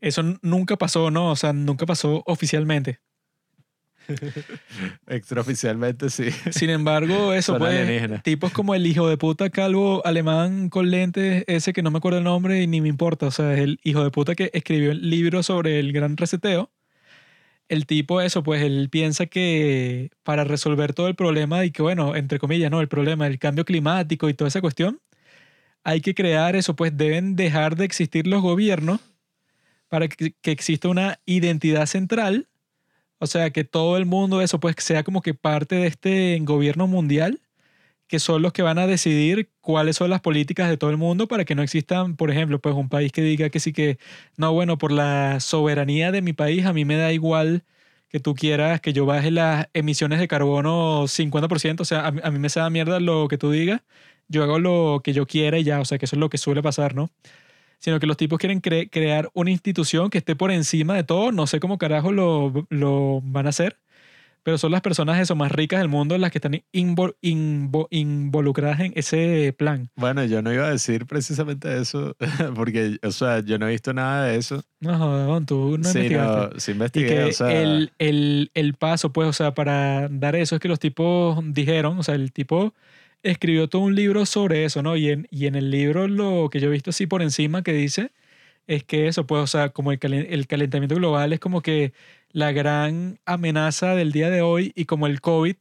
Eso 0.00 0.22
nunca 0.42 0.76
pasó, 0.76 1.10
¿no? 1.10 1.30
O 1.30 1.36
sea, 1.36 1.52
nunca 1.52 1.86
pasó 1.86 2.22
oficialmente. 2.26 3.00
Extraoficialmente 5.06 6.10
sí. 6.10 6.28
Sin 6.50 6.70
embargo, 6.70 7.32
eso 7.32 7.52
Son 7.52 7.60
pues, 7.60 7.72
alienígenas. 7.74 8.22
tipos 8.22 8.52
como 8.52 8.74
el 8.74 8.86
hijo 8.86 9.08
de 9.08 9.16
puta 9.16 9.50
calvo 9.50 10.02
alemán 10.06 10.68
con 10.68 10.90
lentes, 10.90 11.44
ese 11.46 11.72
que 11.72 11.82
no 11.82 11.90
me 11.90 11.98
acuerdo 11.98 12.18
el 12.18 12.24
nombre 12.24 12.62
y 12.62 12.66
ni 12.66 12.80
me 12.80 12.88
importa, 12.88 13.26
o 13.26 13.30
sea, 13.30 13.54
es 13.54 13.60
el 13.60 13.80
hijo 13.82 14.04
de 14.04 14.10
puta 14.10 14.34
que 14.34 14.50
escribió 14.52 14.92
el 14.92 15.08
libro 15.08 15.42
sobre 15.42 15.80
el 15.80 15.92
gran 15.92 16.16
reseteo. 16.16 16.70
El 17.68 17.86
tipo 17.86 18.20
eso, 18.20 18.42
pues 18.42 18.62
él 18.62 18.88
piensa 18.90 19.26
que 19.26 20.10
para 20.22 20.44
resolver 20.44 20.94
todo 20.94 21.08
el 21.08 21.14
problema 21.14 21.64
y 21.64 21.70
que 21.70 21.82
bueno, 21.82 22.16
entre 22.16 22.38
comillas, 22.38 22.70
¿no? 22.70 22.80
El 22.80 22.88
problema 22.88 23.24
del 23.26 23.38
cambio 23.38 23.64
climático 23.64 24.28
y 24.28 24.34
toda 24.34 24.48
esa 24.48 24.60
cuestión, 24.60 25.00
hay 25.84 26.00
que 26.00 26.14
crear 26.14 26.56
eso, 26.56 26.76
pues 26.76 26.96
deben 26.96 27.36
dejar 27.36 27.76
de 27.76 27.84
existir 27.84 28.26
los 28.26 28.42
gobiernos 28.42 29.00
para 29.88 30.08
que, 30.08 30.34
que 30.40 30.50
exista 30.50 30.88
una 30.88 31.20
identidad 31.26 31.86
central 31.86 32.48
o 33.18 33.26
sea, 33.26 33.50
que 33.50 33.64
todo 33.64 33.96
el 33.96 34.06
mundo, 34.06 34.40
eso, 34.40 34.60
pues 34.60 34.76
sea 34.78 35.02
como 35.02 35.22
que 35.22 35.34
parte 35.34 35.74
de 35.76 35.86
este 35.88 36.38
gobierno 36.42 36.86
mundial, 36.86 37.40
que 38.08 38.18
son 38.20 38.42
los 38.42 38.52
que 38.52 38.62
van 38.62 38.78
a 38.78 38.86
decidir 38.86 39.50
cuáles 39.60 39.96
son 39.96 40.10
las 40.10 40.20
políticas 40.20 40.68
de 40.70 40.76
todo 40.78 40.90
el 40.90 40.96
mundo 40.96 41.28
para 41.28 41.44
que 41.44 41.54
no 41.54 41.62
existan, 41.62 42.16
por 42.16 42.30
ejemplo, 42.30 42.60
pues 42.60 42.74
un 42.74 42.88
país 42.88 43.12
que 43.12 43.22
diga 43.22 43.50
que 43.50 43.60
sí 43.60 43.72
que, 43.72 43.98
no, 44.36 44.52
bueno, 44.52 44.78
por 44.78 44.92
la 44.92 45.40
soberanía 45.40 46.10
de 46.12 46.22
mi 46.22 46.32
país, 46.32 46.64
a 46.66 46.72
mí 46.72 46.84
me 46.84 46.96
da 46.96 47.12
igual 47.12 47.64
que 48.08 48.20
tú 48.20 48.34
quieras 48.34 48.80
que 48.80 48.92
yo 48.94 49.04
baje 49.06 49.30
las 49.30 49.68
emisiones 49.74 50.18
de 50.20 50.28
carbono 50.28 51.06
50%, 51.08 51.82
o 51.82 51.86
sea, 51.86 52.00
a, 52.00 52.08
a 52.08 52.30
mí 52.30 52.38
me 52.38 52.48
da 52.48 52.70
mierda 52.70 53.00
lo 53.00 53.28
que 53.28 53.38
tú 53.38 53.50
digas, 53.50 53.82
yo 54.28 54.42
hago 54.42 54.58
lo 54.58 55.00
que 55.04 55.12
yo 55.12 55.26
quiera 55.26 55.58
y 55.58 55.64
ya, 55.64 55.80
o 55.80 55.84
sea, 55.84 55.98
que 55.98 56.06
eso 56.06 56.16
es 56.16 56.20
lo 56.20 56.30
que 56.30 56.38
suele 56.38 56.62
pasar, 56.62 56.94
¿no? 56.94 57.10
sino 57.78 58.00
que 58.00 58.06
los 58.06 58.16
tipos 58.16 58.38
quieren 58.38 58.60
cre- 58.62 58.88
crear 58.90 59.30
una 59.34 59.50
institución 59.50 60.10
que 60.10 60.18
esté 60.18 60.36
por 60.36 60.50
encima 60.50 60.94
de 60.94 61.04
todo. 61.04 61.32
No 61.32 61.46
sé 61.46 61.60
cómo 61.60 61.78
carajo 61.78 62.12
lo, 62.12 62.66
lo 62.70 63.20
van 63.22 63.46
a 63.46 63.50
hacer, 63.50 63.78
pero 64.42 64.58
son 64.58 64.72
las 64.72 64.80
personas 64.80 65.20
eso 65.20 65.34
más 65.36 65.52
ricas 65.52 65.80
del 65.80 65.88
mundo 65.88 66.16
las 66.18 66.30
que 66.30 66.38
están 66.38 66.54
invo- 66.72 67.16
invo- 67.22 67.86
involucradas 67.90 68.80
en 68.80 68.92
ese 68.96 69.54
plan. 69.56 69.90
Bueno, 69.96 70.24
yo 70.24 70.42
no 70.42 70.52
iba 70.52 70.66
a 70.66 70.70
decir 70.70 71.06
precisamente 71.06 71.78
eso, 71.78 72.16
porque, 72.54 72.98
o 73.02 73.10
sea, 73.10 73.40
yo 73.40 73.58
no 73.58 73.68
he 73.68 73.72
visto 73.72 73.92
nada 73.92 74.24
de 74.26 74.36
eso. 74.36 74.62
No, 74.80 74.96
joder, 74.98 75.44
tú 75.46 75.76
no 75.78 75.84
sí, 75.84 75.98
investigaste. 75.98 76.54
no, 76.54 76.60
sí 76.60 76.70
Y 76.70 76.74
investigué, 76.74 77.08
que 77.08 77.24
o 77.24 77.32
sea, 77.32 77.62
el, 77.62 77.92
el, 77.98 78.50
el 78.54 78.74
paso, 78.74 79.12
pues, 79.12 79.28
o 79.28 79.32
sea, 79.32 79.54
para 79.54 80.08
dar 80.08 80.36
eso 80.36 80.54
es 80.56 80.60
que 80.60 80.68
los 80.68 80.78
tipos 80.78 81.38
dijeron, 81.52 81.98
o 81.98 82.02
sea, 82.02 82.14
el 82.14 82.32
tipo 82.32 82.74
escribió 83.22 83.68
todo 83.68 83.82
un 83.82 83.94
libro 83.94 84.24
sobre 84.26 84.64
eso, 84.64 84.82
¿no? 84.82 84.96
Y 84.96 85.10
en, 85.10 85.26
y 85.30 85.46
en 85.46 85.56
el 85.56 85.70
libro 85.70 86.06
lo 86.08 86.48
que 86.50 86.60
yo 86.60 86.68
he 86.68 86.70
visto 86.72 86.90
así 86.90 87.06
por 87.06 87.22
encima 87.22 87.62
que 87.62 87.72
dice 87.72 88.12
es 88.68 88.84
que 88.84 89.08
eso, 89.08 89.26
pues, 89.26 89.42
o 89.42 89.48
sea, 89.48 89.70
como 89.70 89.92
el, 89.92 89.98
calen- 90.00 90.26
el 90.30 90.46
calentamiento 90.46 90.94
global 90.96 91.32
es 91.32 91.40
como 91.40 91.62
que 91.62 91.92
la 92.32 92.52
gran 92.52 93.18
amenaza 93.26 93.94
del 93.96 94.12
día 94.12 94.30
de 94.30 94.42
hoy 94.42 94.72
y 94.76 94.84
como 94.86 95.06
el 95.08 95.20
COVID 95.20 95.56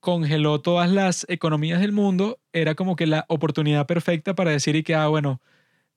congeló 0.00 0.60
todas 0.60 0.90
las 0.90 1.26
economías 1.28 1.80
del 1.80 1.92
mundo, 1.92 2.40
era 2.52 2.74
como 2.74 2.96
que 2.96 3.06
la 3.06 3.24
oportunidad 3.28 3.86
perfecta 3.86 4.34
para 4.34 4.50
decir 4.50 4.74
y 4.76 4.82
que, 4.82 4.94
ah, 4.94 5.06
bueno, 5.08 5.40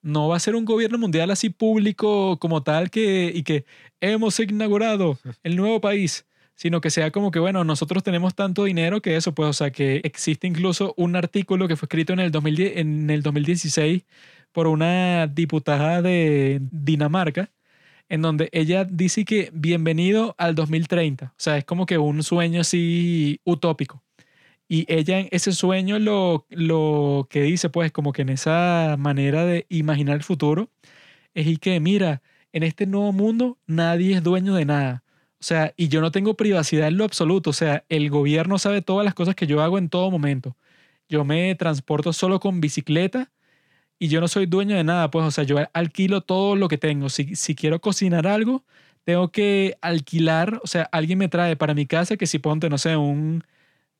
no 0.01 0.29
va 0.29 0.37
a 0.37 0.39
ser 0.41 0.55
un 0.55 0.65
gobierno 0.65 0.97
mundial 0.99 1.31
así 1.31 1.49
público 1.51 2.39
como 2.39 2.63
tal 2.63 2.91
que, 2.91 3.31
y 3.35 3.43
que 3.43 3.65
hemos 4.01 4.39
inaugurado 4.39 5.19
el 5.43 5.55
nuevo 5.57 5.81
país, 5.81 6.25
sino 6.55 6.81
que 6.81 6.91
sea 6.91 7.11
como 7.11 7.31
que, 7.31 7.39
bueno, 7.39 7.63
nosotros 7.65 8.03
tenemos 8.03 8.35
tanto 8.35 8.65
dinero 8.65 9.01
que 9.01 9.15
eso, 9.17 9.33
pues, 9.35 9.49
o 9.49 9.53
sea, 9.53 9.71
que 9.71 10.01
existe 10.03 10.47
incluso 10.47 10.93
un 10.97 11.15
artículo 11.15 11.67
que 11.67 11.75
fue 11.77 11.87
escrito 11.87 12.13
en 12.13 12.19
el, 12.21 12.31
2010, 12.31 12.77
en 12.77 13.09
el 13.11 13.23
2016 13.23 14.03
por 14.55 14.67
una 14.67 15.27
diputada 15.27 16.01
de 16.01 16.61
Dinamarca, 16.71 17.51
en 18.09 18.21
donde 18.21 18.49
ella 18.53 18.85
dice 18.85 19.25
que 19.25 19.51
bienvenido 19.53 20.33
al 20.37 20.55
2030, 20.55 21.25
o 21.25 21.33
sea, 21.37 21.57
es 21.57 21.65
como 21.65 21.85
que 21.85 21.97
un 21.97 22.23
sueño 22.23 22.61
así 22.61 23.41
utópico. 23.43 24.01
Y 24.69 24.85
ella 24.87 25.19
en 25.19 25.29
ese 25.31 25.51
sueño 25.51 25.99
lo, 25.99 26.47
lo 26.49 27.27
que 27.29 27.41
dice, 27.43 27.69
pues, 27.69 27.91
como 27.91 28.13
que 28.13 28.21
en 28.23 28.29
esa 28.29 28.95
manera 28.97 29.45
de 29.45 29.65
imaginar 29.69 30.15
el 30.15 30.23
futuro, 30.23 30.69
es 31.33 31.47
y 31.47 31.57
que, 31.57 31.79
mira, 31.81 32.21
en 32.53 32.63
este 32.63 32.85
nuevo 32.87 33.11
mundo 33.13 33.57
nadie 33.67 34.15
es 34.15 34.23
dueño 34.23 34.55
de 34.55 34.65
nada. 34.65 35.03
O 35.41 35.43
sea, 35.43 35.73
y 35.77 35.89
yo 35.89 36.01
no 36.01 36.11
tengo 36.11 36.35
privacidad 36.35 36.87
en 36.87 36.97
lo 36.97 37.05
absoluto. 37.05 37.51
O 37.51 37.53
sea, 37.53 37.85
el 37.89 38.09
gobierno 38.09 38.57
sabe 38.59 38.81
todas 38.81 39.05
las 39.05 39.15
cosas 39.15 39.35
que 39.35 39.47
yo 39.47 39.61
hago 39.61 39.77
en 39.77 39.89
todo 39.89 40.11
momento. 40.11 40.55
Yo 41.09 41.25
me 41.25 41.53
transporto 41.55 42.13
solo 42.13 42.39
con 42.39 42.61
bicicleta 42.61 43.31
y 43.99 44.07
yo 44.09 44.21
no 44.21 44.27
soy 44.27 44.45
dueño 44.45 44.75
de 44.75 44.83
nada. 44.83 45.11
Pues, 45.11 45.25
o 45.25 45.31
sea, 45.31 45.43
yo 45.43 45.57
alquilo 45.73 46.21
todo 46.21 46.55
lo 46.55 46.67
que 46.67 46.77
tengo. 46.77 47.09
Si, 47.09 47.35
si 47.35 47.55
quiero 47.55 47.79
cocinar 47.81 48.27
algo, 48.27 48.63
tengo 49.03 49.31
que 49.31 49.77
alquilar. 49.81 50.59
O 50.63 50.67
sea, 50.67 50.83
alguien 50.91 51.19
me 51.19 51.29
trae 51.29 51.55
para 51.55 51.73
mi 51.73 51.85
casa 51.85 52.17
que 52.17 52.27
si 52.27 52.39
ponte, 52.39 52.69
no 52.69 52.77
sé, 52.77 52.97
un 52.97 53.43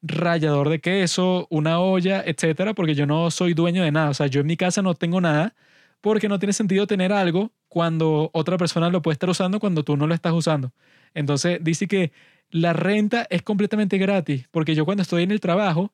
rallador 0.02 0.70
de 0.70 0.80
queso, 0.82 1.48
una 1.50 1.80
olla, 1.80 2.24
etcétera, 2.26 2.74
porque 2.74 2.96
yo 2.96 3.06
no 3.06 3.32
soy 3.32 3.54
dueño 3.54 3.84
de 3.84 3.92
nada. 3.92 4.10
O 4.10 4.14
sea, 4.14 4.28
yo 4.28 4.42
en 4.42 4.48
mi 4.48 4.58
casa 4.58 4.82
no 4.82 4.96
tengo 4.96 5.22
nada 5.22 5.56
porque 6.02 6.30
no 6.30 6.40
tiene 6.40 6.54
sentido 6.54 6.88
tener 6.88 7.12
algo 7.12 7.52
cuando 7.68 8.30
otra 8.34 8.58
persona 8.58 8.90
lo 8.90 9.02
puede 9.02 9.14
estar 9.14 9.30
usando 9.30 9.60
cuando 9.60 9.84
tú 9.84 9.98
no 9.98 10.08
lo 10.08 10.14
estás 10.14 10.34
usando. 10.34 10.72
Entonces 11.14 11.60
dice 11.64 11.88
que 11.88 12.12
la 12.52 12.74
renta 12.74 13.26
es 13.30 13.42
completamente 13.42 13.98
gratis, 13.98 14.48
porque 14.52 14.76
yo 14.76 14.86
cuando 14.86 15.02
estoy 15.02 15.24
en 15.24 15.32
el 15.32 15.40
trabajo 15.40 15.92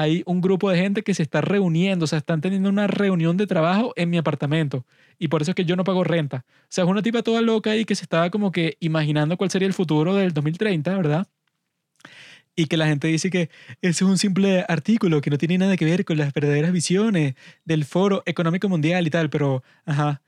hay 0.00 0.22
un 0.26 0.40
grupo 0.40 0.70
de 0.70 0.78
gente 0.78 1.02
que 1.02 1.14
se 1.14 1.22
está 1.22 1.40
reuniendo, 1.40 2.04
o 2.04 2.06
sea, 2.06 2.18
están 2.18 2.40
teniendo 2.40 2.68
una 2.68 2.86
reunión 2.86 3.36
de 3.36 3.46
trabajo 3.46 3.92
en 3.96 4.10
mi 4.10 4.18
apartamento 4.18 4.84
y 5.18 5.28
por 5.28 5.42
eso 5.42 5.52
es 5.52 5.54
que 5.54 5.64
yo 5.64 5.76
no 5.76 5.84
pago 5.84 6.04
renta. 6.04 6.44
O 6.62 6.66
sea, 6.68 6.84
es 6.84 6.90
una 6.90 7.02
tipa 7.02 7.22
toda 7.22 7.42
loca 7.42 7.70
ahí 7.70 7.84
que 7.84 7.94
se 7.94 8.04
estaba 8.04 8.30
como 8.30 8.52
que 8.52 8.76
imaginando 8.80 9.36
cuál 9.36 9.50
sería 9.50 9.68
el 9.68 9.74
futuro 9.74 10.14
del 10.14 10.32
2030, 10.32 10.96
¿verdad? 10.96 11.26
Y 12.54 12.66
que 12.66 12.76
la 12.76 12.86
gente 12.86 13.08
dice 13.08 13.30
que 13.30 13.50
ese 13.82 13.90
es 13.90 14.02
un 14.02 14.18
simple 14.18 14.64
artículo 14.68 15.20
que 15.20 15.30
no 15.30 15.38
tiene 15.38 15.58
nada 15.58 15.76
que 15.76 15.84
ver 15.84 16.04
con 16.04 16.16
las 16.16 16.32
verdaderas 16.32 16.72
visiones 16.72 17.34
del 17.64 17.84
Foro 17.84 18.22
Económico 18.26 18.68
Mundial 18.68 19.06
y 19.06 19.10
tal, 19.10 19.28
pero, 19.30 19.62
ajá, 19.84 20.22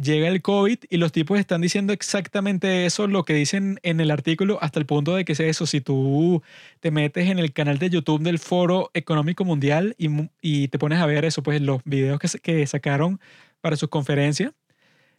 llega 0.00 0.28
el 0.28 0.42
COVID 0.42 0.78
y 0.88 0.96
los 0.96 1.12
tipos 1.12 1.38
están 1.38 1.60
diciendo 1.60 1.92
exactamente 1.92 2.86
eso, 2.86 3.06
lo 3.06 3.24
que 3.24 3.34
dicen 3.34 3.78
en 3.82 4.00
el 4.00 4.10
artículo, 4.10 4.58
hasta 4.62 4.78
el 4.80 4.86
punto 4.86 5.14
de 5.14 5.24
que 5.24 5.32
es 5.32 5.40
eso, 5.40 5.66
si 5.66 5.80
tú 5.80 6.42
te 6.80 6.90
metes 6.90 7.28
en 7.28 7.38
el 7.38 7.52
canal 7.52 7.78
de 7.78 7.90
YouTube 7.90 8.22
del 8.22 8.38
Foro 8.38 8.90
Económico 8.94 9.44
Mundial 9.44 9.94
y, 9.98 10.68
te 10.68 10.78
pones 10.78 11.00
a 11.00 11.06
ver 11.06 11.24
eso, 11.24 11.42
pues 11.42 11.60
los 11.60 11.82
videos 11.84 12.18
que, 12.42 12.66
sacaron 12.66 13.20
para 13.60 13.76
sus 13.76 13.88
conferencias, 13.88 14.52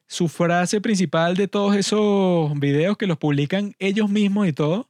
su 0.08 0.28
frase 0.28 0.82
principal 0.82 1.36
de 1.36 1.48
todos 1.48 1.76
esos 1.76 2.53
videos 2.60 2.98
que 2.98 3.08
los 3.08 3.18
publican 3.18 3.76
ellos 3.80 4.10
mismos 4.10 4.48
y 4.48 4.53
todo, 4.53 4.90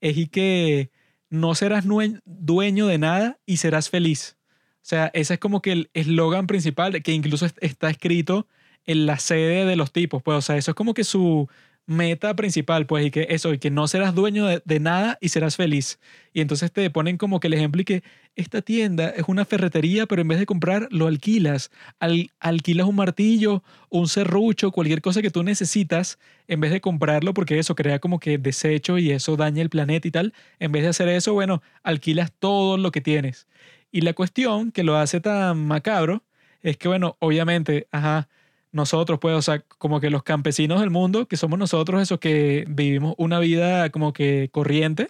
es 0.00 0.16
y 0.16 0.26
que 0.26 0.90
no 1.30 1.54
serás 1.54 1.84
dueño 2.24 2.86
de 2.86 2.98
nada 2.98 3.38
y 3.46 3.58
serás 3.58 3.90
feliz. 3.90 4.36
O 4.76 4.88
sea, 4.88 5.10
ese 5.14 5.34
es 5.34 5.40
como 5.40 5.60
que 5.62 5.72
el 5.72 5.90
eslogan 5.94 6.46
principal 6.46 7.02
que 7.02 7.12
incluso 7.12 7.46
est- 7.46 7.58
está 7.60 7.90
escrito 7.90 8.46
en 8.88 9.06
la 9.06 9.18
sede 9.20 9.66
de 9.66 9.76
los 9.76 9.92
tipos, 9.92 10.22
pues, 10.22 10.38
o 10.38 10.42
sea, 10.42 10.56
eso 10.56 10.72
es 10.72 10.74
como 10.74 10.94
que 10.94 11.04
su 11.04 11.48
meta 11.86 12.34
principal, 12.36 12.86
pues, 12.86 13.06
y 13.06 13.10
que 13.10 13.26
eso, 13.30 13.52
y 13.54 13.58
que 13.58 13.70
no 13.70 13.86
serás 13.88 14.14
dueño 14.14 14.46
de, 14.46 14.80
nada 14.80 15.18
y 15.20 15.28
serás 15.30 15.56
feliz. 15.56 15.98
Y 16.34 16.40
entonces 16.40 16.72
te 16.72 16.90
ponen 16.90 17.16
como 17.18 17.40
que 17.40 17.46
el 17.48 17.54
ejemplo 17.54 17.80
y 17.82 17.84
que 17.84 18.02
esta 18.36 18.62
tienda 18.62 19.10
es 19.10 19.24
una 19.26 19.44
ferretería, 19.44 20.06
pero 20.06 20.22
en 20.22 20.28
vez 20.28 20.38
de 20.38 20.46
comprar, 20.46 20.88
lo 20.90 21.06
alquilas. 21.06 21.70
Al- 22.00 22.30
alquilas 22.40 22.86
un 22.86 22.96
martillo, 22.96 23.62
un 23.90 24.08
serrucho, 24.08 24.70
cualquier 24.72 25.00
cosa 25.02 25.22
que 25.22 25.30
tú 25.30 25.42
necesitas, 25.42 26.18
en 26.46 26.60
vez 26.60 26.72
de 26.72 26.80
comprarlo, 26.80 27.34
porque 27.34 27.58
eso 27.58 27.74
crea 27.74 27.98
como 27.98 28.20
que 28.20 28.38
desecho 28.38 28.98
y 28.98 29.10
eso 29.10 29.36
daña 29.36 29.62
el 29.62 29.70
planeta 29.70 30.08
y 30.08 30.10
tal, 30.10 30.34
en 30.60 30.72
vez 30.72 30.82
de 30.82 30.88
hacer 30.90 31.08
eso, 31.08 31.32
bueno, 31.34 31.62
alquilas 31.82 32.32
todo 32.38 32.76
lo 32.78 32.90
que 32.90 33.00
tienes. 33.00 33.46
Y 33.90 34.02
la 34.02 34.12
cuestión 34.14 34.72
que 34.72 34.82
lo 34.84 34.96
hace 34.96 35.20
tan 35.20 35.66
macabro 35.66 36.22
es 36.62 36.76
que, 36.76 36.88
bueno, 36.88 37.16
obviamente, 37.20 37.88
ajá, 37.92 38.28
nosotros, 38.72 39.18
pues, 39.20 39.34
o 39.36 39.42
sea, 39.42 39.60
como 39.78 40.00
que 40.00 40.10
los 40.10 40.22
campesinos 40.22 40.80
del 40.80 40.90
mundo, 40.90 41.26
que 41.26 41.36
somos 41.36 41.58
nosotros 41.58 42.02
esos 42.02 42.18
que 42.18 42.64
vivimos 42.68 43.14
una 43.18 43.38
vida 43.38 43.90
como 43.90 44.12
que 44.12 44.48
corriente, 44.52 45.08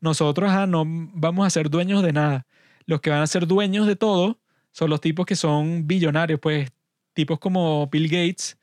nosotros, 0.00 0.50
ajá, 0.50 0.66
no 0.66 0.84
vamos 0.86 1.46
a 1.46 1.50
ser 1.50 1.70
dueños 1.70 2.02
de 2.02 2.12
nada. 2.12 2.46
Los 2.86 3.00
que 3.00 3.10
van 3.10 3.22
a 3.22 3.26
ser 3.26 3.46
dueños 3.46 3.86
de 3.86 3.96
todo 3.96 4.38
son 4.72 4.90
los 4.90 5.00
tipos 5.00 5.26
que 5.26 5.36
son 5.36 5.86
billonarios, 5.86 6.40
pues, 6.40 6.70
tipos 7.14 7.38
como 7.38 7.88
Bill 7.88 8.08
Gates, 8.08 8.58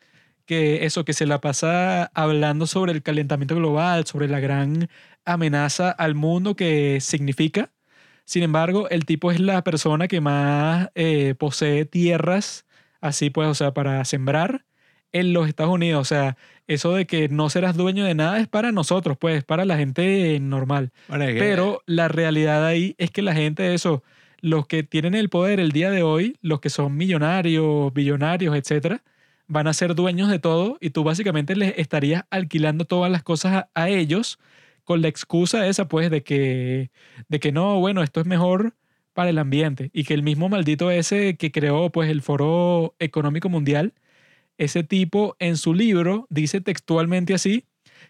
que 0.45 0.85
eso, 0.85 1.05
que 1.05 1.13
se 1.13 1.25
la 1.25 1.41
pasa 1.41 2.05
hablando 2.13 2.67
sobre 2.67 2.91
el 2.91 3.03
calentamiento 3.03 3.55
global, 3.55 4.05
sobre 4.05 4.27
la 4.27 4.39
gran 4.39 4.89
amenaza 5.25 5.91
al 5.91 6.15
mundo 6.15 6.55
que 6.55 6.99
significa. 7.01 7.71
Sin 8.25 8.43
embargo, 8.43 8.89
el 8.89 9.05
tipo 9.05 9.31
es 9.31 9.39
la 9.39 9.63
persona 9.63 10.07
que 10.07 10.21
más 10.21 10.89
eh, 10.95 11.35
posee 11.37 11.85
tierras, 11.85 12.65
así 13.03 13.29
pues, 13.29 13.47
o 13.47 13.53
sea, 13.53 13.73
para 13.73 14.03
sembrar 14.05 14.65
en 15.11 15.31
los 15.33 15.47
Estados 15.47 15.73
Unidos. 15.73 16.01
O 16.01 16.05
sea, 16.05 16.37
eso 16.67 16.93
de 16.95 17.05
que 17.05 17.29
no 17.29 17.49
serás 17.49 17.75
dueño 17.77 18.03
de 18.05 18.15
nada 18.15 18.39
es 18.39 18.47
para 18.47 18.71
nosotros, 18.71 19.17
pues, 19.19 19.37
es 19.37 19.43
para 19.43 19.65
la 19.65 19.77
gente 19.77 20.39
normal. 20.39 20.91
Bueno, 21.07 21.25
es 21.25 21.33
que- 21.33 21.39
Pero 21.39 21.81
la 21.85 22.07
realidad 22.07 22.65
ahí 22.65 22.95
es 22.97 23.11
que 23.11 23.21
la 23.21 23.33
gente, 23.33 23.73
eso, 23.75 24.03
los 24.41 24.65
que 24.65 24.81
tienen 24.83 25.13
el 25.13 25.29
poder 25.29 25.59
el 25.59 25.71
día 25.71 25.91
de 25.91 26.01
hoy, 26.03 26.37
los 26.41 26.59
que 26.61 26.69
son 26.71 26.97
millonarios, 26.97 27.93
billonarios, 27.93 28.55
etcétera, 28.55 29.03
van 29.47 29.67
a 29.67 29.73
ser 29.73 29.93
dueños 29.93 30.29
de 30.31 30.39
todo 30.39 30.77
y 30.81 30.89
tú 30.89 31.03
básicamente 31.03 31.55
les 31.55 31.77
estarías 31.77 32.23
alquilando 32.31 32.85
todas 32.85 33.11
las 33.11 33.21
cosas 33.23 33.53
a, 33.53 33.69
a 33.75 33.89
ellos 33.89 34.39
con 34.83 35.01
la 35.01 35.09
excusa 35.09 35.67
esa, 35.67 35.87
pues, 35.87 36.09
de 36.09 36.23
que, 36.23 36.89
de 37.27 37.39
que 37.39 37.51
no, 37.51 37.79
bueno, 37.79 38.01
esto 38.03 38.19
es 38.21 38.25
mejor 38.25 38.73
para 39.13 39.29
el 39.29 39.37
ambiente 39.37 39.89
y 39.93 40.03
que 40.03 40.13
el 40.13 40.23
mismo 40.23 40.49
maldito 40.49 40.91
ese 40.91 41.37
que 41.37 41.51
creó, 41.51 41.91
pues, 41.91 42.09
el 42.09 42.21
Foro 42.21 42.95
Económico 42.99 43.49
Mundial, 43.49 43.93
ese 44.57 44.83
tipo 44.83 45.35
en 45.39 45.57
su 45.57 45.73
libro 45.73 46.27
dice 46.29 46.61
textualmente 46.61 47.33
así, 47.33 47.65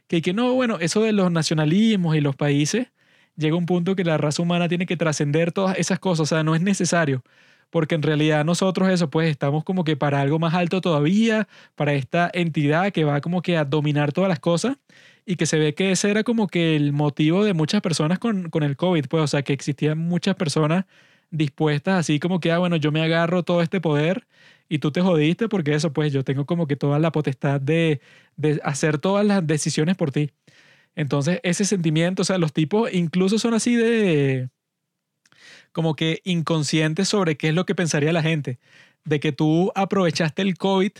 que, 0.08 0.22
que 0.22 0.34
no, 0.34 0.54
bueno, 0.54 0.78
eso 0.80 1.02
de 1.04 1.14
los 1.14 1.32
nacionalismos 1.32 2.16
y 2.16 2.22
los 2.22 2.36
países, 2.36 2.88
llega 3.36 3.56
un 3.56 3.66
punto 3.66 3.96
que 3.96 4.04
la 4.04 4.18
raza 4.18 4.42
humana 4.42 4.68
tiene 4.68 4.86
que 4.86 4.98
trascender 4.98 5.52
todas 5.52 5.78
esas 5.78 6.00
cosas, 6.00 6.22
o 6.22 6.36
sea, 6.36 6.44
no 6.44 6.56
es 6.56 6.62
necesario, 6.62 7.24
porque 7.70 7.96
en 7.96 8.04
realidad 8.04 8.46
nosotros 8.46 8.90
eso, 8.90 9.10
pues 9.10 9.30
estamos 9.30 9.64
como 9.64 9.84
que 9.84 9.98
para 9.98 10.22
algo 10.22 10.40
más 10.40 10.54
alto 10.54 10.82
todavía, 10.82 11.48
para 11.76 11.94
esta 11.94 12.30
entidad 12.34 12.92
que 12.92 13.04
va 13.06 13.22
como 13.22 13.42
que 13.42 13.58
a 13.58 13.66
dominar 13.66 14.12
todas 14.12 14.30
las 14.30 14.40
cosas 14.40 14.78
y 15.26 15.36
que 15.36 15.46
se 15.46 15.58
ve 15.58 15.74
que 15.76 15.92
ese 15.92 16.10
era 16.12 16.24
como 16.24 16.48
que 16.48 16.76
el 16.76 16.94
motivo 16.94 17.44
de 17.44 17.54
muchas 17.54 17.82
personas 17.82 18.20
con, 18.20 18.50
con 18.50 18.64
el 18.64 18.76
COVID, 18.78 19.06
pues, 19.08 19.24
o 19.24 19.28
sea, 19.28 19.44
que 19.44 19.54
existían 19.54 19.98
muchas 19.98 20.36
personas 20.36 20.86
dispuestas 21.32 22.00
así 22.00 22.20
como 22.20 22.40
que, 22.40 22.52
ah, 22.52 22.60
bueno, 22.60 22.76
yo 22.78 22.92
me 22.92 23.02
agarro 23.02 23.44
todo 23.44 23.62
este 23.62 23.82
poder 23.82 24.28
y 24.70 24.80
tú 24.80 24.92
te 24.92 25.02
jodiste 25.02 25.50
porque 25.50 25.74
eso, 25.74 25.92
pues 25.94 26.14
yo 26.14 26.24
tengo 26.24 26.46
como 26.46 26.68
que 26.68 26.76
toda 26.76 27.00
la 27.00 27.12
potestad 27.12 27.60
de, 27.60 28.02
de 28.38 28.62
hacer 28.64 29.00
todas 29.00 29.26
las 29.26 29.46
decisiones 29.46 29.96
por 29.98 30.12
ti. 30.12 30.32
Entonces, 30.96 31.40
ese 31.44 31.66
sentimiento, 31.66 32.22
o 32.22 32.26
sea, 32.26 32.38
los 32.38 32.54
tipos 32.54 32.94
incluso 32.94 33.40
son 33.40 33.54
así 33.56 33.76
de 33.76 34.50
como 35.72 35.96
que 35.96 36.22
inconscientes 36.24 37.10
sobre 37.10 37.36
qué 37.36 37.50
es 37.50 37.56
lo 37.56 37.66
que 37.66 37.76
pensaría 37.76 38.14
la 38.14 38.22
gente, 38.22 38.60
de 39.06 39.20
que 39.20 39.32
tú 39.32 39.72
aprovechaste 39.76 40.44
el 40.44 40.58
COVID 40.58 40.92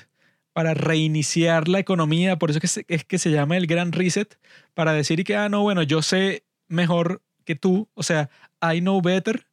para 0.54 0.74
reiniciar 0.74 1.68
la 1.68 1.80
economía, 1.80 2.38
por 2.38 2.50
eso 2.52 2.60
es 2.60 2.62
que 2.62 2.68
se, 2.68 2.86
es 2.88 3.04
que 3.06 3.18
se 3.20 3.32
llama 3.32 3.58
el 3.58 3.68
gran 3.68 3.92
reset, 3.92 4.38
para 4.74 4.94
decir 4.94 5.24
que, 5.24 5.36
ah, 5.36 5.50
no, 5.50 5.62
bueno, 5.64 5.84
yo 5.84 6.02
sé 6.02 6.46
mejor 6.68 7.22
que 7.46 7.56
tú, 7.56 7.90
o 7.96 8.04
sea, 8.04 8.30
I 8.62 8.80
know 8.82 9.02
better 9.02 9.48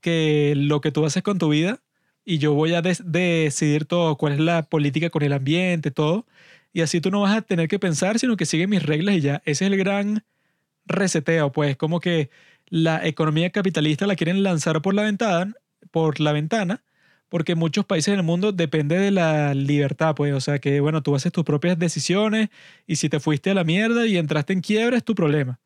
que 0.00 0.54
lo 0.56 0.80
que 0.80 0.92
tú 0.92 1.04
haces 1.04 1.22
con 1.22 1.38
tu 1.38 1.48
vida 1.50 1.80
y 2.24 2.38
yo 2.38 2.54
voy 2.54 2.74
a 2.74 2.82
des- 2.82 3.02
decidir 3.04 3.84
todo, 3.86 4.16
cuál 4.16 4.34
es 4.34 4.40
la 4.40 4.62
política 4.64 5.10
con 5.10 5.22
el 5.22 5.32
ambiente, 5.32 5.90
todo, 5.90 6.26
y 6.72 6.82
así 6.82 7.00
tú 7.00 7.10
no 7.10 7.22
vas 7.22 7.36
a 7.36 7.42
tener 7.42 7.68
que 7.68 7.78
pensar, 7.78 8.18
sino 8.18 8.36
que 8.36 8.46
sigue 8.46 8.66
mis 8.66 8.82
reglas 8.82 9.16
y 9.16 9.20
ya, 9.22 9.42
ese 9.44 9.66
es 9.66 9.72
el 9.72 9.78
gran 9.78 10.24
reseteo, 10.86 11.52
pues 11.52 11.76
como 11.76 12.00
que 12.00 12.30
la 12.68 13.06
economía 13.06 13.50
capitalista 13.50 14.06
la 14.06 14.16
quieren 14.16 14.42
lanzar 14.42 14.82
por 14.82 14.94
la 14.94 15.02
ventana, 15.02 15.54
porque 17.28 17.54
muchos 17.54 17.84
países 17.84 18.14
del 18.14 18.24
mundo 18.24 18.52
depende 18.52 18.98
de 18.98 19.10
la 19.10 19.54
libertad, 19.54 20.14
pues, 20.14 20.32
o 20.32 20.40
sea 20.40 20.58
que, 20.58 20.80
bueno, 20.80 21.02
tú 21.02 21.14
haces 21.14 21.32
tus 21.32 21.44
propias 21.44 21.78
decisiones 21.78 22.48
y 22.86 22.96
si 22.96 23.08
te 23.08 23.20
fuiste 23.20 23.50
a 23.50 23.54
la 23.54 23.64
mierda 23.64 24.06
y 24.06 24.16
entraste 24.16 24.52
en 24.52 24.60
quiebra 24.60 24.96
es 24.96 25.04
tu 25.04 25.14
problema. 25.14 25.58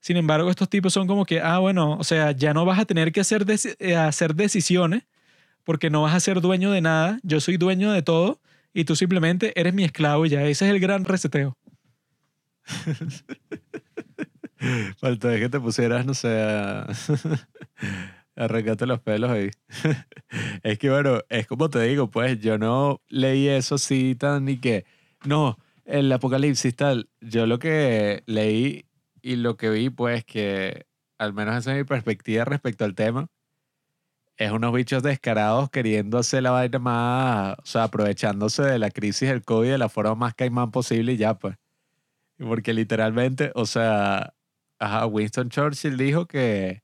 Sin 0.00 0.16
embargo, 0.16 0.50
estos 0.50 0.68
tipos 0.68 0.92
son 0.92 1.06
como 1.06 1.24
que, 1.24 1.40
ah, 1.40 1.58
bueno, 1.58 1.96
o 1.98 2.04
sea, 2.04 2.32
ya 2.32 2.54
no 2.54 2.64
vas 2.64 2.78
a 2.78 2.84
tener 2.84 3.12
que 3.12 3.20
hacer, 3.20 3.44
eh, 3.78 3.96
hacer 3.96 4.34
decisiones 4.34 5.04
porque 5.64 5.90
no 5.90 6.02
vas 6.02 6.14
a 6.14 6.20
ser 6.20 6.40
dueño 6.40 6.70
de 6.70 6.80
nada, 6.80 7.18
yo 7.22 7.40
soy 7.40 7.56
dueño 7.56 7.92
de 7.92 8.02
todo 8.02 8.40
y 8.72 8.84
tú 8.84 8.96
simplemente 8.96 9.58
eres 9.60 9.74
mi 9.74 9.84
esclavo 9.84 10.26
y 10.26 10.30
ya, 10.30 10.44
ese 10.44 10.66
es 10.66 10.72
el 10.72 10.80
gran 10.80 11.04
reseteo. 11.04 11.56
Faltó 14.98 15.28
de 15.28 15.40
que 15.40 15.48
te 15.48 15.60
pusieras, 15.60 16.04
no 16.04 16.14
sé, 16.14 16.28
a 18.38 18.44
arrancarte 18.44 18.86
los 18.86 19.00
pelos 19.00 19.30
ahí. 19.30 19.50
es 20.62 20.78
que, 20.78 20.90
bueno, 20.90 21.20
es 21.28 21.46
como 21.46 21.68
te 21.68 21.82
digo, 21.82 22.08
pues 22.10 22.40
yo 22.40 22.56
no 22.56 23.02
leí 23.08 23.48
eso 23.48 23.74
así 23.74 24.14
tan 24.14 24.44
ni 24.44 24.58
que, 24.58 24.86
no, 25.24 25.58
el 25.84 26.10
apocalipsis 26.12 26.76
tal. 26.76 27.08
Yo 27.20 27.46
lo 27.46 27.58
que 27.58 28.22
leí 28.26 28.86
y 29.22 29.36
lo 29.36 29.56
que 29.56 29.70
vi, 29.70 29.90
pues 29.90 30.24
que, 30.24 30.86
al 31.18 31.32
menos 31.32 31.56
esa 31.56 31.72
es 31.72 31.78
mi 31.78 31.84
perspectiva 31.84 32.44
respecto 32.44 32.84
al 32.84 32.94
tema, 32.94 33.28
es 34.36 34.52
unos 34.52 34.72
bichos 34.72 35.02
descarados 35.02 35.68
queriendo 35.70 36.18
hacer 36.18 36.44
la 36.44 36.52
vaina 36.52 36.78
más, 36.78 37.58
o 37.58 37.66
sea, 37.66 37.84
aprovechándose 37.84 38.62
de 38.62 38.78
la 38.78 38.90
crisis 38.90 39.28
del 39.28 39.42
COVID 39.42 39.70
de 39.70 39.78
la 39.78 39.88
forma 39.88 40.14
más 40.14 40.34
caimán 40.34 40.70
posible 40.70 41.14
y 41.14 41.16
ya, 41.16 41.34
pues. 41.34 41.56
Porque 42.38 42.72
literalmente, 42.72 43.50
o 43.56 43.66
sea, 43.66 44.34
ajá, 44.78 45.06
Winston 45.06 45.48
Churchill 45.48 45.96
dijo 45.96 46.26
que 46.26 46.82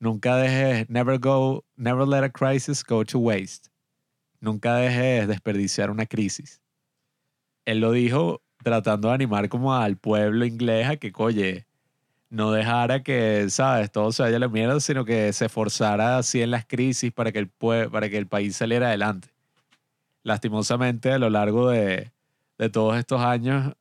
nunca 0.00 0.36
dejes, 0.36 0.88
never 0.88 1.18
go, 1.18 1.64
never 1.76 2.06
let 2.06 2.24
a 2.24 2.30
crisis 2.30 2.84
go 2.84 3.04
to 3.04 3.18
waste. 3.18 3.70
Nunca 4.40 4.76
dejes 4.76 5.26
desperdiciar 5.26 5.90
una 5.90 6.06
crisis. 6.06 6.60
Él 7.64 7.80
lo 7.80 7.92
dijo 7.92 8.40
tratando 8.62 9.08
de 9.08 9.14
animar 9.14 9.48
como 9.48 9.74
al 9.74 9.96
pueblo 9.96 10.44
inglés 10.44 10.88
a 10.88 10.96
que, 10.96 11.12
oye, 11.16 11.66
no 12.30 12.52
dejara 12.52 13.02
que, 13.02 13.48
¿sabes? 13.50 13.90
Todo 13.90 14.12
se 14.12 14.22
vaya 14.22 14.36
a 14.36 14.40
la 14.40 14.48
mierda, 14.48 14.80
sino 14.80 15.04
que 15.04 15.32
se 15.32 15.46
esforzara 15.46 16.18
así 16.18 16.42
en 16.42 16.50
las 16.50 16.66
crisis 16.66 17.12
para 17.12 17.32
que 17.32 17.38
el, 17.38 17.48
para 17.48 18.08
que 18.08 18.18
el 18.18 18.26
país 18.26 18.56
saliera 18.56 18.88
adelante. 18.88 19.28
Lastimosamente, 20.22 21.12
a 21.12 21.18
lo 21.18 21.30
largo 21.30 21.70
de, 21.70 22.12
de 22.58 22.68
todos 22.68 22.98
estos 22.98 23.20
años, 23.20 23.72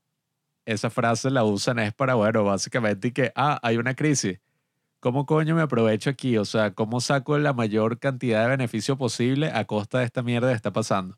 esa 0.65 0.89
frase 0.89 1.29
la 1.31 1.43
usan 1.43 1.79
es 1.79 1.93
para, 1.93 2.15
bueno, 2.15 2.43
básicamente 2.43 3.11
que, 3.11 3.31
ah, 3.35 3.59
hay 3.61 3.77
una 3.77 3.95
crisis. 3.95 4.39
¿Cómo 5.07 5.25
coño 5.25 5.55
me 5.55 5.61
aprovecho 5.61 6.09
aquí? 6.09 6.37
O 6.37 6.43
sea, 6.43 6.73
¿cómo 6.73 6.99
saco 6.99 7.37
la 7.37 7.53
mayor 7.53 7.97
cantidad 7.97 8.43
de 8.43 8.49
beneficio 8.49 8.97
posible 8.97 9.49
a 9.53 9.63
costa 9.63 9.99
de 9.99 10.03
esta 10.03 10.21
mierda 10.21 10.49
que 10.49 10.55
está 10.55 10.73
pasando? 10.73 11.17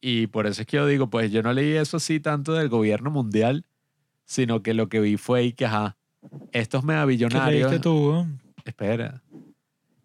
Y 0.00 0.28
por 0.28 0.46
eso 0.46 0.62
es 0.62 0.66
que 0.66 0.78
yo 0.78 0.86
digo, 0.86 1.10
pues 1.10 1.30
yo 1.30 1.42
no 1.42 1.52
leí 1.52 1.74
eso 1.74 1.98
así 1.98 2.20
tanto 2.20 2.54
del 2.54 2.70
gobierno 2.70 3.10
mundial, 3.10 3.66
sino 4.24 4.62
que 4.62 4.72
lo 4.72 4.88
que 4.88 5.00
vi 5.00 5.18
fue 5.18 5.44
y 5.44 5.52
que, 5.52 5.66
ajá, 5.66 5.98
estos 6.52 6.80
¿Qué 6.80 6.86
megabillonarios... 6.86 7.70
leíste 7.70 7.82
tú? 7.82 8.26
Espera. 8.64 9.22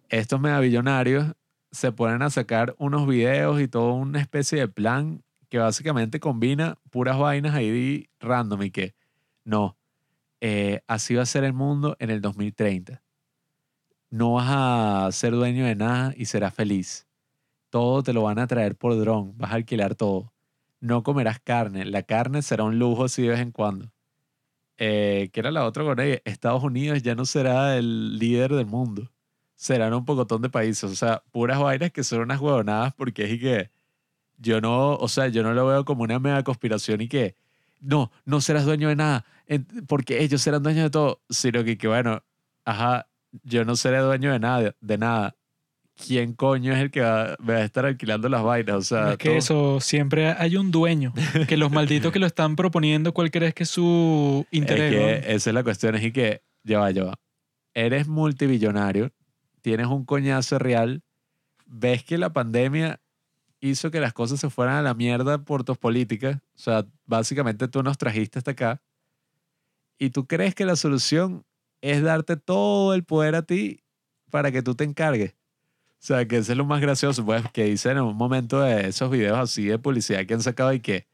Estos 0.09 0.41
megabillonarios 0.41 1.27
se 1.71 1.93
ponen 1.93 2.23
a 2.23 2.29
sacar 2.29 2.75
unos 2.77 3.07
videos 3.07 3.61
y 3.61 3.69
toda 3.69 3.93
una 3.93 4.19
especie 4.19 4.59
de 4.59 4.67
plan 4.67 5.23
que 5.47 5.59
básicamente 5.59 6.19
combina 6.19 6.77
puras 6.89 7.17
vainas 7.17 7.55
ahí 7.55 8.09
random 8.19 8.63
y 8.63 8.71
que 8.71 8.95
no, 9.45 9.77
eh, 10.41 10.81
así 10.87 11.15
va 11.15 11.23
a 11.23 11.25
ser 11.25 11.43
el 11.43 11.53
mundo 11.53 11.95
en 11.99 12.09
el 12.09 12.21
2030. 12.21 13.01
No 14.09 14.33
vas 14.33 14.47
a 14.49 15.11
ser 15.11 15.33
dueño 15.33 15.65
de 15.65 15.75
nada 15.75 16.13
y 16.15 16.25
serás 16.25 16.53
feliz. 16.53 17.07
Todo 17.69 18.03
te 18.03 18.13
lo 18.13 18.23
van 18.23 18.39
a 18.39 18.47
traer 18.47 18.75
por 18.75 18.97
dron, 18.97 19.37
vas 19.37 19.51
a 19.51 19.55
alquilar 19.55 19.95
todo. 19.95 20.33
No 20.79 21.03
comerás 21.03 21.39
carne, 21.39 21.85
la 21.85 22.03
carne 22.03 22.41
será 22.41 22.63
un 22.63 22.79
lujo 22.79 23.05
así 23.05 23.23
de 23.23 23.29
vez 23.29 23.39
en 23.39 23.51
cuando. 23.51 23.91
Eh, 24.77 25.29
¿Qué 25.33 25.39
era 25.39 25.51
la 25.51 25.65
otra 25.65 25.83
con 25.83 25.99
ella? 25.99 26.21
Estados 26.25 26.63
Unidos 26.63 27.01
ya 27.01 27.15
no 27.15 27.25
será 27.25 27.77
el 27.77 28.19
líder 28.19 28.53
del 28.53 28.65
mundo. 28.65 29.11
Serán 29.55 29.93
un 29.93 30.05
pocotón 30.05 30.41
de 30.41 30.49
países. 30.49 30.91
O 30.91 30.95
sea, 30.95 31.23
puras 31.31 31.59
vainas 31.59 31.91
que 31.91 32.03
son 32.03 32.21
unas 32.21 32.41
huevonadas 32.41 32.93
porque 32.93 33.23
es 33.25 33.31
y 33.31 33.39
que 33.39 33.71
yo 34.37 34.61
no, 34.61 34.95
o 34.95 35.07
sea, 35.07 35.27
yo 35.29 35.43
no 35.43 35.53
lo 35.53 35.65
veo 35.65 35.85
como 35.85 36.03
una 36.03 36.19
mega 36.19 36.43
conspiración 36.43 37.01
y 37.01 37.07
que 37.07 37.35
no, 37.85 38.11
no 38.25 38.41
serás 38.41 38.65
dueño 38.65 38.89
de 38.89 38.95
nada 38.95 39.25
porque 39.87 40.23
ellos 40.23 40.41
serán 40.41 40.63
dueños 40.63 40.83
de 40.85 40.89
todo, 40.89 41.21
sino 41.29 41.63
que, 41.63 41.77
que 41.77 41.87
bueno, 41.87 42.23
ajá, 42.65 43.07
yo 43.43 43.63
no 43.63 43.75
seré 43.75 43.99
dueño 43.99 44.31
de 44.31 44.39
nada, 44.39 44.75
de 44.79 44.97
nada. 44.97 45.35
¿Quién 45.95 46.33
coño 46.33 46.73
es 46.73 46.79
el 46.79 46.91
que 46.91 47.01
va, 47.01 47.37
me 47.39 47.53
va 47.53 47.59
a 47.59 47.63
estar 47.63 47.85
alquilando 47.85 48.27
las 48.27 48.43
vainas? 48.43 48.75
O 48.75 48.81
sea, 48.81 49.11
es 49.11 49.17
que 49.17 49.29
todo- 49.29 49.37
eso, 49.37 49.79
siempre 49.79 50.27
hay 50.27 50.57
un 50.57 50.69
dueño. 50.71 51.13
Que 51.47 51.55
los 51.55 51.71
malditos 51.71 52.11
que 52.11 52.19
lo 52.19 52.25
están 52.25 52.55
proponiendo, 52.57 53.13
¿cuál 53.13 53.31
crees 53.31 53.53
que 53.53 53.63
es 53.63 53.69
su 53.69 54.45
interés? 54.51 54.93
Es 54.93 55.25
que 55.25 55.33
esa 55.35 55.49
es 55.51 55.53
la 55.53 55.63
cuestión, 55.63 55.95
es 55.95 56.11
que, 56.11 56.41
ya 56.63 56.79
va, 56.79 56.91
ya 56.91 57.03
va. 57.05 57.13
Eres 57.73 58.07
multibillonario, 58.07 59.11
tienes 59.61 59.87
un 59.87 60.05
coñazo 60.05 60.59
real, 60.59 61.03
ves 61.65 62.03
que 62.03 62.17
la 62.17 62.33
pandemia 62.33 62.99
hizo 63.69 63.91
que 63.91 63.99
las 63.99 64.13
cosas 64.13 64.39
se 64.39 64.49
fueran 64.49 64.75
a 64.75 64.81
la 64.81 64.93
mierda 64.93 65.43
por 65.43 65.63
tus 65.63 65.77
políticas, 65.77 66.37
o 66.37 66.59
sea, 66.59 66.85
básicamente 67.05 67.67
tú 67.67 67.83
nos 67.83 67.97
trajiste 67.97 68.39
hasta 68.39 68.51
acá, 68.51 68.81
y 69.97 70.09
tú 70.09 70.27
crees 70.27 70.55
que 70.55 70.65
la 70.65 70.75
solución 70.75 71.45
es 71.81 72.01
darte 72.01 72.35
todo 72.35 72.93
el 72.93 73.03
poder 73.03 73.35
a 73.35 73.43
ti 73.43 73.81
para 74.29 74.51
que 74.51 74.61
tú 74.61 74.75
te 74.75 74.83
encargues. 74.83 75.31
O 75.31 76.07
sea, 76.07 76.27
que 76.27 76.37
eso 76.37 76.51
es 76.51 76.57
lo 76.57 76.65
más 76.65 76.81
gracioso, 76.81 77.25
pues, 77.25 77.43
que 77.51 77.63
dicen 77.63 77.97
en 77.97 78.03
un 78.03 78.15
momento 78.15 78.59
de 78.61 78.89
esos 78.89 79.09
videos 79.09 79.39
así 79.39 79.65
de 79.65 79.79
publicidad 79.79 80.25
que 80.25 80.33
han 80.33 80.41
sacado 80.41 80.73
y 80.73 80.79
que, 80.79 81.07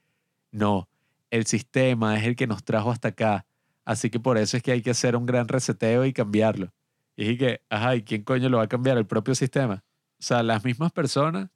no, 0.52 0.90
el 1.30 1.46
sistema 1.46 2.18
es 2.18 2.26
el 2.26 2.36
que 2.36 2.48
nos 2.48 2.64
trajo 2.64 2.92
hasta 2.92 3.10
acá. 3.10 3.46
Así 3.86 4.10
que 4.10 4.20
por 4.20 4.38
eso 4.38 4.58
es 4.58 4.64
que 4.64 4.72
hay 4.72 4.82
que 4.82 4.92
hacer 4.92 5.16
un 5.16 5.26
gran 5.26 5.48
reseteo 5.48 6.06
y 6.06 6.14
cambiarlo. 6.14 6.74
Y 7.16 7.24
dije 7.24 7.38
que, 7.38 7.62
ajá, 7.70 7.96
¿y 7.96 8.04
quién 8.04 8.24
coño 8.24 8.50
lo 8.50 8.58
va 8.58 8.64
a 8.64 8.68
cambiar? 8.68 8.98
El 8.98 9.06
propio 9.06 9.36
sistema. 9.36 9.84
O 10.20 10.24
sea, 10.24 10.44
las 10.44 10.64
mismas 10.64 10.92
personas 10.92 11.50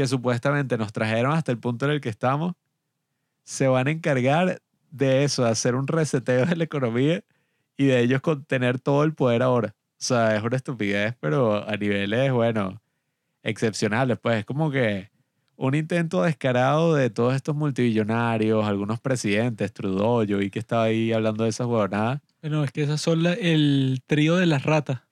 que 0.00 0.06
supuestamente 0.06 0.78
nos 0.78 0.94
trajeron 0.94 1.32
hasta 1.32 1.52
el 1.52 1.58
punto 1.58 1.84
en 1.84 1.90
el 1.90 2.00
que 2.00 2.08
estamos, 2.08 2.54
se 3.44 3.68
van 3.68 3.86
a 3.86 3.90
encargar 3.90 4.62
de 4.90 5.24
eso, 5.24 5.44
de 5.44 5.50
hacer 5.50 5.74
un 5.74 5.86
reseteo 5.86 6.46
de 6.46 6.56
la 6.56 6.64
economía 6.64 7.22
y 7.76 7.84
de 7.84 8.00
ellos 8.00 8.22
con 8.22 8.46
tener 8.46 8.78
todo 8.80 9.04
el 9.04 9.12
poder 9.12 9.42
ahora. 9.42 9.74
O 9.76 10.02
sea, 10.02 10.34
es 10.36 10.42
una 10.42 10.56
estupidez, 10.56 11.16
pero 11.20 11.68
a 11.68 11.76
niveles, 11.76 12.32
bueno, 12.32 12.80
excepcionales. 13.42 14.18
Pues 14.18 14.38
es 14.38 14.44
como 14.46 14.70
que 14.70 15.10
un 15.56 15.74
intento 15.74 16.22
descarado 16.22 16.94
de 16.94 17.10
todos 17.10 17.34
estos 17.34 17.54
multimillonarios, 17.54 18.64
algunos 18.64 19.00
presidentes, 19.00 19.70
Trudeau, 19.74 20.24
yo 20.24 20.38
vi 20.38 20.48
que 20.48 20.60
estaba 20.60 20.84
ahí 20.84 21.12
hablando 21.12 21.44
de 21.44 21.50
esas 21.50 21.66
huevonadas. 21.66 22.22
Bueno, 22.40 22.64
es 22.64 22.72
que 22.72 22.84
esas 22.84 23.02
son 23.02 23.22
la- 23.22 23.34
el 23.34 24.00
trío 24.06 24.36
de 24.36 24.46
las 24.46 24.62
ratas. 24.62 25.02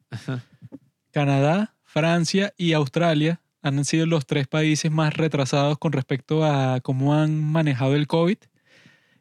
Canadá, 1.10 1.74
Francia 1.85 2.55
y 2.56 2.73
Australia 2.73 3.43
han 3.69 3.85
sido 3.85 4.07
los 4.07 4.27
tres 4.27 4.47
países 4.49 4.90
más 4.90 5.15
retrasados 5.15 5.78
con 5.78 5.93
respecto 5.93 6.45
a 6.45 6.81
cómo 6.81 7.15
han 7.15 7.43
manejado 7.43 7.95
el 7.95 8.07
COVID, 8.07 8.39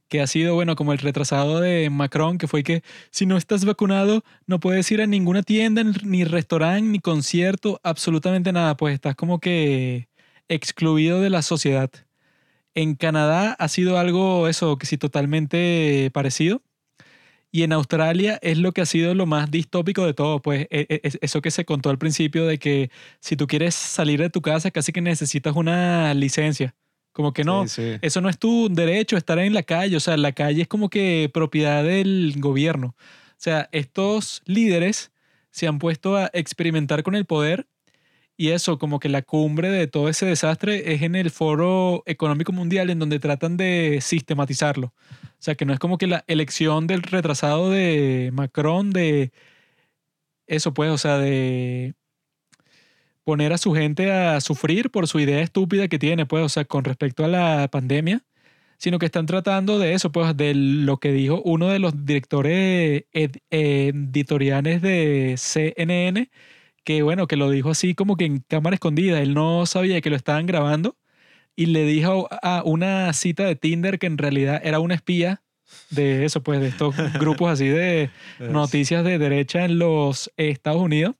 que 0.07 0.21
ha 0.21 0.27
sido, 0.27 0.55
bueno, 0.55 0.75
como 0.75 0.93
el 0.93 0.99
retrasado 0.99 1.59
de 1.59 1.89
Macron, 1.89 2.37
que 2.37 2.47
fue 2.47 2.63
que 2.63 2.83
si 3.11 3.25
no 3.25 3.37
estás 3.37 3.65
vacunado 3.65 4.23
no 4.45 4.59
puedes 4.59 4.89
ir 4.91 5.01
a 5.01 5.07
ninguna 5.07 5.43
tienda, 5.43 5.83
ni 6.03 6.23
restaurante, 6.23 6.89
ni 6.89 6.99
concierto, 6.99 7.79
absolutamente 7.83 8.51
nada, 8.53 8.77
pues 8.77 8.93
estás 8.93 9.15
como 9.15 9.39
que 9.39 10.09
excluido 10.47 11.21
de 11.21 11.29
la 11.29 11.41
sociedad. 11.41 11.91
En 12.73 12.95
Canadá 12.95 13.53
ha 13.53 13.67
sido 13.69 13.97
algo, 13.97 14.47
eso, 14.47 14.77
que 14.77 14.85
sí, 14.85 14.97
totalmente 14.97 16.11
parecido. 16.13 16.61
Y 17.57 17.63
en 17.63 17.73
Australia 17.73 18.37
es 18.43 18.59
lo 18.59 18.71
que 18.71 18.81
ha 18.81 18.85
sido 18.85 19.15
lo 19.15 19.25
más 19.25 19.49
distópico 19.49 20.05
de 20.05 20.13
todo, 20.13 20.43
pues 20.43 20.67
e- 20.69 20.85
e- 20.89 20.99
es- 21.01 21.17
eso 21.21 21.41
que 21.41 21.49
se 21.49 21.65
contó 21.65 21.89
al 21.89 21.97
principio 21.97 22.45
de 22.45 22.59
que 22.59 22.91
si 23.19 23.35
tú 23.35 23.47
quieres 23.47 23.73
salir 23.73 24.19
de 24.21 24.29
tu 24.29 24.43
casa 24.43 24.69
casi 24.69 24.91
que 24.91 25.01
necesitas 25.01 25.55
una 25.55 26.13
licencia. 26.13 26.75
Como 27.13 27.33
que 27.33 27.43
no, 27.43 27.67
Sí, 27.67 27.81
sí. 27.93 27.97
eso 28.03 28.21
no 28.21 28.29
es 28.29 28.37
tu 28.37 28.69
derecho, 28.69 29.17
estar 29.17 29.39
en 29.39 29.55
la 29.55 29.63
calle, 29.63 29.95
o 29.95 29.99
sea, 29.99 30.17
la 30.17 30.33
calle 30.33 30.61
es 30.61 30.67
como 30.67 30.87
que 30.91 31.31
propiedad 31.33 31.83
del 31.83 32.35
gobierno. 32.37 32.95
O 32.95 33.35
sea, 33.37 33.69
estos 33.71 34.43
líderes 34.45 35.11
se 35.49 35.65
han 35.65 35.79
puesto 35.79 36.15
a 36.15 36.29
experimentar 36.33 37.01
con 37.01 37.15
el 37.15 37.25
poder 37.25 37.65
y 38.37 38.49
eso, 38.51 38.77
como 38.77 38.99
que 38.99 39.09
la 39.09 39.23
cumbre 39.23 39.69
de 39.69 39.87
todo 39.87 40.09
ese 40.09 40.25
desastre 40.27 40.93
es 40.93 41.01
en 41.01 41.15
el 41.15 41.31
Foro 41.31 42.03
Económico 42.05 42.51
Mundial 42.53 42.89
en 42.91 42.99
donde 42.99 43.19
tratan 43.19 43.57
de 43.57 43.99
sistematizarlo. 44.01 44.93
O 45.23 45.35
sea, 45.39 45.55
que 45.55 45.65
no 45.65 45.73
es 45.73 45.79
como 45.79 45.97
que 45.97 46.07
la 46.07 46.23
elección 46.27 46.87
del 46.87 47.01
retrasado 47.03 47.71
de 47.71 48.29
Macron 48.33 48.91
de 48.91 49.31
eso 50.47 50.73
pues, 50.73 50.91
o 50.91 50.97
sea, 50.97 51.17
de 51.17 51.93
poner 53.23 53.51
a 53.53 53.57
su 53.57 53.73
gente 53.73 54.11
a 54.11 54.39
sufrir 54.39 54.89
por 54.89 55.07
su 55.07 55.19
idea 55.19 55.41
estúpida 55.41 55.87
que 55.89 55.99
tiene, 55.99 56.25
pues, 56.25 56.43
o 56.45 56.49
sea, 56.49 56.63
con 56.65 56.85
respecto 56.85 57.25
a 57.25 57.27
la 57.27 57.67
pandemia, 57.69 58.23
sino 58.77 58.99
que 58.99 59.05
están 59.07 59.25
tratando 59.25 59.79
de 59.79 59.93
eso, 59.93 60.11
pues, 60.11 60.37
de 60.37 60.53
lo 60.55 60.97
que 60.97 61.11
dijo 61.11 61.41
uno 61.43 61.67
de 61.67 61.79
los 61.79 62.05
directores 62.05 63.03
ed- 63.11 63.37
editoriales 63.49 64.81
de 64.81 65.35
CNN, 65.37 66.29
que 66.87 67.01
bueno, 67.01 67.27
que 67.27 67.35
lo 67.35 67.49
dijo 67.49 67.69
así 67.71 67.93
como 67.95 68.15
que 68.15 68.23
en 68.23 68.37
cámara 68.47 68.75
escondida, 68.75 69.21
él 69.21 69.33
no 69.33 69.65
sabía 69.65 69.99
que 69.99 70.09
lo 70.09 70.15
estaban 70.15 70.45
grabando 70.45 70.95
y 71.53 71.65
le 71.65 71.83
dijo 71.83 72.29
a 72.31 72.61
una 72.63 73.11
cita 73.11 73.43
de 73.43 73.57
Tinder 73.57 73.99
que 73.99 74.07
en 74.07 74.17
realidad 74.17 74.61
era 74.63 74.79
una 74.79 74.95
espía 74.95 75.41
de 75.89 76.23
eso, 76.23 76.41
pues, 76.43 76.61
de 76.61 76.69
estos 76.69 76.95
grupos 77.19 77.51
así 77.51 77.67
de 77.67 78.09
noticias 78.39 79.03
de 79.03 79.17
derecha 79.17 79.65
en 79.65 79.79
los 79.79 80.31
Estados 80.37 80.81
Unidos. 80.81 81.15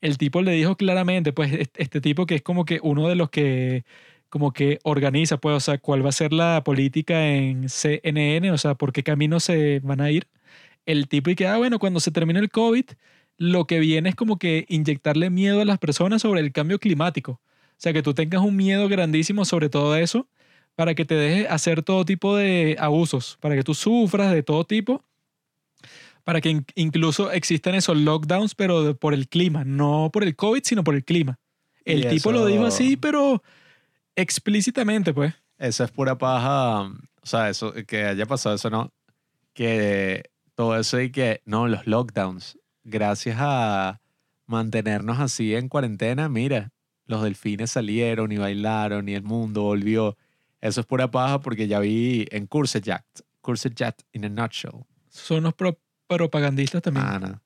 El 0.00 0.16
tipo 0.16 0.40
le 0.40 0.52
dijo 0.52 0.76
claramente, 0.76 1.34
pues, 1.34 1.52
est- 1.52 1.78
este 1.78 2.00
tipo 2.00 2.24
que 2.24 2.36
es 2.36 2.42
como 2.42 2.64
que 2.64 2.80
uno 2.82 3.06
de 3.06 3.14
los 3.14 3.28
que 3.28 3.84
como 4.30 4.52
que 4.54 4.78
organiza, 4.84 5.36
pues, 5.36 5.54
o 5.56 5.60
sea, 5.60 5.76
cuál 5.76 6.02
va 6.02 6.08
a 6.08 6.12
ser 6.12 6.32
la 6.32 6.62
política 6.64 7.26
en 7.28 7.68
CNN, 7.68 8.50
o 8.52 8.56
sea, 8.58 8.74
por 8.74 8.92
qué 8.94 9.02
camino 9.02 9.38
se 9.38 9.80
van 9.80 10.00
a 10.00 10.10
ir. 10.10 10.28
El 10.86 11.08
tipo 11.08 11.28
y 11.30 11.34
que, 11.34 11.46
ah, 11.46 11.58
bueno, 11.58 11.78
cuando 11.78 12.00
se 12.00 12.10
termine 12.10 12.38
el 12.40 12.48
COVID, 12.48 12.86
lo 13.40 13.66
que 13.66 13.80
viene 13.80 14.10
es 14.10 14.14
como 14.14 14.38
que 14.38 14.66
inyectarle 14.68 15.30
miedo 15.30 15.62
a 15.62 15.64
las 15.64 15.78
personas 15.78 16.20
sobre 16.20 16.40
el 16.42 16.52
cambio 16.52 16.78
climático. 16.78 17.32
O 17.32 17.78
sea, 17.78 17.94
que 17.94 18.02
tú 18.02 18.12
tengas 18.12 18.42
un 18.42 18.54
miedo 18.54 18.86
grandísimo 18.86 19.46
sobre 19.46 19.70
todo 19.70 19.96
eso 19.96 20.28
para 20.76 20.94
que 20.94 21.06
te 21.06 21.14
deje 21.14 21.48
hacer 21.48 21.82
todo 21.82 22.04
tipo 22.04 22.36
de 22.36 22.76
abusos, 22.78 23.38
para 23.40 23.54
que 23.56 23.62
tú 23.62 23.72
sufras 23.72 24.32
de 24.32 24.42
todo 24.42 24.64
tipo, 24.64 25.02
para 26.22 26.42
que 26.42 26.50
in- 26.50 26.66
incluso 26.74 27.32
existan 27.32 27.74
esos 27.74 27.96
lockdowns, 27.96 28.54
pero 28.54 28.82
de- 28.84 28.94
por 28.94 29.14
el 29.14 29.26
clima, 29.26 29.64
no 29.64 30.10
por 30.12 30.22
el 30.22 30.36
COVID, 30.36 30.60
sino 30.62 30.84
por 30.84 30.94
el 30.94 31.02
clima. 31.02 31.38
El 31.86 32.04
Y 32.04 32.08
tipo 32.08 32.32
lo 32.32 32.44
dijo 32.44 32.66
así, 32.66 32.98
pero 32.98 33.42
explícitamente, 34.16 35.14
pues. 35.14 35.32
Eso 35.58 35.82
es 35.84 35.90
pura 35.90 36.18
paja. 36.18 36.82
O 37.22 37.26
sea, 37.26 37.48
eso, 37.48 37.72
que 37.86 38.04
haya 38.04 38.26
pasado 38.26 38.54
eso, 38.54 38.68
¿no? 38.68 38.92
Que 39.54 40.24
todo 40.54 40.78
eso 40.78 41.00
y 41.00 41.10
que, 41.10 41.40
no, 41.46 41.68
los 41.68 41.86
lockdowns, 41.86 42.58
gracias 42.84 43.36
a 43.40 44.00
mantenernos 44.46 45.18
así 45.20 45.54
en 45.54 45.68
cuarentena, 45.68 46.28
mira, 46.28 46.72
los 47.06 47.22
delfines 47.22 47.70
salieron 47.70 48.32
y 48.32 48.38
bailaron 48.38 49.08
y 49.08 49.14
el 49.14 49.22
mundo 49.22 49.62
volvió. 49.62 50.16
Eso 50.60 50.80
es 50.80 50.86
pura 50.86 51.10
paja 51.10 51.40
porque 51.40 51.66
ya 51.68 51.80
vi 51.80 52.26
en 52.30 52.46
Coursejet, 52.46 53.04
Coursejet 53.40 54.02
in 54.12 54.24
a 54.24 54.28
nutshell. 54.28 54.84
Son 55.08 55.42
los 55.42 55.54
pro- 55.54 55.78
propagandistas 56.06 56.82
también. 56.82 57.06
Ana. 57.06 57.42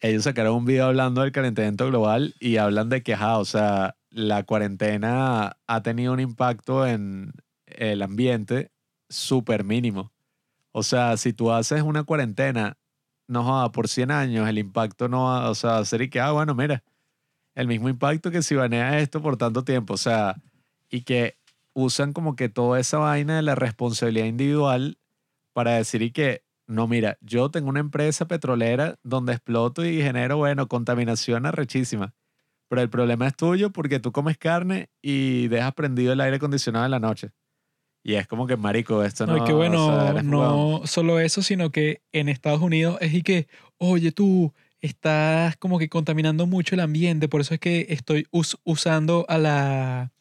Ellos 0.00 0.24
sacaron 0.24 0.54
un 0.54 0.64
video 0.64 0.86
hablando 0.86 1.22
del 1.22 1.32
calentamiento 1.32 1.86
global 1.88 2.34
y 2.38 2.56
hablan 2.58 2.88
de 2.88 3.02
que, 3.02 3.14
ajá, 3.14 3.38
o 3.38 3.44
sea, 3.44 3.96
la 4.10 4.44
cuarentena 4.44 5.56
ha 5.66 5.82
tenido 5.82 6.12
un 6.12 6.20
impacto 6.20 6.86
en 6.86 7.32
el 7.66 8.02
ambiente 8.02 8.70
súper 9.08 9.64
mínimo. 9.64 10.12
O 10.72 10.82
sea, 10.82 11.16
si 11.16 11.32
tú 11.32 11.50
haces 11.50 11.82
una 11.82 12.04
cuarentena, 12.04 12.76
no 13.28 13.44
joda, 13.44 13.70
por 13.72 13.88
100 13.88 14.10
años, 14.10 14.48
el 14.48 14.58
impacto 14.58 15.08
no 15.08 15.24
va, 15.26 15.50
o 15.50 15.54
sea, 15.54 15.84
ser 15.84 16.02
y 16.02 16.10
que, 16.10 16.20
ah, 16.20 16.32
bueno, 16.32 16.54
mira, 16.54 16.82
el 17.54 17.66
mismo 17.68 17.88
impacto 17.88 18.30
que 18.30 18.42
si 18.42 18.54
baneas 18.54 18.96
esto 18.96 19.22
por 19.22 19.36
tanto 19.36 19.64
tiempo. 19.64 19.94
O 19.94 19.98
sea, 19.98 20.36
y 20.90 21.02
que 21.02 21.36
usan 21.74 22.12
como 22.12 22.36
que 22.36 22.48
toda 22.48 22.80
esa 22.80 22.98
vaina 22.98 23.36
de 23.36 23.42
la 23.42 23.54
responsabilidad 23.54 24.26
individual 24.26 24.98
para 25.52 25.72
decir 25.72 26.02
y 26.02 26.10
que, 26.12 26.42
no, 26.66 26.86
mira, 26.88 27.18
yo 27.20 27.50
tengo 27.50 27.68
una 27.68 27.80
empresa 27.80 28.28
petrolera 28.28 28.96
donde 29.02 29.32
exploto 29.32 29.84
y 29.84 30.02
genero, 30.02 30.38
bueno, 30.38 30.68
contaminación 30.68 31.46
arrechísima. 31.46 32.14
Pero 32.68 32.82
el 32.82 32.90
problema 32.90 33.26
es 33.26 33.36
tuyo 33.36 33.70
porque 33.72 33.98
tú 34.00 34.12
comes 34.12 34.38
carne 34.38 34.90
y 35.02 35.48
dejas 35.48 35.74
prendido 35.74 36.12
el 36.12 36.20
aire 36.20 36.36
acondicionado 36.36 36.84
en 36.84 36.90
la 36.90 37.00
noche. 37.00 37.30
Y 38.02 38.14
es 38.14 38.26
como 38.26 38.46
que, 38.46 38.56
marico, 38.56 39.04
esto 39.04 39.26
no... 39.26 39.36
No, 39.36 39.42
y 39.42 39.46
que 39.46 39.52
o 39.52 39.56
bueno, 39.56 40.12
sea, 40.12 40.22
no 40.22 40.82
solo 40.86 41.20
eso, 41.20 41.42
sino 41.42 41.70
que 41.70 42.00
en 42.12 42.28
Estados 42.28 42.60
Unidos 42.62 42.96
es 43.00 43.12
y 43.12 43.22
que, 43.22 43.48
oye, 43.78 44.12
tú 44.12 44.52
estás 44.80 45.56
como 45.56 45.78
que 45.78 45.88
contaminando 45.88 46.46
mucho 46.46 46.74
el 46.74 46.80
ambiente, 46.80 47.28
por 47.28 47.40
eso 47.40 47.54
es 47.54 47.60
que 47.60 47.86
estoy 47.90 48.26
us- 48.30 48.56
usando 48.64 49.26
a 49.28 49.36
la 49.38 50.12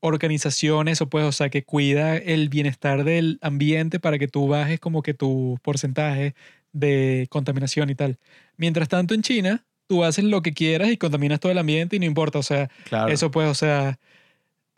organización 0.00 0.88
eso, 0.88 1.08
pues, 1.08 1.24
o 1.24 1.32
sea, 1.32 1.48
que 1.48 1.64
cuida 1.64 2.16
el 2.16 2.48
bienestar 2.48 3.04
del 3.04 3.38
ambiente 3.40 4.00
para 4.00 4.18
que 4.18 4.28
tú 4.28 4.48
bajes 4.48 4.80
como 4.80 5.02
que 5.02 5.14
tu 5.14 5.58
porcentaje 5.62 6.34
de 6.72 7.26
contaminación 7.30 7.90
y 7.90 7.94
tal. 7.94 8.18
Mientras 8.56 8.88
tanto, 8.88 9.14
en 9.14 9.22
China, 9.22 9.64
tú 9.86 10.04
haces 10.04 10.24
lo 10.24 10.42
que 10.42 10.52
quieras 10.54 10.90
y 10.90 10.96
contaminas 10.96 11.38
todo 11.40 11.52
el 11.52 11.58
ambiente 11.58 11.96
y 11.96 11.98
no 12.00 12.04
importa, 12.06 12.38
o 12.38 12.42
sea, 12.42 12.68
Claro. 12.84 13.12
eso 13.12 13.30
pues, 13.30 13.48
o 13.48 13.54
sea, 13.54 13.98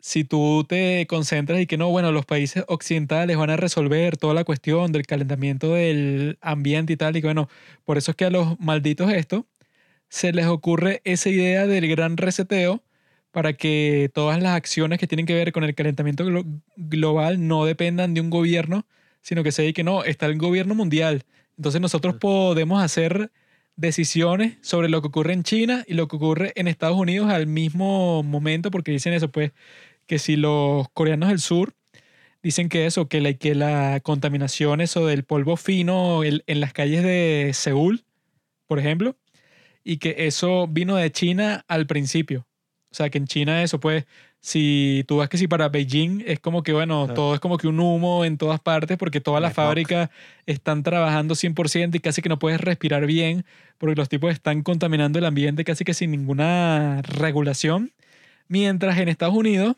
si 0.05 0.23
tú 0.23 0.63
te 0.69 1.07
concentras 1.07 1.59
y 1.59 1.65
que 1.65 1.77
no, 1.77 1.89
bueno, 1.89 2.11
los 2.11 2.27
países 2.27 2.63
occidentales 2.67 3.37
van 3.37 3.49
a 3.49 3.57
resolver 3.57 4.17
toda 4.17 4.35
la 4.35 4.43
cuestión 4.43 4.91
del 4.91 5.07
calentamiento 5.07 5.73
del 5.73 6.37
ambiente 6.41 6.93
y 6.93 6.95
tal, 6.95 7.17
y 7.17 7.21
que 7.21 7.27
bueno, 7.27 7.49
por 7.85 7.97
eso 7.97 8.11
es 8.11 8.17
que 8.17 8.25
a 8.25 8.29
los 8.29 8.59
malditos 8.59 9.11
esto 9.11 9.47
se 10.07 10.31
les 10.31 10.45
ocurre 10.45 11.01
esa 11.05 11.29
idea 11.29 11.65
del 11.65 11.87
gran 11.87 12.17
reseteo 12.17 12.83
para 13.31 13.53
que 13.53 14.11
todas 14.13 14.39
las 14.43 14.55
acciones 14.55 14.99
que 14.99 15.07
tienen 15.07 15.25
que 15.25 15.33
ver 15.33 15.51
con 15.51 15.63
el 15.63 15.73
calentamiento 15.73 16.23
glo- 16.23 16.61
global 16.77 17.47
no 17.47 17.65
dependan 17.65 18.13
de 18.13 18.21
un 18.21 18.29
gobierno, 18.29 18.85
sino 19.21 19.41
que 19.41 19.51
se 19.51 19.63
diga 19.63 19.73
que 19.73 19.83
no, 19.83 20.03
está 20.03 20.27
el 20.27 20.37
gobierno 20.37 20.75
mundial. 20.75 21.23
Entonces 21.57 21.81
nosotros 21.81 22.17
podemos 22.19 22.83
hacer 22.83 23.31
decisiones 23.75 24.57
sobre 24.61 24.87
lo 24.87 25.01
que 25.01 25.07
ocurre 25.07 25.33
en 25.33 25.41
China 25.43 25.83
y 25.87 25.95
lo 25.95 26.07
que 26.07 26.15
ocurre 26.15 26.53
en 26.55 26.67
Estados 26.67 26.97
Unidos 26.97 27.29
al 27.31 27.47
mismo 27.47 28.21
momento, 28.23 28.69
porque 28.71 28.91
dicen 28.91 29.13
eso, 29.13 29.31
pues, 29.31 29.51
que 30.07 30.19
si 30.19 30.35
los 30.35 30.87
coreanos 30.93 31.29
del 31.29 31.39
sur 31.39 31.73
dicen 32.43 32.69
que 32.69 32.85
eso, 32.85 33.07
que 33.07 33.21
la, 33.21 33.33
que 33.33 33.55
la 33.55 33.99
contaminación, 34.01 34.81
eso 34.81 35.05
del 35.07 35.23
polvo 35.23 35.57
fino 35.57 36.23
el- 36.23 36.43
en 36.47 36.59
las 36.59 36.73
calles 36.73 37.03
de 37.03 37.51
Seúl, 37.53 38.03
por 38.67 38.79
ejemplo, 38.79 39.15
y 39.83 39.97
que 39.97 40.15
eso 40.27 40.67
vino 40.67 40.95
de 40.95 41.11
China 41.11 41.63
al 41.67 41.85
principio. 41.87 42.47
O 42.91 42.95
sea, 42.95 43.09
que 43.09 43.17
en 43.17 43.27
China 43.27 43.61
eso, 43.61 43.79
pues, 43.79 44.05
si 44.39 45.03
tú 45.07 45.17
vas 45.17 45.27
que 45.27 45.39
si 45.39 45.47
para 45.47 45.69
Beijing 45.69 46.23
es 46.27 46.39
como 46.39 46.61
que, 46.61 46.71
bueno, 46.71 47.07
todo 47.15 47.33
es 47.33 47.39
como 47.39 47.57
que 47.57 47.67
un 47.67 47.79
humo 47.79 48.25
en 48.25 48.37
todas 48.37 48.59
partes 48.59 48.95
porque 48.97 49.19
todas 49.19 49.41
las 49.41 49.53
fábricas 49.53 50.09
están 50.45 50.83
trabajando 50.83 51.33
100% 51.33 51.97
y 51.97 51.99
casi 51.99 52.21
que 52.21 52.29
no 52.29 52.37
puedes 52.37 52.61
respirar 52.61 53.07
bien 53.07 53.43
porque 53.79 53.95
los 53.95 54.07
tipos 54.07 54.31
están 54.31 54.61
contaminando 54.61 55.17
el 55.17 55.25
ambiente 55.25 55.63
casi 55.63 55.83
que 55.83 55.95
sin 55.95 56.11
ninguna 56.11 57.01
regulación. 57.01 57.91
Mientras 58.47 58.99
en 58.99 59.09
Estados 59.09 59.33
Unidos 59.35 59.75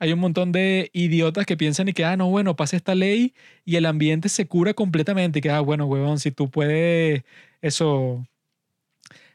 hay 0.00 0.14
un 0.14 0.18
montón 0.18 0.50
de 0.50 0.90
idiotas 0.94 1.44
que 1.44 1.58
piensan 1.58 1.88
y 1.88 1.92
que, 1.92 2.06
ah, 2.06 2.16
no, 2.16 2.28
bueno, 2.30 2.56
pasa 2.56 2.74
esta 2.76 2.94
ley 2.94 3.34
y 3.66 3.76
el 3.76 3.84
ambiente 3.84 4.30
se 4.30 4.46
cura 4.48 4.72
completamente. 4.72 5.38
Y 5.38 5.42
que, 5.42 5.50
ah, 5.50 5.60
bueno, 5.60 5.84
huevón, 5.86 6.18
si 6.18 6.30
tú 6.30 6.50
puedes, 6.50 7.22
eso, 7.60 8.26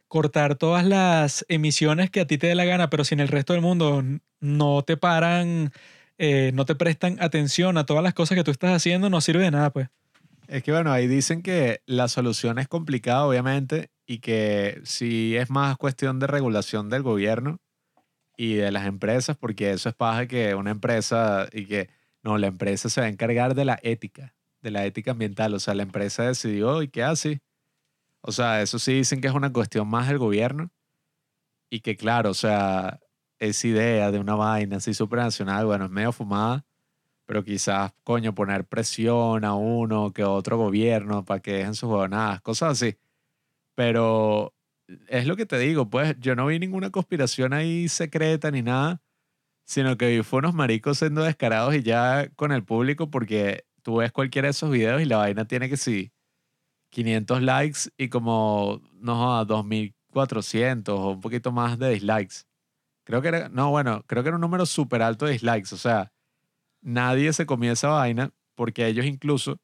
cortar 0.07 0.55
todas 0.55 0.83
las 0.83 1.45
emisiones 1.49 2.09
que 2.09 2.21
a 2.21 2.27
ti 2.27 2.39
te 2.39 2.47
dé 2.47 2.55
la 2.55 2.65
gana, 2.65 2.89
pero 2.89 3.03
si 3.03 3.13
en 3.13 3.19
el 3.19 3.27
resto 3.27 3.53
del 3.53 3.61
mundo 3.61 4.03
no 4.39 4.81
te 4.81 4.97
paran, 4.97 5.71
eh, 6.17 6.51
no 6.55 6.65
te 6.65 6.73
prestan 6.73 7.17
atención 7.21 7.77
a 7.77 7.85
todas 7.85 8.03
las 8.03 8.15
cosas 8.15 8.35
que 8.35 8.43
tú 8.43 8.49
estás 8.49 8.71
haciendo, 8.75 9.11
no 9.11 9.21
sirve 9.21 9.43
de 9.43 9.51
nada, 9.51 9.71
pues. 9.71 9.89
Es 10.47 10.63
que 10.63 10.71
bueno, 10.71 10.91
ahí 10.91 11.07
dicen 11.07 11.43
que 11.43 11.81
la 11.85 12.07
solución 12.07 12.57
es 12.57 12.67
complicada, 12.67 13.25
obviamente, 13.25 13.91
y 14.07 14.17
que 14.17 14.81
si 14.83 15.35
es 15.35 15.51
más 15.51 15.77
cuestión 15.77 16.19
de 16.19 16.27
regulación 16.27 16.89
del 16.89 17.03
gobierno 17.03 17.59
y 18.37 18.55
de 18.55 18.71
las 18.71 18.85
empresas, 18.85 19.37
porque 19.37 19.71
eso 19.71 19.89
es 19.89 19.95
paja 19.95 20.27
que 20.27 20.55
una 20.55 20.71
empresa 20.71 21.47
y 21.51 21.65
que 21.65 21.89
no, 22.23 22.37
la 22.37 22.47
empresa 22.47 22.89
se 22.89 23.01
va 23.01 23.07
a 23.07 23.09
encargar 23.09 23.55
de 23.55 23.65
la 23.65 23.79
ética, 23.83 24.33
de 24.61 24.71
la 24.71 24.85
ética 24.85 25.11
ambiental. 25.11 25.53
O 25.53 25.59
sea, 25.59 25.75
la 25.75 25.83
empresa 25.83 26.23
decidió 26.23 26.81
y 26.81 26.87
qué 26.87 27.03
hace. 27.03 27.41
O 28.21 28.31
sea, 28.31 28.61
eso 28.61 28.79
sí 28.79 28.93
dicen 28.93 29.21
que 29.21 29.27
es 29.27 29.33
una 29.33 29.53
cuestión 29.53 29.87
más 29.87 30.07
del 30.07 30.17
gobierno 30.17 30.71
y 31.69 31.81
que 31.81 31.95
claro, 31.97 32.31
o 32.31 32.33
sea, 32.33 32.99
esa 33.39 33.67
idea 33.67 34.11
de 34.11 34.19
una 34.19 34.35
vaina 34.35 34.77
así 34.77 34.93
supranacional, 34.93 35.65
bueno, 35.65 35.85
es 35.85 35.91
medio 35.91 36.11
fumada, 36.11 36.65
pero 37.25 37.43
quizás, 37.43 37.93
coño, 38.03 38.33
poner 38.33 38.65
presión 38.65 39.45
a 39.45 39.53
uno 39.53 40.13
que 40.13 40.23
otro 40.23 40.57
gobierno 40.57 41.25
para 41.25 41.41
que 41.41 41.53
dejen 41.53 41.75
sus 41.75 41.89
gobernadas, 41.89 42.41
cosas 42.41 42.71
así. 42.71 42.97
Pero 43.75 44.54
es 45.07 45.25
lo 45.27 45.35
que 45.35 45.45
te 45.45 45.57
digo, 45.57 45.89
pues 45.89 46.15
yo 46.19 46.35
no 46.35 46.47
vi 46.47 46.59
ninguna 46.59 46.89
conspiración 46.91 47.53
ahí 47.53 47.89
secreta 47.89 48.51
ni 48.51 48.61
nada, 48.61 49.01
sino 49.65 49.97
que 49.97 50.09
vi 50.09 50.23
fue 50.23 50.39
unos 50.39 50.53
maricos 50.53 50.99
siendo 50.99 51.23
descarados 51.23 51.75
y 51.75 51.83
ya 51.83 52.29
con 52.35 52.51
el 52.51 52.63
público 52.63 53.09
porque 53.09 53.65
tú 53.81 53.97
ves 53.97 54.11
cualquiera 54.11 54.47
de 54.47 54.51
esos 54.51 54.71
videos 54.71 55.01
y 55.01 55.05
la 55.05 55.17
vaina 55.17 55.45
tiene 55.45 55.69
que 55.69 55.77
sí 55.77 56.11
500 56.89 57.41
likes 57.41 57.79
y 57.97 58.09
como, 58.09 58.81
no, 58.93 59.43
2400 59.45 60.97
o 60.97 61.09
un 61.11 61.21
poquito 61.21 61.51
más 61.51 61.77
de 61.77 61.89
dislikes. 61.89 62.45
Creo 63.03 63.21
que 63.21 63.27
era, 63.27 63.49
no, 63.49 63.69
bueno, 63.69 64.03
creo 64.07 64.23
que 64.23 64.29
era 64.29 64.37
un 64.37 64.41
número 64.41 64.65
súper 64.65 65.01
alto 65.01 65.25
de 65.25 65.33
dislikes. 65.33 65.75
O 65.75 65.77
sea, 65.77 66.13
nadie 66.81 67.33
se 67.33 67.45
comía 67.45 67.73
esa 67.73 67.89
vaina 67.89 68.31
porque 68.55 68.87
ellos 68.87 69.05
incluso 69.05 69.57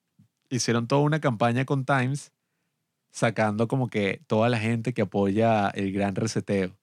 hicieron 0.49 0.87
toda 0.87 1.01
una 1.01 1.21
campaña 1.21 1.63
con 1.63 1.85
Times 1.85 2.33
sacando 3.11 3.67
como 3.67 3.89
que 3.89 4.21
toda 4.27 4.49
la 4.49 4.59
gente 4.59 4.93
que 4.93 5.03
apoya 5.03 5.69
el 5.69 5.91
gran 5.91 6.15
reseteo. 6.15 6.77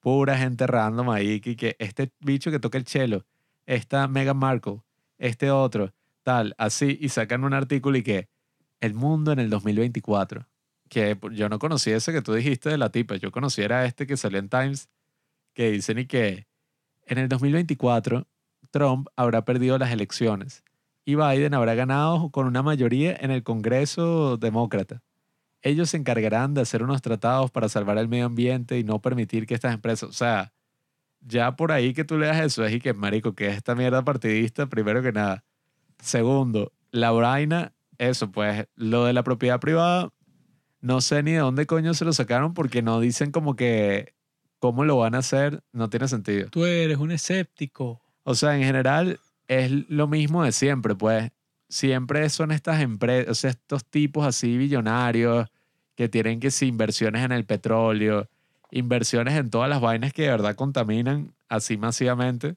Pura 0.00 0.38
gente 0.38 0.66
random 0.66 1.10
ahí 1.10 1.40
que, 1.40 1.76
este 1.78 2.12
bicho 2.20 2.50
que 2.50 2.58
toca 2.58 2.78
el 2.78 2.84
chelo, 2.84 3.24
esta 3.66 4.06
Meghan 4.06 4.36
Markle, 4.36 4.82
este 5.18 5.50
otro, 5.50 5.92
tal, 6.22 6.54
así, 6.58 6.98
y 7.00 7.08
sacan 7.08 7.44
un 7.44 7.54
artículo 7.54 7.98
y 7.98 8.02
que 8.02 8.28
el 8.80 8.94
mundo 8.94 9.32
en 9.32 9.38
el 9.38 9.50
2024. 9.50 10.46
Que 10.88 11.18
yo 11.32 11.48
no 11.48 11.58
conocí 11.58 11.90
ese 11.90 12.12
que 12.12 12.22
tú 12.22 12.34
dijiste 12.34 12.68
de 12.68 12.78
la 12.78 12.90
tipa. 12.90 13.16
Yo 13.16 13.32
conocí 13.32 13.62
era 13.62 13.86
este 13.86 14.06
que 14.06 14.16
salió 14.16 14.38
en 14.38 14.48
Times 14.48 14.88
que 15.54 15.70
dicen 15.70 15.98
y 15.98 16.06
que 16.06 16.46
en 17.06 17.18
el 17.18 17.28
2024 17.28 18.26
Trump 18.70 19.08
habrá 19.16 19.44
perdido 19.44 19.78
las 19.78 19.90
elecciones 19.92 20.62
y 21.04 21.14
Biden 21.14 21.54
habrá 21.54 21.74
ganado 21.74 22.30
con 22.30 22.46
una 22.46 22.62
mayoría 22.62 23.16
en 23.18 23.30
el 23.30 23.42
Congreso 23.42 24.36
demócrata. 24.36 25.02
Ellos 25.64 25.88
se 25.88 25.96
encargarán 25.96 26.52
de 26.52 26.60
hacer 26.60 26.82
unos 26.82 27.00
tratados 27.00 27.50
para 27.50 27.70
salvar 27.70 27.96
el 27.96 28.06
medio 28.06 28.26
ambiente 28.26 28.78
y 28.78 28.84
no 28.84 29.00
permitir 29.00 29.46
que 29.46 29.54
estas 29.54 29.72
empresas, 29.72 30.10
o 30.10 30.12
sea, 30.12 30.52
ya 31.22 31.56
por 31.56 31.72
ahí 31.72 31.94
que 31.94 32.04
tú 32.04 32.18
leas 32.18 32.38
eso 32.44 32.66
es 32.66 32.74
y 32.74 32.80
que 32.80 32.92
marico, 32.92 33.34
que 33.34 33.48
es 33.48 33.56
esta 33.56 33.74
mierda 33.74 34.04
partidista, 34.04 34.66
primero 34.66 35.02
que 35.02 35.10
nada. 35.10 35.42
Segundo, 36.02 36.70
la 36.90 37.12
vaina 37.12 37.72
eso, 37.96 38.30
pues 38.30 38.66
lo 38.74 39.06
de 39.06 39.14
la 39.14 39.22
propiedad 39.22 39.58
privada, 39.58 40.10
no 40.82 41.00
sé 41.00 41.22
ni 41.22 41.32
de 41.32 41.38
dónde 41.38 41.64
coño 41.64 41.94
se 41.94 42.04
lo 42.04 42.12
sacaron 42.12 42.52
porque 42.52 42.82
no 42.82 43.00
dicen 43.00 43.30
como 43.30 43.56
que 43.56 44.12
cómo 44.58 44.84
lo 44.84 44.98
van 44.98 45.14
a 45.14 45.18
hacer, 45.18 45.62
no 45.72 45.88
tiene 45.88 46.08
sentido. 46.08 46.50
Tú 46.50 46.66
eres 46.66 46.98
un 46.98 47.10
escéptico. 47.10 48.02
O 48.22 48.34
sea, 48.34 48.54
en 48.54 48.64
general 48.64 49.18
es 49.48 49.70
lo 49.88 50.08
mismo 50.08 50.44
de 50.44 50.52
siempre, 50.52 50.94
pues 50.94 51.30
siempre 51.70 52.28
son 52.28 52.52
estas 52.52 52.82
empresas, 52.82 53.44
estos 53.44 53.86
tipos 53.86 54.26
así 54.26 54.58
billonarios 54.58 55.48
que 55.96 56.08
tienen 56.08 56.40
que 56.40 56.50
ser 56.50 56.68
inversiones 56.68 57.24
en 57.24 57.32
el 57.32 57.44
petróleo, 57.44 58.28
inversiones 58.70 59.34
en 59.34 59.50
todas 59.50 59.68
las 59.68 59.80
vainas 59.80 60.12
que 60.12 60.22
de 60.22 60.30
verdad 60.30 60.56
contaminan 60.56 61.32
así 61.48 61.76
masivamente, 61.76 62.56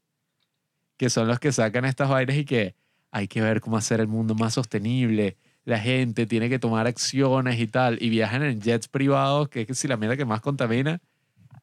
que 0.97 1.09
son 1.09 1.27
los 1.27 1.39
que 1.39 1.51
sacan 1.51 1.85
estas 1.85 2.09
vainas 2.09 2.37
y 2.37 2.45
que 2.45 2.75
hay 3.11 3.27
que 3.27 3.41
ver 3.41 3.61
cómo 3.61 3.77
hacer 3.77 3.99
el 3.99 4.07
mundo 4.07 4.35
más 4.35 4.55
sostenible. 4.55 5.37
La 5.63 5.79
gente 5.79 6.25
tiene 6.25 6.49
que 6.49 6.59
tomar 6.59 6.87
acciones 6.87 7.59
y 7.59 7.67
tal. 7.67 8.01
Y 8.01 8.09
viajan 8.09 8.43
en 8.43 8.61
jets 8.61 8.87
privados, 8.87 9.49
que 9.49 9.65
es 9.67 9.77
si 9.77 9.87
la 9.87 9.97
mierda 9.97 10.17
que 10.17 10.25
más 10.25 10.41
contamina, 10.41 10.99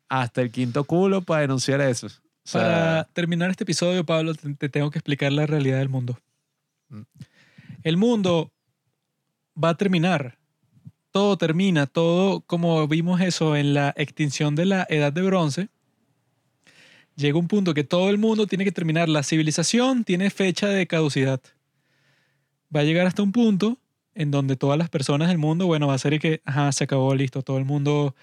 hasta 0.08 0.42
el 0.42 0.50
quinto 0.50 0.84
culo 0.84 1.22
para 1.22 1.42
denunciar 1.42 1.80
eso. 1.80 2.08
para 2.52 3.04
terminar 3.12 3.50
este 3.50 3.64
episodio, 3.64 4.04
Pablo, 4.04 4.34
te 4.34 4.68
tengo 4.68 4.90
que 4.90 4.98
explicar 4.98 5.32
la 5.32 5.46
realidad 5.46 5.78
del 5.78 5.88
mundo. 5.88 6.18
Mm. 6.88 7.02
El 7.82 7.96
mundo 7.96 8.52
va 9.62 9.70
a 9.70 9.76
terminar. 9.76 10.38
Todo 11.14 11.38
termina, 11.38 11.86
todo 11.86 12.40
como 12.40 12.88
vimos 12.88 13.20
eso 13.20 13.54
en 13.54 13.72
la 13.72 13.94
extinción 13.96 14.56
de 14.56 14.66
la 14.66 14.84
edad 14.90 15.12
de 15.12 15.22
bronce, 15.22 15.68
llega 17.14 17.38
un 17.38 17.46
punto 17.46 17.72
que 17.72 17.84
todo 17.84 18.10
el 18.10 18.18
mundo 18.18 18.48
tiene 18.48 18.64
que 18.64 18.72
terminar. 18.72 19.08
La 19.08 19.22
civilización 19.22 20.02
tiene 20.02 20.28
fecha 20.30 20.66
de 20.66 20.88
caducidad. 20.88 21.40
Va 22.74 22.80
a 22.80 22.82
llegar 22.82 23.06
hasta 23.06 23.22
un 23.22 23.30
punto 23.30 23.78
en 24.16 24.32
donde 24.32 24.56
todas 24.56 24.76
las 24.76 24.88
personas 24.90 25.28
del 25.28 25.38
mundo, 25.38 25.66
bueno, 25.66 25.86
va 25.86 25.94
a 25.94 25.98
ser 25.98 26.18
que, 26.18 26.42
ajá, 26.44 26.72
se 26.72 26.82
acabó, 26.82 27.14
listo, 27.14 27.42
todo 27.42 27.58
el 27.58 27.64
mundo 27.64 28.16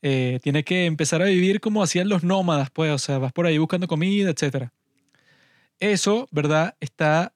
eh, 0.00 0.40
tiene 0.42 0.64
que 0.64 0.86
empezar 0.86 1.20
a 1.20 1.26
vivir 1.26 1.60
como 1.60 1.82
hacían 1.82 2.08
los 2.08 2.24
nómadas, 2.24 2.70
pues, 2.70 2.90
o 2.92 2.98
sea, 2.98 3.18
vas 3.18 3.34
por 3.34 3.44
ahí 3.44 3.58
buscando 3.58 3.88
comida, 3.88 4.30
etc. 4.30 4.70
Eso, 5.80 6.28
¿verdad? 6.30 6.76
Está 6.80 7.34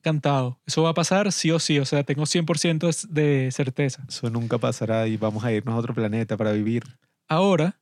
cantado. 0.00 0.58
Eso 0.66 0.82
va 0.82 0.90
a 0.90 0.94
pasar 0.94 1.32
sí 1.32 1.50
o 1.50 1.58
sí, 1.58 1.78
o 1.78 1.84
sea, 1.84 2.02
tengo 2.04 2.24
100% 2.24 3.08
de 3.08 3.50
certeza. 3.52 4.04
Eso 4.08 4.30
nunca 4.30 4.58
pasará 4.58 5.06
y 5.06 5.16
vamos 5.16 5.44
a 5.44 5.52
irnos 5.52 5.74
a 5.74 5.78
otro 5.78 5.94
planeta 5.94 6.36
para 6.36 6.52
vivir. 6.52 6.84
Ahora, 7.28 7.78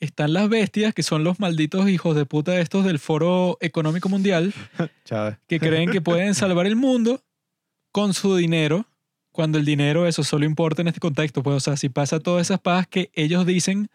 están 0.00 0.32
las 0.32 0.48
bestias, 0.48 0.94
que 0.94 1.02
son 1.02 1.24
los 1.24 1.38
malditos 1.38 1.88
hijos 1.88 2.16
de 2.16 2.24
puta 2.24 2.58
estos 2.58 2.84
del 2.84 2.98
Foro 2.98 3.58
Económico 3.60 4.08
Mundial, 4.08 4.52
que 5.46 5.60
creen 5.60 5.90
que 5.90 6.00
pueden 6.00 6.34
salvar 6.34 6.66
el 6.66 6.76
mundo 6.76 7.22
con 7.92 8.14
su 8.14 8.34
dinero, 8.36 8.86
cuando 9.30 9.58
el 9.58 9.64
dinero 9.64 10.06
eso 10.06 10.24
solo 10.24 10.44
importa 10.44 10.82
en 10.82 10.88
este 10.88 11.00
contexto. 11.00 11.42
Pues, 11.42 11.56
o 11.56 11.60
sea, 11.60 11.76
si 11.76 11.88
pasa 11.88 12.18
todas 12.18 12.46
esas 12.46 12.60
pajas 12.60 12.86
que 12.88 13.10
ellos 13.14 13.46
dicen 13.46 13.90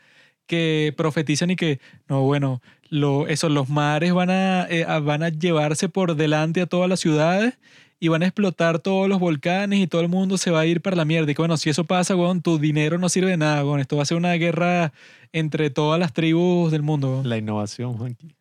que 0.46 0.94
profetizan 0.96 1.50
y 1.50 1.56
que, 1.56 1.80
no, 2.08 2.22
bueno, 2.22 2.62
lo, 2.90 3.28
eso, 3.28 3.50
los 3.50 3.70
mares 3.70 4.14
van 4.14 4.30
a, 4.30 4.68
eh, 4.70 4.86
van 5.02 5.24
a 5.24 5.30
llevarse 5.30 5.90
por 5.90 6.16
delante 6.16 6.62
a 6.62 6.66
todas 6.66 6.90
las 6.90 7.00
ciudades 7.00 7.58
y 8.00 8.08
van 8.08 8.24
a 8.24 8.28
explotar 8.28 8.80
todos 8.80 9.08
los 9.08 9.20
volcanes 9.20 9.80
y 9.80 9.88
todo 9.88 10.02
el 10.02 10.10
mundo 10.10 10.38
se 10.38 10.52
va 10.52 10.62
a 10.62 10.66
ir 10.66 10.82
para 10.82 10.96
la 10.96 11.06
mierda. 11.06 11.32
Y 11.32 11.36
que 11.36 11.42
bueno, 11.42 11.58
si 11.58 11.70
eso 11.70 11.86
pasa, 11.86 12.16
weón, 12.16 12.42
tu 12.42 12.60
dinero 12.60 12.98
no 12.98 13.10
sirve 13.10 13.32
de 13.32 13.38
nada, 13.38 13.64
weón. 13.64 13.80
Esto 13.80 13.98
va 13.98 14.04
a 14.04 14.06
ser 14.06 14.18
una 14.18 14.34
guerra 14.34 14.94
entre 15.32 15.70
todas 15.70 16.00
las 16.00 16.14
tribus 16.14 16.72
del 16.72 16.82
mundo. 16.82 17.22
La 17.26 17.38
innovación, 17.38 17.98
Juanqui. 17.98 18.36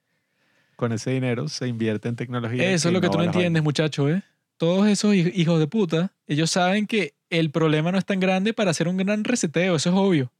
Con 0.77 0.93
ese 0.93 1.13
dinero 1.13 1.49
se 1.49 1.69
invierte 1.69 2.09
en 2.09 2.17
tecnología. 2.17 2.71
Eso 2.71 2.89
es 2.89 2.95
lo 2.95 3.01
que 3.01 3.09
tú 3.09 3.19
no 3.19 3.25
entiendes, 3.25 3.63
muchacho, 3.63 4.11
¿eh? 4.11 4.23
Todos 4.57 4.87
esos 4.89 5.15
hijos 5.15 5.59
de 5.59 5.67
puta, 5.67 6.13
ellos 6.27 6.51
saben 6.51 6.87
que 6.87 7.15
el 7.31 7.51
problema 7.51 7.91
no 7.91 7.99
es 7.99 8.05
tan 8.05 8.21
grande 8.21 8.53
para 8.53 8.71
hacer 8.71 8.87
un 8.87 8.97
gran 8.97 9.25
reseteo, 9.25 9.77
eso 9.77 9.91
es 9.91 9.97
obvio. 9.97 10.33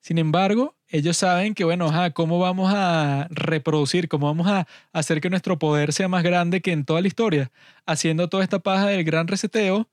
Sin 0.00 0.18
embargo, 0.18 0.76
ellos 0.88 1.16
saben 1.16 1.54
que, 1.54 1.64
bueno, 1.64 1.90
¿cómo 2.14 2.38
vamos 2.38 2.72
a 2.74 3.28
reproducir, 3.30 4.08
cómo 4.08 4.26
vamos 4.26 4.46
a 4.46 4.66
hacer 4.92 5.20
que 5.20 5.28
nuestro 5.28 5.58
poder 5.58 5.92
sea 5.92 6.08
más 6.08 6.22
grande 6.22 6.60
que 6.60 6.72
en 6.72 6.84
toda 6.84 7.00
la 7.00 7.08
historia? 7.08 7.50
Haciendo 7.84 8.28
toda 8.28 8.42
esta 8.42 8.58
paja 8.58 8.86
del 8.86 9.04
gran 9.04 9.28
reseteo, 9.28 9.88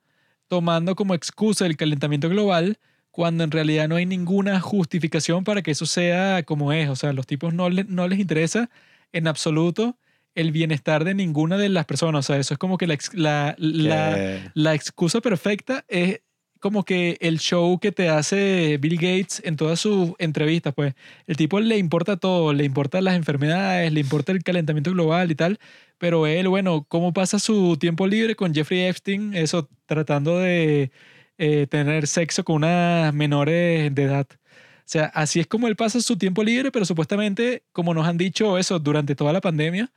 tomando 0.48 0.96
como 0.96 1.14
excusa 1.14 1.66
el 1.66 1.76
calentamiento 1.76 2.30
global, 2.30 2.78
cuando 3.12 3.44
en 3.44 3.52
realidad 3.52 3.88
no 3.88 3.96
hay 3.96 4.06
ninguna 4.06 4.60
justificación 4.60 5.44
para 5.44 5.62
que 5.62 5.72
eso 5.72 5.86
sea 5.86 6.44
como 6.44 6.72
es. 6.72 6.90
O 6.90 6.96
sea, 6.96 7.10
a 7.12 7.14
los 7.14 7.26
tipos 7.26 7.54
no, 7.54 7.70
no 7.70 8.08
les 8.08 8.20
interesa 8.20 8.70
en 9.12 9.28
absoluto 9.28 9.98
el 10.36 10.52
bienestar 10.52 11.06
de 11.06 11.14
ninguna 11.14 11.58
de 11.58 11.70
las 11.70 11.86
personas. 11.86 12.26
O 12.26 12.28
sea, 12.28 12.38
eso 12.38 12.54
es 12.54 12.58
como 12.58 12.78
que 12.78 12.88
la, 12.88 12.98
la, 13.14 13.56
la, 13.58 14.52
la 14.54 14.74
excusa 14.74 15.22
perfecta 15.22 15.86
es 15.88 16.22
como 16.66 16.84
que 16.84 17.18
el 17.22 17.38
show 17.38 17.78
que 17.80 17.92
te 17.92 18.10
hace 18.10 18.80
Bill 18.80 18.96
Gates 18.96 19.40
en 19.46 19.56
todas 19.56 19.80
sus 19.80 20.14
entrevistas, 20.18 20.74
pues 20.74 20.96
el 21.28 21.38
tipo 21.38 21.60
le 21.60 21.78
importa 21.78 22.18
todo, 22.18 22.54
le 22.54 22.64
importan 22.64 23.04
las 23.04 23.16
enfermedades, 23.16 23.94
le 23.94 24.00
importa 24.00 24.32
el 24.32 24.42
calentamiento 24.42 24.90
global 24.92 25.30
y 25.30 25.36
tal, 25.36 25.60
pero 26.00 26.26
él, 26.26 26.48
bueno, 26.48 26.84
¿cómo 26.90 27.14
pasa 27.14 27.38
su 27.38 27.78
tiempo 27.78 28.08
libre 28.08 28.36
con 28.36 28.52
Jeffrey 28.52 28.82
Epstein? 28.82 29.36
Eso, 29.36 29.70
tratando 29.86 30.40
de 30.40 30.90
eh, 31.38 31.68
tener 31.70 32.08
sexo 32.08 32.44
con 32.44 32.56
unas 32.56 33.14
menores 33.14 33.94
de 33.94 34.02
edad. 34.02 34.26
O 34.32 34.86
sea, 34.86 35.06
así 35.14 35.40
es 35.40 35.46
como 35.46 35.68
él 35.68 35.76
pasa 35.76 36.02
su 36.02 36.18
tiempo 36.18 36.44
libre, 36.44 36.72
pero 36.72 36.86
supuestamente, 36.86 37.62
como 37.74 37.94
nos 37.94 38.08
han 38.08 38.18
dicho 38.18 38.58
eso 38.58 38.80
durante 38.80 39.14
toda 39.14 39.34
la 39.34 39.42
pandemia, 39.42 39.92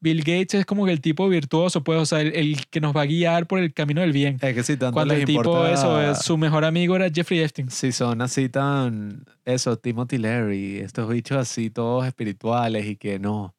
Bill 0.00 0.18
Gates 0.18 0.54
es 0.54 0.66
como 0.66 0.84
que 0.84 0.92
el 0.92 1.00
tipo 1.00 1.28
virtuoso, 1.28 1.82
pues, 1.82 1.98
o 1.98 2.04
sea, 2.04 2.20
el, 2.20 2.34
el 2.36 2.66
que 2.66 2.80
nos 2.80 2.94
va 2.94 3.02
a 3.02 3.06
guiar 3.06 3.46
por 3.46 3.58
el 3.58 3.72
camino 3.72 4.02
del 4.02 4.12
bien. 4.12 4.36
Es 4.42 4.54
que 4.54 4.62
si 4.62 4.76
tanto 4.76 4.92
Cuando 4.94 5.14
les 5.14 5.20
el 5.22 5.26
tipo, 5.26 5.40
importa- 5.40 5.72
eso, 5.72 6.00
es- 6.00 6.18
su 6.18 6.36
mejor 6.36 6.64
amigo 6.66 6.94
era 6.96 7.08
Jeffrey 7.10 7.40
Epstein. 7.40 7.70
Si 7.70 7.90
son 7.92 8.20
así 8.20 8.48
tan, 8.50 9.24
eso, 9.46 9.78
Timothy 9.78 10.18
Leary, 10.18 10.78
estos 10.80 11.08
bichos 11.08 11.38
así 11.38 11.70
todos 11.70 12.06
espirituales 12.06 12.84
y 12.86 12.96
que 12.96 13.18
no, 13.18 13.54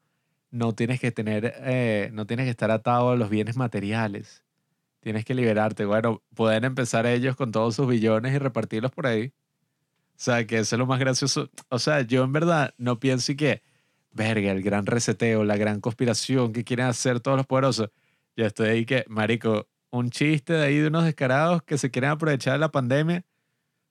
no 0.51 0.73
tienes 0.73 0.99
que 0.99 1.11
tener, 1.11 1.53
eh, 1.63 2.09
no 2.13 2.27
tienes 2.27 2.45
que 2.45 2.51
estar 2.51 2.69
atado 2.69 3.09
a 3.11 3.15
los 3.15 3.29
bienes 3.31 3.57
materiales. 3.57 4.43
Tienes 4.99 5.25
que 5.25 5.33
liberarte. 5.35 5.85
Bueno, 5.85 6.21
pueden 6.35 6.63
empezar 6.63 7.05
ellos 7.07 7.35
con 7.35 7.51
todos 7.51 7.75
sus 7.75 7.87
billones 7.87 8.33
y 8.33 8.37
repartirlos 8.39 8.91
por 8.91 9.07
ahí. 9.07 9.27
O 9.27 10.17
sea, 10.17 10.45
que 10.47 10.59
eso 10.59 10.75
es 10.75 10.79
lo 10.79 10.85
más 10.85 10.99
gracioso. 10.99 11.49
O 11.69 11.79
sea, 11.79 12.01
yo 12.01 12.23
en 12.23 12.31
verdad 12.33 12.73
no 12.77 12.99
pienso 12.99 13.31
y 13.31 13.35
que, 13.35 13.61
verga, 14.15 14.51
el 14.51 14.63
gran 14.63 14.87
reseteo, 14.87 15.43
la 15.43 15.57
gran 15.57 15.79
conspiración 15.81 16.51
que 16.53 16.63
quieren 16.63 16.87
hacer 16.87 17.19
todos 17.19 17.37
los 17.37 17.45
poderosos. 17.45 17.89
Yo 18.35 18.45
estoy 18.47 18.69
ahí 18.69 18.85
que, 18.85 19.05
marico, 19.07 19.67
un 19.91 20.09
chiste 20.09 20.53
de 20.53 20.65
ahí 20.65 20.77
de 20.79 20.87
unos 20.87 21.05
descarados 21.05 21.61
que 21.61 21.77
se 21.77 21.91
quieren 21.91 22.09
aprovechar 22.09 22.53
de 22.53 22.59
la 22.59 22.71
pandemia 22.71 23.23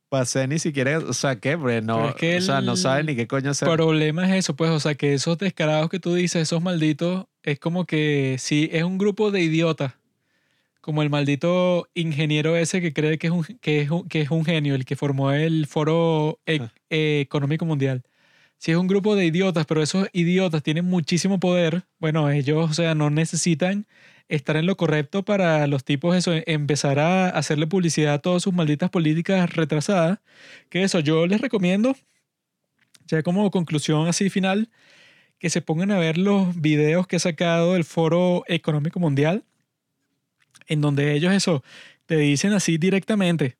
para 0.08 0.22
hacer 0.24 0.48
ni 0.48 0.58
siquiera, 0.58 0.98
o 0.98 1.12
sea, 1.12 1.36
¿qué? 1.36 1.56
Porque 1.56 1.80
no, 1.82 2.08
es 2.10 2.14
que 2.16 2.36
o 2.38 2.40
sea, 2.40 2.60
no 2.60 2.76
saben 2.76 3.06
ni 3.06 3.16
qué 3.16 3.26
coño 3.26 3.50
hacer. 3.50 3.68
El 3.68 3.74
problema 3.76 4.26
es 4.28 4.34
eso, 4.44 4.54
pues, 4.56 4.70
o 4.70 4.80
sea, 4.80 4.94
que 4.94 5.14
esos 5.14 5.38
descarados 5.38 5.88
que 5.90 5.98
tú 6.00 6.14
dices, 6.14 6.42
esos 6.42 6.60
malditos, 6.62 7.26
es 7.42 7.58
como 7.58 7.84
que 7.84 8.36
sí, 8.38 8.68
es 8.72 8.82
un 8.84 8.98
grupo 8.98 9.30
de 9.30 9.40
idiotas. 9.42 9.92
Como 10.80 11.02
el 11.02 11.08
maldito 11.08 11.88
ingeniero 11.94 12.56
ese 12.56 12.82
que 12.82 12.92
cree 12.92 13.16
que 13.18 13.28
es 13.28 13.32
un, 13.32 13.44
que 13.62 13.80
es 13.80 13.90
un, 13.90 14.06
que 14.06 14.20
es 14.20 14.30
un 14.30 14.44
genio, 14.44 14.74
el 14.74 14.84
que 14.84 14.96
formó 14.96 15.32
el 15.32 15.66
Foro 15.66 16.38
E- 16.44 16.60
Ah. 16.60 16.72
Económico 16.90 17.64
Mundial. 17.64 18.02
Si 18.58 18.70
es 18.70 18.78
un 18.78 18.86
grupo 18.86 19.14
de 19.14 19.26
idiotas, 19.26 19.66
pero 19.66 19.82
esos 19.82 20.08
idiotas 20.12 20.62
tienen 20.62 20.86
muchísimo 20.86 21.38
poder, 21.38 21.84
bueno, 21.98 22.30
ellos, 22.30 22.70
o 22.70 22.74
sea, 22.74 22.94
no 22.94 23.10
necesitan 23.10 23.86
estar 24.28 24.56
en 24.56 24.66
lo 24.66 24.76
correcto 24.76 25.22
para 25.24 25.66
los 25.66 25.84
tipos 25.84 26.16
eso, 26.16 26.32
empezar 26.46 26.98
a 26.98 27.28
hacerle 27.28 27.66
publicidad 27.66 28.14
a 28.14 28.18
todas 28.20 28.42
sus 28.42 28.54
malditas 28.54 28.90
políticas 28.90 29.54
retrasadas. 29.54 30.20
Que 30.70 30.82
eso, 30.82 31.00
yo 31.00 31.26
les 31.26 31.40
recomiendo, 31.40 31.94
ya 33.06 33.22
como 33.22 33.50
conclusión 33.50 34.08
así 34.08 34.30
final, 34.30 34.70
que 35.38 35.50
se 35.50 35.60
pongan 35.60 35.90
a 35.90 35.98
ver 35.98 36.16
los 36.18 36.60
videos 36.60 37.06
que 37.06 37.16
ha 37.16 37.18
sacado 37.18 37.76
el 37.76 37.84
Foro 37.84 38.44
Económico 38.48 38.98
Mundial, 39.00 39.44
en 40.68 40.80
donde 40.80 41.12
ellos 41.14 41.32
eso 41.34 41.62
te 42.06 42.16
dicen 42.16 42.52
así 42.52 42.78
directamente. 42.78 43.56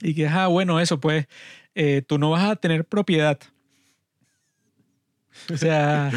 Y 0.00 0.14
que, 0.14 0.28
ah, 0.28 0.46
bueno, 0.48 0.78
eso, 0.80 1.00
pues, 1.00 1.26
eh, 1.74 2.02
tú 2.06 2.18
no 2.18 2.30
vas 2.30 2.44
a 2.44 2.56
tener 2.56 2.84
propiedad. 2.84 3.38
O 5.52 5.56
sea, 5.56 6.10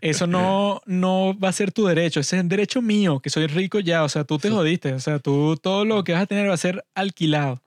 eso 0.00 0.26
no, 0.26 0.80
no 0.86 1.38
va 1.38 1.48
a 1.48 1.52
ser 1.52 1.72
tu 1.72 1.86
derecho, 1.86 2.20
ese 2.20 2.36
es 2.36 2.42
el 2.42 2.48
derecho 2.48 2.82
mío, 2.82 3.20
que 3.20 3.30
soy 3.30 3.46
rico 3.46 3.80
ya, 3.80 4.04
o 4.04 4.08
sea, 4.08 4.24
tú 4.24 4.38
te 4.38 4.50
jodiste, 4.50 4.92
o 4.92 5.00
sea, 5.00 5.18
tú 5.18 5.56
todo 5.56 5.84
lo 5.84 6.04
que 6.04 6.12
vas 6.12 6.22
a 6.22 6.26
tener 6.26 6.48
va 6.48 6.54
a 6.54 6.58
ser 6.58 6.84
alquilado. 6.94 7.60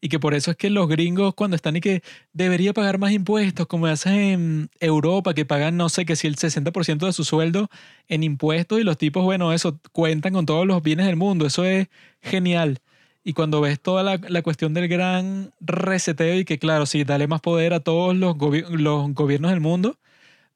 Y 0.00 0.10
que 0.10 0.20
por 0.20 0.34
eso 0.34 0.50
es 0.50 0.58
que 0.58 0.68
los 0.68 0.86
gringos 0.86 1.32
cuando 1.34 1.56
están 1.56 1.76
y 1.76 1.80
que 1.80 2.02
debería 2.34 2.74
pagar 2.74 2.98
más 2.98 3.12
impuestos, 3.12 3.66
como 3.66 3.86
hacen 3.86 4.14
en 4.14 4.70
Europa, 4.78 5.32
que 5.32 5.46
pagan, 5.46 5.78
no 5.78 5.88
sé, 5.88 6.04
que 6.04 6.14
si 6.14 6.26
el 6.26 6.36
60% 6.36 7.06
de 7.06 7.12
su 7.14 7.24
sueldo 7.24 7.70
en 8.06 8.22
impuestos 8.22 8.78
y 8.78 8.84
los 8.84 8.98
tipos, 8.98 9.24
bueno, 9.24 9.54
eso, 9.54 9.80
cuentan 9.92 10.34
con 10.34 10.44
todos 10.44 10.66
los 10.66 10.82
bienes 10.82 11.06
del 11.06 11.16
mundo, 11.16 11.46
eso 11.46 11.64
es 11.64 11.88
genial. 12.20 12.80
Y 13.24 13.32
cuando 13.32 13.60
ves 13.62 13.80
toda 13.80 14.02
la, 14.02 14.20
la 14.28 14.42
cuestión 14.42 14.74
del 14.74 14.86
gran 14.86 15.52
reseteo 15.60 16.38
y 16.38 16.44
que, 16.44 16.58
claro, 16.58 16.84
sí, 16.86 17.04
dale 17.04 17.26
más 17.26 17.40
poder 17.40 17.72
a 17.72 17.80
todos 17.80 18.14
los, 18.14 18.34
gobi- 18.36 18.68
los 18.68 19.12
gobiernos 19.14 19.50
del 19.50 19.60
mundo 19.60 19.98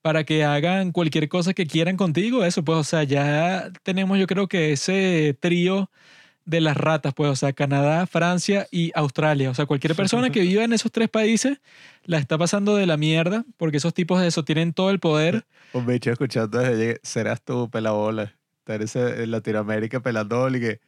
para 0.03 0.25
que 0.25 0.45
hagan 0.45 0.93
cualquier 0.93 1.29
cosa 1.29 1.55
que 1.55 1.67
quieran 1.67 1.97
contigo, 1.97 2.45
eso, 2.45 2.63
pues, 2.65 2.79
o 2.79 2.85
sea, 2.85 3.03
ya 3.05 3.71
tenemos 3.83 4.19
yo 4.19 4.27
creo 4.27 4.47
que 4.47 4.73
ese 4.73 5.37
trío 5.41 5.91
de 6.45 6.61
las 6.63 6.77
ratas, 6.77 7.13
pues, 7.15 7.31
o 7.31 7.37
sea, 7.37 7.53
Canadá, 7.53 8.07
Francia 8.07 8.67
y 8.71 8.91
Australia. 8.95 9.51
O 9.51 9.55
sea, 9.55 9.67
cualquier 9.67 9.95
persona 9.95 10.31
que 10.31 10.41
viva 10.41 10.65
en 10.65 10.73
esos 10.73 10.91
tres 10.93 11.09
países 11.11 11.61
la 12.05 12.19
está 12.19 12.39
pasando 12.39 12.77
de 12.77 12.87
la 12.87 12.97
mierda 12.97 13.45
porque 13.59 13.79
esos 13.79 13.93
tipos 13.93 14.21
de 14.21 14.29
eso 14.29 14.45
tienen 14.45 14.73
todo 14.73 14.91
el 14.91 14.99
poder. 14.99 15.45
Un 15.75 15.85
bicho 15.85 16.11
escuchando 16.11 16.59
desde 16.59 17.01
serás 17.03 17.43
tú, 17.43 17.69
pelabola. 17.69 18.35
Estar 18.67 19.21
en 19.21 19.31
Latinoamérica 19.31 20.01
pelando 20.01 20.49
y 20.49 20.61
que 20.61 20.81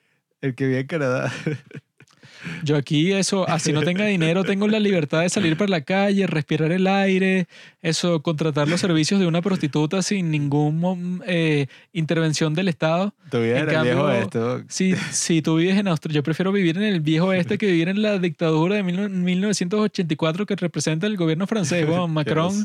el 0.42 0.54
que 0.54 0.66
vive 0.66 0.80
en 0.80 0.86
Canadá. 0.86 1.32
Yo 2.64 2.76
aquí, 2.76 3.12
eso, 3.12 3.46
así 3.46 3.70
no 3.70 3.82
tenga 3.82 4.06
dinero, 4.06 4.44
tengo 4.44 4.66
la 4.66 4.80
libertad 4.80 5.20
de 5.20 5.28
salir 5.28 5.58
para 5.58 5.68
la 5.68 5.82
calle, 5.82 6.26
respirar 6.26 6.72
el 6.72 6.86
aire, 6.86 7.46
eso, 7.82 8.22
contratar 8.22 8.66
los 8.66 8.80
servicios 8.80 9.20
de 9.20 9.26
una 9.26 9.42
prostituta 9.42 10.00
sin 10.00 10.30
ninguna 10.30 10.96
intervención 11.92 12.54
del 12.54 12.68
Estado. 12.68 13.12
Tu 13.30 13.42
vida 13.42 13.58
En 13.58 13.66
viejo 13.66 13.74
cambio, 13.74 14.10
esto. 14.12 14.62
Si, 14.68 14.94
si 15.12 15.42
tú 15.42 15.56
vives 15.56 15.76
en 15.76 15.88
Australia, 15.88 16.16
yo 16.16 16.22
prefiero 16.22 16.50
vivir 16.50 16.78
en 16.78 16.84
el 16.84 17.00
viejo 17.00 17.34
este 17.34 17.58
que 17.58 17.66
vivir 17.66 17.88
en 17.90 18.00
la 18.00 18.18
dictadura 18.18 18.76
de 18.76 18.84
mil- 18.84 19.10
1984 19.10 20.46
que 20.46 20.56
representa 20.56 21.06
el 21.06 21.16
gobierno 21.18 21.46
francés. 21.46 21.84
Bueno, 21.90 22.08
Macron, 22.08 22.64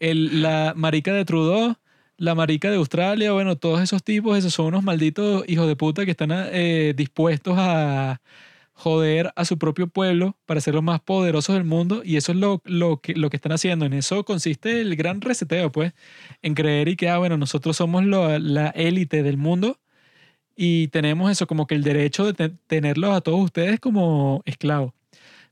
el, 0.00 0.40
la 0.40 0.72
marica 0.76 1.12
de 1.12 1.24
Trudeau, 1.26 1.74
la 2.16 2.34
marica 2.34 2.70
de 2.70 2.76
Australia, 2.76 3.32
bueno, 3.32 3.56
todos 3.56 3.80
esos 3.82 4.02
tipos, 4.04 4.38
esos 4.38 4.54
son 4.54 4.66
unos 4.66 4.82
malditos 4.84 5.44
hijos 5.48 5.66
de 5.66 5.76
puta 5.76 6.04
que 6.04 6.12
están 6.12 6.30
eh, 6.32 6.94
dispuestos 6.96 7.56
a 7.58 8.20
joder 8.72 9.32
a 9.36 9.44
su 9.44 9.58
propio 9.58 9.86
pueblo 9.88 10.36
para 10.46 10.60
ser 10.60 10.74
los 10.74 10.82
más 10.82 11.00
poderosos 11.00 11.54
del 11.54 11.64
mundo 11.64 12.02
y 12.04 12.16
eso 12.16 12.32
es 12.32 12.38
lo, 12.38 12.60
lo, 12.64 13.00
que, 13.00 13.14
lo 13.14 13.30
que 13.30 13.36
están 13.36 13.52
haciendo. 13.52 13.84
En 13.86 13.92
eso 13.94 14.24
consiste 14.24 14.80
el 14.80 14.96
gran 14.96 15.20
reseteo, 15.20 15.70
pues, 15.72 15.92
en 16.42 16.54
creer 16.54 16.88
y 16.88 16.96
que, 16.96 17.08
ah, 17.08 17.18
bueno, 17.18 17.36
nosotros 17.38 17.76
somos 17.76 18.04
lo- 18.04 18.38
la 18.38 18.68
élite 18.70 19.22
del 19.22 19.36
mundo 19.36 19.78
y 20.56 20.88
tenemos 20.88 21.30
eso 21.30 21.46
como 21.46 21.66
que 21.66 21.74
el 21.74 21.82
derecho 21.84 22.24
de 22.26 22.34
te- 22.34 22.48
tenerlos 22.66 23.14
a 23.16 23.20
todos 23.20 23.40
ustedes 23.44 23.80
como 23.80 24.42
esclavos. 24.46 24.92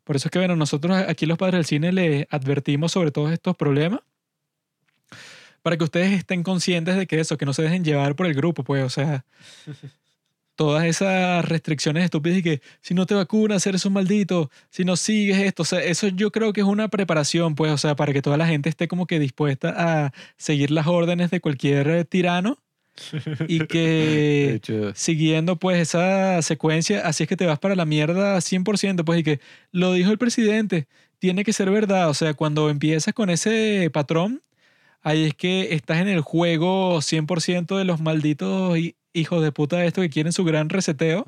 Por 0.05 0.17
eso 0.17 0.29
es 0.29 0.33
que, 0.33 0.39
bueno, 0.41 0.57
nosotros 0.57 0.97
aquí 1.09 1.27
los 1.27 1.39
padres 1.39 1.55
del 1.59 1.67
cine 1.67 1.93
les 1.93 2.27
advertimos 2.31 2.93
sobre 2.93 3.11
todos 3.13 3.33
estos 3.33 3.57
problemas 3.57 4.01
para 5.63 5.77
que 5.77 5.85
ustedes 5.85 6.13
estén 6.13 6.43
conscientes 6.43 6.97
de 6.97 7.07
que 7.07 7.21
eso, 7.21 7.39
que 7.39 7.47
no 7.47 7.55
se 7.55 7.63
dejen 7.63 7.85
llevar 7.85 8.17
por 8.17 8.27
el 8.27 8.35
grupo, 8.35 8.65
pues, 8.65 8.85
o 8.85 8.91
sea, 8.91 9.25
todas 10.57 10.85
esas 10.85 11.45
restricciones 11.45 12.05
estúpidas 12.05 12.39
y 12.39 12.43
que 12.43 12.63
si 12.81 12.95
no 12.95 13.07
te 13.07 13.15
vacunas 13.15 13.67
eres 13.67 13.87
un 13.87 13.95
maldito, 13.95 14.51
si 14.71 14.85
no 14.85 14.97
sigues 14.97 15.39
esto, 15.39 15.63
o 15.63 15.67
sea, 15.67 15.83
eso 15.83 16.09
yo 16.09 16.31
creo 16.31 16.53
que 16.53 16.61
es 16.61 16.67
una 16.67 16.89
preparación, 16.89 17.55
pues, 17.55 17.73
o 17.73 17.79
sea, 17.79 17.97
para 17.97 18.13
que 18.13 18.23
toda 18.23 18.37
la 18.37 18.47
gente 18.47 18.69
esté 18.69 18.89
como 18.89 19.07
que 19.07 19.19
dispuesta 19.19 19.75
a 19.77 20.13
seguir 20.37 20.71
las 20.71 20.87
órdenes 20.87 21.31
de 21.31 21.41
cualquier 21.41 22.05
tirano 22.05 22.59
y 23.49 23.61
que 23.67 24.61
siguiendo 24.95 25.57
pues 25.57 25.81
esa 25.81 26.43
secuencia, 26.43 27.07
así 27.07 27.25
es 27.25 27.29
que 27.29 27.37
te 27.37 27.47
vas 27.47 27.59
para 27.59 27.75
la 27.75 27.87
mierda 27.87 28.37
100%, 28.39 29.05
pues 29.05 29.21
y 29.21 29.23
que 29.23 29.41
lo 29.71 29.93
dijo 29.93 30.11
el 30.11 30.19
presidente, 30.19 30.87
tiene 31.19 31.45
que 31.45 31.53
ser 31.53 31.71
verdad, 31.71 32.09
o 32.11 32.15
sea, 32.15 32.35
cuando 32.35 32.69
empiezas 32.69 33.15
con 33.15 33.31
ese 33.31 33.89
patrón, 33.93 34.43
ahí 35.03 35.25
es 35.25 35.35
que 35.35 35.75
estás 35.75 35.99
en 36.01 36.09
el 36.09 36.21
juego 36.21 37.01
100% 37.03 37.77
de 37.77 37.85
los 37.85 38.01
malditos 38.01 38.77
hi- 38.79 38.97
hijos 39.13 39.43
de 39.43 39.53
puta 39.53 39.77
de 39.79 39.87
esto 39.87 40.01
que 40.01 40.11
quieren 40.11 40.33
su 40.33 40.45
gran 40.45 40.69
reseteo, 40.69 41.25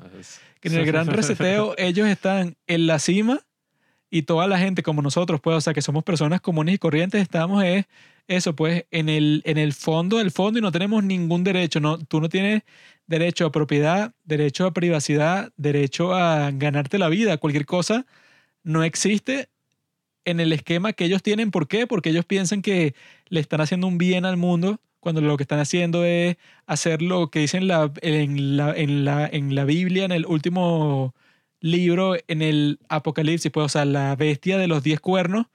que 0.59 0.69
en 0.69 0.73
el 0.75 0.85
gran 0.87 1.05
reseteo 1.15 1.75
ellos 1.77 2.07
están 2.07 2.55
en 2.67 2.87
la 2.87 2.99
cima 2.99 3.41
y 4.09 4.23
toda 4.23 4.47
la 4.47 4.57
gente 4.59 4.81
como 4.83 5.01
nosotros, 5.01 5.41
pues, 5.41 5.57
o 5.57 5.61
sea, 5.61 5.73
que 5.73 5.81
somos 5.81 6.03
personas 6.03 6.41
comunes 6.41 6.75
y 6.75 6.77
corrientes, 6.77 7.21
estamos 7.21 7.63
es 7.63 7.85
eso, 8.27 8.55
pues, 8.55 8.85
en 8.91 9.07
el, 9.09 9.41
en 9.45 9.57
el 9.57 9.73
fondo 9.73 10.17
del 10.17 10.31
fondo 10.31 10.57
y 10.57 10.61
no 10.61 10.71
tenemos 10.71 11.03
ningún 11.03 11.43
derecho, 11.43 11.79
no, 11.79 11.99
tú 11.99 12.21
no 12.21 12.29
tienes 12.29 12.63
derecho 13.07 13.45
a 13.45 13.51
propiedad, 13.51 14.13
derecho 14.23 14.65
a 14.65 14.73
privacidad, 14.73 15.51
derecho 15.57 16.15
a 16.15 16.49
ganarte 16.51 16.97
la 16.97 17.09
vida, 17.09 17.37
cualquier 17.37 17.65
cosa 17.67 18.05
no 18.63 18.83
existe 18.83 19.49
en 20.25 20.39
el 20.39 20.51
esquema 20.53 20.93
que 20.93 21.05
ellos 21.05 21.23
tienen. 21.23 21.51
¿Por 21.51 21.67
qué? 21.67 21.87
Porque 21.87 22.09
ellos 22.09 22.25
piensan 22.25 22.61
que 22.61 22.93
le 23.29 23.39
están 23.39 23.61
haciendo 23.61 23.87
un 23.87 23.97
bien 23.97 24.25
al 24.25 24.37
mundo 24.37 24.79
cuando 24.99 25.21
lo 25.21 25.37
que 25.37 25.43
están 25.43 25.59
haciendo 25.59 26.03
es 26.03 26.35
hacer 26.65 27.01
lo 27.03 27.29
que 27.29 27.39
dicen 27.39 27.67
la- 27.67 27.91
en, 28.01 28.57
la, 28.57 28.75
en, 28.75 29.05
la, 29.05 29.27
en 29.27 29.53
la 29.55 29.63
Biblia, 29.63 30.03
en 30.05 30.11
el 30.11 30.25
último 30.25 31.13
libro, 31.59 32.15
en 32.27 32.41
el 32.41 32.79
Apocalipsis, 32.89 33.51
pues, 33.51 33.65
o 33.65 33.69
sea, 33.69 33.85
la 33.85 34.15
bestia 34.15 34.57
de 34.57 34.67
los 34.67 34.83
diez 34.83 34.99
cuernos. 34.99 35.47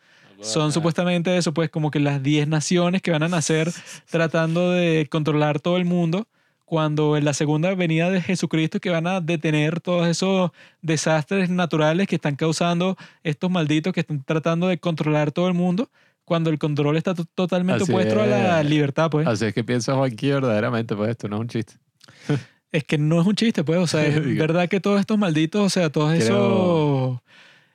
Son 0.42 0.72
supuestamente 0.72 1.36
eso, 1.36 1.52
pues 1.52 1.68
como 1.68 1.90
que 1.90 2.00
las 2.00 2.22
10 2.22 2.48
naciones 2.48 3.02
que 3.02 3.10
van 3.10 3.22
a 3.22 3.28
nacer 3.28 3.70
tratando 4.10 4.70
de 4.70 5.06
controlar 5.10 5.60
todo 5.60 5.76
el 5.76 5.84
mundo, 5.84 6.28
cuando 6.70 7.16
en 7.16 7.24
la 7.24 7.34
segunda 7.34 7.74
venida 7.74 8.10
de 8.10 8.22
Jesucristo 8.22 8.78
que 8.78 8.90
van 8.90 9.08
a 9.08 9.20
detener 9.20 9.80
todos 9.80 10.06
esos 10.06 10.52
desastres 10.82 11.50
naturales 11.50 12.06
que 12.06 12.14
están 12.14 12.36
causando 12.36 12.96
estos 13.24 13.50
malditos 13.50 13.92
que 13.92 13.98
están 13.98 14.22
tratando 14.22 14.68
de 14.68 14.78
controlar 14.78 15.32
todo 15.32 15.48
el 15.48 15.54
mundo, 15.54 15.90
cuando 16.24 16.48
el 16.48 16.60
control 16.60 16.96
está 16.96 17.12
to- 17.12 17.24
totalmente 17.34 17.82
Así 17.82 17.90
opuesto 17.90 18.22
a 18.22 18.26
la 18.26 18.60
es. 18.60 18.70
libertad, 18.70 19.10
pues. 19.10 19.26
Así 19.26 19.46
es 19.46 19.52
que 19.52 19.64
piensa 19.64 19.94
Juanqui 19.96 20.30
verdaderamente, 20.30 20.94
pues 20.94 21.10
esto 21.10 21.26
no 21.28 21.36
es 21.38 21.40
un 21.42 21.48
chiste. 21.48 21.74
Es 22.70 22.84
que 22.84 22.98
no 22.98 23.20
es 23.20 23.26
un 23.26 23.34
chiste, 23.34 23.64
pues, 23.64 23.80
o 23.80 23.88
sea, 23.88 24.06
es 24.06 24.14
verdad 24.38 24.68
que 24.68 24.78
todos 24.78 25.00
estos 25.00 25.18
malditos, 25.18 25.60
o 25.62 25.70
sea, 25.70 25.90
todos 25.90 26.14
Creo- 26.14 26.22
esos 26.22 27.20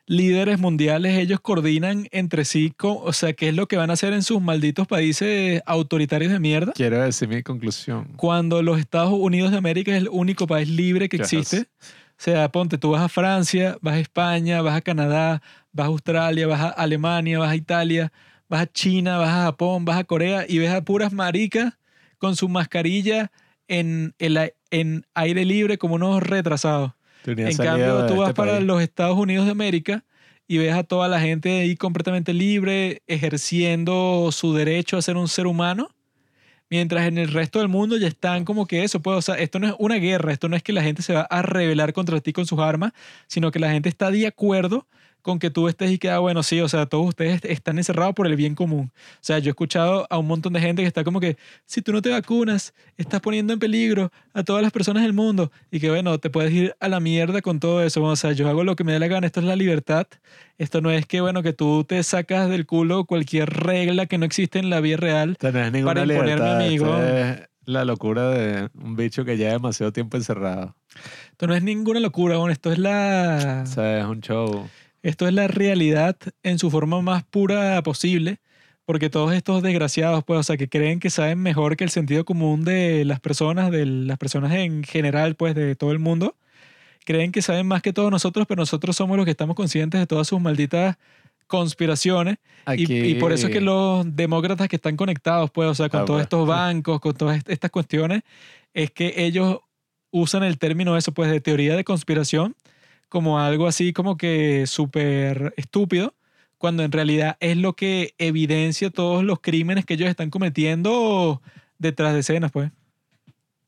líderes 0.08 0.59
mundiales, 0.59 1.17
ellos 1.17 1.40
coordinan 1.40 2.08
entre 2.11 2.45
sí, 2.45 2.74
o 2.82 3.14
sea, 3.14 3.34
qué 3.34 3.50
es 3.50 3.56
lo 3.56 3.67
que 3.67 3.77
van 3.77 3.90
a 3.90 3.93
hacer 3.93 4.14
en 4.14 4.24
sus 4.24 4.42
malditos 4.42 4.88
países 4.88 5.61
autoritarios 5.66 6.32
de 6.32 6.40
mierda. 6.40 6.74
Quiero 6.74 7.01
decir 7.01 7.27
mi 7.27 7.42
conclusión. 7.43 8.09
Cuando 8.16 8.61
los 8.61 8.80
Estados 8.80 9.14
Unidos 9.14 9.51
de 9.51 9.58
América 9.58 9.92
es 9.92 9.98
el 9.98 10.09
único 10.09 10.48
país 10.48 10.69
libre 10.69 11.09
que 11.09 11.17
¿Qué 11.17 11.24
existe. 11.24 11.67
O 11.82 12.17
sea, 12.17 12.50
ponte, 12.50 12.77
tú 12.77 12.92
vas 12.92 13.01
a 13.01 13.09
Francia, 13.09 13.77
vas 13.82 13.95
a 13.95 14.00
España, 14.00 14.61
vas 14.61 14.77
a 14.77 14.82
Canadá, 14.82 15.42
vas 15.74 15.85
a 15.85 15.88
Australia, 15.88 16.48
vas 16.48 16.61
a 16.61 16.69
Alemania, 16.69 17.40
vas 17.40 17.51
a 17.51 17.56
Italia, 17.56 18.14
vas 18.48 18.61
a 18.61 18.67
China, 18.67 19.17
vas 19.17 19.30
a 19.30 19.43
Japón, 19.43 19.84
vas 19.84 19.98
a 19.98 20.03
Corea 20.06 20.45
y 20.48 20.59
ves 20.59 20.72
a 20.72 20.82
puras 20.82 21.11
maricas 21.11 21.74
con 22.17 22.35
su 22.35 22.48
mascarilla 22.48 23.32
en, 23.67 24.14
el 24.19 24.53
en 24.72 25.06
aire 25.14 25.43
libre 25.43 25.77
como 25.77 25.95
unos 25.95 26.24
retrasados. 26.24 26.93
Tenía 27.25 27.49
En 27.49 27.57
cambio, 27.57 28.05
tú 28.05 28.17
vas 28.17 28.29
este 28.29 28.35
para 28.35 28.53
país. 28.53 28.65
los 28.65 28.81
Estados 28.83 29.17
Unidos 29.17 29.45
de 29.45 29.51
América 29.51 30.05
y 30.47 30.59
ves 30.59 30.73
a 30.73 30.83
toda 30.83 31.07
la 31.07 31.19
gente 31.19 31.61
ahí 31.61 31.75
completamente 31.75 32.33
libre, 32.33 33.01
ejerciendo 33.07 34.29
su 34.31 34.53
derecho 34.53 34.95
a 34.97 35.01
ser 35.01 35.17
un 35.17 35.27
ser 35.27 35.47
humano, 35.47 35.89
mientras 36.69 37.07
en 37.07 37.17
el 37.17 37.29
resto 37.29 37.59
del 37.59 37.67
mundo 37.67 37.97
ya 37.97 38.07
están 38.07 38.45
como 38.45 38.67
que 38.67 38.83
eso, 38.83 39.01
pues, 39.01 39.17
o 39.17 39.21
sea, 39.23 39.35
esto 39.35 39.57
no 39.57 39.67
es 39.67 39.73
una 39.79 39.95
guerra, 39.95 40.31
esto 40.31 40.47
no 40.49 40.55
es 40.55 40.61
que 40.61 40.71
la 40.71 40.83
gente 40.83 41.01
se 41.01 41.13
va 41.13 41.21
a 41.21 41.41
rebelar 41.41 41.93
contra 41.93 42.19
ti 42.21 42.31
con 42.31 42.45
sus 42.45 42.59
armas, 42.59 42.91
sino 43.27 43.49
que 43.49 43.57
la 43.57 43.71
gente 43.71 43.89
está 43.89 44.11
de 44.11 44.27
acuerdo 44.27 44.87
con 45.25 45.39
que 45.39 45.49
tú 45.49 45.67
estés 45.67 45.89
y 45.89 45.97
que, 45.97 46.11
ah, 46.11 46.19
bueno, 46.19 46.43
sí, 46.43 46.61
o 46.61 46.69
sea, 46.69 46.85
todos 46.85 47.07
ustedes 47.07 47.43
están 47.45 47.79
encerrados 47.79 48.13
por 48.13 48.27
el 48.27 48.35
bien 48.35 48.53
común. 48.53 48.91
O 48.93 49.17
sea, 49.21 49.39
yo 49.39 49.49
he 49.49 49.49
escuchado 49.49 50.05
a 50.11 50.19
un 50.19 50.27
montón 50.27 50.53
de 50.53 50.59
gente 50.59 50.83
que 50.83 50.87
está 50.87 51.03
como 51.03 51.19
que, 51.19 51.35
si 51.65 51.81
tú 51.81 51.91
no 51.91 52.03
te 52.03 52.11
vacunas, 52.11 52.75
estás 52.95 53.21
poniendo 53.21 53.51
en 53.51 53.57
peligro 53.57 54.11
a 54.35 54.43
todas 54.43 54.61
las 54.61 54.71
personas 54.71 55.01
del 55.01 55.13
mundo 55.13 55.51
y 55.71 55.79
que, 55.79 55.89
bueno, 55.89 56.19
te 56.19 56.29
puedes 56.29 56.53
ir 56.53 56.75
a 56.79 56.89
la 56.89 56.99
mierda 56.99 57.41
con 57.41 57.59
todo 57.59 57.81
eso. 57.81 58.03
O 58.03 58.15
sea, 58.15 58.33
yo 58.33 58.47
hago 58.47 58.63
lo 58.63 58.75
que 58.75 58.83
me 58.83 58.93
dé 58.93 58.99
la 58.99 59.07
gana, 59.07 59.25
esto 59.25 59.39
es 59.39 59.47
la 59.47 59.55
libertad. 59.55 60.05
Esto 60.59 60.79
no 60.79 60.91
es 60.91 61.07
que, 61.07 61.21
bueno, 61.21 61.41
que 61.41 61.53
tú 61.53 61.85
te 61.85 62.03
sacas 62.03 62.47
del 62.47 62.67
culo 62.67 63.05
cualquier 63.05 63.49
regla 63.49 64.05
que 64.05 64.19
no 64.19 64.25
existe 64.25 64.59
en 64.59 64.69
la 64.69 64.79
vida 64.79 64.97
real. 64.97 65.37
Ninguna 65.41 65.85
para 65.85 66.01
imponerme 66.03 66.19
libertad. 66.35 66.55
a 66.55 66.59
mí, 66.59 66.75
esto 66.75 66.85
weón. 66.85 67.03
es 67.03 67.49
la 67.65 67.83
locura 67.83 68.29
de 68.29 68.69
un 68.75 68.95
bicho 68.95 69.25
que 69.25 69.37
lleva 69.37 69.53
demasiado 69.53 69.91
tiempo 69.91 70.17
encerrado. 70.17 70.75
Esto 71.31 71.47
no 71.47 71.55
es 71.55 71.63
ninguna 71.63 71.99
locura, 71.99 72.37
bueno, 72.37 72.53
esto 72.53 72.71
es 72.71 72.77
la... 72.77 73.63
O 73.63 73.65
sea, 73.65 74.01
es 74.01 74.05
un 74.05 74.21
show. 74.21 74.69
Esto 75.06 75.27
es 75.27 75.34
la 75.35 75.48
realidad 75.48 76.17
en 76.42 76.58
su 76.58 76.72
forma 76.72 77.00
más 77.00 77.24
pura 77.24 77.80
posible, 77.84 78.40
porque 78.85 79.11
todos 79.11 79.34
estos 79.34 79.61
desgraciados, 79.61 80.24
pues, 80.24 80.40
o 80.40 80.43
sea, 80.43 80.58
que 80.58 80.67
creen 80.67 81.00
que 81.00 81.11
saben 81.11 81.38
mejor 81.40 81.77
que 81.77 81.84
el 81.84 81.92
sentido 81.92 82.25
común 82.25 82.66
de 82.66 83.06
las 83.06 83.19
personas, 83.19 83.69
de 83.69 83.85
las 83.85 84.17
personas 84.17 84.51
en 84.53 84.84
general, 84.84 85.35
pues, 85.35 85.53
de 85.53 85.75
todo 85.75 85.92
el 85.92 86.00
mundo, 86.00 86.35
creen 87.06 87.32
que 87.32 87.43
saben 87.43 87.67
más 87.67 87.84
que 87.84 87.93
todos 87.93 88.09
nosotros, 88.09 88.48
pero 88.48 88.61
nosotros 88.64 88.95
somos 88.95 89.16
los 89.16 89.25
que 89.25 89.32
estamos 89.32 89.56
conscientes 89.56 90.00
de 90.00 90.08
todas 90.08 90.27
sus 90.27 90.42
malditas 90.42 90.98
conspiraciones. 91.45 92.38
Y- 92.75 92.85
Y, 93.11 93.16
por 93.16 93.32
eso 93.32 93.45
es 93.45 93.53
que 93.53 93.61
los 93.61 94.16
demócratas 94.16 94.67
que 94.67 94.77
están 94.77 94.98
conectados, 94.98 95.51
pues, 95.51 95.69
o 95.69 95.75
sea, 95.75 95.88
con 95.90 96.01
Ah, 96.01 96.06
todos 96.06 96.22
estos 96.24 96.48
bancos, 96.48 97.00
con 97.00 97.14
todas 97.14 97.38
est- 97.38 97.50
estas 97.51 97.69
cuestiones, 97.69 98.24
es 98.74 98.90
que 98.90 99.14
ellos 99.17 99.59
usan 100.09 100.42
el 100.42 100.58
término 100.58 100.98
eso, 100.98 101.11
pues, 101.11 101.30
de 101.30 101.42
teoría 101.42 101.75
de 101.75 101.84
conspiración 101.84 102.56
como 103.09 103.40
algo 103.40 103.67
así 103.67 103.93
como 103.93 104.17
que 104.17 104.67
súper 104.67 105.53
estúpido, 105.58 106.14
cuando 106.58 106.84
en 106.84 106.92
realidad 106.92 107.38
es 107.40 107.58
lo 107.58 107.74
que 107.74 108.14
evidencia 108.17 108.90
todos 108.90 109.24
los 109.24 109.40
crímenes 109.40 109.85
que 109.85 109.95
ellos 109.95 110.09
están 110.09 110.30
cometiendo 110.30 111.42
detrás 111.77 112.14
de 112.14 112.19
escenas, 112.19 112.51
pues. 112.51 112.72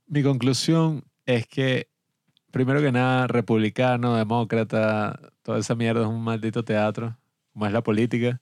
Mi 0.07 0.23
conclusión 0.23 1.03
es 1.25 1.45
que, 1.47 1.89
primero 2.51 2.81
que 2.81 2.91
nada, 2.91 3.27
republicano, 3.27 4.15
demócrata, 4.15 5.19
toda 5.43 5.59
esa 5.59 5.75
mierda 5.75 6.01
es 6.01 6.07
un 6.07 6.23
maldito 6.23 6.63
teatro, 6.63 7.17
como 7.53 7.65
es 7.65 7.73
la 7.73 7.83
política. 7.83 8.41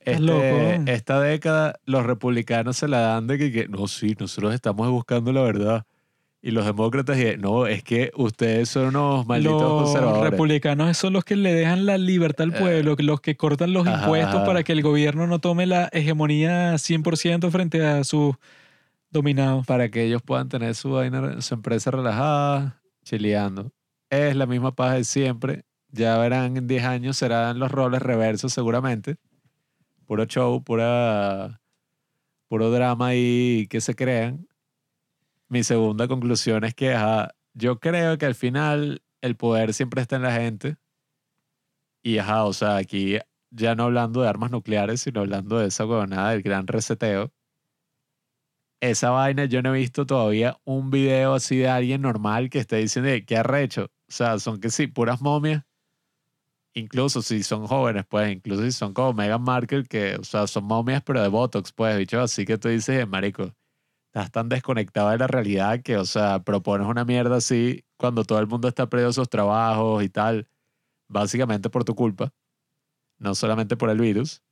Este, 0.00 0.20
loco. 0.20 0.90
esta 0.90 1.18
década 1.20 1.80
los 1.86 2.04
republicanos 2.04 2.76
se 2.76 2.88
la 2.88 3.00
dan 3.00 3.26
de 3.26 3.38
que, 3.38 3.50
que, 3.50 3.68
no, 3.68 3.88
sí, 3.88 4.14
nosotros 4.18 4.54
estamos 4.54 4.88
buscando 4.90 5.32
la 5.32 5.42
verdad. 5.42 5.86
Y 6.46 6.50
los 6.50 6.66
demócratas, 6.66 7.16
y, 7.18 7.38
no, 7.38 7.66
es 7.66 7.82
que 7.82 8.10
ustedes 8.16 8.68
son 8.68 8.88
unos 8.88 9.26
malditos 9.26 9.62
los 9.62 9.82
conservadores. 9.84 10.30
republicanos 10.30 10.94
son 10.98 11.14
los 11.14 11.24
que 11.24 11.36
le 11.36 11.54
dejan 11.54 11.86
la 11.86 11.96
libertad 11.96 12.44
al 12.44 12.54
Eh, 12.54 12.58
pueblo, 12.58 12.96
los 12.98 13.22
que 13.22 13.34
cortan 13.34 13.72
los 13.72 13.86
ajá, 13.86 14.02
impuestos 14.02 14.34
ajá. 14.36 14.44
para 14.44 14.62
que 14.62 14.72
el 14.72 14.82
gobierno 14.82 15.26
no 15.26 15.38
tome 15.38 15.64
la 15.64 15.88
hegemonía 15.90 16.76
100% 16.76 17.50
frente 17.50 17.82
a 17.86 18.04
sus 18.04 18.34
dominados. 19.10 19.64
para 19.66 19.88
que 19.88 20.04
ellos 20.04 20.20
puedan 20.20 20.50
tener 20.50 20.74
su, 20.74 20.90
vaina, 20.90 21.40
su 21.40 21.54
empresa 21.54 21.90
relajada, 21.90 22.78
chileando. 23.04 23.72
Es 24.10 24.36
la 24.36 24.44
misma 24.44 24.74
paja 24.74 24.94
de 24.96 25.04
siempre. 25.04 25.64
Ya 25.92 26.18
verán 26.18 26.58
en 26.58 26.66
10 26.66 26.84
años 26.84 27.16
serán 27.16 27.58
los 27.58 27.72
roles 27.72 28.02
reversos 28.02 28.52
seguramente. 28.52 29.16
Puro 30.04 30.26
show, 30.26 30.62
pura, 30.62 31.62
puro 32.48 32.70
drama 32.70 33.06
ahí 33.08 33.66
que 33.70 33.80
se 33.80 33.94
crean. 33.94 34.46
Mi 35.54 35.62
segunda 35.62 36.08
conclusión 36.08 36.64
es 36.64 36.74
que 36.74 36.94
ajá, 36.94 37.36
yo 37.52 37.78
creo 37.78 38.18
que 38.18 38.26
al 38.26 38.34
final 38.34 39.04
el 39.22 39.36
poder 39.36 39.72
siempre 39.72 40.02
está 40.02 40.16
en 40.16 40.22
la 40.22 40.32
gente. 40.32 40.78
Y 42.06 42.18
ajá, 42.18 42.44
o 42.44 42.52
sea, 42.52 42.76
aquí 42.76 43.16
ya 43.50 43.74
no 43.74 43.84
hablando 43.84 44.20
de 44.20 44.28
armas 44.28 44.50
nucleares, 44.50 45.00
sino 45.00 45.20
hablando 45.20 45.58
de 45.58 45.68
esa 45.68 45.86
huevonada 45.86 46.30
del 46.32 46.42
gran 46.42 46.66
reseteo 46.66 47.30
esa 48.82 49.10
vaina 49.10 49.46
yo 49.46 49.62
no 49.62 49.74
he 49.74 49.78
visto 49.78 50.06
todavía 50.06 50.58
un 50.64 50.90
video 50.90 51.34
así 51.34 51.56
de 51.58 51.68
alguien 51.68 52.02
normal 52.02 52.50
que 52.50 52.58
esté 52.58 52.76
diciendo 52.76 53.10
"Eh, 53.10 53.24
qué 53.24 53.36
arrecho. 53.38 53.84
O 54.08 54.12
sea, 54.12 54.38
son 54.38 54.60
que 54.60 54.70
sí, 54.70 54.86
puras 54.86 55.20
momias. 55.22 55.64
Incluso 56.76 57.22
si 57.22 57.44
son 57.44 57.66
jóvenes, 57.68 58.04
pues, 58.08 58.32
incluso 58.32 58.62
si 58.64 58.72
son 58.72 58.92
como 58.94 59.12
Meghan 59.12 59.42
Markle, 59.42 59.84
que, 59.84 60.16
o 60.16 60.24
sea, 60.24 60.46
son 60.48 60.64
momias 60.64 61.02
pero 61.04 61.22
de 61.22 61.28
Botox, 61.28 61.72
pues, 61.72 61.96
bicho. 61.96 62.20
Así 62.20 62.44
que 62.44 62.58
tú 62.58 62.68
dices, 62.68 63.00
"Eh, 63.02 63.06
marico, 63.06 63.54
estás 64.14 64.30
tan 64.30 64.48
desconectado 64.48 65.10
de 65.10 65.18
la 65.18 65.26
realidad 65.26 65.82
que, 65.82 65.96
o 65.96 66.04
sea, 66.04 66.42
propones 66.44 66.86
una 66.86 67.04
mierda 67.04 67.36
así 67.36 67.84
cuando 67.96 68.24
todo 68.24 68.38
el 68.38 68.46
mundo 68.46 68.68
está 68.68 68.88
perdiendo 68.88 69.12
sus 69.12 69.28
trabajos 69.28 70.04
y 70.04 70.08
tal, 70.08 70.48
básicamente 71.08 71.70
por 71.70 71.84
tu 71.84 71.94
culpa, 71.96 72.32
no 73.18 73.34
solamente 73.34 73.76
por 73.76 73.90
el 73.90 73.98
virus. 74.00 74.42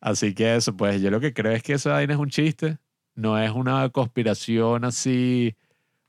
Así 0.00 0.34
que 0.34 0.56
eso, 0.56 0.76
pues, 0.76 1.02
yo 1.02 1.10
lo 1.10 1.20
que 1.20 1.34
creo 1.34 1.52
es 1.52 1.62
que 1.62 1.74
esa 1.74 1.92
vaina 1.92 2.14
es 2.14 2.20
un 2.20 2.30
chiste 2.30 2.78
no 3.18 3.38
es 3.38 3.50
una 3.50 3.88
conspiración 3.90 4.84
así, 4.84 5.56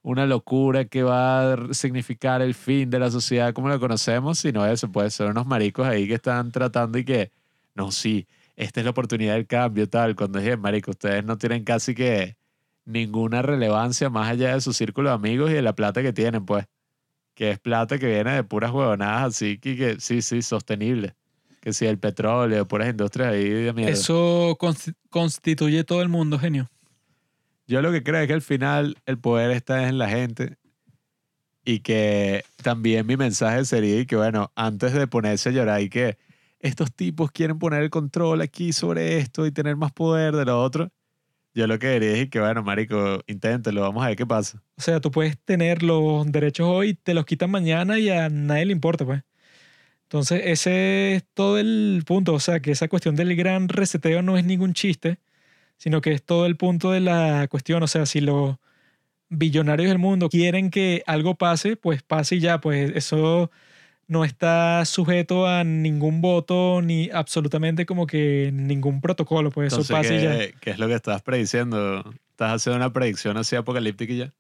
una 0.03 0.27
locura 0.27 0.85
que 0.85 1.03
va 1.03 1.53
a 1.53 1.73
significar 1.73 2.41
el 2.41 2.53
fin 2.53 2.89
de 2.91 2.99
la 2.99 3.11
sociedad 3.11 3.53
como 3.53 3.69
la 3.69 3.80
conocemos, 3.80 4.39
sino 4.39 4.65
eso, 4.65 4.91
puede 4.91 5.09
ser 5.09 5.31
unos 5.31 5.48
maricos 5.48 5.88
ahí 5.88 6.07
que 6.07 6.15
están 6.15 6.51
tratando 6.51 6.99
y 6.99 7.06
que, 7.06 7.31
no, 7.75 7.91
sí, 7.91 8.27
esta 8.56 8.81
es 8.81 8.85
la 8.85 8.91
oportunidad 8.91 9.33
del 9.35 9.48
cambio, 9.48 9.89
tal, 9.89 10.15
cuando 10.15 10.39
dije, 10.39 10.56
marico, 10.57 10.91
ustedes 10.91 11.25
no 11.25 11.38
tienen 11.38 11.64
casi 11.64 11.95
que 11.95 12.38
ninguna 12.90 13.42
relevancia 13.42 14.09
más 14.09 14.30
allá 14.30 14.56
de 14.56 14.61
su 14.61 14.74
círculo 14.74 15.09
de 15.09 15.16
amigos 15.16 15.51
y 15.51 15.53
de 15.53 15.61
la 15.61 15.74
plata 15.74 16.01
que 16.01 16.11
tienen, 16.11 16.45
pues, 16.45 16.66
que 17.35 17.51
es 17.51 17.59
plata 17.59 18.00
que 18.00 18.08
viene 18.08 18.34
de 18.34 18.43
puras 18.43 18.72
huevonadas, 18.72 19.35
así 19.35 19.58
que, 19.59 19.77
que 19.77 20.00
sí, 20.00 20.22
sí, 20.22 20.42
sostenible. 20.42 21.16
Que 21.61 21.74
sí, 21.74 21.85
el 21.85 22.00
petróleo, 22.00 22.68
puras 22.68 22.90
industrias 22.90 23.34
ahí 23.34 23.48
de 23.48 23.74
mierda. 23.74 23.92
Eso 23.92 24.58
consti- 24.58 24.95
constituye 25.09 25.84
todo 25.84 26.01
el 26.01 26.09
mundo, 26.09 26.40
genio. 26.40 26.69
Yo 27.68 27.82
lo 27.82 27.92
que 27.92 28.01
creo 28.01 28.22
es 28.22 28.27
que 28.27 28.34
al 28.34 28.42
final 28.42 28.98
el 29.06 29.19
poder 29.19 29.51
está 29.51 29.88
en 29.88 29.98
la 29.98 30.09
gente 30.09 30.58
y 31.64 31.82
que 31.82 32.43
también 32.64 33.06
mi 33.06 33.16
mensaje 33.18 33.64
sería 33.66 34.03
que, 34.06 34.16
bueno, 34.16 34.51
antes 34.56 34.93
de 34.93 35.06
ponerse 35.06 35.50
a 35.50 35.51
llorar 35.51 35.82
y 35.82 35.90
que 35.90 36.18
estos 36.59 36.92
tipos 36.93 37.32
quieren 37.32 37.59
poner 37.59 37.84
el 37.84 37.90
control 37.90 38.42
aquí 38.42 38.74
sobre 38.74 39.18
esto 39.19 39.45
y 39.45 39.51
tener 39.51 39.76
más 39.76 39.92
poder 39.92 40.35
de 40.35 40.45
lo 40.45 40.61
otro, 40.61 40.90
yo 41.53 41.68
lo 41.68 41.80
que 41.80 42.00
diría 42.00 42.11
es 42.14 42.30
que, 42.30 42.40
bueno, 42.40 42.64
marico, 42.64 43.24
inténtelo, 43.28 43.82
vamos 43.82 44.03
a 44.03 44.08
ver 44.08 44.16
qué 44.16 44.26
pasa. 44.26 44.61
O 44.78 44.82
sea, 44.82 45.00
tú 45.00 45.11
puedes 45.11 45.38
tener 45.40 45.84
los 45.84 46.32
derechos 46.32 46.68
hoy, 46.69 46.94
te 46.94 47.14
los 47.14 47.26
quitan 47.26 47.52
mañana 47.52 48.00
y 48.00 48.10
a 48.10 48.30
nadie 48.30 48.66
le 48.66 48.72
importa, 48.74 49.06
pues. 49.06 49.24
Entonces, 50.03 50.42
ese 50.45 51.16
es 51.16 51.24
todo 51.34 51.60
el 51.60 52.03
punto. 52.06 52.34
O 52.34 52.40
sea, 52.40 52.61
que 52.61 52.72
esa 52.72 52.88
cuestión 52.88 53.16
del 53.16 53.36
gran 53.36 53.69
reseteo 53.69 54.22
no 54.24 54.38
es 54.38 54.45
ningún 54.45 54.74
chiste, 54.74 55.19
sino 55.78 56.02
que 56.02 56.14
es 56.14 56.24
todo 56.24 56.45
el 56.48 56.58
punto 56.58 56.92
de 56.92 57.00
la 57.00 57.48
cuestión. 57.50 57.84
O 57.84 57.88
sea, 57.88 58.06
si 58.08 58.22
los 58.22 58.58
billonarios 59.30 59.90
del 59.90 60.00
mundo 60.00 60.30
quieren 60.30 60.72
que 60.72 61.03
algo 61.08 61.36
pase, 61.36 61.76
pues 61.76 62.03
pase 62.03 62.38
y 62.38 62.40
ya. 62.40 62.60
Pues 62.61 62.92
eso 62.95 63.52
no 64.09 64.25
está 64.25 64.83
sujeto 64.85 65.47
a 65.47 65.63
ningún 65.63 66.19
voto 66.19 66.81
ni 66.81 67.11
absolutamente 67.11 67.85
como 67.85 68.07
que 68.07 68.49
ningún 68.51 69.01
protocolo. 69.01 69.51
Pues 69.51 69.71
eso 69.71 69.83
pasa 69.93 70.15
y 70.15 70.21
ya. 70.23 70.38
¿qué, 70.59 70.71
es 70.71 70.79
lo 70.79 70.88
que 70.88 70.95
estás 70.95 71.21
prediciendo? 71.21 72.03
¿Estás 72.31 72.53
haciendo 72.53 72.77
una 72.77 72.91
predicción 72.91 73.38
así 73.38 73.55
apocalíptica 73.55 74.11
y 74.11 74.17
ya? 74.17 74.33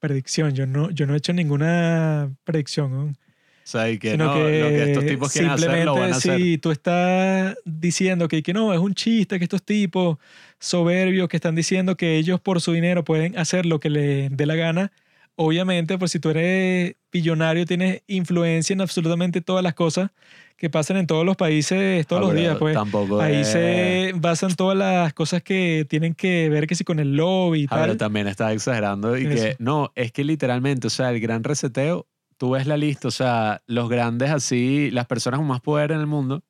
Predicción. 0.00 0.54
Yo 0.54 0.66
no, 0.66 0.90
yo 0.90 1.06
no 1.06 1.14
he 1.14 1.16
hecho 1.16 1.32
ninguna 1.32 2.30
predicción. 2.44 2.92
¿no? 2.92 3.04
O 3.06 3.14
sea, 3.62 3.90
y 3.90 3.98
que 3.98 4.12
sino 4.12 4.26
no, 4.26 4.34
que, 4.34 4.60
lo 4.60 4.68
que 4.68 4.92
estos 4.92 5.06
tipos 5.06 5.32
quieren 5.32 5.50
hacer, 5.50 5.84
lo 5.86 5.94
van 5.94 6.12
a 6.12 6.16
hacer. 6.16 6.38
si 6.38 6.58
tú 6.58 6.70
estás 6.70 7.56
diciendo 7.64 8.28
que, 8.28 8.42
que 8.42 8.52
no, 8.52 8.74
es 8.74 8.78
un 8.78 8.94
chiste, 8.94 9.38
que 9.38 9.44
estos 9.44 9.62
tipos 9.62 10.18
soberbios 10.60 11.28
que 11.28 11.38
están 11.38 11.54
diciendo 11.54 11.96
que 11.96 12.18
ellos 12.18 12.38
por 12.38 12.60
su 12.60 12.72
dinero 12.72 13.02
pueden 13.02 13.38
hacer 13.38 13.64
lo 13.64 13.80
que 13.80 13.88
les 13.88 14.36
dé 14.36 14.44
la 14.44 14.56
gana, 14.56 14.92
obviamente, 15.36 15.96
pues 15.98 16.10
si 16.12 16.18
tú 16.20 16.30
eres 16.30 16.96
billonario, 17.12 17.64
tienes 17.66 18.02
influencia 18.06 18.74
en 18.74 18.80
absolutamente 18.80 19.40
todas 19.40 19.62
las 19.62 19.74
cosas 19.74 20.10
que 20.56 20.68
pasan 20.70 20.96
en 20.96 21.06
todos 21.06 21.24
los 21.24 21.36
países 21.36 22.06
todos 22.06 22.20
Ah, 22.20 22.24
los 22.24 22.30
pero 22.34 22.40
días, 22.40 22.56
pues. 22.58 22.74
tampoco 22.74 23.20
Ahí 23.20 23.42
es- 23.42 23.48
se 23.48 24.12
basan 24.16 24.54
todas 24.54 24.76
las 24.76 25.12
cosas 25.14 25.42
que 25.42 25.86
tienen 25.88 26.14
que 26.14 26.48
ver 26.48 26.66
que 26.66 26.74
si 26.74 26.84
con 26.84 26.98
el 26.98 27.14
lobby 27.16 27.60
y 27.62 27.66
Ah, 27.70 27.76
pero 27.82 27.96
también 27.96 28.26
está 28.26 28.52
exagerando 28.52 29.16
y 29.16 29.24
que 29.24 29.48
Eso. 29.50 29.56
no, 29.60 29.92
es 29.94 30.12
que 30.12 30.24
literalmente, 30.24 30.86
o 30.86 30.90
sea, 30.90 31.10
el 31.10 31.20
gran 31.20 31.44
reseteo, 31.44 32.06
tú 32.38 32.50
ves 32.50 32.66
la 32.66 32.76
lista, 32.76 33.08
o 33.08 33.10
sea, 33.10 33.62
los 33.66 33.88
grandes 33.88 34.30
así, 34.30 34.90
las 34.90 35.06
personas 35.06 35.38
con 35.38 35.46
más 35.46 35.60
poder 35.60 35.92
en 35.92 36.00
el 36.00 36.06
mundo, 36.06 36.42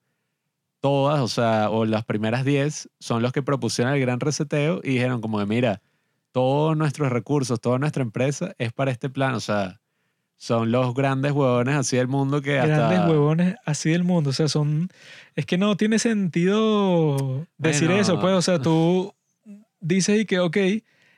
todas, 0.81 1.20
o 1.20 1.28
sea, 1.28 1.70
o 1.70 1.84
las 1.84 2.05
primeras 2.05 2.44
10 2.44 2.89
son 3.00 3.23
los 3.23 3.32
que 3.32 3.42
propusieron 3.42 3.92
el 3.94 4.00
gran 4.00 4.20
reseteo 4.20 4.81
y 4.84 4.90
dijeron 4.90 5.20
como 5.20 5.40
de, 5.40 5.47
mira, 5.47 5.82
todos 6.36 6.76
nuestros 6.76 7.10
recursos, 7.10 7.58
toda 7.62 7.78
nuestra 7.78 8.02
empresa 8.02 8.55
es 8.58 8.70
para 8.70 8.90
este 8.90 9.08
plan, 9.08 9.34
o 9.34 9.40
sea, 9.40 9.81
son 10.36 10.70
los 10.70 10.92
grandes 10.92 11.32
huevones 11.32 11.74
así 11.76 11.97
del 11.97 12.08
mundo 12.08 12.42
que 12.42 12.58
hasta... 12.58 12.76
Grandes 12.90 13.08
huevones 13.08 13.55
así 13.65 13.89
del 13.89 14.05
mundo. 14.05 14.28
O 14.28 14.32
sea, 14.34 14.47
son. 14.48 14.90
Es 15.34 15.47
que 15.47 15.56
no 15.56 15.78
tiene 15.78 15.98
sentido 15.98 17.47
decir 17.56 17.89
Bueno. 17.89 18.02
eso, 18.02 18.20
pues. 18.20 18.34
O 18.34 18.42
sea, 18.42 18.58
tú 18.60 19.15
dices 19.81 20.20
y 20.20 20.26
que, 20.26 20.39
ok, 20.40 20.56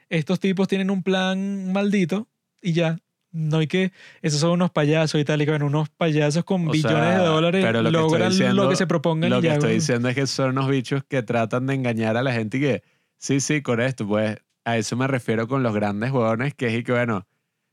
estos 0.09 0.39
tipos 0.39 0.69
tienen 0.69 0.89
un 0.89 1.03
plan 1.03 1.73
maldito 1.73 2.29
y 2.63 2.75
ya. 2.75 2.97
No 3.33 3.59
hay 3.59 3.67
que. 3.67 3.91
Esos 4.23 4.39
son 4.39 4.51
unos 4.53 4.71
payasos 4.71 5.21
y 5.21 5.25
tal. 5.25 5.43
Y 5.43 5.47
que, 5.47 5.51
bueno, 5.51 5.67
unos 5.67 5.89
payasos 5.89 6.45
con 6.45 6.69
O 6.69 6.71
billones 6.71 6.97
sea, 6.97 7.19
de 7.19 7.27
dólares 7.27 7.65
pero 7.65 7.83
lo 7.83 7.91
que 7.91 7.97
logran 7.97 8.31
diciendo- 8.31 8.63
lo 8.63 8.69
que 8.71 8.77
se 8.77 8.87
propongan 8.87 9.31
Lo 9.31 9.41
que 9.41 9.49
ya. 9.49 9.55
estoy 9.55 9.71
güey. 9.71 9.81
diciendo 9.81 10.09
es 10.11 10.15
que 10.15 10.29
son 10.29 10.51
unos 10.51 10.69
bichos 10.71 11.03
que 11.03 11.25
tratan 11.25 11.67
de 11.67 11.75
engañar 11.75 12.17
a 12.17 12.23
la 12.23 12.33
gente 12.33 12.59
y 12.59 12.61
que, 12.61 12.83
sí, 13.17 13.41
sí, 13.41 13.63
con 13.63 13.81
esto, 13.81 14.07
pues 14.07 14.39
a 14.69 14.77
eso 14.77 14.97
me 14.97 15.07
refiero 15.07 15.49
con 15.49 15.63
los 15.63 15.75
grandes 15.75 16.11
huevones, 16.11 16.55
que 16.55 16.67
es 16.67 16.75
y 16.75 16.83
que, 16.85 16.93
bueno, 16.93 17.27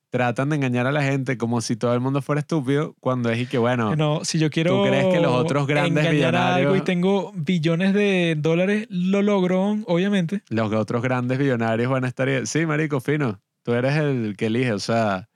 tratan 0.10 0.50
de 0.50 0.56
engañar 0.56 0.88
a 0.88 0.92
la 0.94 1.04
gente 1.04 1.38
como 1.38 1.60
si 1.60 1.76
todo 1.76 1.94
el 1.94 2.00
mundo 2.00 2.22
fuera 2.22 2.40
estúpido, 2.40 2.96
cuando 3.02 3.30
es 3.30 3.40
y 3.40 3.46
que, 3.48 3.58
bueno, 3.58 3.96
No, 3.96 4.24
si 4.24 4.40
yo 4.40 4.50
quiero. 4.50 4.84
crees 4.84 5.08
que 5.14 5.20
los 5.20 5.34
otros 5.34 5.68
grandes 5.68 6.06
a 6.24 6.56
algo 6.56 6.76
y 6.76 6.82
tengo 6.82 7.34
billones 7.36 7.94
de 7.94 8.36
dólares, 8.38 8.88
lo 8.90 9.22
logro, 9.22 9.78
obviamente. 9.88 10.42
los 10.50 10.72
otros 10.72 11.02
grandes 11.02 11.38
billonarios 11.38 11.92
van 11.92 12.06
a 12.06 12.08
estar... 12.08 12.30
Sí, 12.48 12.66
marico, 12.66 13.02
fino, 13.02 13.42
tú 13.64 13.74
eres 13.74 13.96
el 13.98 14.36
que 14.38 14.46
elige, 14.46 14.72
o 14.72 14.80
sea, 14.80 15.28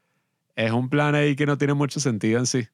es 0.55 0.71
un 0.71 0.87
plan 0.89 1.13
ahí 1.13 1.35
que 1.35 1.45
no 1.45 1.57
tiene 1.57 1.73
mucho 1.73 1.99
sentido 1.99 2.39
en 2.39 2.45
sí. 2.45 2.67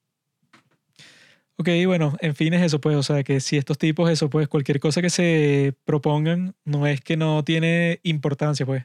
Ok, 1.58 1.70
bueno, 1.86 2.18
en 2.20 2.36
fin 2.36 2.54
es 2.54 2.62
eso, 2.64 2.82
pues, 2.82 2.98
o 2.98 3.04
sea, 3.04 3.24
que 3.24 3.40
si 3.40 3.56
estos 3.56 3.78
tipos, 3.78 4.10
eso, 4.10 4.30
pues, 4.30 4.50
cualquier 4.50 4.82
cosa 4.82 5.02
que 5.02 5.10
se 5.10 5.74
propongan, 5.86 6.54
no 6.66 6.86
es 6.86 7.00
que 7.00 7.16
no 7.16 7.46
tiene 7.46 8.02
importancia, 8.04 8.66
pues, 8.66 8.84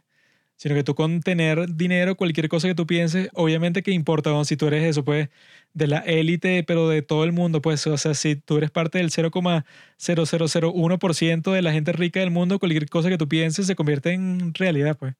sino 0.56 0.76
que 0.76 0.84
tú 0.84 0.94
con 0.94 1.20
tener 1.22 1.74
dinero, 1.76 2.14
cualquier 2.16 2.48
cosa 2.48 2.68
que 2.68 2.76
tú 2.76 2.86
pienses, 2.86 3.28
obviamente 3.34 3.82
que 3.82 3.90
importa, 3.92 4.30
¿no? 4.30 4.44
si 4.44 4.56
tú 4.56 4.68
eres 4.68 4.84
eso, 4.84 5.04
pues, 5.04 5.28
de 5.74 5.88
la 5.88 5.98
élite, 6.00 6.62
pero 6.64 6.88
de 6.88 7.02
todo 7.02 7.24
el 7.24 7.32
mundo, 7.32 7.60
pues, 7.62 7.84
o 7.88 7.98
sea, 7.98 8.14
si 8.14 8.36
tú 8.36 8.58
eres 8.58 8.70
parte 8.70 8.98
del 8.98 9.10
0,0001% 9.12 11.52
de 11.52 11.62
la 11.62 11.72
gente 11.72 11.90
rica 11.92 12.20
del 12.20 12.30
mundo, 12.32 12.60
cualquier 12.60 12.88
cosa 12.90 13.08
que 13.10 13.18
tú 13.18 13.26
pienses 13.28 13.66
se 13.66 13.74
convierte 13.76 14.12
en 14.12 14.54
realidad, 14.54 14.96
pues. 14.98 15.14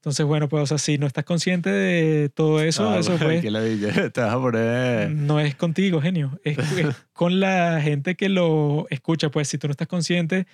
Entonces, 0.00 0.24
bueno, 0.24 0.48
pues, 0.48 0.62
o 0.62 0.66
sea, 0.66 0.78
si 0.78 0.96
no 0.96 1.06
estás 1.06 1.24
consciente 1.24 1.68
de 1.68 2.30
todo 2.30 2.62
eso, 2.62 2.88
Ah, 2.88 2.98
eso, 2.98 3.18
pues, 3.22 3.42
te 4.12 4.20
vas 4.20 4.34
a 4.34 4.40
poner... 4.40 5.10
no 5.10 5.38
es 5.40 5.54
contigo, 5.54 6.00
genio. 6.00 6.40
Es, 6.42 6.58
es 6.58 6.96
con 7.12 7.38
la 7.38 7.82
gente 7.82 8.14
que 8.14 8.30
lo 8.30 8.86
escucha. 8.88 9.30
Pues 9.30 9.48
si 9.48 9.58
tú 9.58 9.68
no 9.68 9.72
estás 9.72 9.88
consciente 9.88 10.46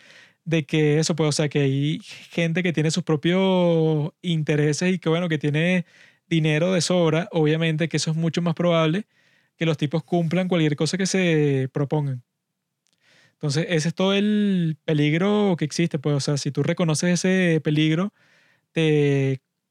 de 0.45 0.67
que 0.67 0.99
eso, 0.99 1.15
pues, 1.15 1.29
o 1.29 1.33
sea, 1.33 1.49
que 1.49 1.61
hay 1.61 2.01
gente 2.03 2.65
que 2.65 2.73
tiene 2.73 2.91
sus 2.91 3.05
propios 3.05 4.11
intereses 4.21 4.93
y 4.93 4.99
que, 4.99 5.09
bueno, 5.09 5.29
que 5.29 5.39
tiene 5.39 5.87
dinero 6.29 6.73
de 6.73 6.81
sobra, 6.81 7.29
obviamente 7.31 7.89
que 7.89 7.99
eso 7.99 8.11
es 8.11 8.17
mucho 8.17 8.43
más 8.43 8.55
probable 8.57 9.07
que 9.57 9.65
los 9.65 9.77
tipos 9.79 10.03
cumplan 10.03 10.49
cualquier 10.49 10.75
cosa 10.75 10.99
que 10.99 11.07
se 11.07 11.71
propongan. 11.73 12.25
Entonces, 13.35 13.67
ese 13.69 13.89
es 13.89 13.95
todo 13.95 14.13
el 14.13 14.77
peligro 14.85 15.55
que 15.57 15.65
existe, 15.65 16.01
pues, 16.01 16.17
o 16.17 16.21
sea, 16.21 16.37
si 16.37 16.51
tú 16.51 16.65
reconoces 16.65 17.25
ese 17.25 17.61
peligro, 17.63 18.13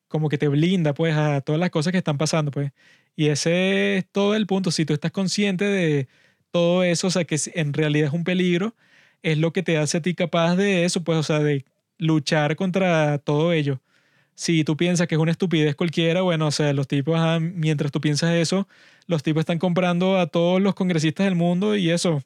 como 0.08 0.30
que 0.30 0.38
te 0.38 0.48
blinda, 0.48 0.94
pues, 0.94 1.16
a 1.16 1.42
todas 1.42 1.60
las 1.60 1.70
cosas 1.72 1.92
que 1.92 1.98
están 1.98 2.18
pasando, 2.18 2.52
pues. 2.52 2.72
Y 3.16 3.28
ese 3.30 3.98
es 3.98 4.06
todo 4.12 4.36
el 4.36 4.48
punto. 4.48 4.72
Si 4.72 4.86
tú 4.86 4.94
estás 4.94 5.12
consciente 5.12 5.66
de 5.66 6.08
todo 6.52 6.84
eso, 6.84 7.08
o 7.08 7.12
sea, 7.12 7.26
que 7.26 7.38
en 7.56 7.74
realidad 7.74 8.08
es 8.08 8.14
un 8.14 8.24
peligro, 8.24 8.76
es 9.24 9.38
lo 9.38 9.54
que 9.54 9.64
te 9.64 9.78
hace 9.78 9.98
a 9.98 10.02
ti 10.02 10.16
capaz 10.16 10.56
de 10.56 10.86
eso, 10.86 11.04
pues, 11.04 11.18
o 11.20 11.24
sea, 11.24 11.40
de 11.40 11.66
luchar 11.98 12.56
contra 12.56 13.18
todo 13.20 13.54
ello. 13.54 13.82
Si 14.36 14.64
tú 14.64 14.78
piensas 14.78 15.08
que 15.08 15.16
es 15.16 15.22
una 15.22 15.32
estupidez 15.32 15.76
cualquiera, 15.76 16.22
bueno, 16.22 16.48
o 16.48 16.52
sea, 16.52 16.74
los 16.74 16.88
tipos, 16.88 17.18
ajá, 17.18 17.40
mientras 17.40 17.92
tú 17.92 18.02
piensas 18.02 18.32
eso, 18.36 18.68
los 19.08 19.24
tipos 19.24 19.42
están 19.42 19.60
comprando 19.60 20.18
a 20.20 20.28
todos 20.28 20.62
los 20.62 20.76
congresistas 20.76 21.26
del 21.26 21.36
mundo 21.36 21.76
y 21.76 21.90
eso 21.92 22.24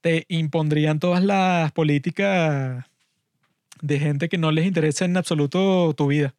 te 0.00 0.24
impondrían 0.28 0.98
todas 0.98 1.22
las 1.24 1.72
políticas 1.72 2.84
de 3.82 3.98
gente 3.98 4.28
que 4.28 4.38
no 4.38 4.50
les 4.52 4.66
interesa 4.66 5.04
en 5.04 5.16
absoluto 5.16 5.92
tu 5.96 6.08
vida. 6.08 6.34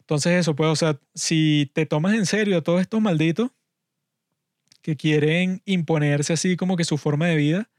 Entonces 0.00 0.40
eso, 0.40 0.56
pues, 0.56 0.70
o 0.70 0.76
sea, 0.76 0.98
si 1.14 1.70
te 1.74 1.84
tomas 1.86 2.14
en 2.14 2.26
serio 2.26 2.58
a 2.58 2.62
todos 2.62 2.80
estos 2.80 3.00
malditos 3.00 3.50
que 4.82 4.96
quieren 4.96 5.60
imponerse 5.66 6.32
así 6.32 6.56
como 6.56 6.76
que 6.76 6.84
su 6.84 6.96
forma 6.96 7.26
de 7.26 7.36
vida, 7.36 7.70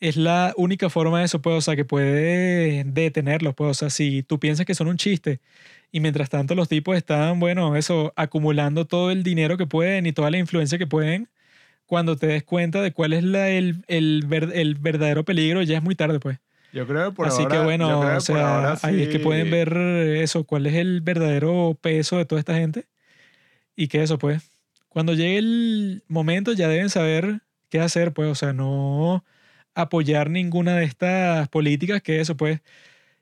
es 0.00 0.16
la 0.16 0.54
única 0.56 0.90
forma 0.90 1.20
de 1.20 1.26
eso, 1.26 1.42
pues, 1.42 1.56
o 1.56 1.60
sea, 1.60 1.76
que 1.76 1.84
puede 1.84 2.84
detenerlos, 2.84 3.54
pues, 3.54 3.70
o 3.70 3.74
sea, 3.74 3.90
si 3.90 4.22
tú 4.22 4.40
piensas 4.40 4.66
que 4.66 4.74
son 4.74 4.88
un 4.88 4.96
chiste 4.96 5.40
y 5.92 6.00
mientras 6.00 6.30
tanto 6.30 6.54
los 6.54 6.68
tipos 6.68 6.96
están, 6.96 7.38
bueno, 7.40 7.76
eso, 7.76 8.12
acumulando 8.16 8.86
todo 8.86 9.10
el 9.10 9.22
dinero 9.22 9.56
que 9.56 9.66
pueden 9.66 10.06
y 10.06 10.12
toda 10.12 10.30
la 10.30 10.38
influencia 10.38 10.78
que 10.78 10.86
pueden, 10.86 11.28
cuando 11.86 12.16
te 12.16 12.28
des 12.28 12.44
cuenta 12.44 12.82
de 12.82 12.92
cuál 12.92 13.12
es 13.12 13.24
el, 13.24 13.84
el 13.88 14.76
verdadero 14.80 15.24
peligro, 15.24 15.62
ya 15.62 15.76
es 15.78 15.82
muy 15.82 15.94
tarde, 15.94 16.20
pues. 16.20 16.38
Yo 16.72 16.86
creo 16.86 17.10
que 17.10 17.16
por 17.16 17.26
Así 17.26 17.42
ahora- 17.42 17.56
que 17.58 17.64
bueno, 17.64 18.00
que 18.00 18.06
o 18.16 18.20
sea, 18.20 18.56
ahora 18.56 18.78
ahí 18.82 19.02
es 19.02 19.08
que 19.08 19.18
sí- 19.18 19.24
pueden 19.24 19.50
ver 19.50 19.76
eso, 19.76 20.44
cuál 20.44 20.66
es 20.66 20.74
el 20.74 21.00
verdadero 21.00 21.76
peso 21.80 22.16
de 22.18 22.24
toda 22.24 22.38
esta 22.38 22.54
gente. 22.54 22.86
Y 23.76 23.88
que 23.88 24.02
eso, 24.02 24.18
pues, 24.18 24.42
cuando 24.88 25.14
llegue 25.14 25.38
el 25.38 26.02
momento 26.08 26.52
ya 26.52 26.68
deben 26.68 26.90
saber 26.90 27.40
qué 27.68 27.80
hacer, 27.80 28.12
pues, 28.12 28.28
o 28.28 28.34
sea, 28.34 28.52
no 28.52 29.24
apoyar 29.74 30.30
ninguna 30.30 30.76
de 30.76 30.84
estas 30.84 31.48
políticas 31.48 32.02
que 32.02 32.20
eso, 32.20 32.36
pues, 32.36 32.60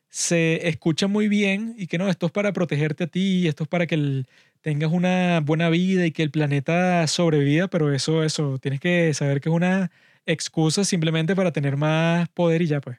se 0.08 0.68
escucha 0.68 1.06
muy 1.06 1.28
bien 1.28 1.74
y 1.78 1.86
que 1.86 1.98
no, 1.98 2.08
esto 2.08 2.26
es 2.26 2.32
para 2.32 2.52
protegerte 2.52 3.04
a 3.04 3.06
ti, 3.08 3.46
esto 3.46 3.64
es 3.64 3.68
para 3.68 3.86
que 3.86 3.94
el- 3.94 4.26
tengas 4.62 4.90
una 4.90 5.40
buena 5.44 5.68
vida 5.70 6.06
y 6.06 6.10
que 6.12 6.22
el 6.22 6.30
planeta 6.30 7.06
sobreviva, 7.06 7.68
pero 7.68 7.92
eso, 7.92 8.24
eso, 8.24 8.58
tienes 8.58 8.80
que 8.80 9.12
saber 9.14 9.40
que 9.40 9.48
es 9.50 9.54
una 9.54 9.90
excusa 10.26 10.84
simplemente 10.84 11.36
para 11.36 11.52
tener 11.52 11.76
más 11.76 12.28
poder 12.30 12.62
y 12.62 12.66
ya, 12.68 12.80
pues. 12.80 12.98